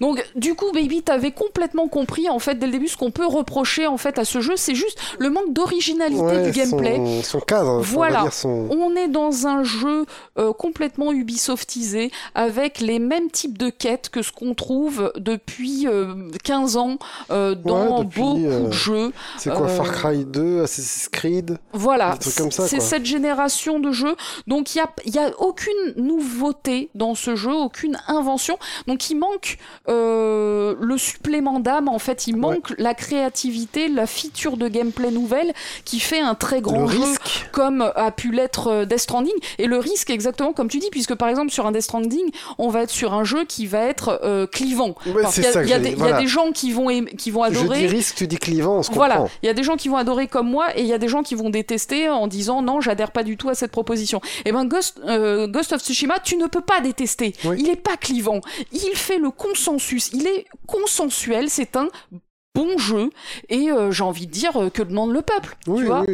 Donc 0.01 0.23
du 0.36 0.55
coup, 0.55 0.70
Baby, 0.73 1.02
t'avais 1.02 1.31
complètement 1.31 1.89
compris 1.89 2.28
en 2.28 2.39
fait 2.39 2.56
dès 2.56 2.66
le 2.66 2.73
début 2.73 2.89
ce 2.89 2.98
qu'on 2.98 3.11
peut 3.11 3.27
reprocher 3.27 3.86
en 3.86 3.97
fait 3.97 4.19
à 4.19 4.27
ce 4.27 4.40
jeu, 4.40 4.55
c'est 4.56 4.74
juste 4.74 4.98
le 5.19 5.31
manque 5.31 5.52
d'originalité 5.55 6.43
du 6.43 6.51
gameplay. 6.51 7.23
Son, 7.23 7.40
cadre. 7.40 7.81
Voilà, 7.81 8.27
on 8.44 8.94
est 8.97 9.09
dans 9.09 9.47
un 9.47 9.65
jeu 9.65 10.05
euh, 10.39 10.52
complètement 10.52 11.12
Ubisoftisé 11.12 12.11
avec 12.35 12.81
les 12.81 12.98
mêmes 12.98 13.31
types 13.31 13.56
de 13.56 13.70
quêtes 13.70 14.11
que 14.11 14.23
ce 14.23 14.31
qu'on 14.31 14.55
trouve 14.55 15.12
depuis 15.16 15.86
15 16.44 16.77
euh, 16.77 16.78
ans 16.78 16.98
euh, 17.31 17.55
dans 17.55 18.05
beaucoup 18.05 18.39
de 18.39 18.70
jeux. 18.70 19.12
C'est 19.39 19.51
quoi 19.51 19.69
Far 19.69 19.90
Cry 19.90 20.24
2, 20.24 20.62
Assassin's 20.62 21.09
Creed? 21.09 21.59
Voilà. 21.73 22.12
Des 22.12 22.19
trucs 22.19 22.36
comme 22.36 22.52
ça 22.52 22.74
c'est 22.81 22.81
cette 22.81 23.07
génération 23.07 23.79
de 23.79 23.93
jeux. 23.93 24.17
Donc 24.47 24.75
il 24.75 24.79
y 24.79 24.81
a, 24.81 24.91
y 25.07 25.19
a 25.19 25.31
aucune 25.39 25.95
nouveauté 25.97 26.91
dans 26.95 27.15
ce 27.15 27.37
jeu, 27.37 27.53
aucune 27.53 27.99
invention. 28.09 28.59
Donc 28.87 29.11
il 29.11 29.17
manque 29.17 29.59
euh, 29.89 30.75
le 30.81 30.99
supplément 30.99 31.61
d'âme. 31.61 31.89
En 31.89 31.99
fait, 31.99 32.27
il 32.27 32.37
manque 32.37 32.73
la 32.79 32.95
créativité, 32.95 33.89
la 33.89 34.07
feature 34.07 34.57
de 34.57 34.69
gameplay 34.69 35.11
nouvelle 35.11 35.53
qui 35.85 36.01
fait 36.01 36.21
un 36.21 36.35
très 36.35 36.61
grand 36.61 36.87
jeu, 36.87 37.05
comme 37.53 37.93
a 37.95 38.11
pu 38.11 38.31
l'être 38.31 38.69
euh, 38.69 38.85
Death 38.85 39.01
Stranding. 39.01 39.35
Et 39.59 39.67
le 39.67 39.79
risque, 39.79 40.11
exactement 40.11 40.53
comme 40.53 40.69
tu 40.69 40.79
dis, 40.79 40.91
puisque 40.91 41.15
par 41.15 41.29
exemple 41.29 41.51
sur 41.51 41.67
un 41.67 41.73
Death 41.73 41.83
Stranding, 41.83 42.31
on 42.59 42.69
va 42.69 42.83
être 42.83 42.91
sur 42.91 43.15
un 43.15 43.25
jeu 43.25 43.45
qui 43.45 43.67
va 43.67 43.81
être 43.81 44.21
euh, 44.25 44.47
clivant. 44.47 44.95
il 45.07 45.13
y, 45.69 45.73
a, 45.73 45.79
des 45.79 46.27
gens 46.27 46.53
qui 46.53 46.73
vont 46.73 46.89
qui 47.17 47.31
vont 47.31 47.43
adorer. 47.43 47.83
Je 47.83 47.87
dis 47.87 47.95
risque, 47.95 48.17
tu 48.17 48.27
dis 48.27 48.37
clivant, 48.37 48.79
on 48.79 48.83
se 48.83 48.93
Voilà, 48.93 49.27
il 49.43 49.47
y 49.47 49.49
a 49.49 49.55
des 49.55 49.63
gens 49.63 49.77
qui 49.77 49.89
vont 49.89 49.97
adorer 49.97 50.27
comme 50.27 50.49
moi 50.49 50.77
et 50.77 50.81
il 50.81 50.87
y 50.87 50.93
a 50.93 50.99
des 50.99 51.09
gens 51.09 51.23
qui 51.23 51.35
vont 51.35 51.51
détester 51.51 52.09
en 52.09 52.27
disant 52.27 52.63
non, 52.65 52.81
j'adhère 52.81 53.12
pas 53.12 53.23
du 53.23 53.36
tout 53.36 53.49
à 53.49 53.55
cette 53.55 53.70
proposition. 53.70 54.20
Et 54.45 54.49
eh 54.49 54.53
ben 54.53 54.65
Ghost, 54.65 55.01
euh, 55.05 55.47
Ghost 55.47 55.73
of 55.73 55.82
Tsushima, 55.82 56.19
tu 56.19 56.36
ne 56.36 56.47
peux 56.47 56.61
pas 56.61 56.81
détester. 56.81 57.35
Il 57.57 57.69
est 57.69 57.77
pas 57.81 57.97
clivant. 57.97 58.41
Il 58.73 58.95
fait 58.95 59.19
le 59.19 59.31
consensus. 59.31 60.11
Il 60.12 60.27
est 60.27 60.47
consensuel. 60.66 61.51
C'est 61.51 61.77
un 61.77 61.89
bon 62.55 62.78
jeu 62.78 63.11
et 63.49 63.70
euh, 63.70 63.91
j'ai 63.91 64.05
envie 64.05 64.28
de 64.28 64.32
dire 64.32 64.57
euh, 64.57 64.70
que 64.70 64.82
demande 64.85 65.12
le 65.12 65.23
peuple 65.23 65.57
tu 65.65 65.86
vois 65.86 66.05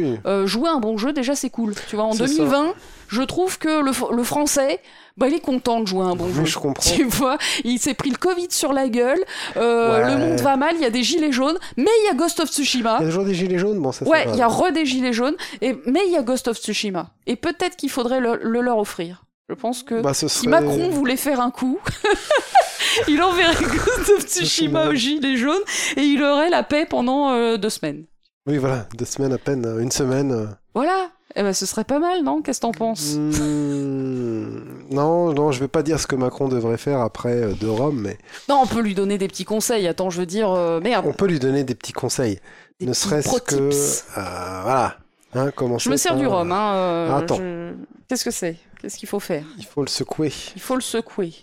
jouer 0.47 0.69
un 0.69 0.79
bon 0.79 0.97
jeu 0.97 1.13
déjà 1.13 1.35
c'est 1.35 1.51
cool 1.51 1.75
tu 1.87 1.95
vois 1.95 2.05
en 2.05 2.15
2020 2.15 2.73
Je 3.11 3.21
trouve 3.23 3.57
que 3.57 3.81
le, 3.83 4.23
français, 4.23 4.79
bah, 5.17 5.27
il 5.27 5.33
est 5.33 5.39
content 5.41 5.81
de 5.81 5.85
jouer 5.87 6.05
un 6.05 6.15
bon 6.15 6.25
Oui, 6.27 6.33
jeu. 6.33 6.45
je 6.45 6.57
comprends. 6.57 6.91
Tu 6.95 7.03
vois, 7.03 7.37
il 7.65 7.77
s'est 7.77 7.93
pris 7.93 8.09
le 8.09 8.15
Covid 8.17 8.47
sur 8.49 8.71
la 8.73 8.87
gueule, 8.87 9.19
euh, 9.57 10.01
Ouais. 10.03 10.11
le 10.13 10.17
monde 10.17 10.39
va 10.39 10.55
mal, 10.55 10.75
il 10.75 10.81
y 10.81 10.85
a 10.85 10.89
des 10.89 11.03
gilets 11.03 11.31
jaunes, 11.33 11.57
mais 11.75 11.89
il 12.01 12.05
y 12.05 12.09
a 12.09 12.13
Ghost 12.13 12.39
of 12.39 12.49
Tsushima. 12.49 12.97
Il 12.99 13.03
y 13.03 13.05
a 13.05 13.09
toujours 13.09 13.25
des 13.25 13.33
gilets 13.33 13.57
jaunes, 13.57 13.79
bon, 13.79 13.91
ça, 13.91 14.07
Ouais, 14.07 14.25
il 14.29 14.35
y 14.37 14.41
a 14.41 14.47
re 14.47 14.71
des 14.71 14.85
gilets 14.85 15.11
jaunes, 15.13 15.35
et, 15.61 15.75
mais 15.85 15.99
il 16.07 16.13
y 16.13 16.17
a 16.17 16.21
Ghost 16.21 16.47
of 16.47 16.57
Tsushima. 16.57 17.11
Et 17.27 17.35
peut-être 17.35 17.75
qu'il 17.75 17.89
faudrait 17.89 18.19
le, 18.21 18.39
le 18.41 18.61
leur 18.61 18.77
offrir. 18.77 19.23
Je 19.49 19.55
pense 19.55 19.83
que 19.83 20.01
Bah, 20.01 20.13
si 20.13 20.47
Macron 20.47 20.87
voulait 20.89 21.17
faire 21.17 21.41
un 21.41 21.51
coup, 21.51 21.77
il 23.09 23.21
enverrait 23.21 23.53
Ghost 23.61 24.11
of 24.17 24.23
Tsushima 24.25 24.87
aux 24.87 24.93
gilets 24.93 25.35
jaunes 25.37 25.61
et 25.97 26.01
il 26.03 26.23
aurait 26.23 26.49
la 26.49 26.63
paix 26.63 26.85
pendant 26.89 27.31
euh, 27.33 27.57
deux 27.57 27.69
semaines. 27.69 28.05
Oui, 28.47 28.57
voilà, 28.57 28.87
deux 28.97 29.05
semaines 29.05 29.33
à 29.33 29.37
peine, 29.37 29.65
euh, 29.65 29.79
une 29.81 29.91
semaine. 29.91 30.31
euh. 30.31 30.45
Voilà. 30.73 31.09
Eh 31.35 31.43
ben, 31.43 31.53
ce 31.53 31.65
serait 31.65 31.83
pas 31.85 31.99
mal, 31.99 32.23
non? 32.23 32.41
Qu'est-ce 32.41 32.59
que 32.59 32.65
t'en 32.65 32.71
penses? 32.71 33.15
Hmm, 33.15 34.59
Non, 34.91 35.33
non, 35.33 35.51
je 35.51 35.59
vais 35.59 35.67
pas 35.67 35.83
dire 35.83 35.99
ce 35.99 36.07
que 36.07 36.15
Macron 36.15 36.47
devrait 36.49 36.77
faire 36.77 36.99
après 36.99 37.33
euh, 37.33 37.53
de 37.53 37.67
Rome, 37.67 38.01
mais 38.01 38.17
Non, 38.49 38.59
on 38.63 38.67
peut 38.67 38.81
lui 38.81 38.93
donner 38.95 39.17
des 39.17 39.27
petits 39.27 39.45
conseils. 39.45 39.87
Attends, 39.87 40.09
je 40.09 40.19
veux 40.19 40.25
dire, 40.25 40.49
euh, 40.51 40.79
merde. 40.81 41.05
on 41.07 41.13
peut 41.13 41.27
lui 41.27 41.39
donner 41.39 41.63
des 41.63 41.75
petits 41.75 41.93
conseils. 41.93 42.39
des 42.79 42.85
ne 42.85 42.93
serait-ce 42.93 43.39
que. 43.41 43.55
euh, 43.55 44.61
voilà. 44.63 44.97
Hein, 45.33 45.51
commencer 45.51 45.85
Je 45.85 45.89
me 45.89 45.95
sers 45.97 46.15
du 46.17 46.27
rhum. 46.27 46.51
Hein, 46.51 46.73
euh, 46.75 47.15
Attends. 47.17 47.35
je- 47.37 47.73
Qu'est-ce 48.09 48.25
que 48.25 48.31
c'est? 48.31 48.57
Qu'est-ce 48.81 48.97
qu'il 48.97 49.07
faut 49.07 49.21
faire? 49.21 49.45
Il 49.57 49.65
faut 49.65 49.81
le 49.81 49.87
secouer. 49.87 50.33
Il 50.55 50.61
faut 50.61 50.75
le 50.75 50.81
secouer. 50.81 51.33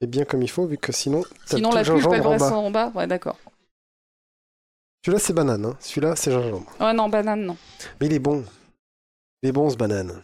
Et 0.00 0.06
bien 0.06 0.24
comme 0.24 0.42
il 0.42 0.50
faut, 0.50 0.66
vu 0.66 0.78
que 0.78 0.92
sinon. 0.92 1.22
Sinon, 1.46 1.70
la 1.72 1.80
elle 1.80 1.86
gingembre 1.86 2.26
en 2.28 2.36
bas. 2.36 2.52
en 2.52 2.70
bas. 2.70 2.92
Ouais, 2.94 3.06
d'accord. 3.08 3.36
Celui-là, 5.04 5.18
c'est 5.20 5.32
banane. 5.32 5.64
Hein. 5.64 5.76
Celui-là, 5.80 6.14
c'est 6.14 6.30
gingembre. 6.30 6.66
Ouais, 6.80 6.92
non, 6.92 7.08
banane, 7.08 7.42
non. 7.44 7.56
Mais 8.00 8.06
il 8.06 8.12
est 8.12 8.18
bon. 8.20 8.44
Il 9.42 9.48
est 9.48 9.52
bon, 9.52 9.68
ce 9.70 9.76
banane. 9.76 10.22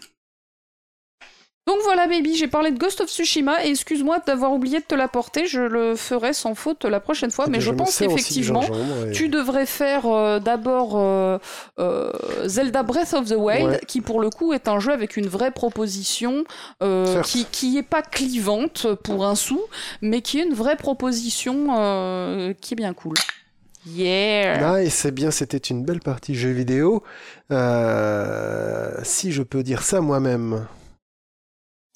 Donc 1.66 1.76
voilà, 1.82 2.06
baby, 2.06 2.34
j'ai 2.34 2.46
parlé 2.46 2.70
de 2.70 2.78
Ghost 2.78 3.02
of 3.02 3.10
Tsushima 3.10 3.62
et 3.62 3.68
excuse-moi 3.68 4.20
d'avoir 4.26 4.54
oublié 4.54 4.78
de 4.78 4.84
te 4.84 4.94
l'apporter. 4.94 5.46
Je 5.46 5.60
le 5.60 5.96
ferai 5.96 6.32
sans 6.32 6.54
faute 6.54 6.86
la 6.86 6.98
prochaine 6.98 7.30
fois, 7.30 7.44
Eh 7.46 7.50
mais 7.50 7.60
je 7.60 7.70
pense 7.72 7.98
qu'effectivement. 7.98 8.62
et- 9.06 9.12
Tu 9.12 9.28
devrais 9.28 9.66
faire 9.66 10.06
euh, 10.06 10.38
d'abord 10.40 10.92
euh, 10.96 11.36
euh, 11.78 12.10
Zelda 12.46 12.82
Breath 12.84 13.12
of 13.12 13.26
the 13.28 13.34
Wild, 13.36 13.68
Ouais. 13.68 13.80
qui 13.86 14.00
pour 14.00 14.20
le 14.20 14.30
coup 14.30 14.54
est 14.54 14.66
un 14.66 14.80
jeu 14.80 14.92
avec 14.92 15.18
une 15.18 15.26
vraie 15.26 15.50
proposition 15.50 16.44
qui, 17.24 17.44
qui 17.52 17.76
est 17.76 17.82
pas 17.82 18.00
clivante 18.00 18.86
pour 19.02 19.26
un 19.26 19.34
sou, 19.34 19.60
mais 20.00 20.22
qui 20.22 20.38
est 20.40 20.44
une 20.44 20.54
vraie 20.54 20.76
proposition 20.76 22.54
qui 22.62 22.72
est 22.74 22.76
bien 22.76 22.94
cool. 22.94 23.16
Yeah! 23.94 24.80
Nice, 24.82 24.94
c'est 24.94 25.12
bien, 25.12 25.30
c'était 25.30 25.56
une 25.58 25.84
belle 25.84 26.00
partie 26.00 26.34
jeu 26.34 26.50
vidéo. 26.50 27.02
Euh, 27.50 28.92
si 29.02 29.32
je 29.32 29.42
peux 29.42 29.62
dire 29.62 29.82
ça 29.82 30.00
moi-même. 30.00 30.66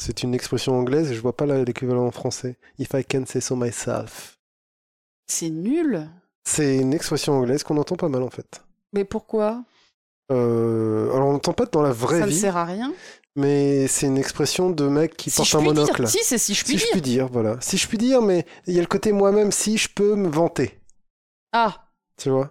C'est 0.02 0.22
une 0.24 0.34
expression 0.34 0.74
anglaise 0.76 1.12
et 1.12 1.14
je 1.14 1.20
vois 1.20 1.36
pas 1.36 1.46
l'équivalent 1.46 2.06
en 2.06 2.10
français. 2.10 2.56
If 2.78 2.88
I 2.94 3.04
can 3.04 3.24
say 3.26 3.40
so 3.40 3.54
myself. 3.56 4.38
C'est 5.28 5.50
nul! 5.50 6.08
C'est 6.44 6.76
une 6.78 6.92
expression 6.92 7.34
anglaise 7.34 7.62
qu'on 7.62 7.76
entend 7.76 7.94
pas 7.96 8.08
mal 8.08 8.22
en 8.22 8.30
fait. 8.30 8.64
Mais 8.92 9.04
pourquoi? 9.04 9.62
Euh, 10.32 11.12
alors 11.14 11.28
on 11.28 11.32
n'entend 11.34 11.52
pas 11.52 11.66
dans 11.66 11.82
la 11.82 11.92
vraie 11.92 12.18
Ça 12.20 12.26
ne 12.26 12.30
vie, 12.30 12.38
sert 12.38 12.56
à 12.56 12.64
rien. 12.64 12.92
mais 13.36 13.86
c'est 13.86 14.06
une 14.06 14.18
expression 14.18 14.70
de 14.70 14.88
mec 14.88 15.16
qui 15.16 15.30
Si 15.30 15.36
porte 15.36 15.48
je 15.50 15.56
un 15.56 15.60
puis 15.60 15.68
monocle. 15.68 16.02
dire. 16.02 16.10
Si, 16.10 16.18
c'est 16.24 16.38
si 16.38 16.54
je 16.54 16.64
puis 16.64 16.72
Si 16.72 16.78
je 16.78 16.84
dire. 16.84 16.92
puis 16.92 17.00
dire, 17.02 17.28
voilà. 17.28 17.56
Si 17.60 17.76
je 17.76 17.86
puis 17.86 17.98
dire, 17.98 18.22
mais 18.22 18.44
il 18.66 18.74
y 18.74 18.78
a 18.78 18.80
le 18.80 18.86
côté 18.88 19.12
moi-même, 19.12 19.52
si 19.52 19.78
je 19.78 19.88
peux 19.88 20.16
me 20.16 20.28
vanter. 20.28 20.80
Ah, 21.52 21.81
Tu 22.16 22.30
vois 22.30 22.50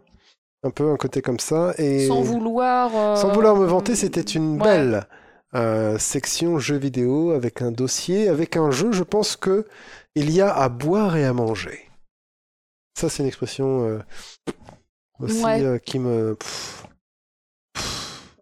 Un 0.64 0.72
peu 0.72 0.92
un 0.92 0.98
côté 0.98 1.22
comme 1.22 1.40
ça. 1.40 1.74
Et... 1.78 2.08
sans 2.08 2.22
vouloir. 2.22 2.92
euh, 2.96 3.16
Sans 3.16 3.32
vouloir 3.34 3.56
me 3.56 3.66
vanter, 3.66 3.96
c'était 3.96 4.22
une 4.22 4.58
ouais. 4.58 4.64
belle 4.64 5.08
euh, 5.56 5.98
section 5.98 6.60
jeux 6.60 6.78
vidéo 6.78 7.32
avec 7.32 7.62
un 7.62 7.72
dossier, 7.72 8.28
avec 8.30 8.58
un 8.58 8.72
jeu. 8.72 8.92
Je 8.92 9.04
pense 9.04 9.36
que 9.36 9.66
il 10.16 10.32
y 10.32 10.42
a 10.42 10.54
à 10.54 10.70
boire 10.70 11.16
et 11.18 11.26
à 11.26 11.34
manger. 11.34 11.80
Ça, 12.98 13.10
c'est 13.10 13.24
une 13.24 13.28
expression 13.28 13.86
euh, 13.86 14.00
aussi 15.20 15.44
Ouais. 15.44 15.62
euh, 15.64 15.78
qui 15.78 16.00
me. 16.00 16.36
pff, 16.36 16.81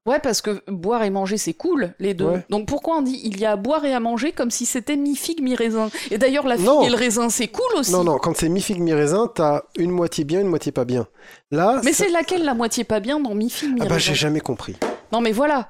Ouais, 0.10 0.20
parce 0.20 0.42
que 0.42 0.62
boire 0.68 1.04
et 1.04 1.10
manger, 1.12 1.38
c'est 1.38 1.54
cool, 1.54 1.94
les 2.00 2.14
deux. 2.14 2.26
Ouais. 2.26 2.46
Donc 2.50 2.68
pourquoi 2.68 2.98
on 2.98 3.02
dit 3.04 3.20
il 3.24 3.40
y 3.40 3.46
a 3.46 3.52
à 3.52 3.56
boire 3.56 3.86
et 3.86 3.94
à 3.94 4.00
manger 4.00 4.32
comme 4.32 4.50
si 4.50 4.66
c'était 4.66 4.96
mi-figue, 4.98 5.42
mi-raisin? 5.42 5.90
Et 6.10 6.18
d'ailleurs, 6.18 6.48
la 6.48 6.56
figue 6.58 6.66
Non. 6.66 6.82
et 6.82 6.90
le 6.90 6.96
raisin, 6.96 7.30
c'est 7.30 7.48
cool 7.48 7.72
aussi. 7.78 7.92
Non, 7.92 8.04
non, 8.04 8.18
quand 8.18 8.36
c'est 8.36 8.50
mi-figue, 8.50 8.80
mi-raisin, 8.80 9.30
t'as 9.34 9.62
une 9.78 9.92
moitié 9.92 10.24
bien, 10.24 10.42
une 10.42 10.48
moitié 10.48 10.72
pas 10.72 10.86
bien. 10.86 11.08
Là, 11.52 11.80
Mais 11.84 11.94
ça- 11.94 12.06
c'est 12.06 12.12
laquelle 12.12 12.44
la 12.44 12.54
moitié 12.56 12.84
pas 12.84 13.00
bien 13.00 13.20
dans 13.20 13.36
mi-figue, 13.36 13.70
Ah 13.70 13.74
mi-raisin? 13.76 13.94
bah, 13.94 14.00
j'ai 14.00 14.16
jamais 14.16 14.40
compris. 14.42 14.76
Non, 15.12 15.22
mais 15.22 15.32
voilà. 15.32 15.70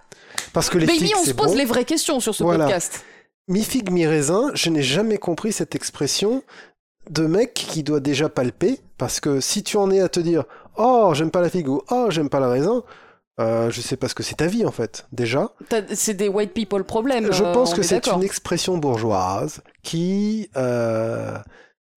Parce 0.54 0.70
que 0.70 0.78
les 0.78 0.86
Baby, 0.86 1.00
figues, 1.00 1.16
on 1.20 1.26
se 1.26 1.32
pose 1.34 1.48
bon. 1.52 1.56
les 1.58 1.66
vraies 1.66 1.86
questions 1.86 2.20
sur 2.20 2.34
ce 2.34 2.44
Voilà. 2.44 2.66
podcast. 2.66 3.04
Mi-figue, 3.50 3.92
mi-raisin, 3.92 4.52
je 4.54 4.70
n'ai 4.70 4.82
jamais 4.84 5.18
compris 5.18 5.52
cette 5.52 5.76
expression 5.76 6.44
de 7.10 7.26
mec 7.26 7.54
qui 7.54 7.82
doit 7.84 8.00
déjà 8.00 8.30
palper, 8.30 8.80
parce 8.98 9.20
que 9.20 9.40
si 9.40 9.64
tu 9.64 9.78
en 9.78 9.90
es 9.90 10.00
à 10.00 10.08
te 10.10 10.20
dire 10.20 10.44
«Oh, 10.78 11.12
j'aime 11.16 11.32
pas 11.32 11.42
la 11.42 11.50
figue» 11.50 11.68
ou 11.70 11.82
«Oh, 11.92 12.06
j'aime 12.10 12.30
pas 12.30 12.40
le 12.40 12.46
raisin 12.48 12.84
euh, 13.40 13.70
je 13.70 13.82
sais 13.82 13.96
pas 13.96 14.08
ce 14.10 14.16
que 14.16 14.24
c'est 14.24 14.36
ta 14.36 14.48
vie, 14.48 14.66
en 14.66 14.72
fait, 14.72 15.08
déjà. 15.12 15.52
C'est 15.94 16.14
des 16.14 16.28
white 16.28 16.54
people 16.54 16.84
problèmes. 16.84 17.32
je 17.32 17.44
euh, 17.44 17.54
pense 17.54 17.74
que 17.74 17.82
est 17.82 17.84
c'est 17.84 18.08
une 18.08 18.24
expression 18.24 18.78
bourgeoise 18.78 19.62
qui, 19.82 20.50
euh, 20.58 21.38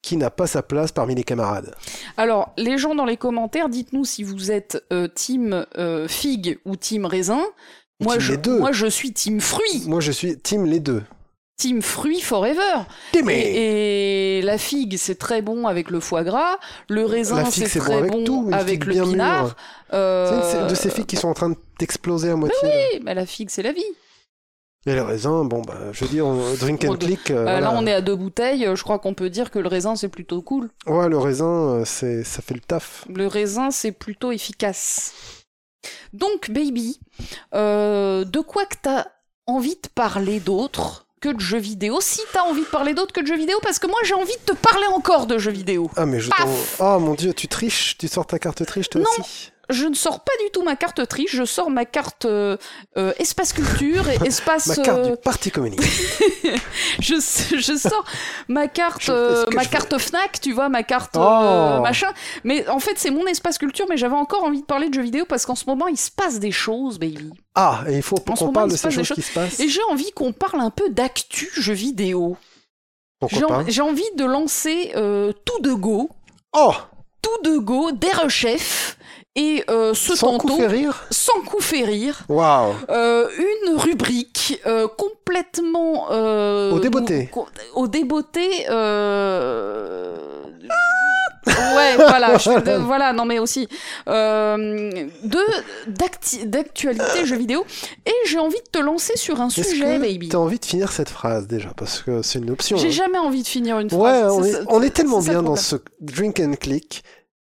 qui 0.02 0.16
n'a 0.16 0.30
pas 0.30 0.46
sa 0.46 0.62
place 0.62 0.92
parmi 0.92 1.14
les 1.14 1.24
camarades. 1.24 1.74
Alors, 2.16 2.52
les 2.56 2.78
gens 2.78 2.94
dans 2.94 3.04
les 3.04 3.16
commentaires, 3.16 3.68
dites-nous 3.68 4.04
si 4.04 4.22
vous 4.22 4.52
êtes 4.52 4.84
euh, 4.92 5.08
team 5.08 5.66
figue 6.08 6.58
ou 6.64 6.76
team 6.76 7.06
raisin. 7.06 7.42
Moi 8.00 8.14
team 8.14 8.20
je, 8.20 8.32
les 8.32 8.38
deux. 8.38 8.58
moi, 8.58 8.72
je 8.72 8.86
suis 8.86 9.12
team 9.12 9.40
fruit. 9.40 9.84
Moi, 9.86 10.00
je 10.00 10.12
suis 10.12 10.38
team 10.38 10.64
les 10.64 10.80
deux. 10.80 11.02
Team 11.58 11.80
fruit 11.82 12.20
forever. 12.20 12.84
Aimé 13.14 13.34
Et, 13.34 14.38
et 14.38 14.42
la 14.42 14.58
figue, 14.58 14.96
c'est 14.96 15.14
très 15.14 15.42
bon 15.42 15.66
avec 15.66 15.90
le 15.90 16.00
foie 16.00 16.24
gras. 16.24 16.58
Le 16.88 17.04
raisin, 17.04 17.44
c'est 17.50 17.78
bon 17.78 17.84
très 17.84 17.94
avec 17.94 18.10
bon 18.10 18.24
tout, 18.24 18.48
avec 18.52 18.84
le 18.84 18.94
pinard. 19.02 19.54
Euh, 19.92 20.40
C'est 20.50 20.66
de 20.66 20.74
ces 20.74 20.90
figues 20.90 21.06
qui 21.06 21.16
sont 21.16 21.28
en 21.28 21.34
train 21.34 21.52
d'exploser 21.78 22.30
à 22.30 22.36
moitié. 22.36 22.68
là. 22.68 22.74
oui, 22.94 23.00
bah, 23.00 23.14
la 23.14 23.26
figue, 23.26 23.48
c'est 23.50 23.62
la 23.62 23.72
vie. 23.72 23.84
Et 24.86 24.94
le 24.94 25.02
raisin, 25.02 25.44
bon, 25.44 25.62
bah, 25.62 25.78
je 25.92 26.04
veux 26.04 26.10
dire, 26.10 26.26
on- 26.26 26.54
drink 26.54 26.84
and 26.84 26.96
click. 26.96 27.30
Euh, 27.30 27.36
euh, 27.36 27.42
voilà. 27.42 27.60
Là, 27.60 27.72
on 27.76 27.86
est 27.86 27.92
à 27.92 28.00
deux 28.00 28.16
bouteilles. 28.16 28.68
Je 28.74 28.82
crois 28.82 28.98
qu'on 28.98 29.14
peut 29.14 29.30
dire 29.30 29.52
que 29.52 29.60
le 29.60 29.68
raisin, 29.68 29.94
c'est 29.94 30.08
plutôt 30.08 30.42
cool. 30.42 30.70
Ouais, 30.86 31.08
le 31.08 31.18
raisin, 31.18 31.84
c'est, 31.84 32.24
ça 32.24 32.42
fait 32.42 32.54
le 32.54 32.60
taf. 32.60 33.04
Le 33.08 33.28
raisin, 33.28 33.70
c'est 33.70 33.92
plutôt 33.92 34.32
efficace. 34.32 35.12
Donc, 36.12 36.50
baby, 36.50 36.98
euh, 37.54 38.24
de 38.24 38.40
quoi 38.40 38.64
que 38.66 38.76
t'as 38.82 39.04
envie 39.46 39.76
de 39.76 39.88
parler 39.94 40.40
d'autre? 40.40 41.01
Que 41.22 41.30
de 41.30 41.40
jeux 41.40 41.58
vidéo 41.58 42.00
Si 42.00 42.20
t'as 42.32 42.42
envie 42.42 42.60
de 42.62 42.66
parler 42.66 42.92
d'autre 42.92 43.12
que 43.14 43.20
de 43.20 43.26
jeux 43.26 43.36
vidéo, 43.38 43.58
parce 43.62 43.78
que 43.78 43.86
moi, 43.86 43.98
j'ai 44.04 44.14
envie 44.14 44.36
de 44.46 44.52
te 44.52 44.56
parler 44.58 44.86
encore 44.88 45.26
de 45.26 45.38
jeux 45.38 45.52
vidéo. 45.52 45.90
Ah, 45.96 46.04
mais 46.04 46.20
je 46.20 46.28
t'en... 46.28 46.48
Oh 46.80 46.98
mon 46.98 47.14
dieu, 47.14 47.32
tu 47.32 47.48
triches 47.48 47.96
Tu 47.96 48.08
sors 48.08 48.26
ta 48.26 48.38
carte 48.38 48.66
triche, 48.66 48.90
toi 48.90 49.00
Non. 49.00 49.06
aussi 49.24 49.51
Je 49.72 49.86
ne 49.86 49.94
sors 49.94 50.20
pas 50.20 50.32
du 50.44 50.50
tout 50.52 50.62
ma 50.62 50.76
carte 50.76 51.06
triche, 51.08 51.34
je 51.34 51.44
sors 51.44 51.70
ma 51.70 51.84
carte 51.84 52.26
euh, 52.26 52.56
euh, 52.96 53.12
espace 53.18 53.52
culture 53.52 54.08
et 54.08 54.16
espace. 54.26 54.66
Ma 54.68 54.76
carte 54.76 54.98
euh, 54.98 55.10
du 55.10 55.16
Parti 55.16 55.50
communiste. 55.50 55.84
je, 57.00 57.14
je 57.56 57.76
sors 57.76 58.04
ma 58.48 58.68
carte, 58.68 59.02
Je 59.02 59.54
ma 59.54 59.62
veux. 59.62 59.68
carte 59.68 59.98
Fnac, 59.98 60.40
tu 60.40 60.52
vois, 60.52 60.68
ma 60.68 60.82
carte 60.82 61.16
Oh. 61.16 61.80
machin. 61.82 62.08
Mais 62.44 62.68
en 62.68 62.78
fait, 62.78 62.94
c'est 62.96 63.10
mon 63.10 63.26
espace 63.26 63.58
culture, 63.58 63.86
mais 63.88 63.96
j'avais 63.96 64.14
encore 64.14 64.44
envie 64.44 64.60
de 64.60 64.66
parler 64.66 64.88
de 64.88 64.94
jeux 64.94 65.02
vidéo 65.02 65.24
parce 65.28 65.46
qu'en 65.46 65.54
ce 65.54 65.64
moment, 65.66 65.88
il 65.88 65.96
se 65.98 66.10
passe 66.10 66.38
des 66.38 66.52
choses, 66.52 66.98
baby. 66.98 67.30
Ah, 67.54 67.82
et 67.88 67.96
il 67.96 68.02
faut 68.02 68.16
qu'on 68.16 68.52
parle 68.52 68.70
de 68.70 68.76
ces 68.76 68.90
choses 68.90 69.08
qui 69.12 69.22
se 69.22 69.32
passent. 69.32 69.58
Et 69.60 69.68
j'ai 69.68 69.82
envie 69.90 70.12
qu'on 70.12 70.32
parle 70.32 70.60
un 70.60 70.70
peu 70.70 70.88
d'actu 70.90 71.50
jeux 71.54 71.72
vidéo. 71.74 72.36
J'ai 73.68 73.82
envie 73.82 74.10
de 74.16 74.24
lancer 74.24 74.92
tout 74.94 75.60
de 75.62 75.72
go, 75.72 76.10
Oh 76.52 76.74
tout 77.22 77.48
de 77.50 77.56
go, 77.58 77.92
des 77.92 78.10
rechefs 78.10 78.98
et 79.34 79.64
euh, 79.70 79.94
ce 79.94 80.14
Sans 80.14 80.36
coup 80.36 80.48
tantôt, 80.48 80.62
sans 81.10 81.40
coup 81.46 81.60
fait 81.60 81.84
rire. 81.84 82.24
Waouh 82.28 82.74
Euh, 82.90 83.26
une 83.38 83.76
rubrique 83.76 84.60
euh, 84.66 84.86
complètement 84.88 86.08
Au 86.10 86.78
débeauté. 86.78 87.30
au 87.74 87.88
débeauté 87.88 88.66
euh, 88.68 90.16
ouais 91.46 91.96
voilà 91.96 92.36
je- 92.38 92.60
de- 92.60 92.76
voilà 92.86 93.12
non 93.12 93.24
mais 93.24 93.38
aussi 93.38 93.68
euh, 94.08 94.90
de 95.24 95.38
d'actualité 96.44 97.24
jeux 97.26 97.36
vidéo 97.36 97.64
et 98.06 98.12
j'ai 98.26 98.38
envie 98.38 98.58
de 98.60 98.70
te 98.70 98.78
lancer 98.78 99.16
sur 99.16 99.40
un 99.40 99.48
sujet 99.50 99.96
que 99.96 100.00
baby 100.00 100.28
t'as 100.28 100.38
envie 100.38 100.58
de 100.58 100.64
finir 100.64 100.92
cette 100.92 101.08
phrase 101.08 101.46
déjà? 101.48 101.70
Parce 101.76 102.00
que 102.02 102.22
c'est 102.22 102.38
une 102.38 102.50
option. 102.50 102.76
j'ai 102.76 102.88
hein. 102.88 102.90
jamais 102.90 103.18
envie 103.18 103.42
de 103.42 103.48
finir 103.48 103.78
une 103.80 103.90
phrase 103.90 104.00
Ouais, 104.02 104.30
on 104.30 104.44
est, 104.44 104.52
ça- 104.52 104.58
on 104.68 104.82
est 104.82 104.90
tellement 104.90 105.20
bien 105.20 105.42
dans 105.42 105.56
ce 105.56 105.76
drink 106.00 106.38
and 106.40 106.54
click 106.60 107.02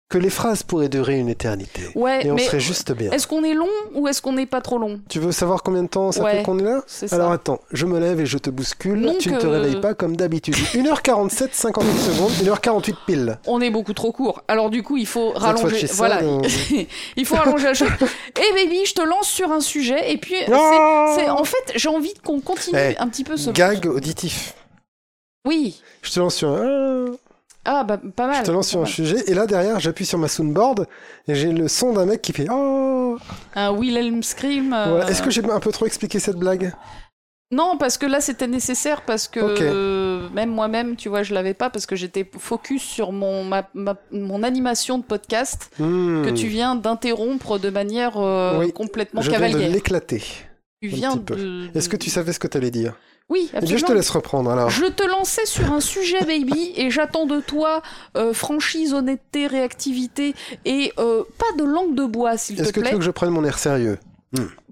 que 0.07 0.19
les 0.19 0.29
phrases 0.29 0.61
pourraient 0.61 0.87
durer 0.87 1.17
une 1.17 1.29
éternité. 1.29 1.81
Ouais, 1.95 2.25
et 2.27 2.31
on 2.31 2.35
mais 2.35 2.43
serait 2.45 2.59
juste 2.59 2.91
bien. 2.91 3.09
est-ce 3.11 3.25
qu'on 3.25 3.43
est 3.43 3.55
long 3.55 3.67
ou 3.95 4.07
est-ce 4.07 4.21
qu'on 4.21 4.33
n'est 4.33 4.45
pas 4.45 4.61
trop 4.61 4.77
long? 4.77 5.01
Tu 5.09 5.19
veux 5.19 5.31
savoir 5.31 5.63
combien 5.63 5.81
de 5.81 5.87
temps 5.87 6.11
ça 6.11 6.23
Ouais, 6.23 6.37
fait 6.37 6.43
qu'on 6.43 6.59
est 6.59 6.63
là? 6.63 6.83
C'est 6.85 7.07
ça. 7.07 7.15
Alors 7.15 7.31
attends, 7.31 7.59
je 7.71 7.87
me 7.87 7.99
lève 7.99 8.19
et 8.21 8.25
je 8.27 8.37
te 8.37 8.51
bouscule. 8.51 9.15
Tu 9.19 9.31
ne 9.31 9.39
te 9.39 9.47
euh, 9.47 9.49
réveilles 9.49 9.81
pas 9.81 9.95
comme 9.95 10.15
d'habitude. 10.15 10.53
1h47, 10.73 11.49
58 11.51 11.89
secondes, 11.97 12.31
1h48 12.31 12.95
pile. 13.07 13.39
On 13.47 13.59
est 13.61 13.71
beaucoup 13.71 13.93
trop 13.93 14.11
court. 14.11 14.43
Alors 14.47 14.69
du 14.69 14.83
coup, 14.83 14.97
il 14.97 15.07
faut 15.07 15.31
rallonger. 15.31 15.87
Voilà, 15.93 16.21
euh. 16.21 16.41
il 17.15 17.25
faut 17.25 17.35
rallonger 17.35 17.65
la 17.65 17.73
chose. 17.73 17.89
Et 18.39 18.53
baby, 18.53 18.85
je 18.85 18.93
te 18.93 19.01
lance 19.01 19.27
sur 19.27 19.51
un 19.51 19.59
sujet. 19.59 20.11
Et 20.11 20.17
puis, 20.17 20.35
c'est- 20.45 20.51
Ah 20.53 21.15
c'est 21.17 21.29
en 21.29 21.43
fait, 21.43 21.73
j'ai 21.75 21.89
envie 21.89 22.13
qu'on 22.23 22.41
continue 22.41 22.77
Eh, 22.79 22.95
un 22.99 23.07
petit 23.07 23.23
peu 23.23 23.37
ce. 23.37 23.49
Gag 23.49 23.87
auditif. 23.87 24.53
Oui. 25.47 25.81
Je 26.03 26.11
te 26.11 26.19
lance 26.19 26.35
sur 26.35 26.49
un... 26.49 27.05
Ah 27.65 27.83
bah 27.83 27.99
pas 28.15 28.27
mal. 28.27 28.37
Je 28.37 28.43
te 28.43 28.51
lance 28.51 28.67
sur 28.69 28.79
un 28.79 28.83
mal. 28.83 28.91
sujet 28.91 29.23
et 29.27 29.33
là 29.33 29.47
derrière 29.47 29.79
j'appuie 29.79 30.05
sur 30.05 30.17
ma 30.19 30.27
soundboard 30.27 30.87
et 31.27 31.35
j'ai 31.35 31.51
le 31.51 31.67
son 31.67 31.93
d'un 31.93 32.05
mec 32.05 32.21
qui 32.21 32.31
fait 32.31 32.47
oh 32.51 33.17
Un 33.55 33.71
Wilhelm 33.71 34.21
scream. 34.23 34.73
euh. 34.73 35.05
Est-ce 35.07 35.21
que 35.23 35.31
j'ai 35.31 35.43
un 35.43 35.59
peu 35.59 35.71
trop 35.71 35.85
expliqué 35.85 36.19
cette 36.19 36.37
blague? 36.37 36.73
Non, 37.51 37.77
parce 37.77 37.97
que 37.99 38.05
là 38.07 38.21
c'était 38.21 38.47
nécessaire 38.47 39.03
parce 39.03 39.27
que 39.27 39.39
euh, 39.39 40.27
même 40.29 40.49
moi-même, 40.49 40.95
tu 40.95 41.09
vois, 41.09 41.21
je 41.23 41.33
l'avais 41.33 41.53
pas 41.53 41.69
parce 41.69 41.85
que 41.85 41.95
j'étais 41.95 42.29
focus 42.39 42.81
sur 42.81 43.11
mon 43.11 43.43
ma- 43.43 43.69
ma- 43.75 43.97
mon 44.11 44.41
animation 44.43 44.97
de 44.97 45.03
podcast 45.03 45.69
Hmm. 45.79 46.23
que 46.23 46.31
tu 46.31 46.47
viens 46.47 46.75
d'interrompre 46.75 47.59
de 47.59 47.69
manière 47.69 48.17
euh, 48.17 48.57
Oui, 48.59 48.73
complètement 48.73 49.21
Je 49.21 49.29
viens 49.29 49.39
de 49.39 49.45
cavalière. 49.45 49.71
l'éclater. 49.71 50.23
Tu 50.81 50.89
viens 50.89 51.15
de. 51.15 51.69
Est-ce 51.77 51.87
que 51.87 51.97
tu 51.97 52.09
savais 52.09 52.33
ce 52.33 52.39
que 52.39 52.47
tu 52.47 52.57
allais 52.57 52.71
dire? 52.71 52.95
Oui, 53.27 53.49
absolument. 53.53 53.77
je 53.79 53.85
te 53.85 53.91
laisse 53.93 54.09
reprendre 54.11 54.51
alors. 54.51 54.69
Je 54.69 54.85
te 54.85 55.03
lançais 55.03 55.45
sur 55.47 55.71
un 55.73 55.79
sujet, 55.81 56.19
baby, 56.25 56.73
et 56.75 56.91
j'attends 56.91 57.25
de 57.25 57.39
toi 57.41 57.81
euh, 58.15 58.33
franchise, 58.33 58.93
honnêteté, 58.93 59.47
réactivité 59.47 60.35
et 60.63 60.93
euh, 60.99 61.23
pas 61.37 61.57
de 61.57 61.63
langue 61.63 61.95
de 61.95 62.05
bois, 62.05 62.37
s'il 62.37 62.55
te 62.57 62.61
Est-ce 62.61 62.69
que 62.71 62.75
tu 62.75 62.81
plaît. 62.81 62.91
veux 62.91 62.99
que 62.99 63.03
je 63.03 63.11
prenne 63.11 63.31
mon 63.31 63.43
air 63.43 63.57
sérieux? 63.57 63.97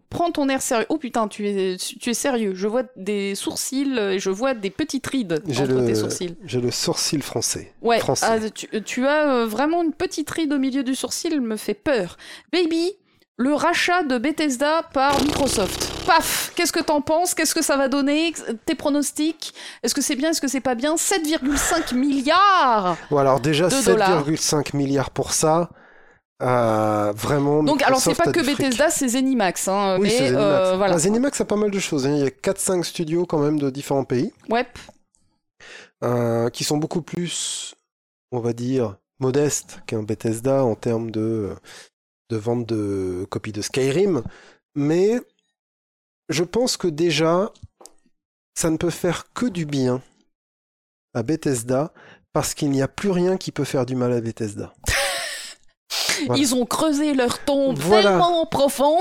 Prends 0.10 0.30
ton 0.32 0.48
air 0.48 0.62
sérieux. 0.62 0.86
Oh 0.90 0.98
putain, 1.00 1.28
tu 1.28 1.48
es, 1.50 1.78
tu 1.78 2.12
es 2.12 2.14
sérieux. 2.14 2.54
Je 2.54 2.68
vois 2.68 2.84
des 2.96 3.34
sourcils 3.34 3.98
et 3.98 4.20
je 4.20 4.30
vois 4.30 4.54
des 4.54 4.70
petites 4.70 5.08
rides 5.08 5.42
entre 5.50 5.64
le- 5.74 5.86
tes 5.88 5.96
sourcils. 5.96 6.36
J'ai 6.46 6.62
le 6.62 6.70
sourcil 6.70 7.24
français. 7.24 7.74
Ouais, 7.82 7.98
Français. 8.00 8.26
ah, 8.30 8.50
tu, 8.52 8.68
tu 8.84 9.08
as 9.08 9.34
euh, 9.34 9.46
vraiment 9.48 9.82
une 9.82 9.94
petite 9.94 10.30
ride 10.30 10.54
au 10.54 10.60
milieu 10.60 10.84
du 10.84 10.94
sourcil, 10.94 11.42
me 11.42 11.56
fait 11.58 11.74
peur. 11.74 12.18
Baby, 12.52 12.92
le 13.38 13.53
rachat 13.53 14.03
de 14.03 14.18
Bethesda 14.18 14.84
par 14.93 15.22
Microsoft. 15.23 15.91
Paf 16.05 16.51
Qu'est-ce 16.55 16.72
que 16.73 16.81
t'en 16.81 17.01
penses? 17.01 17.34
Qu'est-ce 17.34 17.55
que 17.55 17.64
ça 17.64 17.77
va 17.77 17.88
donner? 17.88 18.34
Tes 18.65 18.76
pronostics? 18.76 19.53
Est-ce 19.81 19.95
que 19.95 20.01
c'est 20.01 20.15
bien? 20.15 20.30
Est-ce 20.31 20.41
que 20.41 20.47
c'est 20.47 20.61
pas 20.61 20.76
bien? 20.76 20.95
7,5 20.95 21.95
milliards 21.95 22.97
Bon, 23.10 23.18
alors 23.18 23.39
déjà 23.39 23.68
De 23.69 23.85
dollars. 23.85 24.23
7,5 24.27 24.76
milliards 24.76 25.10
pour 25.11 25.31
ça. 25.34 25.69
Euh, 26.41 27.14
vraiment. 27.15 27.64
Donc, 27.64 27.81
alors, 27.84 28.01
c'est 28.01 28.15
pas 28.15 28.31
que. 28.31 28.41
Bethesda, 28.45 28.89
c'est 28.89 29.07
Zenimax. 29.07 29.68
Hein, 29.69 29.97
Oui, 29.99 30.10
c'est 30.10 30.27
Zenimax. 30.27 30.38
euh, 30.43 30.76
voilà. 30.77 30.93
Ah, 30.95 30.99
Zenimax 30.99 31.41
a 31.41 31.45
pas 31.45 31.55
mal 31.55 31.72
de 31.72 31.80
choses. 31.80 32.05
hein. 32.05 32.11
Il 32.15 32.19
y 32.23 32.27
a 32.27 32.30
4-5 32.30 32.84
studios 32.84 33.26
quand 33.26 33.39
même 33.39 33.57
de 33.60 33.69
différents 33.69 34.03
pays 34.03 34.34
Ouais. 34.49 34.68
euh, 36.03 36.49
qui 36.49 36.65
sont 36.65 36.77
beaucoup 36.77 37.01
plus, 37.01 37.76
on 38.34 38.39
va 38.41 38.51
dire, 38.51 38.97
modestes 39.19 39.80
qu'un 39.88 40.03
Bethesda 40.03 40.64
en 40.65 40.76
termes 40.76 41.11
de, 41.11 41.51
de 42.34 42.38
vente 42.38 42.65
de 42.65 43.26
copies 43.30 43.51
de 43.51 43.61
Skyrim. 43.61 44.23
Mais 44.76 45.22
je 46.30 46.43
pense 46.43 46.77
que 46.77 46.88
déjà, 46.88 47.51
ça 48.55 48.69
ne 48.72 48.77
peut 48.77 48.89
faire 48.89 49.31
que 49.34 49.45
du 49.45 49.65
bien 49.65 50.01
à 51.14 51.22
Bethesda 51.23 51.93
parce 52.34 52.55
qu'il 52.55 52.72
n'y 52.72 52.81
a 52.81 52.88
plus 52.88 53.11
rien 53.11 53.38
qui 53.38 53.51
peut 53.51 53.64
faire 53.65 53.85
du 53.85 53.95
mal 53.95 54.11
à 54.14 54.22
Bethesda. 54.22 54.73
Voilà. 56.26 56.41
Ils 56.41 56.55
ont 56.55 56.65
creusé 56.65 57.14
leur 57.14 57.43
tombe 57.43 57.77
Voilà. 57.77 58.11
tellement 58.11 58.45
profond. 58.45 58.97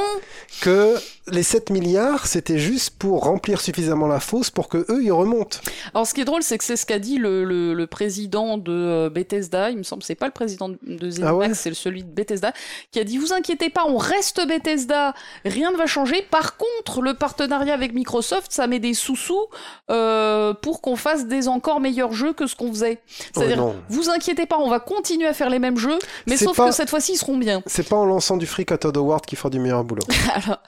Que 0.60 0.96
les 1.28 1.42
7 1.44 1.70
milliards, 1.70 2.26
c'était 2.26 2.58
juste 2.58 2.90
pour 2.98 3.22
remplir 3.24 3.60
suffisamment 3.60 4.08
la 4.08 4.18
fosse 4.18 4.50
pour 4.50 4.68
que 4.68 4.78
eux, 4.90 5.02
ils 5.04 5.12
remontent. 5.12 5.58
Alors, 5.94 6.06
ce 6.06 6.14
qui 6.14 6.20
est 6.20 6.24
drôle, 6.24 6.42
c'est 6.42 6.58
que 6.58 6.64
c'est 6.64 6.76
ce 6.76 6.84
qu'a 6.84 6.98
dit 6.98 7.18
le, 7.18 7.44
le- 7.44 7.74
le 7.74 7.86
président 7.86 8.58
de 8.58 8.72
euh, 8.72 9.08
Bethesda. 9.10 9.70
Il 9.70 9.78
me 9.78 9.82
semble 9.84 10.00
que 10.02 10.06
c'est 10.06 10.14
pas 10.16 10.26
le 10.26 10.32
président 10.32 10.68
de- 10.68 10.78
Zenimax, 11.10 11.20
Ah 11.22 11.34
ouais? 11.36 11.54
c'est 11.54 11.72
celui 11.74 12.02
de 12.02 12.08
Bethesda, 12.10 12.52
qui 12.90 12.98
a 12.98 13.04
dit 13.04 13.18
Vous 13.18 13.32
inquiétez 13.32 13.70
pas, 13.70 13.84
on 13.86 13.96
reste 13.98 14.44
Bethesda, 14.46 15.14
rien 15.44 15.70
ne 15.70 15.76
va 15.76 15.86
changer. 15.86 16.22
Par 16.30 16.56
contre, 16.56 17.02
le 17.02 17.14
partenariat 17.14 17.74
avec 17.74 17.94
Microsoft, 17.94 18.50
ça 18.50 18.66
met 18.66 18.80
des 18.80 18.94
sous-sous 18.94 19.46
euh, 19.90 20.54
pour 20.54 20.80
qu'on 20.80 20.96
fasse 20.96 21.26
des 21.26 21.46
encore 21.46 21.78
meilleurs 21.80 22.12
jeux 22.12 22.32
que 22.32 22.46
ce 22.48 22.56
qu'on 22.56 22.70
faisait. 22.72 23.00
C'est-à-dire, 23.32 23.58
Oh 23.60 23.66
non. 23.68 23.76
vous 23.90 24.10
inquiétez 24.10 24.46
pas, 24.46 24.58
on 24.58 24.68
va 24.70 24.80
continuer 24.80 25.28
à 25.28 25.34
faire 25.34 25.50
les 25.50 25.58
mêmes 25.60 25.78
jeux, 25.78 25.98
mais 26.26 26.36
sauf 26.36 26.56
pas- 26.56 26.68
que 26.68 26.74
cette 26.74 26.90
fois-ci, 26.90 27.12
ils 27.12 27.16
seront 27.18 27.36
bien. 27.38 27.62
C'est 27.66 27.88
pas 27.88 27.96
en 27.96 28.06
lançant 28.06 28.36
du 28.36 28.46
fric 28.46 28.72
à 28.72 28.78
Todd 28.78 28.96
Howard 28.96 29.24
qui 29.24 29.36
fera 29.36 29.50
du 29.50 29.60
meilleur 29.60 29.84
boulot. 29.84 30.02
alors, 30.34 30.58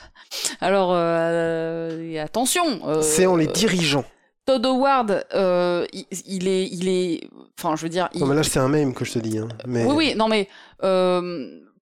alors 0.60 0.90
euh, 0.92 2.22
attention. 2.22 2.64
euh, 2.88 3.02
C'est 3.02 3.26
en 3.26 3.36
les 3.36 3.46
dirigeant. 3.46 4.04
Todd 4.46 4.64
Howard, 4.66 5.24
euh, 5.34 5.86
il, 5.92 6.04
il 6.26 6.48
est, 6.48 6.66
il 6.70 6.88
est, 6.88 7.20
enfin, 7.58 7.76
je 7.76 7.82
veux 7.82 7.88
dire, 7.88 8.08
il- 8.12 8.20
Non, 8.20 8.26
mais 8.26 8.34
là, 8.36 8.42
c'est 8.42 8.58
un 8.58 8.68
mème 8.68 8.92
que 8.92 9.04
je 9.04 9.12
te 9.14 9.18
dis. 9.18 9.38
hein. 9.38 9.48
Mais... 9.66 9.84
oui, 9.86 9.94
oui, 9.96 10.14
non, 10.16 10.28
mais 10.28 10.48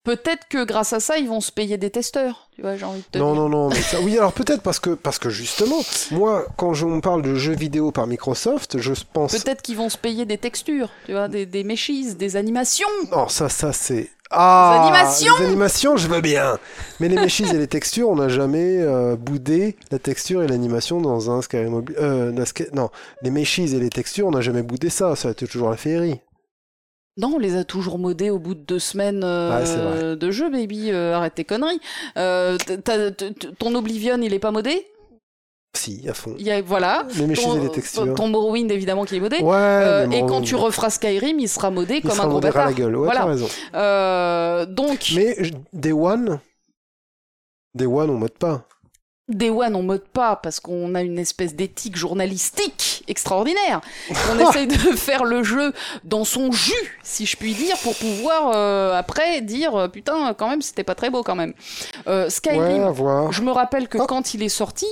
peut-être 0.04 0.48
que 0.48 0.64
grâce 0.64 0.92
à 0.92 1.00
ça, 1.00 1.18
ils 1.18 1.28
vont 1.28 1.40
se 1.40 1.52
payer 1.52 1.76
des 1.76 1.90
testeurs. 1.90 2.48
Tu 2.54 2.62
vois, 2.62 2.76
j'ai 2.76 2.84
envie 2.84 3.00
de 3.00 3.04
te 3.10 3.18
Non, 3.18 3.32
dire. 3.32 3.42
non, 3.42 3.48
non. 3.48 3.68
Mais 3.68 3.80
ça... 3.82 4.00
Oui, 4.00 4.16
alors 4.16 4.32
peut-être 4.32 4.62
parce 4.62 4.78
que, 4.78 4.90
parce 4.90 5.18
que 5.18 5.30
justement, 5.30 5.80
moi, 6.10 6.46
quand 6.56 6.74
je, 6.74 6.84
on 6.86 7.00
parle 7.00 7.22
de 7.22 7.34
jeux 7.34 7.54
vidéo 7.54 7.90
par 7.90 8.06
Microsoft, 8.06 8.78
je 8.78 8.92
pense. 9.12 9.32
Peut-être 9.36 9.62
qu'ils 9.62 9.76
vont 9.76 9.88
se 9.88 9.98
payer 9.98 10.24
des 10.24 10.38
textures, 10.38 10.88
tu 11.06 11.12
vois, 11.12 11.28
des, 11.28 11.46
des 11.46 11.64
meshes, 11.64 12.16
des 12.16 12.36
animations. 12.36 12.88
Non, 13.10 13.28
ça, 13.28 13.48
ça, 13.48 13.72
c'est. 13.72 14.10
Ah 14.32 14.82
animations 14.82 15.34
Les 15.38 15.46
animations, 15.46 15.96
je 15.96 16.08
veux 16.08 16.20
bien 16.20 16.58
Mais 17.00 17.08
les 17.08 17.16
meshes 17.16 17.40
et 17.52 17.58
les 17.58 17.66
textures, 17.66 18.08
on 18.08 18.16
n'a 18.16 18.28
jamais 18.28 18.78
euh, 18.80 19.16
boudé 19.16 19.76
la 19.90 19.98
texture 19.98 20.42
et 20.42 20.48
l'animation 20.48 21.00
dans 21.00 21.30
un 21.30 21.42
Skyrim. 21.42 21.84
Euh, 21.98 22.32
Non, 22.72 22.90
les 23.22 23.30
meshes 23.30 23.58
et 23.74 23.78
les 23.78 23.90
textures, 23.90 24.26
on 24.26 24.32
n'a 24.32 24.40
jamais 24.40 24.62
boudé 24.62 24.90
ça. 24.90 25.16
Ça 25.16 25.28
a 25.28 25.30
été 25.32 25.46
toujours 25.46 25.70
la 25.70 25.76
féerie. 25.76 26.20
Non, 27.18 27.32
on 27.34 27.38
les 27.38 27.56
a 27.56 27.64
toujours 27.64 27.98
modés 27.98 28.30
au 28.30 28.38
bout 28.38 28.54
de 28.54 28.60
deux 28.60 28.78
semaines 28.78 29.22
euh, 29.22 30.10
Ouais, 30.12 30.16
de 30.16 30.30
jeu, 30.30 30.48
baby. 30.50 30.90
euh, 30.90 31.14
arrête 31.14 31.34
tes 31.34 31.44
conneries. 31.44 31.80
Euh, 32.16 32.56
ton 33.58 33.74
Oblivion, 33.74 34.18
il 34.22 34.32
est 34.32 34.38
pas 34.38 34.50
modé? 34.50 34.86
Si, 35.74 36.06
à 36.08 36.12
fond. 36.12 36.34
Il 36.38 36.46
y 36.46 36.50
a, 36.50 36.60
Voilà. 36.60 37.06
Les 37.16 37.32
Ton, 37.34 37.56
et 37.56 37.60
les 37.60 37.70
textures. 37.70 38.14
ton 38.14 38.28
Morrowind, 38.28 38.70
évidemment, 38.70 39.04
qui 39.04 39.16
est 39.16 39.20
modé. 39.20 39.38
Ouais, 39.38 39.54
Euh, 39.56 40.10
et 40.10 40.20
quand 40.26 40.42
tu 40.42 40.54
referas 40.54 40.90
Skyrim, 40.90 41.38
il 41.40 41.48
sera 41.48 41.70
modé 41.70 41.96
il 41.96 42.02
comme 42.02 42.10
sera 42.10 42.24
un 42.24 42.28
gros 42.28 42.40
bâtard. 42.40 42.66
la 42.66 42.72
gueule. 42.74 42.94
Ouais, 42.96 43.04
Voilà. 43.06 43.24
raison. 43.24 43.48
Euh, 43.74 44.66
donc, 44.66 45.12
Mais 45.14 45.34
Day 45.72 45.92
One, 45.92 46.40
Day 47.74 47.86
One, 47.86 48.10
on 48.10 48.18
mode 48.18 48.36
pas. 48.38 48.64
Day 49.28 49.48
One, 49.48 49.74
on 49.74 49.82
mode 49.82 50.04
pas 50.12 50.36
parce 50.36 50.60
qu'on 50.60 50.94
a 50.94 51.00
une 51.00 51.18
espèce 51.18 51.54
d'éthique 51.54 51.96
journalistique 51.96 53.02
extraordinaire. 53.08 53.80
On 54.30 54.38
essaye 54.50 54.66
de 54.66 54.74
faire 54.76 55.24
le 55.24 55.42
jeu 55.42 55.72
dans 56.04 56.24
son 56.24 56.52
jus, 56.52 56.98
si 57.02 57.24
je 57.24 57.36
puis 57.38 57.54
dire, 57.54 57.78
pour 57.78 57.94
pouvoir 57.96 58.52
euh, 58.54 58.92
après 58.94 59.40
dire 59.40 59.74
euh, 59.74 59.88
putain, 59.88 60.34
quand 60.34 60.50
même, 60.50 60.60
c'était 60.60 60.84
pas 60.84 60.94
très 60.94 61.08
beau 61.08 61.22
quand 61.22 61.36
même. 61.36 61.54
Euh, 62.08 62.24
Ouais, 62.24 62.30
Skyrim, 62.30 62.88
voir. 62.90 63.32
je 63.32 63.40
me 63.40 63.52
rappelle 63.52 63.88
que 63.88 63.96
Oh. 63.98 64.06
quand 64.06 64.34
il 64.34 64.42
est 64.42 64.48
sorti, 64.50 64.86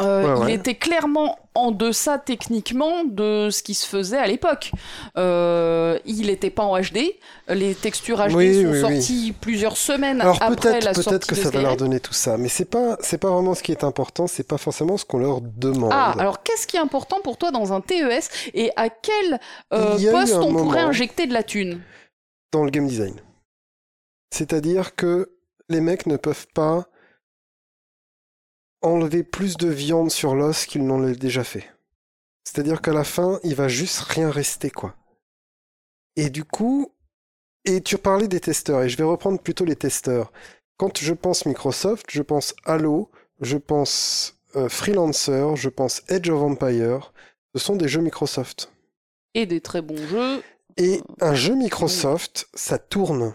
euh, 0.00 0.36
Ouais, 0.38 0.52
il 0.52 0.54
était 0.54 0.74
clairement 0.74 1.38
en 1.54 1.70
deçà 1.70 2.18
techniquement 2.18 3.04
de 3.04 3.50
ce 3.50 3.62
qui 3.62 3.74
se 3.74 3.86
faisait 3.86 4.16
à 4.16 4.26
l'époque. 4.26 4.72
Euh, 5.18 5.98
il 6.06 6.26
n'était 6.28 6.50
pas 6.50 6.62
en 6.62 6.80
HD. 6.80 7.14
Les 7.48 7.74
textures 7.74 8.18
HD 8.18 8.34
Oui, 8.34 8.54
sont 8.54 8.60
oui, 8.60 8.66
oui. 8.72 8.80
sorties 8.80 9.34
plusieurs 9.38 9.76
semaines 9.76 10.20
Alors 10.20 10.38
après 10.40 10.70
peut-être, 10.70 10.84
la 10.84 10.92
peut-être 10.92 11.10
sortie 11.10 11.28
que 11.28 11.34
de 11.34 11.40
ça 11.40 11.50
va 11.50 11.62
leur 11.62 11.76
donner 11.76 12.00
tout 12.00 12.14
ça, 12.14 12.38
mais 12.38 12.48
c'est 12.48 12.64
pas, 12.64 12.96
c'est 13.00 13.18
pas 13.18 13.30
vraiment 13.30 13.54
ce 13.54 13.62
qui 13.62 13.72
est 13.72 13.84
important, 13.84 14.26
c'est 14.26 14.46
pas 14.46 14.58
forcément 14.58 14.96
ce 14.96 15.04
qu'on 15.04 15.18
leur 15.18 15.40
demande. 15.40 15.90
Ah, 15.92 16.14
alors 16.18 16.42
qu'est-ce 16.42 16.66
qui 16.66 16.76
est 16.76 16.80
important 16.80 17.20
pour 17.22 17.36
toi 17.36 17.50
dans 17.50 17.72
un 17.72 17.80
TES 17.80 18.28
et 18.54 18.70
à 18.76 18.88
quel 18.88 19.38
euh, 19.74 20.10
poste 20.10 20.34
on 20.34 20.54
pourrait 20.54 20.80
injecter 20.80 21.26
de 21.26 21.34
la 21.34 21.42
thune? 21.42 21.80
Dans 22.52 22.64
le 22.64 22.70
game 22.70 22.86
design. 22.86 23.20
C'est-à-dire 24.30 24.94
que 24.94 25.30
les 25.68 25.80
mecs 25.80 26.06
ne 26.06 26.16
peuvent 26.16 26.46
pas 26.54 26.86
enlever 28.82 29.22
plus 29.22 29.56
de 29.56 29.68
viande 29.68 30.10
sur 30.10 30.34
l'os 30.34 30.66
qu'ils 30.66 30.86
n'ont 30.86 31.00
déjà 31.10 31.44
fait. 31.44 31.68
C'est-à-dire 32.44 32.82
qu'à 32.82 32.92
la 32.92 33.04
fin, 33.04 33.40
il 33.44 33.54
va 33.54 33.68
juste 33.68 34.00
rien 34.00 34.30
rester, 34.30 34.70
quoi. 34.70 34.94
Et 36.16 36.28
du 36.28 36.44
coup, 36.44 36.92
et 37.64 37.80
tu 37.80 37.96
parlais 37.96 38.28
des 38.28 38.40
testeurs, 38.40 38.82
et 38.82 38.88
je 38.88 38.96
vais 38.96 39.04
reprendre 39.04 39.40
plutôt 39.40 39.64
les 39.64 39.76
testeurs. 39.76 40.32
Quand 40.76 40.98
je 40.98 41.14
pense 41.14 41.46
Microsoft, 41.46 42.06
je 42.10 42.22
pense 42.22 42.54
Halo, 42.64 43.10
je 43.40 43.56
pense 43.56 44.36
euh, 44.56 44.68
Freelancer, 44.68 45.56
je 45.56 45.68
pense 45.68 46.02
Edge 46.08 46.28
of 46.28 46.42
Empire. 46.42 47.12
Ce 47.54 47.60
sont 47.60 47.76
des 47.76 47.88
jeux 47.88 48.00
Microsoft. 48.00 48.72
Et 49.34 49.46
des 49.46 49.60
très 49.60 49.80
bons 49.80 50.06
jeux. 50.08 50.42
Et 50.76 51.00
un 51.20 51.34
jeu 51.34 51.54
Microsoft, 51.54 52.48
ça 52.54 52.78
tourne. 52.78 53.34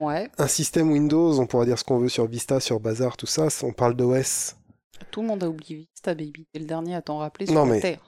Ouais, 0.00 0.30
Un 0.38 0.46
système 0.46 0.92
Windows, 0.92 1.38
on 1.40 1.46
pourra 1.46 1.64
dire 1.64 1.78
ce 1.78 1.84
qu'on 1.84 1.98
veut 1.98 2.08
sur 2.08 2.26
Vista, 2.28 2.60
sur 2.60 2.78
Bazar, 2.78 3.16
tout 3.16 3.26
ça, 3.26 3.48
on 3.62 3.72
parle 3.72 3.94
d'OS. 3.94 4.54
tout 5.10 5.22
le 5.22 5.26
monde 5.28 5.42
a 5.42 5.48
oublié 5.48 5.76
Vista 5.92 6.14
Baby. 6.14 6.46
T'es 6.52 6.60
le 6.60 6.66
dernier 6.66 6.94
à 6.94 7.02
t'en 7.02 7.18
rappeler 7.18 7.46
sur 7.46 7.54
Non, 7.54 7.64
la 7.66 7.72
mais- 7.74 7.80
Terre. 7.80 7.98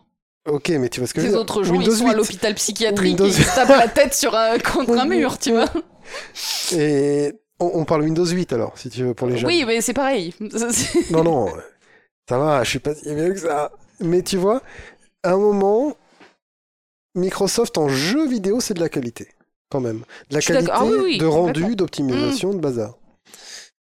Ok, 0.49 0.69
mais 0.71 0.89
tu 0.89 1.01
vois 1.01 1.07
ce 1.07 1.15
que 1.15 1.21
je 1.21 1.27
veux 1.27 1.33
Les 1.33 1.35
dire. 1.35 1.41
autres 1.43 1.63
gens, 1.65 1.73
Windows 1.73 1.91
ils 1.93 1.97
sont 1.99 2.07
à 2.07 2.11
8. 2.13 2.17
l'hôpital 2.17 2.55
psychiatrique 2.55 3.11
Windows- 3.19 3.27
et 3.27 3.29
ils 3.29 3.45
se 3.45 3.55
tapent 3.55 3.69
la 3.69 3.89
tête 3.89 4.15
sur 4.15 4.35
un, 4.35 4.59
contre 4.75 4.99
un 4.99 5.05
mur, 5.05 5.39
tu 5.39 5.51
vois. 5.53 5.67
Et 6.73 7.33
on, 7.59 7.71
on 7.75 7.85
parle 7.85 8.03
Windows 8.05 8.25
8 8.25 8.53
alors, 8.53 8.79
si 8.79 8.89
tu 8.89 9.03
veux, 9.05 9.13
pour 9.15 9.27
les 9.29 9.37
jeunes. 9.37 9.49
Oui, 9.51 9.65
mais 9.67 9.81
c'est 9.81 9.93
pareil. 9.93 10.33
Non, 11.11 11.23
non, 11.25 11.53
ça 12.29 12.39
va, 12.39 12.63
je 12.65 12.71
suis 12.71 12.79
pas 12.79 12.95
si 12.95 13.11
mieux 13.11 13.33
que 13.35 13.41
ça. 13.41 13.73
Mais 14.01 14.23
tu 14.23 14.37
vois, 14.39 14.63
à 15.23 15.33
un 15.33 15.37
moment, 15.39 15.95
Microsoft 17.15 17.77
en 17.79 17.89
jeu 17.89 18.27
vidéo, 18.29 18.61
c'est 18.61 18.75
de 18.75 18.81
la 18.81 18.89
qualité, 18.89 19.29
quand 19.71 19.81
même. 19.81 20.03
De 20.29 20.35
la 20.35 20.41
qualité. 20.43 20.71
Ah 20.73 20.85
oui, 20.85 20.97
oui, 21.03 21.19
de 21.19 21.27
rendu, 21.27 21.77
d'optimisation, 21.77 22.53
de 22.53 22.59
bazar. 22.59 22.99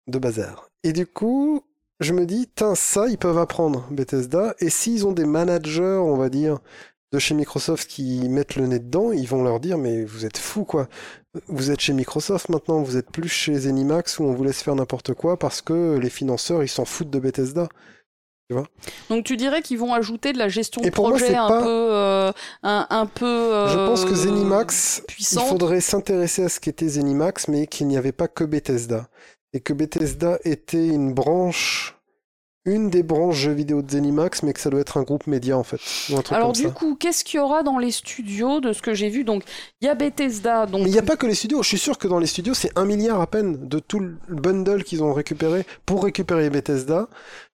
De 0.06 0.18
bazar. 0.18 0.68
Et 0.84 0.92
du 0.92 1.06
coup, 1.06 1.62
je 2.00 2.12
me 2.12 2.26
dis, 2.26 2.48
tiens, 2.54 2.74
ça, 2.74 3.09
ils 3.09 3.18
peuvent 3.18 3.38
apprendre, 3.38 3.86
Bethesda. 3.90 4.54
Et 4.59 4.70
s'ils 4.70 5.06
ont 5.06 5.12
des 5.12 5.24
managers, 5.24 6.00
on 6.02 6.16
va 6.16 6.28
dire, 6.28 6.59
de 7.12 7.18
chez 7.18 7.34
Microsoft 7.34 7.88
qui 7.88 8.28
mettent 8.28 8.56
le 8.56 8.66
nez 8.66 8.78
dedans, 8.78 9.12
ils 9.12 9.28
vont 9.28 9.42
leur 9.44 9.60
dire, 9.60 9.78
mais 9.78 10.04
vous 10.04 10.24
êtes 10.24 10.38
fous, 10.38 10.64
quoi. 10.64 10.88
Vous 11.46 11.70
êtes 11.70 11.80
chez 11.80 11.92
Microsoft 11.92 12.48
maintenant, 12.48 12.82
vous 12.82 12.96
êtes 12.96 13.10
plus 13.10 13.28
chez 13.28 13.54
Zenimax 13.54 14.18
où 14.18 14.24
on 14.24 14.32
vous 14.32 14.44
laisse 14.44 14.62
faire 14.62 14.74
n'importe 14.74 15.14
quoi 15.14 15.38
parce 15.38 15.62
que 15.62 15.98
les 15.98 16.10
financeurs, 16.10 16.62
ils 16.62 16.68
s'en 16.68 16.84
foutent 16.84 17.10
de 17.10 17.18
Bethesda. 17.18 17.68
Donc 19.09 19.24
tu 19.24 19.36
dirais 19.36 19.62
qu'ils 19.62 19.78
vont 19.78 19.94
ajouter 19.94 20.32
de 20.32 20.39
la 20.39 20.48
gestion 20.48 20.82
de 20.82 20.86
moi, 20.86 20.93
projet 20.93 21.28
c'est 21.28 21.35
un, 21.36 21.48
pas- 21.48 21.62
peu, 21.62 21.69
euh, 21.69 22.32
un, 22.62 22.86
un 22.90 23.06
peu. 23.06 23.66
Je 23.69 23.77
pense 23.86 24.05
que 24.05 24.10
euh, 24.10 24.14
Zenimax, 24.14 25.02
il 25.19 25.24
faudrait 25.40 25.81
s'intéresser 25.81 26.44
à 26.44 26.48
ce 26.48 26.60
qu'était 26.60 26.89
Zenimax, 26.89 27.48
mais 27.48 27.66
qu'il 27.66 27.86
n'y 27.86 27.97
avait 27.97 28.12
pas 28.12 28.28
que 28.28 28.44
Bethesda. 28.44 29.09
Et 29.55 29.60
que 29.60 29.73
Bethesda 29.73 30.39
était 30.44 30.86
une 30.86 31.12
branche, 31.14 31.97
une 32.64 32.90
des 32.90 33.02
branches 33.02 33.36
jeux 33.36 33.52
vidéo 33.52 33.81
de 33.82 33.90
Zenimax, 33.90 34.43
mais 34.43 34.52
que 34.52 34.60
ça 34.60 34.70
doit 34.70 34.81
être 34.81 34.97
un 34.98 35.02
groupe 35.02 35.27
média 35.27 35.56
en 35.59 35.62
fait. 35.62 35.81
Ou 36.10 36.16
un 36.16 36.23
truc 36.23 36.36
Alors 36.36 36.48
comme 36.48 36.56
du 36.56 36.62
ça. 36.62 36.70
coup, 36.70 36.94
qu'est-ce 36.97 37.24
qu'il 37.24 37.39
y 37.39 37.40
aura 37.40 37.62
dans 37.62 37.78
les 37.78 37.90
studios 37.90 38.60
de 38.60 38.73
ce 38.73 38.82
que 38.82 38.93
j'ai 38.94 39.09
vu? 39.09 39.24
Donc 39.24 39.44
il 39.81 39.86
y 39.86 39.89
a 39.89 39.94
Bethesda, 39.94 40.66
donc 40.66 40.82
Mais 40.82 40.89
il 40.89 40.93
n'y 40.93 40.98
a 40.98 41.02
pas 41.02 41.16
que 41.16 41.27
les 41.27 41.35
studios. 41.35 41.62
Je 41.62 41.69
suis 41.69 41.78
sûr 41.78 41.97
que 41.98 42.06
dans 42.09 42.19
les 42.19 42.27
studios, 42.27 42.55
c'est 42.55 42.77
un 42.78 42.85
milliard 42.85 43.20
à 43.20 43.27
peine 43.27 43.66
de 43.69 43.78
tout 43.78 43.98
le 44.01 44.16
bundle 44.28 44.85
qu'ils 44.85 45.02
ont 45.02 45.12
récupéré 45.14 45.64
pour 45.86 46.05
récupérer 46.05 46.51
Bethesda. 46.51 47.09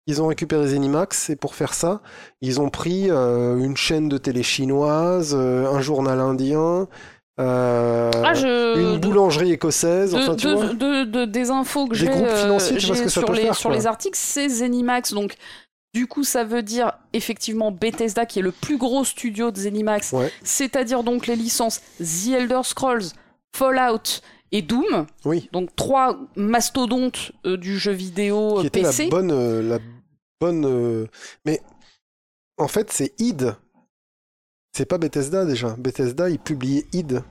Ils 0.07 0.21
ont 0.21 0.27
récupéré 0.27 0.67
Zenimax 0.67 1.29
et 1.29 1.35
pour 1.37 1.55
faire 1.55 1.73
ça, 1.73 2.01
ils 2.41 2.59
ont 2.59 2.69
pris 2.69 3.09
euh, 3.09 3.57
une 3.57 3.77
chaîne 3.77 4.09
de 4.09 4.17
télé 4.17 4.43
chinoise, 4.43 5.33
euh, 5.37 5.65
un 5.71 5.79
journal 5.81 6.19
indien, 6.19 6.87
euh, 7.39 8.11
Ah, 8.23 8.33
je... 8.33 8.79
une 8.79 8.99
boulangerie 8.99 9.51
écossaise. 9.53 10.11
de, 10.11 10.17
enfin, 10.17 10.35
tu 10.35 10.47
de- 10.47 10.53
vois. 10.53 10.65
de- 10.73 11.03
de- 11.05 11.25
des 11.25 11.49
infos 11.51 11.87
que 11.87 11.95
j'ai 11.95 12.05
sur, 12.07 13.25
peut 13.25 13.33
les, 13.33 13.41
faire, 13.43 13.55
sur 13.55 13.71
les 13.71 13.87
articles, 13.87 14.17
c'est 14.19 14.49
Zenimax. 14.49 15.13
Donc, 15.13 15.35
du 15.95 16.05
coup, 16.07 16.23
ça 16.23 16.43
veut 16.43 16.63
dire 16.63 16.91
effectivement 17.13 17.71
Bethesda, 17.71 18.25
qui 18.25 18.39
est 18.39 18.43
le 18.43 18.51
plus 18.51 18.77
gros 18.77 19.03
studio 19.05 19.51
de 19.51 19.57
Zenimax, 19.57 20.11
Ouais. 20.11 20.31
c'est-à-dire 20.43 21.03
donc 21.03 21.27
les 21.27 21.35
licences 21.35 21.81
The 21.99 22.33
Elder 22.39 22.61
Scrolls, 22.63 23.03
Fallout 23.55 24.21
et 24.51 24.61
Doom. 24.61 25.05
Oui, 25.25 25.49
Donc, 25.53 25.69
trois 25.75 26.17
mastodontes 26.35 27.31
euh, 27.45 27.57
du 27.57 27.77
jeu 27.79 27.91
vidéo 27.91 28.57
qui 28.61 28.67
était 28.67 28.81
PC. 28.83 29.05
la 29.05 29.09
bonne, 29.09 29.31
euh, 29.31 29.61
la 29.61 29.79
bonne. 30.43 30.65
euh, 30.65 31.07
Mais 31.45 31.61
en 32.57 32.67
fait, 32.67 32.91
c'est 32.91 33.13
id. 33.19 33.55
C'est 34.75 34.85
pas 34.85 34.97
Bethesda 34.97 35.45
déjà. 35.45 35.75
Bethesda, 35.77 36.29
il 36.29 36.39
publiait 36.39 36.85
id. 36.93 37.21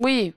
Oui. 0.00 0.34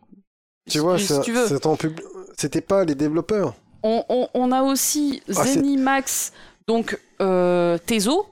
Tu 0.65 0.73
Si- 0.73 0.77
vois, 0.79 0.97
si 0.99 1.05
ça- 1.07 1.21
tu 1.21 1.31
veux. 1.33 1.47
c'est 1.47 1.65
en 1.65 1.75
pub- 1.75 1.99
c'était 2.37 2.61
pas 2.61 2.83
les 2.85 2.95
développeurs. 2.95 3.53
On, 3.83 4.03
on- 4.09 4.27
on 4.33 4.51
a 4.51 4.61
aussi 4.61 5.21
Ah, 5.29 5.43
Zenimax, 5.45 6.31
donc 6.67 6.99
euh, 7.21 7.77
Tezo. 7.85 8.25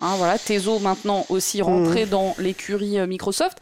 Hein, 0.00 0.16
voilà, 0.16 0.38
Tezo 0.38 0.80
maintenant 0.80 1.24
aussi 1.28 1.62
rentré 1.62 2.04
dans 2.04 2.34
l'écurie 2.38 2.98
euh, 2.98 3.06
Microsoft. 3.06 3.58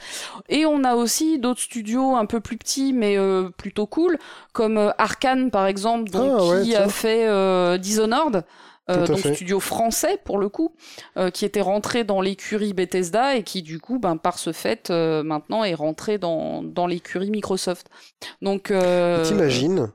Et 0.49 0.65
on 0.67 0.83
a 0.85 0.95
aussi 0.95 1.39
d'autres 1.39 1.61
studios 1.61 2.17
un 2.17 2.27
peu 2.27 2.41
plus 2.41 2.57
petits, 2.57 2.93
mais 2.93 3.19
euh, 3.19 3.51
plutôt 3.51 3.87
cool, 3.87 4.19
comme 4.53 4.93
Arkane 4.99 5.51
par 5.51 5.67
exemple, 5.67 6.11
donc, 6.11 6.33
Ah, 6.41 6.45
ouais, 6.47 6.63
qui 6.63 6.75
a 6.75 6.89
fait 6.89 7.29
euh, 7.29 7.77
Dishonored. 7.79 8.45
Euh, 8.93 9.07
donc 9.07 9.19
fait. 9.19 9.35
studio 9.35 9.61
français 9.61 10.19
pour 10.25 10.39
le 10.39 10.49
coup, 10.49 10.75
euh, 11.17 11.31
qui 11.31 11.45
était 11.45 11.61
rentré 11.61 12.05
dans 12.05 12.21
l'écurie 12.21 12.73
Bethesda 12.73 13.37
et 13.37 13.43
qui 13.43 13.63
du 13.63 13.79
coup, 13.81 13.99
ben, 13.99 14.17
par 14.17 14.39
ce 14.39 14.53
fait, 14.53 14.91
euh, 14.91 15.23
maintenant 15.23 15.65
est 15.65 15.75
rentré 15.75 16.19
dans, 16.19 16.63
dans 16.63 16.87
l'écurie 16.87 17.31
Microsoft. 17.31 17.89
Donc, 18.41 18.71
euh, 18.71 19.25
T'imagines, 19.25 19.91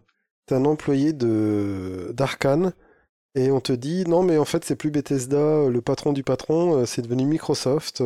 t'es 0.46 0.56
un 0.56 0.66
employé 0.66 1.14
de 1.14 2.12
d'Arkane 2.14 2.74
et 3.36 3.52
on 3.52 3.60
te 3.60 3.72
dit 3.74 4.04
non 4.08 4.24
mais 4.24 4.40
en 4.40 4.46
fait 4.46 4.66
c'est 4.66 4.76
plus 4.76 4.90
Bethesda, 4.90 5.68
le 5.70 5.80
patron 5.82 6.12
du 6.12 6.24
patron, 6.24 6.86
c'est 6.88 7.04
devenu 7.04 7.26
Microsoft. 7.26 8.02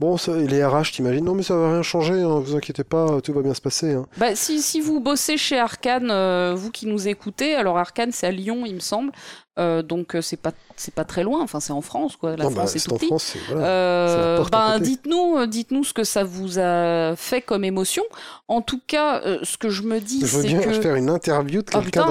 Bon, 0.00 0.16
ça, 0.18 0.36
et 0.36 0.46
les 0.46 0.62
RH, 0.64 0.90
t'imagines 0.92 1.24
non 1.24 1.34
mais 1.34 1.42
ça 1.44 1.56
va 1.56 1.70
rien 1.72 1.82
changer, 1.82 2.20
hein, 2.20 2.40
vous 2.40 2.54
inquiétez 2.56 2.84
pas, 2.84 3.20
tout 3.22 3.32
va 3.32 3.40
bien 3.42 3.54
se 3.54 3.60
passer. 3.62 3.92
hein. 3.94 4.06
Bah, 4.18 4.34
si, 4.34 4.60
si 4.60 4.80
vous 4.80 5.00
bossez 5.00 5.36
chez 5.38 5.58
Arkane, 5.58 6.10
euh, 6.10 6.52
vous 6.54 6.70
qui 6.70 6.86
nous 6.86 7.08
écoutez, 7.08 7.54
alors 7.54 7.78
Arkane 7.78 8.12
c'est 8.12 8.26
à 8.26 8.32
Lyon, 8.32 8.64
il 8.66 8.74
me 8.74 8.80
semble, 8.80 9.12
euh, 9.58 9.82
donc 9.82 10.16
euh, 10.16 10.20
c'est 10.22 10.36
pas 10.36 10.52
c'est 10.76 10.94
pas 10.94 11.04
très 11.04 11.22
loin. 11.22 11.40
Enfin, 11.42 11.60
c'est 11.60 11.72
en 11.72 11.80
France, 11.80 12.16
quoi. 12.16 12.36
La 12.36 12.44
Non, 12.44 12.50
bah, 12.50 12.56
France 12.56 12.74
est 12.76 12.78
c'est 12.80 12.88
tout 12.88 12.94
en 12.94 12.98
petit. 12.98 13.06
France, 13.06 13.22
c'est 13.32 13.38
voilà. 13.52 13.66
Euh, 13.66 14.44
ben, 14.50 14.78
dites-nous, 14.80 15.46
dites-nous 15.46 15.84
ce 15.84 15.92
que 15.94 16.02
ça 16.04 16.24
vous 16.24 16.58
a 16.58 17.14
fait 17.16 17.40
comme 17.40 17.64
émotion. 17.64 18.02
En 18.48 18.60
tout 18.62 18.80
cas, 18.86 19.20
euh, 19.20 19.38
ce 19.44 19.56
que 19.56 19.70
je 19.70 19.82
me 19.82 20.00
dis, 20.00 20.20
Je 20.20 20.26
veux 20.26 20.42
c'est 20.42 20.48
bien 20.48 20.60
que 20.60 20.72
faire 20.72 20.96
une 20.96 21.08
interview 21.10 21.62
de 21.62 21.66
ah 21.72 21.80
quelqu'un 21.80 22.02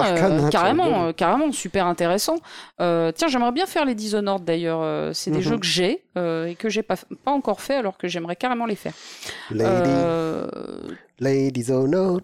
tu 0.45 0.49
carrément, 0.49 1.11
carrément, 1.13 1.51
super 1.51 1.85
intéressant. 1.87 2.37
Tiens, 2.79 3.27
j'aimerais 3.27 3.51
bien 3.51 3.65
faire 3.65 3.85
les 3.85 3.95
Dishonored 3.95 4.43
d'ailleurs. 4.45 5.13
c'est 5.13 5.31
des 5.31 5.37
Mhm. 5.37 5.43
jeux 5.43 5.57
que 5.57 5.65
j'ai 5.65 6.03
et 6.15 6.55
que 6.57 6.69
j'ai 6.69 6.83
pas, 6.83 6.95
pas 7.25 7.31
encore 7.31 7.59
fait, 7.61 7.75
alors 7.75 7.97
que 7.97 8.07
j'aimerais 8.07 8.35
carrément 8.37 8.65
les 8.65 8.75
faire. 8.75 8.93
Lady, 9.51 9.91
ladies 11.19 11.71
or 11.71 11.87
not. 11.87 12.21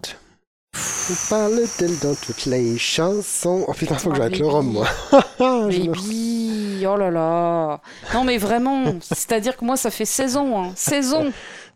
Vous 0.74 1.16
parle-t-elle 1.28 1.98
dans 1.98 2.14
toutes 2.14 2.46
les 2.46 2.78
chansons? 2.78 3.64
Oh 3.66 3.72
putain, 3.72 3.96
faut 3.96 4.10
que 4.10 4.16
j'arrête 4.16 4.38
le 4.38 4.46
rhum, 4.46 4.66
moi. 4.72 4.86
Baby, 5.40 6.84
oh 6.86 6.96
là 6.96 7.10
là. 7.10 7.80
Non 8.14 8.22
mais 8.24 8.38
vraiment, 8.38 8.84
c'est-à-dire 9.02 9.56
que 9.56 9.64
moi 9.64 9.76
ça 9.76 9.90
fait 9.90 10.04
16 10.04 10.36
ans, 10.36 10.62
hein. 10.64 10.72
16 10.76 11.14
ans, 11.14 11.24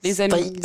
les 0.04 0.20
amis. 0.20 0.56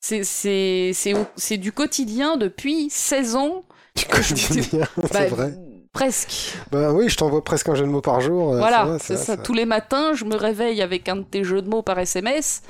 C'est 0.00 0.24
c'est 0.24 0.90
c'est 0.94 1.14
c'est 1.36 1.58
du 1.58 1.70
quotidien 1.70 2.36
depuis 2.36 2.88
16 2.90 3.36
ans. 3.36 3.62
Du 3.94 4.04
quotidien, 4.06 4.86
c'est 5.02 5.12
Bah, 5.12 5.26
vrai. 5.26 5.54
Presque. 5.92 6.54
Bah 6.72 6.90
oui, 6.92 7.08
je 7.10 7.16
t'envoie 7.18 7.44
presque 7.44 7.68
un 7.68 7.74
jeu 7.74 7.84
de 7.84 7.90
mots 7.90 8.00
par 8.00 8.20
jour. 8.22 8.54
euh, 8.54 8.58
voilà, 8.58 8.96
c'est 8.98 9.18
ça. 9.18 9.36
Tous 9.36 9.52
les 9.52 9.66
matins, 9.66 10.14
je 10.14 10.24
me 10.24 10.34
réveille 10.36 10.80
avec 10.82 11.06
un 11.08 11.16
de 11.16 11.22
tes 11.22 11.44
jeux 11.44 11.60
de 11.62 11.68
mots 11.68 11.82
par 11.82 11.98
SMS. 11.98 12.62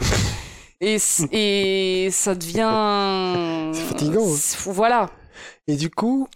Et, 0.85 0.99
c- 0.99 1.29
et 1.33 2.09
ça 2.11 2.35
devient. 2.35 3.71
C'est 3.75 3.85
fatigant, 3.87 4.27
hein. 4.27 4.47
Voilà, 4.67 5.11
Et 5.69 5.77
du 5.77 5.89
coup, 5.91 6.29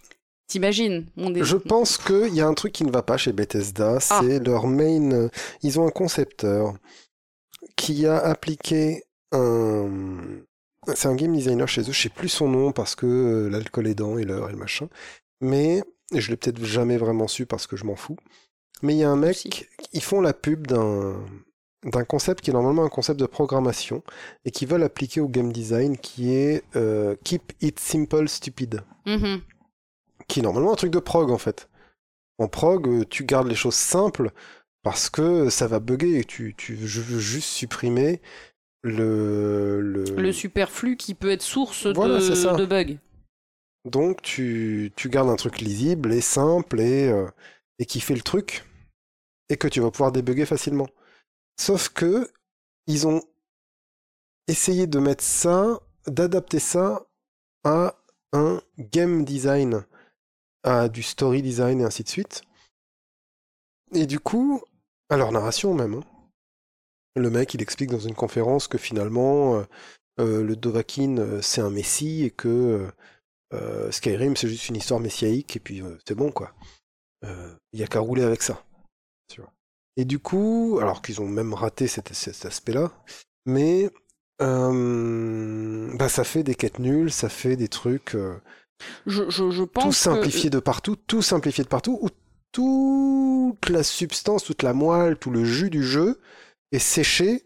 t'imagines. 0.47 1.05
mon 1.17 1.29
dé- 1.29 1.43
je 1.43 1.57
pense 1.57 1.97
qu'il 1.97 2.33
y 2.33 2.41
a 2.41 2.47
un 2.47 2.53
truc 2.53 2.71
qui 2.73 2.83
ne 2.85 2.91
va 2.91 3.01
pas 3.03 3.17
chez 3.17 3.33
Bethesda, 3.33 3.97
Ah. 4.09 4.21
c'est 4.21 4.39
leur 4.39 4.67
main. 4.67 5.11
euh, 5.11 5.29
Ils 5.63 5.79
ont 5.79 5.85
un 5.87 5.91
concepteur 5.91 6.73
qui 7.75 8.05
a 8.05 8.17
appliqué 8.17 9.03
un. 9.31 9.89
C'est 10.95 11.09
un 11.09 11.15
game 11.15 11.33
designer 11.35 11.67
chez 11.67 11.81
eux, 11.81 11.91
je 11.91 12.01
sais 12.03 12.09
plus 12.09 12.29
son 12.29 12.47
nom 12.47 12.71
parce 12.71 12.95
que 12.95 13.05
euh, 13.05 13.49
l'alcool 13.49 13.87
aidant 13.87 14.17
et 14.17 14.23
l'heure 14.23 14.47
et 14.47 14.53
le 14.53 14.57
machin. 14.57 14.87
Mais 15.41 15.83
je 16.13 16.29
l'ai 16.29 16.37
peut-être 16.37 16.63
jamais 16.63 16.95
vraiment 16.95 17.27
su 17.27 17.45
parce 17.45 17.67
que 17.67 17.75
je 17.75 17.83
m'en 17.83 17.97
fous. 17.97 18.15
Mais 18.81 18.93
il 18.93 18.99
y 18.99 19.03
a 19.03 19.09
un 19.09 19.17
mec, 19.17 19.67
ils 19.91 20.01
font 20.03 20.21
la 20.21 20.33
pub 20.33 20.65
d'un 20.67 21.15
d'un 21.85 22.03
concept 22.03 22.41
qui 22.43 22.49
est 22.49 22.53
normalement 22.53 22.83
un 22.83 22.89
concept 22.89 23.19
de 23.19 23.25
programmation 23.27 24.03
et 24.45 24.51
qui 24.51 24.65
veulent 24.65 24.83
appliquer 24.83 25.21
au 25.21 25.27
game 25.27 25.51
design 25.53 25.97
qui 25.97 26.33
est 26.33 26.63
euh, 26.75 27.15
Keep 27.23 27.53
it 27.61 27.79
simple 27.79 28.27
stupid. 28.27 28.81
Mhm. 29.05 29.41
qui 30.27 30.39
est 30.39 30.43
normalement 30.43 30.73
un 30.73 30.75
truc 30.75 30.91
de 30.91 30.99
prog 30.99 31.29
en 31.31 31.37
fait. 31.37 31.69
En 32.39 32.47
prog, 32.47 32.87
euh, 32.87 33.05
tu 33.09 33.23
gardes 33.25 33.47
les 33.47 33.55
choses 33.55 33.75
simples 33.75 34.31
parce 34.83 35.09
que 35.09 35.49
ça 35.49 35.67
va 35.67 35.79
bugger 35.79 36.19
et 36.19 36.23
tu, 36.23 36.53
tu 36.57 36.77
je 36.85 37.01
veux 37.01 37.19
juste 37.19 37.49
supprimer 37.49 38.21
le, 38.83 39.81
le... 39.81 40.03
Le 40.03 40.31
superflu 40.33 40.97
qui 40.97 41.13
peut 41.13 41.29
être 41.31 41.41
source 41.41 41.87
Voilà, 41.87 42.19
de 42.19 42.65
bugs. 42.65 42.97
donc 43.85 44.21
tu, 44.21 44.91
tu 44.95 45.09
gardes 45.09 45.29
un 45.29 45.35
truc 45.35 45.59
lisible 45.61 46.13
et 46.13 46.21
simple 46.21 46.79
et, 46.79 47.07
euh, 47.09 47.27
et 47.79 47.85
qui 47.85 47.99
fait 47.99 48.15
le 48.15 48.21
truc 48.21 48.65
et 49.49 49.57
que 49.57 49.67
tu 49.67 49.79
vas 49.79 49.91
pouvoir 49.91 50.11
débugger 50.11 50.45
facilement. 50.45 50.87
Sauf 51.59 51.89
que 51.89 52.31
ils 52.87 53.07
ont 53.07 53.21
essayé 54.47 54.87
de 54.87 54.99
mettre 54.99 55.23
ça, 55.23 55.79
d'adapter 56.05 56.59
ça 56.59 57.05
à 57.63 57.95
un 58.33 58.61
game 58.77 59.25
design, 59.25 59.85
à 60.63 60.89
du 60.89 61.03
story 61.03 61.41
design 61.41 61.81
et 61.81 61.83
ainsi 61.83 62.03
de 62.03 62.09
suite. 62.09 62.43
Et 63.93 64.05
du 64.05 64.19
coup, 64.19 64.61
à 65.09 65.17
leur 65.17 65.31
narration 65.31 65.73
même, 65.73 65.95
hein, 65.95 66.03
le 67.17 67.29
mec 67.29 67.53
il 67.53 67.61
explique 67.61 67.89
dans 67.89 67.99
une 67.99 68.15
conférence 68.15 68.67
que 68.67 68.77
finalement 68.77 69.55
euh, 69.55 69.63
euh, 70.19 70.43
le 70.43 70.55
Dovahkiin 70.55 71.17
euh, 71.17 71.41
c'est 71.41 71.61
un 71.61 71.69
messie 71.69 72.23
et 72.23 72.31
que 72.31 72.89
Skyrim 73.91 74.35
c'est 74.35 74.49
juste 74.49 74.69
une 74.69 74.75
histoire 74.75 74.99
messiaïque 74.99 75.55
et 75.55 75.59
puis 75.59 75.81
c'est 76.05 76.15
bon 76.15 76.31
quoi. 76.31 76.53
Il 77.23 77.79
y 77.79 77.83
a 77.83 77.87
qu'à 77.87 77.99
rouler 77.99 78.23
avec 78.23 78.43
ça. 78.43 78.63
Tu 79.27 79.41
vois. 79.41 79.51
Et 79.97 80.05
du 80.05 80.19
coup, 80.19 80.77
alors 80.81 81.01
qu'ils 81.01 81.19
ont 81.21 81.27
même 81.27 81.53
raté 81.53 81.87
cet, 81.87 82.13
cet 82.13 82.45
aspect-là, 82.45 82.91
mais 83.45 83.89
euh, 84.41 85.89
bah 85.95 86.09
ça 86.09 86.23
fait 86.23 86.43
des 86.43 86.55
quêtes 86.55 86.79
nulles, 86.79 87.11
ça 87.11 87.29
fait 87.29 87.55
des 87.55 87.67
trucs 87.67 88.15
euh, 88.15 88.35
Je, 89.07 89.29
je, 89.29 89.49
je 89.49 89.63
pense 89.63 89.83
tout 89.83 89.89
que- 89.89 89.95
simplifié 89.95 90.49
de 90.49 90.59
partout, 90.59 90.95
tout 90.95 91.21
simplifié 91.21 91.63
de 91.63 91.69
partout, 91.69 91.97
où 92.01 92.09
toute 92.51 93.69
la 93.69 93.83
substance, 93.83 94.43
toute 94.43 94.63
la 94.63 94.73
moelle, 94.73 95.17
tout 95.17 95.31
le 95.31 95.43
jus 95.43 95.69
du 95.69 95.83
jeu 95.83 96.19
est 96.71 96.79
séché 96.79 97.43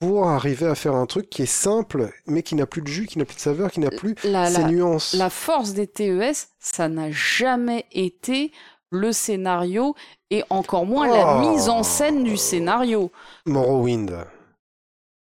pour 0.00 0.28
arriver 0.28 0.66
à 0.66 0.74
faire 0.74 0.94
un 0.94 1.04
truc 1.06 1.28
qui 1.28 1.42
est 1.42 1.46
simple, 1.46 2.10
mais 2.26 2.42
qui 2.42 2.54
n'a 2.54 2.64
plus 2.66 2.80
de 2.80 2.86
jus, 2.88 3.06
qui 3.06 3.18
n'a 3.18 3.26
plus 3.26 3.36
de 3.36 3.40
saveur, 3.40 3.70
qui 3.70 3.80
n'a 3.80 3.90
plus 3.90 4.14
la, 4.24 4.50
ses 4.50 4.62
la, 4.62 4.68
nuances. 4.68 5.12
la 5.14 5.28
force 5.28 5.72
des 5.74 5.86
TES, 5.86 6.32
ça 6.58 6.88
n'a 6.88 7.10
jamais 7.10 7.84
été 7.92 8.52
le 8.90 9.12
scénario 9.12 9.94
et 10.30 10.44
encore 10.50 10.84
moins 10.86 11.06
la 11.08 11.36
Oh. 11.36 11.40
mise 11.50 11.68
en 11.68 11.82
scène 11.82 12.24
du 12.24 12.36
scénario. 12.36 13.10
Morrowind. 13.46 14.26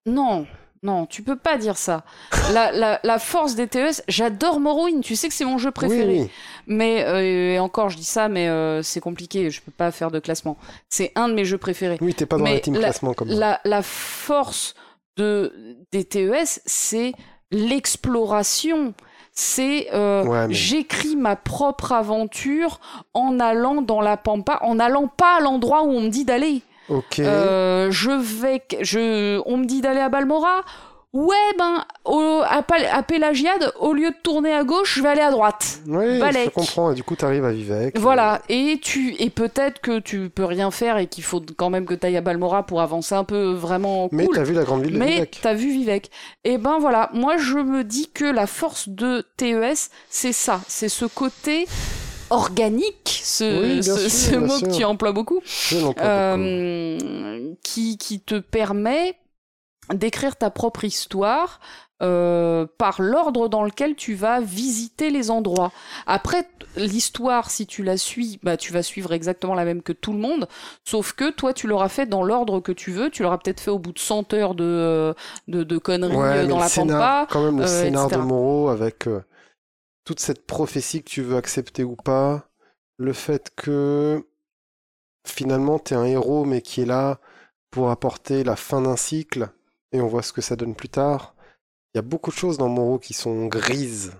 Non, 0.05 0.45
non, 0.81 1.05
tu 1.05 1.23
peux 1.23 1.37
pas 1.37 1.57
dire 1.57 1.77
ça. 1.77 2.03
La, 2.51 2.71
la, 2.73 2.99
la 3.03 3.19
force 3.19 3.55
des 3.55 3.67
TES, 3.67 4.01
j'adore 4.09 4.59
Morrowind, 4.59 5.01
tu 5.01 5.15
sais 5.15 5.29
que 5.29 5.33
c'est 5.33 5.45
mon 5.45 5.57
jeu 5.57 5.71
préféré. 5.71 6.21
Oui. 6.23 6.29
Mais, 6.67 7.05
euh, 7.05 7.21
et 7.53 7.59
encore, 7.59 7.89
je 7.89 7.95
dis 7.95 8.03
ça, 8.03 8.27
mais 8.27 8.49
euh, 8.49 8.81
c'est 8.83 8.99
compliqué, 8.99 9.49
je 9.49 9.61
peux 9.61 9.71
pas 9.71 9.91
faire 9.91 10.11
de 10.11 10.19
classement. 10.19 10.57
C'est 10.89 11.13
un 11.15 11.29
de 11.29 11.33
mes 11.33 11.45
jeux 11.45 11.57
préférés. 11.57 11.97
Oui, 12.01 12.13
t'es 12.13 12.25
pas 12.25 12.37
dans 12.37 12.43
Mais 12.43 12.55
la 12.55 12.59
team 12.59 12.73
la- 12.73 12.79
classement 12.81 13.13
comme. 13.13 13.29
La, 13.29 13.61
la 13.63 13.81
force 13.81 14.75
de, 15.15 15.53
des 15.93 16.03
TES, 16.03 16.59
c'est 16.65 17.13
l'exploration. 17.49 18.93
C'est 19.33 19.87
euh, 19.93 20.23
Ouais, 20.25 20.47
mais- 20.47 20.53
j'écris 20.53 21.15
ma 21.15 21.35
propre 21.35 21.91
aventure 21.91 22.79
en 23.13 23.39
allant 23.39 23.81
dans 23.81 23.99
la 24.01 24.15
pampa, 24.15 24.59
en 24.61 24.79
allant 24.79 25.07
pas 25.07 25.37
à 25.37 25.39
l'endroit 25.41 25.83
où 25.83 25.89
on 25.89 26.01
me 26.01 26.09
dit 26.09 26.23
d'aller. 26.25 26.61
Ok. 26.89 27.19
Euh, 27.19 27.89
je 27.91 28.11
vais, 28.11 28.61
je, 28.81 29.41
on 29.45 29.57
me 29.57 29.65
dit 29.65 29.81
d'aller 29.81 30.01
à 30.01 30.09
Balmora. 30.09 30.61
Ouais, 31.13 31.35
ben, 31.59 31.85
au, 32.05 32.41
à, 32.43 32.63
à 32.91 33.03
Pélagiade, 33.03 33.71
au 33.79 33.93
lieu 33.93 34.09
de 34.09 34.15
tourner 34.23 34.51
à 34.51 34.63
gauche, 34.63 34.95
je 34.97 35.03
vais 35.03 35.09
aller 35.09 35.21
à 35.21 35.29
droite. 35.29 35.79
oui, 35.87 36.19
je 36.19 36.49
comprends. 36.49 36.91
Et 36.91 36.95
du 36.95 37.03
coup, 37.03 37.15
t'arrives 37.15 37.45
à 37.45 37.51
Vivec. 37.51 37.99
Voilà, 37.99 38.41
et 38.49 38.79
tu 38.81 39.13
et 39.21 39.29
peut-être 39.29 39.79
que 39.79 39.99
tu 39.99 40.31
peux 40.31 40.45
rien 40.45 40.71
faire 40.71 40.97
et 40.97 41.05
qu'il 41.05 41.23
faut 41.23 41.39
quand 41.55 41.69
même 41.69 41.85
que 41.85 41.93
tu 41.93 42.07
ailles 42.07 42.17
à 42.17 42.21
Balmora 42.21 42.63
pour 42.65 42.81
avancer 42.81 43.13
un 43.13 43.23
peu 43.25 43.51
vraiment 43.51 44.09
Mais 44.11 44.25
cool. 44.25 44.35
t'as 44.37 44.43
vu 44.43 44.53
la 44.55 44.63
grande 44.63 44.81
ville 44.81 44.93
de 44.93 44.97
Mais 44.97 45.11
Vivec. 45.11 45.39
t'as 45.43 45.53
vu 45.53 45.69
Vivek. 45.71 46.09
Et 46.45 46.57
ben 46.57 46.79
voilà, 46.79 47.11
moi 47.13 47.37
je 47.37 47.59
me 47.59 47.83
dis 47.83 48.09
que 48.11 48.25
la 48.25 48.47
force 48.47 48.89
de 48.89 49.23
TES, 49.37 49.89
c'est 50.09 50.33
ça, 50.33 50.61
c'est 50.67 50.89
ce 50.89 51.05
côté 51.05 51.67
organique, 52.31 53.19
ce, 53.23 53.61
Oui, 53.77 53.83
ce, 53.83 53.95
sûr, 53.97 54.09
ce 54.09 54.29
bien 54.31 54.39
mot 54.39 54.57
sûr. 54.57 54.67
que 54.67 54.73
tu 54.77 54.83
emploies 54.83 55.11
beaucoup, 55.11 55.41
pas 55.69 55.75
beaucoup. 55.79 55.99
euh, 56.01 57.53
qui, 57.63 57.97
qui 57.99 58.19
te 58.19 58.39
permet 58.39 59.13
d'écrire 59.93 60.35
ta 60.35 60.49
propre 60.49 60.83
histoire 60.85 61.59
euh, 62.01 62.65
par 62.77 63.01
l'ordre 63.01 63.47
dans 63.47 63.63
lequel 63.63 63.95
tu 63.95 64.13
vas 64.13 64.41
visiter 64.41 65.09
les 65.09 65.31
endroits. 65.31 65.71
Après, 66.05 66.47
l'histoire, 66.75 67.49
si 67.49 67.65
tu 67.65 67.83
la 67.83 67.97
suis, 67.97 68.39
bah, 68.43 68.57
tu 68.57 68.73
vas 68.73 68.83
suivre 68.83 69.13
exactement 69.13 69.53
la 69.55 69.63
même 69.63 69.81
que 69.81 69.93
tout 69.93 70.11
le 70.11 70.19
monde, 70.19 70.47
sauf 70.83 71.13
que 71.13 71.29
toi, 71.29 71.53
tu 71.53 71.67
l'auras 71.67 71.87
fait 71.89 72.05
dans 72.05 72.23
l'ordre 72.23 72.59
que 72.59 72.71
tu 72.71 72.91
veux, 72.91 73.09
tu 73.09 73.23
l'auras 73.23 73.37
peut-être 73.37 73.61
fait 73.61 73.71
au 73.71 73.79
bout 73.79 73.93
de 73.93 73.99
100 73.99 74.33
heures 74.33 74.55
de, 74.55 75.15
de, 75.47 75.63
de 75.63 75.77
conneries 75.77 76.15
Ouais, 76.15 76.39
euh, 76.39 76.47
dans 76.47 76.59
la 76.59 76.69
pampa. 76.69 77.27
quand 77.29 77.43
même 77.43 77.59
le 77.59 77.65
euh, 77.65 77.83
scénar 77.83 78.09
de. 78.09 78.17
Moreau 78.17 78.69
avec 78.69 79.07
euh, 79.07 79.21
toute 80.03 80.19
cette 80.19 80.45
prophétie 80.45 81.03
que 81.03 81.09
tu 81.09 81.21
veux 81.21 81.37
accepter 81.37 81.83
ou 81.83 81.95
pas, 81.95 82.49
le 82.97 83.13
fait 83.13 83.51
que 83.55 84.25
finalement 85.25 85.79
t'es 85.79 85.95
un 85.95 86.03
héros 86.03 86.43
mais 86.43 86.61
qui 86.61 86.81
est 86.81 86.85
là 86.85 87.19
pour 87.71 87.89
apporter 87.91 88.43
la 88.43 88.55
fin 88.57 88.81
d'un 88.81 88.97
cycle 88.97 89.49
et 89.93 90.01
on 90.01 90.07
voit 90.07 90.21
ce 90.23 90.33
que 90.33 90.41
ça 90.41 90.55
donne 90.55 90.75
plus 90.75 90.89
tard. 90.89 91.33
Il 91.93 91.97
y 91.97 91.99
a 91.99 92.01
beaucoup 92.01 92.31
de 92.31 92.35
choses 92.35 92.57
dans 92.57 92.67
Moreau 92.69 92.97
qui 92.99 93.13
sont 93.13 93.45
grises, 93.45 94.13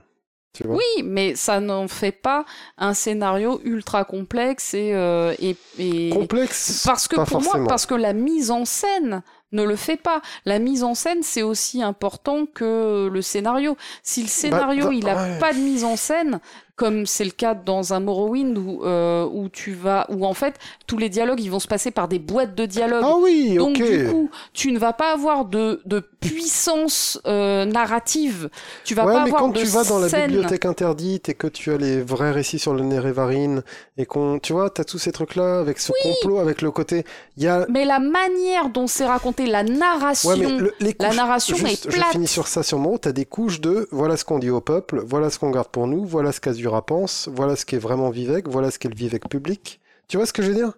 tu 0.53 0.65
vois. 0.67 0.75
Oui, 0.77 1.03
mais 1.03 1.35
ça 1.35 1.59
n'en 1.59 1.87
fait 1.87 2.11
pas 2.11 2.45
un 2.77 2.93
scénario 2.93 3.59
ultra 3.63 4.05
complexe 4.05 4.75
et, 4.75 4.93
euh, 4.93 5.33
et, 5.39 5.55
et- 5.79 6.11
Complexe. 6.11 6.83
Parce 6.85 7.07
que 7.07 7.15
pas 7.15 7.25
pour 7.25 7.41
forcément. 7.43 7.63
moi, 7.63 7.67
parce 7.67 7.85
que 7.87 7.95
la 7.95 8.13
mise 8.13 8.51
en 8.51 8.65
scène 8.65 9.23
ne 9.51 9.63
le 9.63 9.75
fait 9.75 9.97
pas. 9.97 10.21
La 10.45 10.59
mise 10.59 10.83
en 10.83 10.93
scène, 10.95 11.21
c'est 11.23 11.41
aussi 11.43 11.81
important 11.83 12.45
que 12.45 13.07
le 13.11 13.21
scénario. 13.23 13.75
Si 14.03 14.21
le 14.21 14.27
scénario, 14.27 14.85
dans- 14.85 14.91
il 14.91 15.07
a 15.09 15.15
ouais. 15.15 15.39
pas 15.39 15.53
de 15.53 15.59
mise 15.59 15.83
en 15.83 15.95
scène, 15.95 16.39
comme 16.75 17.05
c'est 17.05 17.23
le 17.25 17.29
cas 17.31 17.53
dans 17.53 17.93
un 17.93 17.99
Morrowind 17.99 18.57
où, 18.57 18.83
euh, 18.83 19.25
où 19.31 19.47
tu 19.49 19.73
vas, 19.73 20.07
où 20.09 20.25
en 20.25 20.33
fait, 20.33 20.55
tous 20.87 20.97
les 20.97 21.09
dialogues, 21.09 21.39
ils 21.39 21.51
vont 21.51 21.59
se 21.59 21.67
passer 21.67 21.91
par 21.91 22.07
des 22.07 22.17
boîtes 22.19 22.55
de 22.55 22.65
dialogue. 22.65 23.03
Ah 23.05 23.15
oui, 23.19 23.55
Donc 23.55 23.77
ok. 23.79 23.83
du 23.87 24.07
coup, 24.09 24.29
tu 24.53 24.71
ne 24.71 24.79
vas 24.79 24.91
pas 24.93 25.13
avoir 25.13 25.45
de, 25.45 25.81
de 25.85 25.99
puissance 26.43 27.19
euh, 27.27 27.65
narrative. 27.65 28.49
Tu 28.85 28.95
vas 28.95 29.05
ouais, 29.05 29.13
pas 29.13 29.19
mais 29.19 29.27
avoir 29.29 29.41
quand 29.41 29.49
de 29.49 29.59
tu 29.59 29.65
vas 29.67 29.83
dans 29.83 29.99
la 29.99 30.09
scène. 30.09 30.31
bibliothèque 30.31 30.65
interdite 30.65 31.29
et 31.29 31.33
que 31.35 31.47
tu 31.47 31.71
as 31.71 31.77
les 31.77 32.01
vrais 32.01 32.31
récits 32.31 32.59
sur 32.59 32.73
le 32.73 32.83
Nérévarine 32.83 33.61
et 33.97 34.05
qu'on, 34.05 34.39
tu 34.39 34.53
vois, 34.53 34.69
t'as 34.69 34.83
tous 34.83 34.97
ces 34.97 35.11
trucs-là 35.11 35.59
avec 35.59 35.79
ce 35.79 35.91
complot, 36.01 36.39
avec 36.39 36.61
le 36.61 36.71
côté, 36.71 37.05
il 37.37 37.43
y 37.43 37.47
a, 37.47 37.65
Mais 37.69 37.85
la 37.85 37.99
manière 37.99 38.69
dont 38.69 38.87
c'est 38.87 39.05
raconté, 39.05 39.45
la 39.45 39.63
narration, 39.63 40.29
ouais, 40.31 40.37
mais 40.37 40.57
le- 40.57 40.73
les 40.79 40.95
la 40.99 41.13
narration 41.13 41.55
juste, 41.55 41.85
est 41.85 41.91
je 41.91 41.95
plate. 41.97 42.11
finis 42.11 42.27
sur 42.27 42.47
ça 42.47 42.63
sur 42.63 42.79
mon, 42.79 42.97
t'as 42.97 43.11
des 43.11 43.25
couches 43.25 43.61
de, 43.61 43.87
voilà 43.91 44.17
ce 44.17 44.25
qu'on 44.25 44.39
dit 44.39 44.49
au 44.49 44.61
peuple, 44.61 45.03
voilà 45.05 45.29
ce 45.29 45.37
qu'on 45.39 45.51
garde 45.51 45.67
pour 45.67 45.87
nous, 45.87 46.03
voilà 46.05 46.31
ce 46.31 46.39
pense, 46.85 47.29
voilà 47.31 47.55
ce 47.55 47.65
qui 47.65 47.75
est 47.75 47.79
vraiment 47.79 48.09
Vivek, 48.09 48.47
voilà 48.47 48.71
ce 48.71 48.79
qu'est 48.79 48.89
le 48.89 48.95
Vivek 48.95 49.27
public. 49.29 49.79
Tu 50.07 50.17
vois 50.17 50.25
ce 50.25 50.33
que 50.33 50.41
je 50.43 50.49
veux 50.49 50.55
dire? 50.55 50.73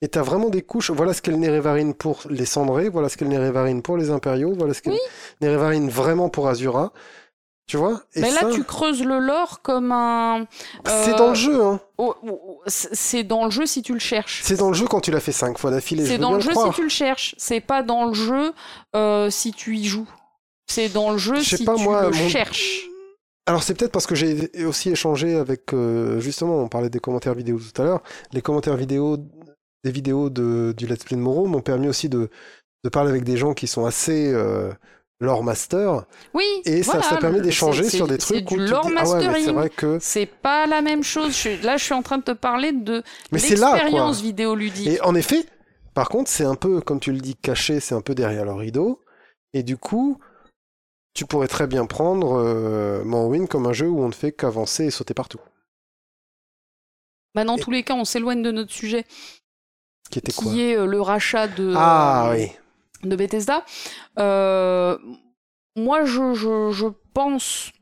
Et 0.00 0.08
t'as 0.08 0.22
vraiment 0.22 0.48
des 0.50 0.62
couches, 0.62 0.90
voilà 0.90 1.12
ce 1.14 1.22
qu'est 1.22 1.30
le 1.30 1.36
Nérévarine 1.36 1.94
pour 1.94 2.22
les 2.28 2.44
cendrés, 2.46 2.88
voilà 2.88 3.08
ce 3.08 3.16
qu'est 3.16 3.24
le 3.24 3.30
Nérévarine 3.30 3.82
pour 3.82 3.96
les 3.96 4.10
impériaux, 4.10 4.52
voilà 4.56 4.74
ce 4.74 4.82
qu'est 4.82 4.90
Oui. 4.90 4.98
le 5.40 5.46
Nérévarine 5.46 5.88
vraiment 5.88 6.28
pour 6.28 6.48
Azura. 6.48 6.92
Tu 7.68 7.76
vois? 7.76 8.02
Et 8.14 8.20
Mais 8.20 8.32
là, 8.32 8.40
ça, 8.40 8.50
tu 8.50 8.64
creuses 8.64 9.04
le 9.04 9.20
lore 9.20 9.62
comme 9.62 9.92
un. 9.92 10.46
c'est 10.84 11.14
euh, 11.14 11.16
dans 11.16 11.28
le 11.28 11.34
jeu, 11.36 11.62
hein. 11.64 11.80
oh, 11.96 12.16
oh, 12.24 12.40
oh, 12.44 12.60
c'est 12.66 12.92
c'est 12.94 13.22
dans 13.22 13.44
le 13.44 13.52
jeu 13.52 13.66
si 13.66 13.82
tu 13.82 13.92
le 13.92 14.00
cherches. 14.00 14.40
C'est 14.42 14.56
dans 14.56 14.66
le 14.68 14.74
jeu 14.74 14.86
quand 14.86 15.00
tu 15.00 15.12
l'as 15.12 15.20
fait 15.20 15.30
cinq 15.30 15.56
fois 15.58 15.70
d'affilée. 15.70 16.04
C'est 16.04 16.18
dans 16.18 16.34
le 16.34 16.40
jeu 16.40 16.50
si 16.52 16.70
tu 16.74 16.82
le 16.82 16.88
cherches. 16.88 17.36
C'est 17.38 17.60
pas 17.60 17.84
dans 17.84 18.06
le 18.06 18.14
jeu 18.14 18.52
euh, 18.96 19.30
si 19.30 19.52
tu 19.52 19.76
y 19.76 19.84
joues. 19.84 20.08
C'est 20.66 20.88
dans 20.88 21.12
le 21.12 21.18
jeu 21.18 21.40
si 21.40 21.64
pas, 21.64 21.76
tu 21.76 21.84
moi, 21.84 22.02
le 22.10 22.16
mon- 22.16 22.28
cherches. 22.28 22.88
Alors 23.46 23.62
c'est 23.62 23.74
peut-être 23.74 23.90
parce 23.92 24.06
que 24.06 24.14
j'ai 24.14 24.50
aussi 24.64 24.90
échangé 24.90 25.34
avec 25.34 25.72
euh, 25.72 26.20
justement, 26.20 26.58
on 26.58 26.68
parlait 26.68 26.90
des 26.90 27.00
commentaires 27.00 27.34
vidéo 27.34 27.58
tout 27.58 27.82
à 27.82 27.84
l'heure. 27.84 28.02
Les 28.32 28.40
commentaires 28.42 28.76
vidéo 28.76 29.16
des 29.84 29.90
vidéos 29.90 30.30
de, 30.30 30.72
du 30.76 30.86
Let's 30.86 31.02
Play 31.04 31.16
de 31.16 31.22
Moreau 31.22 31.46
m'ont 31.46 31.60
permis 31.60 31.88
aussi 31.88 32.08
de, 32.08 32.30
de 32.84 32.88
parler 32.88 33.10
avec 33.10 33.24
des 33.24 33.36
gens 33.36 33.52
qui 33.52 33.66
sont 33.66 33.84
assez 33.84 34.32
euh, 34.32 34.70
lore 35.18 35.42
master 35.42 36.04
Oui. 36.34 36.44
et 36.64 36.82
voilà, 36.82 37.02
ça, 37.02 37.10
ça 37.10 37.16
permet 37.16 37.40
d'échanger 37.40 37.82
c'est- 37.84 37.96
sur 37.96 38.06
c'est- 38.06 38.12
des 38.12 38.18
trucs 38.18 38.48
C'est 38.48 38.54
où 38.54 38.58
du 38.58 38.66
lore 38.68 38.86
dis, 38.86 38.92
ah 38.96 39.08
ouais, 39.08 39.42
c'est 39.44 39.52
vrai 39.52 39.70
que 39.70 39.98
C'est 40.00 40.26
pas 40.26 40.68
la 40.68 40.82
même 40.82 41.02
chose. 41.02 41.36
Je 41.36 41.64
là, 41.66 41.76
je 41.78 41.82
suis 41.84 41.94
en 41.94 42.02
train 42.02 42.18
de 42.18 42.22
te 42.22 42.30
parler 42.32 42.70
de 42.70 43.02
mais 43.32 43.40
c'est 43.40 43.56
là 43.56 43.70
quoi. 43.70 43.78
l'expérience 43.78 44.20
vidéoludique. 44.20 44.86
Et 44.86 45.00
en 45.00 45.16
effet, 45.16 45.44
par 45.94 46.08
contre, 46.08 46.30
c'est 46.30 46.44
un 46.44 46.54
peu 46.54 46.80
comme 46.80 47.00
tu 47.00 47.10
le 47.12 47.18
dis 47.18 47.34
caché, 47.34 47.80
c'est 47.80 47.96
un 47.96 48.00
peu 48.02 48.14
derrière 48.14 48.44
le 48.44 48.52
rideau 48.52 49.00
et 49.52 49.64
du 49.64 49.76
coup, 49.76 50.18
tu 51.14 51.26
pourrais 51.26 51.48
très 51.48 51.66
bien 51.66 51.86
prendre 51.86 52.32
euh, 52.38 53.04
Morrowind 53.04 53.48
comme 53.48 53.66
un 53.66 53.72
jeu 53.72 53.88
où 53.88 54.00
on 54.02 54.08
ne 54.08 54.12
fait 54.14 54.32
qu'avancer 54.32 54.86
et 54.86 54.90
sauter 54.90 55.14
partout. 55.14 55.40
Bah, 57.34 57.44
dans 57.44 57.56
Et- 57.56 57.60
tous 57.60 57.70
les 57.70 57.82
cas, 57.82 57.94
on 57.94 58.04
s'éloigne 58.04 58.42
de 58.42 58.50
notre 58.50 58.72
sujet, 58.72 59.04
Qui 60.10 60.18
était 60.18 60.32
quoi 60.32 60.50
qui 60.52 60.60
est 60.62 60.76
euh, 60.76 60.86
le 60.86 61.00
rachat 61.00 61.48
de, 61.48 61.72
Ah 61.76 62.30
euh, 62.30 62.34
oui. 62.34 62.52
de 63.08 63.16
Bethesda. 63.16 63.64
Euh, 64.18 64.98
moi, 65.76 66.04
je, 66.04 66.34
je, 66.34 66.70
je 66.72 66.86
pense, 67.14 67.72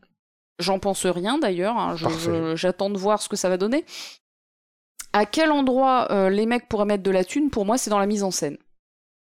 j'en 0.61 0.79
pense 0.79 1.07
rien 1.07 1.39
d'ailleurs, 1.39 1.77
hein, 1.77 1.97
j'attends 2.55 2.91
de 2.91 2.99
voir 2.99 3.21
ce 3.21 3.29
que 3.29 3.37
ça 3.37 3.49
va 3.49 3.57
donner. 3.57 3.85
À 5.13 5.27
quel 5.27 5.51
endroit 5.51 6.07
les 6.31 6.47
mecs 6.47 6.69
pourraient 6.69 6.85
mettre 6.85 7.03
de 7.03 7.11
la 7.11 7.25
thune? 7.25 7.51
Pour 7.51 7.65
moi, 7.67 7.77
c'est 7.79 7.91
dans 7.91 7.99
la 7.99 8.07
mise 8.07 8.23
en 8.23 8.31
scène. 8.31 8.59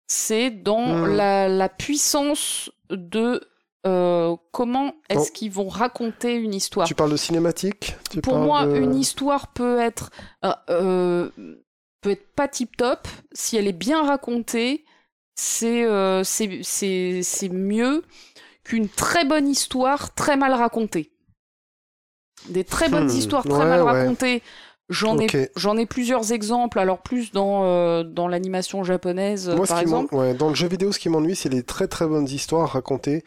C'est 0.06 0.50
dans 0.50 0.86
Hmm. 0.86 1.06
la, 1.14 1.48
la 1.48 1.68
puissance 1.68 2.70
de 2.88 3.46
euh, 3.86 4.36
comment 4.52 4.94
est-ce 5.08 5.28
Oh. 5.30 5.32
qu'ils 5.34 5.52
vont 5.52 5.68
raconter 5.68 6.34
une 6.34 6.54
histoire. 6.54 6.86
Tu 6.86 6.94
parles 6.94 7.10
de 7.12 7.16
cinématique 7.16 7.96
tu 8.10 8.20
Pour 8.20 8.38
moi, 8.38 8.64
de- 8.66 8.76
une 8.76 8.94
histoire 8.94 9.48
peut 9.48 9.78
être 9.80 10.10
euh, 10.44 10.52
euh, 10.70 11.30
peut 12.00 12.10
être 12.10 12.34
pas 12.34 12.48
tip 12.48 12.76
top 12.76 13.06
si 13.32 13.56
elle 13.56 13.66
est 13.66 13.72
bien 13.72 14.04
racontée. 14.06 14.84
C'est 15.36 15.84
euh, 15.84 16.22
c'est 16.24 16.60
c'est 16.62 17.20
c'est 17.22 17.48
mieux 17.48 18.04
qu'une 18.62 18.88
très 18.88 19.24
bonne 19.24 19.48
histoire 19.48 20.14
très 20.14 20.36
mal 20.36 20.52
racontée. 20.54 21.10
Des 22.48 22.64
très 22.64 22.88
bonnes 22.88 23.06
Hmm, 23.10 23.16
histoires 23.16 23.42
très 23.44 23.52
ouais, 23.58 23.64
mal 23.68 23.82
ouais. 23.82 23.90
racontées. 23.90 24.42
J'en 24.90 25.18
ai 25.18 25.26
j'en 25.56 25.78
ai 25.78 25.86
plusieurs 25.86 26.32
exemples. 26.32 26.78
Alors 26.78 26.98
plus 26.98 27.32
dans 27.32 27.64
euh, 27.64 28.02
dans 28.04 28.28
l'animation 28.28 28.84
japonaise 28.84 29.48
Moi, 29.48 29.66
par 29.66 29.78
exemple. 29.78 30.14
ouais, 30.14 30.34
dans 30.34 30.50
le 30.50 30.54
jeu 30.54 30.68
vidéo, 30.68 30.92
ce 30.92 30.98
qui 30.98 31.08
m'ennuie, 31.08 31.34
c'est 31.34 31.48
les 31.48 31.62
très 31.62 31.88
très 31.88 32.06
bonnes 32.06 32.28
histoires 32.28 32.70
racontées 32.70 33.24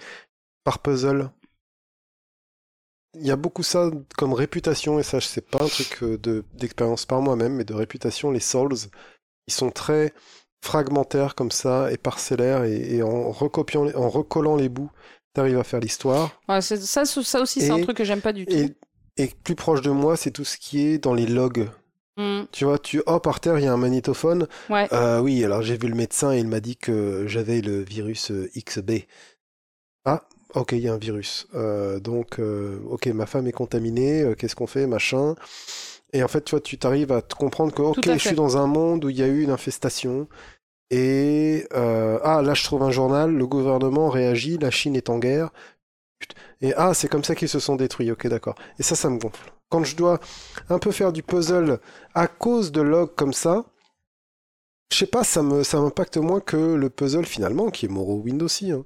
par 0.67 0.79
puzzle. 0.79 1.29
Il 3.13 3.25
y 3.25 3.31
a 3.31 3.37
beaucoup 3.37 3.63
ça 3.63 3.89
comme 4.17 4.33
réputation, 4.33 4.99
et 4.99 5.03
ça, 5.03 5.21
c'est 5.21 5.49
pas 5.49 5.63
un 5.63 5.67
truc 5.67 6.03
euh, 6.03 6.17
de 6.17 6.43
d'expérience 6.55 7.05
par 7.05 7.21
moi-même, 7.21 7.53
mais 7.53 7.63
de 7.63 7.73
réputation, 7.73 8.31
les 8.31 8.41
Souls. 8.41 8.75
Ils 9.47 9.53
sont 9.53 9.71
très 9.71 10.13
fragmentaires 10.61 11.35
comme 11.35 11.51
ça, 11.51 11.89
et 11.89 11.95
parcellaires, 11.95 12.65
et, 12.65 12.97
et 12.97 13.01
en, 13.01 13.31
recopiant, 13.31 13.87
en 13.95 14.09
recollant 14.09 14.57
les 14.57 14.67
bouts, 14.67 14.91
tu 15.33 15.39
arrives 15.39 15.57
à 15.57 15.63
faire 15.63 15.79
l'histoire. 15.79 16.31
Ouais, 16.49 16.59
ça, 16.59 16.75
ça 17.05 17.41
aussi, 17.41 17.61
c'est 17.61 17.71
un 17.71 17.81
truc 17.81 17.95
que 17.95 18.03
j'aime 18.03 18.19
pas 18.19 18.33
du 18.33 18.45
tout. 18.45 18.53
Et, 18.53 18.75
et 19.15 19.27
plus 19.45 19.55
proche 19.55 19.79
de 19.79 19.91
moi, 19.91 20.17
c'est 20.17 20.31
tout 20.31 20.43
ce 20.43 20.57
qui 20.57 20.85
est 20.85 20.97
dans 20.97 21.13
les 21.13 21.27
logs. 21.27 21.69
Hmm, 22.17 22.43
Tu 22.51 22.65
vois, 22.65 22.77
tu, 22.77 23.01
oh, 23.05 23.21
par 23.21 23.39
terre, 23.39 23.57
il 23.57 23.63
y 23.63 23.67
a 23.67 23.73
un 23.73 23.77
magnétophone. 23.77 24.49
Ouais. 24.69 24.89
Euh, 24.91 25.21
oui, 25.21 25.45
alors 25.45 25.61
j'ai 25.61 25.77
vu 25.77 25.87
le 25.87 25.95
médecin 25.95 26.33
et 26.33 26.39
il 26.39 26.47
m'a 26.49 26.59
dit 26.59 26.75
que 26.75 27.25
j'avais 27.25 27.61
le 27.61 27.83
virus 27.83 28.31
euh, 28.31 28.49
XB. 28.57 29.05
Ah, 30.03 30.27
ok, 30.55 30.71
il 30.73 30.79
y 30.79 30.87
a 30.87 30.93
un 30.93 30.97
virus. 30.97 31.47
Euh, 31.55 31.99
donc, 31.99 32.39
euh, 32.39 32.79
ok, 32.89 33.07
ma 33.07 33.25
femme 33.25 33.47
est 33.47 33.51
contaminée, 33.51 34.21
euh, 34.21 34.35
qu'est-ce 34.35 34.55
qu'on 34.55 34.67
fait, 34.67 34.87
machin. 34.87 35.35
Et 36.13 36.23
en 36.23 36.27
fait, 36.27 36.43
tu 36.43 36.51
vois, 36.51 36.61
tu 36.61 36.77
t'arrives 36.77 37.11
à 37.11 37.21
te 37.21 37.35
comprendre 37.35 37.73
que, 37.73 37.81
ok, 37.81 37.99
je 38.05 38.17
suis 38.17 38.35
dans 38.35 38.57
un 38.57 38.67
monde 38.67 39.05
où 39.05 39.09
il 39.09 39.17
y 39.17 39.23
a 39.23 39.27
eu 39.27 39.43
une 39.43 39.51
infestation. 39.51 40.27
Et, 40.89 41.67
ah, 41.71 42.41
là, 42.43 42.53
je 42.53 42.63
trouve 42.63 42.83
un 42.83 42.91
journal, 42.91 43.31
le 43.31 43.45
gouvernement 43.45 44.09
réagit, 44.09 44.57
la 44.57 44.71
Chine 44.71 44.95
est 44.95 45.09
en 45.09 45.19
guerre. 45.19 45.51
Et 46.61 46.73
ah, 46.75 46.93
c'est 46.93 47.07
comme 47.07 47.23
ça 47.23 47.35
qu'ils 47.35 47.49
se 47.49 47.59
sont 47.59 47.75
détruits, 47.75 48.09
ok, 48.11 48.27
d'accord. 48.27 48.55
Et 48.79 48.83
ça, 48.83 48.95
ça 48.95 49.09
me 49.09 49.19
gonfle. 49.19 49.51
Quand 49.69 49.83
je 49.83 49.95
dois 49.95 50.19
un 50.69 50.79
peu 50.79 50.91
faire 50.91 51.11
du 51.11 51.23
puzzle 51.23 51.79
à 52.15 52.27
cause 52.27 52.71
de 52.71 52.81
logs 52.81 53.13
comme 53.15 53.33
ça, 53.33 53.65
je 54.91 54.97
sais 54.97 55.07
pas, 55.07 55.23
ça 55.23 55.43
me 55.43 55.63
ça 55.63 55.81
m'impacte 55.81 56.17
moins 56.17 56.39
que 56.39 56.55
le 56.55 56.89
puzzle 56.89 57.25
finalement, 57.25 57.69
qui 57.69 57.85
est 57.85 57.89
Morrowind 57.89 58.41
aussi. 58.41 58.71
hein. 58.71 58.85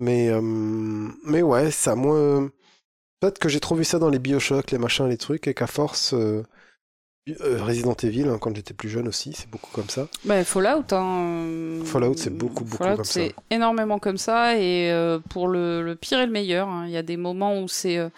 Mais 0.00 0.28
euh, 0.28 0.40
mais 0.40 1.42
ouais, 1.42 1.70
ça 1.70 1.94
moins. 1.94 2.50
Peut-être 3.20 3.38
que 3.38 3.48
j'ai 3.50 3.60
trop 3.60 3.74
vu 3.74 3.84
ça 3.84 3.98
dans 3.98 4.08
les 4.08 4.18
Bioshock, 4.18 4.70
les 4.70 4.78
machins, 4.78 5.06
les 5.06 5.18
trucs, 5.18 5.46
et 5.46 5.52
qu'à 5.52 5.66
force, 5.66 6.14
euh, 6.14 6.42
euh, 7.28 7.62
Resident 7.62 7.94
Evil, 8.02 8.28
hein, 8.28 8.38
quand 8.40 8.56
j'étais 8.56 8.72
plus 8.72 8.88
jeune 8.88 9.06
aussi, 9.06 9.34
c'est 9.34 9.48
beaucoup 9.50 9.70
comme 9.72 9.90
ça. 9.90 10.08
Bah, 10.24 10.42
Fallout, 10.42 10.86
hein. 10.92 11.80
Fallout, 11.84 12.14
c'est 12.16 12.30
beaucoup, 12.30 12.64
beaucoup 12.64 12.78
Fallout, 12.82 12.96
comme 12.96 13.04
ça. 13.04 13.12
c'est 13.12 13.34
énormément 13.50 13.98
comme 13.98 14.16
ça, 14.16 14.56
et 14.56 14.90
euh, 14.90 15.18
pour 15.28 15.48
le, 15.48 15.82
le 15.82 15.96
pire 15.96 16.20
et 16.20 16.26
le 16.26 16.32
meilleur, 16.32 16.68
hein, 16.68 16.86
il 16.86 16.92
y 16.92 16.96
a 16.96 17.02
des 17.02 17.18
moments 17.18 17.60
où 17.60 17.68
c'est 17.68 17.98
euh, 17.98 18.08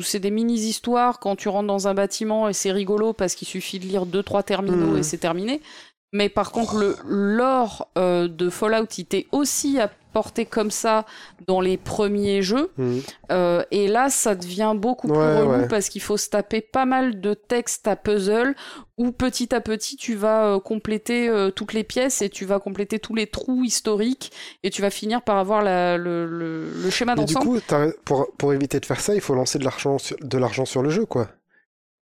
c'est 0.00 0.20
des 0.20 0.30
mini-histoires 0.30 1.18
quand 1.18 1.36
tu 1.36 1.48
rentres 1.48 1.66
dans 1.66 1.88
un 1.88 1.94
bâtiment 1.94 2.48
et 2.48 2.52
c'est 2.52 2.70
rigolo 2.70 3.12
parce 3.12 3.34
qu'il 3.34 3.48
suffit 3.48 3.80
de 3.80 3.86
lire 3.86 4.06
deux 4.06 4.22
trois 4.22 4.44
terminaux 4.44 4.96
et 4.96 5.02
c'est 5.02 5.18
terminé. 5.18 5.60
Mais 6.12 6.28
par 6.28 6.52
contre, 6.52 6.76
le 6.78 6.96
lore 7.06 7.88
euh, 7.98 8.28
de 8.28 8.48
Fallout, 8.48 8.86
il 8.96 9.04
t'est 9.04 9.26
aussi 9.30 9.78
apporté 9.78 10.46
comme 10.46 10.70
ça 10.70 11.04
dans 11.46 11.60
les 11.60 11.76
premiers 11.76 12.40
jeux. 12.40 12.70
Mhm. 12.78 13.02
Euh, 13.30 13.62
et 13.70 13.88
là, 13.88 14.08
ça 14.08 14.34
devient 14.34 14.72
beaucoup 14.74 15.06
plus 15.08 15.16
Ouais, 15.18 15.38
relou 15.42 15.50
ouais. 15.50 15.68
parce 15.68 15.90
qu'il 15.90 16.00
faut 16.00 16.16
se 16.16 16.30
taper 16.30 16.62
pas 16.62 16.86
mal 16.86 17.20
de 17.20 17.34
textes 17.34 17.86
à 17.86 17.94
puzzle 17.94 18.54
où 18.96 19.12
petit 19.12 19.54
à 19.54 19.60
petit 19.60 19.96
tu 19.96 20.14
vas 20.14 20.54
euh, 20.54 20.60
compléter 20.60 21.30
toutes 21.54 21.74
les 21.74 21.84
pièces 21.84 22.22
et 22.22 22.30
tu 22.30 22.46
vas 22.46 22.58
compléter 22.58 22.98
tous 22.98 23.14
les 23.14 23.26
trous 23.26 23.64
historiques 23.64 24.32
et 24.62 24.70
tu 24.70 24.80
vas 24.80 24.90
finir 24.90 25.20
par 25.22 25.36
avoir 25.36 25.62
la- 25.62 25.98
le, 25.98 26.24
le- 26.26 26.70
le 26.72 26.90
schéma 26.90 27.14
Mais 27.14 27.24
du 27.26 27.34
d'ensemble. 27.34 27.60
coup, 27.60 27.60
pour, 28.06 28.28
pour 28.38 28.52
éviter 28.54 28.80
de 28.80 28.86
faire 28.86 29.00
ça, 29.00 29.14
il 29.14 29.20
faut 29.20 29.34
lancer 29.34 29.58
de 29.58 29.64
l'argent 29.64 29.98
sur, 29.98 30.16
de 30.20 30.38
l'argent 30.38 30.64
sur 30.64 30.82
le 30.82 30.88
jeu, 30.90 31.04
quoi. 31.04 31.28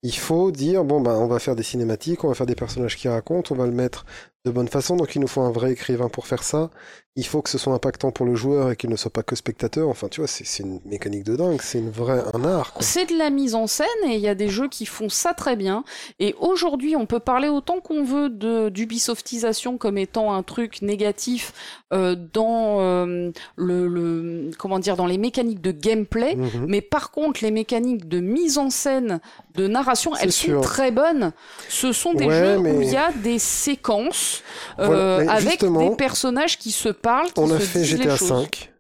Il 0.06 0.14
faut 0.14 0.52
dire, 0.52 0.84
bon, 0.84 1.00
ben, 1.00 1.16
on 1.16 1.26
va 1.26 1.40
faire 1.40 1.56
des 1.56 1.64
cinématiques, 1.64 2.22
on 2.22 2.28
va 2.28 2.34
faire 2.34 2.46
des 2.46 2.54
personnages 2.54 2.96
qui 2.96 3.08
racontent, 3.08 3.52
on 3.52 3.58
va 3.58 3.66
le 3.66 3.72
mettre 3.72 4.06
de 4.47 4.51
bonne 4.52 4.68
façon, 4.68 4.97
donc 4.97 5.14
il 5.16 5.20
nous 5.20 5.27
faut 5.27 5.43
un 5.43 5.51
vrai 5.51 5.73
écrivain 5.73 6.09
pour 6.09 6.27
faire 6.28 6.44
ça. 6.44 6.70
Il 7.18 7.27
faut 7.27 7.40
que 7.40 7.48
ce 7.48 7.56
soit 7.56 7.73
impactant 7.73 8.10
pour 8.12 8.27
le 8.27 8.35
joueur 8.35 8.70
et 8.70 8.77
qu'il 8.77 8.90
ne 8.90 8.97
soit 8.97 9.10
pas 9.10 9.23
que 9.23 9.35
spectateur. 9.35 9.89
Enfin, 9.89 10.09
tu 10.09 10.20
vois, 10.20 10.28
c'est 10.28 10.62
une 10.62 10.81
mécanique 10.85 11.24
de 11.24 11.35
dingue, 11.35 11.60
c'est 11.62 11.78
une 11.78 11.90
vraie, 11.90 12.23
un 12.35 12.44
art. 12.44 12.74
C'est 12.81 13.06
de 13.10 13.16
la 13.16 13.31
mise 13.31 13.55
en 13.55 13.66
scène 13.66 13.86
et 14.06 14.16
il 14.16 14.20
y 14.20 14.28
a 14.28 14.35
des 14.35 14.48
jeux 14.48 14.68
qui 14.68 14.85
font 14.85 15.09
ça 15.09 15.32
très 15.32 15.56
bien. 15.56 15.82
Et 16.18 16.35
aujourd'hui, 16.39 16.94
on 16.94 17.06
peut 17.06 17.18
parler 17.18 17.48
autant 17.48 17.81
qu'on 17.81 18.05
veut 18.05 18.28
de 18.28 18.68
d'Ubisoftisation 18.68 19.78
comme 19.78 19.97
étant 19.97 20.35
un 20.35 20.43
truc 20.43 20.82
négatif 20.82 21.55
euh, 21.94 22.14
dans 22.35 22.81
euh, 22.81 23.31
le, 23.56 23.89
le 23.89 24.51
comment 24.59 24.78
dire 24.78 24.97
dans 24.97 25.06
les 25.06 25.18
mécaniques 25.18 25.62
de 25.62 25.73
gameplay. 25.73 26.36
Mhm. 26.36 26.66
Mais 26.68 26.82
par 26.82 27.12
contre, 27.12 27.43
les 27.43 27.51
mécaniques 27.51 28.09
de 28.09 28.20
mise 28.20 28.59
en 28.59 28.68
scène, 28.68 29.20
de 29.55 29.66
narration, 29.66 30.12
elles 30.20 30.32
sûr. 30.32 30.56
sont 30.62 30.68
très 30.68 30.90
bonnes. 30.90 31.32
Ce 31.70 31.93
sont 31.93 32.12
des 32.12 32.27
Ouais, 32.27 32.39
jeux 32.39 32.59
où 32.59 32.82
il 32.82 32.90
y 32.90 32.97
a 32.97 33.10
des 33.10 33.39
séquences 33.39 34.35
Voilà, 34.78 35.18
mais 35.24 35.28
avec 35.28 35.64
des 35.64 35.96
personnages 35.96 36.58
qui 36.58 36.72
se 36.72 36.88
parlent, 36.88 37.32
qui 37.32 37.40
On 37.40 37.50
a 37.50 37.58
se 37.58 37.64
fait 37.64 37.84
GTA. 37.84 38.16
5. 38.16 38.72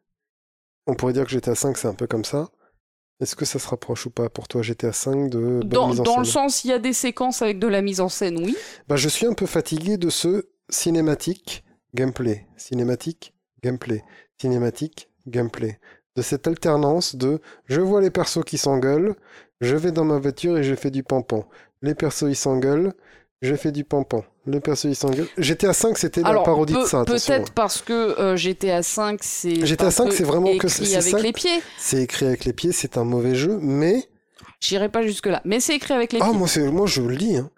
On 0.86 0.94
pourrait 0.94 1.12
dire 1.12 1.24
que 1.24 1.30
GTA 1.30 1.54
5, 1.54 1.76
c'est 1.76 1.88
un 1.88 1.94
peu 1.94 2.06
comme 2.06 2.24
ça. 2.24 2.48
Est-ce 3.20 3.34
que 3.34 3.46
ça 3.46 3.58
se 3.58 3.66
rapproche 3.68 4.06
ou 4.06 4.10
pas 4.10 4.28
pour 4.28 4.46
toi, 4.46 4.62
GTA 4.62 4.92
5, 4.92 5.30
de 5.30 5.62
Dans, 5.64 5.88
mise 5.88 6.00
en 6.00 6.02
dans 6.02 6.18
le 6.18 6.24
sens, 6.24 6.64
il 6.64 6.68
y 6.68 6.72
a 6.72 6.78
des 6.78 6.92
séquences 6.92 7.40
avec 7.40 7.58
de 7.58 7.66
la 7.66 7.80
mise 7.80 8.00
en 8.00 8.10
scène, 8.10 8.38
oui. 8.44 8.56
Bah, 8.88 8.96
je 8.96 9.08
suis 9.08 9.26
un 9.26 9.32
peu 9.32 9.46
fatigué 9.46 9.96
de 9.96 10.10
ce 10.10 10.48
cinématique, 10.68 11.64
gameplay, 11.94 12.46
cinématique, 12.58 13.34
gameplay, 13.62 14.04
cinématique, 14.38 15.08
gameplay. 15.26 15.80
De 16.14 16.22
cette 16.22 16.46
alternance 16.46 17.16
de 17.16 17.40
je 17.66 17.80
vois 17.80 18.00
les 18.00 18.10
persos 18.10 18.44
qui 18.44 18.58
s'engueulent, 18.58 19.14
je 19.60 19.76
vais 19.76 19.92
dans 19.92 20.04
ma 20.04 20.18
voiture 20.18 20.58
et 20.58 20.62
je 20.62 20.74
fais 20.74 20.90
du 20.90 21.02
pampan. 21.02 21.48
Les 21.82 21.94
persos 21.94 22.28
ils 22.28 22.36
s'engueulent, 22.36 22.92
je 23.42 23.54
fais 23.54 23.72
du 23.72 23.84
pampan. 23.84 24.24
Les 24.46 24.60
persos 24.60 24.84
ils 24.84 24.94
s'engueulent. 24.96 25.28
GTA 25.38 25.72
5 25.72 25.98
c'était 25.98 26.22
la 26.22 26.34
parodie 26.40 26.74
de 26.74 26.84
ça, 26.84 27.04
peut-être 27.04 27.52
parce 27.52 27.82
que 27.82 27.92
euh, 27.92 28.36
GTA 28.36 28.82
5, 28.82 29.18
c'est 29.22 29.66
GTA 29.66 29.86
un 29.86 29.90
5, 29.90 30.04
peu 30.06 30.10
c'est 30.12 30.22
vraiment 30.24 30.46
que 30.48 30.66
écrit 30.66 30.86
c'est 30.86 30.96
avec 30.96 31.10
ça. 31.10 31.18
les 31.18 31.32
pieds. 31.32 31.60
C'est 31.78 32.02
écrit 32.02 32.26
avec 32.26 32.44
les 32.44 32.52
pieds, 32.52 32.72
c'est 32.72 32.96
un 32.96 33.04
mauvais 33.04 33.34
jeu, 33.34 33.58
mais 33.60 34.08
J'irai 34.60 34.88
pas 34.88 35.02
jusque 35.02 35.26
là, 35.26 35.42
mais 35.44 35.60
c'est 35.60 35.74
écrit 35.76 35.92
avec 35.94 36.12
les 36.12 36.20
ah 36.22 36.26
pieds. 36.28 36.38
moi 36.38 36.48
c'est 36.48 36.70
moi 36.70 36.86
je 36.86 37.02
le 37.02 37.14
lis. 37.14 37.36
Hein. 37.36 37.50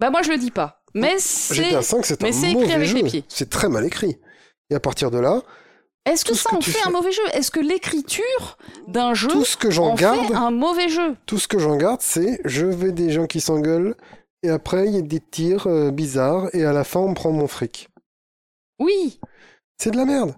Bah 0.00 0.10
moi 0.10 0.22
je 0.22 0.30
le 0.30 0.36
dis 0.38 0.50
pas, 0.50 0.82
mais 0.94 1.14
c'est. 1.18 1.54
GTA 1.54 1.82
5 1.82 2.04
c'est 2.04 2.22
mais 2.22 2.28
un 2.28 2.32
c'est 2.32 2.46
écrit 2.50 2.54
mauvais 2.54 2.72
avec 2.74 2.88
jeu. 2.88 2.96
les 2.96 3.02
pieds. 3.04 3.24
C'est 3.28 3.48
très 3.48 3.68
mal 3.68 3.84
écrit. 3.86 4.18
Et 4.70 4.74
à 4.74 4.80
partir 4.80 5.10
de 5.12 5.18
là, 5.18 5.42
Est-ce 6.04 6.24
que 6.24 6.34
ça 6.34 6.50
que 6.50 6.56
en 6.56 6.60
fait, 6.60 6.72
fais- 6.72 6.86
un 6.86 6.90
mauvais 6.90 7.12
jeu? 7.12 7.22
Est-ce 7.32 7.50
que 7.52 7.60
l'écriture 7.60 8.58
d'un 8.88 9.14
jeu 9.14 9.28
tout 9.28 9.44
ce 9.44 9.56
que 9.56 9.70
j'en 9.70 9.86
en 9.92 9.94
garde, 9.94 10.26
fait 10.26 10.34
un 10.34 10.50
mauvais 10.50 10.88
jeu? 10.88 11.14
tout 11.24 11.38
ce 11.38 11.46
que 11.48 11.58
j'en 11.58 11.76
garde, 11.76 12.00
c'est 12.02 12.40
je 12.44 12.66
vais 12.66 12.90
des 12.92 13.10
gens 13.10 13.26
qui 13.26 13.40
s'engueulent 13.40 13.94
et 14.42 14.50
après 14.50 14.86
il 14.86 14.94
y 14.94 14.98
a 14.98 15.02
des 15.02 15.20
tirs 15.20 15.66
euh, 15.66 15.90
bizarres 15.90 16.48
et 16.54 16.64
à 16.64 16.72
la 16.72 16.84
fin 16.84 17.00
on 17.00 17.10
me 17.10 17.14
prend 17.14 17.32
mon 17.32 17.46
fric. 17.48 17.88
Oui. 18.78 19.18
C'est 19.78 19.90
de 19.90 19.96
la 19.96 20.04
merde. 20.04 20.34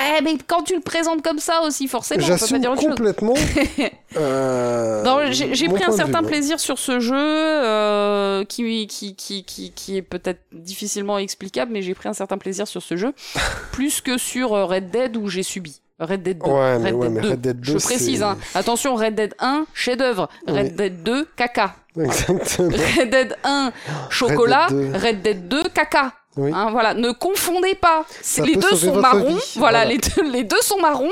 Ah 0.00 0.20
mais 0.22 0.36
quand 0.46 0.62
tu 0.62 0.76
le 0.76 0.80
présentes 0.80 1.22
comme 1.22 1.40
ça 1.40 1.62
aussi, 1.62 1.88
forcément, 1.88 2.24
on 2.24 2.38
peut 2.38 2.46
pas 2.48 2.58
dire 2.60 2.70
autre 2.70 2.82
chose. 2.82 2.90
complètement. 2.90 3.34
euh, 4.16 5.02
Non, 5.02 5.18
j'ai 5.32 5.68
pris 5.68 5.82
un 5.82 5.90
certain 5.90 6.20
vue. 6.20 6.28
plaisir 6.28 6.60
sur 6.60 6.78
ce 6.78 7.00
jeu 7.00 7.16
euh, 7.16 8.44
qui, 8.44 8.86
qui, 8.86 9.16
qui, 9.16 9.42
qui, 9.42 9.72
qui 9.72 9.96
est 9.96 10.02
peut-être 10.02 10.40
difficilement 10.52 11.18
explicable, 11.18 11.72
mais 11.72 11.82
j'ai 11.82 11.94
pris 11.94 12.08
un 12.08 12.12
certain 12.12 12.38
plaisir 12.38 12.68
sur 12.68 12.80
ce 12.80 12.96
jeu, 12.96 13.12
plus 13.72 14.00
que 14.00 14.18
sur 14.18 14.54
euh, 14.54 14.66
Red 14.66 14.90
Dead 14.90 15.16
où 15.16 15.28
j'ai 15.28 15.42
subi. 15.42 15.80
Red 15.98 16.22
Dead 16.22 16.38
2. 16.38 16.50
Ouais, 16.50 16.78
mais, 16.78 16.90
Red, 16.90 16.94
ouais, 16.94 17.08
Dead 17.08 17.14
mais 17.16 17.20
2. 17.22 17.28
Red 17.30 17.40
Dead 17.40 17.60
2, 17.60 17.72
Je 17.78 17.84
précise, 17.84 18.22
hein. 18.22 18.38
attention, 18.54 18.94
Red 18.94 19.14
Dead 19.16 19.34
1, 19.40 19.66
chef-d'œuvre. 19.74 20.28
Red 20.46 20.66
Oui. 20.66 20.72
Dead 20.72 21.02
2, 21.02 21.24
caca. 21.36 21.74
Exactement. 21.98 22.68
Red 22.98 23.10
Dead 23.10 23.36
1, 23.44 23.72
chocolat. 24.10 24.68
Dead 24.70 24.92
2. 24.92 24.98
Red 24.98 25.22
Dead 25.22 25.48
2, 25.48 25.62
caca. 25.74 26.12
Oui. 26.36 26.52
Hein, 26.54 26.70
voilà, 26.70 26.94
ne 26.94 27.10
confondez 27.10 27.74
pas. 27.74 28.06
Les 28.44 28.54
deux 28.54 28.76
sont 28.76 29.00
marrons. 29.00 29.34
vie. 29.34 29.42
Voilà, 29.56 29.78
Voilà. 29.80 29.84
Les, 29.86 29.98
deux, 29.98 30.30
les 30.30 30.44
deux 30.44 30.60
sont 30.62 30.78
marrons, 30.80 31.10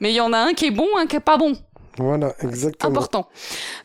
mais 0.00 0.10
il 0.12 0.14
y 0.16 0.20
en 0.20 0.32
a 0.32 0.38
un 0.38 0.54
qui 0.54 0.66
est 0.66 0.70
bon, 0.70 0.88
un 0.96 1.06
qui 1.06 1.16
est 1.16 1.20
pas 1.20 1.36
bon. 1.36 1.52
Voilà, 1.98 2.32
exactement. 2.40 2.90
Important. 2.90 3.28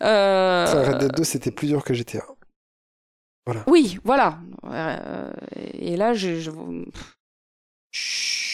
Euh, 0.01 0.65
Red 0.87 0.97
Dead 0.99 1.11
2 1.11 1.23
c'était 1.25 1.51
plus 1.51 1.67
dur 1.67 1.83
que 1.83 1.93
GTA. 1.93 2.23
Oui, 3.67 3.99
voilà. 4.05 4.37
Euh, 4.71 5.29
et 5.73 5.97
là, 5.97 6.13
je- 6.13 6.49
Chut. 7.91 8.46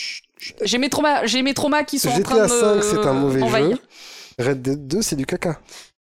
J'ai 0.62 0.78
mes 0.78 0.90
traumas, 0.90 1.26
j'ai 1.26 1.42
mes 1.42 1.54
traumas 1.54 1.84
qui 1.84 2.00
sont 2.00 2.10
en 2.10 2.20
train 2.22 2.36
GTA 2.48 2.48
de 2.48 2.76
me 2.76 2.82
5 2.82 2.84
c'est 2.84 3.08
un 3.08 3.14
mauvais 3.14 3.42
envahir. 3.42 3.78
jeu. 3.78 4.46
Red 4.46 4.62
Dead 4.62 4.88
2 4.88 5.02
c'est 5.02 5.16
du 5.16 5.26
caca. 5.26 5.60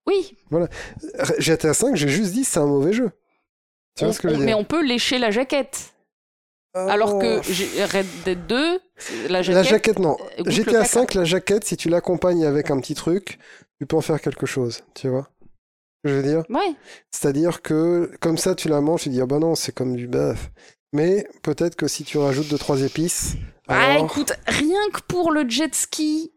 Oui, 0.06 0.36
R- 0.50 1.34
GTA 1.38 1.74
5 1.74 1.96
j'ai 1.96 2.08
juste 2.08 2.32
dit 2.32 2.44
c'est 2.44 2.58
un 2.60 2.66
mauvais 2.66 2.92
jeu. 2.92 3.10
Tu 3.96 4.04
vois 4.04 4.12
ce 4.14 4.20
que 4.20 4.28
je 4.28 4.34
veux 4.34 4.40
mais 4.40 4.46
dire? 4.46 4.58
on 4.58 4.64
peut 4.64 4.82
lécher 4.84 5.18
la 5.18 5.30
jaquette. 5.30 5.92
Alors 6.74 7.18
que 7.18 7.36
Red 7.92 8.06
Dead 8.24 8.46
2, 8.46 8.80
la 9.28 9.28
La 9.28 9.42
jaquette. 9.42 9.64
jaquette, 9.64 9.98
non. 9.98 10.16
euh, 10.38 10.50
GTA 10.50 10.72
caca. 10.72 10.84
5, 10.86 11.14
la 11.14 11.24
jaquette, 11.24 11.64
si 11.64 11.76
tu 11.76 11.90
l'accompagnes 11.90 12.46
avec 12.46 12.70
un 12.70 12.80
petit 12.80 12.94
truc, 12.94 13.38
tu 13.78 13.86
peux 13.86 13.96
en 13.96 14.00
faire 14.00 14.18
quelque 14.22 14.46
chose, 14.46 14.82
tu 14.94 15.08
vois? 15.08 15.28
Je 16.04 16.14
veux 16.14 16.22
dire? 16.22 16.44
Ouais. 16.48 16.74
C'est-à-dire 17.10 17.60
que, 17.60 18.10
comme 18.20 18.38
ça, 18.38 18.54
tu 18.54 18.68
la 18.70 18.80
manges, 18.80 19.02
tu 19.02 19.10
dis, 19.10 19.20
ah 19.20 19.26
bah 19.26 19.38
non, 19.38 19.54
c'est 19.54 19.72
comme 19.74 19.94
du 19.96 20.08
bœuf. 20.08 20.50
Mais 20.94 21.28
peut-être 21.42 21.76
que 21.76 21.88
si 21.88 22.04
tu 22.04 22.16
rajoutes 22.16 22.48
deux, 22.48 22.56
trois 22.58 22.80
épices, 22.80 23.34
Ah, 23.72 23.98
écoute, 23.98 24.32
rien 24.46 24.80
que 24.92 25.00
pour 25.08 25.32
le 25.32 25.48
jet 25.48 25.74
ski, 25.74 26.30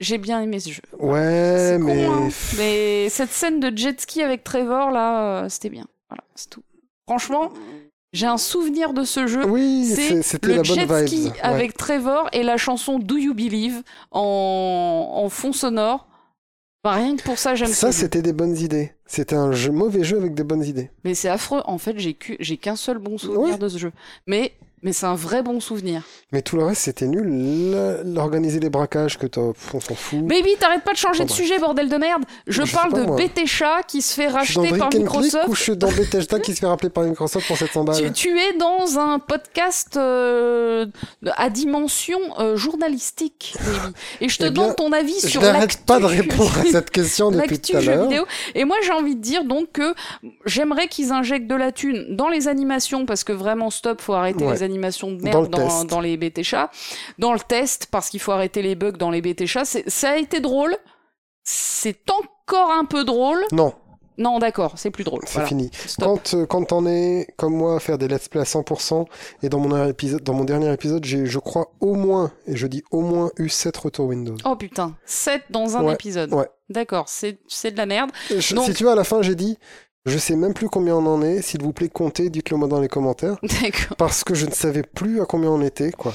j'ai 0.00 0.18
bien 0.18 0.40
aimé 0.42 0.60
ce 0.60 0.70
jeu. 0.70 0.82
Ouais, 0.98 1.78
mais... 1.78 2.06
con, 2.06 2.12
hein. 2.12 2.28
Mais 2.58 3.08
cette 3.08 3.30
scène 3.30 3.60
de 3.60 3.76
jet 3.76 4.00
ski 4.00 4.22
avec 4.22 4.44
Trevor, 4.44 4.90
là, 4.90 5.44
euh, 5.44 5.48
c'était 5.48 5.70
bien. 5.70 5.86
Voilà, 6.08 6.22
c'est 6.34 6.50
tout. 6.50 6.62
Franchement, 7.08 7.50
j'ai 8.12 8.26
un 8.26 8.36
souvenir 8.38 8.92
de 8.92 9.04
ce 9.04 9.26
jeu. 9.26 9.44
Oui, 9.46 9.86
c'était 10.22 10.46
le 10.48 10.54
la 10.56 10.62
bonne 10.62 10.64
jet 10.64 11.06
ski 11.06 11.32
avec 11.42 11.76
Trevor 11.76 12.28
et 12.32 12.42
la 12.42 12.56
chanson 12.56 12.98
Do 12.98 13.16
You 13.16 13.34
Believe 13.34 13.82
en, 14.10 15.10
en 15.14 15.28
fond 15.28 15.52
sonore. 15.52 16.06
Bah, 16.84 16.92
rien 16.92 17.16
que 17.16 17.22
pour 17.22 17.38
ça, 17.38 17.54
j'aime 17.56 17.68
Ça, 17.68 17.88
jeu. 17.88 17.92
c'était 17.92 18.22
des 18.22 18.32
bonnes 18.32 18.56
idées. 18.56 18.92
C'était 19.06 19.34
un 19.34 19.50
jeu, 19.52 19.72
mauvais 19.72 20.04
jeu 20.04 20.18
avec 20.18 20.34
des 20.34 20.44
bonnes 20.44 20.62
idées. 20.62 20.90
Mais 21.04 21.14
c'est 21.14 21.28
affreux. 21.28 21.62
En 21.64 21.78
fait, 21.78 21.96
j'ai 21.98 22.14
qu'un 22.56 22.76
seul 22.76 22.98
bon 22.98 23.18
souvenir 23.18 23.54
Ouais. 23.54 23.58
de 23.58 23.68
ce 23.68 23.78
jeu. 23.78 23.92
Mais, 24.26 24.52
mais 24.86 24.92
c'est 24.92 25.06
un 25.06 25.16
vrai 25.16 25.42
bon 25.42 25.58
souvenir. 25.58 26.02
Mais 26.32 26.42
tout 26.42 26.56
le 26.56 26.62
reste, 26.64 26.82
c'était 26.82 27.06
nul. 27.08 27.26
L'organiser 28.04 28.60
les 28.60 28.70
braquages, 28.70 29.18
que 29.18 29.26
on 29.36 29.80
s'en 29.80 29.94
fout. 29.96 30.20
Baby, 30.24 30.50
t'arrêtes 30.60 30.84
pas 30.84 30.92
de 30.92 30.96
changer 30.96 31.24
de 31.24 31.28
bref. 31.28 31.36
sujet, 31.36 31.58
bordel 31.58 31.88
de 31.88 31.96
merde. 31.96 32.22
Je, 32.46 32.64
Je 32.64 32.72
parle 32.72 32.92
de. 32.92 33.16
Bethesda 33.16 33.82
qui 33.82 34.00
se 34.00 34.14
fait 34.14 34.28
je 34.28 34.34
racheter 34.34 34.78
par 34.78 34.90
Microsoft. 34.94 35.48
ou 35.48 35.54
je 35.56 35.62
suis 35.62 35.76
dans 35.76 35.90
Bethesda 35.90 36.38
qui 36.38 36.54
se 36.54 36.60
fait 36.60 36.66
rappeler 36.66 36.88
par 36.90 37.02
Microsoft 37.02 37.46
pour 37.48 37.56
700 37.58 37.82
balles 37.84 37.96
Tu, 37.96 38.12
tu 38.12 38.38
es 38.38 38.52
dans 38.56 38.96
un 38.98 39.18
podcast 39.18 39.96
euh, 39.96 40.86
à 41.36 41.50
dimension 41.50 42.18
euh, 42.38 42.56
journalistique, 42.56 43.56
baby. 43.60 43.94
Et 44.20 44.28
je 44.28 44.38
te 44.38 44.44
Eh 44.44 44.50
bien, 44.50 44.62
demande 44.62 44.76
ton 44.76 44.92
avis 44.92 45.14
Je 45.20 45.26
sur 45.28 45.42
n'arrête 45.42 45.78
pas 45.84 45.98
de 45.98 46.04
répondre 46.04 46.58
à 46.60 46.64
cette 46.64 46.90
question 46.90 47.32
depuis 47.32 47.58
tout 47.58 47.76
à 47.76 47.80
l'heure. 47.80 48.08
Et 48.54 48.64
moi, 48.64 48.76
j'ai 48.84 48.92
envie 48.92 49.16
de 49.16 49.20
dire 49.20 49.44
donc 49.44 49.72
que 49.72 49.94
j'aimerais 50.44 50.86
qu'ils 50.86 51.10
injectent 51.12 51.48
de 51.48 51.56
la 51.56 51.72
thune 51.72 52.14
dans 52.16 52.28
les 52.28 52.46
animations 52.46 53.04
parce 53.04 53.24
que 53.24 53.32
vraiment 53.32 53.70
stop, 53.70 54.00
faut 54.00 54.14
arrêter 54.14 54.44
Ouais. 54.44 54.52
les 54.52 54.62
animations 54.62 54.75
de 55.12 55.22
Dans 55.30 55.48
merde 55.48 55.86
dans, 55.88 56.00
les 56.00 56.16
BTCHA. 56.16 56.70
Dans 57.18 57.32
le 57.32 57.40
test 57.40 57.86
parce 57.90 58.08
qu'il 58.10 58.20
faut 58.20 58.32
arrêter 58.32 58.62
les 58.62 58.74
bugs 58.74 58.92
dans 58.92 59.10
les 59.10 59.20
BTCHA. 59.20 59.64
C'est- 59.64 59.88
Ça 59.90 60.10
a 60.10 60.16
été 60.16 60.40
drôle. 60.40 60.76
C'est 61.44 61.98
encore 62.10 62.70
un 62.72 62.84
peu 62.84 63.04
drôle. 63.04 63.38
Non, 63.52 63.74
Non, 64.18 64.38
d'accord, 64.38 64.72
c'est 64.76 64.90
plus 64.90 65.04
drôle. 65.04 65.20
c'est 65.26 65.34
Voilà. 65.34 65.48
fini. 65.48 65.70
Stop. 65.86 66.04
Quand, 66.08 66.34
euh, 66.34 66.46
quand 66.46 66.72
on 66.72 66.86
est, 66.86 67.28
comme 67.36 67.54
moi, 67.54 67.76
à 67.76 67.80
faire 67.80 67.98
des 67.98 68.08
let's 68.08 68.28
play 68.28 68.40
à 68.40 68.44
100%, 68.44 69.04
et 69.42 69.48
dans 69.50 69.58
mon, 69.58 69.68
dernier 69.68 69.90
épisode, 69.90 70.22
dans 70.22 70.32
mon 70.32 70.44
dernier 70.44 70.72
épisode, 70.72 71.04
j'ai, 71.04 71.26
je 71.26 71.38
crois, 71.38 71.70
au 71.80 71.94
moins, 71.94 72.32
et 72.46 72.56
je 72.56 72.66
dis 72.66 72.82
au 72.90 73.02
moins, 73.02 73.30
eu 73.36 73.50
7 73.50 73.76
retours 73.76 74.06
Windows. 74.06 74.36
Oh 74.46 74.56
putain, 74.56 74.96
7 75.04 75.42
dans 75.50 75.76
un 75.76 75.84
Ouais, 75.84 75.92
épisode. 75.94 76.32
ouais. 76.32 76.48
D'accord, 76.70 77.04
c'est 77.08 77.38
c'est 77.46 77.70
de 77.72 77.76
la 77.76 77.84
merde. 77.86 78.10
Je- 78.34 78.54
Donc- 78.54 78.64
Si 78.64 78.72
tu 78.74 78.82
vois, 78.84 78.94
à 78.94 78.96
la 78.96 79.04
fin, 79.04 79.20
j'ai 79.22 79.34
dit, 79.36 79.58
je 80.06 80.18
sais 80.18 80.36
même 80.36 80.54
plus 80.54 80.68
combien 80.68 80.96
on 80.96 81.06
en 81.06 81.22
est, 81.22 81.42
s'il 81.42 81.62
vous 81.62 81.72
plaît, 81.72 81.88
comptez, 81.88 82.30
dites-le 82.30 82.56
moi 82.56 82.68
dans 82.68 82.80
les 82.80 82.88
commentaires, 82.88 83.36
D'accord. 83.42 83.96
parce 83.98 84.24
que 84.24 84.34
je 84.34 84.46
ne 84.46 84.52
savais 84.52 84.82
plus 84.82 85.20
à 85.20 85.24
combien 85.26 85.50
on 85.50 85.60
était, 85.60 85.92
quoi. 85.92 86.14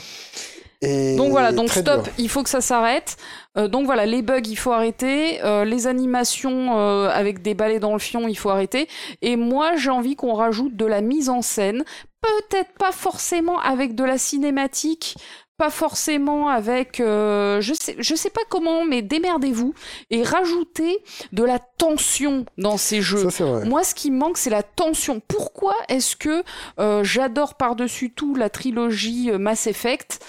Et 0.84 1.15
Donc 1.15 1.30
voilà, 1.30 1.51
donc 1.51 1.69
stop, 1.69 2.03
dur. 2.05 2.13
il 2.18 2.27
faut 2.27 2.41
que 2.41 2.49
ça 2.49 2.61
s'arrête. 2.61 3.18
Euh, 3.55 3.68
donc 3.68 3.85
voilà, 3.85 4.07
les 4.07 4.23
bugs, 4.23 4.41
il 4.43 4.55
faut 4.55 4.72
arrêter. 4.72 5.43
Euh, 5.43 5.63
les 5.63 5.85
animations 5.85 6.76
euh, 6.80 7.07
avec 7.09 7.43
des 7.43 7.53
balais 7.53 7.80
dans 7.80 7.93
le 7.93 7.99
fion, 7.99 8.27
il 8.27 8.35
faut 8.35 8.49
arrêter. 8.49 8.88
Et 9.22 9.35
moi, 9.35 9.76
j'ai 9.76 9.91
envie 9.91 10.15
qu'on 10.15 10.34
rajoute 10.34 10.76
de 10.76 10.85
la 10.85 11.01
mise 11.01 11.30
en 11.30 11.43
scène. 11.43 11.84
Peut-être 12.22 12.72
pas 12.80 12.91
forcément 12.91 13.59
avec 13.59 13.93
de 13.93 14.03
la 14.03 14.18
cinématique, 14.18 15.18
pas 15.61 15.69
forcément 15.69 16.49
avec, 16.49 16.99
euh, 16.99 17.61
je 17.61 17.75
sais, 17.75 17.95
je 17.99 18.15
sais 18.15 18.31
pas 18.31 18.41
comment, 18.49 18.83
mais 18.83 19.03
démerdez-vous 19.03 19.75
et 20.09 20.23
rajoutez 20.23 20.97
de 21.33 21.43
la 21.43 21.59
tension 21.59 22.45
dans 22.57 22.77
ces 22.77 23.03
jeux. 23.03 23.25
Ça, 23.25 23.29
c'est 23.29 23.43
vrai. 23.43 23.65
Moi, 23.65 23.83
ce 23.83 23.93
qui 23.93 24.09
me 24.09 24.17
manque, 24.17 24.39
c'est 24.39 24.49
la 24.49 24.63
tension. 24.63 25.21
Pourquoi 25.27 25.75
est-ce 25.88 26.15
que 26.15 26.43
euh, 26.79 27.03
j'adore 27.03 27.53
par-dessus 27.53 28.09
tout 28.09 28.33
la 28.33 28.49
trilogie 28.49 29.29
euh, 29.29 29.38
Mass 29.38 29.67
Effect? 29.67 30.19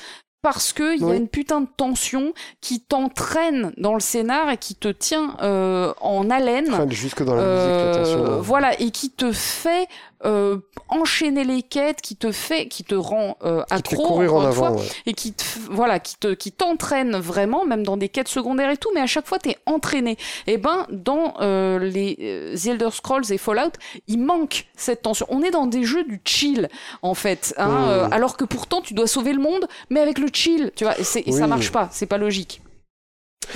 Parce 0.42 0.72
qu'il 0.72 0.98
y 1.00 1.04
a 1.04 1.06
Oui. 1.06 1.16
une 1.18 1.28
putain 1.28 1.60
de 1.60 1.68
tension 1.76 2.32
qui 2.60 2.80
t'entraîne 2.80 3.72
dans 3.76 3.94
le 3.94 4.00
scénar 4.00 4.50
et 4.50 4.56
qui 4.56 4.74
te 4.74 4.88
tient 4.88 5.36
euh, 5.40 5.94
en 6.00 6.28
haleine. 6.30 6.66
Enfin, 6.68 6.86
jusque 6.90 7.22
dans 7.22 7.36
la 7.36 7.42
musique, 7.42 8.18
Euh, 8.18 8.40
voilà, 8.40 8.78
et 8.80 8.90
qui 8.90 9.10
te 9.10 9.30
fait 9.30 9.86
euh, 10.24 10.58
enchaîner 10.88 11.44
les 11.44 11.62
quêtes, 11.62 12.00
qui 12.00 12.16
te 12.16 12.32
fait, 12.32 12.68
qui 12.68 12.84
te 12.84 12.94
rend 12.94 13.36
euh, 13.44 13.62
Qui 13.84 13.96
en 13.96 14.22
une 14.22 14.52
fois, 14.52 14.72
ouais. 14.72 14.82
et 15.06 15.14
qui 15.14 15.32
te, 15.32 15.44
voilà, 15.70 15.98
qui 16.00 16.16
te, 16.16 16.34
qui 16.34 16.52
t'entraîne 16.52 17.16
vraiment, 17.16 17.64
même 17.64 17.82
dans 17.82 17.96
des 17.96 18.08
quêtes 18.08 18.28
secondaires 18.28 18.70
et 18.70 18.76
tout, 18.76 18.90
mais 18.94 19.00
à 19.00 19.06
chaque 19.06 19.26
fois 19.26 19.38
t'es 19.38 19.56
entraîné. 19.66 20.16
Et 20.46 20.58
ben, 20.58 20.86
dans 20.90 21.34
euh, 21.40 21.78
les 21.78 22.16
euh, 22.20 22.56
The 22.56 22.66
Elder 22.66 22.90
Scrolls 22.92 23.30
et 23.30 23.38
Fallout, 23.38 23.72
il 24.08 24.20
manque 24.20 24.66
cette 24.76 25.02
tension. 25.02 25.26
On 25.28 25.42
est 25.42 25.50
dans 25.50 25.66
des 25.66 25.84
jeux 25.84 26.04
du 26.04 26.20
chill, 26.24 26.68
en 27.02 27.14
fait, 27.14 27.54
hein, 27.58 27.72
Mm. 27.72 27.88
euh, 27.88 28.08
alors 28.10 28.36
que 28.36 28.44
pourtant 28.44 28.80
tu 28.80 28.94
dois 28.94 29.06
sauver 29.06 29.32
le 29.32 29.40
monde, 29.40 29.66
mais 29.90 30.00
avec 30.00 30.18
le 30.18 30.28
chill, 30.32 30.70
tu 30.76 30.84
vois, 30.84 30.98
et, 30.98 31.04
ça 31.04 31.46
marche 31.46 31.72
pas, 31.72 31.88
c'est 31.90 32.06
pas 32.06 32.18
logique. 32.18 32.61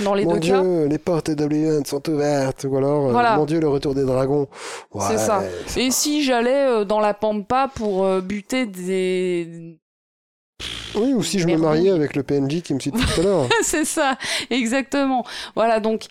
Dans 0.01 0.13
les 0.13 0.25
Mon 0.25 0.33
deux 0.33 0.39
Dieu, 0.39 0.53
cas. 0.55 0.85
les 0.89 0.97
portes 0.97 1.31
d'Oblivion 1.31 1.81
sont 1.85 2.07
ouvertes, 2.09 2.65
ou 2.69 2.77
alors, 2.77 3.07
euh, 3.07 3.11
Voilà. 3.11 3.35
mon 3.37 3.45
Dieu, 3.45 3.59
le 3.59 3.67
retour 3.67 3.95
des 3.95 4.03
dragons. 4.03 4.47
Ouais, 4.93 5.03
C'est 5.07 5.17
ça. 5.17 5.43
Et 5.75 5.87
pas- 5.87 5.91
si 5.91 6.23
j'allais 6.23 6.67
euh, 6.67 6.83
dans 6.85 6.99
la 6.99 7.13
pampa 7.13 7.69
pour 7.73 8.03
euh, 8.05 8.21
buter 8.21 8.65
des 8.65 9.79
Oui, 10.95 11.13
ou 11.13 11.23
si 11.23 11.39
je 11.39 11.47
me 11.47 11.57
mariais 11.57 11.91
avec 11.91 12.15
le 12.15 12.23
PNJ 12.23 12.61
qui 12.61 12.73
me 12.73 12.79
suit 12.79 12.91
tout 12.91 12.99
à 13.19 13.21
l'heure. 13.23 13.47
c'est 13.63 13.85
ça, 13.85 14.17
exactement. 14.49 15.23
Voilà, 15.55 15.79
donc. 15.79 16.05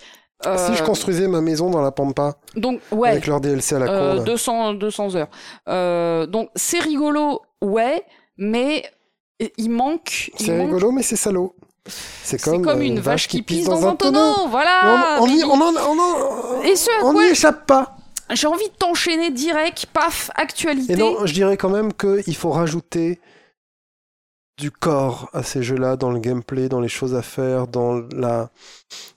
euh, 0.47 0.57
Si 0.57 0.75
je 0.77 0.83
construisais 0.85 1.27
ma 1.29 1.41
maison 1.41 1.71
dans 1.71 1.83
la 1.83 1.91
Pampa, 1.93 2.37
Donc, 2.55 2.81
ouais, 2.93 3.09
avec 3.11 3.27
leur 3.27 3.41
DLC 3.41 3.75
à 3.75 3.79
la 3.81 3.91
euh, 3.91 4.11
con, 4.13 4.19
là. 4.19 4.25
200, 4.25 4.75
200 4.75 5.15
heures. 5.17 5.29
Euh, 5.69 6.27
donc, 6.27 6.51
c'est 6.55 6.79
rigolo, 6.81 7.41
ouais, 7.63 8.03
mais 8.37 8.85
il 9.59 9.71
manque. 9.71 10.31
c'est 10.39 10.57
manque- 10.57 10.67
rigolo, 10.69 10.93
mais 10.93 11.03
c'est 11.03 11.17
salaud. 11.17 11.55
C'est 11.89 12.41
comme, 12.41 12.63
comme, 12.63 12.83
une 12.83 13.01
vache 13.01 13.29
qui 13.29 13.43
pisse 13.43 13.67
dans, 13.67 13.87
un 13.87 13.97
tonneau. 13.97 14.49
Voilà. 14.49 15.19
On, 15.21 15.27
n'y 15.27 15.43
échappe 17.31 17.67
pas. 17.67 17.97
j'ai 18.33 18.47
envie 18.47 18.69
de 18.69 18.75
t'enchaîner 18.75 19.31
direct, 19.31 19.87
paf, 19.93 20.31
actualité. 20.35 20.95
Et 20.95 20.97
non, 20.97 21.25
je 21.25 21.33
dirais 21.33 21.57
quand 21.57 21.71
même 21.71 21.93
qu'il 21.93 22.37
faut 22.37 22.51
rajouter 22.51 23.21
du 24.59 24.71
corps 24.71 25.29
à 25.35 25.43
ces 25.43 25.63
jeux-là, 25.63 25.97
dans 25.97 26.11
le 26.11 26.19
gameplay, 26.19 26.69
dans 26.69 26.81
les 26.81 26.89
choses 26.89 27.15
à 27.15 27.23
faire, 27.23 27.67
dans, 27.67 28.01
la, 28.15 28.51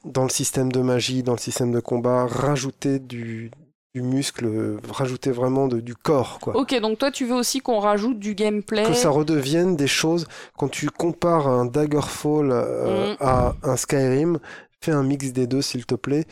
dans 0.03 0.23
le 0.23 0.29
système 0.29 0.71
de 0.71 0.81
magie, 0.81 1.23
dans 1.23 1.33
le 1.33 1.39
système 1.39 1.71
de 1.71 1.79
combat. 1.79 2.27
Rajouter 2.27 2.99
du, 2.99 3.51
du 3.95 4.01
muscle, 4.03 4.45
euh, 4.45 4.77
rajouter 4.91 5.31
vraiment 5.31 5.67
de- 5.67 5.79
du 5.79 5.95
corps, 5.95 6.39
quoi. 6.39 6.55
Ok, 6.55 6.79
donc 6.79 6.99
toi, 6.99 7.09
tu 7.11 7.25
veux 7.25 7.33
aussi 7.35 7.59
qu'on 7.59 7.79
rajoute 7.79 8.19
du 8.19 8.35
gameplay. 8.35 8.83
Que 8.83 8.93
ça 8.93 9.09
redevienne 9.09 9.75
des 9.75 9.87
choses. 9.87 10.27
Quand 10.57 10.67
tu 10.69 10.89
compares 10.91 11.47
un 11.47 11.65
Daggerfall 11.65 12.51
euh, 12.51 13.13
Mm. 13.13 13.17
à 13.19 13.55
un 13.63 13.75
Skyrim, 13.77 14.39
fais 14.81 14.91
un 14.91 15.03
mix 15.03 15.33
des 15.33 15.47
deux, 15.47 15.61
s'il 15.63 15.85
te 15.85 15.95
plaît. 15.95 16.25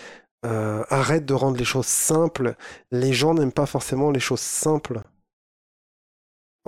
Euh, 0.46 0.84
arrête 0.90 1.26
de 1.26 1.34
rendre 1.34 1.58
les 1.58 1.66
choses 1.66 1.88
simples. 1.88 2.54
Les 2.92 3.12
gens 3.12 3.34
n'aiment 3.34 3.52
pas 3.52 3.66
forcément 3.66 4.12
les 4.12 4.20
choses 4.20 4.40
simples. 4.40 5.02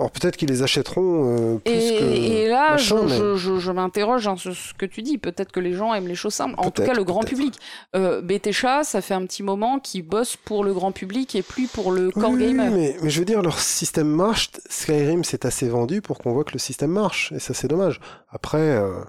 Alors 0.00 0.10
peut-être 0.10 0.36
qu'ils 0.38 0.48
les 0.48 0.62
achèteront 0.62 1.54
euh, 1.54 1.58
plus 1.58 1.72
Et, 1.72 1.98
que 1.98 2.04
et 2.04 2.48
là, 2.48 2.70
machin, 2.72 3.02
je, 3.02 3.04
mais- 3.04 3.18
je- 3.18 3.36
je- 3.36 3.58
je 3.58 3.70
m'interroge 3.70 4.26
hein, 4.26 4.36
sur 4.36 4.54
ce 4.56 4.72
que 4.74 4.86
tu 4.86 5.02
dis. 5.02 5.18
Peut-être 5.18 5.52
que 5.52 5.60
les 5.60 5.74
gens 5.74 5.92
aiment 5.94 6.08
les 6.08 6.14
choses 6.14 6.32
simples. 6.34 6.54
En 6.58 6.70
tout 6.70 6.82
cas, 6.82 6.94
le 6.94 7.04
grand 7.04 7.20
public. 7.20 7.54
Euh, 7.94 8.22
BTCHA, 8.22 8.82
ça 8.84 9.02
fait 9.02 9.12
un 9.14 9.26
petit 9.26 9.42
moment 9.42 9.78
qu'ils 9.78 10.02
bossent 10.02 10.36
pour 10.38 10.64
le 10.64 10.72
grand 10.72 10.90
public 10.92 11.34
et 11.36 11.42
plus 11.42 11.66
pour 11.66 11.92
le 11.92 12.10
core 12.10 12.30
oui, 12.30 12.36
oui, 12.38 12.46
gamer. 12.48 12.70
mais, 12.70 12.96
mais 13.02 13.10
je 13.10 13.18
veux 13.18 13.26
dire, 13.26 13.42
leur 13.42 13.58
système 13.60 14.08
marche. 14.08 14.50
Skyrim, 14.70 15.22
c'est 15.22 15.44
assez 15.44 15.68
vendu 15.68 16.00
pour 16.00 16.18
qu'on 16.18 16.32
voit 16.32 16.44
que 16.44 16.52
le 16.54 16.58
système 16.58 16.90
marche. 16.92 17.30
Et 17.32 17.38
ça, 17.38 17.52
c'est 17.52 17.68
dommage. 17.68 18.00
Après, 18.30 18.58
euh, 18.58 19.04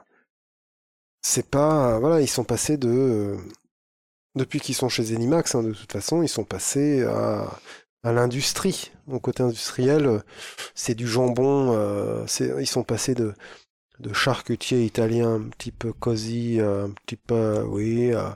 c'est 1.21 1.49
pas. 1.49 1.99
Voilà, 1.99 2.21
ils 2.21 2.27
sont 2.27 2.43
passés 2.43 2.75
de. 2.77 2.89
euh, 2.89 3.37
depuis 4.35 4.59
qu'ils 4.59 4.75
sont 4.75 4.89
chez 4.89 5.03
Zenimax, 5.03 5.55
hein, 5.55 5.63
de 5.63 5.71
toute 5.73 5.91
façon, 5.91 6.21
ils 6.23 6.29
sont 6.29 6.43
passés 6.45 7.03
à, 7.03 7.47
à 8.03 8.11
l'industrie. 8.11 8.91
Au 9.07 9.19
côté 9.19 9.43
industriel, 9.43 10.05
euh, 10.07 10.19
c'est 10.75 10.95
du 10.95 11.07
jambon. 11.07 11.73
euh, 11.75 12.25
ils 12.59 12.67
sont 12.67 12.83
passés 12.83 13.15
de, 13.15 13.33
charcutier 14.13 14.83
italien 14.85 15.41
peu 15.71 15.93
cosy, 15.93 16.59
euh, 16.59 16.85
un 16.87 16.91
petit 16.91 17.17
peu. 17.17 17.63
Oui. 17.67 18.13
euh, 18.13 18.29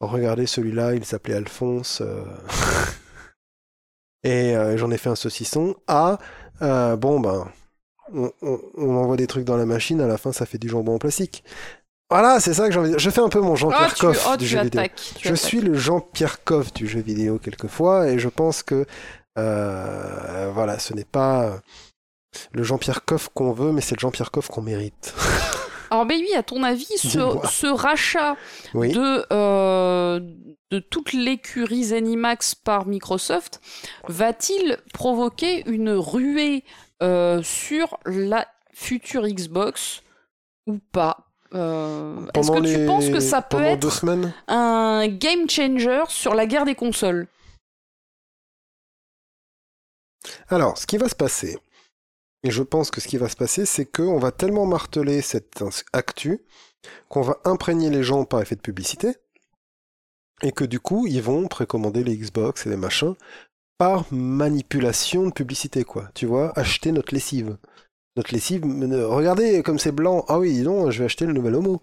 regardez 0.00 0.46
celui-là, 0.46 0.94
il 0.94 1.04
s'appelait 1.04 1.34
Alphonse. 1.34 2.00
euh, 2.02 2.24
et 4.24 4.56
euh, 4.56 4.76
j'en 4.76 4.90
ai 4.90 4.98
fait 4.98 5.10
un 5.10 5.14
saucisson. 5.14 5.76
À, 5.86 6.18
euh, 6.62 6.96
bon, 6.96 7.20
ben, 7.20 7.48
on 8.12 8.96
envoie 8.96 9.16
des 9.16 9.26
trucs 9.26 9.44
dans 9.44 9.56
la 9.56 9.66
machine, 9.66 10.00
à 10.00 10.06
la 10.06 10.16
fin, 10.18 10.32
ça 10.32 10.46
fait 10.46 10.58
du 10.58 10.68
jambon 10.68 10.94
en 10.94 10.98
plastique. 10.98 11.44
Voilà, 12.10 12.40
c'est 12.40 12.54
ça 12.54 12.66
que 12.66 12.72
j'ai 12.72 12.78
envie 12.78 12.88
de 12.88 12.94
dire. 12.94 12.98
Je 13.00 13.10
fais 13.10 13.20
un 13.20 13.28
peu 13.28 13.40
mon 13.40 13.52
Oh, 13.52 13.56
Jean-Pierre 13.56 13.94
tu, 13.94 14.00
Coff 14.06 14.28
oh, 14.32 14.36
du 14.36 14.46
jeu 14.46 14.62
vidéo. 14.62 14.80
attaques. 14.80 15.00
Je 15.20 15.28
attaques. 15.28 15.36
suis 15.38 15.60
le 15.60 15.74
Jean-Pierre 15.74 16.42
Coff 16.44 16.72
du 16.72 16.86
jeu 16.86 17.00
vidéo 17.00 17.38
quelquefois, 17.38 18.08
et 18.08 18.18
je 18.18 18.28
pense 18.28 18.62
que 18.62 18.86
euh, 19.38 20.50
voilà, 20.54 20.78
ce 20.78 20.94
n'est 20.94 21.04
pas 21.04 21.60
le 22.52 22.62
Jean-Pierre 22.62 23.04
Coff 23.04 23.28
qu'on 23.34 23.52
veut, 23.52 23.72
mais 23.72 23.80
c'est 23.80 23.94
le 23.94 24.00
Jean-Pierre 24.00 24.30
Coff 24.30 24.48
qu'on 24.48 24.62
mérite. 24.62 25.14
Alors, 25.90 26.04
Baby, 26.04 26.34
à 26.34 26.42
ton 26.42 26.62
avis, 26.62 26.86
ce, 26.98 27.66
rachat 27.72 28.36
Oui. 28.74 28.92
de, 28.92 29.24
euh, 29.32 30.20
de 30.70 30.78
toute 30.80 31.14
l'écurie 31.14 31.84
Zenimax 31.84 32.54
par 32.54 32.86
Microsoft 32.86 33.60
va-t-il 34.06 34.76
provoquer 34.92 35.66
une 35.66 35.90
ruée 35.90 36.64
euh, 37.02 37.42
sur 37.42 37.98
la 38.04 38.46
future 38.74 39.26
Xbox 39.26 40.02
ou 40.66 40.78
pas? 40.92 41.27
Euh, 41.54 42.26
Est-ce 42.34 42.50
que 42.50 42.78
tu 42.80 42.86
penses 42.86 43.08
que 43.08 43.20
ça 43.20 43.40
peut 43.42 43.62
être 43.62 44.04
un 44.48 45.08
game 45.08 45.48
changer 45.48 46.04
sur 46.08 46.34
la 46.34 46.46
guerre 46.46 46.64
des 46.64 46.74
consoles? 46.74 47.26
Alors, 50.48 50.76
ce 50.78 50.86
qui 50.86 50.98
va 50.98 51.08
se 51.08 51.14
passer, 51.14 51.58
et 52.42 52.50
je 52.50 52.62
pense 52.62 52.90
que 52.90 53.00
ce 53.00 53.08
qui 53.08 53.16
va 53.16 53.28
se 53.28 53.36
passer, 53.36 53.64
c'est 53.66 53.86
qu'on 53.86 54.18
va 54.18 54.30
tellement 54.32 54.66
marteler 54.66 55.22
cette 55.22 55.62
actu 55.92 56.40
qu'on 57.08 57.22
va 57.22 57.38
imprégner 57.44 57.90
les 57.90 58.02
gens 58.02 58.24
par 58.24 58.40
effet 58.40 58.54
de 58.56 58.60
publicité. 58.60 59.16
et 60.42 60.52
que 60.52 60.64
du 60.64 60.78
coup, 60.80 61.06
ils 61.06 61.22
vont 61.22 61.48
précommander 61.48 62.04
les 62.04 62.16
Xbox 62.16 62.66
et 62.66 62.70
les 62.70 62.76
machins 62.76 63.14
par 63.76 64.04
manipulation 64.12 65.26
de 65.26 65.32
publicité, 65.32 65.84
quoi. 65.84 66.10
Tu 66.14 66.26
vois, 66.26 66.52
acheter 66.58 66.92
notre 66.92 67.14
lessive. 67.14 67.58
Notre 68.18 68.34
lessive, 68.34 68.64
regardez 68.64 69.62
comme 69.62 69.78
c'est 69.78 69.92
blanc. 69.92 70.24
Ah 70.26 70.40
oui, 70.40 70.60
non, 70.62 70.90
je 70.90 70.98
vais 70.98 71.04
acheter 71.04 71.24
le 71.24 71.32
nouvel 71.32 71.54
Homo. 71.54 71.80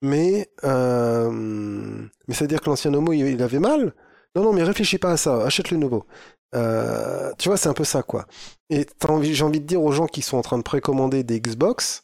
Mais, 0.00 0.48
euh, 0.64 1.30
mais 1.30 2.32
ça 2.32 2.44
veut 2.44 2.48
dire 2.48 2.62
que 2.62 2.70
l'ancien 2.70 2.94
Homo, 2.94 3.12
il, 3.12 3.42
avait 3.42 3.58
mal? 3.58 3.92
Non, 4.34 4.44
non, 4.44 4.54
mais 4.54 4.62
réfléchis 4.62 4.96
pas 4.96 5.10
à 5.10 5.18
ça, 5.18 5.44
achète 5.44 5.70
le 5.70 5.76
nouveau. 5.76 6.06
Euh, 6.54 7.32
tu 7.36 7.50
vois, 7.50 7.58
c'est 7.58 7.68
un 7.68 7.74
peu 7.74 7.84
ça, 7.84 8.02
quoi. 8.02 8.24
Et 8.70 8.86
j'ai 9.24 9.44
envie 9.44 9.60
de 9.60 9.66
dire 9.66 9.82
aux 9.82 9.92
gens 9.92 10.06
qui 10.06 10.22
sont 10.22 10.38
en 10.38 10.42
train 10.42 10.56
de 10.56 10.62
précommander 10.62 11.22
des 11.22 11.38
Xbox, 11.38 12.02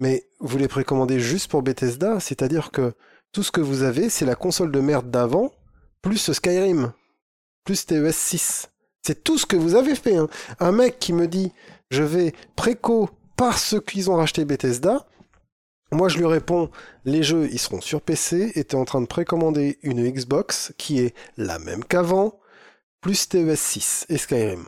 mais 0.00 0.26
vous 0.40 0.58
les 0.58 0.66
précommandez 0.66 1.20
juste 1.20 1.48
pour 1.48 1.62
Bethesda, 1.62 2.18
c'est-à-dire 2.18 2.72
que 2.72 2.94
tout 3.30 3.44
ce 3.44 3.52
que 3.52 3.60
vous 3.60 3.84
avez, 3.84 4.08
c'est 4.08 4.26
la 4.26 4.34
console 4.34 4.72
de 4.72 4.80
merde 4.80 5.08
d'avant, 5.08 5.52
plus 6.02 6.32
Skyrim, 6.32 6.92
plus 7.62 7.86
TES 7.86 8.10
6. 8.10 8.70
C'est 9.06 9.22
tout 9.22 9.38
ce 9.38 9.46
que 9.46 9.54
vous 9.54 9.76
avez 9.76 9.94
fait. 9.94 10.16
Hein. 10.16 10.28
Un 10.58 10.72
mec 10.72 10.98
qui 10.98 11.12
me 11.12 11.28
dit, 11.28 11.52
je 11.90 12.02
vais 12.02 12.32
préco 12.56 13.10
parce 13.36 13.76
qu'ils 13.86 14.10
ont 14.10 14.16
racheté 14.16 14.44
Bethesda, 14.44 15.06
moi, 15.94 16.08
je 16.08 16.18
lui 16.18 16.26
réponds, 16.26 16.70
les 17.04 17.22
jeux, 17.22 17.48
ils 17.52 17.58
seront 17.58 17.80
sur 17.80 18.00
PC 18.00 18.52
et 18.54 18.64
tu 18.64 18.74
es 18.74 18.78
en 18.78 18.84
train 18.84 19.00
de 19.00 19.06
précommander 19.06 19.78
une 19.82 20.02
Xbox 20.10 20.72
qui 20.76 21.00
est 21.00 21.14
la 21.36 21.58
même 21.58 21.84
qu'avant, 21.84 22.40
plus 23.00 23.28
TES 23.28 23.54
6 23.54 24.06
et 24.08 24.18
Skyrim. 24.18 24.64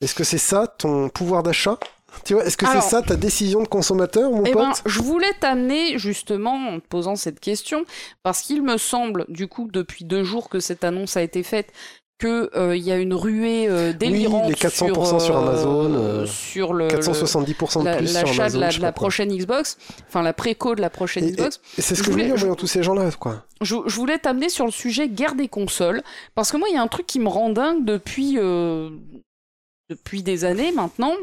Est-ce 0.00 0.14
que 0.14 0.24
c'est 0.24 0.38
ça 0.38 0.66
ton 0.66 1.08
pouvoir 1.08 1.42
d'achat? 1.42 1.78
Tu 2.24 2.34
vois, 2.34 2.44
est-ce 2.44 2.56
que 2.56 2.66
c'est 2.66 2.80
ça 2.80 3.02
ta 3.02 3.16
décision 3.16 3.62
de 3.62 3.68
consommateur, 3.68 4.30
mon 4.30 4.44
eh 4.44 4.52
pote? 4.52 4.62
ben, 4.62 4.72
Je 4.86 5.00
voulais 5.00 5.32
t'amener 5.40 5.98
justement 5.98 6.54
en 6.54 6.80
te 6.80 6.86
posant 6.86 7.16
cette 7.16 7.38
question, 7.38 7.84
parce 8.22 8.40
qu'il 8.42 8.62
me 8.62 8.78
semble, 8.78 9.26
du 9.28 9.46
coup, 9.46 9.68
depuis 9.70 10.04
deux 10.04 10.24
jours 10.24 10.48
que 10.48 10.58
cette 10.58 10.84
annonce 10.84 11.16
a 11.16 11.22
été 11.22 11.42
faite, 11.42 11.70
qu'il 12.18 12.48
euh, 12.56 12.76
y 12.76 12.90
a 12.90 12.96
une 12.96 13.14
ruée 13.14 13.68
euh, 13.68 13.92
délirante 13.92 14.46
oui, 14.46 14.54
les 14.60 14.68
400% 14.68 15.20
sur, 15.20 15.36
Amazon, 15.36 15.94
euh, 15.94 16.26
sur 16.26 16.74
le 16.74 16.88
470% 16.88 17.84
de 17.84 17.98
plus 17.98 18.08
sur 18.08 18.18
Amazon, 18.40 18.58
de 18.58 18.82
la, 18.82 18.92
prochaine 18.92 19.36
Xbox, 19.36 19.78
enfin 20.08 20.22
la 20.22 20.32
préco 20.32 20.74
de 20.74 20.80
la 20.80 20.90
prochaine 20.90 21.30
Xbox. 21.30 21.60
Et, 21.78 21.82
c'est 21.82 21.94
ce 21.94 22.02
que 22.02 22.06
je 22.06 22.12
voulais 22.12 22.32
en 22.32 22.36
voyant 22.36 22.56
tous 22.56 22.66
ces 22.66 22.82
gens-là, 22.82 23.10
quoi. 23.12 23.44
Je, 23.60 23.76
je 23.86 23.96
voulais 23.96 24.18
t'amener 24.18 24.48
sur 24.48 24.64
le 24.64 24.72
sujet 24.72 25.08
guerre 25.08 25.36
des 25.36 25.48
consoles, 25.48 26.02
parce 26.34 26.50
que 26.50 26.56
moi 26.56 26.68
il 26.68 26.74
y 26.74 26.78
a 26.78 26.82
un 26.82 26.88
truc 26.88 27.06
qui 27.06 27.20
me 27.20 27.28
rend 27.28 27.50
dingue 27.50 27.84
depuis 27.84 28.36
depuis 29.88 30.22
des 30.22 30.44
années 30.44 30.72
maintenant, 30.72 31.14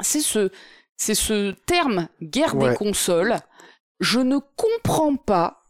c'est 0.00 0.20
ce 0.20 0.50
c'est 0.96 1.14
ce 1.14 1.52
terme 1.66 2.08
guerre 2.22 2.54
des 2.54 2.74
consoles. 2.74 3.36
Je 4.00 4.20
ne 4.20 4.38
comprends 4.56 5.16
pas 5.16 5.64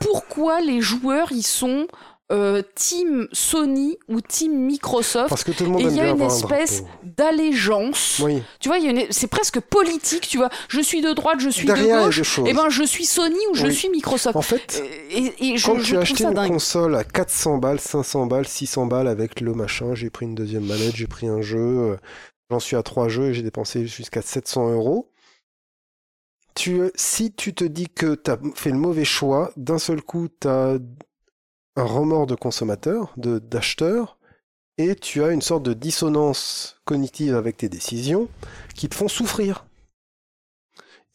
pourquoi 0.00 0.60
les 0.60 0.80
joueurs 0.80 1.32
y 1.32 1.42
sont 1.42 1.86
euh, 2.30 2.62
team 2.74 3.28
Sony 3.32 3.98
ou 4.08 4.20
team 4.20 4.52
Microsoft. 4.52 5.28
Parce 5.28 5.44
que 5.44 5.52
tout 5.52 5.64
le 5.64 5.70
monde 5.70 5.80
et 5.80 5.84
il 5.84 5.96
y 5.96 6.00
a 6.00 6.10
une 6.10 6.22
espèce 6.22 6.84
d'allégeance. 7.02 8.20
Oui. 8.24 8.42
Tu 8.60 8.68
vois, 8.68 8.78
c'est 9.10 9.26
presque 9.26 9.60
politique. 9.60 10.28
Tu 10.28 10.38
vois, 10.38 10.48
je 10.68 10.80
suis 10.80 11.00
de 11.00 11.12
droite, 11.12 11.40
je 11.40 11.48
suis 11.48 11.66
de 11.66 11.72
gauche. 11.72 12.38
Et 12.38 12.42
eh 12.46 12.52
ben, 12.52 12.68
je 12.68 12.82
suis 12.82 13.04
Sony 13.04 13.38
ou 13.50 13.54
je 13.54 13.66
suis 13.66 13.88
Microsoft. 13.88 14.36
En 14.36 14.42
fait, 14.42 14.82
et, 15.10 15.56
je, 15.56 15.66
quand 15.66 15.80
tu 15.80 15.96
as 15.96 16.00
acheté 16.00 16.24
une 16.24 16.34
console 16.48 16.94
à 16.94 17.04
400 17.04 17.58
balles, 17.58 17.80
500 17.80 18.26
balles, 18.26 18.46
600 18.46 18.86
balles 18.86 19.08
avec 19.08 19.40
le 19.40 19.52
machin, 19.54 19.94
j'ai 19.94 20.10
pris 20.10 20.26
une 20.26 20.34
deuxième 20.34 20.64
manette, 20.64 20.94
j'ai 20.94 21.08
pris 21.08 21.26
un 21.26 21.40
jeu, 21.40 21.58
euh, 21.58 21.96
j'en 22.50 22.60
suis 22.60 22.76
à 22.76 22.82
trois 22.82 23.08
jeux 23.08 23.30
et 23.30 23.34
j'ai 23.34 23.42
dépensé 23.42 23.86
jusqu'à 23.86 24.22
700 24.22 24.70
euros. 24.72 25.10
Tu, 26.54 26.80
si 26.94 27.32
tu 27.32 27.54
te 27.54 27.64
dis 27.64 27.88
que 27.88 28.14
tu 28.14 28.30
as 28.30 28.38
fait 28.54 28.70
le 28.70 28.76
mauvais 28.76 29.04
choix, 29.04 29.52
d'un 29.56 29.78
seul 29.78 30.02
coup, 30.02 30.28
tu 30.40 30.48
as 30.48 30.78
un 31.76 31.84
remords 31.84 32.26
de 32.26 32.34
consommateur, 32.34 33.12
de 33.16 33.38
d'acheteur, 33.38 34.18
et 34.78 34.94
tu 34.94 35.22
as 35.22 35.30
une 35.30 35.42
sorte 35.42 35.62
de 35.62 35.74
dissonance 35.74 36.80
cognitive 36.84 37.34
avec 37.34 37.58
tes 37.58 37.68
décisions 37.68 38.28
qui 38.74 38.88
te 38.88 38.94
font 38.94 39.08
souffrir. 39.08 39.66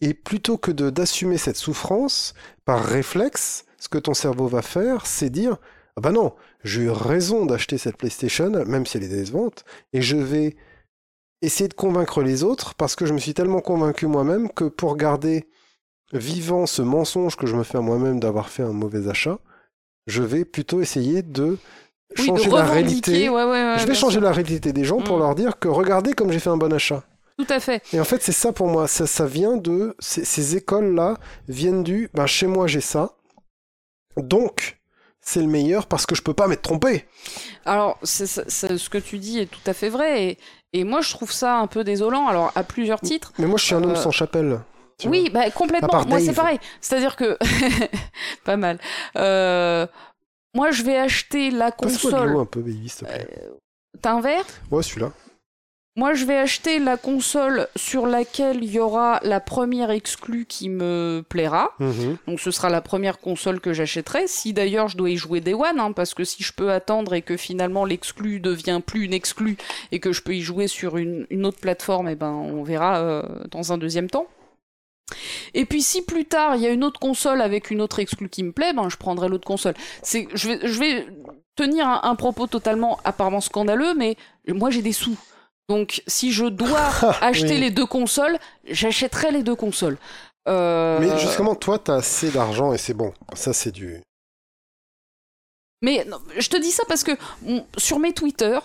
Et 0.01 0.13
plutôt 0.13 0.57
que 0.57 0.71
d'assumer 0.71 1.37
cette 1.37 1.55
souffrance, 1.55 2.33
par 2.63 2.83
réflexe, 2.83 3.65
ce 3.77 3.89
que 3.89 3.97
ton 3.97 4.13
cerveau 4.13 4.47
va 4.47 4.61
faire, 4.61 5.05
c'est 5.05 5.29
dire 5.29 5.57
Ah 5.95 6.01
bah 6.01 6.11
non, 6.11 6.35
j'ai 6.63 6.83
eu 6.83 6.89
raison 6.89 7.45
d'acheter 7.45 7.77
cette 7.77 7.97
PlayStation, 7.97 8.49
même 8.65 8.85
si 8.85 8.97
elle 8.97 9.03
est 9.03 9.07
décevante, 9.07 9.65
et 9.93 10.01
je 10.01 10.17
vais 10.17 10.55
essayer 11.41 11.67
de 11.67 11.73
convaincre 11.73 12.21
les 12.21 12.43
autres 12.43 12.75
parce 12.75 12.95
que 12.95 13.05
je 13.05 13.13
me 13.13 13.19
suis 13.19 13.33
tellement 13.33 13.61
convaincu 13.61 14.07
moi-même 14.07 14.49
que 14.51 14.65
pour 14.65 14.97
garder 14.97 15.47
vivant 16.13 16.65
ce 16.65 16.81
mensonge 16.81 17.35
que 17.35 17.47
je 17.47 17.55
me 17.55 17.63
fais 17.63 17.77
à 17.77 17.81
moi-même 17.81 18.19
d'avoir 18.19 18.49
fait 18.49 18.63
un 18.63 18.73
mauvais 18.73 19.07
achat, 19.07 19.39
je 20.07 20.21
vais 20.21 20.45
plutôt 20.45 20.81
essayer 20.81 21.21
de 21.21 21.57
changer 22.15 22.49
la 22.49 22.65
réalité. 22.65 23.25
je 23.25 23.85
vais 23.85 23.95
changer 23.95 24.19
la 24.19 24.31
réalité 24.31 24.73
des 24.73 24.83
gens 24.83 25.01
pour 25.01 25.17
mm. 25.17 25.19
leur 25.19 25.35
dire 25.35 25.59
que 25.59 25.67
regardez 25.67 26.13
comme 26.13 26.31
j'ai 26.31 26.39
fait 26.39 26.49
un 26.49 26.57
bon 26.57 26.71
achat. 26.73 27.03
Tout 27.37 27.47
à 27.49 27.59
fait. 27.59 27.83
Et 27.93 27.99
en 27.99 28.05
fait, 28.05 28.21
c'est 28.21 28.31
ça 28.31 28.53
pour 28.53 28.67
moi. 28.67 28.87
Ça, 28.87 29.07
ça 29.07 29.25
vient 29.25 29.57
de. 29.57 29.95
Ces, 29.99 30.55
écoles-là 30.55 31.17
viennent 31.49 31.83
du. 31.83 32.09
Ben, 32.13 32.27
chez 32.27 32.47
moi, 32.47 32.67
j'ai 32.67 32.81
ça. 32.81 33.11
Donc, 34.15 34.79
c'est 35.19 35.41
le 35.41 35.47
meilleur 35.47 35.87
parce 35.87 36.05
que 36.05 36.15
je 36.15 36.21
peux 36.21 36.33
pas 36.33 36.47
m'être 36.47 36.61
trompé. 36.61 37.05
Alors, 37.65 37.99
ce 38.03 38.89
que 38.89 38.97
tu 38.97 39.17
dis 39.17 39.39
est 39.39 39.47
tout 39.47 39.59
à 39.65 39.73
fait 39.73 39.89
vrai. 39.89 40.23
Et, 40.23 40.37
et, 40.71 40.83
moi, 40.85 41.01
je 41.01 41.11
trouve 41.11 41.31
ça 41.31 41.57
un 41.57 41.67
peu 41.67 41.83
désolant. 41.83 42.27
Alors, 42.27 42.53
à 42.55 42.63
plusieurs 42.63 43.01
titres. 43.01 43.33
Mais 43.37 43.47
moi, 43.47 43.57
je 43.57 43.65
suis 43.65 43.75
un 43.75 43.83
homme 43.83 43.91
euh, 43.91 43.95
sans 43.95 44.11
chapelle. 44.11 44.61
Oui, 45.03 45.29
bah, 45.29 45.49
complètement. 45.51 46.05
Moi, 46.05 46.19
c'est 46.19 46.33
pareil. 46.33 46.59
C'est-à-dire 46.79 47.15
que. 47.15 47.37
pas 48.45 48.57
mal. 48.57 48.79
Euh, 49.17 49.85
moi, 50.53 50.71
je 50.71 50.83
vais 50.83 50.97
acheter 50.97 51.51
la 51.51 51.71
console. 51.71 52.35
un 52.37 52.45
peu, 52.45 52.61
baby, 52.61 52.87
s'il 52.87 53.07
te 53.07 53.13
plaît. 53.13 53.27
Euh, 53.43 53.49
t'as 54.01 54.13
un 54.13 54.21
verre? 54.21 54.45
Ouais, 54.71 54.83
celui-là. 54.83 55.11
Moi, 55.97 56.13
je 56.13 56.25
vais 56.25 56.35
acheter 56.35 56.79
la 56.79 56.97
console 56.97 57.69
sur 57.77 58.05
laquelle 58.05 58.61
il 58.61 58.69
y 58.69 58.79
aura 58.79 59.21
la 59.23 59.39
première 59.39 59.91
exclue 59.91 60.45
qui 60.45 60.67
me 60.67 61.23
plaira. 61.29 61.71
Mhm. 61.79 62.17
Donc, 62.27 62.41
ce 62.41 62.51
sera 62.51 62.69
la 62.69 62.81
première 62.81 63.17
console 63.19 63.61
que 63.61 63.71
j'achèterai. 63.71 64.27
Si 64.27 64.51
d'ailleurs 64.51 64.89
je 64.89 64.97
dois 64.97 65.09
y 65.09 65.15
jouer 65.15 65.39
Day 65.39 65.53
One, 65.53 65.79
hein, 65.79 65.93
parce 65.93 66.13
que 66.13 66.25
si 66.25 66.43
je 66.43 66.51
peux 66.51 66.69
attendre 66.73 67.13
et 67.13 67.21
que 67.21 67.37
finalement 67.37 67.85
l'exclu 67.85 68.41
devient 68.41 68.81
plus 68.85 69.05
une 69.05 69.13
exclue 69.13 69.55
et 69.93 70.01
que 70.01 70.11
je 70.11 70.21
peux 70.21 70.35
y 70.35 70.41
jouer 70.41 70.67
sur 70.67 70.97
une, 70.97 71.45
autre 71.45 71.59
plateforme, 71.61 72.09
eh 72.09 72.15
ben, 72.15 72.31
on 72.31 72.63
verra 72.63 72.97
euh, 72.97 73.23
dans 73.49 73.71
un 73.71 73.77
deuxième 73.77 74.09
temps. 74.09 74.27
Et 75.53 75.65
puis 75.65 75.81
si 75.81 76.01
plus 76.01 76.25
tard 76.25 76.55
il 76.55 76.61
y 76.61 76.67
a 76.67 76.69
une 76.69 76.83
autre 76.83 76.99
console 76.99 77.41
avec 77.41 77.69
une 77.71 77.81
autre 77.81 77.99
exclue 77.99 78.29
qui 78.29 78.43
me 78.43 78.51
plaît, 78.51 78.73
ben 78.73 78.89
je 78.89 78.97
prendrai 78.97 79.29
l'autre 79.29 79.45
console. 79.45 79.75
C'est, 80.01 80.27
je 80.33 80.47
vais, 80.47 80.67
je 80.67 80.79
vais 80.79 81.07
tenir 81.55 81.87
un, 81.87 82.15
propos 82.15 82.47
totalement 82.47 82.99
apparemment 83.03 83.41
scandaleux, 83.41 83.93
mais 83.93 84.17
moi 84.47 84.69
j'ai 84.69 84.81
des 84.81 84.93
sous. 84.93 85.17
Donc 85.69 86.03
si 86.07 86.31
je 86.31 86.45
dois 86.45 86.89
acheter 87.21 87.57
les 87.57 87.71
deux 87.71 87.85
consoles, 87.85 88.37
j'achèterai 88.65 89.31
les 89.31 89.43
deux 89.43 89.55
consoles. 89.55 89.97
Euh, 90.47 90.99
mais 90.99 91.17
justement, 91.17 91.55
toi, 91.55 91.79
t'as 91.79 91.95
assez 91.95 92.29
d'argent 92.29 92.71
et 92.73 92.77
c'est 92.77 92.93
bon. 92.93 93.13
Ça, 93.33 93.51
c'est 93.53 93.71
du. 93.71 94.01
Mais 95.81 96.05
je 96.37 96.49
te 96.49 96.57
dis 96.57 96.71
ça 96.71 96.83
parce 96.87 97.03
que 97.03 97.11
sur 97.77 97.99
mes 97.99 98.13
Twitter, 98.13 98.59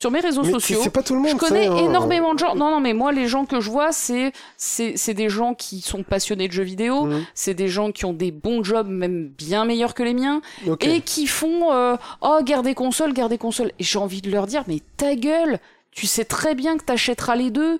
sur 0.00 0.10
mes 0.10 0.20
réseaux 0.20 0.44
sociaux. 0.44 0.80
C'est 0.82 0.90
pas 0.90 1.02
tout 1.02 1.14
le 1.14 1.20
monde. 1.20 1.32
Je 1.32 1.36
connais 1.36 1.66
hein. 1.66 1.76
énormément 1.76 2.32
de 2.32 2.38
gens. 2.38 2.54
Non, 2.54 2.70
non, 2.70 2.80
mais 2.80 2.94
moi, 2.94 3.12
les 3.12 3.28
gens 3.28 3.44
que 3.44 3.60
je 3.60 3.70
vois, 3.70 3.92
c'est 3.92 4.32
c'est 4.56 5.14
des 5.14 5.28
gens 5.28 5.54
qui 5.54 5.82
sont 5.82 6.02
passionnés 6.02 6.48
de 6.48 6.52
jeux 6.52 6.62
vidéo. 6.62 7.04
Mhm. 7.04 7.24
C'est 7.34 7.54
des 7.54 7.68
gens 7.68 7.92
qui 7.92 8.06
ont 8.06 8.14
des 8.14 8.30
bons 8.30 8.64
jobs, 8.64 8.88
même 8.88 9.28
bien 9.28 9.64
meilleurs 9.66 9.94
que 9.94 10.02
les 10.02 10.14
miens, 10.14 10.40
et 10.80 11.02
qui 11.02 11.26
font 11.26 11.72
euh, 11.72 11.96
oh 12.22 12.38
garder 12.42 12.74
console, 12.74 13.12
garder 13.12 13.36
console. 13.36 13.72
Et 13.78 13.84
j'ai 13.84 13.98
envie 13.98 14.22
de 14.22 14.30
leur 14.30 14.46
dire, 14.46 14.64
mais 14.66 14.80
ta 14.96 15.14
gueule, 15.14 15.58
tu 15.90 16.06
sais 16.06 16.24
très 16.24 16.54
bien 16.54 16.78
que 16.78 16.84
t'achèteras 16.84 17.36
les 17.36 17.50
deux. 17.50 17.78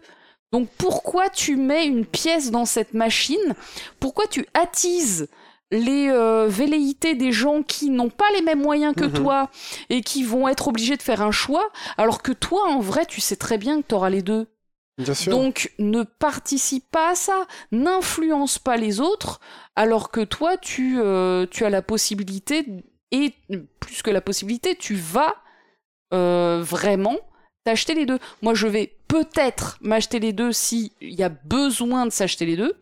Donc 0.53 0.69
pourquoi 0.79 1.31
tu 1.31 1.57
mets 1.57 1.87
une 1.87 2.05
pièce 2.05 2.51
dans 2.51 2.65
cette 2.65 2.93
machine? 2.93 3.55
Pourquoi 3.99 4.27
tu 4.27 4.47
attises 4.53 5.29
les 5.71 6.09
euh, 6.11 6.47
velléités 6.49 7.15
des 7.15 7.33
gens 7.33 7.63
qui 7.63 7.91
n'ont 7.91 8.11
pas 8.11 8.25
les 8.35 8.43
mêmes 8.43 8.63
moyens 8.63 8.95
que 8.95 9.05
mhm. 9.05 9.13
toi 9.13 9.51
et 9.89 10.01
qui 10.01 10.25
vont 10.25 10.49
être 10.49 10.69
obligés 10.69 10.97
de 10.97 11.03
faire 11.03 11.23
un 11.23 11.31
choix, 11.31 11.71
alors 11.97 12.23
que 12.23 12.33
toi, 12.33 12.69
en 12.69 12.81
vrai, 12.81 13.07
tu 13.07 13.21
sais 13.21 13.37
très 13.37 13.59
bien 13.59 13.81
que 13.81 13.87
tu 13.89 13.95
auras 13.95 14.11
les 14.11 14.23
deux. 14.23 14.49
Bien 14.99 15.15
sûr. 15.15 15.31
Donc, 15.33 15.73
ne 15.79 16.03
participe 16.03 16.91
pas 16.91 17.13
à 17.13 17.15
ça, 17.15 17.47
n'influence 17.73 18.59
pas 18.59 18.77
les 18.77 19.01
autres, 19.01 19.41
alors 19.77 20.11
que 20.11 20.21
toi, 20.21 20.57
tu, 20.57 21.01
euh, 21.01 21.47
tu 21.51 21.65
as 21.65 21.71
la 21.71 21.83
possibilité, 21.83 22.67
et 23.13 23.35
plus 23.81 24.03
que 24.03 24.11
la 24.11 24.21
possibilité, 24.21 24.75
tu 24.77 24.95
vas 24.95 25.35
euh, 26.13 26.61
vraiment 26.63 27.17
t'acheter 27.65 27.95
les 27.95 28.07
deux. 28.07 28.19
Moi, 28.43 28.55
je 28.55 28.67
vais 28.67 29.00
peut-être 29.11 29.77
m'acheter 29.81 30.21
les 30.21 30.33
deux 30.33 30.53
s'il 30.53 30.91
y 31.01 31.23
a 31.23 31.29
besoin 31.29 32.07
de 32.07 32.11
s'acheter 32.11 32.47
les 32.47 32.57
deux. 32.57 32.75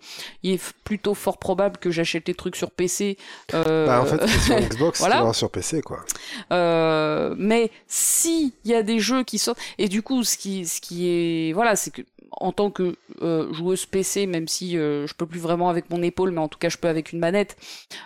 Il 0.43 0.53
est 0.53 0.75
plutôt 0.85 1.15
fort 1.15 1.39
probable 1.39 1.79
que 1.79 1.91
j'achète 1.91 2.29
les 2.29 2.35
trucs 2.35 2.57
sur 2.57 2.71
PC. 2.71 3.17
Euh... 3.55 3.87
Bah, 3.87 4.03
en 4.03 4.05
fait, 4.05 4.27
sur 4.27 4.61
Xbox, 4.61 5.01
voilà. 5.01 5.33
sur 5.33 5.51
PC, 5.51 5.81
quoi. 5.81 6.05
Euh, 6.53 7.35
mais 7.39 7.71
s'il 7.87 8.53
y 8.65 8.75
a 8.75 8.83
des 8.83 9.01
jeux 9.01 9.25
qui 9.25 9.39
sortent, 9.39 9.59
et 9.79 9.89
du 9.89 10.03
coup, 10.03 10.23
ce 10.23 10.37
qui, 10.37 10.67
ce 10.67 10.81
qui 10.81 11.09
est, 11.09 11.53
voilà, 11.53 11.77
c'est 11.77 11.91
que 11.91 12.03
en 12.31 12.53
tant 12.53 12.71
que 12.71 12.97
euh, 13.23 13.53
joueuse 13.53 13.87
PC, 13.87 14.27
même 14.27 14.49
si 14.49 14.77
euh, 14.77 15.07
je 15.07 15.15
peux 15.15 15.27
plus 15.27 15.41
vraiment 15.41 15.69
avec 15.71 15.91
mon 15.91 16.03
épaule, 16.03 16.31
mais 16.31 16.41
en 16.41 16.49
tout 16.49 16.59
cas 16.59 16.69
je 16.69 16.77
peux 16.77 16.89
avec 16.89 17.13
une 17.13 17.19
manette, 17.19 17.57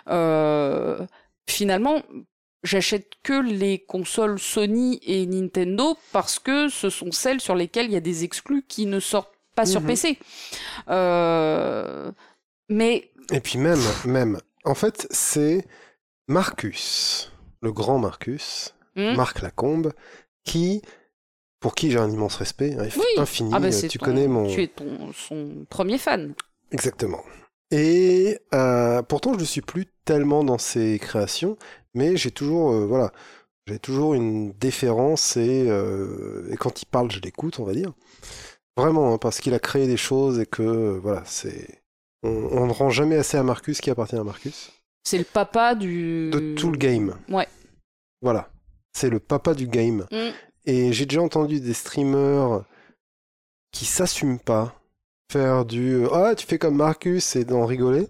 euh, 0.09 1.05
finalement, 1.47 2.01
j'achète 2.63 3.11
que 3.23 3.33
les 3.41 3.79
consoles 3.79 4.39
Sony 4.39 4.99
et 5.03 5.25
Nintendo 5.25 5.97
parce 6.11 6.39
que 6.39 6.69
ce 6.69 6.89
sont 6.89 7.11
celles 7.11 7.41
sur 7.41 7.55
lesquelles 7.55 7.87
il 7.87 7.93
y 7.93 7.97
a 7.97 8.01
des 8.01 8.23
exclus 8.23 8.63
qui 8.67 8.85
ne 8.85 8.99
sortent 8.99 9.33
pas 9.55 9.65
sur 9.65 9.81
Mhm. 9.81 9.87
PC. 9.87 10.17
Euh, 10.89 12.11
mais 12.69 13.09
Et 13.31 13.39
puis 13.39 13.57
même, 13.57 13.79
même, 14.05 14.39
en 14.65 14.75
fait, 14.75 15.07
c'est 15.11 15.65
Marcus, 16.27 17.31
le 17.61 17.71
grand 17.71 17.99
Marcus, 17.99 18.73
Hmm. 18.95 19.15
Marc 19.15 19.41
Lacombe, 19.41 19.91
qui, 20.45 20.81
pour 21.59 21.73
qui 21.73 21.89
j'ai 21.89 21.97
un 21.97 22.11
immense 22.11 22.35
respect, 22.35 22.75
hein, 22.77 22.87
Oui. 22.95 23.03
infini. 23.17 23.49
ah 23.53 23.59
bah 23.59 23.69
euh, 23.69 23.87
tu 23.89 23.97
ton- 23.97 24.05
connais 24.05 24.27
mon. 24.27 24.47
tu 24.53 24.61
es 24.61 24.67
ton, 24.67 25.11
son 25.13 25.65
premier 25.69 25.97
fan. 25.97 26.35
Exactement. 26.71 27.23
Et 27.73 28.37
euh, 28.53 29.01
pourtant, 29.01 29.33
je 29.33 29.39
ne 29.39 29.45
suis 29.45 29.61
plus 29.61 29.87
tellement 30.05 30.43
dans 30.43 30.59
ses 30.59 30.99
créations, 30.99 31.57
mais 31.95 32.15
j'ai 32.17 32.29
toujours, 32.29 32.71
euh, 32.71 32.85
voilà, 32.85 33.11
j'ai 33.65 33.79
toujours 33.79 34.13
une 34.13 34.51
déférence 34.51 35.37
et, 35.37 35.65
euh, 35.67 36.47
et 36.51 36.55
quand 36.55 36.83
il 36.83 36.85
parle, 36.85 37.09
je 37.09 37.19
l'écoute, 37.19 37.57
on 37.57 37.63
va 37.63 37.73
dire. 37.73 37.91
Vraiment, 38.77 39.15
hein, 39.15 39.17
parce 39.17 39.39
qu'il 39.39 39.55
a 39.55 39.59
créé 39.59 39.87
des 39.87 39.97
choses 39.97 40.39
et 40.39 40.45
que, 40.45 40.99
voilà, 41.01 41.23
c'est. 41.25 41.81
On, 42.21 42.29
on 42.29 42.67
ne 42.67 42.71
rend 42.71 42.91
jamais 42.91 43.15
assez 43.15 43.37
à 43.37 43.43
Marcus 43.43 43.81
qui 43.81 43.89
appartient 43.89 44.17
à 44.17 44.23
Marcus. 44.23 44.71
C'est 45.03 45.17
le 45.17 45.23
papa 45.23 45.73
du. 45.73 46.29
De 46.29 46.53
tout 46.53 46.69
le 46.69 46.77
game. 46.77 47.17
Ouais. 47.27 47.47
Voilà. 48.21 48.51
C'est 48.95 49.09
le 49.09 49.19
papa 49.19 49.55
du 49.55 49.65
game. 49.65 50.05
Mm. 50.11 50.29
Et 50.65 50.93
j'ai 50.93 51.07
déjà 51.07 51.23
entendu 51.23 51.59
des 51.59 51.73
streamers 51.73 52.63
qui 53.71 53.85
s'assument 53.85 54.39
pas 54.39 54.75
faire 55.31 55.65
du 55.65 56.05
ah 56.11 56.33
tu 56.35 56.45
fais 56.45 56.57
comme 56.59 56.75
Marcus 56.77 57.35
et 57.35 57.45
d'en 57.45 57.65
rigoler. 57.65 58.07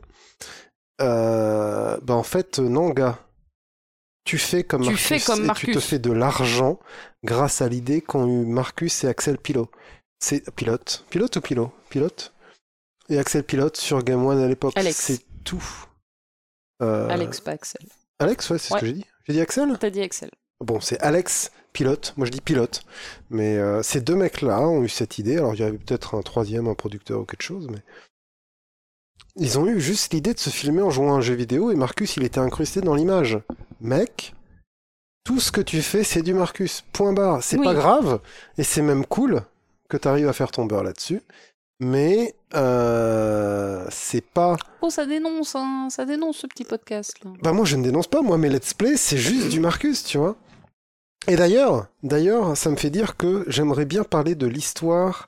Euh, 1.01 1.97
bah 2.01 2.13
en 2.13 2.23
fait 2.23 2.59
non 2.59 2.89
gars. 2.89 3.19
Tu 4.25 4.37
fais 4.37 4.63
comme 4.63 4.83
Tu 4.83 4.89
Marcus 4.89 5.07
fais 5.07 5.19
comme 5.19 5.39
et 5.39 5.53
tu 5.53 5.65
te 5.65 5.71
Marcus. 5.71 5.85
fais 5.85 5.99
de 5.99 6.11
l'argent 6.11 6.79
grâce 7.23 7.61
à 7.61 7.67
l'idée 7.67 8.01
qu'ont 8.01 8.25
eu 8.27 8.45
Marcus 8.45 9.03
et 9.03 9.07
Axel 9.07 9.37
Pilot. 9.37 9.69
C'est 10.19 10.49
pilote, 10.55 11.05
pilote 11.09 11.35
ou 11.35 11.41
pilot, 11.41 11.71
pilote. 11.89 12.33
Et 13.09 13.19
Axel 13.19 13.43
Pilote 13.43 13.75
sur 13.75 14.01
Game 14.01 14.25
One 14.25 14.41
à 14.41 14.47
l'époque. 14.47 14.73
C'est 14.93 15.19
tout. 15.43 15.61
Euh, 16.81 17.09
Alex, 17.09 17.41
pas 17.41 17.51
Axel. 17.51 17.81
Alex, 18.19 18.49
ouais, 18.49 18.57
c'est 18.57 18.73
ce 18.73 18.79
que 18.79 18.85
j'ai 18.85 18.93
dit. 18.93 19.05
J'ai 19.27 19.33
dit 19.33 19.41
Axel? 19.41 19.77
T'as 19.77 19.89
dit 19.89 20.01
Axel. 20.01 20.31
Bon, 20.63 20.79
c'est 20.79 20.99
Alex 21.01 21.51
pilote, 21.73 22.13
moi 22.17 22.25
je 22.27 22.31
dis 22.31 22.39
pilote, 22.41 22.83
mais 23.31 23.57
euh, 23.57 23.81
ces 23.83 23.99
deux 23.99 24.15
mecs-là 24.15 24.61
ont 24.61 24.83
eu 24.83 24.89
cette 24.89 25.17
idée, 25.17 25.37
alors 25.37 25.55
il 25.55 25.59
y 25.59 25.63
avait 25.63 25.77
peut-être 25.77 26.15
un 26.15 26.21
troisième, 26.21 26.67
un 26.67 26.75
producteur 26.75 27.19
ou 27.21 27.25
quelque 27.25 27.41
chose, 27.41 27.67
mais 27.69 27.79
ils 29.35 29.57
ont 29.57 29.65
eu 29.67 29.81
juste 29.81 30.13
l'idée 30.13 30.33
de 30.35 30.39
se 30.39 30.51
filmer 30.51 30.83
en 30.83 30.91
jouant 30.91 31.13
à 31.15 31.17
un 31.17 31.21
jeu 31.21 31.33
vidéo 31.33 31.71
et 31.71 31.75
Marcus 31.75 32.15
il 32.17 32.23
était 32.23 32.39
incrusté 32.39 32.81
dans 32.81 32.93
l'image. 32.93 33.39
Mec, 33.81 34.35
tout 35.23 35.39
ce 35.39 35.51
que 35.51 35.61
tu 35.61 35.81
fais 35.81 36.03
c'est 36.03 36.21
du 36.21 36.35
Marcus, 36.35 36.83
point 36.93 37.11
barre, 37.13 37.41
c'est 37.43 37.57
Oui. 37.57 37.63
pas 37.65 37.73
grave, 37.73 38.19
et 38.59 38.63
c'est 38.63 38.83
même 38.83 39.05
cool 39.05 39.41
que 39.89 39.97
tu 39.97 40.07
arrives 40.07 40.27
à 40.29 40.33
faire 40.33 40.51
ton 40.51 40.65
beurre 40.65 40.83
là-dessus, 40.83 41.21
mais 41.79 42.35
euh, 42.53 43.83
c'est 43.89 44.23
pas... 44.23 44.55
Oh, 44.81 44.91
ça 44.91 45.07
dénonce, 45.07 45.55
hein. 45.55 45.87
Ça 45.89 46.05
dénonce 46.05 46.37
ce 46.37 46.47
petit 46.47 46.65
podcast 46.65 47.15
là. 47.25 47.31
Bah 47.41 47.51
moi 47.51 47.65
je 47.65 47.75
ne 47.77 47.83
dénonce 47.83 48.07
pas, 48.07 48.21
moi 48.21 48.37
mes 48.37 48.49
let's 48.49 48.75
play 48.75 48.95
c'est 48.95 49.17
juste 49.17 49.49
du 49.49 49.59
Marcus, 49.59 50.03
tu 50.03 50.19
vois. 50.19 50.35
Et 51.27 51.35
d'ailleurs, 51.35 51.87
d'ailleurs, 52.03 52.57
ça 52.57 52.69
me 52.69 52.75
fait 52.75 52.89
dire 52.89 53.15
que 53.17 53.45
j'aimerais 53.47 53.85
bien 53.85 54.03
parler 54.03 54.35
de 54.35 54.45
l'histoire 54.47 55.27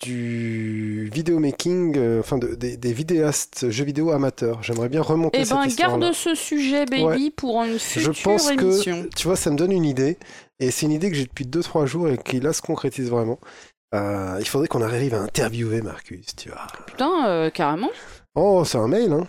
du 0.00 1.10
vidéomaking, 1.12 1.96
euh, 1.96 2.20
enfin 2.20 2.38
de- 2.38 2.54
des, 2.54 2.76
des 2.76 2.92
vidéastes 2.92 3.68
jeux 3.70 3.84
vidéo 3.84 4.10
amateurs. 4.10 4.62
J'aimerais 4.62 4.88
bien 4.88 5.02
remonter 5.02 5.40
Eh 5.40 5.44
cette 5.44 5.56
ben, 5.56 5.64
histoire 5.66 5.98
garde 5.98 6.12
ce 6.14 6.34
sujet, 6.36 6.84
baby, 6.86 7.02
Ouais. 7.04 7.30
pour 7.30 7.62
une 7.64 7.72
Je 7.74 7.78
future 7.78 8.14
pense 8.22 8.50
émission. 8.50 9.04
que, 9.04 9.08
tu 9.16 9.26
vois, 9.26 9.36
ça 9.36 9.50
me 9.50 9.56
donne 9.56 9.72
une 9.72 9.84
idée, 9.84 10.16
et 10.60 10.70
c'est 10.70 10.86
une 10.86 10.92
idée 10.92 11.10
que 11.10 11.16
j'ai 11.16 11.24
depuis 11.26 11.46
2-3 11.46 11.86
jours 11.86 12.08
et 12.08 12.16
qui 12.18 12.38
là 12.40 12.52
se 12.52 12.62
concrétise 12.62 13.10
vraiment. 13.10 13.40
Euh, 13.94 14.36
il 14.38 14.46
faudrait 14.46 14.68
qu'on 14.68 14.82
arrive 14.82 15.14
à 15.14 15.20
interviewer 15.20 15.80
Marcus, 15.82 16.26
tu 16.36 16.50
vois. 16.50 16.66
Putain, 16.86 17.26
euh, 17.26 17.50
carrément. 17.50 17.90
Oh, 18.36 18.62
c'est 18.64 18.78
un 18.78 18.86
mail, 18.88 19.12
hein. 19.12 19.26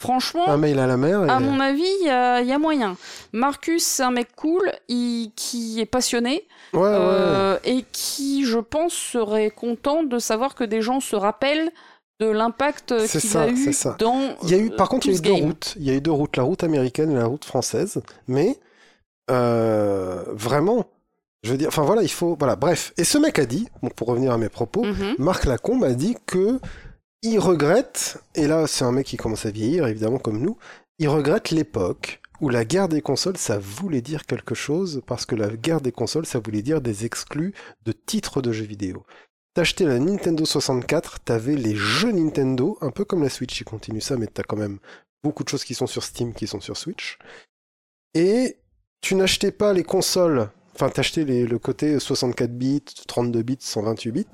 Franchement, 0.00 0.48
Un 0.48 0.56
mail 0.56 0.78
à 0.78 0.86
la 0.86 0.96
mer. 0.96 1.24
et- 1.24 1.28
à 1.28 1.38
mon 1.40 1.60
avis, 1.60 1.84
il 2.00 2.06
y, 2.06 2.10
a 2.10 2.40
il 2.40 2.48
y 2.48 2.52
a 2.52 2.58
moyen. 2.58 2.96
Marcus, 3.32 3.84
c'est 3.84 4.02
un 4.02 4.10
mec 4.10 4.28
cool, 4.34 4.72
il- 4.88 5.30
qui 5.36 5.78
est 5.78 5.84
passionné, 5.86 6.48
Ouais, 6.72 6.80
ouais. 6.80 6.88
euh, 6.90 7.58
et 7.64 7.84
qui, 7.92 8.44
je 8.46 8.58
pense, 8.58 8.94
serait 8.94 9.50
content 9.50 10.02
de 10.02 10.18
savoir 10.18 10.54
que 10.54 10.64
des 10.64 10.80
gens 10.80 11.00
se 11.00 11.14
rappellent 11.16 11.70
de 12.18 12.26
l'impact 12.26 12.94
qu'il 13.08 13.20
ça, 13.20 13.42
a 13.42 13.48
eu 13.48 13.72
ça. 13.74 13.96
dans 13.98 14.36
Il 14.44 14.50
y 14.50 14.54
a 14.54 14.58
eu, 14.58 14.70
par 14.70 14.86
euh, 14.86 14.90
contre, 14.90 15.06
il 15.06 15.10
y 15.10 15.12
a 15.12 15.14
eu 15.14 15.18
ce 15.18 15.22
deux 15.22 15.34
game. 15.34 15.44
routes. 15.44 15.74
Il 15.76 15.84
y 15.84 15.90
a 15.90 15.94
eu 15.94 16.00
deux 16.00 16.10
routes, 16.10 16.36
la 16.38 16.42
route 16.44 16.64
américaine 16.64 17.10
et 17.12 17.16
la 17.16 17.26
route 17.26 17.44
française. 17.44 18.00
Mais 18.26 18.58
euh, 19.30 20.22
vraiment, 20.28 20.84
je 21.42 21.50
veux 21.52 21.58
dire, 21.58 21.68
enfin 21.68 21.82
voilà, 21.82 22.02
il 22.02 22.10
faut, 22.10 22.36
voilà, 22.38 22.56
bref. 22.56 22.92
Et 22.96 23.04
ce 23.04 23.18
mec 23.18 23.38
a 23.38 23.44
dit, 23.46 23.68
bon, 23.82 23.88
pour 23.90 24.08
revenir 24.08 24.32
à 24.32 24.38
mes 24.38 24.48
propos, 24.48 24.84
Mhm. 24.84 25.14
Marc 25.18 25.44
Lacombe 25.44 25.84
a 25.84 25.92
dit 25.92 26.16
que 26.26 26.58
il 27.22 27.38
regrette, 27.38 28.22
et 28.34 28.46
là 28.46 28.66
c'est 28.66 28.84
un 28.84 28.92
mec 28.92 29.06
qui 29.06 29.16
commence 29.16 29.46
à 29.46 29.50
vieillir, 29.50 29.86
évidemment 29.86 30.18
comme 30.18 30.40
nous, 30.40 30.56
il 30.98 31.08
regrette 31.08 31.50
l'époque 31.50 32.20
où 32.40 32.48
la 32.48 32.64
guerre 32.64 32.88
des 32.88 33.02
consoles, 33.02 33.36
ça 33.36 33.58
voulait 33.58 34.00
dire 34.00 34.24
quelque 34.24 34.54
chose, 34.54 35.02
parce 35.06 35.26
que 35.26 35.34
la 35.34 35.48
guerre 35.48 35.80
des 35.80 35.92
consoles, 35.92 36.26
ça 36.26 36.38
voulait 36.38 36.62
dire 36.62 36.80
des 36.80 37.04
exclus 37.04 37.54
de 37.84 37.92
titres 37.92 38.40
de 38.40 38.52
jeux 38.52 38.64
vidéo. 38.64 39.04
T'achetais 39.52 39.84
la 39.84 39.98
Nintendo 39.98 40.44
64, 40.44 41.20
t'avais 41.20 41.56
les 41.56 41.76
jeux 41.76 42.12
Nintendo, 42.12 42.78
un 42.80 42.90
peu 42.90 43.04
comme 43.04 43.22
la 43.22 43.28
Switch, 43.28 43.60
ils 43.60 43.64
continuent 43.64 44.00
ça, 44.00 44.16
mais 44.16 44.26
t'as 44.26 44.42
quand 44.42 44.56
même 44.56 44.78
beaucoup 45.22 45.44
de 45.44 45.48
choses 45.48 45.64
qui 45.64 45.74
sont 45.74 45.86
sur 45.86 46.02
Steam, 46.02 46.32
qui 46.32 46.46
sont 46.46 46.60
sur 46.60 46.76
Switch. 46.76 47.18
Et 48.14 48.58
tu 49.02 49.14
n'achetais 49.14 49.52
pas 49.52 49.72
les 49.72 49.84
consoles, 49.84 50.48
enfin 50.74 50.88
t'achetais 50.88 51.24
le 51.24 51.58
côté 51.58 51.98
64 51.98 52.56
bits, 52.56 52.84
32 53.06 53.42
bits, 53.42 53.56
128 53.60 54.12
bits, 54.12 54.26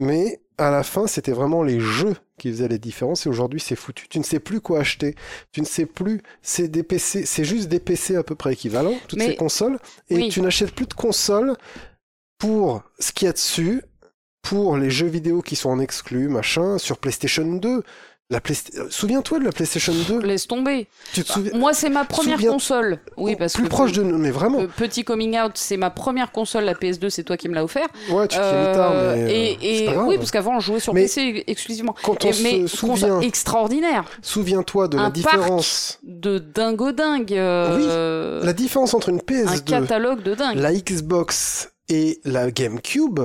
mais 0.00 0.40
à 0.58 0.70
la 0.70 0.82
fin 0.82 1.06
c'était 1.06 1.32
vraiment 1.32 1.62
les 1.62 1.80
jeux 1.80 2.16
qui 2.38 2.50
faisaient 2.50 2.68
les 2.68 2.78
différences 2.78 3.26
et 3.26 3.28
aujourd'hui 3.28 3.60
c'est 3.60 3.76
foutu. 3.76 4.08
Tu 4.08 4.18
ne 4.18 4.24
sais 4.24 4.40
plus 4.40 4.60
quoi 4.60 4.80
acheter, 4.80 5.14
tu 5.52 5.60
ne 5.60 5.66
sais 5.66 5.86
plus, 5.86 6.20
c'est 6.42 6.68
des 6.68 6.82
PC, 6.82 7.24
c'est 7.26 7.44
juste 7.44 7.68
des 7.68 7.80
PC 7.80 8.16
à 8.16 8.22
peu 8.22 8.34
près 8.34 8.52
équivalents, 8.54 8.94
toutes 9.08 9.18
Mais- 9.18 9.26
ces 9.28 9.36
consoles, 9.36 9.78
et 10.08 10.16
Oui. 10.16 10.28
tu 10.30 10.40
n'achètes 10.42 10.72
plus 10.72 10.86
de 10.86 10.94
consoles 10.94 11.54
pour 12.38 12.82
ce 12.98 13.12
qu'il 13.12 13.26
y 13.26 13.28
a 13.28 13.32
dessus, 13.32 13.82
pour 14.42 14.78
les 14.78 14.90
jeux 14.90 15.06
vidéo 15.06 15.42
qui 15.42 15.54
sont 15.56 15.68
en 15.68 15.78
exclus, 15.80 16.28
machin, 16.28 16.78
sur 16.78 16.96
PlayStation 16.98 17.44
2. 17.44 17.82
La 18.30 18.38
euh, 18.38 18.86
Souviens-toi 18.90 19.40
de 19.40 19.44
la 19.44 19.50
PlayStation 19.50 19.92
2 19.92 20.20
Laisse 20.20 20.46
tomber. 20.46 20.86
Tu 21.12 21.24
te 21.24 21.32
souviens 21.32 21.50
Moi, 21.58 21.72
c'est 21.74 21.88
ma 21.88 22.04
première 22.04 22.36
Souviens- 22.36 22.52
console. 22.52 23.00
Oui, 23.16 23.34
parce 23.34 23.54
Plus 23.54 23.64
que 23.64 23.68
proche 23.68 23.90
de 23.92 24.04
nous, 24.04 24.18
mais 24.18 24.30
vraiment. 24.30 24.60
Euh, 24.60 24.66
petit 24.68 25.02
coming 25.02 25.36
out, 25.36 25.52
c'est 25.56 25.76
ma 25.76 25.90
première 25.90 26.30
console, 26.30 26.62
la 26.64 26.74
PS2, 26.74 27.10
c'est 27.10 27.24
toi 27.24 27.36
qui 27.36 27.48
me 27.48 27.54
l'as 27.56 27.64
offert. 27.64 27.88
Ouais, 28.08 28.28
tu 28.28 28.36
mis 28.38 28.42
tard, 28.42 28.92
Euh, 28.94 29.16
mais. 29.16 29.22
euh, 29.24 29.28
et 29.28 29.58
c'est 29.60 29.82
et 29.82 29.86
pas 29.86 29.92
grave. 29.94 30.06
oui, 30.08 30.16
parce 30.16 30.30
qu'avant 30.30 30.56
on 30.56 30.60
jouait 30.60 30.78
sur 30.78 30.94
Mais 30.94 31.02
PC 31.02 31.42
exclusivement. 31.48 31.94
Quand 32.04 32.24
on 32.24 32.30
Et- 32.30 32.42
mais 32.42 32.68
se 32.68 32.76
souvient, 32.76 33.20
extraordinaire, 33.20 34.04
souviens-toi 34.22 34.86
de 34.86 34.96
un 34.96 35.02
la 35.02 35.10
parc 35.10 35.14
différence. 35.16 35.98
de 36.04 36.38
dingo 36.38 36.92
dingue. 36.92 37.32
euh, 37.34 38.44
La 38.44 38.52
différence 38.52 38.94
entre 38.94 39.08
une 39.08 39.16
un 39.16 39.18
PS2, 39.18 39.60
catalogue 39.64 40.22
de 40.22 40.34
dingue. 40.36 40.56
la 40.56 40.72
Xbox 40.72 41.70
et 41.88 42.20
la 42.24 42.52
GameCube, 42.52 43.18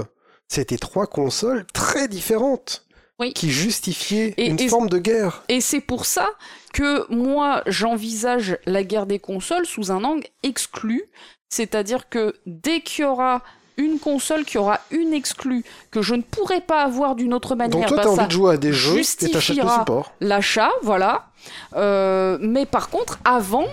c'était 0.48 0.77
trois 0.77 1.06
consoles 1.06 1.66
très 1.74 2.08
différentes. 2.08 2.85
Oui. 3.19 3.34
Qui 3.34 3.50
justifiaient 3.50 4.34
Et- 4.38 4.48
une 4.48 4.60
et- 4.60 4.68
forme 4.68 4.90
de 4.90 4.98
guerre. 4.98 5.44
Et 5.48 5.61
c'est 5.61 5.80
pour 5.82 6.06
ça 6.06 6.27
que 6.74 7.10
moi 7.14 7.61
j'envisage 7.66 8.58
la 8.66 8.84
guerre 8.84 9.06
des 9.06 9.19
consoles 9.19 9.66
sous 9.66 9.92
un 9.92 10.03
angle 10.03 10.26
exclu, 10.44 11.03
c'est-à-dire 11.50 12.10
que 12.10 12.35
dès 12.45 12.82
qu'il 12.82 13.03
y 13.03 13.08
aura 13.08 13.42
une 13.77 14.00
console 14.00 14.45
qui 14.45 14.58
aura 14.58 14.80
une 14.92 15.14
exclue 15.14 15.64
que 15.92 16.02
je 16.02 16.16
ne 16.16 16.22
pourrai 16.22 16.61
pas 16.61 16.84
avoir 16.84 17.16
d'une 17.16 17.34
autre 17.34 17.56
manière, 17.56 17.72
Donc 17.80 17.88
toi, 17.88 17.98
bah, 17.98 18.03
t'as 18.03 18.10
envie 18.10 18.27
de 18.27 18.32
jouer 18.32 18.53
à 18.53 18.58
des 18.58 18.72
jeux 18.74 19.00
et 19.00 19.30
t'achètes 19.30 19.58
le 19.58 19.69
support. 19.69 20.14
l'achat, 20.22 20.72
voilà. 20.82 21.27
Euh, 21.76 22.38
mais 22.42 22.66
par 22.66 22.90
contre, 22.90 23.19
avant. 23.26 23.66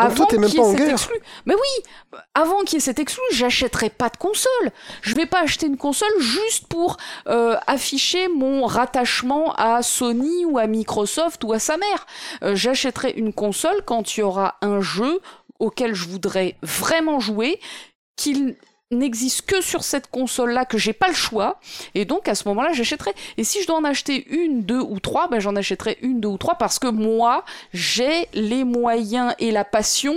Avant 0.00 0.26
qu'il 0.26 0.40
y 0.40 0.44
ait 0.44 0.48
cet 0.48 0.88
exclu. 0.88 1.14
Mais 1.46 1.54
oui, 1.54 2.18
avant 2.34 2.60
qu'il 2.60 2.74
y 2.74 2.76
ait 2.76 2.80
cet 2.80 2.98
exclu, 2.98 3.22
j'achèterai 3.32 3.90
pas 3.90 4.08
de 4.08 4.16
console. 4.16 4.70
Je 5.02 5.14
vais 5.14 5.26
pas 5.26 5.40
acheter 5.40 5.66
une 5.66 5.76
console 5.76 6.12
juste 6.18 6.66
pour 6.66 6.96
euh, 7.28 7.56
afficher 7.66 8.28
mon 8.28 8.66
rattachement 8.66 9.54
à 9.54 9.82
Sony 9.82 10.44
ou 10.44 10.58
à 10.58 10.66
Microsoft 10.66 11.44
ou 11.44 11.52
à 11.52 11.58
sa 11.58 11.76
mère. 11.76 12.06
Euh, 12.42 12.54
j'achèterai 12.54 13.12
une 13.12 13.32
console 13.32 13.82
quand 13.84 14.16
il 14.16 14.20
y 14.20 14.22
aura 14.22 14.56
un 14.62 14.80
jeu 14.80 15.20
auquel 15.58 15.94
je 15.94 16.08
voudrais 16.08 16.56
vraiment 16.62 17.20
jouer, 17.20 17.60
qu'il 18.16 18.56
n'existe 18.90 19.42
que 19.42 19.60
sur 19.60 19.84
cette 19.84 20.08
console-là, 20.08 20.64
que 20.64 20.76
j'ai 20.76 20.92
pas 20.92 21.08
le 21.08 21.14
choix, 21.14 21.60
et 21.94 22.04
donc 22.04 22.28
à 22.28 22.34
ce 22.34 22.48
moment-là, 22.48 22.72
j'achèterai. 22.72 23.12
Et 23.36 23.44
si 23.44 23.62
je 23.62 23.66
dois 23.66 23.76
en 23.76 23.84
acheter 23.84 24.26
une, 24.30 24.62
deux 24.62 24.80
ou 24.80 24.98
trois, 24.98 25.28
ben 25.28 25.38
j'en 25.38 25.54
achèterai 25.54 25.98
une, 26.02 26.20
deux 26.20 26.28
ou 26.28 26.38
trois, 26.38 26.56
parce 26.56 26.78
que 26.78 26.88
moi, 26.88 27.44
j'ai 27.72 28.26
les 28.34 28.64
moyens 28.64 29.34
et 29.38 29.52
la 29.52 29.64
passion 29.64 30.16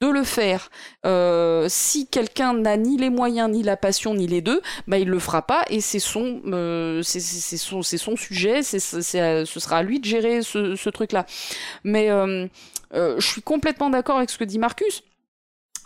de 0.00 0.08
le 0.08 0.24
faire. 0.24 0.70
Euh, 1.04 1.66
si 1.68 2.06
quelqu'un 2.06 2.54
n'a 2.54 2.76
ni 2.76 2.96
les 2.96 3.10
moyens, 3.10 3.50
ni 3.50 3.62
la 3.62 3.76
passion, 3.76 4.14
ni 4.14 4.26
les 4.26 4.40
deux, 4.40 4.62
ben 4.88 4.96
il 4.96 5.08
le 5.08 5.18
fera 5.18 5.42
pas, 5.42 5.62
et 5.68 5.80
c'est 5.80 5.98
son, 5.98 6.40
euh, 6.46 7.02
c'est 7.02 7.20
son, 7.20 7.82
son 7.82 8.16
sujet, 8.16 8.62
c'est 8.62 8.80
ce 8.80 9.02
sera 9.60 9.78
à 9.78 9.82
lui 9.82 10.00
de 10.00 10.04
gérer 10.06 10.42
ce, 10.42 10.88
truc-là. 10.88 11.26
Mais 11.84 12.10
euh, 12.10 12.46
je 12.92 13.26
suis 13.26 13.42
complètement 13.42 13.90
d'accord 13.90 14.16
avec 14.16 14.30
ce 14.30 14.38
que 14.38 14.44
dit 14.44 14.58
Marcus. 14.58 15.02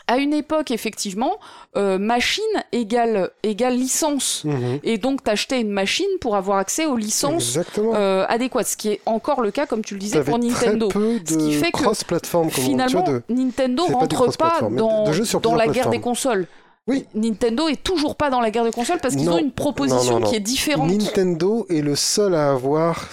À 0.08 0.16
une 0.16 0.32
époque, 0.32 0.70
effectivement, 0.70 1.38
euh, 1.76 1.98
machine 1.98 2.42
égale, 2.72 3.30
égale 3.42 3.76
licence. 3.76 4.42
Mhm. 4.44 4.80
Et 4.82 4.96
donc, 4.96 5.22
t'achetais 5.22 5.60
une 5.60 5.70
machine 5.70 6.08
pour 6.20 6.34
avoir 6.34 6.58
accès 6.58 6.86
aux 6.86 6.96
licences 6.96 7.58
euh, 7.78 8.24
adéquates. 8.28 8.66
Ce 8.66 8.76
qui 8.76 8.88
est 8.88 9.00
encore 9.06 9.42
le 9.42 9.50
cas, 9.50 9.66
comme 9.66 9.84
tu 9.84 9.94
le 9.94 10.00
disais, 10.00 10.24
pour 10.24 10.38
Nintendo. 10.38 10.88
très 10.88 10.98
peu 10.98 11.18
Ce 11.24 11.36
qui 11.36 11.50
de 11.50 11.52
fait 11.52 11.70
que, 11.70 12.48
Finalement, 12.50 13.02
de... 13.02 13.22
Nintendo 13.28 13.86
pas 13.86 13.92
rentre 13.92 14.36
pas 14.38 14.60
dans, 14.62 15.04
de 15.04 15.56
la 15.56 15.68
guerre 15.68 15.90
des 15.90 16.00
consoles. 16.00 16.46
Oui. 16.86 17.04
Nintendo 17.14 17.68
est 17.68 17.82
toujours 17.82 18.16
pas 18.16 18.30
dans 18.30 18.40
la 18.40 18.50
guerre 18.50 18.64
des 18.64 18.70
consoles 18.70 18.98
parce 19.00 19.14
qu'ils 19.14 19.28
ont 19.28 19.38
une 19.38 19.52
proposition 19.52 20.14
Non, 20.14 20.20
non, 20.20 20.24
non. 20.24 20.30
qui 20.30 20.36
est 20.36 20.40
différente. 20.40 20.90
Nintendo 20.90 21.66
est 21.68 21.82
le 21.82 21.94
seul 21.94 22.34
à 22.34 22.50
avoir, 22.50 23.06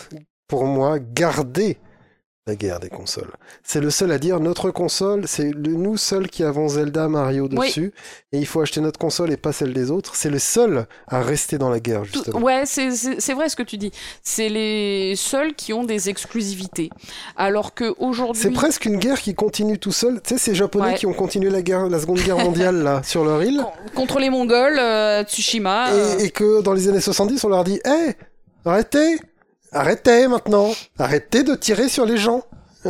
pour 0.48 0.64
moi, 0.64 0.98
gardé 1.00 1.78
la 2.48 2.56
guerre 2.56 2.80
des 2.80 2.90
consoles. 2.90 3.32
C'est 3.64 3.82
le 3.82 3.90
seul 3.90 4.12
à 4.12 4.20
dire 4.20 4.40
notre 4.40 4.70
console, 4.70 5.24
c'est 5.28 5.50
nous 5.56 5.98
seuls 5.98 6.28
qui 6.30 6.44
avons 6.44 6.68
Zelda, 6.68 7.08
Mario 7.08 7.50
Oui. 7.52 7.68
dessus, 7.70 7.92
et 8.32 8.38
il 8.38 8.46
faut 8.46 8.62
acheter 8.62 8.82
notre 8.82 9.00
console 9.00 9.32
et 9.32 9.38
pas 9.38 9.52
celle 9.52 9.74
des 9.74 9.90
autres. 9.90 10.16
C'est 10.16 10.30
le 10.30 10.38
seul 10.38 10.86
à 11.08 11.24
rester 11.24 11.58
dans 11.58 11.70
la 11.72 11.80
guerre, 11.80 12.06
justement. 12.06 12.40
ouais, 12.40 12.64
c'est- 12.68 13.34
vrai 13.34 13.50
ce 13.50 13.56
que 13.56 13.64
tu 13.64 13.78
dis. 13.78 13.92
C'est 14.22 14.50
les 14.50 15.16
seuls 15.16 15.56
qui 15.56 15.74
ont 15.74 15.84
des 15.86 16.08
exclusivités. 16.10 16.92
Alors 17.36 17.74
que 17.74 17.96
aujourd'hui, 17.98 18.44
C'est 18.44 18.52
presque 18.52 18.86
une 18.86 18.98
guerre 18.98 19.20
qui 19.20 19.34
continue 19.34 19.80
tout 19.80 19.92
seul. 19.92 20.22
Tu 20.22 20.36
sais, 20.36 20.38
ces 20.38 20.54
Japonais 20.54 20.90
Ouais. 20.90 20.94
qui 20.96 21.08
ont 21.08 21.14
continué 21.14 21.50
la, 21.50 21.64
guerre, 21.64 21.90
la 21.90 22.00
Seconde 22.00 22.20
Guerre 22.20 22.38
mondiale 22.38 22.84
là, 22.84 23.02
sur 23.04 23.26
leur 23.26 23.42
île, 23.42 23.66
contre 23.96 24.20
les 24.20 24.30
Mongols, 24.30 24.78
euh, 24.78 25.24
Tsushima. 25.24 25.90
euh, 25.90 26.20
et, 26.20 26.26
et 26.26 26.30
que 26.30 26.62
dans 26.62 26.74
les 26.74 26.88
années 26.90 27.02
70, 27.02 27.44
on 27.44 27.50
leur 27.50 27.64
dit 27.64 27.80
Hé, 27.86 28.14
arrêtez 28.66 29.18
Arrêtez 29.76 30.28
maintenant 30.28 30.72
Arrêtez 30.98 31.44
de 31.44 31.54
tirer 31.56 31.90
sur 31.90 32.06
les 32.06 32.18
gens 32.18 32.44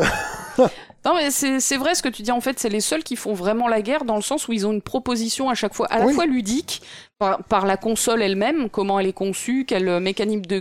Non, 1.06 1.14
mais 1.16 1.30
c'est 1.30 1.78
vrai 1.78 1.94
ce 1.94 2.02
que 2.02 2.10
tu 2.10 2.24
dis. 2.24 2.32
En 2.32 2.42
fait, 2.42 2.60
c'est 2.60 2.70
les 2.70 2.82
seuls 2.82 3.04
qui 3.04 3.16
font 3.16 3.34
vraiment 3.36 3.68
la 3.68 3.84
guerre 3.84 4.06
dans 4.06 4.16
le 4.16 4.24
sens 4.24 4.48
où 4.48 4.54
ils 4.54 4.66
ont 4.66 4.72
une 4.72 4.82
proposition 4.82 5.50
à 5.50 5.54
chaque 5.54 5.76
fois, 5.76 5.86
à 5.92 6.00
la 6.00 6.08
Oui. 6.08 6.14
fois 6.16 6.26
ludique 6.26 6.82
par, 7.20 7.44
par 7.44 7.68
la 7.68 7.78
console 7.78 8.24
elle-même, 8.24 8.72
comment 8.72 9.00
elle 9.00 9.06
est 9.06 9.14
conçue, 9.14 9.66
quelle 9.68 10.00
mécanique 10.00 10.48
de, 10.48 10.60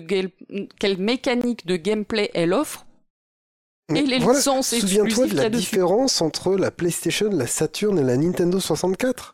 quelle 0.79 0.99
mécanique 0.99 1.65
de 1.67 1.77
gameplay 1.77 2.31
elle 2.35 2.53
offre, 2.53 2.85
et 3.95 4.03
les 4.03 4.19
Voilà. 4.19 4.39
licences 4.39 4.75
Souviens-toi 4.79 5.29
de 5.29 5.37
la 5.37 5.49
différence 5.49 6.21
entre 6.21 6.55
la 6.57 6.71
PlayStation, 6.71 7.31
la 7.33 7.47
Saturn 7.47 7.99
et 7.99 8.03
la 8.03 8.19
Nintendo 8.19 8.61
64. 8.61 9.33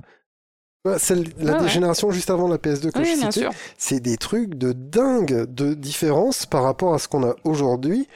Celle, 0.99 1.25
la 1.39 1.57
Ouais, 1.57 1.63
ouais. 1.63 1.69
génération 1.69 2.11
juste 2.11 2.31
avant 2.31 2.49
la 2.49 2.57
PS2 2.57 2.91
que 2.91 2.99
Oui, 3.01 3.17
je 3.21 3.31
citais, 3.31 3.49
c'est 3.77 4.01
des 4.01 4.17
trucs 4.17 4.55
de 4.55 4.73
dingue 4.73 5.45
de 5.45 5.75
différence 5.75 6.47
par 6.47 6.63
rapport 6.63 6.95
à 6.95 6.99
ce 6.99 7.07
qu'on 7.07 7.23
a 7.23 7.35
aujourd'hui 7.45 8.09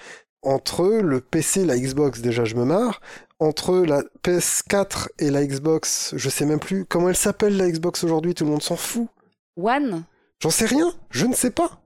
entre 0.43 0.86
le 0.86 1.20
PC, 1.20 1.65
la 1.65 1.78
Xbox, 1.78 2.20
déjà 2.20 2.44
je 2.44 2.55
me 2.55 2.65
marre, 2.65 3.01
entre 3.39 3.78
la 3.78 4.02
PS4 4.23 5.09
et 5.18 5.31
la 5.31 5.44
Xbox, 5.47 6.15
je 6.17 6.28
sais 6.28 6.47
même 6.47 6.60
plus 6.60 6.84
comment 6.84 7.09
elle 7.09 7.17
s'appelle 7.17 7.57
la 7.57 7.70
Xbox 7.70 8.05
aujourd'hui, 8.05 8.34
tout 8.34 8.44
le 8.44 8.51
monde 8.51 8.62
s'en 8.62 8.76
fout. 8.76 9.09
One. 9.57 10.05
J'en 10.41 10.51
sais 10.51 10.67
rien, 10.67 10.93
je 11.10 11.26
ne 11.26 11.34
sais 11.34 11.51
pas. 11.51 11.81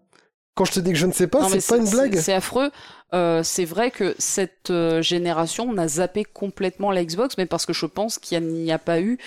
Quand 0.55 0.65
je 0.65 0.73
te 0.73 0.81
dis 0.81 0.90
que 0.92 0.98
je 0.98 1.07
ne 1.07 1.12
sais 1.12 1.28
pas, 1.28 1.48
c'est 1.48 1.65
pas 1.65 1.76
une 1.76 1.89
blague. 1.89 2.18
C'est 2.18 2.32
affreux. 2.32 2.70
Euh, 3.15 3.44
c'est 3.44 3.65
vrai 3.65 3.92
que 3.92 4.16
cette 4.18 4.70
euh, 4.70 5.00
génération, 5.02 5.66
on 5.68 5.78
a 5.78 5.86
zappé 5.86 6.24
complètement 6.24 6.90
la 6.90 7.05
Xbox, 7.05 7.36
mais 7.39 7.47
parce 7.47 7.65
que 7.65 7.73
je 7.73 7.86
pense 7.86 8.18
qu'il 8.18 8.44
n'y 8.44 8.73
a, 8.73 8.78
pas 8.78 9.00
eu 9.00 9.18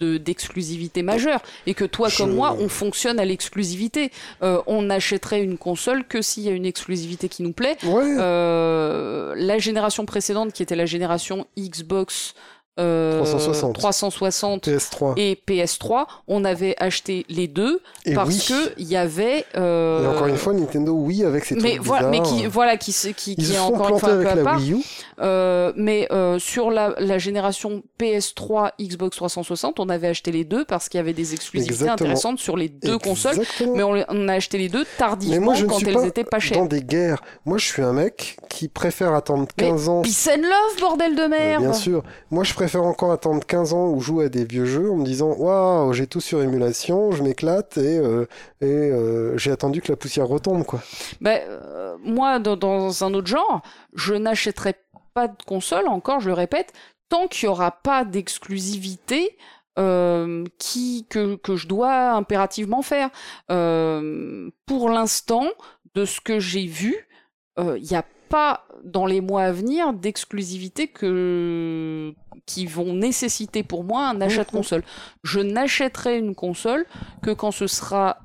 de- 0.00 0.16
d'exclusivité 0.16 1.02
majeure 1.02 1.42
et 1.66 1.74
que 1.74 1.84
toi 1.84 2.08
Je- 2.08 2.18
comme 2.18 2.34
moi 2.34 2.56
on 2.60 2.68
fonctionne 2.68 3.18
à 3.18 3.24
l'exclusivité. 3.24 4.10
Euh, 4.42 4.60
on 4.66 4.82
n'achèterait 4.82 5.42
une 5.42 5.58
console 5.58 6.04
que 6.04 6.22
s'il 6.22 6.44
y 6.44 6.48
a 6.48 6.52
une 6.52 6.66
exclusivité 6.66 7.28
qui 7.28 7.42
nous 7.42 7.52
plaît. 7.52 7.76
Ouais, 7.84 8.16
Euh, 8.18 9.34
la 9.36 9.58
génération 9.58 10.06
précédente 10.06 10.52
qui 10.52 10.62
était 10.62 10.76
la 10.76 10.86
génération 10.86 11.46
Xbox 11.58 12.34
360. 12.78 13.74
360 13.74 14.68
PS3. 14.68 15.12
et 15.16 15.38
PS3 15.46 16.06
on 16.28 16.44
avait 16.44 16.74
acheté 16.78 17.26
les 17.28 17.48
deux 17.48 17.80
Et 18.04 18.14
parce 18.14 18.28
oui. 18.28 18.44
que 18.48 18.72
il 18.78 18.88
y 18.88 18.96
avait 18.96 19.44
euh, 19.56 20.04
Et 20.04 20.06
encore 20.06 20.26
une 20.26 20.36
fois, 20.36 20.52
Nintendo, 20.52 20.92
oui, 20.92 21.24
avec 21.24 21.44
ses 21.44 21.56
mais 21.56 21.72
trucs 21.74 21.82
voilà, 21.82 22.08
mais 22.08 22.20
qui 22.22 22.46
voilà 22.46 22.76
qui 22.76 22.92
qui, 23.16 23.34
Ils 23.38 23.46
qui 23.46 23.54
est 23.54 23.58
encore 23.58 23.88
une 23.90 23.98
fois 23.98 24.10
un 24.10 24.22
peu 24.22 24.28
à 24.28 24.36
part. 24.36 24.60
Euh, 25.20 25.72
mais 25.76 26.06
euh, 26.12 26.38
sur 26.38 26.70
la, 26.70 26.94
la 26.98 27.18
génération 27.18 27.82
PS3 28.00 28.72
Xbox 28.80 29.16
360, 29.16 29.80
on 29.80 29.88
avait 29.88 30.08
acheté 30.08 30.30
les 30.30 30.44
deux 30.44 30.64
parce 30.64 30.88
qu'il 30.88 30.98
y 30.98 31.00
avait 31.00 31.12
des 31.12 31.34
exclusivités 31.34 31.74
Exactement. 31.74 32.10
intéressantes 32.10 32.38
sur 32.38 32.56
les 32.56 32.68
deux 32.68 32.98
consoles. 32.98 33.38
Exactement. 33.38 33.74
Mais 33.74 34.04
on, 34.08 34.28
a 34.28 34.32
acheté 34.34 34.58
les 34.58 34.68
deux 34.68 34.84
tardivement 34.96 35.34
Mais 35.34 35.44
moi, 35.44 35.54
je 35.54 35.64
ne 35.64 35.70
quand 35.70 35.78
suis 35.78 35.88
elles 35.88 35.94
pas 35.94 36.06
étaient 36.06 36.24
pas 36.24 36.38
chères. 36.38 36.58
dans 36.58 36.66
des 36.66 36.82
guerres. 36.82 37.22
Moi, 37.44 37.58
je 37.58 37.64
suis 37.66 37.82
un 37.82 37.92
mec 37.92 38.36
qui 38.48 38.68
préfère 38.68 39.14
attendre 39.14 39.46
Mais 39.58 39.68
15 39.68 39.88
ans. 39.88 40.02
Peace 40.02 40.28
and 40.32 40.42
love, 40.42 40.80
bordel 40.80 41.16
de 41.16 41.24
merde 41.24 41.62
Bien 41.62 41.72
sûr. 41.72 42.02
Moi, 42.30 42.44
je 42.44 42.54
préfère 42.54 42.67
encore 42.76 43.12
attendre 43.12 43.44
15 43.44 43.72
ans 43.72 43.88
ou 43.88 44.00
jouer 44.00 44.26
à 44.26 44.28
des 44.28 44.44
vieux 44.44 44.64
jeux 44.64 44.90
en 44.90 44.96
me 44.96 45.04
disant 45.04 45.34
Waouh, 45.36 45.92
j'ai 45.92 46.06
tout 46.06 46.20
sur 46.20 46.42
émulation, 46.42 47.10
je 47.12 47.22
m'éclate 47.22 47.78
et, 47.78 47.98
euh, 47.98 48.26
et 48.60 48.66
euh, 48.66 49.36
j'ai 49.38 49.50
attendu 49.50 49.80
que 49.80 49.90
la 49.90 49.96
poussière 49.96 50.26
retombe, 50.26 50.64
quoi. 50.64 50.80
Ben, 51.20 51.40
euh, 51.48 51.96
moi, 52.02 52.38
dans, 52.38 53.04
un 53.04 53.14
autre 53.14 53.26
genre, 53.26 53.62
je 53.94 54.14
n'achèterai 54.14 54.74
pas 55.14 55.28
de 55.28 55.42
console, 55.46 55.88
encore, 55.88 56.20
je 56.20 56.28
le 56.28 56.34
répète, 56.34 56.72
tant 57.08 57.26
qu'il 57.26 57.48
n'y 57.48 57.52
aura 57.52 57.70
pas 57.70 58.04
d'exclusivité 58.04 59.36
qui, 60.58 61.06
que, 61.08 61.36
que 61.36 61.54
je 61.54 61.68
dois 61.68 62.10
impérativement 62.10 62.82
faire. 62.82 63.10
Pour 63.46 64.90
l'instant, 64.90 65.46
de 65.94 66.04
ce 66.04 66.20
que 66.20 66.40
j'ai 66.40 66.66
vu, 66.66 66.96
il 67.58 67.84
n'y 67.88 67.94
a 67.94 68.04
pas 68.28 68.66
dans 68.84 69.06
les 69.06 69.20
mois 69.20 69.42
à 69.42 69.52
venir 69.52 69.92
d'exclusivité 69.92 70.88
que 70.88 72.12
qui 72.46 72.66
vont 72.66 72.92
nécessiter 72.94 73.62
pour 73.62 73.84
moi 73.84 74.08
un 74.08 74.20
achat 74.20 74.44
de 74.44 74.48
Mhm. 74.50 74.58
console. 74.58 74.82
Je 75.24 75.40
n'achèterai 75.40 76.18
une 76.18 76.34
console 76.34 76.86
que 77.22 77.30
quand 77.32 77.50
ce 77.50 77.66
sera 77.66 78.18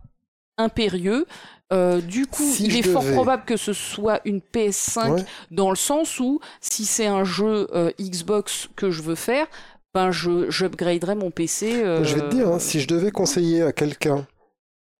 impérieux. 0.57 1.25
Euh, 1.71 2.01
du 2.01 2.27
coup, 2.27 2.43
Si 2.43 2.65
il 2.65 2.77
est 2.77 2.83
fort 2.83 3.03
probable 3.05 3.45
que 3.45 3.57
ce 3.57 3.73
soit 3.73 4.21
une 4.25 4.41
PS5 4.41 5.11
Ouais. 5.13 5.25
dans 5.49 5.71
le 5.71 5.75
sens 5.75 6.19
où 6.19 6.39
si 6.61 6.85
c'est 6.85 7.07
un 7.07 7.23
jeu 7.23 7.67
euh, 7.73 7.91
Xbox 7.99 8.69
que 8.75 8.91
je 8.91 9.01
veux 9.01 9.15
faire, 9.15 9.47
ben 9.95 10.11
je 10.11 10.49
j'upgraderai 10.51 11.15
mon 11.15 11.31
PC. 11.31 11.81
euh, 11.83 12.03
Je 12.03 12.13
vais 12.15 12.21
te 12.21 12.35
dire, 12.35 12.47
hein, 12.49 12.59
si 12.59 12.79
je 12.79 12.87
devais 12.87 13.09
conseiller 13.11 13.63
à 13.63 13.71
quelqu'un 13.71 14.27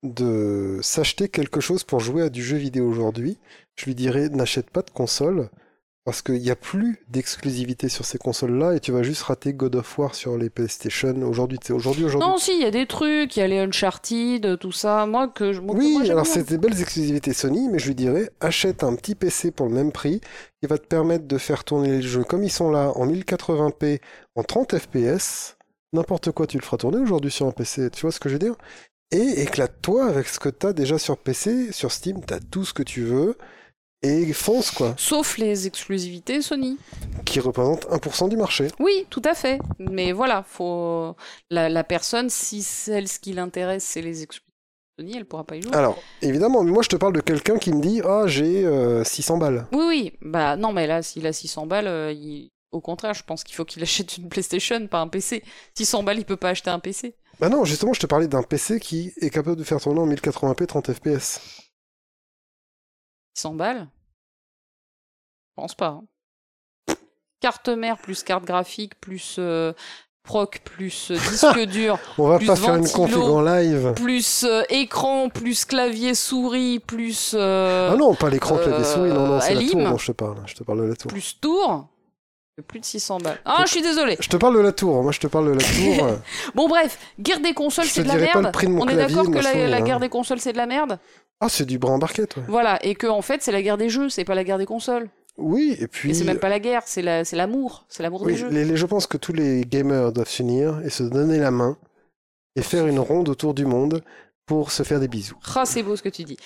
de 0.01 0.79
s'acheter 0.81 1.29
quelque 1.29 1.61
chose 1.61 1.83
pour 1.83 1.99
jouer 1.99 2.23
à 2.23 2.29
du 2.29 2.43
jeu 2.43 2.57
vidéo 2.57 2.87
aujourd'hui, 2.89 3.37
je 3.75 3.85
lui 3.85 3.95
dirais 3.95 4.29
n'achète 4.29 4.69
pas 4.69 4.81
de 4.81 4.89
console 4.89 5.49
parce 6.05 6.21
qu'il 6.21 6.39
n'y 6.41 6.51
a 6.51 6.55
plus 6.55 6.99
d'exclusivité 7.07 7.87
sur 7.87 8.03
ces 8.03 8.17
consoles-là 8.17 8.75
et 8.75 8.81
tu 8.81 8.91
vas 8.91 9.03
juste 9.03 9.23
rater 9.23 9.53
God 9.53 9.75
of 9.75 9.97
War 9.97 10.15
sur 10.15 10.37
les 10.37 10.49
PlayStation 10.49 11.15
aujourd'hui. 11.23 11.59
Aujourd'hui, 11.69 12.03
aujourd'hui. 12.03 12.29
Non, 12.29 12.37
si, 12.37 12.53
il 12.53 12.61
y 12.61 12.65
a 12.65 12.71
des 12.71 12.85
trucs, 12.85 13.37
il 13.37 13.39
y 13.39 13.43
a 13.43 13.47
les 13.47 13.59
Uncharted, 13.59 14.59
tout 14.59 14.73
ça. 14.73 15.05
Moi, 15.05 15.29
que 15.29 15.53
je. 15.53 15.61
moi, 15.61 15.75
Oui, 15.75 15.93
moi, 15.93 16.11
alors 16.11 16.25
c'est 16.25 16.49
des 16.49 16.57
belles 16.57 16.79
exclusivités 16.79 17.31
Sony, 17.33 17.69
mais 17.69 17.79
je 17.79 17.87
lui 17.87 17.95
dirais 17.95 18.31
achète 18.41 18.83
un 18.83 18.95
petit 18.95 19.15
PC 19.15 19.51
pour 19.51 19.67
le 19.67 19.73
même 19.73 19.93
prix 19.93 20.19
qui 20.61 20.67
va 20.67 20.77
te 20.77 20.85
permettre 20.85 21.25
de 21.25 21.37
faire 21.37 21.63
tourner 21.63 21.89
les 21.89 22.01
jeux 22.01 22.23
comme 22.23 22.43
ils 22.43 22.51
sont 22.51 22.69
là 22.69 22.91
en 22.95 23.07
1080p 23.07 23.99
en 24.35 24.43
30 24.43 24.77
FPS. 24.77 25.55
N'importe 25.93 26.31
quoi, 26.31 26.47
tu 26.47 26.57
le 26.57 26.63
feras 26.63 26.77
tourner 26.77 26.97
aujourd'hui 26.97 27.31
sur 27.31 27.45
un 27.45 27.51
PC, 27.51 27.91
tu 27.91 28.01
vois 28.01 28.11
ce 28.11 28.19
que 28.19 28.27
je 28.27 28.33
veux 28.33 28.39
dire? 28.39 28.55
Et 29.11 29.43
éclate-toi 29.43 30.05
avec 30.05 30.27
ce 30.27 30.39
que 30.39 30.49
tu 30.49 30.65
as 30.65 30.73
déjà 30.73 30.97
sur 30.97 31.17
PC, 31.17 31.71
sur 31.71 31.91
Steam, 31.91 32.25
tu 32.25 32.33
as 32.33 32.39
tout 32.39 32.65
ce 32.65 32.73
que 32.73 32.81
tu 32.81 33.03
veux 33.03 33.37
et 34.03 34.31
fonce 34.33 34.69
quoi, 34.71 34.93
Sauf 34.97 35.37
les 35.37 35.65
exclusivités 35.67 36.41
Sony. 36.41 36.77
qui 37.25 37.39
représente 37.39 37.85
1% 37.89 38.27
du 38.29 38.37
marché. 38.37 38.67
Oui, 38.79 39.07
tout 39.09 39.21
à 39.25 39.33
fait. 39.33 39.59
Mais 39.79 40.11
voilà, 40.11 40.43
faut 40.47 41.15
la, 41.49 41.69
la 41.69 41.83
personne, 41.83 42.29
si 42.29 42.61
celle 42.61 43.07
ce 43.07 43.19
qui 43.19 43.33
l'intéresse, 43.33 43.83
c'est 43.85 44.01
les 44.01 44.21
exclusivités 44.23 44.51
Sony, 44.99 45.17
elle 45.17 45.25
pourra 45.25 45.43
pas 45.43 45.55
y 45.55 45.61
jouer. 45.63 45.73
Alors, 45.73 45.97
évidemment, 46.21 46.63
mais 46.63 46.69
moi 46.71 46.83
je 46.83 46.89
te 46.89 46.95
parle 46.97 47.13
de 47.13 47.21
quelqu'un 47.21 47.57
qui 47.57 47.73
me 47.73 47.81
dit 47.81 48.01
"Ah, 48.05 48.25
j'ai 48.27 48.63
euh, 48.63 49.03
600 49.03 49.37
balles." 49.39 49.65
Oui, 49.71 49.85
oui. 49.87 50.13
Bah 50.21 50.55
non, 50.55 50.71
mais 50.71 50.85
là, 50.85 51.01
s'il 51.01 51.25
a 51.25 51.33
600 51.33 51.65
balles, 51.65 51.87
euh, 51.87 52.11
il- 52.11 52.51
au 52.71 52.79
contraire, 52.81 53.13
je 53.15 53.23
pense 53.23 53.43
qu'il 53.43 53.55
faut 53.55 53.65
qu'il 53.65 53.81
achète 53.83 54.17
une 54.19 54.29
PlayStation, 54.29 54.85
pas 54.87 54.99
un 54.99 55.07
PC. 55.07 55.43
600 55.75 56.03
balles, 56.03 56.19
il 56.19 56.25
peut 56.25 56.37
pas 56.37 56.49
acheter 56.49 56.69
un 56.69 56.77
PC. 56.79 57.15
Bah 57.39 57.49
non, 57.49 57.65
justement, 57.65 57.93
je 57.93 57.99
te 58.01 58.05
parlais 58.05 58.27
d'un 58.27 58.43
PC 58.43 58.79
qui 58.79 59.11
est 59.19 59.31
capable 59.31 59.55
de 59.55 59.63
faire 59.63 59.81
tourner 59.81 59.99
en 59.99 60.07
1080p 60.07 60.67
30 60.67 60.93
FPS. 60.93 61.39
600 63.33 63.53
balles? 63.55 63.87
Je 65.57 65.61
pense 65.61 65.75
pas. 65.75 65.87
hein. 65.87 66.03
Carte 67.39 67.69
mère 67.69 67.97
plus 67.97 68.23
carte 68.23 68.45
graphique 68.45 68.99
plus 69.01 69.35
euh, 69.37 69.73
proc 70.23 70.61
plus 70.63 71.11
euh, 71.11 71.15
disque 71.15 71.59
dur 71.67 71.99
On 72.17 72.27
va 72.29 72.37
Plus 72.37 72.47
pas 72.47 72.55
faire 72.55 72.75
une 72.75 72.89
config 72.89 73.17
en 73.17 73.41
live. 73.41 73.93
plus 73.95 74.45
euh, 74.45 74.63
écran 74.69 75.27
plus 75.29 75.65
clavier 75.65 76.15
souris 76.15 76.79
plus 76.79 77.33
euh, 77.37 77.89
Ah 77.91 77.95
non, 77.97 78.15
pas 78.15 78.29
l'écran 78.29 78.55
clavier 78.57 78.85
euh, 78.85 78.93
souris, 78.95 79.09
non, 79.09 79.27
non, 79.27 79.39
c'est 79.41 79.55
la 79.55 79.61
tour 79.69 79.81
dont 79.83 79.97
je 79.97 80.07
te 80.07 80.11
parle. 80.13 80.37
Je 80.45 80.55
te 80.55 80.63
parle 80.63 80.81
de 80.83 80.85
la 80.85 80.95
tour. 80.95 81.09
plus 81.11 81.37
tour? 81.41 81.87
Plus 82.67 82.79
de 82.79 82.85
600 82.85 83.17
balles. 83.17 83.39
Ah, 83.45 83.63
je 83.65 83.71
suis 83.71 83.81
désolé. 83.81 84.15
Je 84.19 84.29
te 84.29 84.37
parle 84.37 84.55
de 84.55 84.59
la 84.59 84.71
tour, 84.71 85.01
moi 85.01 85.11
je 85.11 85.19
te 85.19 85.25
parle 85.25 85.47
de 85.47 85.59
la 85.59 85.97
tour. 85.97 86.07
Bon 86.55 86.69
bref, 86.69 86.99
guerre 87.19 87.39
des 87.39 87.55
consoles, 87.55 87.85
c'est 87.87 88.03
de 88.03 88.07
la 88.07 88.15
merde. 88.15 88.51
On 88.55 88.87
est 88.87 88.93
clavier, 88.93 89.15
d'accord 89.15 89.31
que 89.33 89.39
la, 89.39 89.77
hein. 89.77 89.81
guerre 89.81 89.99
des 89.99 90.07
consoles 90.09 90.39
c'est 90.39 90.53
de 90.53 90.57
la 90.57 90.67
merde? 90.67 90.99
Ah, 91.45 91.49
c'est 91.49 91.65
du 91.65 91.77
bras 91.77 91.91
embarqué, 91.93 92.25
toi. 92.27 92.43
Voilà, 92.47 92.79
et 92.85 92.95
que 92.95 93.07
en 93.07 93.21
fait 93.21 93.41
c'est 93.41 93.51
la 93.51 93.61
guerre 93.61 93.77
des 93.77 93.89
jeux, 93.89 94.09
c'est 94.09 94.23
pas 94.23 94.35
la 94.35 94.43
guerre 94.43 94.57
des 94.57 94.65
consoles. 94.65 95.09
Oui, 95.37 95.75
et 95.79 95.87
puis. 95.87 96.11
Et 96.11 96.13
c'est 96.13 96.23
même 96.25 96.39
pas 96.39 96.47
la 96.49 96.59
guerre, 96.59 96.83
c'est 96.85 97.01
la- 97.01 97.25
c'est 97.25 97.35
l'amour, 97.35 97.85
c'est 97.89 98.03
l'amour 98.03 98.21
Oui, 98.21 98.33
des 98.33 98.37
jeux. 98.37 98.49
les- 98.49 98.65
les- 98.65 98.77
je 98.77 98.85
pense 98.85 99.07
que 99.07 99.17
tous 99.17 99.33
les 99.33 99.65
gamers 99.65 100.11
doivent 100.11 100.29
s'unir 100.29 100.79
et 100.85 100.89
se 100.89 101.03
donner 101.03 101.39
la 101.39 101.51
main 101.51 101.75
et 102.55 102.61
faire 102.61 102.85
une 102.87 102.99
ronde 102.99 103.29
autour 103.29 103.53
du 103.53 103.65
monde 103.65 104.03
pour 104.45 104.71
se 104.71 104.83
faire 104.83 104.99
des 104.99 105.07
bisous. 105.07 105.37
Ah, 105.55 105.65
c'est 105.65 105.81
beau 105.83 105.95
ce 105.95 106.03
que 106.03 106.09
tu 106.09 106.23
dis. 106.23 106.37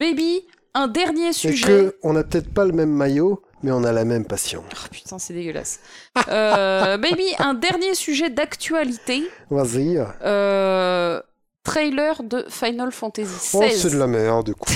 Baby, 0.00 0.46
un 0.74 0.86
dernier 0.88 1.28
Et 1.28 1.32
sujet. 1.32 1.66
que 1.66 1.96
on 2.02 2.12
n'a 2.12 2.22
peut-être 2.22 2.52
pas 2.54 2.64
le 2.64 2.72
même 2.72 2.90
maillot, 2.92 3.42
mais 3.64 3.72
on 3.72 3.82
a 3.82 3.90
la 3.92 4.04
même 4.04 4.24
passion. 4.24 4.62
Oh, 4.70 4.88
putain, 4.92 5.18
c'est 5.18 5.34
dégueulasse. 5.34 5.80
Euh, 6.28 6.96
baby, 6.98 7.26
un 7.40 7.54
dernier 7.54 7.94
sujet 7.94 8.30
d'actualité. 8.30 9.28
Vas-y. 9.50 9.98
Euh, 10.24 11.20
trailer 11.66 12.22
de 12.22 12.44
Final 12.48 12.92
Fantasy 12.92 13.50
Oh, 13.54 13.60
XVI. 13.60 13.76
c'est 13.78 13.90
de 13.90 13.98
la 13.98 14.06
merde, 14.06 14.46
du 14.46 14.54
coup. 14.54 14.70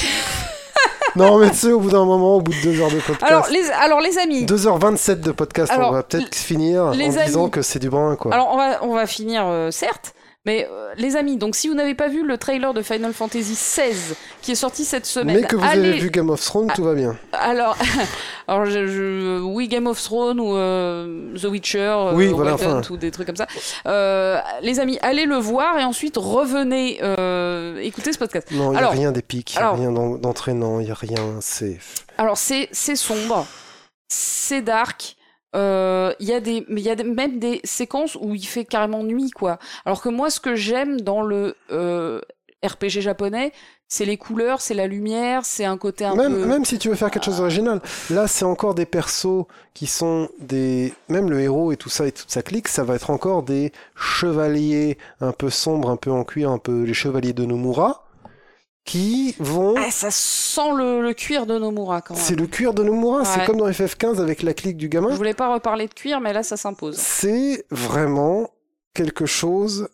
non, 1.16 1.38
mais 1.38 1.50
tu 1.50 1.56
sais, 1.56 1.72
au 1.72 1.80
bout 1.80 1.90
d'un 1.90 2.04
moment, 2.04 2.36
au 2.36 2.40
bout 2.40 2.52
de 2.52 2.60
deux 2.62 2.80
heures 2.80 2.90
de 2.90 2.96
podcast. 3.00 3.22
alors, 3.22 3.48
les, 3.50 3.70
alors, 3.70 4.00
les 4.00 4.18
amis, 4.18 4.44
2h27 4.46 5.20
de 5.20 5.32
podcast, 5.32 5.72
Alors, 5.72 5.90
on 5.90 5.92
va 5.94 6.02
peut-être 6.02 6.34
finir 6.34 6.84
en 6.86 6.90
disant 6.92 7.48
que 7.48 7.62
c'est 7.62 7.78
du 7.78 7.90
brin, 7.90 8.16
quoi. 8.16 8.32
alors 8.32 8.48
on, 8.52 8.56
va, 8.56 8.78
on 8.84 8.94
va 8.94 9.06
finir, 9.06 9.44
euh, 9.46 9.70
certes. 9.70 10.14
Mais 10.46 10.66
euh, 10.70 10.94
les 10.96 11.16
amis, 11.16 11.36
donc 11.36 11.54
si 11.54 11.68
vous 11.68 11.74
n'avez 11.74 11.94
pas 11.94 12.08
vu 12.08 12.26
le 12.26 12.38
trailer 12.38 12.72
de 12.72 12.80
Final 12.80 13.12
Fantasy 13.12 13.52
XVI 13.52 14.14
qui 14.40 14.52
est 14.52 14.54
sorti 14.54 14.86
cette 14.86 15.04
semaine, 15.04 15.40
mais 15.42 15.46
que 15.46 15.54
vous 15.54 15.62
allez, 15.62 15.90
avez 15.90 15.98
vu 15.98 16.10
Game 16.10 16.30
of 16.30 16.40
Thrones, 16.42 16.72
tout 16.74 16.82
va 16.82 16.94
bien. 16.94 17.14
Alors, 17.32 17.76
alors 18.48 18.64
je, 18.64 18.86
je- 18.86 19.40
oui, 19.42 19.68
Game 19.68 19.86
of 19.86 20.00
Thrones 20.02 20.40
ou 20.40 20.56
euh, 20.56 21.36
The 21.36 21.44
Witcher, 21.44 21.78
euh, 21.78 22.30
voilà, 22.32 22.54
enfin. 22.54 22.80
ou 22.88 22.96
des 22.96 23.10
trucs 23.10 23.26
comme 23.26 23.36
ça. 23.36 23.46
Les 24.62 24.80
amis, 24.80 24.98
allez 25.02 25.26
le 25.26 25.36
voir 25.36 25.78
et 25.78 25.84
ensuite 25.84 26.16
revenez 26.16 26.94
écouter 27.84 28.12
ce 28.14 28.18
podcast. 28.18 28.48
Non, 28.50 28.72
il 28.72 28.78
n'y 28.78 28.82
a 28.82 28.88
rien 28.88 29.12
d'épique, 29.12 29.52
il 29.52 29.58
n'y 29.58 29.62
a 29.62 29.66
alors- 29.66 29.78
rien 29.78 29.92
d'en- 29.92 30.16
d'entraînant, 30.16 30.80
il 30.80 30.86
n'y 30.86 30.90
a 30.90 30.94
rien. 30.94 31.36
C'est. 31.40 31.78
Alors 32.16 32.38
c'est 32.38 32.68
c'est 32.72 32.96
sombre, 32.96 33.46
c'est 34.08 34.62
dark. 34.62 35.16
Euh, 35.56 36.12
Il 36.20 36.26
y 36.28 36.32
a 36.32 36.40
des, 36.40 36.64
mais 36.68 36.80
il 36.80 36.84
y 36.84 36.90
a 36.90 36.94
des- 36.96 37.04
même 37.04 37.38
des 37.38 37.60
séquences 37.64 38.16
où 38.20 38.34
il 38.34 38.46
fait 38.46 38.64
carrément 38.64 39.02
nuit, 39.02 39.30
quoi. 39.30 39.58
Alors 39.84 40.00
que 40.02 40.08
moi, 40.08 40.30
ce 40.30 40.40
que 40.40 40.54
j'aime 40.54 41.00
dans 41.00 41.22
le 41.22 41.56
euh, 41.72 42.20
RPG 42.64 43.00
japonais, 43.00 43.52
c'est 43.88 44.04
les 44.04 44.16
couleurs, 44.16 44.60
c'est 44.60 44.74
la 44.74 44.86
lumière, 44.86 45.44
c'est 45.44 45.64
un 45.64 45.76
côté 45.76 46.04
un 46.04 46.14
Même, 46.14 46.32
peu. 46.34 46.46
même 46.46 46.64
si 46.64 46.78
tu 46.78 46.88
veux 46.90 46.94
faire 46.94 47.10
quelque 47.10 47.24
chose 47.24 47.38
d'original, 47.38 47.80
là 48.10 48.28
c'est 48.28 48.44
encore 48.44 48.74
des 48.76 48.86
persos 48.86 49.46
qui 49.74 49.86
sont 49.88 50.28
des. 50.38 50.92
Même 51.08 51.28
le 51.28 51.40
héros 51.40 51.72
et 51.72 51.76
tout 51.76 51.88
ça 51.88 52.06
et 52.06 52.12
toute 52.12 52.30
sa 52.30 52.42
clique, 52.42 52.68
ça 52.68 52.84
va 52.84 52.94
être 52.94 53.10
encore 53.10 53.42
des 53.42 53.72
chevaliers 53.96 54.96
un 55.20 55.32
peu 55.32 55.50
sombres, 55.50 55.90
un 55.90 55.96
peu 55.96 56.10
en 56.12 56.22
cuir, 56.22 56.50
un 56.50 56.58
peu 56.58 56.82
les 56.84 56.94
chevaliers 56.94 57.32
de 57.32 57.44
Nomura, 57.44 58.04
qui 58.84 59.34
vont. 59.38 59.74
Ah, 59.76 59.90
ça 59.90 60.10
sent 60.10 60.72
le, 60.76 61.02
le 61.02 61.12
cuir 61.14 61.46
de 61.46 61.58
Nomura 61.58 62.00
quand 62.00 62.14
même. 62.14 62.22
C'est 62.22 62.34
le 62.34 62.46
cuir 62.46 62.74
de 62.74 62.82
Nomura, 62.82 63.24
c'est 63.24 63.40
Ouais. 63.40 63.46
comme 63.46 63.58
dans 63.58 63.68
FF15 63.68 64.20
avec 64.20 64.42
la 64.42 64.54
clique 64.54 64.76
du 64.76 64.86
Je 64.86 64.90
gamin. 64.90 65.14
voulais 65.14 65.34
pas 65.34 65.52
reparler 65.52 65.86
de 65.86 65.94
cuir, 65.94 66.20
mais 66.20 66.32
là, 66.32 66.42
ça 66.42 66.56
s'impose. 66.56 66.96
C'est 66.96 67.64
vraiment 67.70 68.50
quelque 68.94 69.26
chose 69.26 69.88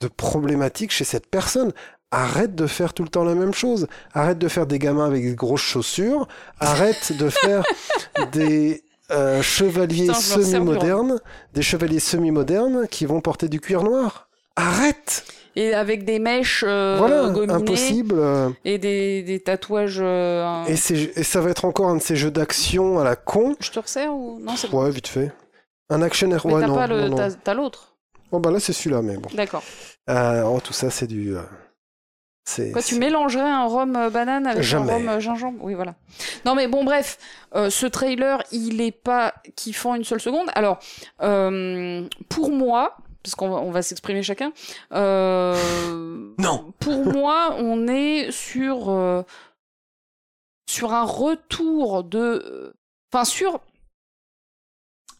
de 0.00 0.08
problématique 0.08 0.92
chez 0.92 1.04
cette 1.04 1.26
personne. 1.26 1.72
Arrête 2.12 2.54
de 2.54 2.66
faire 2.66 2.94
tout 2.94 3.02
le 3.02 3.08
temps 3.08 3.24
la 3.24 3.34
même 3.34 3.52
chose. 3.52 3.88
Arrête 4.14 4.38
de 4.38 4.48
faire 4.48 4.66
des 4.66 4.78
gamins 4.78 5.04
avec 5.06 5.24
des 5.24 5.34
grosses 5.34 5.60
chaussures. 5.60 6.28
Arrête 6.60 7.12
de 7.18 7.28
faire 7.28 7.64
des 8.32 8.84
euh, 9.10 9.42
chevaliers 9.42 10.06
je 10.06 10.12
du 10.12 10.44
semi-modernes, 10.44 11.20
des 11.52 11.62
chevaliers 11.62 12.00
semi-modernes 12.00 12.86
qui 12.88 13.04
vont 13.06 13.20
porter 13.20 13.48
du 13.48 13.60
cuir 13.60 13.82
noir. 13.82 14.28
Arrête 14.54 15.24
Et 15.58 15.72
avec 15.74 16.04
des 16.04 16.18
mèches 16.18 16.64
euh, 16.66 16.96
Voilà, 16.98 17.28
gominées 17.30 17.52
impossible. 17.54 18.14
euh, 18.18 18.50
et 18.64 18.76
des, 18.78 19.22
des 19.22 19.40
tatouages. 19.40 19.98
euh, 20.00 20.64
Et, 20.66 20.72
et 20.74 21.22
ça 21.22 21.40
va 21.40 21.50
être 21.50 21.64
encore 21.64 21.88
un 21.88 21.96
de 21.96 22.02
ces 22.02 22.14
jeux 22.14 22.30
d'action 22.30 22.98
à 22.98 23.04
la 23.04 23.16
con. 23.16 23.56
Je 23.60 23.70
te 23.70 23.78
resserre 23.78 24.14
ou 24.14 24.38
non 24.38 24.54
c'est 24.56 24.70
bon. 24.70 24.84
Ouais, 24.84 24.90
vite 24.90 25.08
fait. 25.08 25.32
Un 25.88 26.02
action 26.02 26.28
Mais 26.28 26.34
ouais, 26.34 26.60
t'as 26.66 26.86
le, 26.86 27.30
t'as- 27.42 27.54
l'autre. 27.54 27.96
Oh 28.32 28.38
bah 28.38 28.50
là 28.50 28.60
c'est 28.60 28.72
celui-là, 28.74 29.00
mais 29.02 29.16
bon. 29.16 29.30
D'accord. 29.34 29.62
Euh, 30.10 30.42
oh, 30.44 30.60
tout 30.60 30.72
ça 30.74 30.90
c'est 30.90 31.06
du. 31.06 31.36
euh. 31.36 31.42
Quoi, 32.72 32.80
tu 32.82 32.96
mélangerais 32.98 33.42
un 33.42 33.64
rhum 33.66 33.96
euh, 33.96 34.08
banane 34.08 34.46
avec 34.46 34.62
Jamais. 34.62 34.92
un 34.92 35.12
rhum 35.14 35.20
gingembre? 35.20 35.58
Oui, 35.64 35.74
voilà. 35.74 35.94
Non, 36.44 36.54
mais 36.54 36.68
bon, 36.68 36.84
bref, 36.84 37.18
euh, 37.56 37.70
ce 37.70 37.86
trailer, 37.86 38.40
il 38.52 38.80
est 38.80 38.92
pas 38.92 39.34
kiffant 39.56 39.96
une 39.96 40.04
seule 40.04 40.20
seconde. 40.20 40.48
Alors, 40.54 40.78
euh, 41.22 42.06
pour 42.28 42.50
moi, 42.52 42.96
parce 43.26 43.34
qu'on 43.34 43.48
va, 43.48 43.56
on 43.56 43.72
va 43.72 43.82
s'exprimer 43.82 44.22
chacun, 44.22 44.52
euh, 44.92 45.56
Non. 46.38 46.72
Pour 46.78 47.04
moi, 47.04 47.56
on 47.58 47.88
est 47.88 48.30
sur 48.30 48.88
euh, 48.88 49.22
sur 50.70 50.94
un 50.94 51.02
retour 51.04 52.04
de, 52.04 52.72
enfin 53.12 53.24
sur. 53.24 53.60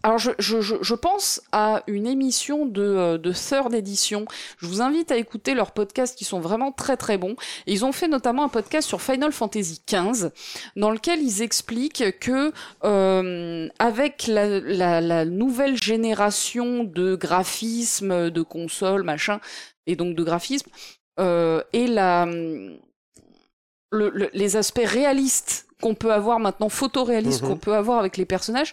Alors 0.03 0.19
je, 0.19 0.31
je, 0.39 0.61
je, 0.61 0.77
je 0.83 0.95
pense 0.95 1.41
à 1.51 1.83
une 1.89 2.07
émission 2.07 2.65
de, 2.65 2.83
euh, 2.83 3.19
de 3.19 3.33
Third 3.33 3.75
Edition. 3.75 4.25
Je 4.59 4.67
vous 4.67 4.81
invite 4.81 5.11
à 5.11 5.17
écouter 5.17 5.55
leurs 5.55 5.73
podcasts 5.73 6.17
qui 6.17 6.25
sont 6.25 6.39
vraiment 6.39 6.71
très 6.71 6.97
très 6.97 7.19
bons. 7.19 7.35
Et 7.67 7.73
ils 7.73 7.85
ont 7.85 7.91
fait 7.93 8.07
notamment 8.07 8.45
un 8.45 8.49
podcast 8.49 8.87
sur 8.87 9.03
Final 9.03 9.33
Fantasy 9.33 9.81
XV 9.91 10.29
dans 10.77 10.91
lequel 10.91 11.21
ils 11.23 11.43
expliquent 11.43 12.19
que 12.21 12.53
euh, 12.85 13.69
avec 13.81 14.27
la, 14.29 14.61
la, 14.61 15.01
la 15.01 15.25
nouvelle 15.25 15.77
génération 15.83 16.85
de 16.85 17.17
graphismes, 17.17 18.31
de 18.31 18.43
consoles, 18.43 19.03
machin, 19.03 19.41
et 19.89 19.97
donc 19.97 20.15
de 20.15 20.23
graphisme, 20.23 20.71
euh, 21.19 21.63
et 21.73 21.87
la, 21.89 22.27
le- 22.27 24.11
le- 24.11 24.31
les 24.33 24.57
aspects 24.57 24.81
réalistes 24.85 25.67
qu'on 25.83 25.95
peut 25.95 26.13
avoir 26.13 26.39
maintenant, 26.39 26.69
photoréalistes 26.69 27.43
Mhm. 27.43 27.49
qu'on 27.49 27.57
peut 27.57 27.75
avoir 27.75 27.99
avec 27.99 28.17
les 28.17 28.25
personnages, 28.25 28.73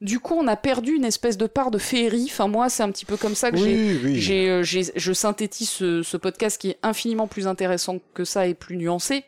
du 0.00 0.20
coup 0.20 0.34
on 0.34 0.46
a 0.46 0.56
perdu 0.56 0.92
une 0.94 1.04
espèce 1.04 1.36
de 1.36 1.46
part 1.46 1.70
de 1.70 1.78
féerie. 1.78 2.26
Enfin 2.30 2.46
moi 2.48 2.68
c'est 2.68 2.82
un 2.82 2.90
petit 2.90 3.04
peu 3.04 3.16
comme 3.16 3.34
ça 3.34 3.50
que 3.50 3.56
Oui, 3.56 3.98
oui. 4.04 4.48
euh, 4.48 4.62
j'ai- 4.62 4.92
je 4.94 5.12
synthétise 5.12 5.68
ce, 5.70 6.02
ce 6.02 6.16
podcast 6.16 6.60
qui 6.60 6.70
est 6.70 6.78
infiniment 6.82 7.26
plus 7.26 7.46
intéressant 7.46 7.98
que 8.14 8.24
ça 8.24 8.46
et 8.46 8.54
plus 8.54 8.76
nuancé. 8.76 9.24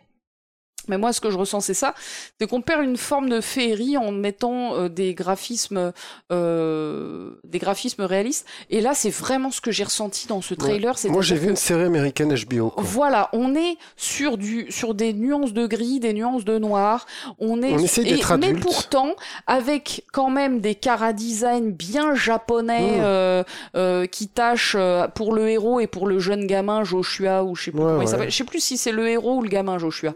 Mais 0.89 0.99
moi, 0.99 1.13
ce 1.13 1.21
que 1.21 1.31
je 1.31 1.37
ressens, 1.39 1.61
c'est 1.61 1.75
ça, 1.75 1.95
c'est 2.41 2.49
qu'on 2.49 2.63
perd 2.63 2.83
une 2.83 2.97
forme 2.97 3.29
de 3.29 3.41
féerie 3.41 3.97
en 3.97 4.11
mettant 4.13 4.75
euh, 4.75 4.89
des 4.89 5.15
graphismes, 5.15 5.93
euh, 6.33 7.31
des 7.45 7.59
graphismes 7.59 8.03
réalistes. 8.03 8.47
Et 8.71 8.81
là, 8.81 8.93
c'est 8.95 9.11
vraiment 9.11 9.51
ce 9.51 9.61
que 9.61 9.71
j'ai 9.71 9.85
ressenti 9.85 10.27
dans 10.27 10.41
ce 10.41 10.55
trailer. 10.55 10.95
Moi 11.09 11.23
j'ai 11.23 11.37
vu 11.37 11.49
une 11.51 11.57
série 11.57 11.83
américaine 11.85 12.35
HBO. 12.35 12.71
quoi. 12.71 12.83
Voilà, 12.85 13.29
on 13.33 13.55
est 13.55 13.77
sur 13.97 14.37
du 14.39 14.71
sur 14.71 14.95
des 14.95 15.13
nuances 15.13 15.53
de 15.53 15.67
gris, 15.67 16.01
des 16.01 16.13
nuances 16.13 16.45
de 16.45 16.59
noir. 16.59 17.07
On 17.39 17.63
est 17.63 17.73
On 17.73 17.79
essaye 17.79 18.09
et- 18.09 18.21
mais 18.39 18.55
pourtant 18.55 19.15
avec 19.47 20.05
quand 20.13 20.31
même 20.31 20.61
des 20.61 20.75
cara 20.75 21.13
design 21.13 21.73
bien 21.73 22.15
japonais 22.15 22.99
Mm. 22.99 23.01
euh, 23.03 23.43
euh, 23.77 24.07
qui 24.07 24.29
tâchent 24.29 24.77
euh, 24.79 25.09
pour 25.09 25.35
le 25.35 25.49
héros 25.49 25.81
et 25.81 25.87
pour 25.87 26.07
le 26.07 26.19
jeune 26.19 26.47
gamin 26.47 26.85
Joshua 26.85 27.45
ou 27.45 27.55
je 27.55 27.65
sais 27.65 27.71
plus 27.71 27.81
Ouais, 27.81 27.87
comment 27.87 28.03
il 28.03 28.09
s'appelle. 28.09 28.31
Je 28.31 28.37
sais 28.37 28.45
plus 28.45 28.61
si 28.61 28.77
c'est 28.77 28.93
le 28.93 29.09
héros 29.09 29.37
ou 29.37 29.43
le 29.43 29.49
gamin 29.49 29.79
Joshua. 29.79 30.13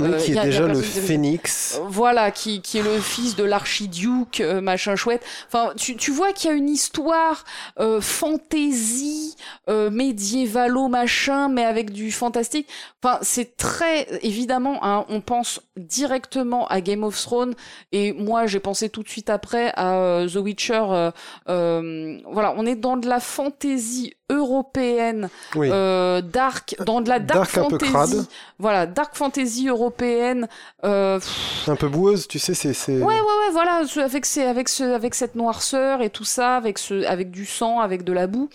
Oui, 0.00 0.10
Euh, 0.14 0.18
qui 0.18 0.32
est 0.32 0.42
déjà 0.42 0.66
le 0.66 0.80
phénix. 0.80 1.80
Voilà, 1.88 2.30
qui, 2.30 2.60
qui 2.62 2.78
est 2.78 2.82
le 2.82 2.98
fils 3.00 3.36
de 3.36 3.44
l'archiduc, 3.44 4.40
euh, 4.40 4.60
machin 4.60 4.96
chouette. 4.96 5.22
Enfin, 5.46 5.72
tu, 5.76 5.96
tu 5.96 6.10
vois 6.10 6.32
qu'il 6.32 6.50
y 6.50 6.52
a 6.52 6.56
une 6.56 6.68
histoire 6.68 7.44
euh, 7.78 8.00
fantasy, 8.00 9.36
euh, 9.68 9.90
médiévalo, 9.90 10.88
machin, 10.88 11.48
mais 11.48 11.64
avec 11.64 11.90
du 11.92 12.10
fantastique. 12.12 12.68
Enfin, 13.02 13.18
c'est 13.22 13.56
très 13.56 14.06
évidemment, 14.22 14.78
hein, 14.84 15.04
on 15.08 15.20
pense 15.20 15.60
directement 15.76 16.66
à 16.68 16.80
Game 16.80 17.04
of 17.04 17.20
Thrones, 17.20 17.54
et 17.92 18.12
moi 18.12 18.46
j'ai 18.46 18.60
pensé 18.60 18.88
tout 18.88 19.02
de 19.02 19.08
suite 19.08 19.30
après 19.30 19.72
à 19.76 20.24
The 20.30 20.36
Witcher. 20.36 20.82
euh, 20.90 21.10
euh, 21.48 22.18
voilà, 22.30 22.54
on 22.56 22.66
est 22.66 22.76
dans 22.76 22.96
de 22.96 23.08
la 23.08 23.20
fantasy 23.20 24.12
européenne, 24.30 25.28
Oui. 25.54 25.68
euh, 25.70 26.22
dark, 26.22 26.74
dans 26.86 27.00
de 27.00 27.08
la 27.08 27.18
dark, 27.18 27.54
Dark 27.54 27.58
un 27.58 27.68
peu 27.68 27.84
fantasy. 27.84 27.92
crade. 28.14 28.26
Voilà, 28.58 28.86
dark 28.86 29.14
fantasy 29.16 29.68
européenne. 29.68 30.48
Euh, 30.84 31.18
pff, 31.18 31.68
un 31.68 31.76
peu 31.76 31.88
boueuse, 31.88 32.26
tu 32.28 32.38
sais, 32.38 32.54
c'est. 32.54 32.70
Ouais, 32.92 32.98
ouais, 33.02 33.20
ouais, 33.20 33.50
voilà, 33.52 33.82
avec, 34.02 34.24
ces, 34.26 34.42
avec, 34.42 34.68
ce, 34.68 34.84
avec 34.84 35.14
cette 35.14 35.34
noirceur 35.34 36.00
et 36.02 36.10
tout 36.10 36.24
ça, 36.24 36.56
avec, 36.56 36.78
ce, 36.78 37.04
avec 37.06 37.30
du 37.30 37.44
sang, 37.46 37.80
avec 37.80 38.04
de 38.04 38.12
la 38.12 38.26
boue. 38.26 38.48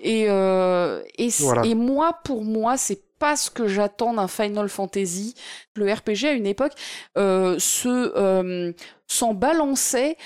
Et, 0.00 0.26
euh, 0.28 1.02
et, 1.18 1.30
c- 1.30 1.42
Voilà. 1.42 1.64
et 1.66 1.74
moi, 1.74 2.18
pour 2.24 2.44
moi, 2.44 2.76
c'est 2.76 3.00
pas 3.18 3.34
ce 3.36 3.50
que 3.50 3.66
j'attends 3.66 4.12
d'un 4.12 4.28
Final 4.28 4.68
Fantasy. 4.68 5.34
Le 5.74 5.90
RPG, 5.90 6.24
à 6.26 6.32
une 6.32 6.46
époque, 6.46 6.72
euh, 7.16 7.58
se, 7.58 7.88
euh, 8.14 8.72
s'en 9.06 9.32
balançait 9.32 10.16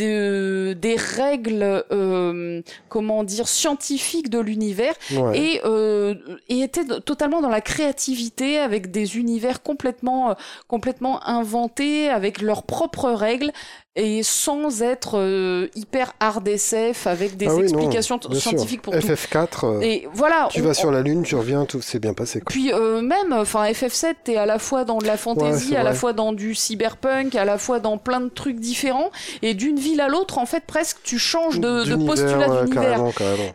de, 0.00 0.72
des 0.80 0.96
règles, 0.96 1.84
euh, 1.92 2.62
comment 2.88 3.24
dire, 3.24 3.48
scientifiques 3.48 4.30
de 4.30 4.38
l'univers 4.38 4.94
Ouais. 5.12 5.38
et, 5.38 5.60
euh, 5.64 6.14
et 6.48 6.60
était 6.60 6.84
totalement 7.00 7.40
dans 7.40 7.48
la 7.48 7.60
créativité 7.60 8.58
avec 8.58 8.90
des 8.90 9.16
univers 9.18 9.62
complètement 9.62 10.30
euh, 10.30 10.34
complètement 10.68 11.22
inventés 11.26 12.08
avec 12.08 12.40
leurs 12.40 12.62
propres 12.64 13.10
règles 13.10 13.50
et 13.96 14.22
sans 14.22 14.82
être 14.82 15.18
euh, 15.18 15.66
hyper 15.74 16.12
hard 16.20 16.46
SF 16.46 17.08
avec 17.08 17.36
des 17.36 17.46
Ah 17.48 17.54
oui, 17.54 17.56
non, 17.56 17.62
explications 17.64 18.18
bien 18.18 18.38
sûr. 18.38 18.50
scientifiques 18.50 18.82
pour 18.82 18.92
tout. 18.94 19.00
FF4, 19.00 19.64
euh, 19.64 19.80
Et 19.80 20.06
voilà. 20.14 20.48
tu 20.52 20.60
on- 20.60 20.64
vas 20.64 20.74
sur 20.74 20.92
la 20.92 21.02
Lune, 21.02 21.24
tu 21.24 21.34
reviens, 21.34 21.64
tout 21.64 21.82
s'est 21.82 21.98
bien 21.98 22.14
passé. 22.14 22.38
Quoi. 22.40 22.50
Puis 22.50 22.72
euh, 22.72 23.02
même, 23.02 23.32
enfin 23.32 23.64
FF7, 23.64 24.14
t'es 24.24 24.36
à 24.36 24.46
la 24.46 24.60
fois 24.60 24.84
dans 24.84 24.98
de 24.98 25.06
la 25.06 25.16
fantasy, 25.16 25.74
à 25.74 25.82
la 25.82 25.92
fois 25.92 26.12
dans 26.12 26.32
du 26.32 26.54
cyberpunk, 26.54 27.34
à 27.34 27.44
la 27.44 27.58
fois 27.58 27.80
dans 27.80 27.98
plein 27.98 28.20
de 28.20 28.28
trucs 28.28 28.60
différents, 28.60 29.10
et 29.42 29.54
d'une 29.54 29.78
ville 29.80 30.00
à 30.00 30.08
l'autre, 30.08 30.38
en 30.38 30.46
fait, 30.46 30.62
presque 30.66 30.98
tu 31.02 31.18
changes 31.18 31.58
de, 31.58 31.84
de 31.84 31.96
postulat 32.06 32.48
ouais, 32.48 32.64
d'univers. 32.66 33.02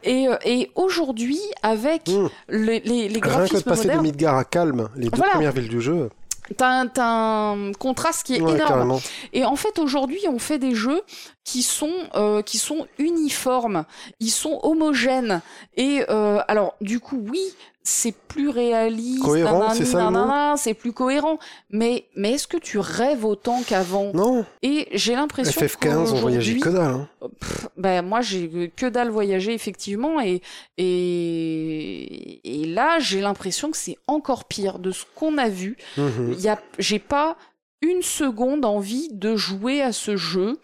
Et, 0.03 0.27
euh, 0.27 0.35
et 0.43 0.69
aujourd'hui, 0.75 1.39
avec 1.63 2.09
Hmm. 2.09 2.27
les, 2.49 2.81
les, 2.81 2.81
les 2.81 3.07
Rien 3.07 3.09
que 3.09 3.15
de 3.15 3.19
graphismes 3.19 3.61
passer 3.63 3.83
de 3.83 3.87
modernes, 3.87 4.03
Midgar 4.03 4.37
à 4.37 4.43
Calme, 4.43 4.89
les 4.97 5.05
deux 5.09 5.17
Voilà. 5.17 5.31
premières 5.33 5.51
villes 5.53 5.69
du 5.69 5.79
jeu. 5.81 6.09
T'as 6.57 6.81
un, 6.83 6.89
un 6.97 7.71
contraste 7.73 8.23
qui 8.25 8.35
est 8.35 8.41
Ouais, 8.41 8.53
énorme. 8.53 8.67
carrément. 8.69 9.01
Et 9.33 9.45
en 9.45 9.55
fait, 9.55 9.79
aujourd'hui, 9.79 10.19
on 10.29 10.39
fait 10.39 10.59
des 10.59 10.75
jeux 10.75 11.01
qui 11.43 11.63
sont 11.63 11.93
euh, 12.15 12.41
qui 12.41 12.57
sont 12.57 12.87
uniformes, 12.97 13.85
ils 14.19 14.31
sont 14.31 14.59
homogènes. 14.63 15.41
Et 15.77 16.03
euh, 16.09 16.39
alors, 16.47 16.75
du 16.81 16.99
coup, 16.99 17.23
oui, 17.29 17.41
c'est 17.87 18.15
plus 18.27 18.49
réaliste, 18.49 19.21
Cohérent, 19.23 19.69
c'est 19.69 19.85
ça 19.85 20.55
c'est 20.57 20.73
plus 20.73 20.91
cohérent. 20.91 21.37
Mais 21.69 22.05
mais 22.15 22.31
est-ce 22.33 22.47
que 22.47 22.57
tu 22.57 22.79
rêves 22.79 23.23
autant 23.23 23.61
qu'avant? 23.61 24.11
Non, 24.13 24.43
Et 24.63 24.87
j'ai 24.93 25.13
l'impression 25.13 25.61
FF15, 25.61 26.11
on 26.11 26.15
voyageait 26.15 26.57
que 26.57 26.69
dalle. 26.69 26.81
hein. 26.95 27.07
Pff, 27.39 27.67
ben 27.77 28.01
moi 28.01 28.21
j'ai 28.21 28.71
que 28.75 28.87
dalle 28.87 29.09
voyagé 29.09 29.53
effectivement 29.53 30.19
et 30.19 30.41
et, 30.77 32.61
et 32.61 32.65
là 32.65 32.99
j'ai 32.99 33.21
l'impression 33.21 33.71
que 33.71 33.77
c'est 33.77 33.97
encore 34.07 34.45
pire 34.45 34.79
de 34.79 34.91
ce 34.91 35.03
qu'on 35.15 35.37
a 35.37 35.49
vu 35.49 35.77
Mhm. 35.97 36.33
il 36.37 36.41
y 36.41 36.47
a, 36.49 36.59
j'ai 36.79 36.99
pas 36.99 37.37
une 37.81 38.01
seconde 38.01 38.65
envie 38.65 39.09
de 39.11 39.35
jouer 39.35 39.81
à 39.81 39.91
ce 39.91 40.17
jeu. 40.17 40.57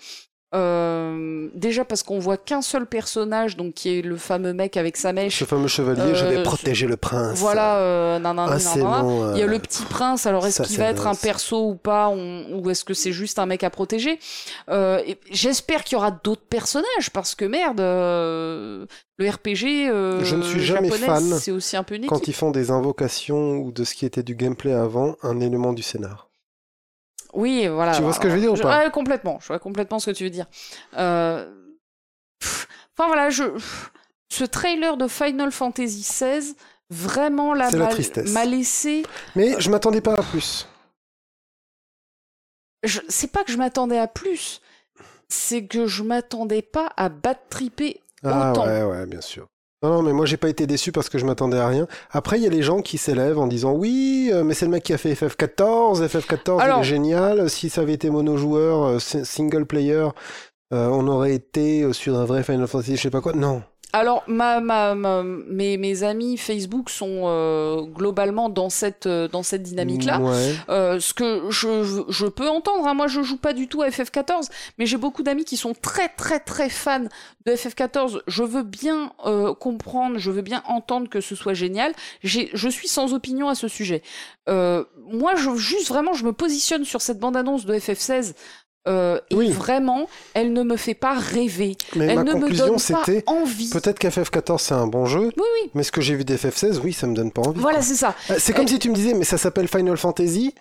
Euh, 0.53 1.47
déjà 1.55 1.85
parce 1.85 2.03
qu'on 2.03 2.19
voit 2.19 2.37
qu'un 2.37 2.61
seul 2.61 2.85
personnage, 2.85 3.55
donc 3.55 3.73
qui 3.73 3.97
est 3.97 4.01
le 4.01 4.17
fameux 4.17 4.53
mec 4.53 4.75
avec 4.77 4.97
sa 4.97 5.13
mèche. 5.13 5.39
Ce 5.39 5.45
fameux 5.45 5.67
chevalier, 5.69 6.13
je 6.13 6.25
Euh, 6.25 6.29
vais 6.29 6.43
protéger 6.43 6.87
le 6.87 6.97
prince. 6.97 7.37
Voilà, 7.39 7.77
euh, 7.77 8.19
nanana, 8.19 8.53
Ah, 8.55 8.59
c'est 8.59 8.79
nanana. 8.79 9.01
bon. 9.01 9.23
euh, 9.27 9.31
Il 9.35 9.39
y 9.39 9.43
a 9.43 9.47
le 9.47 9.59
petit 9.59 9.83
prince, 9.83 10.25
alors 10.25 10.45
est-ce 10.45 10.61
qu'il 10.63 10.77
va 10.77 10.85
être 10.85 11.07
un 11.07 11.15
perso 11.15 11.69
ou 11.69 11.75
pas, 11.75 12.09
on- 12.09 12.45
ou 12.59 12.69
est-ce 12.69 12.83
que 12.83 12.93
c'est 12.93 13.11
juste 13.13 13.39
un 13.39 13.45
mec 13.45 13.63
à 13.63 13.69
protéger? 13.69 14.19
Euh, 14.69 15.01
J'espère 15.31 15.83
qu'il 15.83 15.95
y 15.95 15.99
aura 15.99 16.11
d'autres 16.11 16.45
personnages, 16.49 17.09
parce 17.13 17.33
que 17.35 17.45
merde, 17.45 17.79
euh, 17.79 18.85
le 19.17 19.29
RPG 19.29 19.87
euh, 19.89 20.23
Je 20.23 20.35
ne 20.35 20.41
suis 20.43 20.61
jamais 20.61 20.89
fan 20.89 21.23
c'est 21.39 21.51
aussi 21.51 21.77
un 21.77 21.83
peu 21.83 21.95
une 21.95 22.05
Quand 22.07 22.27
ils 22.27 22.33
font 22.33 22.51
des 22.51 22.71
invocations 22.71 23.57
ou 23.57 23.71
de 23.71 23.83
ce 23.83 23.95
qui 23.95 24.05
était 24.05 24.23
du 24.23 24.35
gameplay 24.35 24.73
avant, 24.73 25.15
un 25.23 25.39
élément 25.39 25.71
du 25.73 25.81
scénar. 25.83 26.27
Oui, 27.33 27.67
voilà. 27.67 27.93
Tu 27.93 28.01
vois 28.01 28.13
ce 28.13 28.19
que 28.19 28.29
je 28.29 28.35
veux 28.35 28.41
dire 28.41 28.51
ou 28.53 28.55
Je- 28.55 28.61
pas 28.63 28.83
ouais, 28.85 28.91
complètement. 28.91 29.39
Je 29.41 29.47
vois 29.47 29.59
complètement 29.59 29.99
ce 29.99 30.11
que 30.11 30.15
tu 30.15 30.23
veux 30.25 30.29
dire. 30.29 30.45
Euh, 30.97 31.49
pff, 32.39 32.67
Enfin 32.97 33.07
voilà, 33.07 33.29
je 33.29 33.43
ce 34.29 34.43
trailer 34.43 34.97
de 34.97 35.07
Final 35.07 35.51
Fantasy 35.51 36.01
XVI 36.01 36.55
vraiment 36.89 37.53
C'est 37.55 37.77
la 37.77 37.85
m'a- 38.31 38.45
laissé. 38.45 39.03
Mais 39.35 39.59
je 39.59 39.69
m'attendais 39.69 40.01
pas 40.01 40.13
à 40.15 40.21
plus. 40.23 40.67
Je... 42.83 42.99
C'est 43.09 43.31
pas 43.31 43.43
que 43.43 43.51
je 43.51 43.57
m'attendais 43.57 43.97
à 43.97 44.07
plus, 44.07 44.61
c'est 45.29 45.65
que 45.67 45.87
je 45.87 46.03
m'attendais 46.03 46.61
pas 46.61 46.91
à 46.97 47.09
battre 47.09 47.41
triper 47.49 48.01
Ah 48.23 48.51
autant. 48.51 48.65
ouais, 48.65 48.83
ouais, 48.83 49.05
bien 49.05 49.21
sûr. 49.21 49.47
Non, 49.83 49.89
non, 49.89 50.01
mais 50.03 50.13
moi 50.13 50.25
j'ai 50.27 50.37
pas 50.37 50.49
été 50.49 50.67
déçu 50.67 50.91
parce 50.91 51.09
que 51.09 51.17
je 51.17 51.25
m'attendais 51.25 51.57
à 51.57 51.67
rien. 51.67 51.87
Après, 52.11 52.37
il 52.37 52.43
y 52.43 52.47
a 52.47 52.51
les 52.51 52.61
gens 52.61 52.81
qui 52.81 52.97
s'élèvent 52.99 53.39
en 53.39 53.47
disant 53.47 53.71
oui, 53.73 54.29
euh, 54.31 54.43
mais 54.43 54.53
c'est 54.53 54.65
le 54.65 54.71
mec 54.71 54.83
qui 54.83 54.93
a 54.93 54.97
fait 54.99 55.13
FF14, 55.13 56.05
FF14 56.07 56.57
il 56.59 56.61
Alors- 56.61 56.79
est 56.81 56.83
génial. 56.83 57.49
Si 57.49 57.69
ça 57.71 57.81
avait 57.81 57.93
été 57.93 58.09
monojoueur, 58.11 58.83
euh, 58.83 58.99
si- 58.99 59.25
single 59.25 59.65
player, 59.65 60.07
euh, 60.73 60.87
on 60.87 61.07
aurait 61.07 61.33
été 61.33 61.91
sur 61.93 62.17
un 62.19 62.25
vrai 62.25 62.43
Final 62.43 62.67
Fantasy, 62.67 62.95
je 62.95 63.01
sais 63.01 63.09
pas 63.09 63.21
quoi. 63.21 63.33
Non. 63.33 63.63
Alors 63.93 64.23
ma, 64.27 64.61
ma, 64.61 64.95
ma- 64.95 65.21
mes, 65.23 65.77
mes 65.77 66.03
amis 66.03 66.37
Facebook 66.37 66.89
sont 66.89 67.23
euh, 67.25 67.81
globalement 67.81 68.47
dans 68.49 68.69
cette 68.69 69.05
euh, 69.05 69.27
dans 69.27 69.43
cette 69.43 69.63
dynamique 69.63 70.05
là. 70.05 70.19
Ouais. 70.19 70.55
Euh, 70.69 70.99
ce 70.99 71.13
que 71.13 71.49
je, 71.49 72.03
je 72.07 72.25
peux 72.27 72.47
entendre, 72.47 72.87
hein, 72.87 72.93
moi 72.93 73.07
je 73.07 73.21
joue 73.21 73.37
pas 73.37 73.53
du 73.53 73.67
tout 73.67 73.81
à 73.81 73.89
FF14, 73.89 74.49
mais 74.77 74.85
j'ai 74.85 74.97
beaucoup 74.97 75.23
d'amis 75.23 75.43
qui 75.43 75.57
sont 75.57 75.73
très 75.73 76.07
très 76.07 76.39
très 76.39 76.69
fans 76.69 77.05
de 77.45 77.51
FF14. 77.51 78.21
Je 78.27 78.43
veux 78.43 78.63
bien 78.63 79.11
euh, 79.25 79.53
comprendre, 79.53 80.17
je 80.19 80.31
veux 80.31 80.41
bien 80.41 80.63
entendre 80.67 81.09
que 81.09 81.19
ce 81.19 81.35
soit 81.35 81.53
génial. 81.53 81.91
Je 82.23 82.69
suis 82.69 82.87
sans 82.87 83.13
opinion 83.13 83.49
à 83.49 83.55
ce 83.55 83.67
sujet. 83.67 84.03
Euh, 84.49 84.83
moi, 85.11 85.35
je, 85.35 85.55
juste 85.55 85.89
vraiment, 85.89 86.13
je 86.13 86.25
me 86.25 86.33
positionne 86.33 86.85
sur 86.85 87.01
cette 87.01 87.19
bande-annonce 87.19 87.65
de 87.65 87.73
FF16. 87.75 88.33
Euh, 88.87 89.19
et 89.29 89.49
vraiment, 89.51 90.07
elle 90.33 90.53
ne 90.53 90.63
me 90.63 90.75
fait 90.75 90.95
pas 90.95 91.13
rêver. 91.13 91.75
Mais 91.95 92.07
elle 92.07 92.15
ma 92.15 92.23
ne 92.23 92.33
me 92.33 92.39
conclusion 92.39 92.65
donne 92.67 92.79
c'était 92.79 93.21
pas 93.21 93.31
envie. 93.31 93.69
peut-être 93.69 93.99
qu'FF14 93.99 94.57
c'est 94.59 94.73
un 94.73 94.87
bon 94.87 95.05
jeu, 95.05 95.31
Oui, 95.37 95.43
oui. 95.63 95.69
mais 95.75 95.83
ce 95.83 95.91
que 95.91 96.01
j'ai 96.01 96.15
vu 96.15 96.23
d'FF16, 96.23 96.79
oui, 96.83 96.91
ça 96.91 97.05
me 97.05 97.13
donne 97.13 97.31
pas 97.31 97.43
envie. 97.43 97.59
Voilà, 97.59 97.81
c'est 97.83 97.93
ça. 97.95 98.15
Euh, 98.31 98.35
C'est 98.39 98.53
comme 98.53 98.65
Euh, 98.65 98.69
si 98.69 98.79
tu 98.79 98.89
me 98.89 98.95
disais, 98.95 99.13
mais 99.13 99.23
ça 99.25 99.37
s'appelle 99.37 99.67
Final 99.67 99.97
Fantasy. 99.97 100.55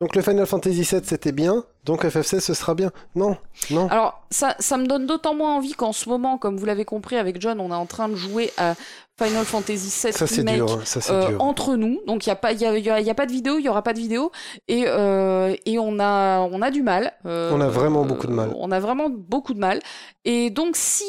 Donc 0.00 0.14
le 0.14 0.20
Final 0.20 0.44
Fantasy 0.46 0.84
7 0.84 1.06
c'était 1.06 1.32
bien, 1.32 1.64
donc 1.84 2.04
FF16 2.04 2.40
ce 2.40 2.52
sera 2.52 2.74
bien. 2.74 2.90
Non, 3.14 3.36
non. 3.70 3.88
Alors, 3.88 4.22
ça, 4.30 4.54
ça 4.58 4.76
me 4.76 4.86
donne 4.86 5.06
d'autant 5.06 5.34
moins 5.34 5.56
envie 5.56 5.72
qu'en 5.72 5.92
ce 5.92 6.08
moment, 6.10 6.36
comme 6.36 6.58
vous 6.58 6.66
l'avez 6.66 6.84
compris 6.84 7.16
avec 7.16 7.40
John, 7.40 7.60
on 7.60 7.70
est 7.70 7.74
en 7.74 7.86
train 7.86 8.08
de 8.10 8.14
jouer 8.14 8.50
à 8.58 8.74
Final 9.18 9.44
Fantasy 9.46 9.88
VII 9.88 10.12
ça 10.12 10.26
c'est 10.26 10.36
Remake 10.36 10.56
dur, 10.56 10.86
ça 10.86 11.00
c'est 11.00 11.12
euh, 11.12 11.38
entre 11.38 11.76
nous. 11.76 12.00
Donc, 12.06 12.26
il 12.26 12.28
n'y 12.28 12.32
a, 12.32 12.36
pas- 12.36 12.52
y 12.52 12.64
a, 12.66 12.76
y 12.76 12.90
a- 12.90 13.00
y 13.00 13.08
a 13.10 13.14
pas 13.14 13.24
de 13.26 13.32
vidéo, 13.32 13.58
il 13.58 13.64
y 13.64 13.68
aura 13.68 13.82
pas 13.82 13.94
de 13.94 13.98
vidéo. 13.98 14.30
Et, 14.68 14.84
euh, 14.86 15.54
et 15.64 15.78
on, 15.78 15.98
a, 15.98 16.40
on 16.40 16.60
a 16.60 16.70
du 16.70 16.82
mal. 16.82 17.12
Euh, 17.24 17.50
On 17.52 17.60
a 17.62 17.68
vraiment 17.68 18.04
beaucoup 18.04 18.26
de 18.26 18.32
mal. 18.32 18.52
On 18.56 18.70
a 18.70 18.78
vraiment 18.80 19.08
beaucoup 19.08 19.54
de 19.54 19.58
mal. 19.58 19.80
Et 20.26 20.50
donc, 20.50 20.76
si, 20.76 21.04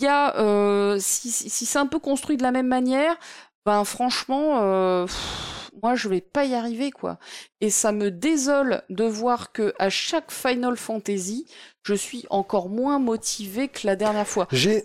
y 0.00 0.06
a, 0.06 0.96
si, 0.98 1.30
si, 1.30 1.48
si 1.48 1.64
c'est 1.66 1.78
un 1.78 1.86
peu 1.86 1.98
construit 1.98 2.36
de 2.36 2.42
la 2.42 2.52
même 2.52 2.66
manière, 2.68 3.16
ben 3.64 3.84
franchement, 3.84 5.06
pff, 5.06 5.70
moi 5.82 5.94
je 5.94 6.08
vais 6.08 6.20
pas 6.20 6.44
y 6.44 6.54
arriver 6.54 6.90
quoi. 6.90 7.18
Et 7.60 7.70
ça 7.70 7.90
me 7.90 8.10
désole 8.10 8.82
de 8.90 9.04
voir 9.04 9.50
que 9.52 9.74
à 9.78 9.88
chaque 9.90 10.30
Final 10.30 10.76
Fantasy, 10.76 11.46
je 11.82 11.94
suis 11.94 12.26
encore 12.30 12.68
moins 12.68 12.98
motivé 12.98 13.68
que 13.68 13.86
la 13.86 13.96
dernière 13.96 14.26
fois. 14.28 14.46
J'ai 14.52 14.84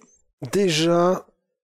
déjà 0.51 1.25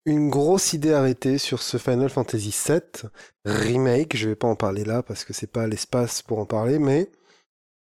une 0.07 0.28
grosse 0.28 0.73
idée 0.73 0.92
arrêtée 0.92 1.39
sur 1.39 1.62
ce 1.62 1.78
Final 1.78 2.10
Fantasy 2.10 2.50
7 2.50 3.07
remake. 3.44 4.16
Je 4.16 4.28
vais 4.28 4.36
pas 4.36 4.49
en 4.49 4.57
parler 4.57 4.84
là 4.84 5.02
parce 5.02 5.24
que 5.24 5.33
c'est 5.33 5.50
pas 5.50 5.66
l'espace 5.66 6.23
pour 6.23 6.39
en 6.39 6.47
parler, 6.47 6.78
mais 6.78 7.10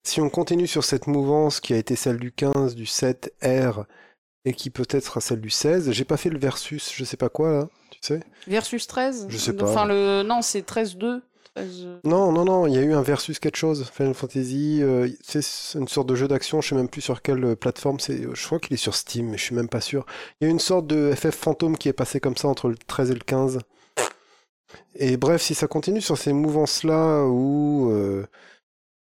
si 0.04 0.20
on 0.20 0.30
continue 0.30 0.66
sur 0.66 0.84
cette 0.84 1.06
mouvance 1.06 1.60
qui 1.60 1.74
a 1.74 1.76
été 1.76 1.96
celle 1.96 2.18
du 2.18 2.32
15, 2.32 2.74
du 2.74 2.86
7 2.86 3.34
R 3.42 3.84
et 4.44 4.54
qui 4.54 4.70
peut-être 4.70 5.04
sera 5.04 5.20
celle 5.20 5.40
du 5.40 5.50
16, 5.50 5.92
j'ai 5.92 6.04
pas 6.04 6.16
fait 6.16 6.30
le 6.30 6.38
versus, 6.38 6.92
je 6.94 7.04
sais 7.04 7.16
pas 7.16 7.28
quoi 7.28 7.52
là, 7.52 7.68
tu 7.90 8.00
sais. 8.02 8.20
Versus 8.46 8.86
13 8.86 9.26
Je 9.28 9.36
sais 9.36 9.52
pas. 9.52 9.70
Enfin, 9.70 9.86
le... 9.86 10.22
non, 10.22 10.42
c'est 10.42 10.66
13-2. 10.66 11.22
13... 11.54 12.00
Non, 12.04 12.32
non, 12.32 12.44
non, 12.44 12.66
il 12.66 12.74
y 12.74 12.78
a 12.78 12.82
eu 12.82 12.92
un 12.92 13.02
versus 13.02 13.38
quelque 13.38 13.56
chose. 13.56 13.90
Final 13.92 14.14
Fantasy, 14.14 14.80
euh, 14.82 15.08
c'est 15.22 15.42
une 15.78 15.88
sorte 15.88 16.08
de 16.08 16.14
jeu 16.14 16.28
d'action, 16.28 16.60
je 16.60 16.70
sais 16.70 16.74
même 16.74 16.88
plus 16.88 17.00
sur 17.00 17.22
quelle 17.22 17.44
euh, 17.44 17.56
plateforme, 17.56 18.00
c'est, 18.00 18.22
je 18.34 18.46
crois 18.46 18.58
qu'il 18.58 18.74
est 18.74 18.76
sur 18.76 18.94
Steam, 18.94 19.30
mais 19.30 19.38
je 19.38 19.44
suis 19.44 19.54
même 19.54 19.68
pas 19.68 19.80
sûr. 19.80 20.06
Il 20.40 20.44
y 20.44 20.48
a 20.48 20.50
une 20.50 20.60
sorte 20.60 20.86
de 20.86 21.12
FF 21.14 21.34
fantôme 21.34 21.76
qui 21.76 21.88
est 21.88 21.92
passé 21.92 22.20
comme 22.20 22.36
ça 22.36 22.48
entre 22.48 22.68
le 22.68 22.76
13 22.76 23.10
et 23.10 23.14
le 23.14 23.20
15. 23.20 23.58
Et 24.94 25.16
bref, 25.16 25.42
si 25.42 25.54
ça 25.54 25.66
continue 25.66 26.00
sur 26.00 26.18
ces 26.18 26.32
mouvances-là 26.32 27.24
où, 27.26 27.90
euh, 27.90 28.26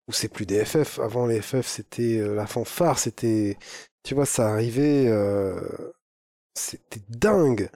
c'est 0.10 0.30
plus 0.30 0.46
des 0.46 0.66
FF, 0.66 1.00
avant 1.00 1.26
les 1.26 1.42
FF 1.42 1.66
c'était 1.66 2.18
euh, 2.20 2.36
la 2.36 2.46
fanfare, 2.48 3.00
c'était, 3.00 3.58
tu 4.04 4.14
vois, 4.16 4.26
ça 4.26 4.50
arrivait, 4.50 5.08
euh, 5.08 5.60
c'était 6.54 7.02
dingue. 7.10 7.70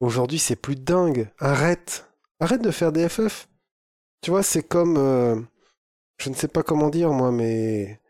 Aujourd'hui 0.00 0.38
c'est 0.38 0.56
plus 0.56 0.76
dingue. 0.76 1.28
Arrête, 1.38 2.06
arrête 2.40 2.62
de 2.62 2.70
faire 2.70 2.92
des 2.92 3.08
FF. 3.08 3.48
Tu 4.22 4.30
vois, 4.30 4.42
c'est 4.42 4.62
comme. 4.62 4.96
euh, 4.96 5.36
je 6.18 6.30
ne 6.30 6.34
sais 6.34 6.48
pas 6.48 6.62
comment 6.62 6.88
dire, 6.88 7.10
moi, 7.12 7.30
mais. 7.30 8.00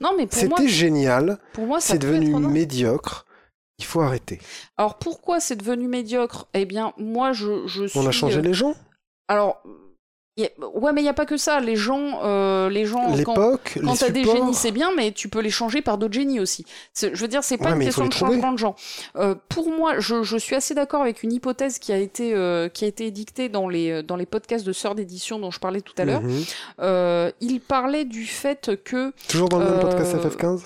Non, 0.00 0.14
mais 0.16 0.26
pour 0.26 0.44
moi, 0.48 0.56
C'était 0.58 0.68
génial. 0.68 1.38
pour 1.52 1.66
moi, 1.66 1.80
C'est 1.80 1.98
devenu 1.98 2.34
médiocre. 2.34 3.26
Il 3.78 3.84
faut 3.84 4.00
arrêter. 4.00 4.40
Alors 4.76 4.98
pourquoi 4.98 5.40
c'est 5.40 5.56
devenu 5.56 5.88
médiocre? 5.88 6.48
Eh 6.52 6.66
bien, 6.66 6.92
moi, 6.98 7.32
je, 7.32 7.66
je 7.66 7.86
suis. 7.86 7.98
On 7.98 8.06
a 8.06 8.10
changé 8.10 8.38
euh, 8.38 8.42
les 8.42 8.54
gens? 8.54 8.74
Alors, 9.28 9.62
y 10.40 10.46
a- 10.46 10.66
ouais, 10.74 10.92
mais 10.92 11.00
il 11.02 11.04
y 11.04 11.08
a 11.08 11.14
pas 11.14 11.26
que 11.26 11.36
ça. 11.36 11.60
Les 11.60 11.76
gens, 11.76 12.20
euh, 12.24 12.68
les 12.70 12.84
gens, 12.86 13.06
quand, 13.06 13.16
L'époque, 13.16 13.72
les 13.76 13.82
quand 13.82 13.94
t'as 13.96 14.10
des 14.10 14.20
supports. 14.24 14.36
génies, 14.36 14.54
c'est 14.54 14.70
bien, 14.72 14.90
mais 14.96 15.12
tu 15.12 15.28
peux 15.28 15.40
les 15.40 15.50
changer 15.50 15.82
par 15.82 15.98
d'autres 15.98 16.14
génies 16.14 16.40
aussi. 16.40 16.64
C'est- 16.92 17.14
Je 17.14 17.20
veux 17.20 17.28
dire, 17.28 17.42
c'est 17.44 17.56
pas 17.58 17.70
Ouais, 17.70 17.76
une 17.76 17.84
question 17.84 18.06
de 18.06 18.12
changement 18.12 18.52
de 18.52 18.58
gens. 18.58 18.74
Euh, 19.16 19.34
pour 19.48 19.68
moi, 19.70 19.98
je, 19.98 20.22
je 20.22 20.36
suis 20.36 20.54
assez 20.56 20.74
d'accord 20.74 21.02
avec 21.02 21.22
une 21.22 21.32
hypothèse 21.32 21.78
qui 21.78 21.92
a 21.92 21.96
été 21.98 22.34
euh, 22.34 22.68
qui 22.68 22.84
a 22.84 22.88
été 22.88 23.06
édictée 23.06 23.48
dans 23.48 23.68
les 23.68 24.02
dans 24.02 24.16
les 24.16 24.26
podcasts 24.26 24.66
de 24.66 24.72
sœurs 24.72 24.94
d'édition 24.94 25.38
dont 25.38 25.50
je 25.50 25.60
parlais 25.60 25.80
tout 25.80 25.94
à 25.98 26.04
l'heure. 26.04 26.22
Mhm. 26.22 26.42
Euh, 26.80 27.30
il 27.40 27.60
parlait 27.60 28.04
du 28.04 28.24
fait 28.26 28.82
que 28.84 29.12
Toujours 29.28 29.48
dans 29.48 29.58
le 29.58 29.64
même 29.70 29.80
podcast 29.80 30.14
Euh, 30.14 30.18
FF15 30.28 30.62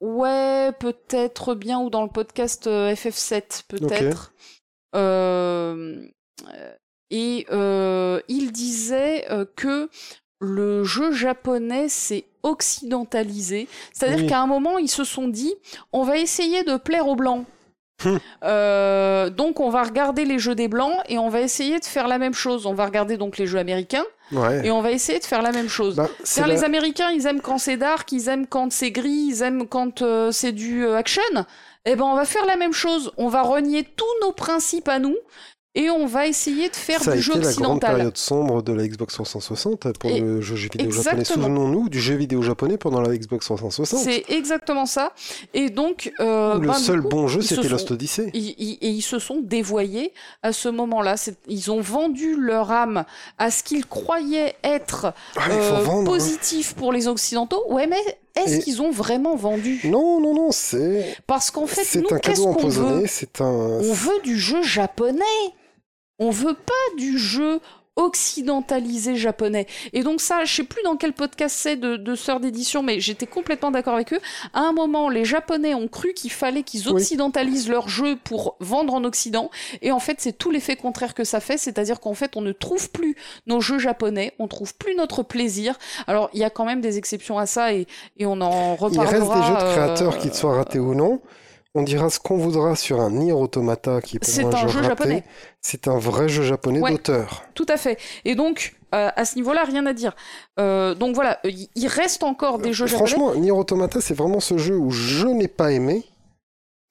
Ouais, 0.00 0.70
peut-être 0.80 1.54
bien, 1.54 1.78
ou 1.78 1.88
dans 1.88 2.02
le 2.02 2.08
podcast 2.08 2.66
euh, 2.66 2.92
FF7, 2.92 3.62
peut-être. 3.68 4.32
Euh, 4.96 6.02
euh, 6.52 6.72
et 7.12 7.46
euh, 7.52 8.18
il 8.26 8.50
disait 8.50 9.26
euh, 9.30 9.44
que 9.54 9.88
le 10.40 10.82
jeu 10.82 11.12
japonais 11.12 11.88
s'est 11.88 12.24
occidentalisé. 12.42 13.68
C'est-à-dire 13.92 14.18
Oui. 14.24 14.26
qu'à 14.26 14.40
un 14.40 14.46
moment, 14.46 14.78
ils 14.78 14.88
se 14.90 15.04
sont 15.04 15.28
dit, 15.28 15.54
on 15.92 16.02
va 16.02 16.16
essayer 16.18 16.64
de 16.64 16.76
plaire 16.76 17.06
aux 17.06 17.14
blancs. 17.14 17.44
Hum. 18.04 18.18
Euh, 18.42 19.30
donc 19.30 19.60
on 19.60 19.68
va 19.70 19.84
regarder 19.84 20.24
les 20.24 20.40
jeux 20.40 20.56
des 20.56 20.66
blancs 20.66 20.96
et 21.08 21.18
on 21.18 21.28
va 21.28 21.40
essayer 21.40 21.78
de 21.78 21.84
faire 21.84 22.08
la 22.08 22.18
même 22.18 22.34
chose. 22.34 22.66
On 22.66 22.74
va 22.74 22.86
regarder 22.86 23.16
donc 23.16 23.38
les 23.38 23.46
jeux 23.46 23.58
américains 23.58 24.04
Ouais. 24.32 24.66
et 24.66 24.70
on 24.72 24.80
va 24.80 24.90
essayer 24.90 25.20
de 25.20 25.24
faire 25.24 25.42
la 25.42 25.52
même 25.52 25.68
chose. 25.68 25.94
Bah, 25.96 26.08
Car 26.34 26.48
la- 26.48 26.54
les 26.54 26.64
Américains, 26.64 27.10
ils 27.10 27.26
aiment 27.28 27.40
quand 27.42 27.58
c'est 27.58 27.76
dark, 27.76 28.10
ils 28.10 28.28
aiment 28.28 28.46
quand 28.48 28.72
c'est 28.72 28.90
gris, 28.90 29.28
ils 29.30 29.42
aiment 29.42 29.68
quand 29.68 30.02
euh, 30.02 30.32
c'est 30.32 30.50
du 30.52 30.84
action. 30.88 31.22
Eh 31.84 31.94
ben, 31.96 32.04
on 32.04 32.14
va 32.16 32.24
faire 32.24 32.46
la 32.46 32.56
même 32.56 32.72
chose. 32.72 33.12
On 33.18 33.28
va 33.28 33.42
renier 33.42 33.84
tous 33.84 34.04
nos 34.22 34.32
principes 34.32 34.88
à 34.88 34.98
nous 34.98 35.16
et 35.74 35.88
on 35.88 36.04
va 36.06 36.26
essayer 36.26 36.68
de 36.68 36.76
faire 36.76 37.02
Ça 37.02 37.12
a 37.12 37.14
du 37.14 37.20
été 37.20 37.26
jeu 37.26 37.32
la 37.32 37.38
grande 37.40 37.48
occidental. 37.48 37.94
période 37.96 38.16
sombre 38.18 38.62
de 38.62 38.72
la 38.74 38.86
Xbox 38.86 39.14
360 39.14 39.98
pour 39.98 40.10
Et- 40.10 40.20
le 40.20 40.40
jeu 40.42 40.54
vidéo 40.54 40.90
japonais. 40.90 41.24
Souvenons-nous 41.24 41.88
du 41.88 41.98
jeu 41.98 42.14
vidéo 42.14 42.42
japonais 42.42 42.76
pendant 42.76 43.00
la 43.00 43.16
Xbox 43.16 43.46
360. 43.46 44.00
C'est 44.00 44.24
exactement 44.28 44.84
ça. 44.84 45.12
Et 45.54 45.70
donc, 45.70 46.12
euh, 46.20 46.58
le 46.58 46.68
du 46.68 46.74
seul 46.78 47.00
coup, 47.02 47.08
bon 47.08 47.26
jeu, 47.28 47.40
c'était 47.40 47.62
sont- 47.62 47.68
Lost 47.70 47.90
Odyssey. 47.90 48.30
ils- 48.34 48.54
ils- 48.58 48.78
et 48.82 48.88
ils 48.90 49.00
se 49.02 49.18
sont 49.18 49.40
dévoyés 49.42 50.12
à 50.42 50.52
ce 50.52 50.68
moment-là. 50.68 51.14
Ils 51.48 51.70
ont 51.70 51.80
vendu 51.80 52.36
leur 52.36 52.70
âme 52.70 53.04
à 53.38 53.50
ce 53.50 53.62
qu'ils 53.62 53.86
croyaient 53.86 54.54
être 54.64 55.14
Ah, 55.36 55.50
euh, 55.50 55.80
vendre. 55.82 56.00
hein. 56.00 56.04
positif 56.18 56.74
pour 56.74 56.92
les 56.92 57.08
Occidentaux. 57.08 57.62
Ouais, 57.70 57.86
mais 57.86 57.96
est-ce 58.36 58.56
Et- 58.56 58.58
qu'ils 58.62 58.82
ont 58.82 58.90
vraiment 58.90 59.36
vendu? 59.36 59.80
Non, 59.84 60.20
non, 60.20 60.34
non, 60.34 60.50
c'est 60.52 61.16
Parce 61.26 61.50
qu'en 61.50 61.66
fait, 61.66 61.84
c'est 61.84 62.00
nous, 62.00 62.08
un 62.14 62.18
qu'est-ce 62.18 62.42
cadeau 62.42 62.52
qu'on 62.52 62.68
veut? 62.68 62.82
empoisonné. 62.82 63.06
C'est 63.06 63.40
un. 63.40 63.46
On 63.46 63.92
veut 63.94 64.20
du 64.22 64.38
jeu 64.38 64.62
japonais. 64.62 65.22
On 66.18 66.30
veut 66.30 66.54
pas 66.54 66.96
du 66.98 67.18
jeu 67.18 67.60
occidentalisé 67.94 69.16
japonais. 69.16 69.66
Et 69.92 70.02
donc 70.02 70.20
ça, 70.22 70.44
je 70.46 70.54
sais 70.54 70.62
plus 70.64 70.82
dans 70.82 70.96
quel 70.96 71.12
podcast 71.12 71.54
c'est 71.58 71.76
de, 71.76 71.96
de 71.96 72.14
Sœurs 72.14 72.40
d'édition, 72.40 72.82
mais 72.82 73.00
j'étais 73.00 73.26
complètement 73.26 73.70
d'accord 73.70 73.94
avec 73.94 74.14
eux. 74.14 74.20
À 74.54 74.60
un 74.60 74.72
moment, 74.72 75.10
les 75.10 75.26
Japonais 75.26 75.74
ont 75.74 75.88
cru 75.88 76.14
qu'il 76.14 76.30
fallait 76.32 76.62
qu'ils 76.62 76.86
Oui. 76.88 76.94
occidentalisent 76.94 77.68
leur 77.68 77.88
jeu 77.90 78.16
pour 78.24 78.56
vendre 78.60 78.94
en 78.94 79.04
Occident. 79.04 79.50
Et 79.82 79.92
en 79.92 79.98
fait, 79.98 80.16
c'est 80.20 80.32
tout 80.38 80.50
l'effet 80.50 80.74
contraire 80.76 81.12
que 81.12 81.24
ça 81.24 81.40
fait. 81.40 81.58
C'est-à-dire 81.58 82.00
qu'en 82.00 82.14
fait, 82.14 82.36
on 82.36 82.40
ne 82.40 82.52
trouve 82.52 82.90
plus 82.90 83.14
nos 83.46 83.60
jeux 83.60 83.78
japonais, 83.78 84.32
on 84.38 84.48
trouve 84.48 84.74
plus 84.74 84.94
notre 84.94 85.22
plaisir. 85.22 85.78
Alors, 86.06 86.30
il 86.32 86.40
y 86.40 86.44
a 86.44 86.50
quand 86.50 86.64
même 86.64 86.80
des 86.80 86.96
exceptions 86.96 87.36
à 87.38 87.44
ça 87.44 87.74
et, 87.74 87.86
et 88.16 88.24
on 88.24 88.40
en 88.40 88.74
Il 88.76 88.80
reparlera. 88.80 89.04
reste 89.04 89.26
des 89.34 89.42
jeux 89.46 89.54
de 89.54 89.68
euh, 89.68 89.72
créateurs, 89.74 90.18
qu'ils 90.18 90.32
soient 90.34 90.54
ratés 90.56 90.78
ou 90.78 90.94
non. 90.94 91.20
On 91.74 91.82
dira 91.82 92.10
ce 92.10 92.20
qu'on 92.20 92.36
voudra 92.36 92.76
sur 92.76 93.00
un 93.00 93.10
Nier 93.10 93.32
Automata 93.32 94.02
qui 94.02 94.16
est 94.16 94.24
C'est 94.24 94.44
un 94.44 94.68
jeu 94.68 94.82
japonais. 94.82 95.24
C'est 95.62 95.88
un 95.88 95.98
vrai 95.98 96.28
jeu 96.28 96.42
japonais 96.42 96.80
Ouais. 96.80 96.90
d'auteur. 96.90 97.44
Tout 97.54 97.64
à 97.68 97.78
fait. 97.78 97.98
Et 98.26 98.34
donc, 98.34 98.74
euh, 98.94 99.08
à 99.16 99.24
ce 99.24 99.36
niveau-là, 99.36 99.64
rien 99.64 99.86
à 99.86 99.94
dire. 99.94 100.14
Euh, 100.60 100.94
donc 100.94 101.14
voilà, 101.14 101.40
il 101.44 101.68
il 101.74 101.86
reste 101.86 102.24
encore 102.24 102.58
des 102.58 102.74
jeux 102.74 102.86
japonais. 102.86 103.08
Franchement, 103.08 103.34
Nier 103.34 103.52
Automata, 103.52 104.02
c'est 104.02 104.12
vraiment 104.12 104.40
ce 104.40 104.58
jeu 104.58 104.76
où 104.76 104.90
je 104.90 105.26
n'ai 105.26 105.48
pas 105.48 105.72
aimé, 105.72 106.04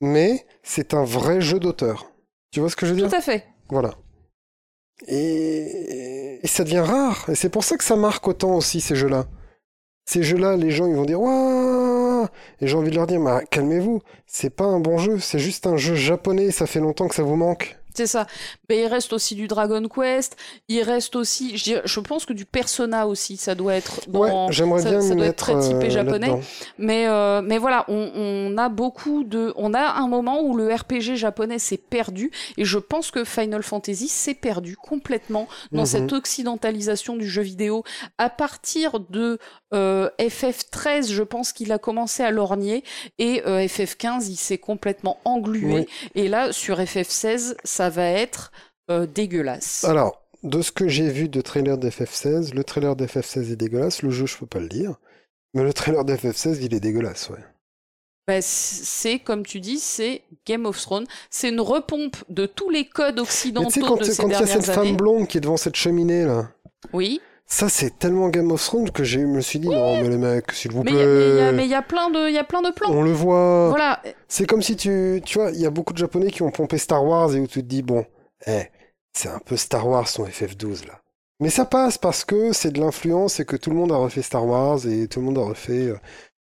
mais 0.02 0.48
c'est 0.64 0.96
un 0.96 1.04
vrai 1.04 1.42
jeu 1.42 1.60
d'auteur. 1.60 2.10
Tu 2.52 2.60
vois 2.60 2.70
ce 2.72 2.76
que 2.76 2.88
je 2.88 2.94
veux 2.94 2.98
dire? 3.02 3.10
Tout 3.10 3.16
à 3.16 3.22
fait. 3.22 3.46
Voilà. 3.70 3.94
Et... 5.08 6.40
et 6.44 6.48
ça 6.48 6.64
devient 6.64 6.80
rare. 6.80 7.26
Et 7.30 7.36
c'est 7.36 7.50
pour 7.50 7.64
ça 7.64 7.78
que 7.78 7.84
ça 7.84 7.96
marque 7.96 8.28
autant 8.28 8.56
aussi 8.56 8.82
ces 8.82 8.96
jeux-là. 8.96 9.26
Ces 10.10 10.24
jeux-là, 10.24 10.58
les 10.58 10.72
gens 10.72 10.88
ils 10.88 10.96
vont 10.96 11.06
dire 11.06 11.22
Waouh 11.22 12.11
Et 12.60 12.68
j'ai 12.68 12.76
envie 12.76 12.92
de 12.92 12.96
leur 12.96 13.08
dire 13.08 13.20
Mais 13.20 13.46
calmez-vous, 13.50 14.02
c'est 14.26 14.50
pas 14.50 14.66
un 14.66 14.80
bon 14.80 14.98
jeu, 14.98 15.20
c'est 15.20 15.40
juste 15.40 15.68
un 15.68 15.78
jeu 15.78 15.96
japonais, 15.96 16.52
ça 16.52 16.68
fait 16.68 16.80
longtemps 16.80 17.08
que 17.08 17.16
ça 17.16 17.24
vous 17.24 17.36
manque. 17.36 17.78
C'est 17.96 18.08
ça. 18.08 18.26
Mais 18.70 18.82
il 18.84 18.88
reste 18.88 19.14
aussi 19.14 19.36
du 19.36 19.48
Dragon 19.48 19.84
Quest. 19.88 20.38
Il 20.70 20.82
reste 20.84 21.16
aussi, 21.16 21.58
je, 21.58 21.64
dirais- 21.64 21.82
je 21.86 22.00
pense 22.00 22.26
que 22.26 22.34
du 22.34 22.46
Persona 22.46 23.08
aussi. 23.08 23.38
Ça 23.38 23.56
doit 23.56 23.76
être 23.76 24.02
dans. 24.10 24.48
ouais, 24.48 24.54
j'aimerais 24.54 24.82
bien 24.84 25.02
ça 25.02 25.16
doit 25.16 25.26
être 25.28 25.36
très 25.36 25.60
typé 25.60 25.88
euh, 25.88 25.90
japonais. 25.90 26.32
Mais, 26.78 27.08
euh, 27.08 27.42
mais 27.42 27.58
voilà, 27.58 27.86
on, 27.88 28.12
on 28.16 28.58
a 28.58 28.70
beaucoup 28.70 29.24
de. 29.24 29.54
On 29.56 29.74
a 29.74 29.94
un 30.00 30.08
moment 30.08 30.42
où 30.42 30.56
le 30.56 30.74
RPG 30.74 31.16
japonais 31.16 31.60
s'est 31.60 31.78
perdu. 31.78 32.32
Et 32.58 32.66
je 32.66 32.78
pense 32.78 33.12
que 33.12 33.24
Final 33.24 33.64
Fantasy 33.64 34.08
s'est 34.08 34.34
perdu 34.34 34.76
complètement 34.78 35.48
dans 35.72 35.82
Mhm. 35.82 35.86
cette 35.88 36.14
occidentalisation 36.14 37.16
du 37.16 37.28
jeu 37.30 37.42
vidéo. 37.42 37.84
À 38.18 38.30
partir 38.30 39.00
de 39.00 39.38
euh, 39.74 40.10
FF13, 40.20 41.12
je 41.12 41.24
pense 41.24 41.54
qu'il 41.54 41.72
a 41.72 41.78
commencé 41.78 42.24
à 42.24 42.32
lorgner. 42.32 42.84
Et 43.20 43.42
euh, 43.46 43.66
FF15, 43.66 44.28
il 44.30 44.36
s'est 44.36 44.58
complètement 44.58 45.18
englué. 45.26 45.74
Oui. 45.74 45.86
Et 46.16 46.28
là, 46.28 46.52
sur 46.52 46.78
FF16, 46.80 47.56
ça 47.64 47.81
va 47.90 48.06
être 48.06 48.52
euh, 48.90 49.06
dégueulasse. 49.06 49.84
Alors, 49.84 50.22
de 50.44 50.62
ce 50.62 50.72
que 50.72 50.88
j'ai 50.88 51.10
vu 51.10 51.30
de 51.30 51.42
trailer 51.42 51.78
d'FF16, 51.78 52.54
le 52.54 52.64
trailer 52.64 52.96
d'FF16 52.96 53.52
est 53.52 53.56
dégueulasse, 53.56 54.02
le 54.02 54.10
jeu 54.10 54.26
je 54.26 54.38
peux 54.38 54.46
pas 54.46 54.60
le 54.60 54.70
dire. 54.70 54.96
Mais 55.54 55.64
le 55.64 55.74
trailer 55.74 56.06
d'FF16, 56.06 56.60
il 56.62 56.74
est 56.74 56.80
dégueulasse, 56.80 57.30
ouais. 57.30 57.44
Bah, 58.28 58.42
c'est, 58.42 59.20
comme 59.20 59.46
tu 59.46 59.60
dis, 59.60 59.80
c'est 59.80 60.22
Game 60.46 60.66
of 60.66 60.80
Thrones. 60.80 61.08
C'est 61.30 61.50
une 61.50 61.60
repompe 61.60 62.18
de 62.30 62.46
tous 62.46 62.70
les 62.70 62.86
codes 62.86 63.16
Mais 63.16 63.22
occidentaux 63.22 63.70
tu 63.70 63.82
sais, 63.82 63.88
quand 63.88 63.98
de 63.98 64.04
ces 64.04 64.22
quand 64.22 64.30
il 64.30 64.32
y 64.32 64.36
a 64.36 64.46
cette 64.46 64.66
femme 64.66 64.96
blonde 64.96 65.28
qui 65.28 65.38
est 65.38 65.42
devant 65.42 65.58
cette 65.58 65.76
cheminée 65.76 66.24
là, 66.24 66.50
Oui, 66.94 67.20
ça 67.54 67.68
c'est 67.70 68.00
tellement 68.00 68.30
Game 68.30 68.50
of 68.52 68.64
Thrones 68.64 68.90
que 68.92 69.04
j'ai- 69.04 69.20
je 69.22 69.26
me 69.26 69.42
suis 69.42 69.60
dit 69.60 69.68
non 69.68 70.02
mais 70.02 70.08
les 70.10 70.18
mecs, 70.18 70.52
s'il 70.54 70.72
vous 70.72 70.84
plaît, 70.84 71.52
mais 71.52 71.66
il 71.66 71.70
y, 71.70 71.74
a 71.76 71.82
plein 71.82 72.10
de, 72.10 72.30
y 72.30 72.38
a 72.38 72.44
plein 72.44 72.62
de 72.62 72.72
plans. 72.72 72.90
on 72.92 73.02
le 73.04 73.12
voit. 73.12 73.70
Voilà, 73.70 74.02
C'est 74.28 74.46
comme 74.46 74.62
si 74.62 74.76
tu, 74.76 75.22
tu 75.26 75.38
vois, 75.38 75.52
il 75.52 75.60
y 75.60 75.66
a 75.66 75.70
beaucoup 75.70 75.94
de 75.94 75.98
Japonais 75.98 76.32
qui 76.32 76.42
ont 76.44 76.52
pompé 76.52 76.78
Star 76.78 77.04
Wars 77.04 77.36
et 77.36 77.40
où 77.40 77.48
tu 77.48 77.62
te 77.62 77.68
dis 77.68 77.82
bon, 77.82 78.06
eh, 78.48 78.64
c'est 79.14 79.28
un 79.30 79.40
peu 79.40 79.58
Star 79.58 79.86
Wars 79.88 80.08
son 80.08 80.26
FF12 80.26 80.88
là. 80.88 81.02
Mais 81.42 81.50
ça 81.50 81.66
passe 81.66 81.98
parce 81.98 82.24
que 82.24 82.54
c'est 82.54 82.72
de 82.72 82.80
l'influence 82.80 83.40
et 83.40 83.46
que 83.46 83.56
tout 83.58 83.70
le 83.72 83.76
monde 83.76 83.92
a 83.92 83.96
refait 83.98 84.22
Star 84.22 84.46
Wars 84.46 84.86
et 84.88 85.08
tout 85.08 85.20
le 85.20 85.26
monde 85.26 85.38
a 85.40 85.42
refait 85.44 85.88
euh, 85.88 85.98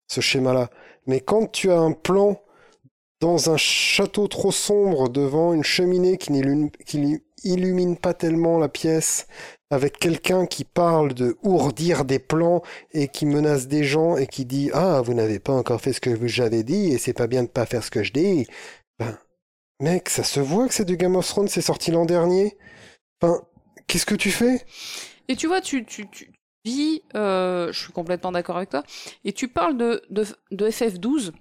ce 0.06 0.20
schéma-là. 0.20 0.68
Mais 1.06 1.20
quand 1.20 1.50
tu 1.50 1.70
as 1.72 1.78
un 1.78 1.92
plan 1.92 2.40
dans 3.20 3.50
un 3.50 3.56
château 3.56 4.28
trop 4.28 4.50
sombre 4.52 5.08
devant 5.08 5.52
une 5.52 5.62
cheminée 5.62 6.16
qui 6.16 6.32
n'illumine, 6.32 7.96
pas 7.96 8.14
tellement 8.14 8.58
la 8.58 8.68
pièce, 8.68 9.26
avec 9.70 9.98
quelqu'un 9.98 10.46
qui 10.46 10.64
parle 10.64 11.14
de 11.14 11.36
ourdir 11.42 12.04
des 12.04 12.18
plans 12.18 12.62
et 12.92 13.08
qui 13.08 13.26
menace 13.26 13.68
des 13.68 13.84
gens 13.84 14.16
et 14.16 14.26
qui 14.26 14.44
dit 14.44 14.70
ah 14.72 15.00
vous 15.02 15.14
n'avez 15.14 15.38
pas 15.38 15.52
encore 15.52 15.80
fait 15.80 15.92
ce 15.92 16.00
que 16.00 16.26
j'avais 16.26 16.64
dit 16.64 16.92
et 16.92 16.98
c'est 16.98 17.12
pas 17.12 17.26
bien 17.26 17.44
de 17.44 17.48
pas 17.48 17.66
faire 17.66 17.84
ce 17.84 17.90
que 17.90 18.02
je 18.02 18.12
dis. 18.12 18.46
Ben, 18.98 19.16
mec, 19.80 20.08
ça 20.08 20.24
se 20.24 20.40
voit 20.40 20.66
que 20.66 20.74
c'est 20.74 20.84
du 20.84 20.96
Game 20.96 21.14
of 21.14 21.28
Thrones, 21.28 21.48
c'est 21.48 21.60
sorti 21.60 21.90
l'an 21.90 22.06
dernier. 22.06 22.56
Enfin, 23.20 23.42
qu'est-ce 23.86 24.06
que 24.06 24.14
tu 24.14 24.30
fais? 24.30 24.64
Et 25.28 25.36
tu 25.36 25.46
vois, 25.46 25.60
tu, 25.60 25.84
tu, 25.84 26.08
dis, 26.64 27.02
euh, 27.14 27.72
je 27.72 27.78
suis 27.78 27.92
complètement 27.92 28.32
d'accord 28.32 28.56
avec 28.56 28.70
toi, 28.70 28.82
et 29.24 29.32
tu 29.32 29.48
parles 29.48 29.76
de, 29.76 30.02
de, 30.10 30.26
de 30.50 30.68
FF12. 30.68 31.32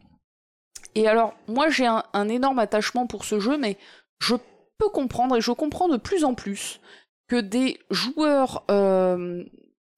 Et 0.95 1.07
alors, 1.07 1.35
moi, 1.47 1.69
j'ai 1.69 1.85
un, 1.85 2.29
énorme 2.29 2.59
attachement 2.59 3.07
pour 3.07 3.25
ce 3.25 3.39
jeu, 3.39 3.57
mais 3.57 3.77
je 4.19 4.35
peux 4.77 4.89
comprendre, 4.89 5.37
et 5.37 5.41
je 5.41 5.51
comprends 5.51 5.87
de 5.87 5.97
plus 5.97 6.23
en 6.23 6.33
plus, 6.33 6.79
que 7.27 7.39
des 7.39 7.79
joueurs 7.91 8.63
euh, 8.71 9.43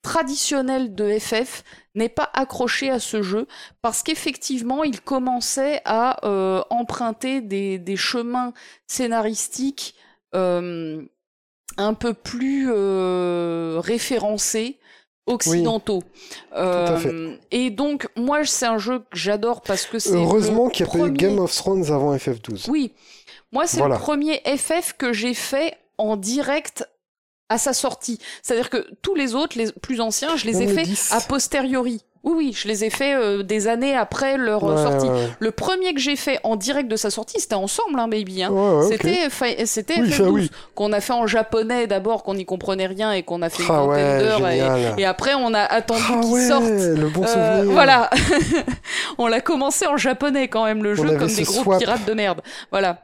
traditionnels 0.01 0.95
de 0.95 1.17
FF 1.17 1.63
n'aient 1.95 2.09
pas 2.09 2.29
accroché 2.33 2.89
à 2.89 2.99
ce 2.99 3.21
jeu, 3.21 3.47
parce 3.81 4.03
qu'effectivement, 4.03 4.83
il 4.83 5.01
commençait 5.01 5.81
à 5.85 6.25
euh, 6.25 6.61
emprunter 6.69 7.41
des, 7.41 7.95
chemins 7.95 8.53
scénaristiques 8.87 9.95
euh, 10.35 11.01
un 11.77 11.93
peu 11.93 12.13
plus 12.13 12.69
référencés 13.79 14.80
occidentaux. 15.27 16.03
Euh, 16.55 17.35
et 17.51 17.69
donc, 17.69 18.07
moi, 18.15 18.43
c'est 18.45 18.65
un 18.65 18.77
jeu 18.77 18.99
que 18.99 19.05
j'adore 19.13 19.61
parce 19.61 19.85
que 19.85 19.99
c'est. 19.99 20.13
Heureusement 20.13 20.69
qu'il 20.69 20.85
n'y 20.85 20.89
a 20.89 20.91
pas 20.93 20.97
eu 20.97 21.01
premier- 21.01 21.17
Game 21.17 21.39
of 21.39 21.53
Thrones 21.55 21.85
avant 21.91 22.15
FF12. 22.15 22.69
Oui. 22.69 22.93
Moi, 23.51 23.67
c'est 23.67 23.77
Voilà. 23.77 23.95
le 23.95 24.01
premier 24.01 24.41
FF 24.45 24.93
que 24.97 25.13
j'ai 25.13 25.33
fait 25.33 25.75
en 25.97 26.15
direct 26.17 26.87
à 27.49 27.57
sa 27.57 27.73
sortie. 27.73 28.17
C'est-à-dire 28.41 28.69
que 28.69 28.87
tous 29.01 29.13
les 29.15 29.35
autres, 29.35 29.57
les 29.57 29.71
plus 29.73 29.99
anciens, 29.99 30.37
je 30.37 30.45
les 30.45 30.61
ai 30.61 30.67
faits 30.67 30.87
10. 30.87 31.11
a 31.11 31.19
posteriori. 31.21 32.01
Oui, 32.23 32.33
oui, 32.37 32.53
je 32.55 32.67
les 32.67 32.83
ai 32.83 32.91
faits 32.91 33.17
euh, 33.17 33.41
des 33.41 33.67
années 33.67 33.95
après 33.95 34.37
leur 34.37 34.63
euh, 34.63 34.75
Ouais, 34.75 34.91
sortie. 34.91 35.07
ouais. 35.09 35.27
Le 35.39 35.49
premier 35.49 35.91
que 35.95 35.99
j'ai 35.99 36.15
fait 36.15 36.39
en 36.43 36.55
direct 36.55 36.87
de 36.87 36.95
sa 36.95 37.09
sortie, 37.09 37.39
c'était 37.39 37.55
ensemble, 37.55 37.99
hein, 37.99 38.07
baby. 38.07 38.43
Hein. 38.43 38.51
Ouais. 38.51 38.85
C'était 38.91 39.27
fa- 39.31 39.65
c'était 39.65 39.99
Oui, 40.01 40.11
ça, 40.11 40.23
FF12 40.25 40.29
oui. 40.29 40.51
qu'on 40.75 40.93
a 40.93 41.01
fait 41.01 41.13
en 41.13 41.25
japonais 41.25 41.87
d'abord, 41.87 42.21
qu'on 42.21 42.35
n'y 42.35 42.45
comprenait 42.45 42.85
rien 42.85 43.11
et 43.11 43.23
qu'on 43.23 43.41
a 43.41 43.49
fait 43.49 43.63
une 43.63 43.69
Ah 43.71 44.19
d'heures. 44.19 44.47
Et, 44.49 45.01
et 45.01 45.05
après, 45.05 45.33
on 45.33 45.51
a 45.55 45.61
attendu 45.61 46.03
Ah 46.09 46.19
qu'il 46.21 46.31
ouais, 46.31 46.47
sorte. 46.47 46.63
le 46.63 47.09
bon 47.09 47.23
Euh, 47.23 47.57
souvenir. 47.57 47.73
voilà, 47.73 48.09
on 49.17 49.25
l'a 49.27 49.41
commencé 49.41 49.87
en 49.87 49.97
japonais 49.97 50.47
quand 50.47 50.65
même 50.65 50.83
le 50.83 50.91
On 50.91 50.95
jeu 51.07 51.17
comme 51.17 51.27
des 51.33 51.43
gros 51.43 51.63
swap. 51.63 51.79
pirates 51.79 52.05
de 52.05 52.13
merde. 52.13 52.41
Voilà. 52.71 53.01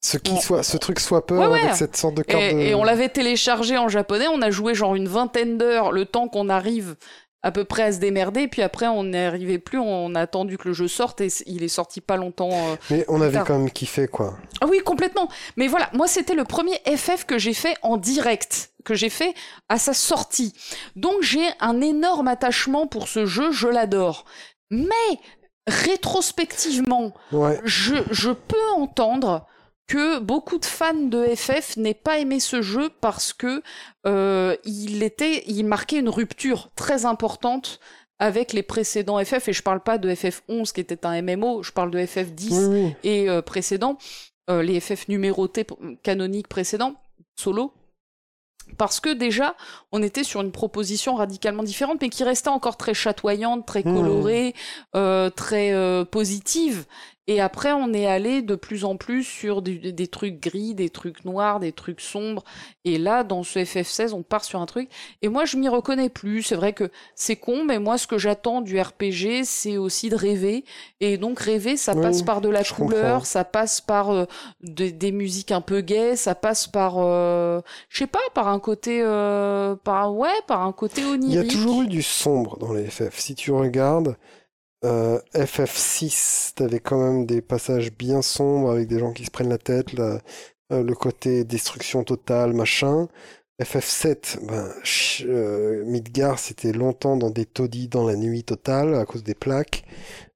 Ce, 0.00 0.18
qui 0.18 0.32
On- 0.32 0.40
soit, 0.40 0.62
ce 0.62 0.76
truc 0.76 1.00
swapper 1.00 1.34
Ouais, 1.34 1.46
ouais. 1.46 1.60
avec 1.60 1.74
cette 1.76 1.96
sorte 1.96 2.14
de 2.14 2.22
carte 2.22 2.42
Et, 2.42 2.52
de... 2.52 2.58
et 2.60 2.74
on 2.74 2.84
l'avait 2.84 3.08
téléchargé 3.08 3.78
en 3.78 3.88
japonais. 3.88 4.26
On 4.28 4.42
a 4.42 4.50
joué 4.50 4.74
genre 4.74 4.94
une 4.94 5.08
vingtaine 5.08 5.56
d'heures, 5.56 5.92
le 5.92 6.04
temps 6.04 6.28
qu'on 6.28 6.48
arrive 6.50 6.96
à 7.44 7.52
peu 7.52 7.64
près 7.64 7.82
à 7.84 7.92
se 7.92 7.98
démerder. 7.98 8.48
Puis 8.48 8.62
après, 8.62 8.88
on 8.88 9.04
n'y 9.04 9.16
arrivait 9.18 9.58
plus. 9.58 9.78
On 9.78 10.14
a 10.16 10.20
attendu 10.22 10.58
que 10.58 10.66
le 10.68 10.74
jeu 10.74 10.88
sorte 10.88 11.20
et 11.20 11.28
il 11.46 11.62
est 11.62 11.68
sorti 11.68 12.00
pas 12.00 12.16
longtemps. 12.16 12.50
euh, 12.50 12.74
Mais 12.90 13.04
on 13.06 13.20
avait 13.20 13.34
tard. 13.34 13.46
quand 13.46 13.58
même 13.58 13.70
kiffé, 13.70 14.08
quoi. 14.08 14.36
Ah 14.60 14.66
oui, 14.68 14.78
complètement. 14.84 15.28
Mais 15.56 15.68
voilà, 15.68 15.90
moi, 15.92 16.08
c'était 16.08 16.34
le 16.34 16.44
premier 16.44 16.76
FF 16.96 17.24
que 17.26 17.38
j'ai 17.38 17.54
fait 17.54 17.76
en 17.82 17.98
direct, 17.98 18.72
que 18.84 18.94
j'ai 18.94 19.10
fait 19.10 19.34
à 19.68 19.78
sa 19.78 19.92
sortie. 19.92 20.54
Donc, 20.96 21.20
j'ai 21.20 21.46
un 21.60 21.80
énorme 21.80 22.28
attachement 22.28 22.86
pour 22.86 23.06
ce 23.08 23.26
jeu, 23.26 23.52
je 23.52 23.68
l'adore. 23.68 24.24
Mais, 24.70 24.90
rétrospectivement, 25.66 27.12
Ouais. 27.32 27.60
je, 27.64 27.94
je 28.10 28.30
peux 28.30 28.70
entendre 28.76 29.46
que 29.86 30.18
beaucoup 30.18 30.58
de 30.58 30.64
fans 30.64 30.94
de 30.94 31.26
FF 31.34 31.76
n'aient 31.76 31.92
pas 31.94 32.18
aimé 32.18 32.40
ce 32.40 32.62
jeu 32.62 32.90
parce 33.00 33.32
que 33.32 33.62
euh, 34.06 34.56
il 34.64 35.02
était, 35.02 35.44
il 35.46 35.64
marquait 35.64 35.98
une 35.98 36.08
rupture 36.08 36.70
très 36.74 37.04
importante 37.04 37.80
avec 38.18 38.52
les 38.52 38.62
précédents 38.62 39.22
FF 39.22 39.48
et 39.48 39.52
je 39.52 39.62
parle 39.62 39.80
pas 39.80 39.98
de 39.98 40.08
FF11 40.10 40.72
qui 40.72 40.80
était 40.80 41.04
un 41.04 41.20
MMO, 41.20 41.62
je 41.62 41.72
parle 41.72 41.90
de 41.90 41.98
FF10 41.98 42.52
Oui, 42.52 42.64
oui. 42.84 42.94
et 43.02 43.28
euh, 43.28 43.42
précédents, 43.42 43.98
euh, 44.50 44.62
les 44.62 44.80
FF 44.80 45.08
numérotés 45.08 45.66
canoniques 46.02 46.48
précédents, 46.48 46.94
solo. 47.36 47.72
Parce 48.78 48.98
que 48.98 49.12
déjà, 49.12 49.56
on 49.92 50.02
était 50.02 50.24
sur 50.24 50.40
une 50.40 50.50
proposition 50.50 51.16
radicalement 51.16 51.62
différente, 51.62 51.98
mais 52.00 52.08
qui 52.08 52.24
restait 52.24 52.48
encore 52.48 52.78
très 52.78 52.94
chatoyante, 52.94 53.66
très 53.66 53.80
Mmh. 53.80 53.94
colorée, 53.94 54.54
euh, 54.96 55.28
très 55.28 55.74
positive. 56.10 56.86
Et 57.26 57.40
après, 57.40 57.72
on 57.72 57.94
est 57.94 58.06
allé 58.06 58.42
de 58.42 58.54
plus 58.54 58.84
en 58.84 58.96
plus 58.96 59.24
sur 59.24 59.62
des 59.62 60.06
trucs 60.08 60.40
gris, 60.40 60.74
des 60.74 60.90
trucs 60.90 61.24
noirs, 61.24 61.58
des 61.58 61.72
trucs 61.72 62.02
sombres. 62.02 62.44
Et 62.84 62.98
là, 62.98 63.24
dans 63.24 63.42
ce 63.42 63.60
FF16, 63.60 64.12
on 64.12 64.22
part 64.22 64.44
sur 64.44 64.60
un 64.60 64.66
truc. 64.66 64.90
Et 65.22 65.28
moi, 65.28 65.46
je 65.46 65.56
m'y 65.56 65.68
reconnais 65.70 66.10
plus. 66.10 66.42
C'est 66.42 66.54
vrai 66.54 66.74
que 66.74 66.90
c'est 67.14 67.36
con, 67.36 67.64
mais 67.64 67.78
moi, 67.78 67.96
ce 67.96 68.06
que 68.06 68.18
j'attends 68.18 68.60
du 68.60 68.78
RPG, 68.78 69.44
c'est 69.44 69.78
aussi 69.78 70.10
de 70.10 70.16
rêver. 70.16 70.64
Et 71.00 71.16
donc, 71.16 71.40
rêver, 71.40 71.78
ça 71.78 71.94
Oui, 71.94 72.02
passe 72.02 72.20
par 72.22 72.42
de 72.42 72.50
la 72.50 72.62
couleur, 72.62 73.12
comprends. 73.20 73.24
ça 73.24 73.44
passe 73.44 73.80
par 73.80 74.10
euh, 74.10 74.26
des- 74.60 74.92
des 74.92 75.10
musiques 75.12 75.50
un 75.50 75.62
peu 75.62 75.80
gaies, 75.80 76.16
ça 76.16 76.34
passe 76.34 76.66
par, 76.66 76.96
euh, 76.98 77.62
je 77.88 77.98
sais 78.00 78.06
pas, 78.06 78.18
par 78.34 78.48
un 78.48 78.60
côté, 78.60 79.00
euh, 79.02 79.76
par 79.76 80.14
ouais, 80.14 80.28
par 80.46 80.60
un 80.62 80.72
côté 80.72 81.00
Il 81.00 81.04
y 81.06 81.38
a 81.38 81.40
onirique. 81.40 81.50
toujours 81.52 81.80
eu 81.82 81.86
du 81.86 82.02
sombre 82.02 82.58
dans 82.58 82.74
les 82.74 82.84
FF. 82.90 83.18
Si 83.18 83.34
tu 83.34 83.50
regardes, 83.50 84.16
euh, 84.84 85.18
FF6, 85.34 86.54
t'avais 86.54 86.80
quand 86.80 86.98
même 86.98 87.26
des 87.26 87.40
passages 87.40 87.92
bien 87.92 88.22
sombres 88.22 88.70
avec 88.70 88.88
des 88.88 88.98
gens 88.98 89.12
qui 89.12 89.24
se 89.24 89.30
prennent 89.30 89.48
la 89.48 89.58
tête, 89.58 89.98
euh, 89.98 90.18
le 90.70 90.94
côté 90.94 91.44
destruction 91.44 92.04
totale, 92.04 92.52
machin. 92.52 93.08
FF7, 93.62 94.44
ben, 94.46 94.74
euh, 95.26 95.84
Midgar, 95.84 96.38
c'était 96.38 96.72
longtemps 96.72 97.16
dans 97.16 97.30
des 97.30 97.46
taudis 97.46 97.88
dans 97.88 98.06
la 98.06 98.16
nuit 98.16 98.44
totale 98.44 98.94
à 98.96 99.06
cause 99.06 99.22
des 99.22 99.34
plaques. 99.34 99.84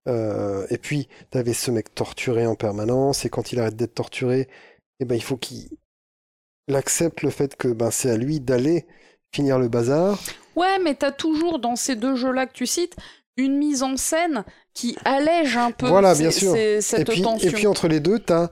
Et 0.07 0.79
puis, 0.79 1.07
t'avais 1.31 1.53
ce 1.53 1.71
mec 1.71 1.95
torturé 1.95 2.47
en 2.47 2.55
permanence, 2.55 3.27
et 3.27 3.29
quand 3.29 3.53
il 3.53 3.61
arrête 3.61 3.77
d'être 3.77 3.95
torturé, 3.95 4.49
eh 5.01 5.05
ben, 5.05 5.15
il 5.15 5.23
faut 5.23 5.37
qu'il 5.37 5.69
il 6.69 6.77
accepte 6.77 7.23
le 7.23 7.31
fait 7.31 7.57
que 7.57 7.69
ben, 7.69 7.91
c'est 7.91 8.11
à 8.11 8.17
lui 8.17 8.41
d'aller 8.41 8.87
finir 9.35 9.59
le 9.59 9.69
bazar. 9.69 10.19
Ouais, 10.55 10.79
mais 10.79 10.95
t'as 10.95 11.13
toujours 11.13 11.59
dans 11.59 11.77
ces 11.77 11.97
deux 11.97 12.17
jeux-là 12.17 12.47
que 12.47 12.53
tu 12.53 12.67
cites 12.67 12.97
une 13.39 13.57
mise 13.57 13.83
en 13.83 13.97
scène 13.97 14.45
qui 14.75 14.97
allège 15.05 15.57
un 15.57 15.71
peu 15.71 15.87
Voilà, 15.89 16.15
ces- 16.15 16.23
bien 16.23 16.31
sûr. 16.31 16.53
ces- 16.53 16.59
Et 16.59 16.81
cette 16.83 17.09
puis, 17.09 17.23
tension. 17.23 17.49
et 17.49 17.53
puis 17.53 17.67
entre 17.67 17.89
les 17.89 18.01
deux, 18.01 18.19
t'as 18.19 18.51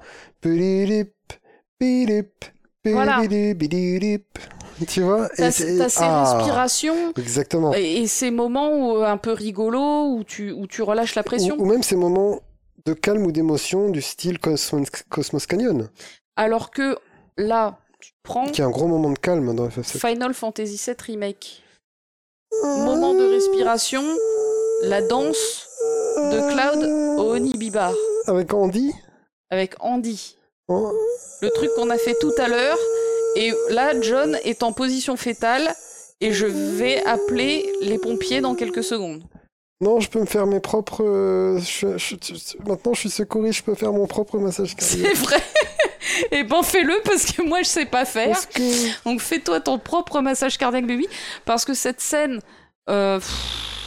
Voilà. 2.85 3.21
Tu 4.89 5.01
vois? 5.01 5.29
T'as 5.37 5.51
ces 5.51 5.81
ah, 6.01 6.35
respirations 6.37 7.13
Exactement. 7.17 7.73
et, 7.75 8.03
et 8.03 8.07
ces 8.07 8.31
moments 8.31 8.71
où, 8.71 8.97
euh, 8.99 9.07
un 9.07 9.17
peu 9.17 9.33
rigolos 9.33 10.15
où 10.15 10.23
tu, 10.25 10.53
où 10.53 10.67
tu 10.67 10.83
relâches 10.83 11.15
la 11.15 11.23
pression. 11.23 11.57
Ou, 11.59 11.63
ou 11.63 11.67
même 11.67 11.83
ces 11.83 11.97
moments 11.97 12.41
de 12.85 12.93
calme 12.93 13.25
ou 13.27 13.33
d'émotion 13.33 13.89
du 13.89 14.03
style 14.03 14.39
Cosmos, 14.39 14.89
Cosmos 15.09 15.47
Canyon, 15.47 15.89
Alors 16.37 16.71
que 16.71 16.97
là, 17.39 17.79
tu 18.01 18.13
prends 18.23 18.47
qui 18.47 18.61
est 18.61 18.65
un 18.65 18.71
gros 18.71 18.87
moment 18.87 19.11
de 19.11 19.19
calme 19.19 19.55
dans 19.55 19.67
FF7. 19.67 19.99
Final 19.99 20.35
Fantasy 20.35 20.79
VII 20.87 20.95
Remake. 21.07 21.63
Moment 22.63 23.15
de 23.15 23.25
respiration, 23.25 24.05
la 24.83 25.03
danse 25.03 25.67
de 26.17 26.51
Cloud 26.51 27.19
au 27.19 27.35
Onibibar 27.35 27.93
Avec 28.27 28.53
Andy 28.53 28.93
avec 29.49 29.75
Andy. 29.79 30.37
Oh, 30.67 30.93
Le 31.41 31.51
truc 31.51 31.71
qu'on 31.77 31.89
a 31.91 31.99
fait 31.99 32.17
tout 32.21 32.33
à 32.39 32.49
l'heure. 32.49 32.77
Et 33.37 33.53
là, 33.71 33.93
John 34.01 34.37
est 34.43 34.65
en 34.65 34.73
position 34.73 35.17
fétale 35.17 35.73
et 36.21 36.33
je 36.33 36.47
vais 36.47 37.01
appeler 37.05 37.71
les 37.81 37.97
pompiers 37.99 38.41
dans 38.41 38.57
quelques 38.57 38.83
secondes. 38.83 39.23
Non, 39.81 40.01
je 40.01 40.11
peux 40.11 40.19
me 40.19 40.27
faire 40.27 40.47
mes 40.47 40.59
propres. 40.59 41.05
euh, 41.05 41.61
je- 41.61 41.97
je- 41.97 42.17
je- 42.21 42.69
maintenant, 42.69 42.93
je 42.95 43.01
suis 43.01 43.11
secouriste, 43.11 43.59
je 43.61 43.63
peux 43.63 43.75
faire 43.77 43.93
mon 43.93 44.07
propre 44.09 44.39
massage 44.39 44.75
cardiaque. 44.75 45.13
C'est 45.15 45.23
vrai 45.23 45.37
Eh 46.33 46.43
ben 46.45 46.63
fais-le 46.65 46.95
parce 47.05 47.31
que 47.31 47.43
moi 47.43 47.63
je 47.63 47.69
sais 47.69 47.87
pas 47.87 48.05
faire. 48.05 48.49
Que 48.49 49.05
Donc 49.09 49.21
fais-toi 49.21 49.61
ton 49.61 49.79
propre 49.79 50.21
massage 50.23 50.59
cardiaque 50.59 50.87
baby 50.87 51.07
parce 51.45 51.65
que 51.65 51.75
cette 51.75 52.01
scène 52.01 52.41
euh, 52.91 53.19
pff, 53.19 53.86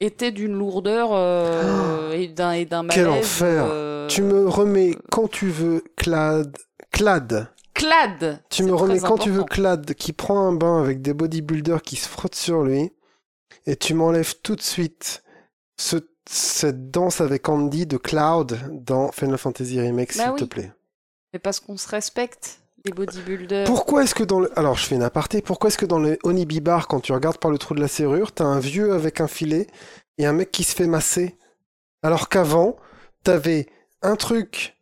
était 0.00 0.30
d'une 0.32 0.52
lourdeur 0.58 1.10
euh, 1.12 2.12
et 2.12 2.28
d'un 2.28 2.52
et 2.52 2.64
d'un 2.64 2.82
malaise. 2.82 2.96
Quel 3.04 3.08
enfer. 3.08 3.66
euh, 3.70 4.06
tu 4.08 4.22
me 4.22 4.48
remets 4.48 4.94
quand 5.10 5.28
tu 5.28 5.48
veux 5.48 5.82
Clad. 5.96 6.56
Clad. 6.92 7.48
Clad. 7.74 8.42
Tu 8.50 8.62
me 8.64 8.74
remets 8.74 9.00
quand 9.00 9.18
tu 9.18 9.30
veux. 9.30 9.44
Clad 9.44 9.94
qui 9.94 10.12
prend 10.12 10.46
un 10.46 10.52
bain 10.52 10.80
avec 10.80 11.02
des 11.02 11.12
bodybuilders 11.14 11.82
qui 11.82 11.96
se 11.96 12.08
frottent 12.08 12.34
sur 12.34 12.62
lui 12.62 12.90
et 13.66 13.76
tu 13.76 13.94
m'enlèves 13.94 14.34
tout 14.42 14.56
de 14.56 14.62
suite 14.62 15.22
ce, 15.78 15.96
cette 16.28 16.90
danse 16.90 17.20
avec 17.20 17.48
Andy 17.48 17.86
de 17.86 17.96
Cloud 17.98 18.58
dans 18.72 19.12
Final 19.12 19.36
Fantasy 19.38 19.80
Remake, 19.80 20.16
Bah 20.16 20.22
s'il 20.24 20.32
oui. 20.32 20.40
te 20.40 20.44
plaît. 20.44 20.72
Mais 21.32 21.38
parce 21.38 21.60
qu'on 21.60 21.76
se 21.76 21.88
respecte, 21.88 22.60
bodybuilders. 22.90 23.66
Pourquoi 23.66 24.04
est-ce 24.04 24.14
que 24.14 24.24
dans 24.24 24.40
le... 24.40 24.58
Alors, 24.58 24.76
je 24.76 24.86
fais 24.86 24.94
une 24.94 25.02
aparté. 25.02 25.42
Pourquoi 25.42 25.68
est-ce 25.68 25.78
que 25.78 25.86
dans 25.86 25.98
le 25.98 26.18
Onibi 26.22 26.60
Bar, 26.60 26.88
quand 26.88 27.00
tu 27.00 27.12
regardes 27.12 27.38
par 27.38 27.50
le 27.50 27.58
trou 27.58 27.74
de 27.74 27.80
la 27.80 27.88
serrure, 27.88 28.32
t'as 28.32 28.44
un 28.44 28.58
vieux 28.58 28.92
avec 28.92 29.20
un 29.20 29.28
filet 29.28 29.66
et 30.18 30.26
un 30.26 30.32
mec 30.32 30.50
qui 30.50 30.64
se 30.64 30.74
fait 30.74 30.86
masser? 30.86 31.36
Alors 32.02 32.28
qu'avant, 32.28 32.76
t'avais 33.24 33.66
un 34.02 34.16
truc... 34.16 34.76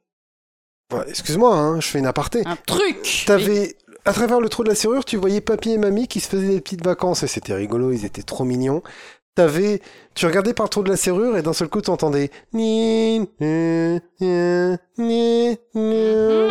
Excuse-moi, 1.08 1.56
hein, 1.56 1.80
je 1.80 1.88
fais 1.88 1.98
une 1.98 2.06
aparté. 2.06 2.42
Un 2.46 2.56
truc 2.56 3.24
T'avais, 3.26 3.76
à 4.04 4.12
travers 4.12 4.40
le 4.40 4.48
trou 4.48 4.62
de 4.62 4.68
la 4.68 4.74
serrure, 4.74 5.04
tu 5.04 5.16
voyais 5.16 5.40
papy 5.40 5.70
et 5.70 5.78
mamie 5.78 6.06
qui 6.06 6.20
se 6.20 6.28
faisaient 6.28 6.48
des 6.48 6.60
petites 6.60 6.84
vacances 6.84 7.22
et 7.22 7.26
c'était 7.26 7.54
rigolo, 7.54 7.90
ils 7.90 8.04
étaient 8.04 8.22
trop 8.22 8.44
mignons. 8.44 8.82
T'avais, 9.34 9.80
tu 10.14 10.26
regardais 10.26 10.54
par 10.54 10.66
le 10.66 10.70
trou 10.70 10.82
de 10.84 10.90
la 10.90 10.96
serrure 10.96 11.36
et 11.36 11.42
d'un 11.42 11.52
seul 11.52 11.68
coup 11.68 11.80
t'entendais 11.80 12.30
ni 12.52 13.18
ni 13.40 14.00
ni 14.20 14.76
ni 14.96 15.58
ni. 15.74 16.50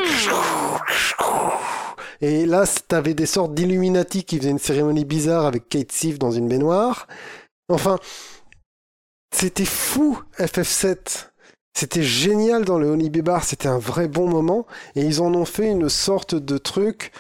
Et 2.20 2.46
là, 2.46 2.66
t'avais 2.88 3.14
des 3.14 3.26
sortes 3.26 3.54
d'Illuminati 3.54 4.24
qui 4.24 4.38
faisaient 4.38 4.50
une 4.50 4.60
cérémonie 4.60 5.06
bizarre 5.06 5.46
avec 5.46 5.68
Kate 5.68 5.92
Sif 5.92 6.20
dans 6.20 6.32
une 6.32 6.48
baignoire. 6.48 7.08
Enfin, 7.70 8.00
c'était 9.34 9.66
fou, 9.66 10.22
FF7. 10.38 11.30
C'était 11.74 12.04
génial 12.04 12.66
dans 12.66 12.78
le 12.78 12.92
Honey 12.92 13.10
Bar, 13.10 13.44
c'était 13.44 13.68
un 13.68 13.80
vrai 13.80 14.08
bon 14.08 14.30
moment. 14.30 14.66
Et 14.96 15.02
ils 15.02 15.22
en 15.22 15.34
ont 15.34 15.46
fait 15.46 15.70
une 15.70 15.90
sorte 15.90 16.36
de 16.36 16.58
truc 16.58 17.12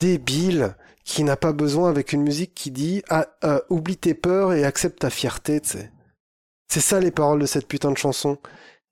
débile 0.00 0.74
qui 1.04 1.22
n'a 1.22 1.36
pas 1.36 1.52
besoin 1.52 1.90
avec 1.90 2.12
une 2.12 2.22
musique 2.22 2.54
qui 2.54 2.70
dit 2.70 3.02
ah, 3.08 3.26
euh, 3.44 3.60
oublie 3.68 3.96
tes 3.96 4.14
peurs 4.14 4.52
et 4.52 4.64
accepte 4.64 5.00
ta 5.00 5.10
fierté, 5.10 5.60
tu. 5.60 5.78
C'est 6.68 6.80
ça 6.80 6.98
les 6.98 7.10
paroles 7.10 7.40
de 7.40 7.46
cette 7.46 7.68
putain 7.68 7.92
de 7.92 7.98
chanson. 7.98 8.38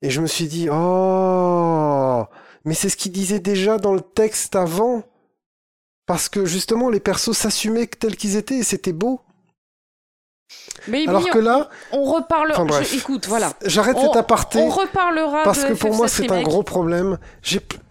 Et 0.01 0.09
je 0.09 0.21
me 0.21 0.27
suis 0.27 0.47
dit 0.47 0.69
oh, 0.71 2.23
mais 2.65 2.73
c'est 2.75 2.89
ce 2.89 2.97
qu'il 2.97 3.11
disait 3.11 3.39
déjà 3.39 3.77
dans 3.77 3.93
le 3.93 4.01
texte 4.01 4.55
avant. 4.55 5.03
Parce 6.05 6.29
que 6.29 6.45
justement 6.45 6.89
les 6.89 6.99
persos 6.99 7.37
s'assumaient 7.37 7.87
tels 7.87 8.17
qu'ils 8.17 8.35
étaient 8.35 8.57
et 8.57 8.63
c'était 8.63 8.93
beau. 8.93 9.21
Mais 10.89 11.07
Alors 11.07 11.23
oui, 11.23 11.29
que 11.31 11.39
là, 11.39 11.69
on. 11.93 12.03
Enfin, 12.03 12.65
bref. 12.65 12.91
je- 12.91 12.97
écoute, 12.97 13.25
voilà. 13.27 13.53
j'arrête 13.65 13.97
cet 13.97 14.15
aparté. 14.17 14.59
On 14.59 14.69
reparlera 14.69 15.43
Parce 15.43 15.63
de 15.63 15.69
que 15.69 15.73
pour 15.73 15.93
moi, 15.95 16.07
FF7 16.07 16.09
c'est 16.09 16.31
un 16.31 16.41
gros 16.41 16.63
problème. 16.63 17.17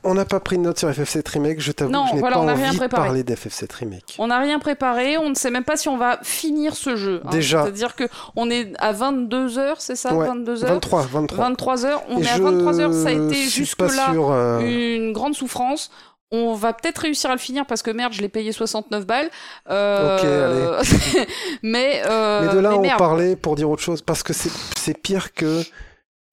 On 0.04 0.14
n'a 0.14 0.24
pas 0.24 0.40
pris 0.40 0.58
de 0.58 0.62
note 0.62 0.78
sur 0.78 0.90
FF7 0.90 1.26
Remake. 1.28 1.60
Je 1.60 1.70
t'avoue 1.72 1.90
que 1.92 1.96
je 2.10 2.14
n'ai 2.14 2.20
voilà, 2.20 2.36
pas 2.36 2.42
envie 2.42 2.62
rien 2.62 2.72
de 2.72 2.76
préparé. 2.76 3.02
parler 3.04 3.22
d'FF7 3.22 3.72
Remake. 3.72 4.16
On 4.18 4.26
n'a 4.26 4.38
rien 4.40 4.58
préparé, 4.58 5.16
on 5.16 5.30
ne 5.30 5.34
sait 5.34 5.50
même 5.50 5.64
pas 5.64 5.76
si 5.76 5.88
on 5.88 5.96
va 5.96 6.18
finir 6.22 6.74
ce 6.74 6.96
jeu. 6.96 7.22
hein. 7.24 7.30
Déjà. 7.30 7.62
C'est-à-dire 7.62 7.94
que 7.94 8.04
on 8.36 8.50
est 8.50 8.72
à 8.78 8.92
22 8.92 9.58
heures, 9.58 9.80
c'est 9.80 9.96
ça 9.96 10.12
Ouais, 10.12 10.26
22 10.26 10.64
heures? 10.64 10.70
23, 10.74 11.02
23. 11.10 11.44
23 11.44 11.86
heures, 11.86 12.02
on 12.10 12.18
Et 12.18 12.24
est 12.24 12.28
à 12.30 12.36
je 12.36 12.42
23 12.42 12.80
heures, 12.80 12.92
ça 12.92 13.08
a 13.08 13.12
été 13.12 13.34
jusque-là 13.44 14.12
euh, 14.12 14.60
une 14.96 15.12
grande 15.12 15.34
souffrance. 15.34 15.90
On 16.34 16.54
va 16.54 16.72
peut-être 16.72 16.98
réussir 16.98 17.30
à 17.30 17.34
le 17.34 17.38
finir 17.38 17.66
parce 17.66 17.82
que 17.82 17.90
merde, 17.90 18.14
je 18.14 18.22
l'ai 18.22 18.28
payé 18.30 18.52
69 18.52 19.06
balles. 19.06 19.30
Euh, 19.70 20.82
mais, 21.62 22.02
euh, 22.06 22.46
Mais 22.46 22.54
de 22.54 22.58
là, 22.58 22.70
mais 22.70 22.76
on 22.76 22.80
merde. 22.80 22.98
parlait 22.98 23.36
pour 23.36 23.54
dire 23.54 23.68
autre 23.70 23.82
chose. 23.82 24.00
Parce 24.00 24.22
que 24.22 24.32
c'est, 24.32 24.50
c'est 24.76 24.96
pire 24.96 25.34
que. 25.34 25.62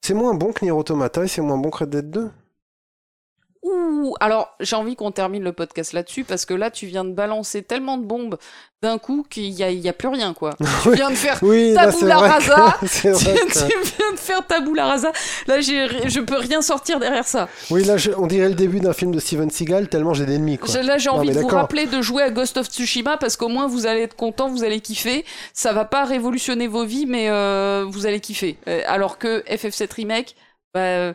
C'est 0.01 0.13
moins 0.13 0.33
bon 0.33 0.53
que 0.53 0.63
Nier 0.63 0.71
Automata 0.71 1.25
et 1.25 1.27
c'est 1.27 1.41
moins 1.41 1.57
bon 1.57 1.69
que 1.69 1.79
Red 1.79 1.89
Dead 1.89 2.09
2. 2.09 2.31
Ouh, 3.61 4.15
alors 4.21 4.55
j'ai 4.61 4.77
envie 4.77 4.95
qu'on 4.95 5.11
termine 5.11 5.43
le 5.43 5.51
podcast 5.51 5.91
là-dessus 5.91 6.23
parce 6.23 6.45
que 6.45 6.53
là 6.53 6.71
tu 6.71 6.85
viens 6.85 7.03
de 7.03 7.11
balancer 7.11 7.61
tellement 7.61 7.97
de 7.97 8.05
bombes 8.05 8.37
d'un 8.81 8.97
coup 8.97 9.25
qu'il 9.29 9.49
y 9.49 9.63
a, 9.63 9.69
il 9.69 9.81
y 9.81 9.89
a 9.89 9.93
plus 9.93 10.07
rien 10.07 10.33
quoi. 10.33 10.51
Tu 10.83 10.93
viens 10.93 11.09
de 11.09 11.15
faire 11.15 11.39
Oui, 11.41 11.73
vrai 11.73 12.15
rasa. 12.15 12.77
que- 12.81 12.87
tu, 12.87 13.97
viens 13.97 14.13
de 14.13 14.17
faire 14.17 14.47
tabula 14.47 14.85
rasa. 14.85 15.11
Là 15.47 15.59
j'ai, 15.59 16.07
je 16.07 16.21
peux 16.21 16.37
rien 16.37 16.61
sortir 16.61 17.01
derrière 17.01 17.27
ça. 17.27 17.49
Oui, 17.69 17.83
là, 17.83 17.97
je- 17.97 18.11
on 18.11 18.27
dirait 18.27 18.47
le 18.47 18.55
début 18.55 18.79
d'un 18.79 18.93
film 18.93 19.13
de 19.13 19.19
Steven 19.19 19.49
Seagal, 19.49 19.89
tellement 19.89 20.13
j'ai 20.13 20.25
d'ennemis, 20.25 20.57
quoi. 20.57 20.81
Là 20.81 20.97
j'ai 20.97 21.09
envie 21.09 21.29
de 21.31 21.39
vous 21.39 21.47
rappeler 21.49 21.85
de 21.85 22.01
jouer 22.01 22.23
à 22.23 22.29
Ghost 22.29 22.55
of 22.55 22.67
Tsushima 22.67 23.17
parce 23.17 23.35
qu'au 23.35 23.49
moins 23.49 23.67
vous 23.67 23.85
allez 23.85 24.03
être 24.03 24.15
content, 24.15 24.47
vous 24.47 24.63
allez 24.63 24.79
kiffer. 24.79 25.25
Ça 25.53 25.73
va 25.73 25.83
pas 25.83 26.05
révolutionner 26.05 26.67
vos 26.67 26.85
vies 26.85 27.07
mais 27.07 27.29
euh, 27.29 27.85
vous 27.89 28.05
allez 28.05 28.21
kiffer. 28.21 28.57
Euh, 28.69 28.81
alors 28.87 29.17
que 29.17 29.43
FF7 29.49 29.93
Remake, 29.95 30.35
bah, 30.73 31.13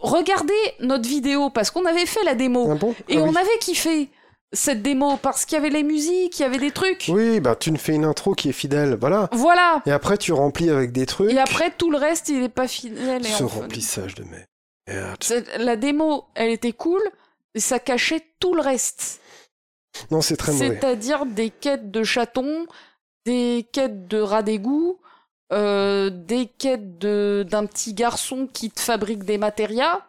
regardez 0.00 0.54
notre 0.80 1.08
vidéo 1.08 1.50
parce 1.50 1.70
qu'on 1.70 1.84
avait 1.84 2.06
fait 2.06 2.22
la 2.24 2.34
démo. 2.34 2.68
Ah 2.70 2.74
bon? 2.74 2.94
Et 3.08 3.16
Ah 3.18 3.20
on 3.22 3.30
oui. 3.30 3.36
avait 3.36 3.58
kiffé 3.60 4.08
cette 4.52 4.82
démo 4.82 5.16
parce 5.16 5.44
qu'il 5.44 5.56
y 5.56 5.58
avait 5.58 5.70
les 5.70 5.82
musiques, 5.82 6.38
il 6.38 6.42
y 6.42 6.44
avait 6.44 6.58
des 6.58 6.70
trucs. 6.70 7.06
Oui, 7.08 7.40
bah 7.40 7.56
tu 7.56 7.72
me 7.72 7.76
fais 7.76 7.92
une 7.94 8.04
intro 8.04 8.34
qui 8.34 8.48
est 8.50 8.52
fidèle, 8.52 8.96
voilà. 9.00 9.28
Voilà. 9.32 9.82
Et 9.86 9.90
après, 9.90 10.16
tu 10.16 10.32
remplis 10.32 10.70
avec 10.70 10.92
des 10.92 11.06
trucs. 11.06 11.32
Et 11.32 11.38
après, 11.38 11.70
tout 11.76 11.90
le 11.90 11.98
reste, 11.98 12.28
il 12.28 12.42
est 12.42 12.48
pas 12.48 12.68
fidèle. 12.68 13.24
et 13.26 13.28
Ce 13.28 13.42
remplissage 13.44 14.14
de 14.14 14.24
merde. 14.24 15.24
La 15.58 15.76
démo, 15.76 16.26
elle 16.34 16.50
était 16.50 16.72
cool, 16.72 17.02
et 17.54 17.60
ça 17.60 17.78
cachait 17.78 18.22
tout 18.38 18.54
le 18.54 18.60
reste. 18.60 19.20
Non, 20.10 20.20
c'est 20.20 20.36
très 20.36 20.52
mauvais. 20.52 20.78
C'est-à-dire 20.80 21.26
des 21.26 21.50
quêtes 21.50 21.90
de 21.90 22.02
chatons, 22.04 22.66
des 23.26 23.66
quêtes 23.72 24.06
de 24.06 24.20
rats 24.20 24.42
d'égout, 24.42 24.98
euh, 25.52 26.10
des 26.10 26.46
quêtes 26.46 26.98
de- 26.98 27.44
d'un 27.48 27.66
petit 27.66 27.94
garçon 27.94 28.48
qui 28.52 28.70
te 28.70 28.80
fabrique 28.80 29.24
des 29.24 29.38
matérias. 29.38 30.00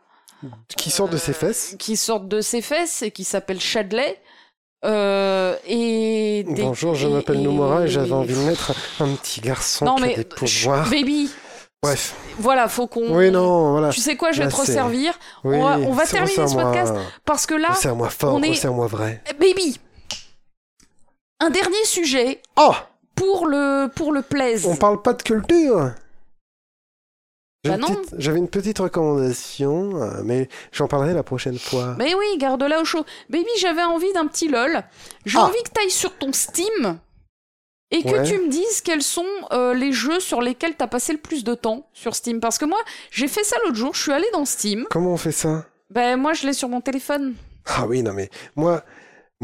Qui 0.78 0.92
sort 0.92 1.10
de 1.10 1.18
ses 1.18 1.32
euh, 1.32 1.36
fesses. 1.36 1.76
Qui 1.80 1.98
sortent 1.98 2.28
de 2.28 2.42
ses 2.42 2.62
fesses 2.62 3.02
et 3.02 3.12
qui 3.12 3.24
s'appelle 3.24 3.60
Chadley. 3.60 4.22
Euh, 4.84 5.56
et 5.66 6.44
des- 6.48 6.62
Bonjour, 6.62 6.94
je 6.94 7.08
m'appelle 7.08 7.42
Nomura 7.42 7.84
et 7.86 7.88
j'avais 7.88 8.12
envie 8.12 8.36
de 8.36 8.40
mettre 8.40 8.74
un 9.00 9.16
petit 9.16 9.42
garçon 9.42 9.86
Non 9.86 9.96
qui 9.96 10.04
a 10.04 10.08
mais 10.08 10.16
des 10.16 10.24
pouvoirs. 10.26 10.88
baby, 10.92 11.32
Bref. 11.82 12.14
voilà, 12.38 12.68
faut 12.68 12.86
qu'on. 12.86 13.16
Oui, 13.16 13.32
non, 13.32 13.72
voilà. 13.72 13.90
Tu 13.90 14.00
sais 14.02 14.16
quoi, 14.16 14.32
je 14.32 14.40
vais 14.40 14.46
Là, 14.46 14.52
te 14.52 14.56
resservir 14.58 15.18
Oui, 15.44 15.58
va- 15.60 15.80
on 15.80 15.92
va 15.94 16.06
terminer 16.06 16.48
ce 16.48 16.54
podcast 16.54 16.94
parce 17.24 17.48
que 17.48 17.56
là, 17.56 17.70
Resserre-moi 17.70 18.10
fort, 18.10 18.36
on 18.36 18.44
est- 18.44 18.50
resserre-moi 18.50 18.86
vrai. 18.86 19.24
eh, 19.28 19.34
baby, 19.34 19.80
un 21.40 21.50
dernier 21.50 21.84
sujet 21.86 22.42
Oh 22.56 22.74
pour 23.16 23.48
le 23.48 23.88
pour 23.94 24.12
le 24.12 24.22
plaise. 24.22 24.66
On 24.66 24.76
parle 24.76 25.02
pas 25.02 25.14
de 25.14 25.22
culture 25.24 25.92
Bah 27.66 27.78
J'avais 28.18 28.38
une 28.38 28.48
petite 28.50 28.78
recommandation, 28.78 30.00
euh, 30.02 30.22
mais 30.24 30.50
j'en 30.72 30.88
parlerai 30.88 31.14
la 31.16 31.24
prochaine 31.24 31.58
fois. 31.58 31.96
Mais 31.98 32.14
oui, 32.14 32.38
garde-la 32.38 32.80
au 32.80 32.86
chaud. 32.86 33.04
Baby, 33.30 33.50
j'avais 33.58 33.84
envie 33.84 34.12
d'un 34.14 34.28
petit 34.28 34.48
lol. 34.48 34.84
J'ai 35.26 35.40
Ah. 35.40 35.46
envie 35.46 35.64
que 35.64 35.72
tu 35.74 35.82
ailles 35.82 35.90
sur 35.90 36.16
ton 36.16 36.32
Steam 36.32 37.00
et 37.90 38.04
que 38.04 38.10
Ouais. 38.10 38.24
tu 38.24 38.38
me 38.38 38.50
dises 38.50 38.82
quels 38.82 39.02
sont 39.02 39.26
euh, 39.52 39.74
les 39.74 39.92
jeux 39.94 40.20
sur 40.20 40.42
lesquels 40.42 40.76
tu 40.78 40.84
as 40.84 40.88
passé 40.88 41.12
le 41.14 41.18
plus 41.20 41.44
de 41.44 41.56
temps 41.56 41.88
sur 41.94 42.14
Steam. 42.16 42.40
Parce 42.40 42.60
que 42.60 42.66
moi, 42.66 42.80
j'ai 43.10 43.28
fait 43.28 43.44
ça 43.44 43.56
l'autre 43.64 43.78
jour, 43.78 43.96
je 43.96 44.02
suis 44.04 44.12
allée 44.12 44.30
dans 44.32 44.46
Steam. 44.46 44.86
Comment 44.92 45.14
on 45.14 45.18
fait 45.18 45.32
ça? 45.32 45.66
Ben, 45.90 46.18
moi, 46.18 46.34
je 46.34 46.46
l'ai 46.46 46.54
sur 46.54 46.70
mon 46.70 46.82
téléphone. 46.82 47.34
Ah 47.68 47.88
oui, 47.88 48.04
non 48.04 48.14
mais 48.14 48.30
moi, 48.56 48.84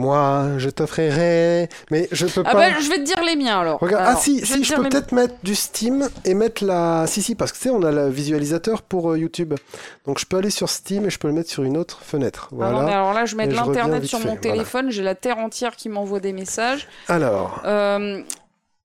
moi, 0.01 0.57
je 0.57 0.69
t'offrirai, 0.69 1.69
mais 1.91 2.07
je 2.11 2.25
peux 2.25 2.43
Ah 2.45 2.51
pas. 2.51 2.57
ben, 2.71 2.75
je 2.81 2.89
vais 2.89 2.97
te 2.97 3.03
dire 3.03 3.23
les 3.23 3.35
miens 3.35 3.59
alors. 3.61 3.80
Regarde, 3.80 4.03
Alors, 4.03 4.17
ah 4.17 4.21
si, 4.21 4.39
vais 4.39 4.45
si, 4.45 4.63
je 4.63 4.73
peux 4.75 4.83
peut-être 4.89 5.11
mettre 5.13 5.35
du 5.43 5.55
Steam 5.55 6.09
et 6.25 6.33
mettre 6.33 6.65
la. 6.65 7.05
Si, 7.07 7.21
si, 7.21 7.35
parce 7.35 7.51
que 7.51 7.57
tu 7.57 7.63
sais, 7.63 7.69
on 7.69 7.83
a 7.83 7.91
le 7.91 8.09
visualisateur 8.09 8.81
pour 8.81 9.11
euh, 9.11 9.17
YouTube. 9.17 9.53
Donc 10.05 10.19
je 10.19 10.25
peux 10.25 10.38
aller 10.38 10.49
sur 10.49 10.69
Steam 10.69 11.05
et 11.05 11.09
je 11.09 11.19
peux 11.19 11.27
le 11.27 11.33
mettre 11.33 11.49
sur 11.49 11.63
une 11.63 11.77
autre 11.77 11.99
fenêtre. 12.03 12.49
Ah 12.61 12.71
non, 12.71 12.83
mais 12.83 12.91
alors 12.93 13.13
là, 13.13 13.25
je 13.25 13.35
mets 13.35 13.45
de 13.47 13.51
je 13.51 13.55
l'internet 13.55 14.03
sur 14.05 14.19
fait, 14.19 14.25
mon 14.27 14.35
voilà. 14.35 14.51
téléphone, 14.51 14.89
j'ai 14.91 15.03
la 15.03 15.15
terre 15.15 15.38
entière 15.38 15.75
qui 15.75 15.88
m'envoie 15.89 16.19
des 16.19 16.33
messages. 16.33 16.88
Alors, 17.07 17.61
Euh, 17.65 18.21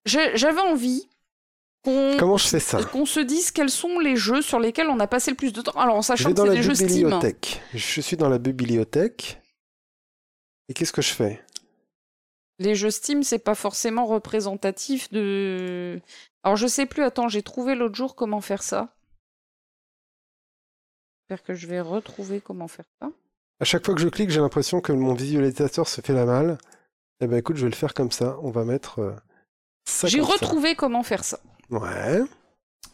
J'avais 0.05 0.61
envie 0.61 1.09
qu'on 1.85 2.17
comment 2.19 2.37
je 2.37 2.47
fais 2.49 2.61
ça? 2.61 2.79
qu'on 2.83 3.07
se 3.07 3.21
dise 3.21 3.51
quels 3.51 3.71
sont 3.71 3.99
les 4.01 4.17
jeux 4.17 4.43
sur 4.43 4.59
lesquels 4.61 4.89
on 4.89 5.01
a 5.01 5.07
passé 5.07 5.31
le 5.31 5.37
plus 5.37 5.53
de 5.53 5.61
temps. 5.63 5.73
Alors, 5.79 5.97
en 5.97 6.03
Je 6.03 6.07
sachant 6.07 6.33
que 6.33 6.41
c'est 6.41 6.47
la 6.47 6.55
des 6.55 6.63
jeux 6.63 6.75
Steam. 6.75 6.89
hein. 6.89 6.95
bibliothèque. 6.95 7.61
Je 7.75 8.01
suis 8.01 8.17
dans 8.17 8.29
la 8.29 8.39
bibliothèque. 8.39 9.41
Et 10.69 10.75
qu'est-ce 10.75 10.93
que 10.93 11.03
je 11.03 11.13
fais? 11.13 11.43
Les 12.59 12.75
jeux 12.75 12.91
Steam, 12.91 13.23
c'est 13.23 13.39
pas 13.39 13.55
forcément 13.55 14.07
représentatif 14.07 15.11
de. 15.13 16.01
Alors, 16.43 16.57
je 16.57 16.67
sais 16.67 16.87
plus, 16.87 17.03
attends, 17.03 17.29
j'ai 17.29 17.43
trouvé 17.43 17.75
l'autre 17.75 17.95
jour 17.95 18.15
comment 18.17 18.41
faire 18.41 18.63
ça. 18.63 18.95
J'espère 21.29 21.45
que 21.45 21.55
je 21.55 21.67
vais 21.67 21.81
retrouver 21.81 22.41
comment 22.41 22.69
faire 22.69 22.87
ça. 23.01 23.11
À 23.61 23.65
chaque 23.65 23.85
fois 23.85 23.95
que 23.95 24.01
je 24.01 24.09
clique, 24.09 24.31
j'ai 24.31 24.41
l'impression 24.41 24.81
que 24.81 24.93
mon 24.93 25.15
visualisateur 25.15 25.89
se 25.89 26.01
fait 26.01 26.13
la 26.13 26.25
malle. 26.25 26.59
Eh 27.21 27.27
ben 27.27 27.37
écoute, 27.39 27.57
je 27.57 27.65
vais 27.65 27.71
le 27.71 27.77
faire 27.77 27.95
comme 27.95 28.13
ça. 28.13 28.39
On 28.43 28.51
va 28.51 28.65
mettre 28.65 29.01
euh, 29.01 29.13
J'ai 30.05 30.21
ça. 30.21 30.25
retrouvé 30.25 30.75
comment 30.75 31.03
faire 31.03 31.25
ça. 31.25 31.41
Ouais. 31.71 32.23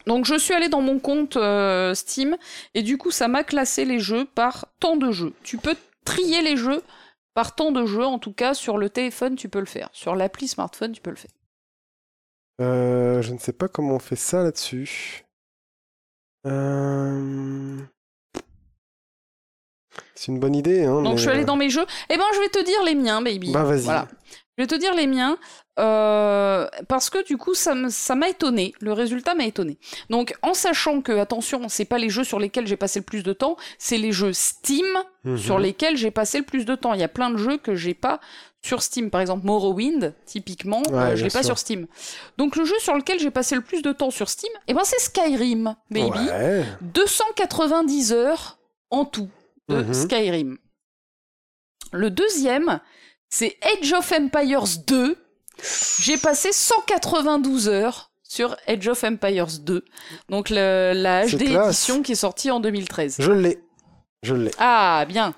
Donc, 0.07 0.25
je 0.25 0.35
suis 0.37 0.53
allée 0.53 0.69
dans 0.69 0.81
mon 0.81 0.99
compte 0.99 1.37
euh, 1.37 1.93
Steam 1.93 2.37
et 2.73 2.81
du 2.81 2.97
coup, 2.97 3.11
ça 3.11 3.27
m'a 3.27 3.43
classé 3.43 3.85
les 3.85 3.99
jeux 3.99 4.25
par 4.25 4.65
temps 4.79 4.95
de 4.97 5.11
jeu. 5.11 5.33
Tu 5.43 5.57
peux 5.57 5.75
trier 6.03 6.41
les 6.41 6.57
jeux 6.57 6.81
par 7.33 7.55
temps 7.55 7.71
de 7.71 7.85
jeu, 7.85 8.05
en 8.05 8.19
tout 8.19 8.33
cas, 8.33 8.53
sur 8.53 8.77
le 8.77 8.89
téléphone, 8.89 9.35
tu 9.35 9.49
peux 9.49 9.59
le 9.59 9.65
faire. 9.65 9.89
Sur 9.91 10.15
l'appli 10.15 10.47
smartphone, 10.47 10.91
tu 10.91 11.01
peux 11.01 11.09
le 11.09 11.15
faire. 11.15 11.31
Euh, 12.61 13.21
je 13.21 13.33
ne 13.33 13.39
sais 13.39 13.53
pas 13.53 13.67
comment 13.67 13.95
on 13.95 13.99
fait 13.99 14.15
ça 14.15 14.43
là-dessus. 14.43 15.25
Euh, 16.45 17.79
C'est 20.15 20.31
une 20.31 20.39
bonne 20.39 20.55
idée, 20.55 20.83
hein. 20.83 21.01
Donc 21.01 21.13
mais, 21.13 21.17
je 21.17 21.21
suis 21.21 21.29
allée 21.29 21.43
euh, 21.43 21.45
dans 21.45 21.55
mes 21.55 21.69
jeux. 21.69 21.85
Eh 22.09 22.17
ben 22.17 22.23
je 22.33 22.39
vais 22.39 22.49
te 22.49 22.63
dire 22.63 22.83
les 22.83 22.95
miens, 22.95 23.21
baby. 23.21 23.51
Bah 23.51 23.63
vas-y. 23.63 23.83
Voilà. 23.83 24.07
Je 24.57 24.63
vais 24.63 24.67
te 24.67 24.75
dire 24.75 24.93
les 24.93 25.07
miens 25.07 25.37
euh, 25.79 26.67
parce 26.87 27.09
que 27.09 27.23
du 27.25 27.37
coup 27.37 27.55
ça 27.55 27.73
m'a 27.73 28.29
étonné. 28.29 28.73
Le 28.81 28.93
résultat 28.93 29.33
m'a 29.33 29.45
étonné. 29.45 29.79
Donc 30.11 30.35
en 30.43 30.53
sachant 30.53 31.01
que 31.01 31.11
attention, 31.13 31.67
c'est 31.69 31.85
pas 31.85 31.97
les 31.97 32.09
jeux 32.09 32.23
sur 32.23 32.37
lesquels 32.39 32.67
j'ai 32.67 32.77
passé 32.77 32.99
le 32.99 33.05
plus 33.05 33.23
de 33.23 33.33
temps, 33.33 33.57
c'est 33.79 33.97
les 33.97 34.11
jeux 34.11 34.33
Steam 34.33 34.85
Mhm. 35.25 35.37
sur 35.37 35.57
lesquels 35.57 35.95
j'ai 35.97 36.11
passé 36.11 36.37
le 36.39 36.43
plus 36.43 36.65
de 36.65 36.75
temps. 36.75 36.93
Il 36.93 36.99
y 36.99 37.03
a 37.03 37.07
plein 37.07 37.29
de 37.31 37.37
jeux 37.37 37.57
que 37.57 37.73
j'ai 37.75 37.93
pas 37.93 38.19
sur 38.61 38.83
Steam. 38.83 39.09
Par 39.09 39.21
exemple 39.21 39.45
Morrowind, 39.45 40.13
typiquement, 40.25 40.81
Ouais, 40.89 40.93
euh, 40.97 41.15
je 41.15 41.23
l'ai 41.23 41.29
pas 41.31 41.43
sur 41.43 41.57
Steam. 41.57 41.87
Donc 42.37 42.55
le 42.57 42.65
jeu 42.65 42.75
sur 42.79 42.93
lequel 42.93 43.19
j'ai 43.19 43.31
passé 43.31 43.55
le 43.55 43.61
plus 43.61 43.81
de 43.81 43.91
temps 43.93 44.11
sur 44.11 44.29
Steam, 44.29 44.51
eh 44.67 44.73
ben 44.73 44.83
c'est 44.83 44.99
Skyrim, 44.99 45.75
baby. 45.89 46.09
Ouais. 46.29 46.63
290 46.81 48.11
heures 48.13 48.59
en 48.91 49.05
tout 49.05 49.29
de 49.69 49.77
Mhm. 49.77 49.93
Skyrim. 49.93 50.57
Le 51.93 52.09
deuxième, 52.09 52.79
c'est 53.35 53.57
Age 53.63 53.91
of 53.93 54.11
Empires 54.11 54.65
2. 54.85 55.17
J'ai 55.99 56.17
passé 56.17 56.51
192 56.51 57.67
heures 57.69 58.11
sur 58.23 58.55
Age 58.67 58.87
of 58.87 59.03
Empires 59.03 59.47
2. 59.61 59.83
Donc 60.29 60.49
le- 60.51 60.93
la 60.95 61.25
HD 61.25 61.41
édition 61.67 62.03
qui 62.03 62.11
est 62.11 62.15
sortie 62.15 62.51
en 62.51 62.59
2013. 62.59 63.15
Je 63.19 63.31
l'ai. 63.31 63.59
Je 64.21 64.35
l'ai. 64.35 64.51
Ah, 64.59 65.05
bien. 65.07 65.33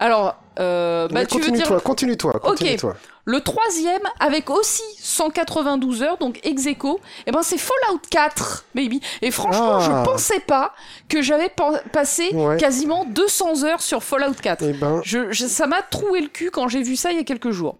Alors, 0.00 0.36
euh, 0.58 1.06
bah, 1.08 1.24
tu 1.24 1.34
veux 1.36 1.40
continue-toi, 1.40 1.76
dire 1.76 1.82
continue-toi, 1.82 2.32
continue-toi. 2.40 2.96
le 3.26 3.40
troisième, 3.40 4.02
avec 4.18 4.50
aussi 4.50 4.82
192 4.98 6.02
heures, 6.02 6.18
donc 6.18 6.40
ex 6.42 6.66
aequo, 6.66 7.00
eh 7.26 7.30
ben 7.32 7.42
c'est 7.42 7.58
Fallout 7.58 8.00
4, 8.10 8.64
baby. 8.74 9.00
Et 9.22 9.30
franchement, 9.30 9.78
Ah. 9.80 9.80
je 10.04 10.04
pensais 10.10 10.40
pas 10.40 10.74
que 11.08 11.22
j'avais 11.22 11.48
pa- 11.48 11.80
passé 11.92 12.30
Ouais. 12.34 12.56
quasiment 12.56 13.04
200 13.04 13.62
heures 13.64 13.80
sur 13.82 14.02
Fallout 14.02 14.34
4. 14.42 14.64
Eh 14.68 14.72
ben, 14.72 15.00
Je, 15.04 15.30
je- 15.32 15.46
ça 15.46 15.66
m'a 15.68 15.80
troué 15.82 16.20
le 16.20 16.28
cul 16.28 16.50
quand 16.50 16.66
j'ai 16.68 16.82
vu 16.82 16.96
ça 16.96 17.12
il 17.12 17.16
y 17.16 17.20
a 17.20 17.24
quelques 17.24 17.50
jours. 17.52 17.78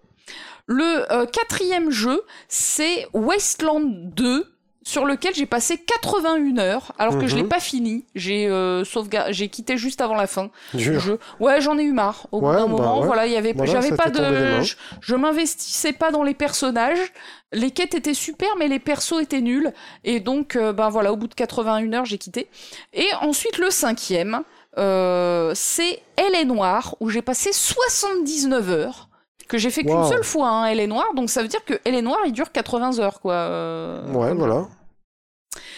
Le 0.66 1.12
euh, 1.12 1.26
quatrième 1.26 1.90
jeu, 1.90 2.22
c'est 2.48 3.06
Wasteland 3.12 3.82
2, 3.84 4.53
sur 4.86 5.06
lequel 5.06 5.34
j'ai 5.34 5.46
passé 5.46 5.78
81 5.78 6.58
heures, 6.58 6.92
alors 6.98 7.18
que 7.18 7.26
je 7.26 7.34
Mhm. 7.34 7.42
l'ai 7.42 7.48
pas 7.48 7.58
fini. 7.58 8.04
J'ai 8.14 8.46
euh, 8.48 8.84
sauvegar- 8.84 9.32
j'ai 9.32 9.48
quitté 9.48 9.76
juste 9.78 10.00
avant 10.00 10.14
la 10.14 10.26
fin. 10.26 10.50
dur. 10.74 10.92
du 10.92 11.00
jeu. 11.00 11.18
Ouais, 11.40 11.60
j'en 11.60 11.78
ai 11.78 11.82
eu 11.82 11.92
marre. 11.92 12.26
Au 12.30 12.40
bout 12.40 12.48
Ouais, 12.48 12.54
d'un 12.56 12.66
bah 12.66 12.68
moment, 12.68 13.00
ouais. 13.00 13.06
voilà, 13.06 13.26
il 13.26 13.32
y 13.32 13.36
avait, 13.36 13.54
Voilà, 13.54 13.72
j'avais 13.72 13.96
pas 13.96 14.10
de, 14.10 14.60
je, 14.62 14.74
je 15.00 15.14
m'investissais 15.14 15.92
pas 15.94 16.10
dans 16.10 16.22
les 16.22 16.34
personnages. 16.34 17.12
Les 17.52 17.70
quêtes 17.70 17.94
étaient 17.94 18.14
super, 18.14 18.48
mais 18.58 18.68
les 18.68 18.78
persos 18.78 19.20
étaient 19.22 19.40
nuls. 19.40 19.72
Et 20.04 20.20
donc, 20.20 20.54
euh, 20.56 20.72
ben 20.72 20.90
voilà, 20.90 21.12
au 21.12 21.16
bout 21.16 21.28
de 21.28 21.34
81 21.34 21.92
heures, 21.94 22.04
j'ai 22.04 22.18
quitté. 22.18 22.48
Et 22.92 23.06
ensuite, 23.22 23.58
le 23.58 23.70
cinquième, 23.70 24.42
euh, 24.76 25.52
c'est 25.54 26.02
Elle 26.16 26.34
est 26.34 26.44
Noire, 26.44 26.94
où 27.00 27.08
j'ai 27.08 27.22
passé 27.22 27.50
79 27.52 28.70
heures. 28.70 29.08
Que 29.48 29.58
j'ai 29.58 29.70
fait 29.70 29.82
qu'une 29.84 30.04
seule 30.06 30.24
fois, 30.24 30.48
hein, 30.48 30.64
Elle 30.66 30.80
est 30.80 30.86
Noire. 30.86 31.12
Donc 31.14 31.28
ça 31.30 31.42
veut 31.42 31.48
dire 31.48 31.64
que 31.64 31.74
Elle 31.84 31.94
est 31.94 32.02
Noire, 32.02 32.20
il 32.26 32.32
dure 32.32 32.50
80 32.52 32.98
heures, 32.98 33.20
quoi. 33.20 33.34
euh, 33.34 34.12
Ouais, 34.12 34.34
voilà. 34.34 34.66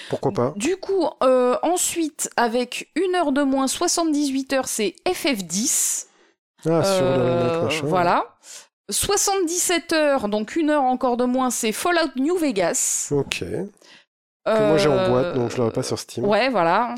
Pourquoi 0.09 0.31
pas 0.33 0.53
du 0.57 0.77
coup, 0.77 1.09
euh, 1.25 1.57
ensuite, 1.63 2.31
avec 2.37 2.91
une 2.95 3.15
heure 3.17 3.33
de 3.33 3.43
moins, 3.43 3.67
78 3.67 4.53
heures, 4.53 4.69
c'est 4.69 4.95
FF10. 5.07 6.07
Ah, 6.69 6.83
sur 6.85 7.05
le 7.05 7.11
Euh, 7.11 7.49
remake, 7.51 7.63
machin. 7.65 7.87
Voilà. 7.87 8.25
77 8.89 9.93
heures, 9.93 10.29
donc 10.29 10.55
une 10.57 10.71
heure 10.71 10.85
encore 10.85 11.17
de 11.17 11.25
moins, 11.25 11.51
c'est 11.51 11.73
Fallout 11.73 12.13
New 12.17 12.37
Vegas. 12.37 13.09
Ok. 13.11 13.41
Que 13.41 14.69
moi 14.69 14.77
j'ai 14.79 14.89
en 14.89 14.93
Euh, 14.93 15.09
boîte, 15.09 15.35
donc 15.35 15.51
je 15.51 15.57
l'aurai 15.57 15.73
pas 15.73 15.83
sur 15.83 15.99
Steam. 15.99 16.25
Ouais, 16.25 16.49
voilà. 16.51 16.95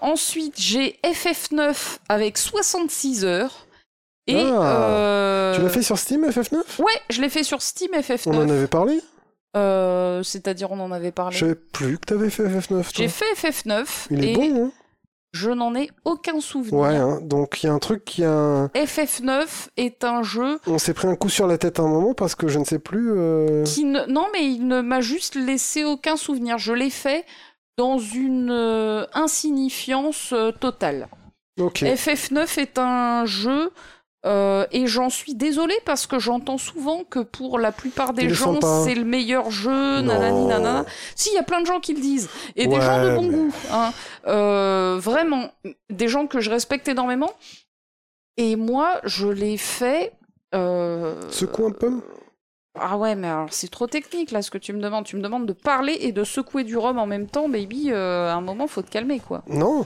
Ensuite, 0.00 0.54
j'ai 0.60 0.98
FF9 1.04 1.98
avec 2.08 2.36
66 2.38 3.24
heures. 3.24 3.66
Et 4.26 4.36
Ah, 4.40 4.88
euh, 4.88 5.54
Tu 5.56 5.62
l'as 5.62 5.68
fait 5.68 5.82
sur 5.82 5.98
Steam, 5.98 6.24
FF9 6.24 6.80
Ouais, 6.80 6.92
je 7.10 7.20
l'ai 7.20 7.28
fait 7.28 7.42
sur 7.42 7.60
Steam 7.62 7.90
FF9. 7.92 8.22
On 8.26 8.36
en 8.42 8.48
avait 8.48 8.66
parlé? 8.68 9.00
Euh, 9.56 10.22
C'est-à-dire, 10.22 10.70
on 10.72 10.80
en 10.80 10.92
avait 10.92 11.12
parlé. 11.12 11.34
Je 11.36 11.40
savais 11.40 11.54
plus 11.54 11.98
que 11.98 12.06
t'avais 12.06 12.30
fait 12.30 12.44
FF9. 12.44 12.68
toi. 12.68 12.82
J'ai 12.94 13.08
fait 13.08 13.24
FF9 13.34 13.86
Il 14.10 14.24
est 14.24 14.32
et 14.32 14.34
bon, 14.34 14.66
hein? 14.66 14.72
je 15.32 15.50
n'en 15.50 15.74
ai 15.74 15.90
aucun 16.04 16.40
souvenir. 16.40 16.74
Ouais, 16.80 16.96
hein. 16.96 17.18
donc 17.22 17.62
il 17.62 17.66
y 17.66 17.68
a 17.68 17.72
un 17.72 17.78
truc 17.78 18.04
qui 18.04 18.22
a 18.24 18.30
un... 18.32 18.66
FF9 18.68 19.46
est 19.76 20.04
un 20.04 20.22
jeu 20.22 20.58
On 20.66 20.78
s'est 20.78 20.94
pris 20.94 21.08
un 21.08 21.16
coup 21.16 21.28
sur 21.28 21.46
la 21.46 21.58
tête 21.58 21.80
à 21.80 21.82
un 21.82 21.88
moment 21.88 22.14
parce 22.14 22.34
que 22.34 22.48
je 22.48 22.58
ne 22.58 22.64
sais 22.64 22.78
plus... 22.78 23.10
euh, 23.12 23.64
qui 23.64 23.84
ne... 23.84 24.04
Non, 24.06 24.26
mais 24.32 24.44
il 24.46 24.66
ne 24.68 24.80
m'a 24.82 25.00
juste 25.00 25.34
laissé 25.34 25.84
aucun 25.84 26.16
souvenir. 26.16 26.58
Je 26.58 26.72
l'ai 26.72 26.90
fait 26.90 27.24
dans 27.76 27.98
une 27.98 28.50
euh, 28.50 29.06
insignifiance 29.14 30.32
totale. 30.60 31.08
Ok. 31.60 31.82
FF9 31.82 32.58
est 32.60 32.78
un 32.78 33.24
jeu, 33.26 33.70
euh, 34.24 34.66
et 34.70 34.86
j'en 34.86 35.10
suis 35.10 35.34
désolée 35.34 35.78
parce 35.84 36.06
que 36.06 36.18
j'entends 36.18 36.58
souvent 36.58 37.02
que 37.04 37.18
pour 37.18 37.58
la 37.58 37.72
plupart 37.72 38.12
des 38.12 38.30
gens, 38.30 38.60
c'est 38.84 38.94
le 38.94 39.04
meilleur 39.04 39.50
jeu, 39.50 40.00
nanani, 40.00 40.46
nanana. 40.46 40.84
Si, 41.16 41.30
il 41.30 41.34
y 41.34 41.38
a 41.38 41.42
plein 41.42 41.60
de 41.60 41.66
gens 41.66 41.80
qui 41.80 41.94
le 41.94 42.00
disent, 42.00 42.28
et 42.54 42.66
des 42.66 42.80
gens 42.80 43.02
de 43.04 43.14
bon 43.16 43.22
mais- 43.22 43.36
goût, 43.36 43.52
hein. 43.72 43.92
Euh, 44.28 44.98
vraiment, 45.00 45.50
des 45.90 46.08
gens 46.08 46.26
que 46.26 46.40
je 46.40 46.50
respecte 46.50 46.86
énormément. 46.88 47.30
Et 48.36 48.56
moi, 48.56 49.00
je 49.04 49.26
l'ai 49.28 49.56
fait. 49.56 50.12
Euh... 50.54 51.20
Secoue 51.30 51.66
un 51.66 51.72
peu 51.72 52.00
Ah 52.78 52.96
ouais, 52.96 53.14
mais 53.14 53.28
alors 53.28 53.48
c'est 53.50 53.70
trop 53.70 53.86
technique 53.86 54.30
là 54.30 54.40
ce 54.40 54.50
que 54.50 54.58
tu 54.58 54.72
me 54.72 54.80
demandes. 54.80 55.04
Tu 55.04 55.16
me 55.16 55.22
demandes 55.22 55.46
de 55.46 55.52
parler 55.52 55.98
et 56.00 56.12
de 56.12 56.24
secouer 56.24 56.64
du 56.64 56.76
rhum 56.76 56.98
en 56.98 57.06
même 57.06 57.26
temps, 57.26 57.48
baby. 57.48 57.90
euh, 57.90 58.30
à 58.30 58.34
un 58.34 58.40
moment, 58.40 58.66
faut 58.68 58.82
te 58.82 58.90
calmer 58.90 59.18
quoi. 59.20 59.42
Non 59.48 59.84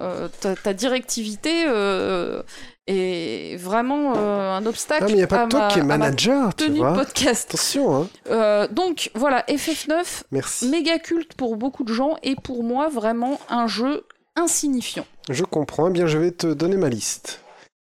Euh, 0.00 0.28
ta, 0.40 0.56
ta 0.56 0.72
directivité 0.72 1.64
euh, 1.66 2.42
est 2.86 3.56
vraiment 3.60 4.14
euh, 4.16 4.56
un 4.56 4.64
obstacle. 4.66 5.02
Ah, 5.04 5.06
mais 5.06 5.12
il 5.12 5.16
n'y 5.16 5.22
a 5.22 5.26
pas 5.26 5.44
que 5.44 5.50
toi 5.50 5.60
ma- 5.60 5.68
qui 5.68 5.78
es 5.78 5.82
à 5.82 5.84
ma 5.84 5.98
manager, 5.98 6.54
tu 6.54 6.70
vois. 6.70 6.94
podcast. 6.94 7.50
Attention, 7.50 7.94
hein. 8.02 8.08
Euh, 8.30 8.66
donc 8.68 9.10
voilà, 9.14 9.42
FF9, 9.48 10.22
Merci. 10.30 10.68
méga 10.70 10.98
culte 10.98 11.34
pour 11.34 11.56
beaucoup 11.56 11.84
de 11.84 11.92
gens 11.92 12.16
et 12.22 12.34
pour 12.34 12.64
moi 12.64 12.88
vraiment 12.88 13.38
un 13.50 13.66
jeu 13.66 14.04
insignifiant. 14.36 15.04
Je 15.28 15.44
comprends. 15.44 15.88
Eh 15.88 15.92
bien, 15.92 16.06
je 16.06 16.18
vais 16.18 16.30
te 16.30 16.46
donner 16.46 16.76
ma 16.76 16.88
liste. 16.88 17.40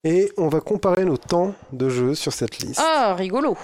Et 0.05 0.31
on 0.37 0.49
va 0.49 0.59
comparer 0.59 1.05
nos 1.05 1.15
temps 1.17 1.53
de 1.71 1.87
jeu 1.89 2.13
sur 2.13 2.33
cette 2.33 2.59
liste. 2.59 2.81
Ah, 2.83 3.15
rigolo. 3.17 3.57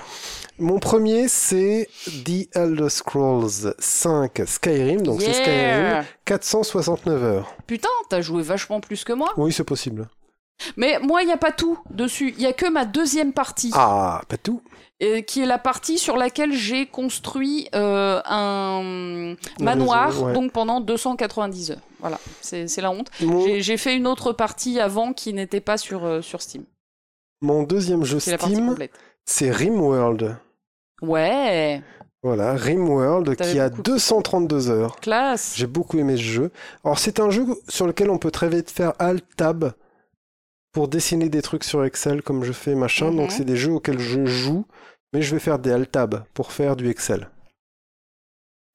Mon 0.60 0.80
premier, 0.80 1.28
c'est 1.28 1.88
The 2.26 2.56
Elder 2.56 2.90
Scrolls 2.90 3.74
5 3.80 4.42
Skyrim. 4.46 5.02
Donc, 5.02 5.22
c'est 5.22 5.34
Skyrim. 5.34 5.56
Yeah. 5.56 6.06
469 6.26 7.24
heures. 7.24 7.56
Putain, 7.68 7.90
t'as 8.10 8.22
joué 8.22 8.44
vachement 8.44 8.80
plus 8.82 9.04
que 9.04 9.14
moi. 9.14 9.34
Oui, 9.38 9.52
c'est 9.54 9.64
possible. 9.64 10.08
Mais 10.76 11.00
moi, 11.00 11.22
il 11.24 11.28
n'y 11.28 11.32
a 11.32 11.38
pas 11.38 11.52
tout 11.54 11.80
dessus. 11.90 12.34
Il 12.38 12.44
y 12.44 12.46
a 12.46 12.52
que 12.54 12.70
ma 12.70 12.84
deuxième 12.86 13.32
partie. 13.32 13.72
Ah, 13.74 14.22
pas 14.28 14.36
tout. 14.38 14.62
euh, 15.02 15.22
qui 15.22 15.42
est 15.42 15.46
la 15.46 15.58
partie 15.58 15.98
sur 15.98 16.18
laquelle 16.18 16.52
j'ai 16.52 16.86
construit 16.86 17.70
euh, 17.74 18.22
un 18.26 19.36
manoir, 19.62 20.22
ouais. 20.22 20.34
donc 20.34 20.52
pendant 20.52 20.82
290 20.82 21.72
heures. 21.72 21.78
Voilà, 22.02 22.20
c'est 22.42 22.68
la 22.82 22.92
honte. 22.92 23.10
Mon, 23.22 23.46
J'ai- 23.62 23.78
fait 23.78 23.96
une 23.96 24.06
autre 24.08 24.34
partie 24.34 24.82
avant 24.82 25.14
qui 25.14 25.34
n'était 25.34 25.62
pas 25.62 25.78
sur, 25.78 26.04
euh, 26.04 26.22
sur 26.22 26.42
Steam. 26.42 26.66
mon 27.42 27.64
deuxième 27.64 28.04
jeu 28.04 28.20
Steam, 28.20 28.76
c'est 29.24 29.52
Rimworld. 29.52 30.36
Ouais, 31.02 31.82
Voilà, 32.22 32.54
Rimworld 32.54 33.36
qui 33.38 33.60
a 33.60 33.70
beaucoup- 33.70 33.82
232 33.84 34.70
heures. 34.70 34.98
classe. 35.00 35.54
J'ai 35.56 35.68
beaucoup 35.68 35.98
aimé 35.98 36.18
ce 36.18 36.22
jeu. 36.22 36.52
Alors, 36.84 37.00
c'est 37.00 37.20
un 37.22 37.30
jeu 37.30 37.46
sur 37.70 37.88
lequel 37.88 38.10
on 38.10 38.18
peut 38.18 38.32
très 38.32 38.50
vite 38.50 38.70
faire 38.70 38.94
Alt-Tab 39.00 39.72
pour 40.74 40.88
dessiner 40.90 41.30
des 41.30 41.42
trucs 41.42 41.64
sur 41.64 41.86
Excel 41.86 42.22
comme 42.22 42.44
je 42.44 42.52
fais 42.52 42.76
machin. 42.76 43.12
Mhm. 43.12 43.16
Donc, 43.18 43.32
c'est 43.32 43.46
des 43.46 43.56
jeux 43.56 43.72
auxquels 43.72 44.00
je 44.00 44.26
joue, 44.26 44.66
mais 45.14 45.22
je 45.22 45.34
vais 45.34 45.40
faire 45.40 45.60
des 45.60 45.72
Alt-Tab 45.72 46.24
pour 46.34 46.52
faire 46.52 46.76
du 46.76 46.90
Excel. 46.90 47.30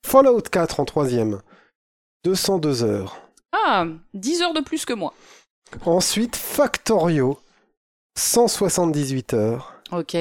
Fallout 0.07 0.41
4 0.51 0.81
en 0.81 0.85
troisième. 0.87 1.41
202 2.25 2.83
heures. 2.83 3.21
Ah, 3.53 3.85
10 4.15 4.41
heures 4.43 4.55
de 4.55 4.61
plus 4.61 4.85
que 4.87 4.93
moi. 4.95 5.13
Ensuite, 5.85 6.37
Factorio. 6.37 7.39
178 8.17 9.35
heures. 9.35 9.75
Ok. 9.93 10.17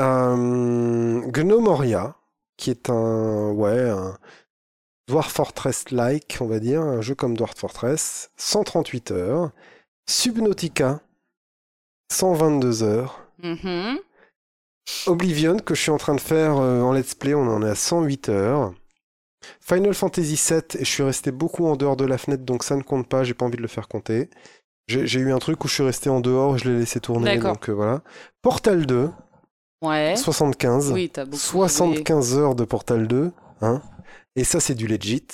Euh, 0.00 1.20
Gnomoria, 1.30 2.16
qui 2.56 2.70
est 2.70 2.90
un, 2.90 3.50
ouais, 3.50 3.88
un 3.90 4.18
Dwarf 5.08 5.32
Fortress-like, 5.32 6.38
on 6.40 6.46
va 6.46 6.58
dire, 6.58 6.82
un 6.82 7.00
jeu 7.00 7.14
comme 7.14 7.36
Dwarf 7.36 7.56
Fortress, 7.56 8.30
138 8.36 9.10
heures. 9.10 9.50
Subnautica, 10.08 11.00
122 12.12 12.82
heures. 12.82 13.26
Mhm. 13.42 13.98
Oblivion, 15.06 15.58
que 15.58 15.74
je 15.74 15.80
suis 15.80 15.90
en 15.90 15.96
train 15.96 16.14
de 16.14 16.20
faire 16.20 16.58
euh, 16.58 16.82
en 16.82 16.92
let's 16.92 17.14
play, 17.14 17.34
on 17.34 17.48
en 17.48 17.62
est 17.62 17.70
à 17.70 17.74
108 17.74 18.28
heures. 18.28 18.74
Final 19.60 19.94
Fantasy 19.94 20.40
VII, 20.48 20.60
et 20.80 20.84
je 20.84 20.90
suis 20.90 21.02
resté 21.02 21.30
beaucoup 21.30 21.66
en 21.66 21.76
dehors 21.76 21.96
de 21.96 22.04
la 22.04 22.18
fenêtre, 22.18 22.44
donc 22.44 22.64
ça 22.64 22.76
ne 22.76 22.82
compte 22.82 23.08
pas, 23.08 23.24
j'ai 23.24 23.34
pas 23.34 23.44
envie 23.44 23.56
de 23.56 23.62
le 23.62 23.68
faire 23.68 23.88
compter. 23.88 24.30
J'ai 24.86 25.18
eu 25.18 25.32
un 25.32 25.38
truc 25.38 25.64
où 25.64 25.68
je 25.68 25.74
suis 25.74 25.82
resté 25.82 26.10
en 26.10 26.20
dehors, 26.20 26.58
je 26.58 26.68
l'ai 26.68 26.78
laissé 26.80 27.00
tourner, 27.00 27.38
donc 27.38 27.70
euh, 27.70 27.72
voilà. 27.72 28.02
Portal 28.42 28.84
2, 28.84 29.10
Ouais. 29.82 30.14
75. 30.16 30.92
Oui, 30.92 31.10
t'as 31.10 31.24
beaucoup. 31.24 31.36
75 31.36 32.36
heures 32.36 32.54
de 32.54 32.64
Portal 32.64 33.06
2, 33.06 33.32
hein. 33.60 33.82
Et 34.36 34.44
ça, 34.44 34.60
c'est 34.60 34.74
du 34.74 34.86
legit. 34.86 35.26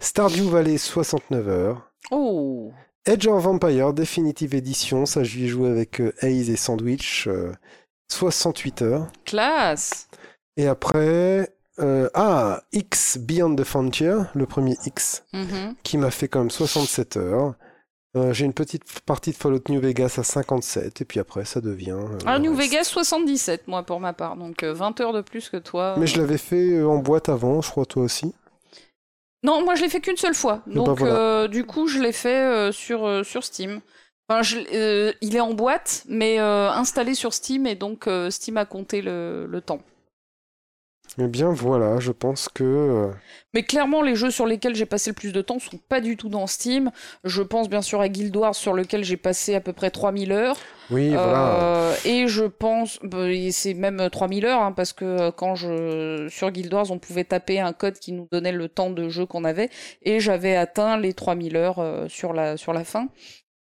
Stardew 0.00 0.48
Valley, 0.50 0.78
69 0.78 1.48
heures. 1.48 1.90
joué. 2.10 2.16
Oh. 2.16 2.72
Edge 3.06 3.26
of 3.26 3.42
Vampire 3.42 3.92
Definitive 3.92 4.54
Edition, 4.54 5.06
ça, 5.06 5.22
j'y 5.24 5.44
ai 5.44 5.48
joué 5.48 5.68
avec 5.70 6.00
euh, 6.00 6.12
et 6.50 6.56
Sandwich, 6.56 7.26
euh, 7.28 7.52
68 8.10 8.82
heures. 8.82 9.06
Classe. 9.24 10.08
Et 10.56 10.66
après, 10.66 11.50
euh, 11.80 12.08
ah, 12.14 12.62
X 12.72 13.18
Beyond 13.18 13.56
the 13.56 13.64
Frontier, 13.64 14.16
le 14.34 14.46
premier 14.46 14.76
X, 14.86 15.24
Mhm. 15.32 15.74
qui 15.82 15.98
m'a 15.98 16.10
fait 16.10 16.28
quand 16.28 16.40
même 16.40 16.50
67 16.50 17.16
heures. 17.16 17.54
Euh, 18.16 18.32
J'ai 18.32 18.44
une 18.44 18.52
petite 18.52 18.84
partie 19.06 19.32
de 19.32 19.36
Fallout 19.36 19.62
New 19.68 19.80
Vegas 19.80 20.16
à 20.18 20.22
57, 20.22 21.00
et 21.00 21.04
puis 21.04 21.18
après, 21.18 21.44
ça 21.44 21.60
devient. 21.60 21.90
euh, 21.98 22.18
Ah, 22.26 22.38
New 22.38 22.54
reste. 22.54 22.70
Vegas 22.70 22.84
77, 22.84 23.66
moi, 23.66 23.82
pour 23.82 23.98
ma 24.00 24.12
part. 24.12 24.36
Donc 24.36 24.62
euh, 24.62 24.72
20 24.72 25.00
heures 25.00 25.12
de 25.12 25.20
plus 25.20 25.48
que 25.48 25.56
toi. 25.56 25.96
Mais 25.98 26.06
je 26.06 26.18
l'avais 26.20 26.38
fait 26.38 26.74
euh, 26.76 26.86
en 26.88 26.98
boîte 26.98 27.28
avant, 27.28 27.60
je 27.60 27.70
crois, 27.70 27.86
toi 27.86 28.04
aussi. 28.04 28.32
Non, 29.42 29.62
moi 29.64 29.74
je 29.74 29.82
l'ai 29.82 29.88
fait 29.90 30.00
qu'une 30.00 30.16
seule 30.16 30.34
fois. 30.34 30.62
Et 30.70 30.74
Donc 30.74 30.86
bah, 30.86 30.94
voilà. 30.96 31.14
euh, 31.16 31.48
du 31.48 31.64
coup, 31.66 31.86
je 31.88 31.98
l'ai 31.98 32.12
fait 32.12 32.42
euh, 32.44 32.72
sur, 32.72 33.04
euh, 33.04 33.24
sur 33.24 33.44
Steam. 33.44 33.80
Enfin, 34.28 34.42
je 34.42 34.56
l- 34.58 34.66
euh, 34.72 35.12
il 35.20 35.36
est 35.36 35.40
en 35.40 35.52
boîte, 35.52 36.04
mais 36.08 36.40
euh, 36.40 36.70
installé 36.70 37.14
sur 37.14 37.34
Steam, 37.34 37.66
et 37.66 37.74
donc 37.74 38.06
euh, 38.06 38.30
Steam 38.30 38.56
a 38.56 38.64
compté 38.64 39.02
le, 39.02 39.46
le 39.46 39.60
temps. 39.60 39.80
Eh 41.18 41.28
bien, 41.28 41.50
voilà, 41.50 42.00
je 42.00 42.10
pense 42.10 42.48
que. 42.48 42.64
euh, 42.64 43.12
Mais 43.52 43.62
clairement, 43.62 44.02
les 44.02 44.16
jeux 44.16 44.32
sur 44.32 44.46
lesquels 44.46 44.74
j'ai 44.74 44.86
passé 44.86 45.10
le 45.10 45.14
plus 45.14 45.32
de 45.32 45.42
temps 45.42 45.60
sont 45.60 45.78
pas 45.88 46.00
du 46.00 46.16
tout 46.16 46.28
dans 46.28 46.48
Steam. 46.48 46.90
Je 47.22 47.40
pense 47.42 47.68
bien 47.68 47.82
sûr 47.82 48.00
à 48.00 48.08
Guild 48.08 48.36
Wars, 48.36 48.54
sur 48.56 48.72
lequel 48.74 49.04
j'ai 49.04 49.16
passé 49.16 49.54
à 49.54 49.60
peu 49.60 49.72
près 49.72 49.90
3000 49.90 50.32
heures. 50.32 50.56
Oui, 50.90 51.10
voilà. 51.10 51.62
Euh, 51.62 51.94
et 52.04 52.26
je 52.26 52.44
pense, 52.44 52.98
bah, 53.02 53.26
c'est 53.52 53.74
même 53.74 54.08
3000 54.10 54.44
heures, 54.44 54.60
hein, 54.62 54.72
parce 54.72 54.92
que 54.92 55.04
euh, 55.04 55.30
quand 55.30 55.54
je 55.54 56.26
sur 56.28 56.50
Guild 56.50 56.74
Wars, 56.74 56.90
on 56.90 56.98
pouvait 56.98 57.24
taper 57.24 57.60
un 57.60 57.72
code 57.72 57.98
qui 57.98 58.12
nous 58.12 58.26
donnait 58.32 58.52
le 58.52 58.68
temps 58.68 58.90
de 58.90 59.08
jeu 59.08 59.24
qu'on 59.24 59.44
avait, 59.44 59.70
et 60.02 60.18
j'avais 60.18 60.56
atteint 60.56 60.98
les 60.98 61.14
3000 61.14 61.56
heures 61.56 61.78
euh, 61.78 62.08
sur 62.08 62.32
la 62.32 62.56
sur 62.56 62.72
la 62.72 62.84
fin. 62.84 63.08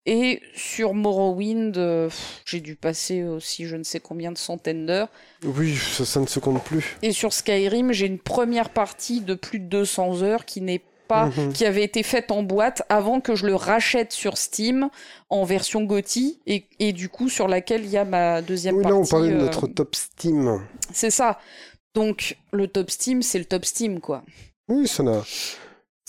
Et 0.05 0.41
sur 0.55 0.93
Morrowind, 0.93 1.77
euh, 1.77 2.09
j'ai 2.45 2.61
dû 2.61 2.75
passer 2.75 3.23
aussi 3.23 3.65
je 3.65 3.75
ne 3.75 3.83
sais 3.83 3.99
combien 3.99 4.31
de 4.31 4.37
centaines 4.37 4.85
d'heures. 4.85 5.09
Oui, 5.43 5.75
ça, 5.75 6.05
ça 6.05 6.19
ne 6.19 6.25
se 6.25 6.39
compte 6.39 6.63
plus. 6.63 6.97
Et 7.01 7.11
sur 7.11 7.33
Skyrim, 7.33 7.91
j'ai 7.91 8.07
une 8.07 8.17
première 8.19 8.69
partie 8.69 9.21
de 9.21 9.35
plus 9.35 9.59
de 9.59 9.65
200 9.65 10.23
heures 10.23 10.45
qui 10.45 10.61
n'est 10.61 10.79
pas 10.79 10.85
Mhm. 11.09 11.53
qui 11.53 11.65
avait 11.65 11.83
été 11.83 12.03
faite 12.03 12.29
en 12.29 12.43
boîte 12.43 12.83
avant 12.87 13.19
que 13.19 13.33
je 13.35 13.47
le 13.47 13.55
rachète 13.55 14.11
sur 14.13 14.37
Steam 14.37 14.89
en 15.31 15.43
version 15.43 15.81
GOTY 15.83 16.39
et, 16.45 16.65
et 16.77 16.93
du 16.93 17.09
coup 17.09 17.29
sur 17.29 17.47
laquelle 17.47 17.83
il 17.83 17.89
y 17.89 17.97
a 17.97 18.05
ma 18.05 18.43
deuxième 18.43 18.75
Oui, 18.75 18.83
là, 18.83 18.89
partie. 18.91 19.07
on 19.07 19.09
parlait 19.17 19.29
de 19.31 19.35
euh, 19.37 19.41
notre 19.41 19.65
top 19.65 19.95
Steam. 19.95 20.61
C'est 20.93 21.09
ça. 21.09 21.39
Donc 21.95 22.37
le 22.51 22.67
top 22.67 22.91
Steam, 22.91 23.23
c'est 23.23 23.39
le 23.39 23.45
top 23.45 23.65
Steam 23.65 23.99
quoi. 23.99 24.23
Oui, 24.67 24.87
ça 24.87 25.01
n'a. 25.01 25.23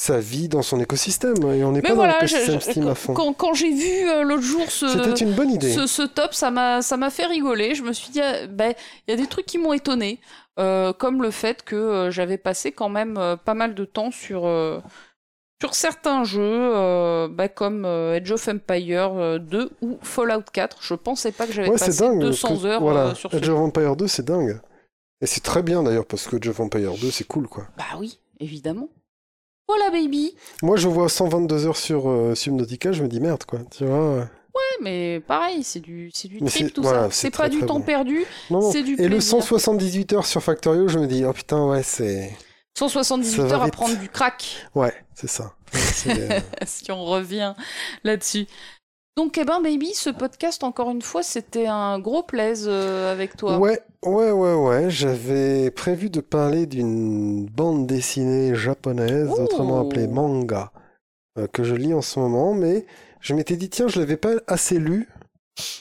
Ça 0.02 0.18
vit 0.18 0.48
dans 0.48 0.62
son 0.62 0.80
écosystème, 0.80 1.34
et 1.52 1.62
on 1.62 1.72
n'est 1.72 1.82
pas 1.82 1.92
voilà, 1.92 2.14
dans 2.14 2.20
l'écosystème 2.24 2.60
Steam 2.62 2.84
à 2.84 2.86
quand, 2.86 2.94
fond. 2.94 3.12
quand- 3.12 3.32
quand 3.34 3.52
j'ai 3.52 3.70
vu 3.70 4.08
euh, 4.08 4.22
l'autre 4.22 4.40
jour 4.42 4.70
ce, 4.70 4.88
C'était 4.88 5.12
une 5.26 5.32
bonne 5.32 5.50
idée. 5.50 5.70
ce, 5.74 5.86
ce 5.86 6.00
top, 6.00 6.32
ça 6.32 6.50
m'a 6.50 6.80
ça 6.80 6.96
m'a 6.96 7.10
fait 7.10 7.26
rigoler. 7.26 7.74
Je 7.74 7.82
me 7.82 7.92
suis 7.92 8.10
dit, 8.10 8.22
ah, 8.22 8.46
ben, 8.46 8.72
il 9.06 9.10
y 9.10 9.12
a 9.14 9.16
des 9.18 9.26
trucs 9.26 9.44
qui 9.44 9.58
m'ont 9.58 9.74
étonné, 9.74 10.18
euh, 10.58 10.94
comme 10.94 11.20
le 11.22 11.30
fait 11.30 11.62
que 11.62 11.76
euh, 11.76 12.10
j'avais 12.10 12.38
passé 12.38 12.72
quand 12.72 12.88
même 12.88 13.18
pas 13.44 13.52
mal 13.52 13.74
de 13.74 13.84
temps 13.84 14.10
sur 14.10 14.48
sur 15.60 15.74
certains 15.74 16.24
jeux, 16.24 17.28
bah, 17.28 17.48
comme 17.48 17.84
Age 17.84 18.32
of 18.32 18.48
Empire 18.48 19.12
euh, 19.18 19.38
2 19.38 19.70
ou 19.82 19.98
Fallout 20.00 20.44
4. 20.50 20.78
Je 20.80 20.94
pensais 20.94 21.30
pas 21.32 21.46
que 21.46 21.52
j'avais 21.52 21.68
Ouais, 21.68 21.76
passé 21.78 22.00
dingue. 22.02 22.20
200 22.20 22.56
que- 22.56 22.64
heures 22.64 22.80
voilà. 22.80 23.14
sur 23.14 23.30
ce 23.30 23.36
Age 23.36 23.44
jeu. 23.44 23.52
of 23.52 23.58
Empire 23.58 23.96
2, 23.96 24.08
c'est 24.08 24.24
dingue. 24.24 24.62
Et 25.20 25.26
c'est 25.26 25.42
très 25.42 25.62
bien 25.62 25.82
d'ailleurs, 25.82 26.06
parce 26.06 26.26
que 26.26 26.36
Age 26.36 26.48
of 26.48 26.58
Empire 26.58 26.94
2, 26.98 27.10
c'est 27.10 27.24
cool, 27.26 27.48
quoi. 27.48 27.64
Bah 27.76 27.84
oui. 27.98 28.18
évidemment. 28.40 28.88
Voilà, 29.76 29.90
baby. 29.90 30.34
Moi, 30.62 30.76
je 30.76 30.88
vois 30.88 31.08
122 31.08 31.66
heures 31.66 31.76
sur 31.76 32.08
euh, 32.08 32.34
Subnautica, 32.34 32.90
je 32.92 33.02
me 33.04 33.08
dis 33.08 33.20
merde, 33.20 33.44
quoi. 33.44 33.60
Tu 33.76 33.84
vois 33.84 34.18
Ouais, 34.52 34.82
mais 34.82 35.20
pareil, 35.20 35.62
c'est 35.62 35.78
du, 35.78 36.10
c'est 36.12 36.26
du 36.26 36.40
trip 36.42 36.74
tout 36.74 36.82
voilà, 36.82 37.04
ça. 37.04 37.10
c'est 37.12 37.30
pas 37.30 37.48
du 37.48 37.60
temps 37.60 37.78
bon. 37.78 37.84
perdu, 37.84 38.24
Non, 38.50 38.60
non. 38.60 38.72
c'est 38.72 38.82
du 38.82 38.94
Et 38.94 39.04
le 39.04 39.10
plaisir. 39.10 39.30
178 39.42 40.12
heures 40.14 40.26
sur 40.26 40.42
Factorio, 40.42 40.88
je 40.88 40.98
me 40.98 41.06
dis, 41.06 41.24
oh 41.24 41.32
putain, 41.32 41.64
ouais, 41.68 41.82
c'est. 41.84 42.36
178 42.76 43.36
Ça 43.36 43.42
va 43.44 43.54
heures 43.54 43.62
à 43.62 43.68
prendre 43.68 43.96
du 43.96 44.08
crack, 44.08 44.66
Ouais, 44.74 44.92
c'est 45.14 45.28
ça. 45.28 45.54
Euh, 46.08 46.40
si 46.66 46.90
on 46.90 47.04
revient 47.04 47.54
là-dessus. 48.04 48.46
Donc, 49.16 49.36
eh 49.38 49.44
ben, 49.44 49.60
baby, 49.60 49.92
ce 49.92 50.08
podcast, 50.08 50.64
encore 50.64 50.90
une 50.90 51.02
fois, 51.02 51.22
c'était 51.22 51.66
un 51.66 51.98
gros 51.98 52.22
plaise 52.22 52.66
euh, 52.68 53.12
avec 53.12 53.36
toi. 53.36 53.58
Ouais, 53.58 53.80
ouais, 54.04 54.30
ouais, 54.30 54.54
ouais. 54.54 54.90
J'avais 54.90 55.70
prévu 55.70 56.08
de 56.10 56.20
parler 56.20 56.66
d'une 56.66 57.44
bande 57.46 57.86
dessinée 57.86 58.54
japonaise, 58.54 59.28
Ouh. 59.28 59.42
autrement 59.42 59.80
appelée 59.80 60.06
manga, 60.06 60.70
euh, 61.38 61.46
que 61.48 61.64
je 61.64 61.74
lis 61.74 61.92
en 61.92 62.02
ce 62.02 62.18
moment, 62.18 62.54
mais 62.54 62.86
je 63.20 63.34
m'étais 63.34 63.56
dit, 63.56 63.68
tiens, 63.68 63.88
je 63.88 63.98
l'avais 64.00 64.16
pas 64.16 64.34
assez 64.46 64.78
lu 64.78 65.08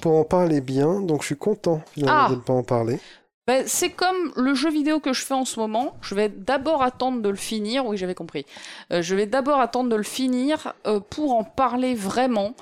pour 0.02 0.18
en 0.18 0.24
parler 0.26 0.60
bien, 0.60 1.00
donc 1.00 1.22
je 1.22 1.28
suis 1.28 1.38
content 1.38 1.82
finalement 1.94 2.24
Ah. 2.26 2.30
de 2.32 2.36
ne 2.36 2.42
pas 2.42 2.54
en 2.54 2.64
parler. 2.64 3.00
Ben, 3.48 3.64
c'est 3.66 3.90
comme 3.90 4.32
le 4.36 4.54
jeu 4.54 4.70
vidéo 4.70 5.00
que 5.00 5.12
je 5.12 5.24
fais 5.26 5.34
en 5.34 5.46
ce 5.46 5.60
moment. 5.60 5.96
Je 6.02 6.14
vais 6.14 6.30
d'abord 6.30 6.84
attendre 6.84 7.22
de 7.24 7.30
le 7.30 7.36
finir. 7.36 7.84
Oui, 7.88 7.98
j'avais 7.98 8.14
compris. 8.14 8.46
Euh, 8.94 9.02
je 9.02 9.16
vais 9.16 9.26
d'abord 9.26 9.60
attendre 9.60 9.90
de 9.90 9.96
le 9.96 10.04
finir 10.04 10.74
euh, 10.86 11.00
pour 11.00 11.34
en 11.34 11.44
parler 11.44 11.96
vraiment. 11.96 12.54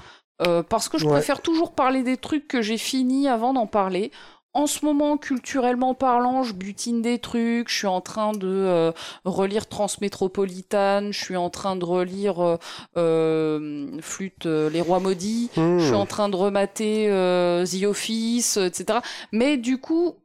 Euh, 0.45 0.61
parce 0.63 0.87
que 0.89 0.97
je 0.97 1.05
Ouais. 1.05 1.11
préfère 1.13 1.41
toujours 1.41 1.73
parler 1.73 2.03
des 2.03 2.17
trucs 2.17 2.47
que 2.47 2.61
j'ai 2.61 2.77
finis 2.77 3.27
avant 3.27 3.53
d'en 3.53 3.65
parler. 3.67 4.11
En 4.53 4.65
ce 4.65 4.85
moment, 4.85 5.17
culturellement 5.17 5.93
parlant, 5.93 6.41
je 6.41 6.53
butine 6.53 7.01
des 7.03 7.19
trucs. 7.19 7.69
Je 7.69 7.75
suis 7.75 7.87
en 7.87 8.01
train 8.01 8.31
de 8.31 8.47
euh, 8.47 8.91
relire 9.23 9.67
Transmétropolitane. 9.67 11.11
Je 11.13 11.19
suis 11.23 11.35
en 11.37 11.49
train 11.49 11.75
de 11.75 11.85
relire 11.85 12.39
euh, 12.43 12.57
euh, 12.97 13.87
Flûte, 14.01 14.45
Les 14.45 14.81
Rois 14.81 14.99
Maudits. 14.99 15.49
Hmm. 15.55 15.77
Je 15.79 15.85
suis 15.85 15.93
en 15.95 16.05
train 16.07 16.29
de 16.29 16.35
remater 16.35 17.07
euh, 17.09 17.65
The 17.65 17.83
Office, 17.85 18.57
etc. 18.57 18.99
Mais 19.31 19.57
du 19.57 19.77
coup, 19.79 20.15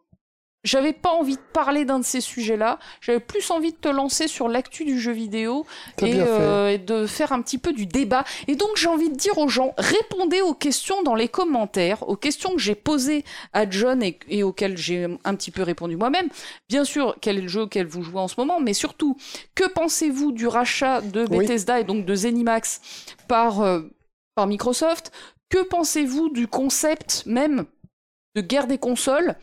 j'avais 0.65 0.92
pas 0.92 1.10
envie 1.10 1.36
de 1.36 1.42
parler 1.52 1.84
d'un 1.84 1.99
de 1.99 2.05
ces 2.05 2.20
sujets-là. 2.20 2.78
J'avais 3.00 3.20
plus 3.20 3.50
envie 3.50 3.73
de 3.73 3.76
te 3.76 3.89
lancer 3.89 4.28
sur 4.28 4.49
l'actu 4.49 4.84
du 4.84 5.00
jeu 5.00 5.12
vidéo 5.12 5.66
et, 6.00 6.15
euh, 6.16 6.70
et 6.70 6.78
de 6.78 7.07
faire 7.07 7.32
un 7.32 7.42
petit 7.42 7.58
peu 7.58 7.73
du 7.73 7.86
débat. 7.86 8.24
Et 8.47 8.55
donc, 8.55 8.70
j'ai 8.76 8.89
envie 8.89 9.10
de 9.10 9.16
dire 9.16 9.39
aux 9.39 9.49
gens, 9.49 9.74
répondez 9.76 10.41
aux 10.41 10.55
questions 10.55 11.02
dans 11.02 11.15
les 11.15 11.28
commentaires, 11.28 12.08
aux 12.08 12.16
questions 12.16 12.52
que 12.55 12.60
j'ai 12.60 12.74
posées 12.74 13.24
à 13.52 13.68
John 13.68 14.02
et, 14.02 14.18
et 14.28 14.42
auxquelles 14.42 14.76
j'ai 14.76 15.08
un 15.24 15.34
petit 15.34 15.50
peu 15.50 15.62
répondu 15.62 15.97
moi-même. 15.97 16.28
Bien 16.68 16.84
sûr, 16.84 17.16
quel 17.20 17.39
est 17.39 17.42
le 17.42 17.49
jeu 17.49 17.62
auquel 17.62 17.86
vous 17.86 18.02
jouez 18.02 18.20
en 18.20 18.28
ce 18.28 18.34
moment, 18.39 18.60
mais 18.60 18.74
surtout, 18.74 19.16
que 19.55 19.68
pensez-vous 19.68 20.32
du 20.32 20.47
rachat 20.47 21.00
de 21.00 21.26
Oui. 21.28 21.39
Bethesda 21.39 21.81
et 21.81 21.84
donc 21.84 22.05
de 22.05 22.15
Zenimax 22.15 22.81
par, 23.26 23.62
euh, 23.62 23.81
par 24.34 24.47
Microsoft? 24.47 25.10
Que 25.49 25.62
pensez-vous 25.65 26.31
du 26.31 26.47
concept 26.47 27.24
même 27.26 27.66
de 28.35 28.41
guerre 28.41 28.67
des 28.67 28.78
consoles. 28.78 29.35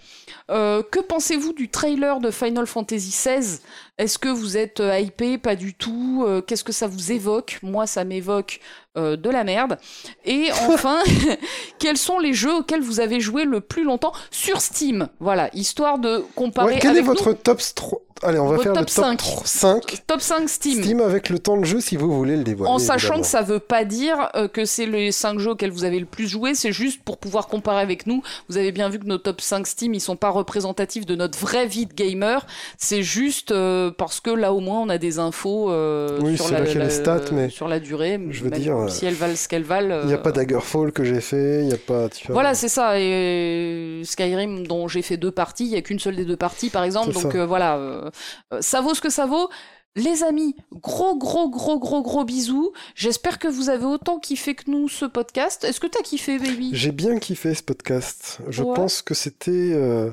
Euh, 0.49 0.81
Que 0.91 0.99
pensez-vous 0.99 1.53
du 1.53 1.69
trailer 1.69 2.19
de 2.19 2.31
Final 2.31 2.65
Fantasy 2.67 3.09
XVI 3.11 3.59
Est-ce 3.99 4.17
que 4.17 4.29
vous 4.29 4.55
êtes 4.55 4.79
euh, 4.79 4.97
hypé? 4.97 5.37
Pas 5.37 5.57
du 5.57 5.73
tout. 5.73 6.23
Euh, 6.25 6.41
Qu'est-ce 6.41 6.63
que 6.63 6.71
ça 6.71 6.87
vous 6.87 7.11
évoque? 7.11 7.59
Moi, 7.61 7.85
ça 7.85 8.05
m'évoque 8.05 8.61
euh, 8.97 9.17
de 9.17 9.29
la 9.29 9.43
merde. 9.43 9.77
Et 10.23 10.49
enfin, 10.69 10.99
quels 11.79 11.97
sont 11.97 12.17
les 12.17 12.33
jeux 12.33 12.55
auxquels 12.55 12.81
vous 12.81 13.01
avez 13.01 13.19
joué 13.19 13.43
le 13.43 13.59
plus 13.59 13.83
longtemps 13.83 14.13
sur 14.31 14.61
Steam? 14.61 15.09
Voilà, 15.19 15.49
histoire 15.53 15.99
de 15.99 16.23
comparer 16.33 16.75
Ouais, 16.75 16.79
quel 16.81 16.97
est 16.97 17.01
votre 17.01 17.29
nous. 17.29 17.35
top 17.35 17.61
3 17.75 17.99
Allez, 18.21 18.37
on 18.39 18.47
va 18.47 18.57
Votre 18.57 18.63
faire 18.63 18.73
le 18.73 18.79
top 18.79 18.87
top 18.87 19.17
5. 19.17 19.21
5 19.45 20.07
Top 20.07 20.21
5 20.21 20.49
Steam. 20.49 20.83
Steam 20.83 20.99
avec 20.99 21.29
le 21.29 21.39
temps 21.39 21.55
de 21.55 21.63
jeu 21.63 21.79
si 21.79 21.95
vous 21.95 22.11
voulez 22.11 22.35
le 22.35 22.43
dévoiler. 22.43 22.69
En 22.69 22.77
sachant 22.77 23.13
évidemment. 23.13 23.21
que 23.21 23.27
ça 23.27 23.41
veut 23.43 23.59
pas 23.59 23.85
dire 23.85 24.29
euh, 24.35 24.47
que 24.49 24.65
c'est 24.65 24.85
les 24.85 25.11
5 25.13 25.39
jeux 25.39 25.51
auxquels 25.51 25.71
vous 25.71 25.85
avez 25.85 25.99
le 25.99 26.05
plus 26.05 26.27
joué, 26.27 26.53
c'est 26.53 26.73
juste 26.73 27.01
pour 27.03 27.17
pouvoir 27.17 27.47
comparer 27.47 27.79
avec 27.81 28.07
nous. 28.07 28.21
Vous 28.49 28.57
avez 28.57 28.73
bien 28.73 28.89
vu 28.89 28.99
que 28.99 29.05
nos 29.05 29.19
top 29.19 29.39
5 29.39 29.65
Steam, 29.65 29.93
ils 29.93 30.01
sont 30.01 30.17
pas 30.17 30.29
représentatifs 30.31 31.05
de 31.05 31.15
notre 31.15 31.39
vraie 31.39 31.65
vie 31.65 31.85
de 31.85 31.93
gamer. 31.93 32.45
C'est 32.77 33.03
juste 33.03 33.51
euh, 33.51 33.88
parce 33.89 34.19
que 34.19 34.29
là 34.29 34.53
au 34.53 34.59
moins 34.59 34.79
on 34.79 34.89
a 34.89 34.97
des 34.97 35.19
infos 35.19 35.71
euh, 35.71 36.19
Oui, 36.21 36.37
sur, 36.37 36.51
la, 36.51 36.59
vrai 36.61 36.67
qu'il 36.67 36.73
y 36.75 36.77
a 36.77 36.79
la- 36.79 36.85
les 36.85 36.91
stats, 36.95 37.31
mais 37.31 37.49
sur 37.49 37.67
la 37.67 37.79
durée. 37.79 38.19
je 38.29 38.43
veux 38.43 38.49
dire, 38.51 38.75
euh, 38.77 38.87
si 38.87 39.05
elles 39.05 39.13
valent 39.13 39.35
ce 39.35 39.47
qu'elles 39.47 39.63
valent. 39.63 40.01
Il 40.03 40.07
n'y 40.07 40.13
a 40.13 40.17
euh, 40.17 40.21
pas 40.21 40.31
Daggerfall 40.31 40.91
que 40.91 41.03
j'ai 41.03 41.21
fait, 41.21 41.61
il 41.61 41.67
n'y 41.67 41.73
a 41.73 41.77
pas. 41.77 42.09
Tu 42.09 42.27
vois, 42.27 42.33
Voilà, 42.33 42.53
c'est 42.55 42.69
ça. 42.69 42.99
Et 42.99 44.01
euh, 44.01 44.03
Skyrim, 44.03 44.65
dont 44.67 44.87
j'ai 44.87 45.01
fait 45.01 45.17
deux 45.17 45.31
parties, 45.31 45.65
il 45.65 45.71
y 45.71 45.75
a 45.77 45.81
qu'une 45.81 45.99
seule 45.99 46.15
des 46.15 46.25
deux 46.25 46.37
parties, 46.37 46.69
par 46.69 46.83
exemple. 46.83 47.11
Donc 47.13 47.31
ça. 47.33 47.37
euh, 47.37 47.45
voilà, 47.45 47.77
euh, 47.77 48.09
euh, 48.53 48.57
ça 48.61 48.81
vaut 48.81 48.93
ce 48.93 49.01
que 49.01 49.09
ça 49.09 49.25
vaut. 49.25 49.49
Les 49.95 50.23
amis, 50.23 50.55
gros, 50.71 51.17
gros, 51.17 51.49
gros, 51.49 51.79
gros, 51.79 52.01
gros 52.03 52.23
bisous. 52.23 52.71
J'espère 52.95 53.39
que 53.39 53.47
vous 53.47 53.69
avez 53.69 53.85
autant 53.85 54.19
kiffé 54.19 54.53
que 54.53 54.69
nous 54.69 54.87
ce 54.87 55.03
podcast. 55.05 55.63
Est-ce 55.63 55.79
que 55.79 55.87
t'as 55.87 56.03
kiffé, 56.03 56.37
baby? 56.37 56.69
J'ai 56.73 56.91
bien 56.91 57.17
kiffé 57.17 57.55
ce 57.55 57.63
podcast. 57.63 58.37
Je 58.47 58.61
Ouais. 58.63 58.75
pense 58.75 59.01
que 59.01 59.15
c'était 59.15 59.51
euh, 59.73 60.11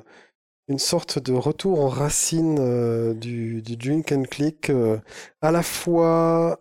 une 0.69 0.79
sorte 0.79 1.19
de 1.19 1.33
retour 1.33 1.81
en 1.85 1.89
racine 1.89 2.59
euh, 2.61 3.15
du, 3.15 3.63
du 3.63 3.77
drink 3.77 4.11
and 4.13 4.25
click, 4.31 4.71
euh, 4.71 4.99
à 5.43 5.51
la 5.51 5.63
fois. 5.63 6.61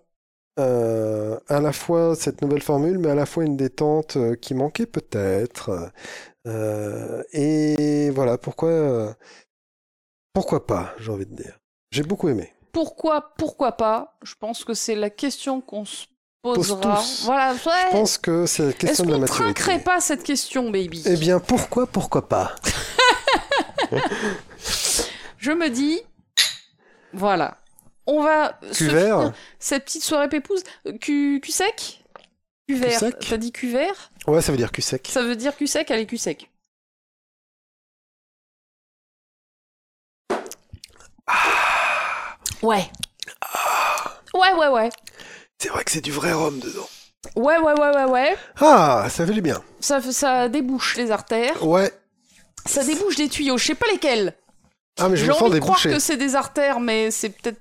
euh, 0.59 1.38
à 1.50 1.59
la 1.59 1.74
fois 1.74 2.16
cette 2.16 2.42
nouvelle 2.42 2.61
formule, 2.61 2.98
mais 3.00 3.09
à 3.09 3.16
la 3.16 3.25
fois 3.25 3.43
une 3.43 3.58
détente 3.58 4.17
qui 4.42 4.53
manquait 4.53 4.85
peut-être. 4.85 5.92
Et 7.34 8.09
voilà, 8.11 8.38
pourquoi, 8.38 9.16
pourquoi 10.34 10.66
pas, 10.66 10.93
j'ai 11.00 11.11
envie 11.11 11.25
de 11.25 11.35
dire. 11.35 11.59
J'ai 11.92 12.03
beaucoup 12.03 12.30
aimé. 12.30 12.53
Pourquoi, 12.72 13.34
pourquoi 13.38 13.74
pas? 13.74 14.17
Je 14.24 14.35
pense 14.40 14.64
que 14.66 14.74
c'est 14.74 14.95
la 14.95 15.09
question 15.09 15.61
qu'on 15.61 15.85
se 15.85 16.06
Pose 16.42 16.56
posera. 16.58 16.98
tous. 16.98 17.24
Voilà, 17.25 17.53
ouais. 17.53 17.58
Je 17.88 17.92
pense 17.92 18.17
que 18.17 18.45
c'est 18.45 18.64
la 18.64 18.69
Est-ce 18.69 18.77
question 18.77 19.06
de 19.06 19.09
la 19.11 19.16
qu'on 19.16 19.22
maturité. 19.22 19.53
trinquerait 19.56 19.84
pas 19.84 20.00
cette 20.00 20.24
question, 20.24 20.69
baby? 20.69 21.01
Eh 21.06 21.16
bien, 21.17 21.40
pourquoi, 21.40 21.88
pourquoi 21.88 22.27
pas? 22.30 22.56
Je 25.38 25.51
me 25.51 25.69
dis, 25.69 26.01
voilà. 27.14 27.57
On 28.07 28.22
va 28.22 28.59
Cuvert 28.73 29.33
cette 29.59 29.85
petite 29.85 30.03
soirée 30.03 30.30
pépouse. 30.30 30.64
Euh, 30.88 30.97
Cul, 30.97 31.39
cul 31.41 31.51
sec 31.51 32.03
Cuvert. 32.67 32.99
T'as 33.27 33.38
dit 33.38 33.51
cuvert? 33.51 34.11
Ouais, 34.27 34.41
ça 34.41 34.51
veut 34.51 34.57
dire 34.57 34.72
cul 34.72 34.81
sec. 34.81 35.07
Ça 35.11 35.23
veut 35.23 35.35
dire 35.35 35.55
cul 35.55 35.67
sec, 35.67 35.89
allez, 35.91 36.05
cul 36.05 36.17
sec. 36.17 36.49
Ouais. 42.61 42.89
Ouais, 44.33 44.53
ouais, 44.57 44.67
ouais. 44.67 44.89
C'est 45.59 45.69
vrai 45.69 45.83
que 45.83 45.91
c'est 45.91 46.01
du 46.01 46.11
vrai 46.11 46.33
rhum 46.33 46.59
dedans. 46.59 46.88
Ouais, 47.35 47.57
ouais, 47.57 47.73
ouais, 47.73 47.95
ouais, 47.95 48.05
ouais. 48.05 48.38
Ah, 48.59 49.07
ça 49.09 49.25
fait 49.25 49.33
du 49.33 49.41
bien. 49.41 49.64
Ça, 49.80 50.01
ça 50.01 50.49
débouche 50.49 50.95
les 50.97 51.11
artères. 51.11 51.65
Ouais. 51.65 51.91
Ça 52.68 52.84
débouche 52.84 53.16
des 53.16 53.30
tuyaux. 53.30 53.58
Je 53.58 53.66
sais 53.66 53.76
pas 53.76 53.88
lesquels. 53.92 54.35
Ah, 55.00 55.10
mais 55.10 55.18
je 55.18 55.24
J'ai 55.26 55.27
me 55.30 55.34
sens 55.34 55.52
de 55.52 55.60
croire 55.60 55.77
débouché. 55.77 55.90
que 55.92 56.00
c'est 56.00 56.18
des 56.18 56.35
artères, 56.35 56.80
mais 56.80 57.11
c'est 57.11 57.30
peut-être. 57.30 57.60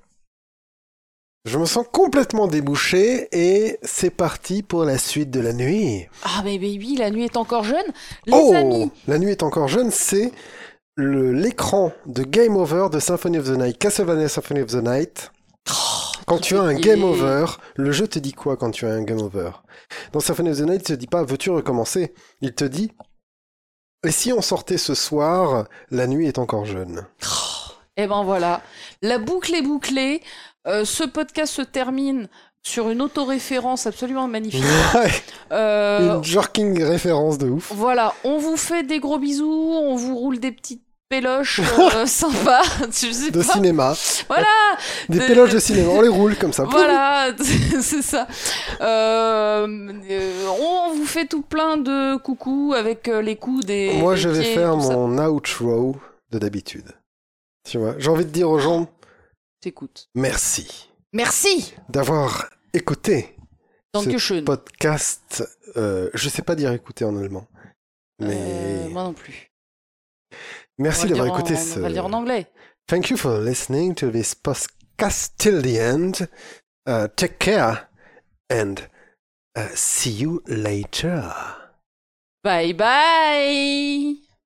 Je 1.47 1.59
me 1.59 1.67
sens 1.67 1.85
complètement 1.93 2.47
débouché 2.47 3.29
et 3.33 3.79
c'est 3.83 4.09
parti 4.11 4.63
pour 4.63 4.85
la 4.85 4.97
suite 4.97 5.31
de 5.31 5.41
la 5.41 5.53
nuit. 5.53 6.07
Ah, 6.23 6.41
mais 6.43 6.59
baby, 6.59 6.97
la 6.97 7.11
nuit 7.11 7.25
est 7.25 7.37
encore 7.37 7.65
jeune. 7.65 7.85
Les 8.25 8.33
oh, 8.35 8.55
amis. 8.55 8.91
la 9.07 9.19
nuit 9.19 9.31
est 9.31 9.43
encore 9.43 9.69
jeune, 9.69 9.91
c'est 9.91 10.33
le- 10.97 11.33
l'écran 11.35 11.93
de 12.07 12.23
Game 12.23 12.57
Over 12.57 12.89
de 12.91 12.99
Symphony 12.99 13.37
of 13.39 13.47
the 13.47 13.59
Night, 13.59 13.77
Castlevania 13.79 14.29
Symphony 14.29 14.63
of 14.63 14.71
the 14.71 14.83
Night. 14.83 15.31
Quand 16.27 16.39
tu 16.39 16.57
as 16.57 16.63
un 16.63 16.75
game 16.75 17.05
over, 17.05 17.45
le 17.77 17.93
jeu 17.93 18.09
te 18.09 18.19
dit 18.19 18.33
quoi 18.33 18.57
quand 18.57 18.71
tu 18.71 18.87
as 18.87 18.91
un 18.93 19.03
game 19.03 19.21
over? 19.21 19.51
Dans 20.13 20.21
Symphony 20.21 20.49
of 20.51 20.57
the 20.59 20.63
Night, 20.63 20.81
il 20.81 20.85
te 20.85 20.93
dit 20.95 21.07
pas 21.07 21.23
veux-tu 21.25 21.51
recommencer? 21.51 22.15
Il 22.41 22.55
te 22.55 22.65
dit 22.65 22.93
et 24.05 24.11
si 24.11 24.33
on 24.33 24.41
sortait 24.43 24.79
ce 24.79 24.95
soir, 24.95 25.65
la 25.91 26.07
nuit 26.07 26.27
est 26.29 26.39
encore 26.39 26.65
jeune. 26.65 27.07
Et 27.97 28.07
ben 28.07 28.23
voilà, 28.25 28.61
la 29.03 29.19
boucle 29.19 29.55
est 29.55 29.63
bouclée. 29.63 30.23
Euh, 30.67 30.85
ce 30.85 31.05
podcast 31.05 31.53
se 31.53 31.63
termine 31.63 32.29
sur 32.63 32.89
une 32.91 33.03
autoréférence 33.03 33.87
absolument 33.87 34.27
magnifique. 34.27 34.65
Ouais, 34.95 35.11
Euh, 35.53 36.17
une 36.17 36.25
jerking 36.25 36.83
référence 36.83 37.37
de 37.39 37.49
ouf. 37.51 37.73
voilà, 37.75 38.15
on 38.25 38.39
vous 38.39 38.57
fait 38.57 38.83
des 38.83 38.99
gros 39.01 39.19
bisous, 39.19 39.73
on 39.75 39.97
vous 39.97 40.17
roule 40.17 40.39
des 40.41 40.51
petites 40.53 40.84
péloches 41.21 41.61
euh, 41.79 42.07
sympas. 42.07 42.63
Sais 42.91 43.31
De 43.31 43.39
pas. 43.43 43.53
cinéma. 43.53 43.95
Voilà, 44.29 44.47
Des 45.09 45.19
de- 45.21 45.27
péloges 45.27 45.53
de 45.53 45.59
cinéma, 45.61 45.91
on 45.91 46.01
les 46.03 46.09
roule 46.09 46.37
comme 46.37 46.53
ça. 46.53 46.65
voilà, 46.71 47.31
c'est 47.39 48.03
ça. 48.03 48.27
Euh, 48.81 49.67
on 50.61 50.95
vous 50.95 51.07
fait 51.07 51.27
tout 51.27 51.43
plein 51.43 51.77
de 51.77 52.17
coucou 52.17 52.75
avec 52.77 53.09
euh, 53.09 53.23
les 53.23 53.37
coups 53.37 53.65
des. 53.65 53.93
Moi, 53.95 54.15
des 54.15 54.21
je 54.23 54.29
vais 54.29 54.43
pieds, 54.43 54.55
faire 54.55 54.81
ça. 54.83 54.97
mon 54.97 55.19
outro 55.27 55.97
de 56.31 56.39
d'habitude. 56.39 56.91
Tu 57.69 57.79
vois, 57.79 57.95
j'ai 57.99 58.11
envie 58.11 58.25
de 58.25 58.31
dire 58.31 58.51
aux 58.51 58.59
gens 58.59 58.89
T'écoutes. 59.61 60.09
merci 60.15 60.91
Merci. 61.13 61.75
d'avoir 61.89 62.51
écouté 62.75 63.37
ce 63.97 64.41
podcast. 64.41 65.45
Euh, 65.77 66.11
je 66.13 66.29
sais 66.29 66.43
pas 66.43 66.55
dire 66.57 66.73
écouter 66.73 67.05
en 67.05 67.17
allemand, 67.17 67.47
mais 68.21 68.37
Euh, 68.37 68.89
moi 68.91 69.05
non 69.05 69.13
plus. 69.15 69.49
Merci 70.79 71.09
d'avoir 71.09 71.29
écouté 71.29 71.57
ce. 71.57 71.81
On 71.81 71.89
va 71.89 72.05
en 72.05 72.13
anglais. 72.13 72.47
Thank 72.87 73.11
you 73.11 73.17
for 73.17 73.39
listening 73.39 73.95
to 73.95 74.11
this 74.11 74.35
podcast 74.35 75.37
till 75.39 75.63
the 75.63 75.79
end. 75.79 76.29
Uh, 76.87 77.09
take 77.17 77.39
care 77.39 77.89
and 78.51 78.89
uh, 79.57 79.69
see 79.75 80.11
you 80.11 80.43
later. 80.47 81.33
Bye 82.43 82.75
bye. 82.75 84.17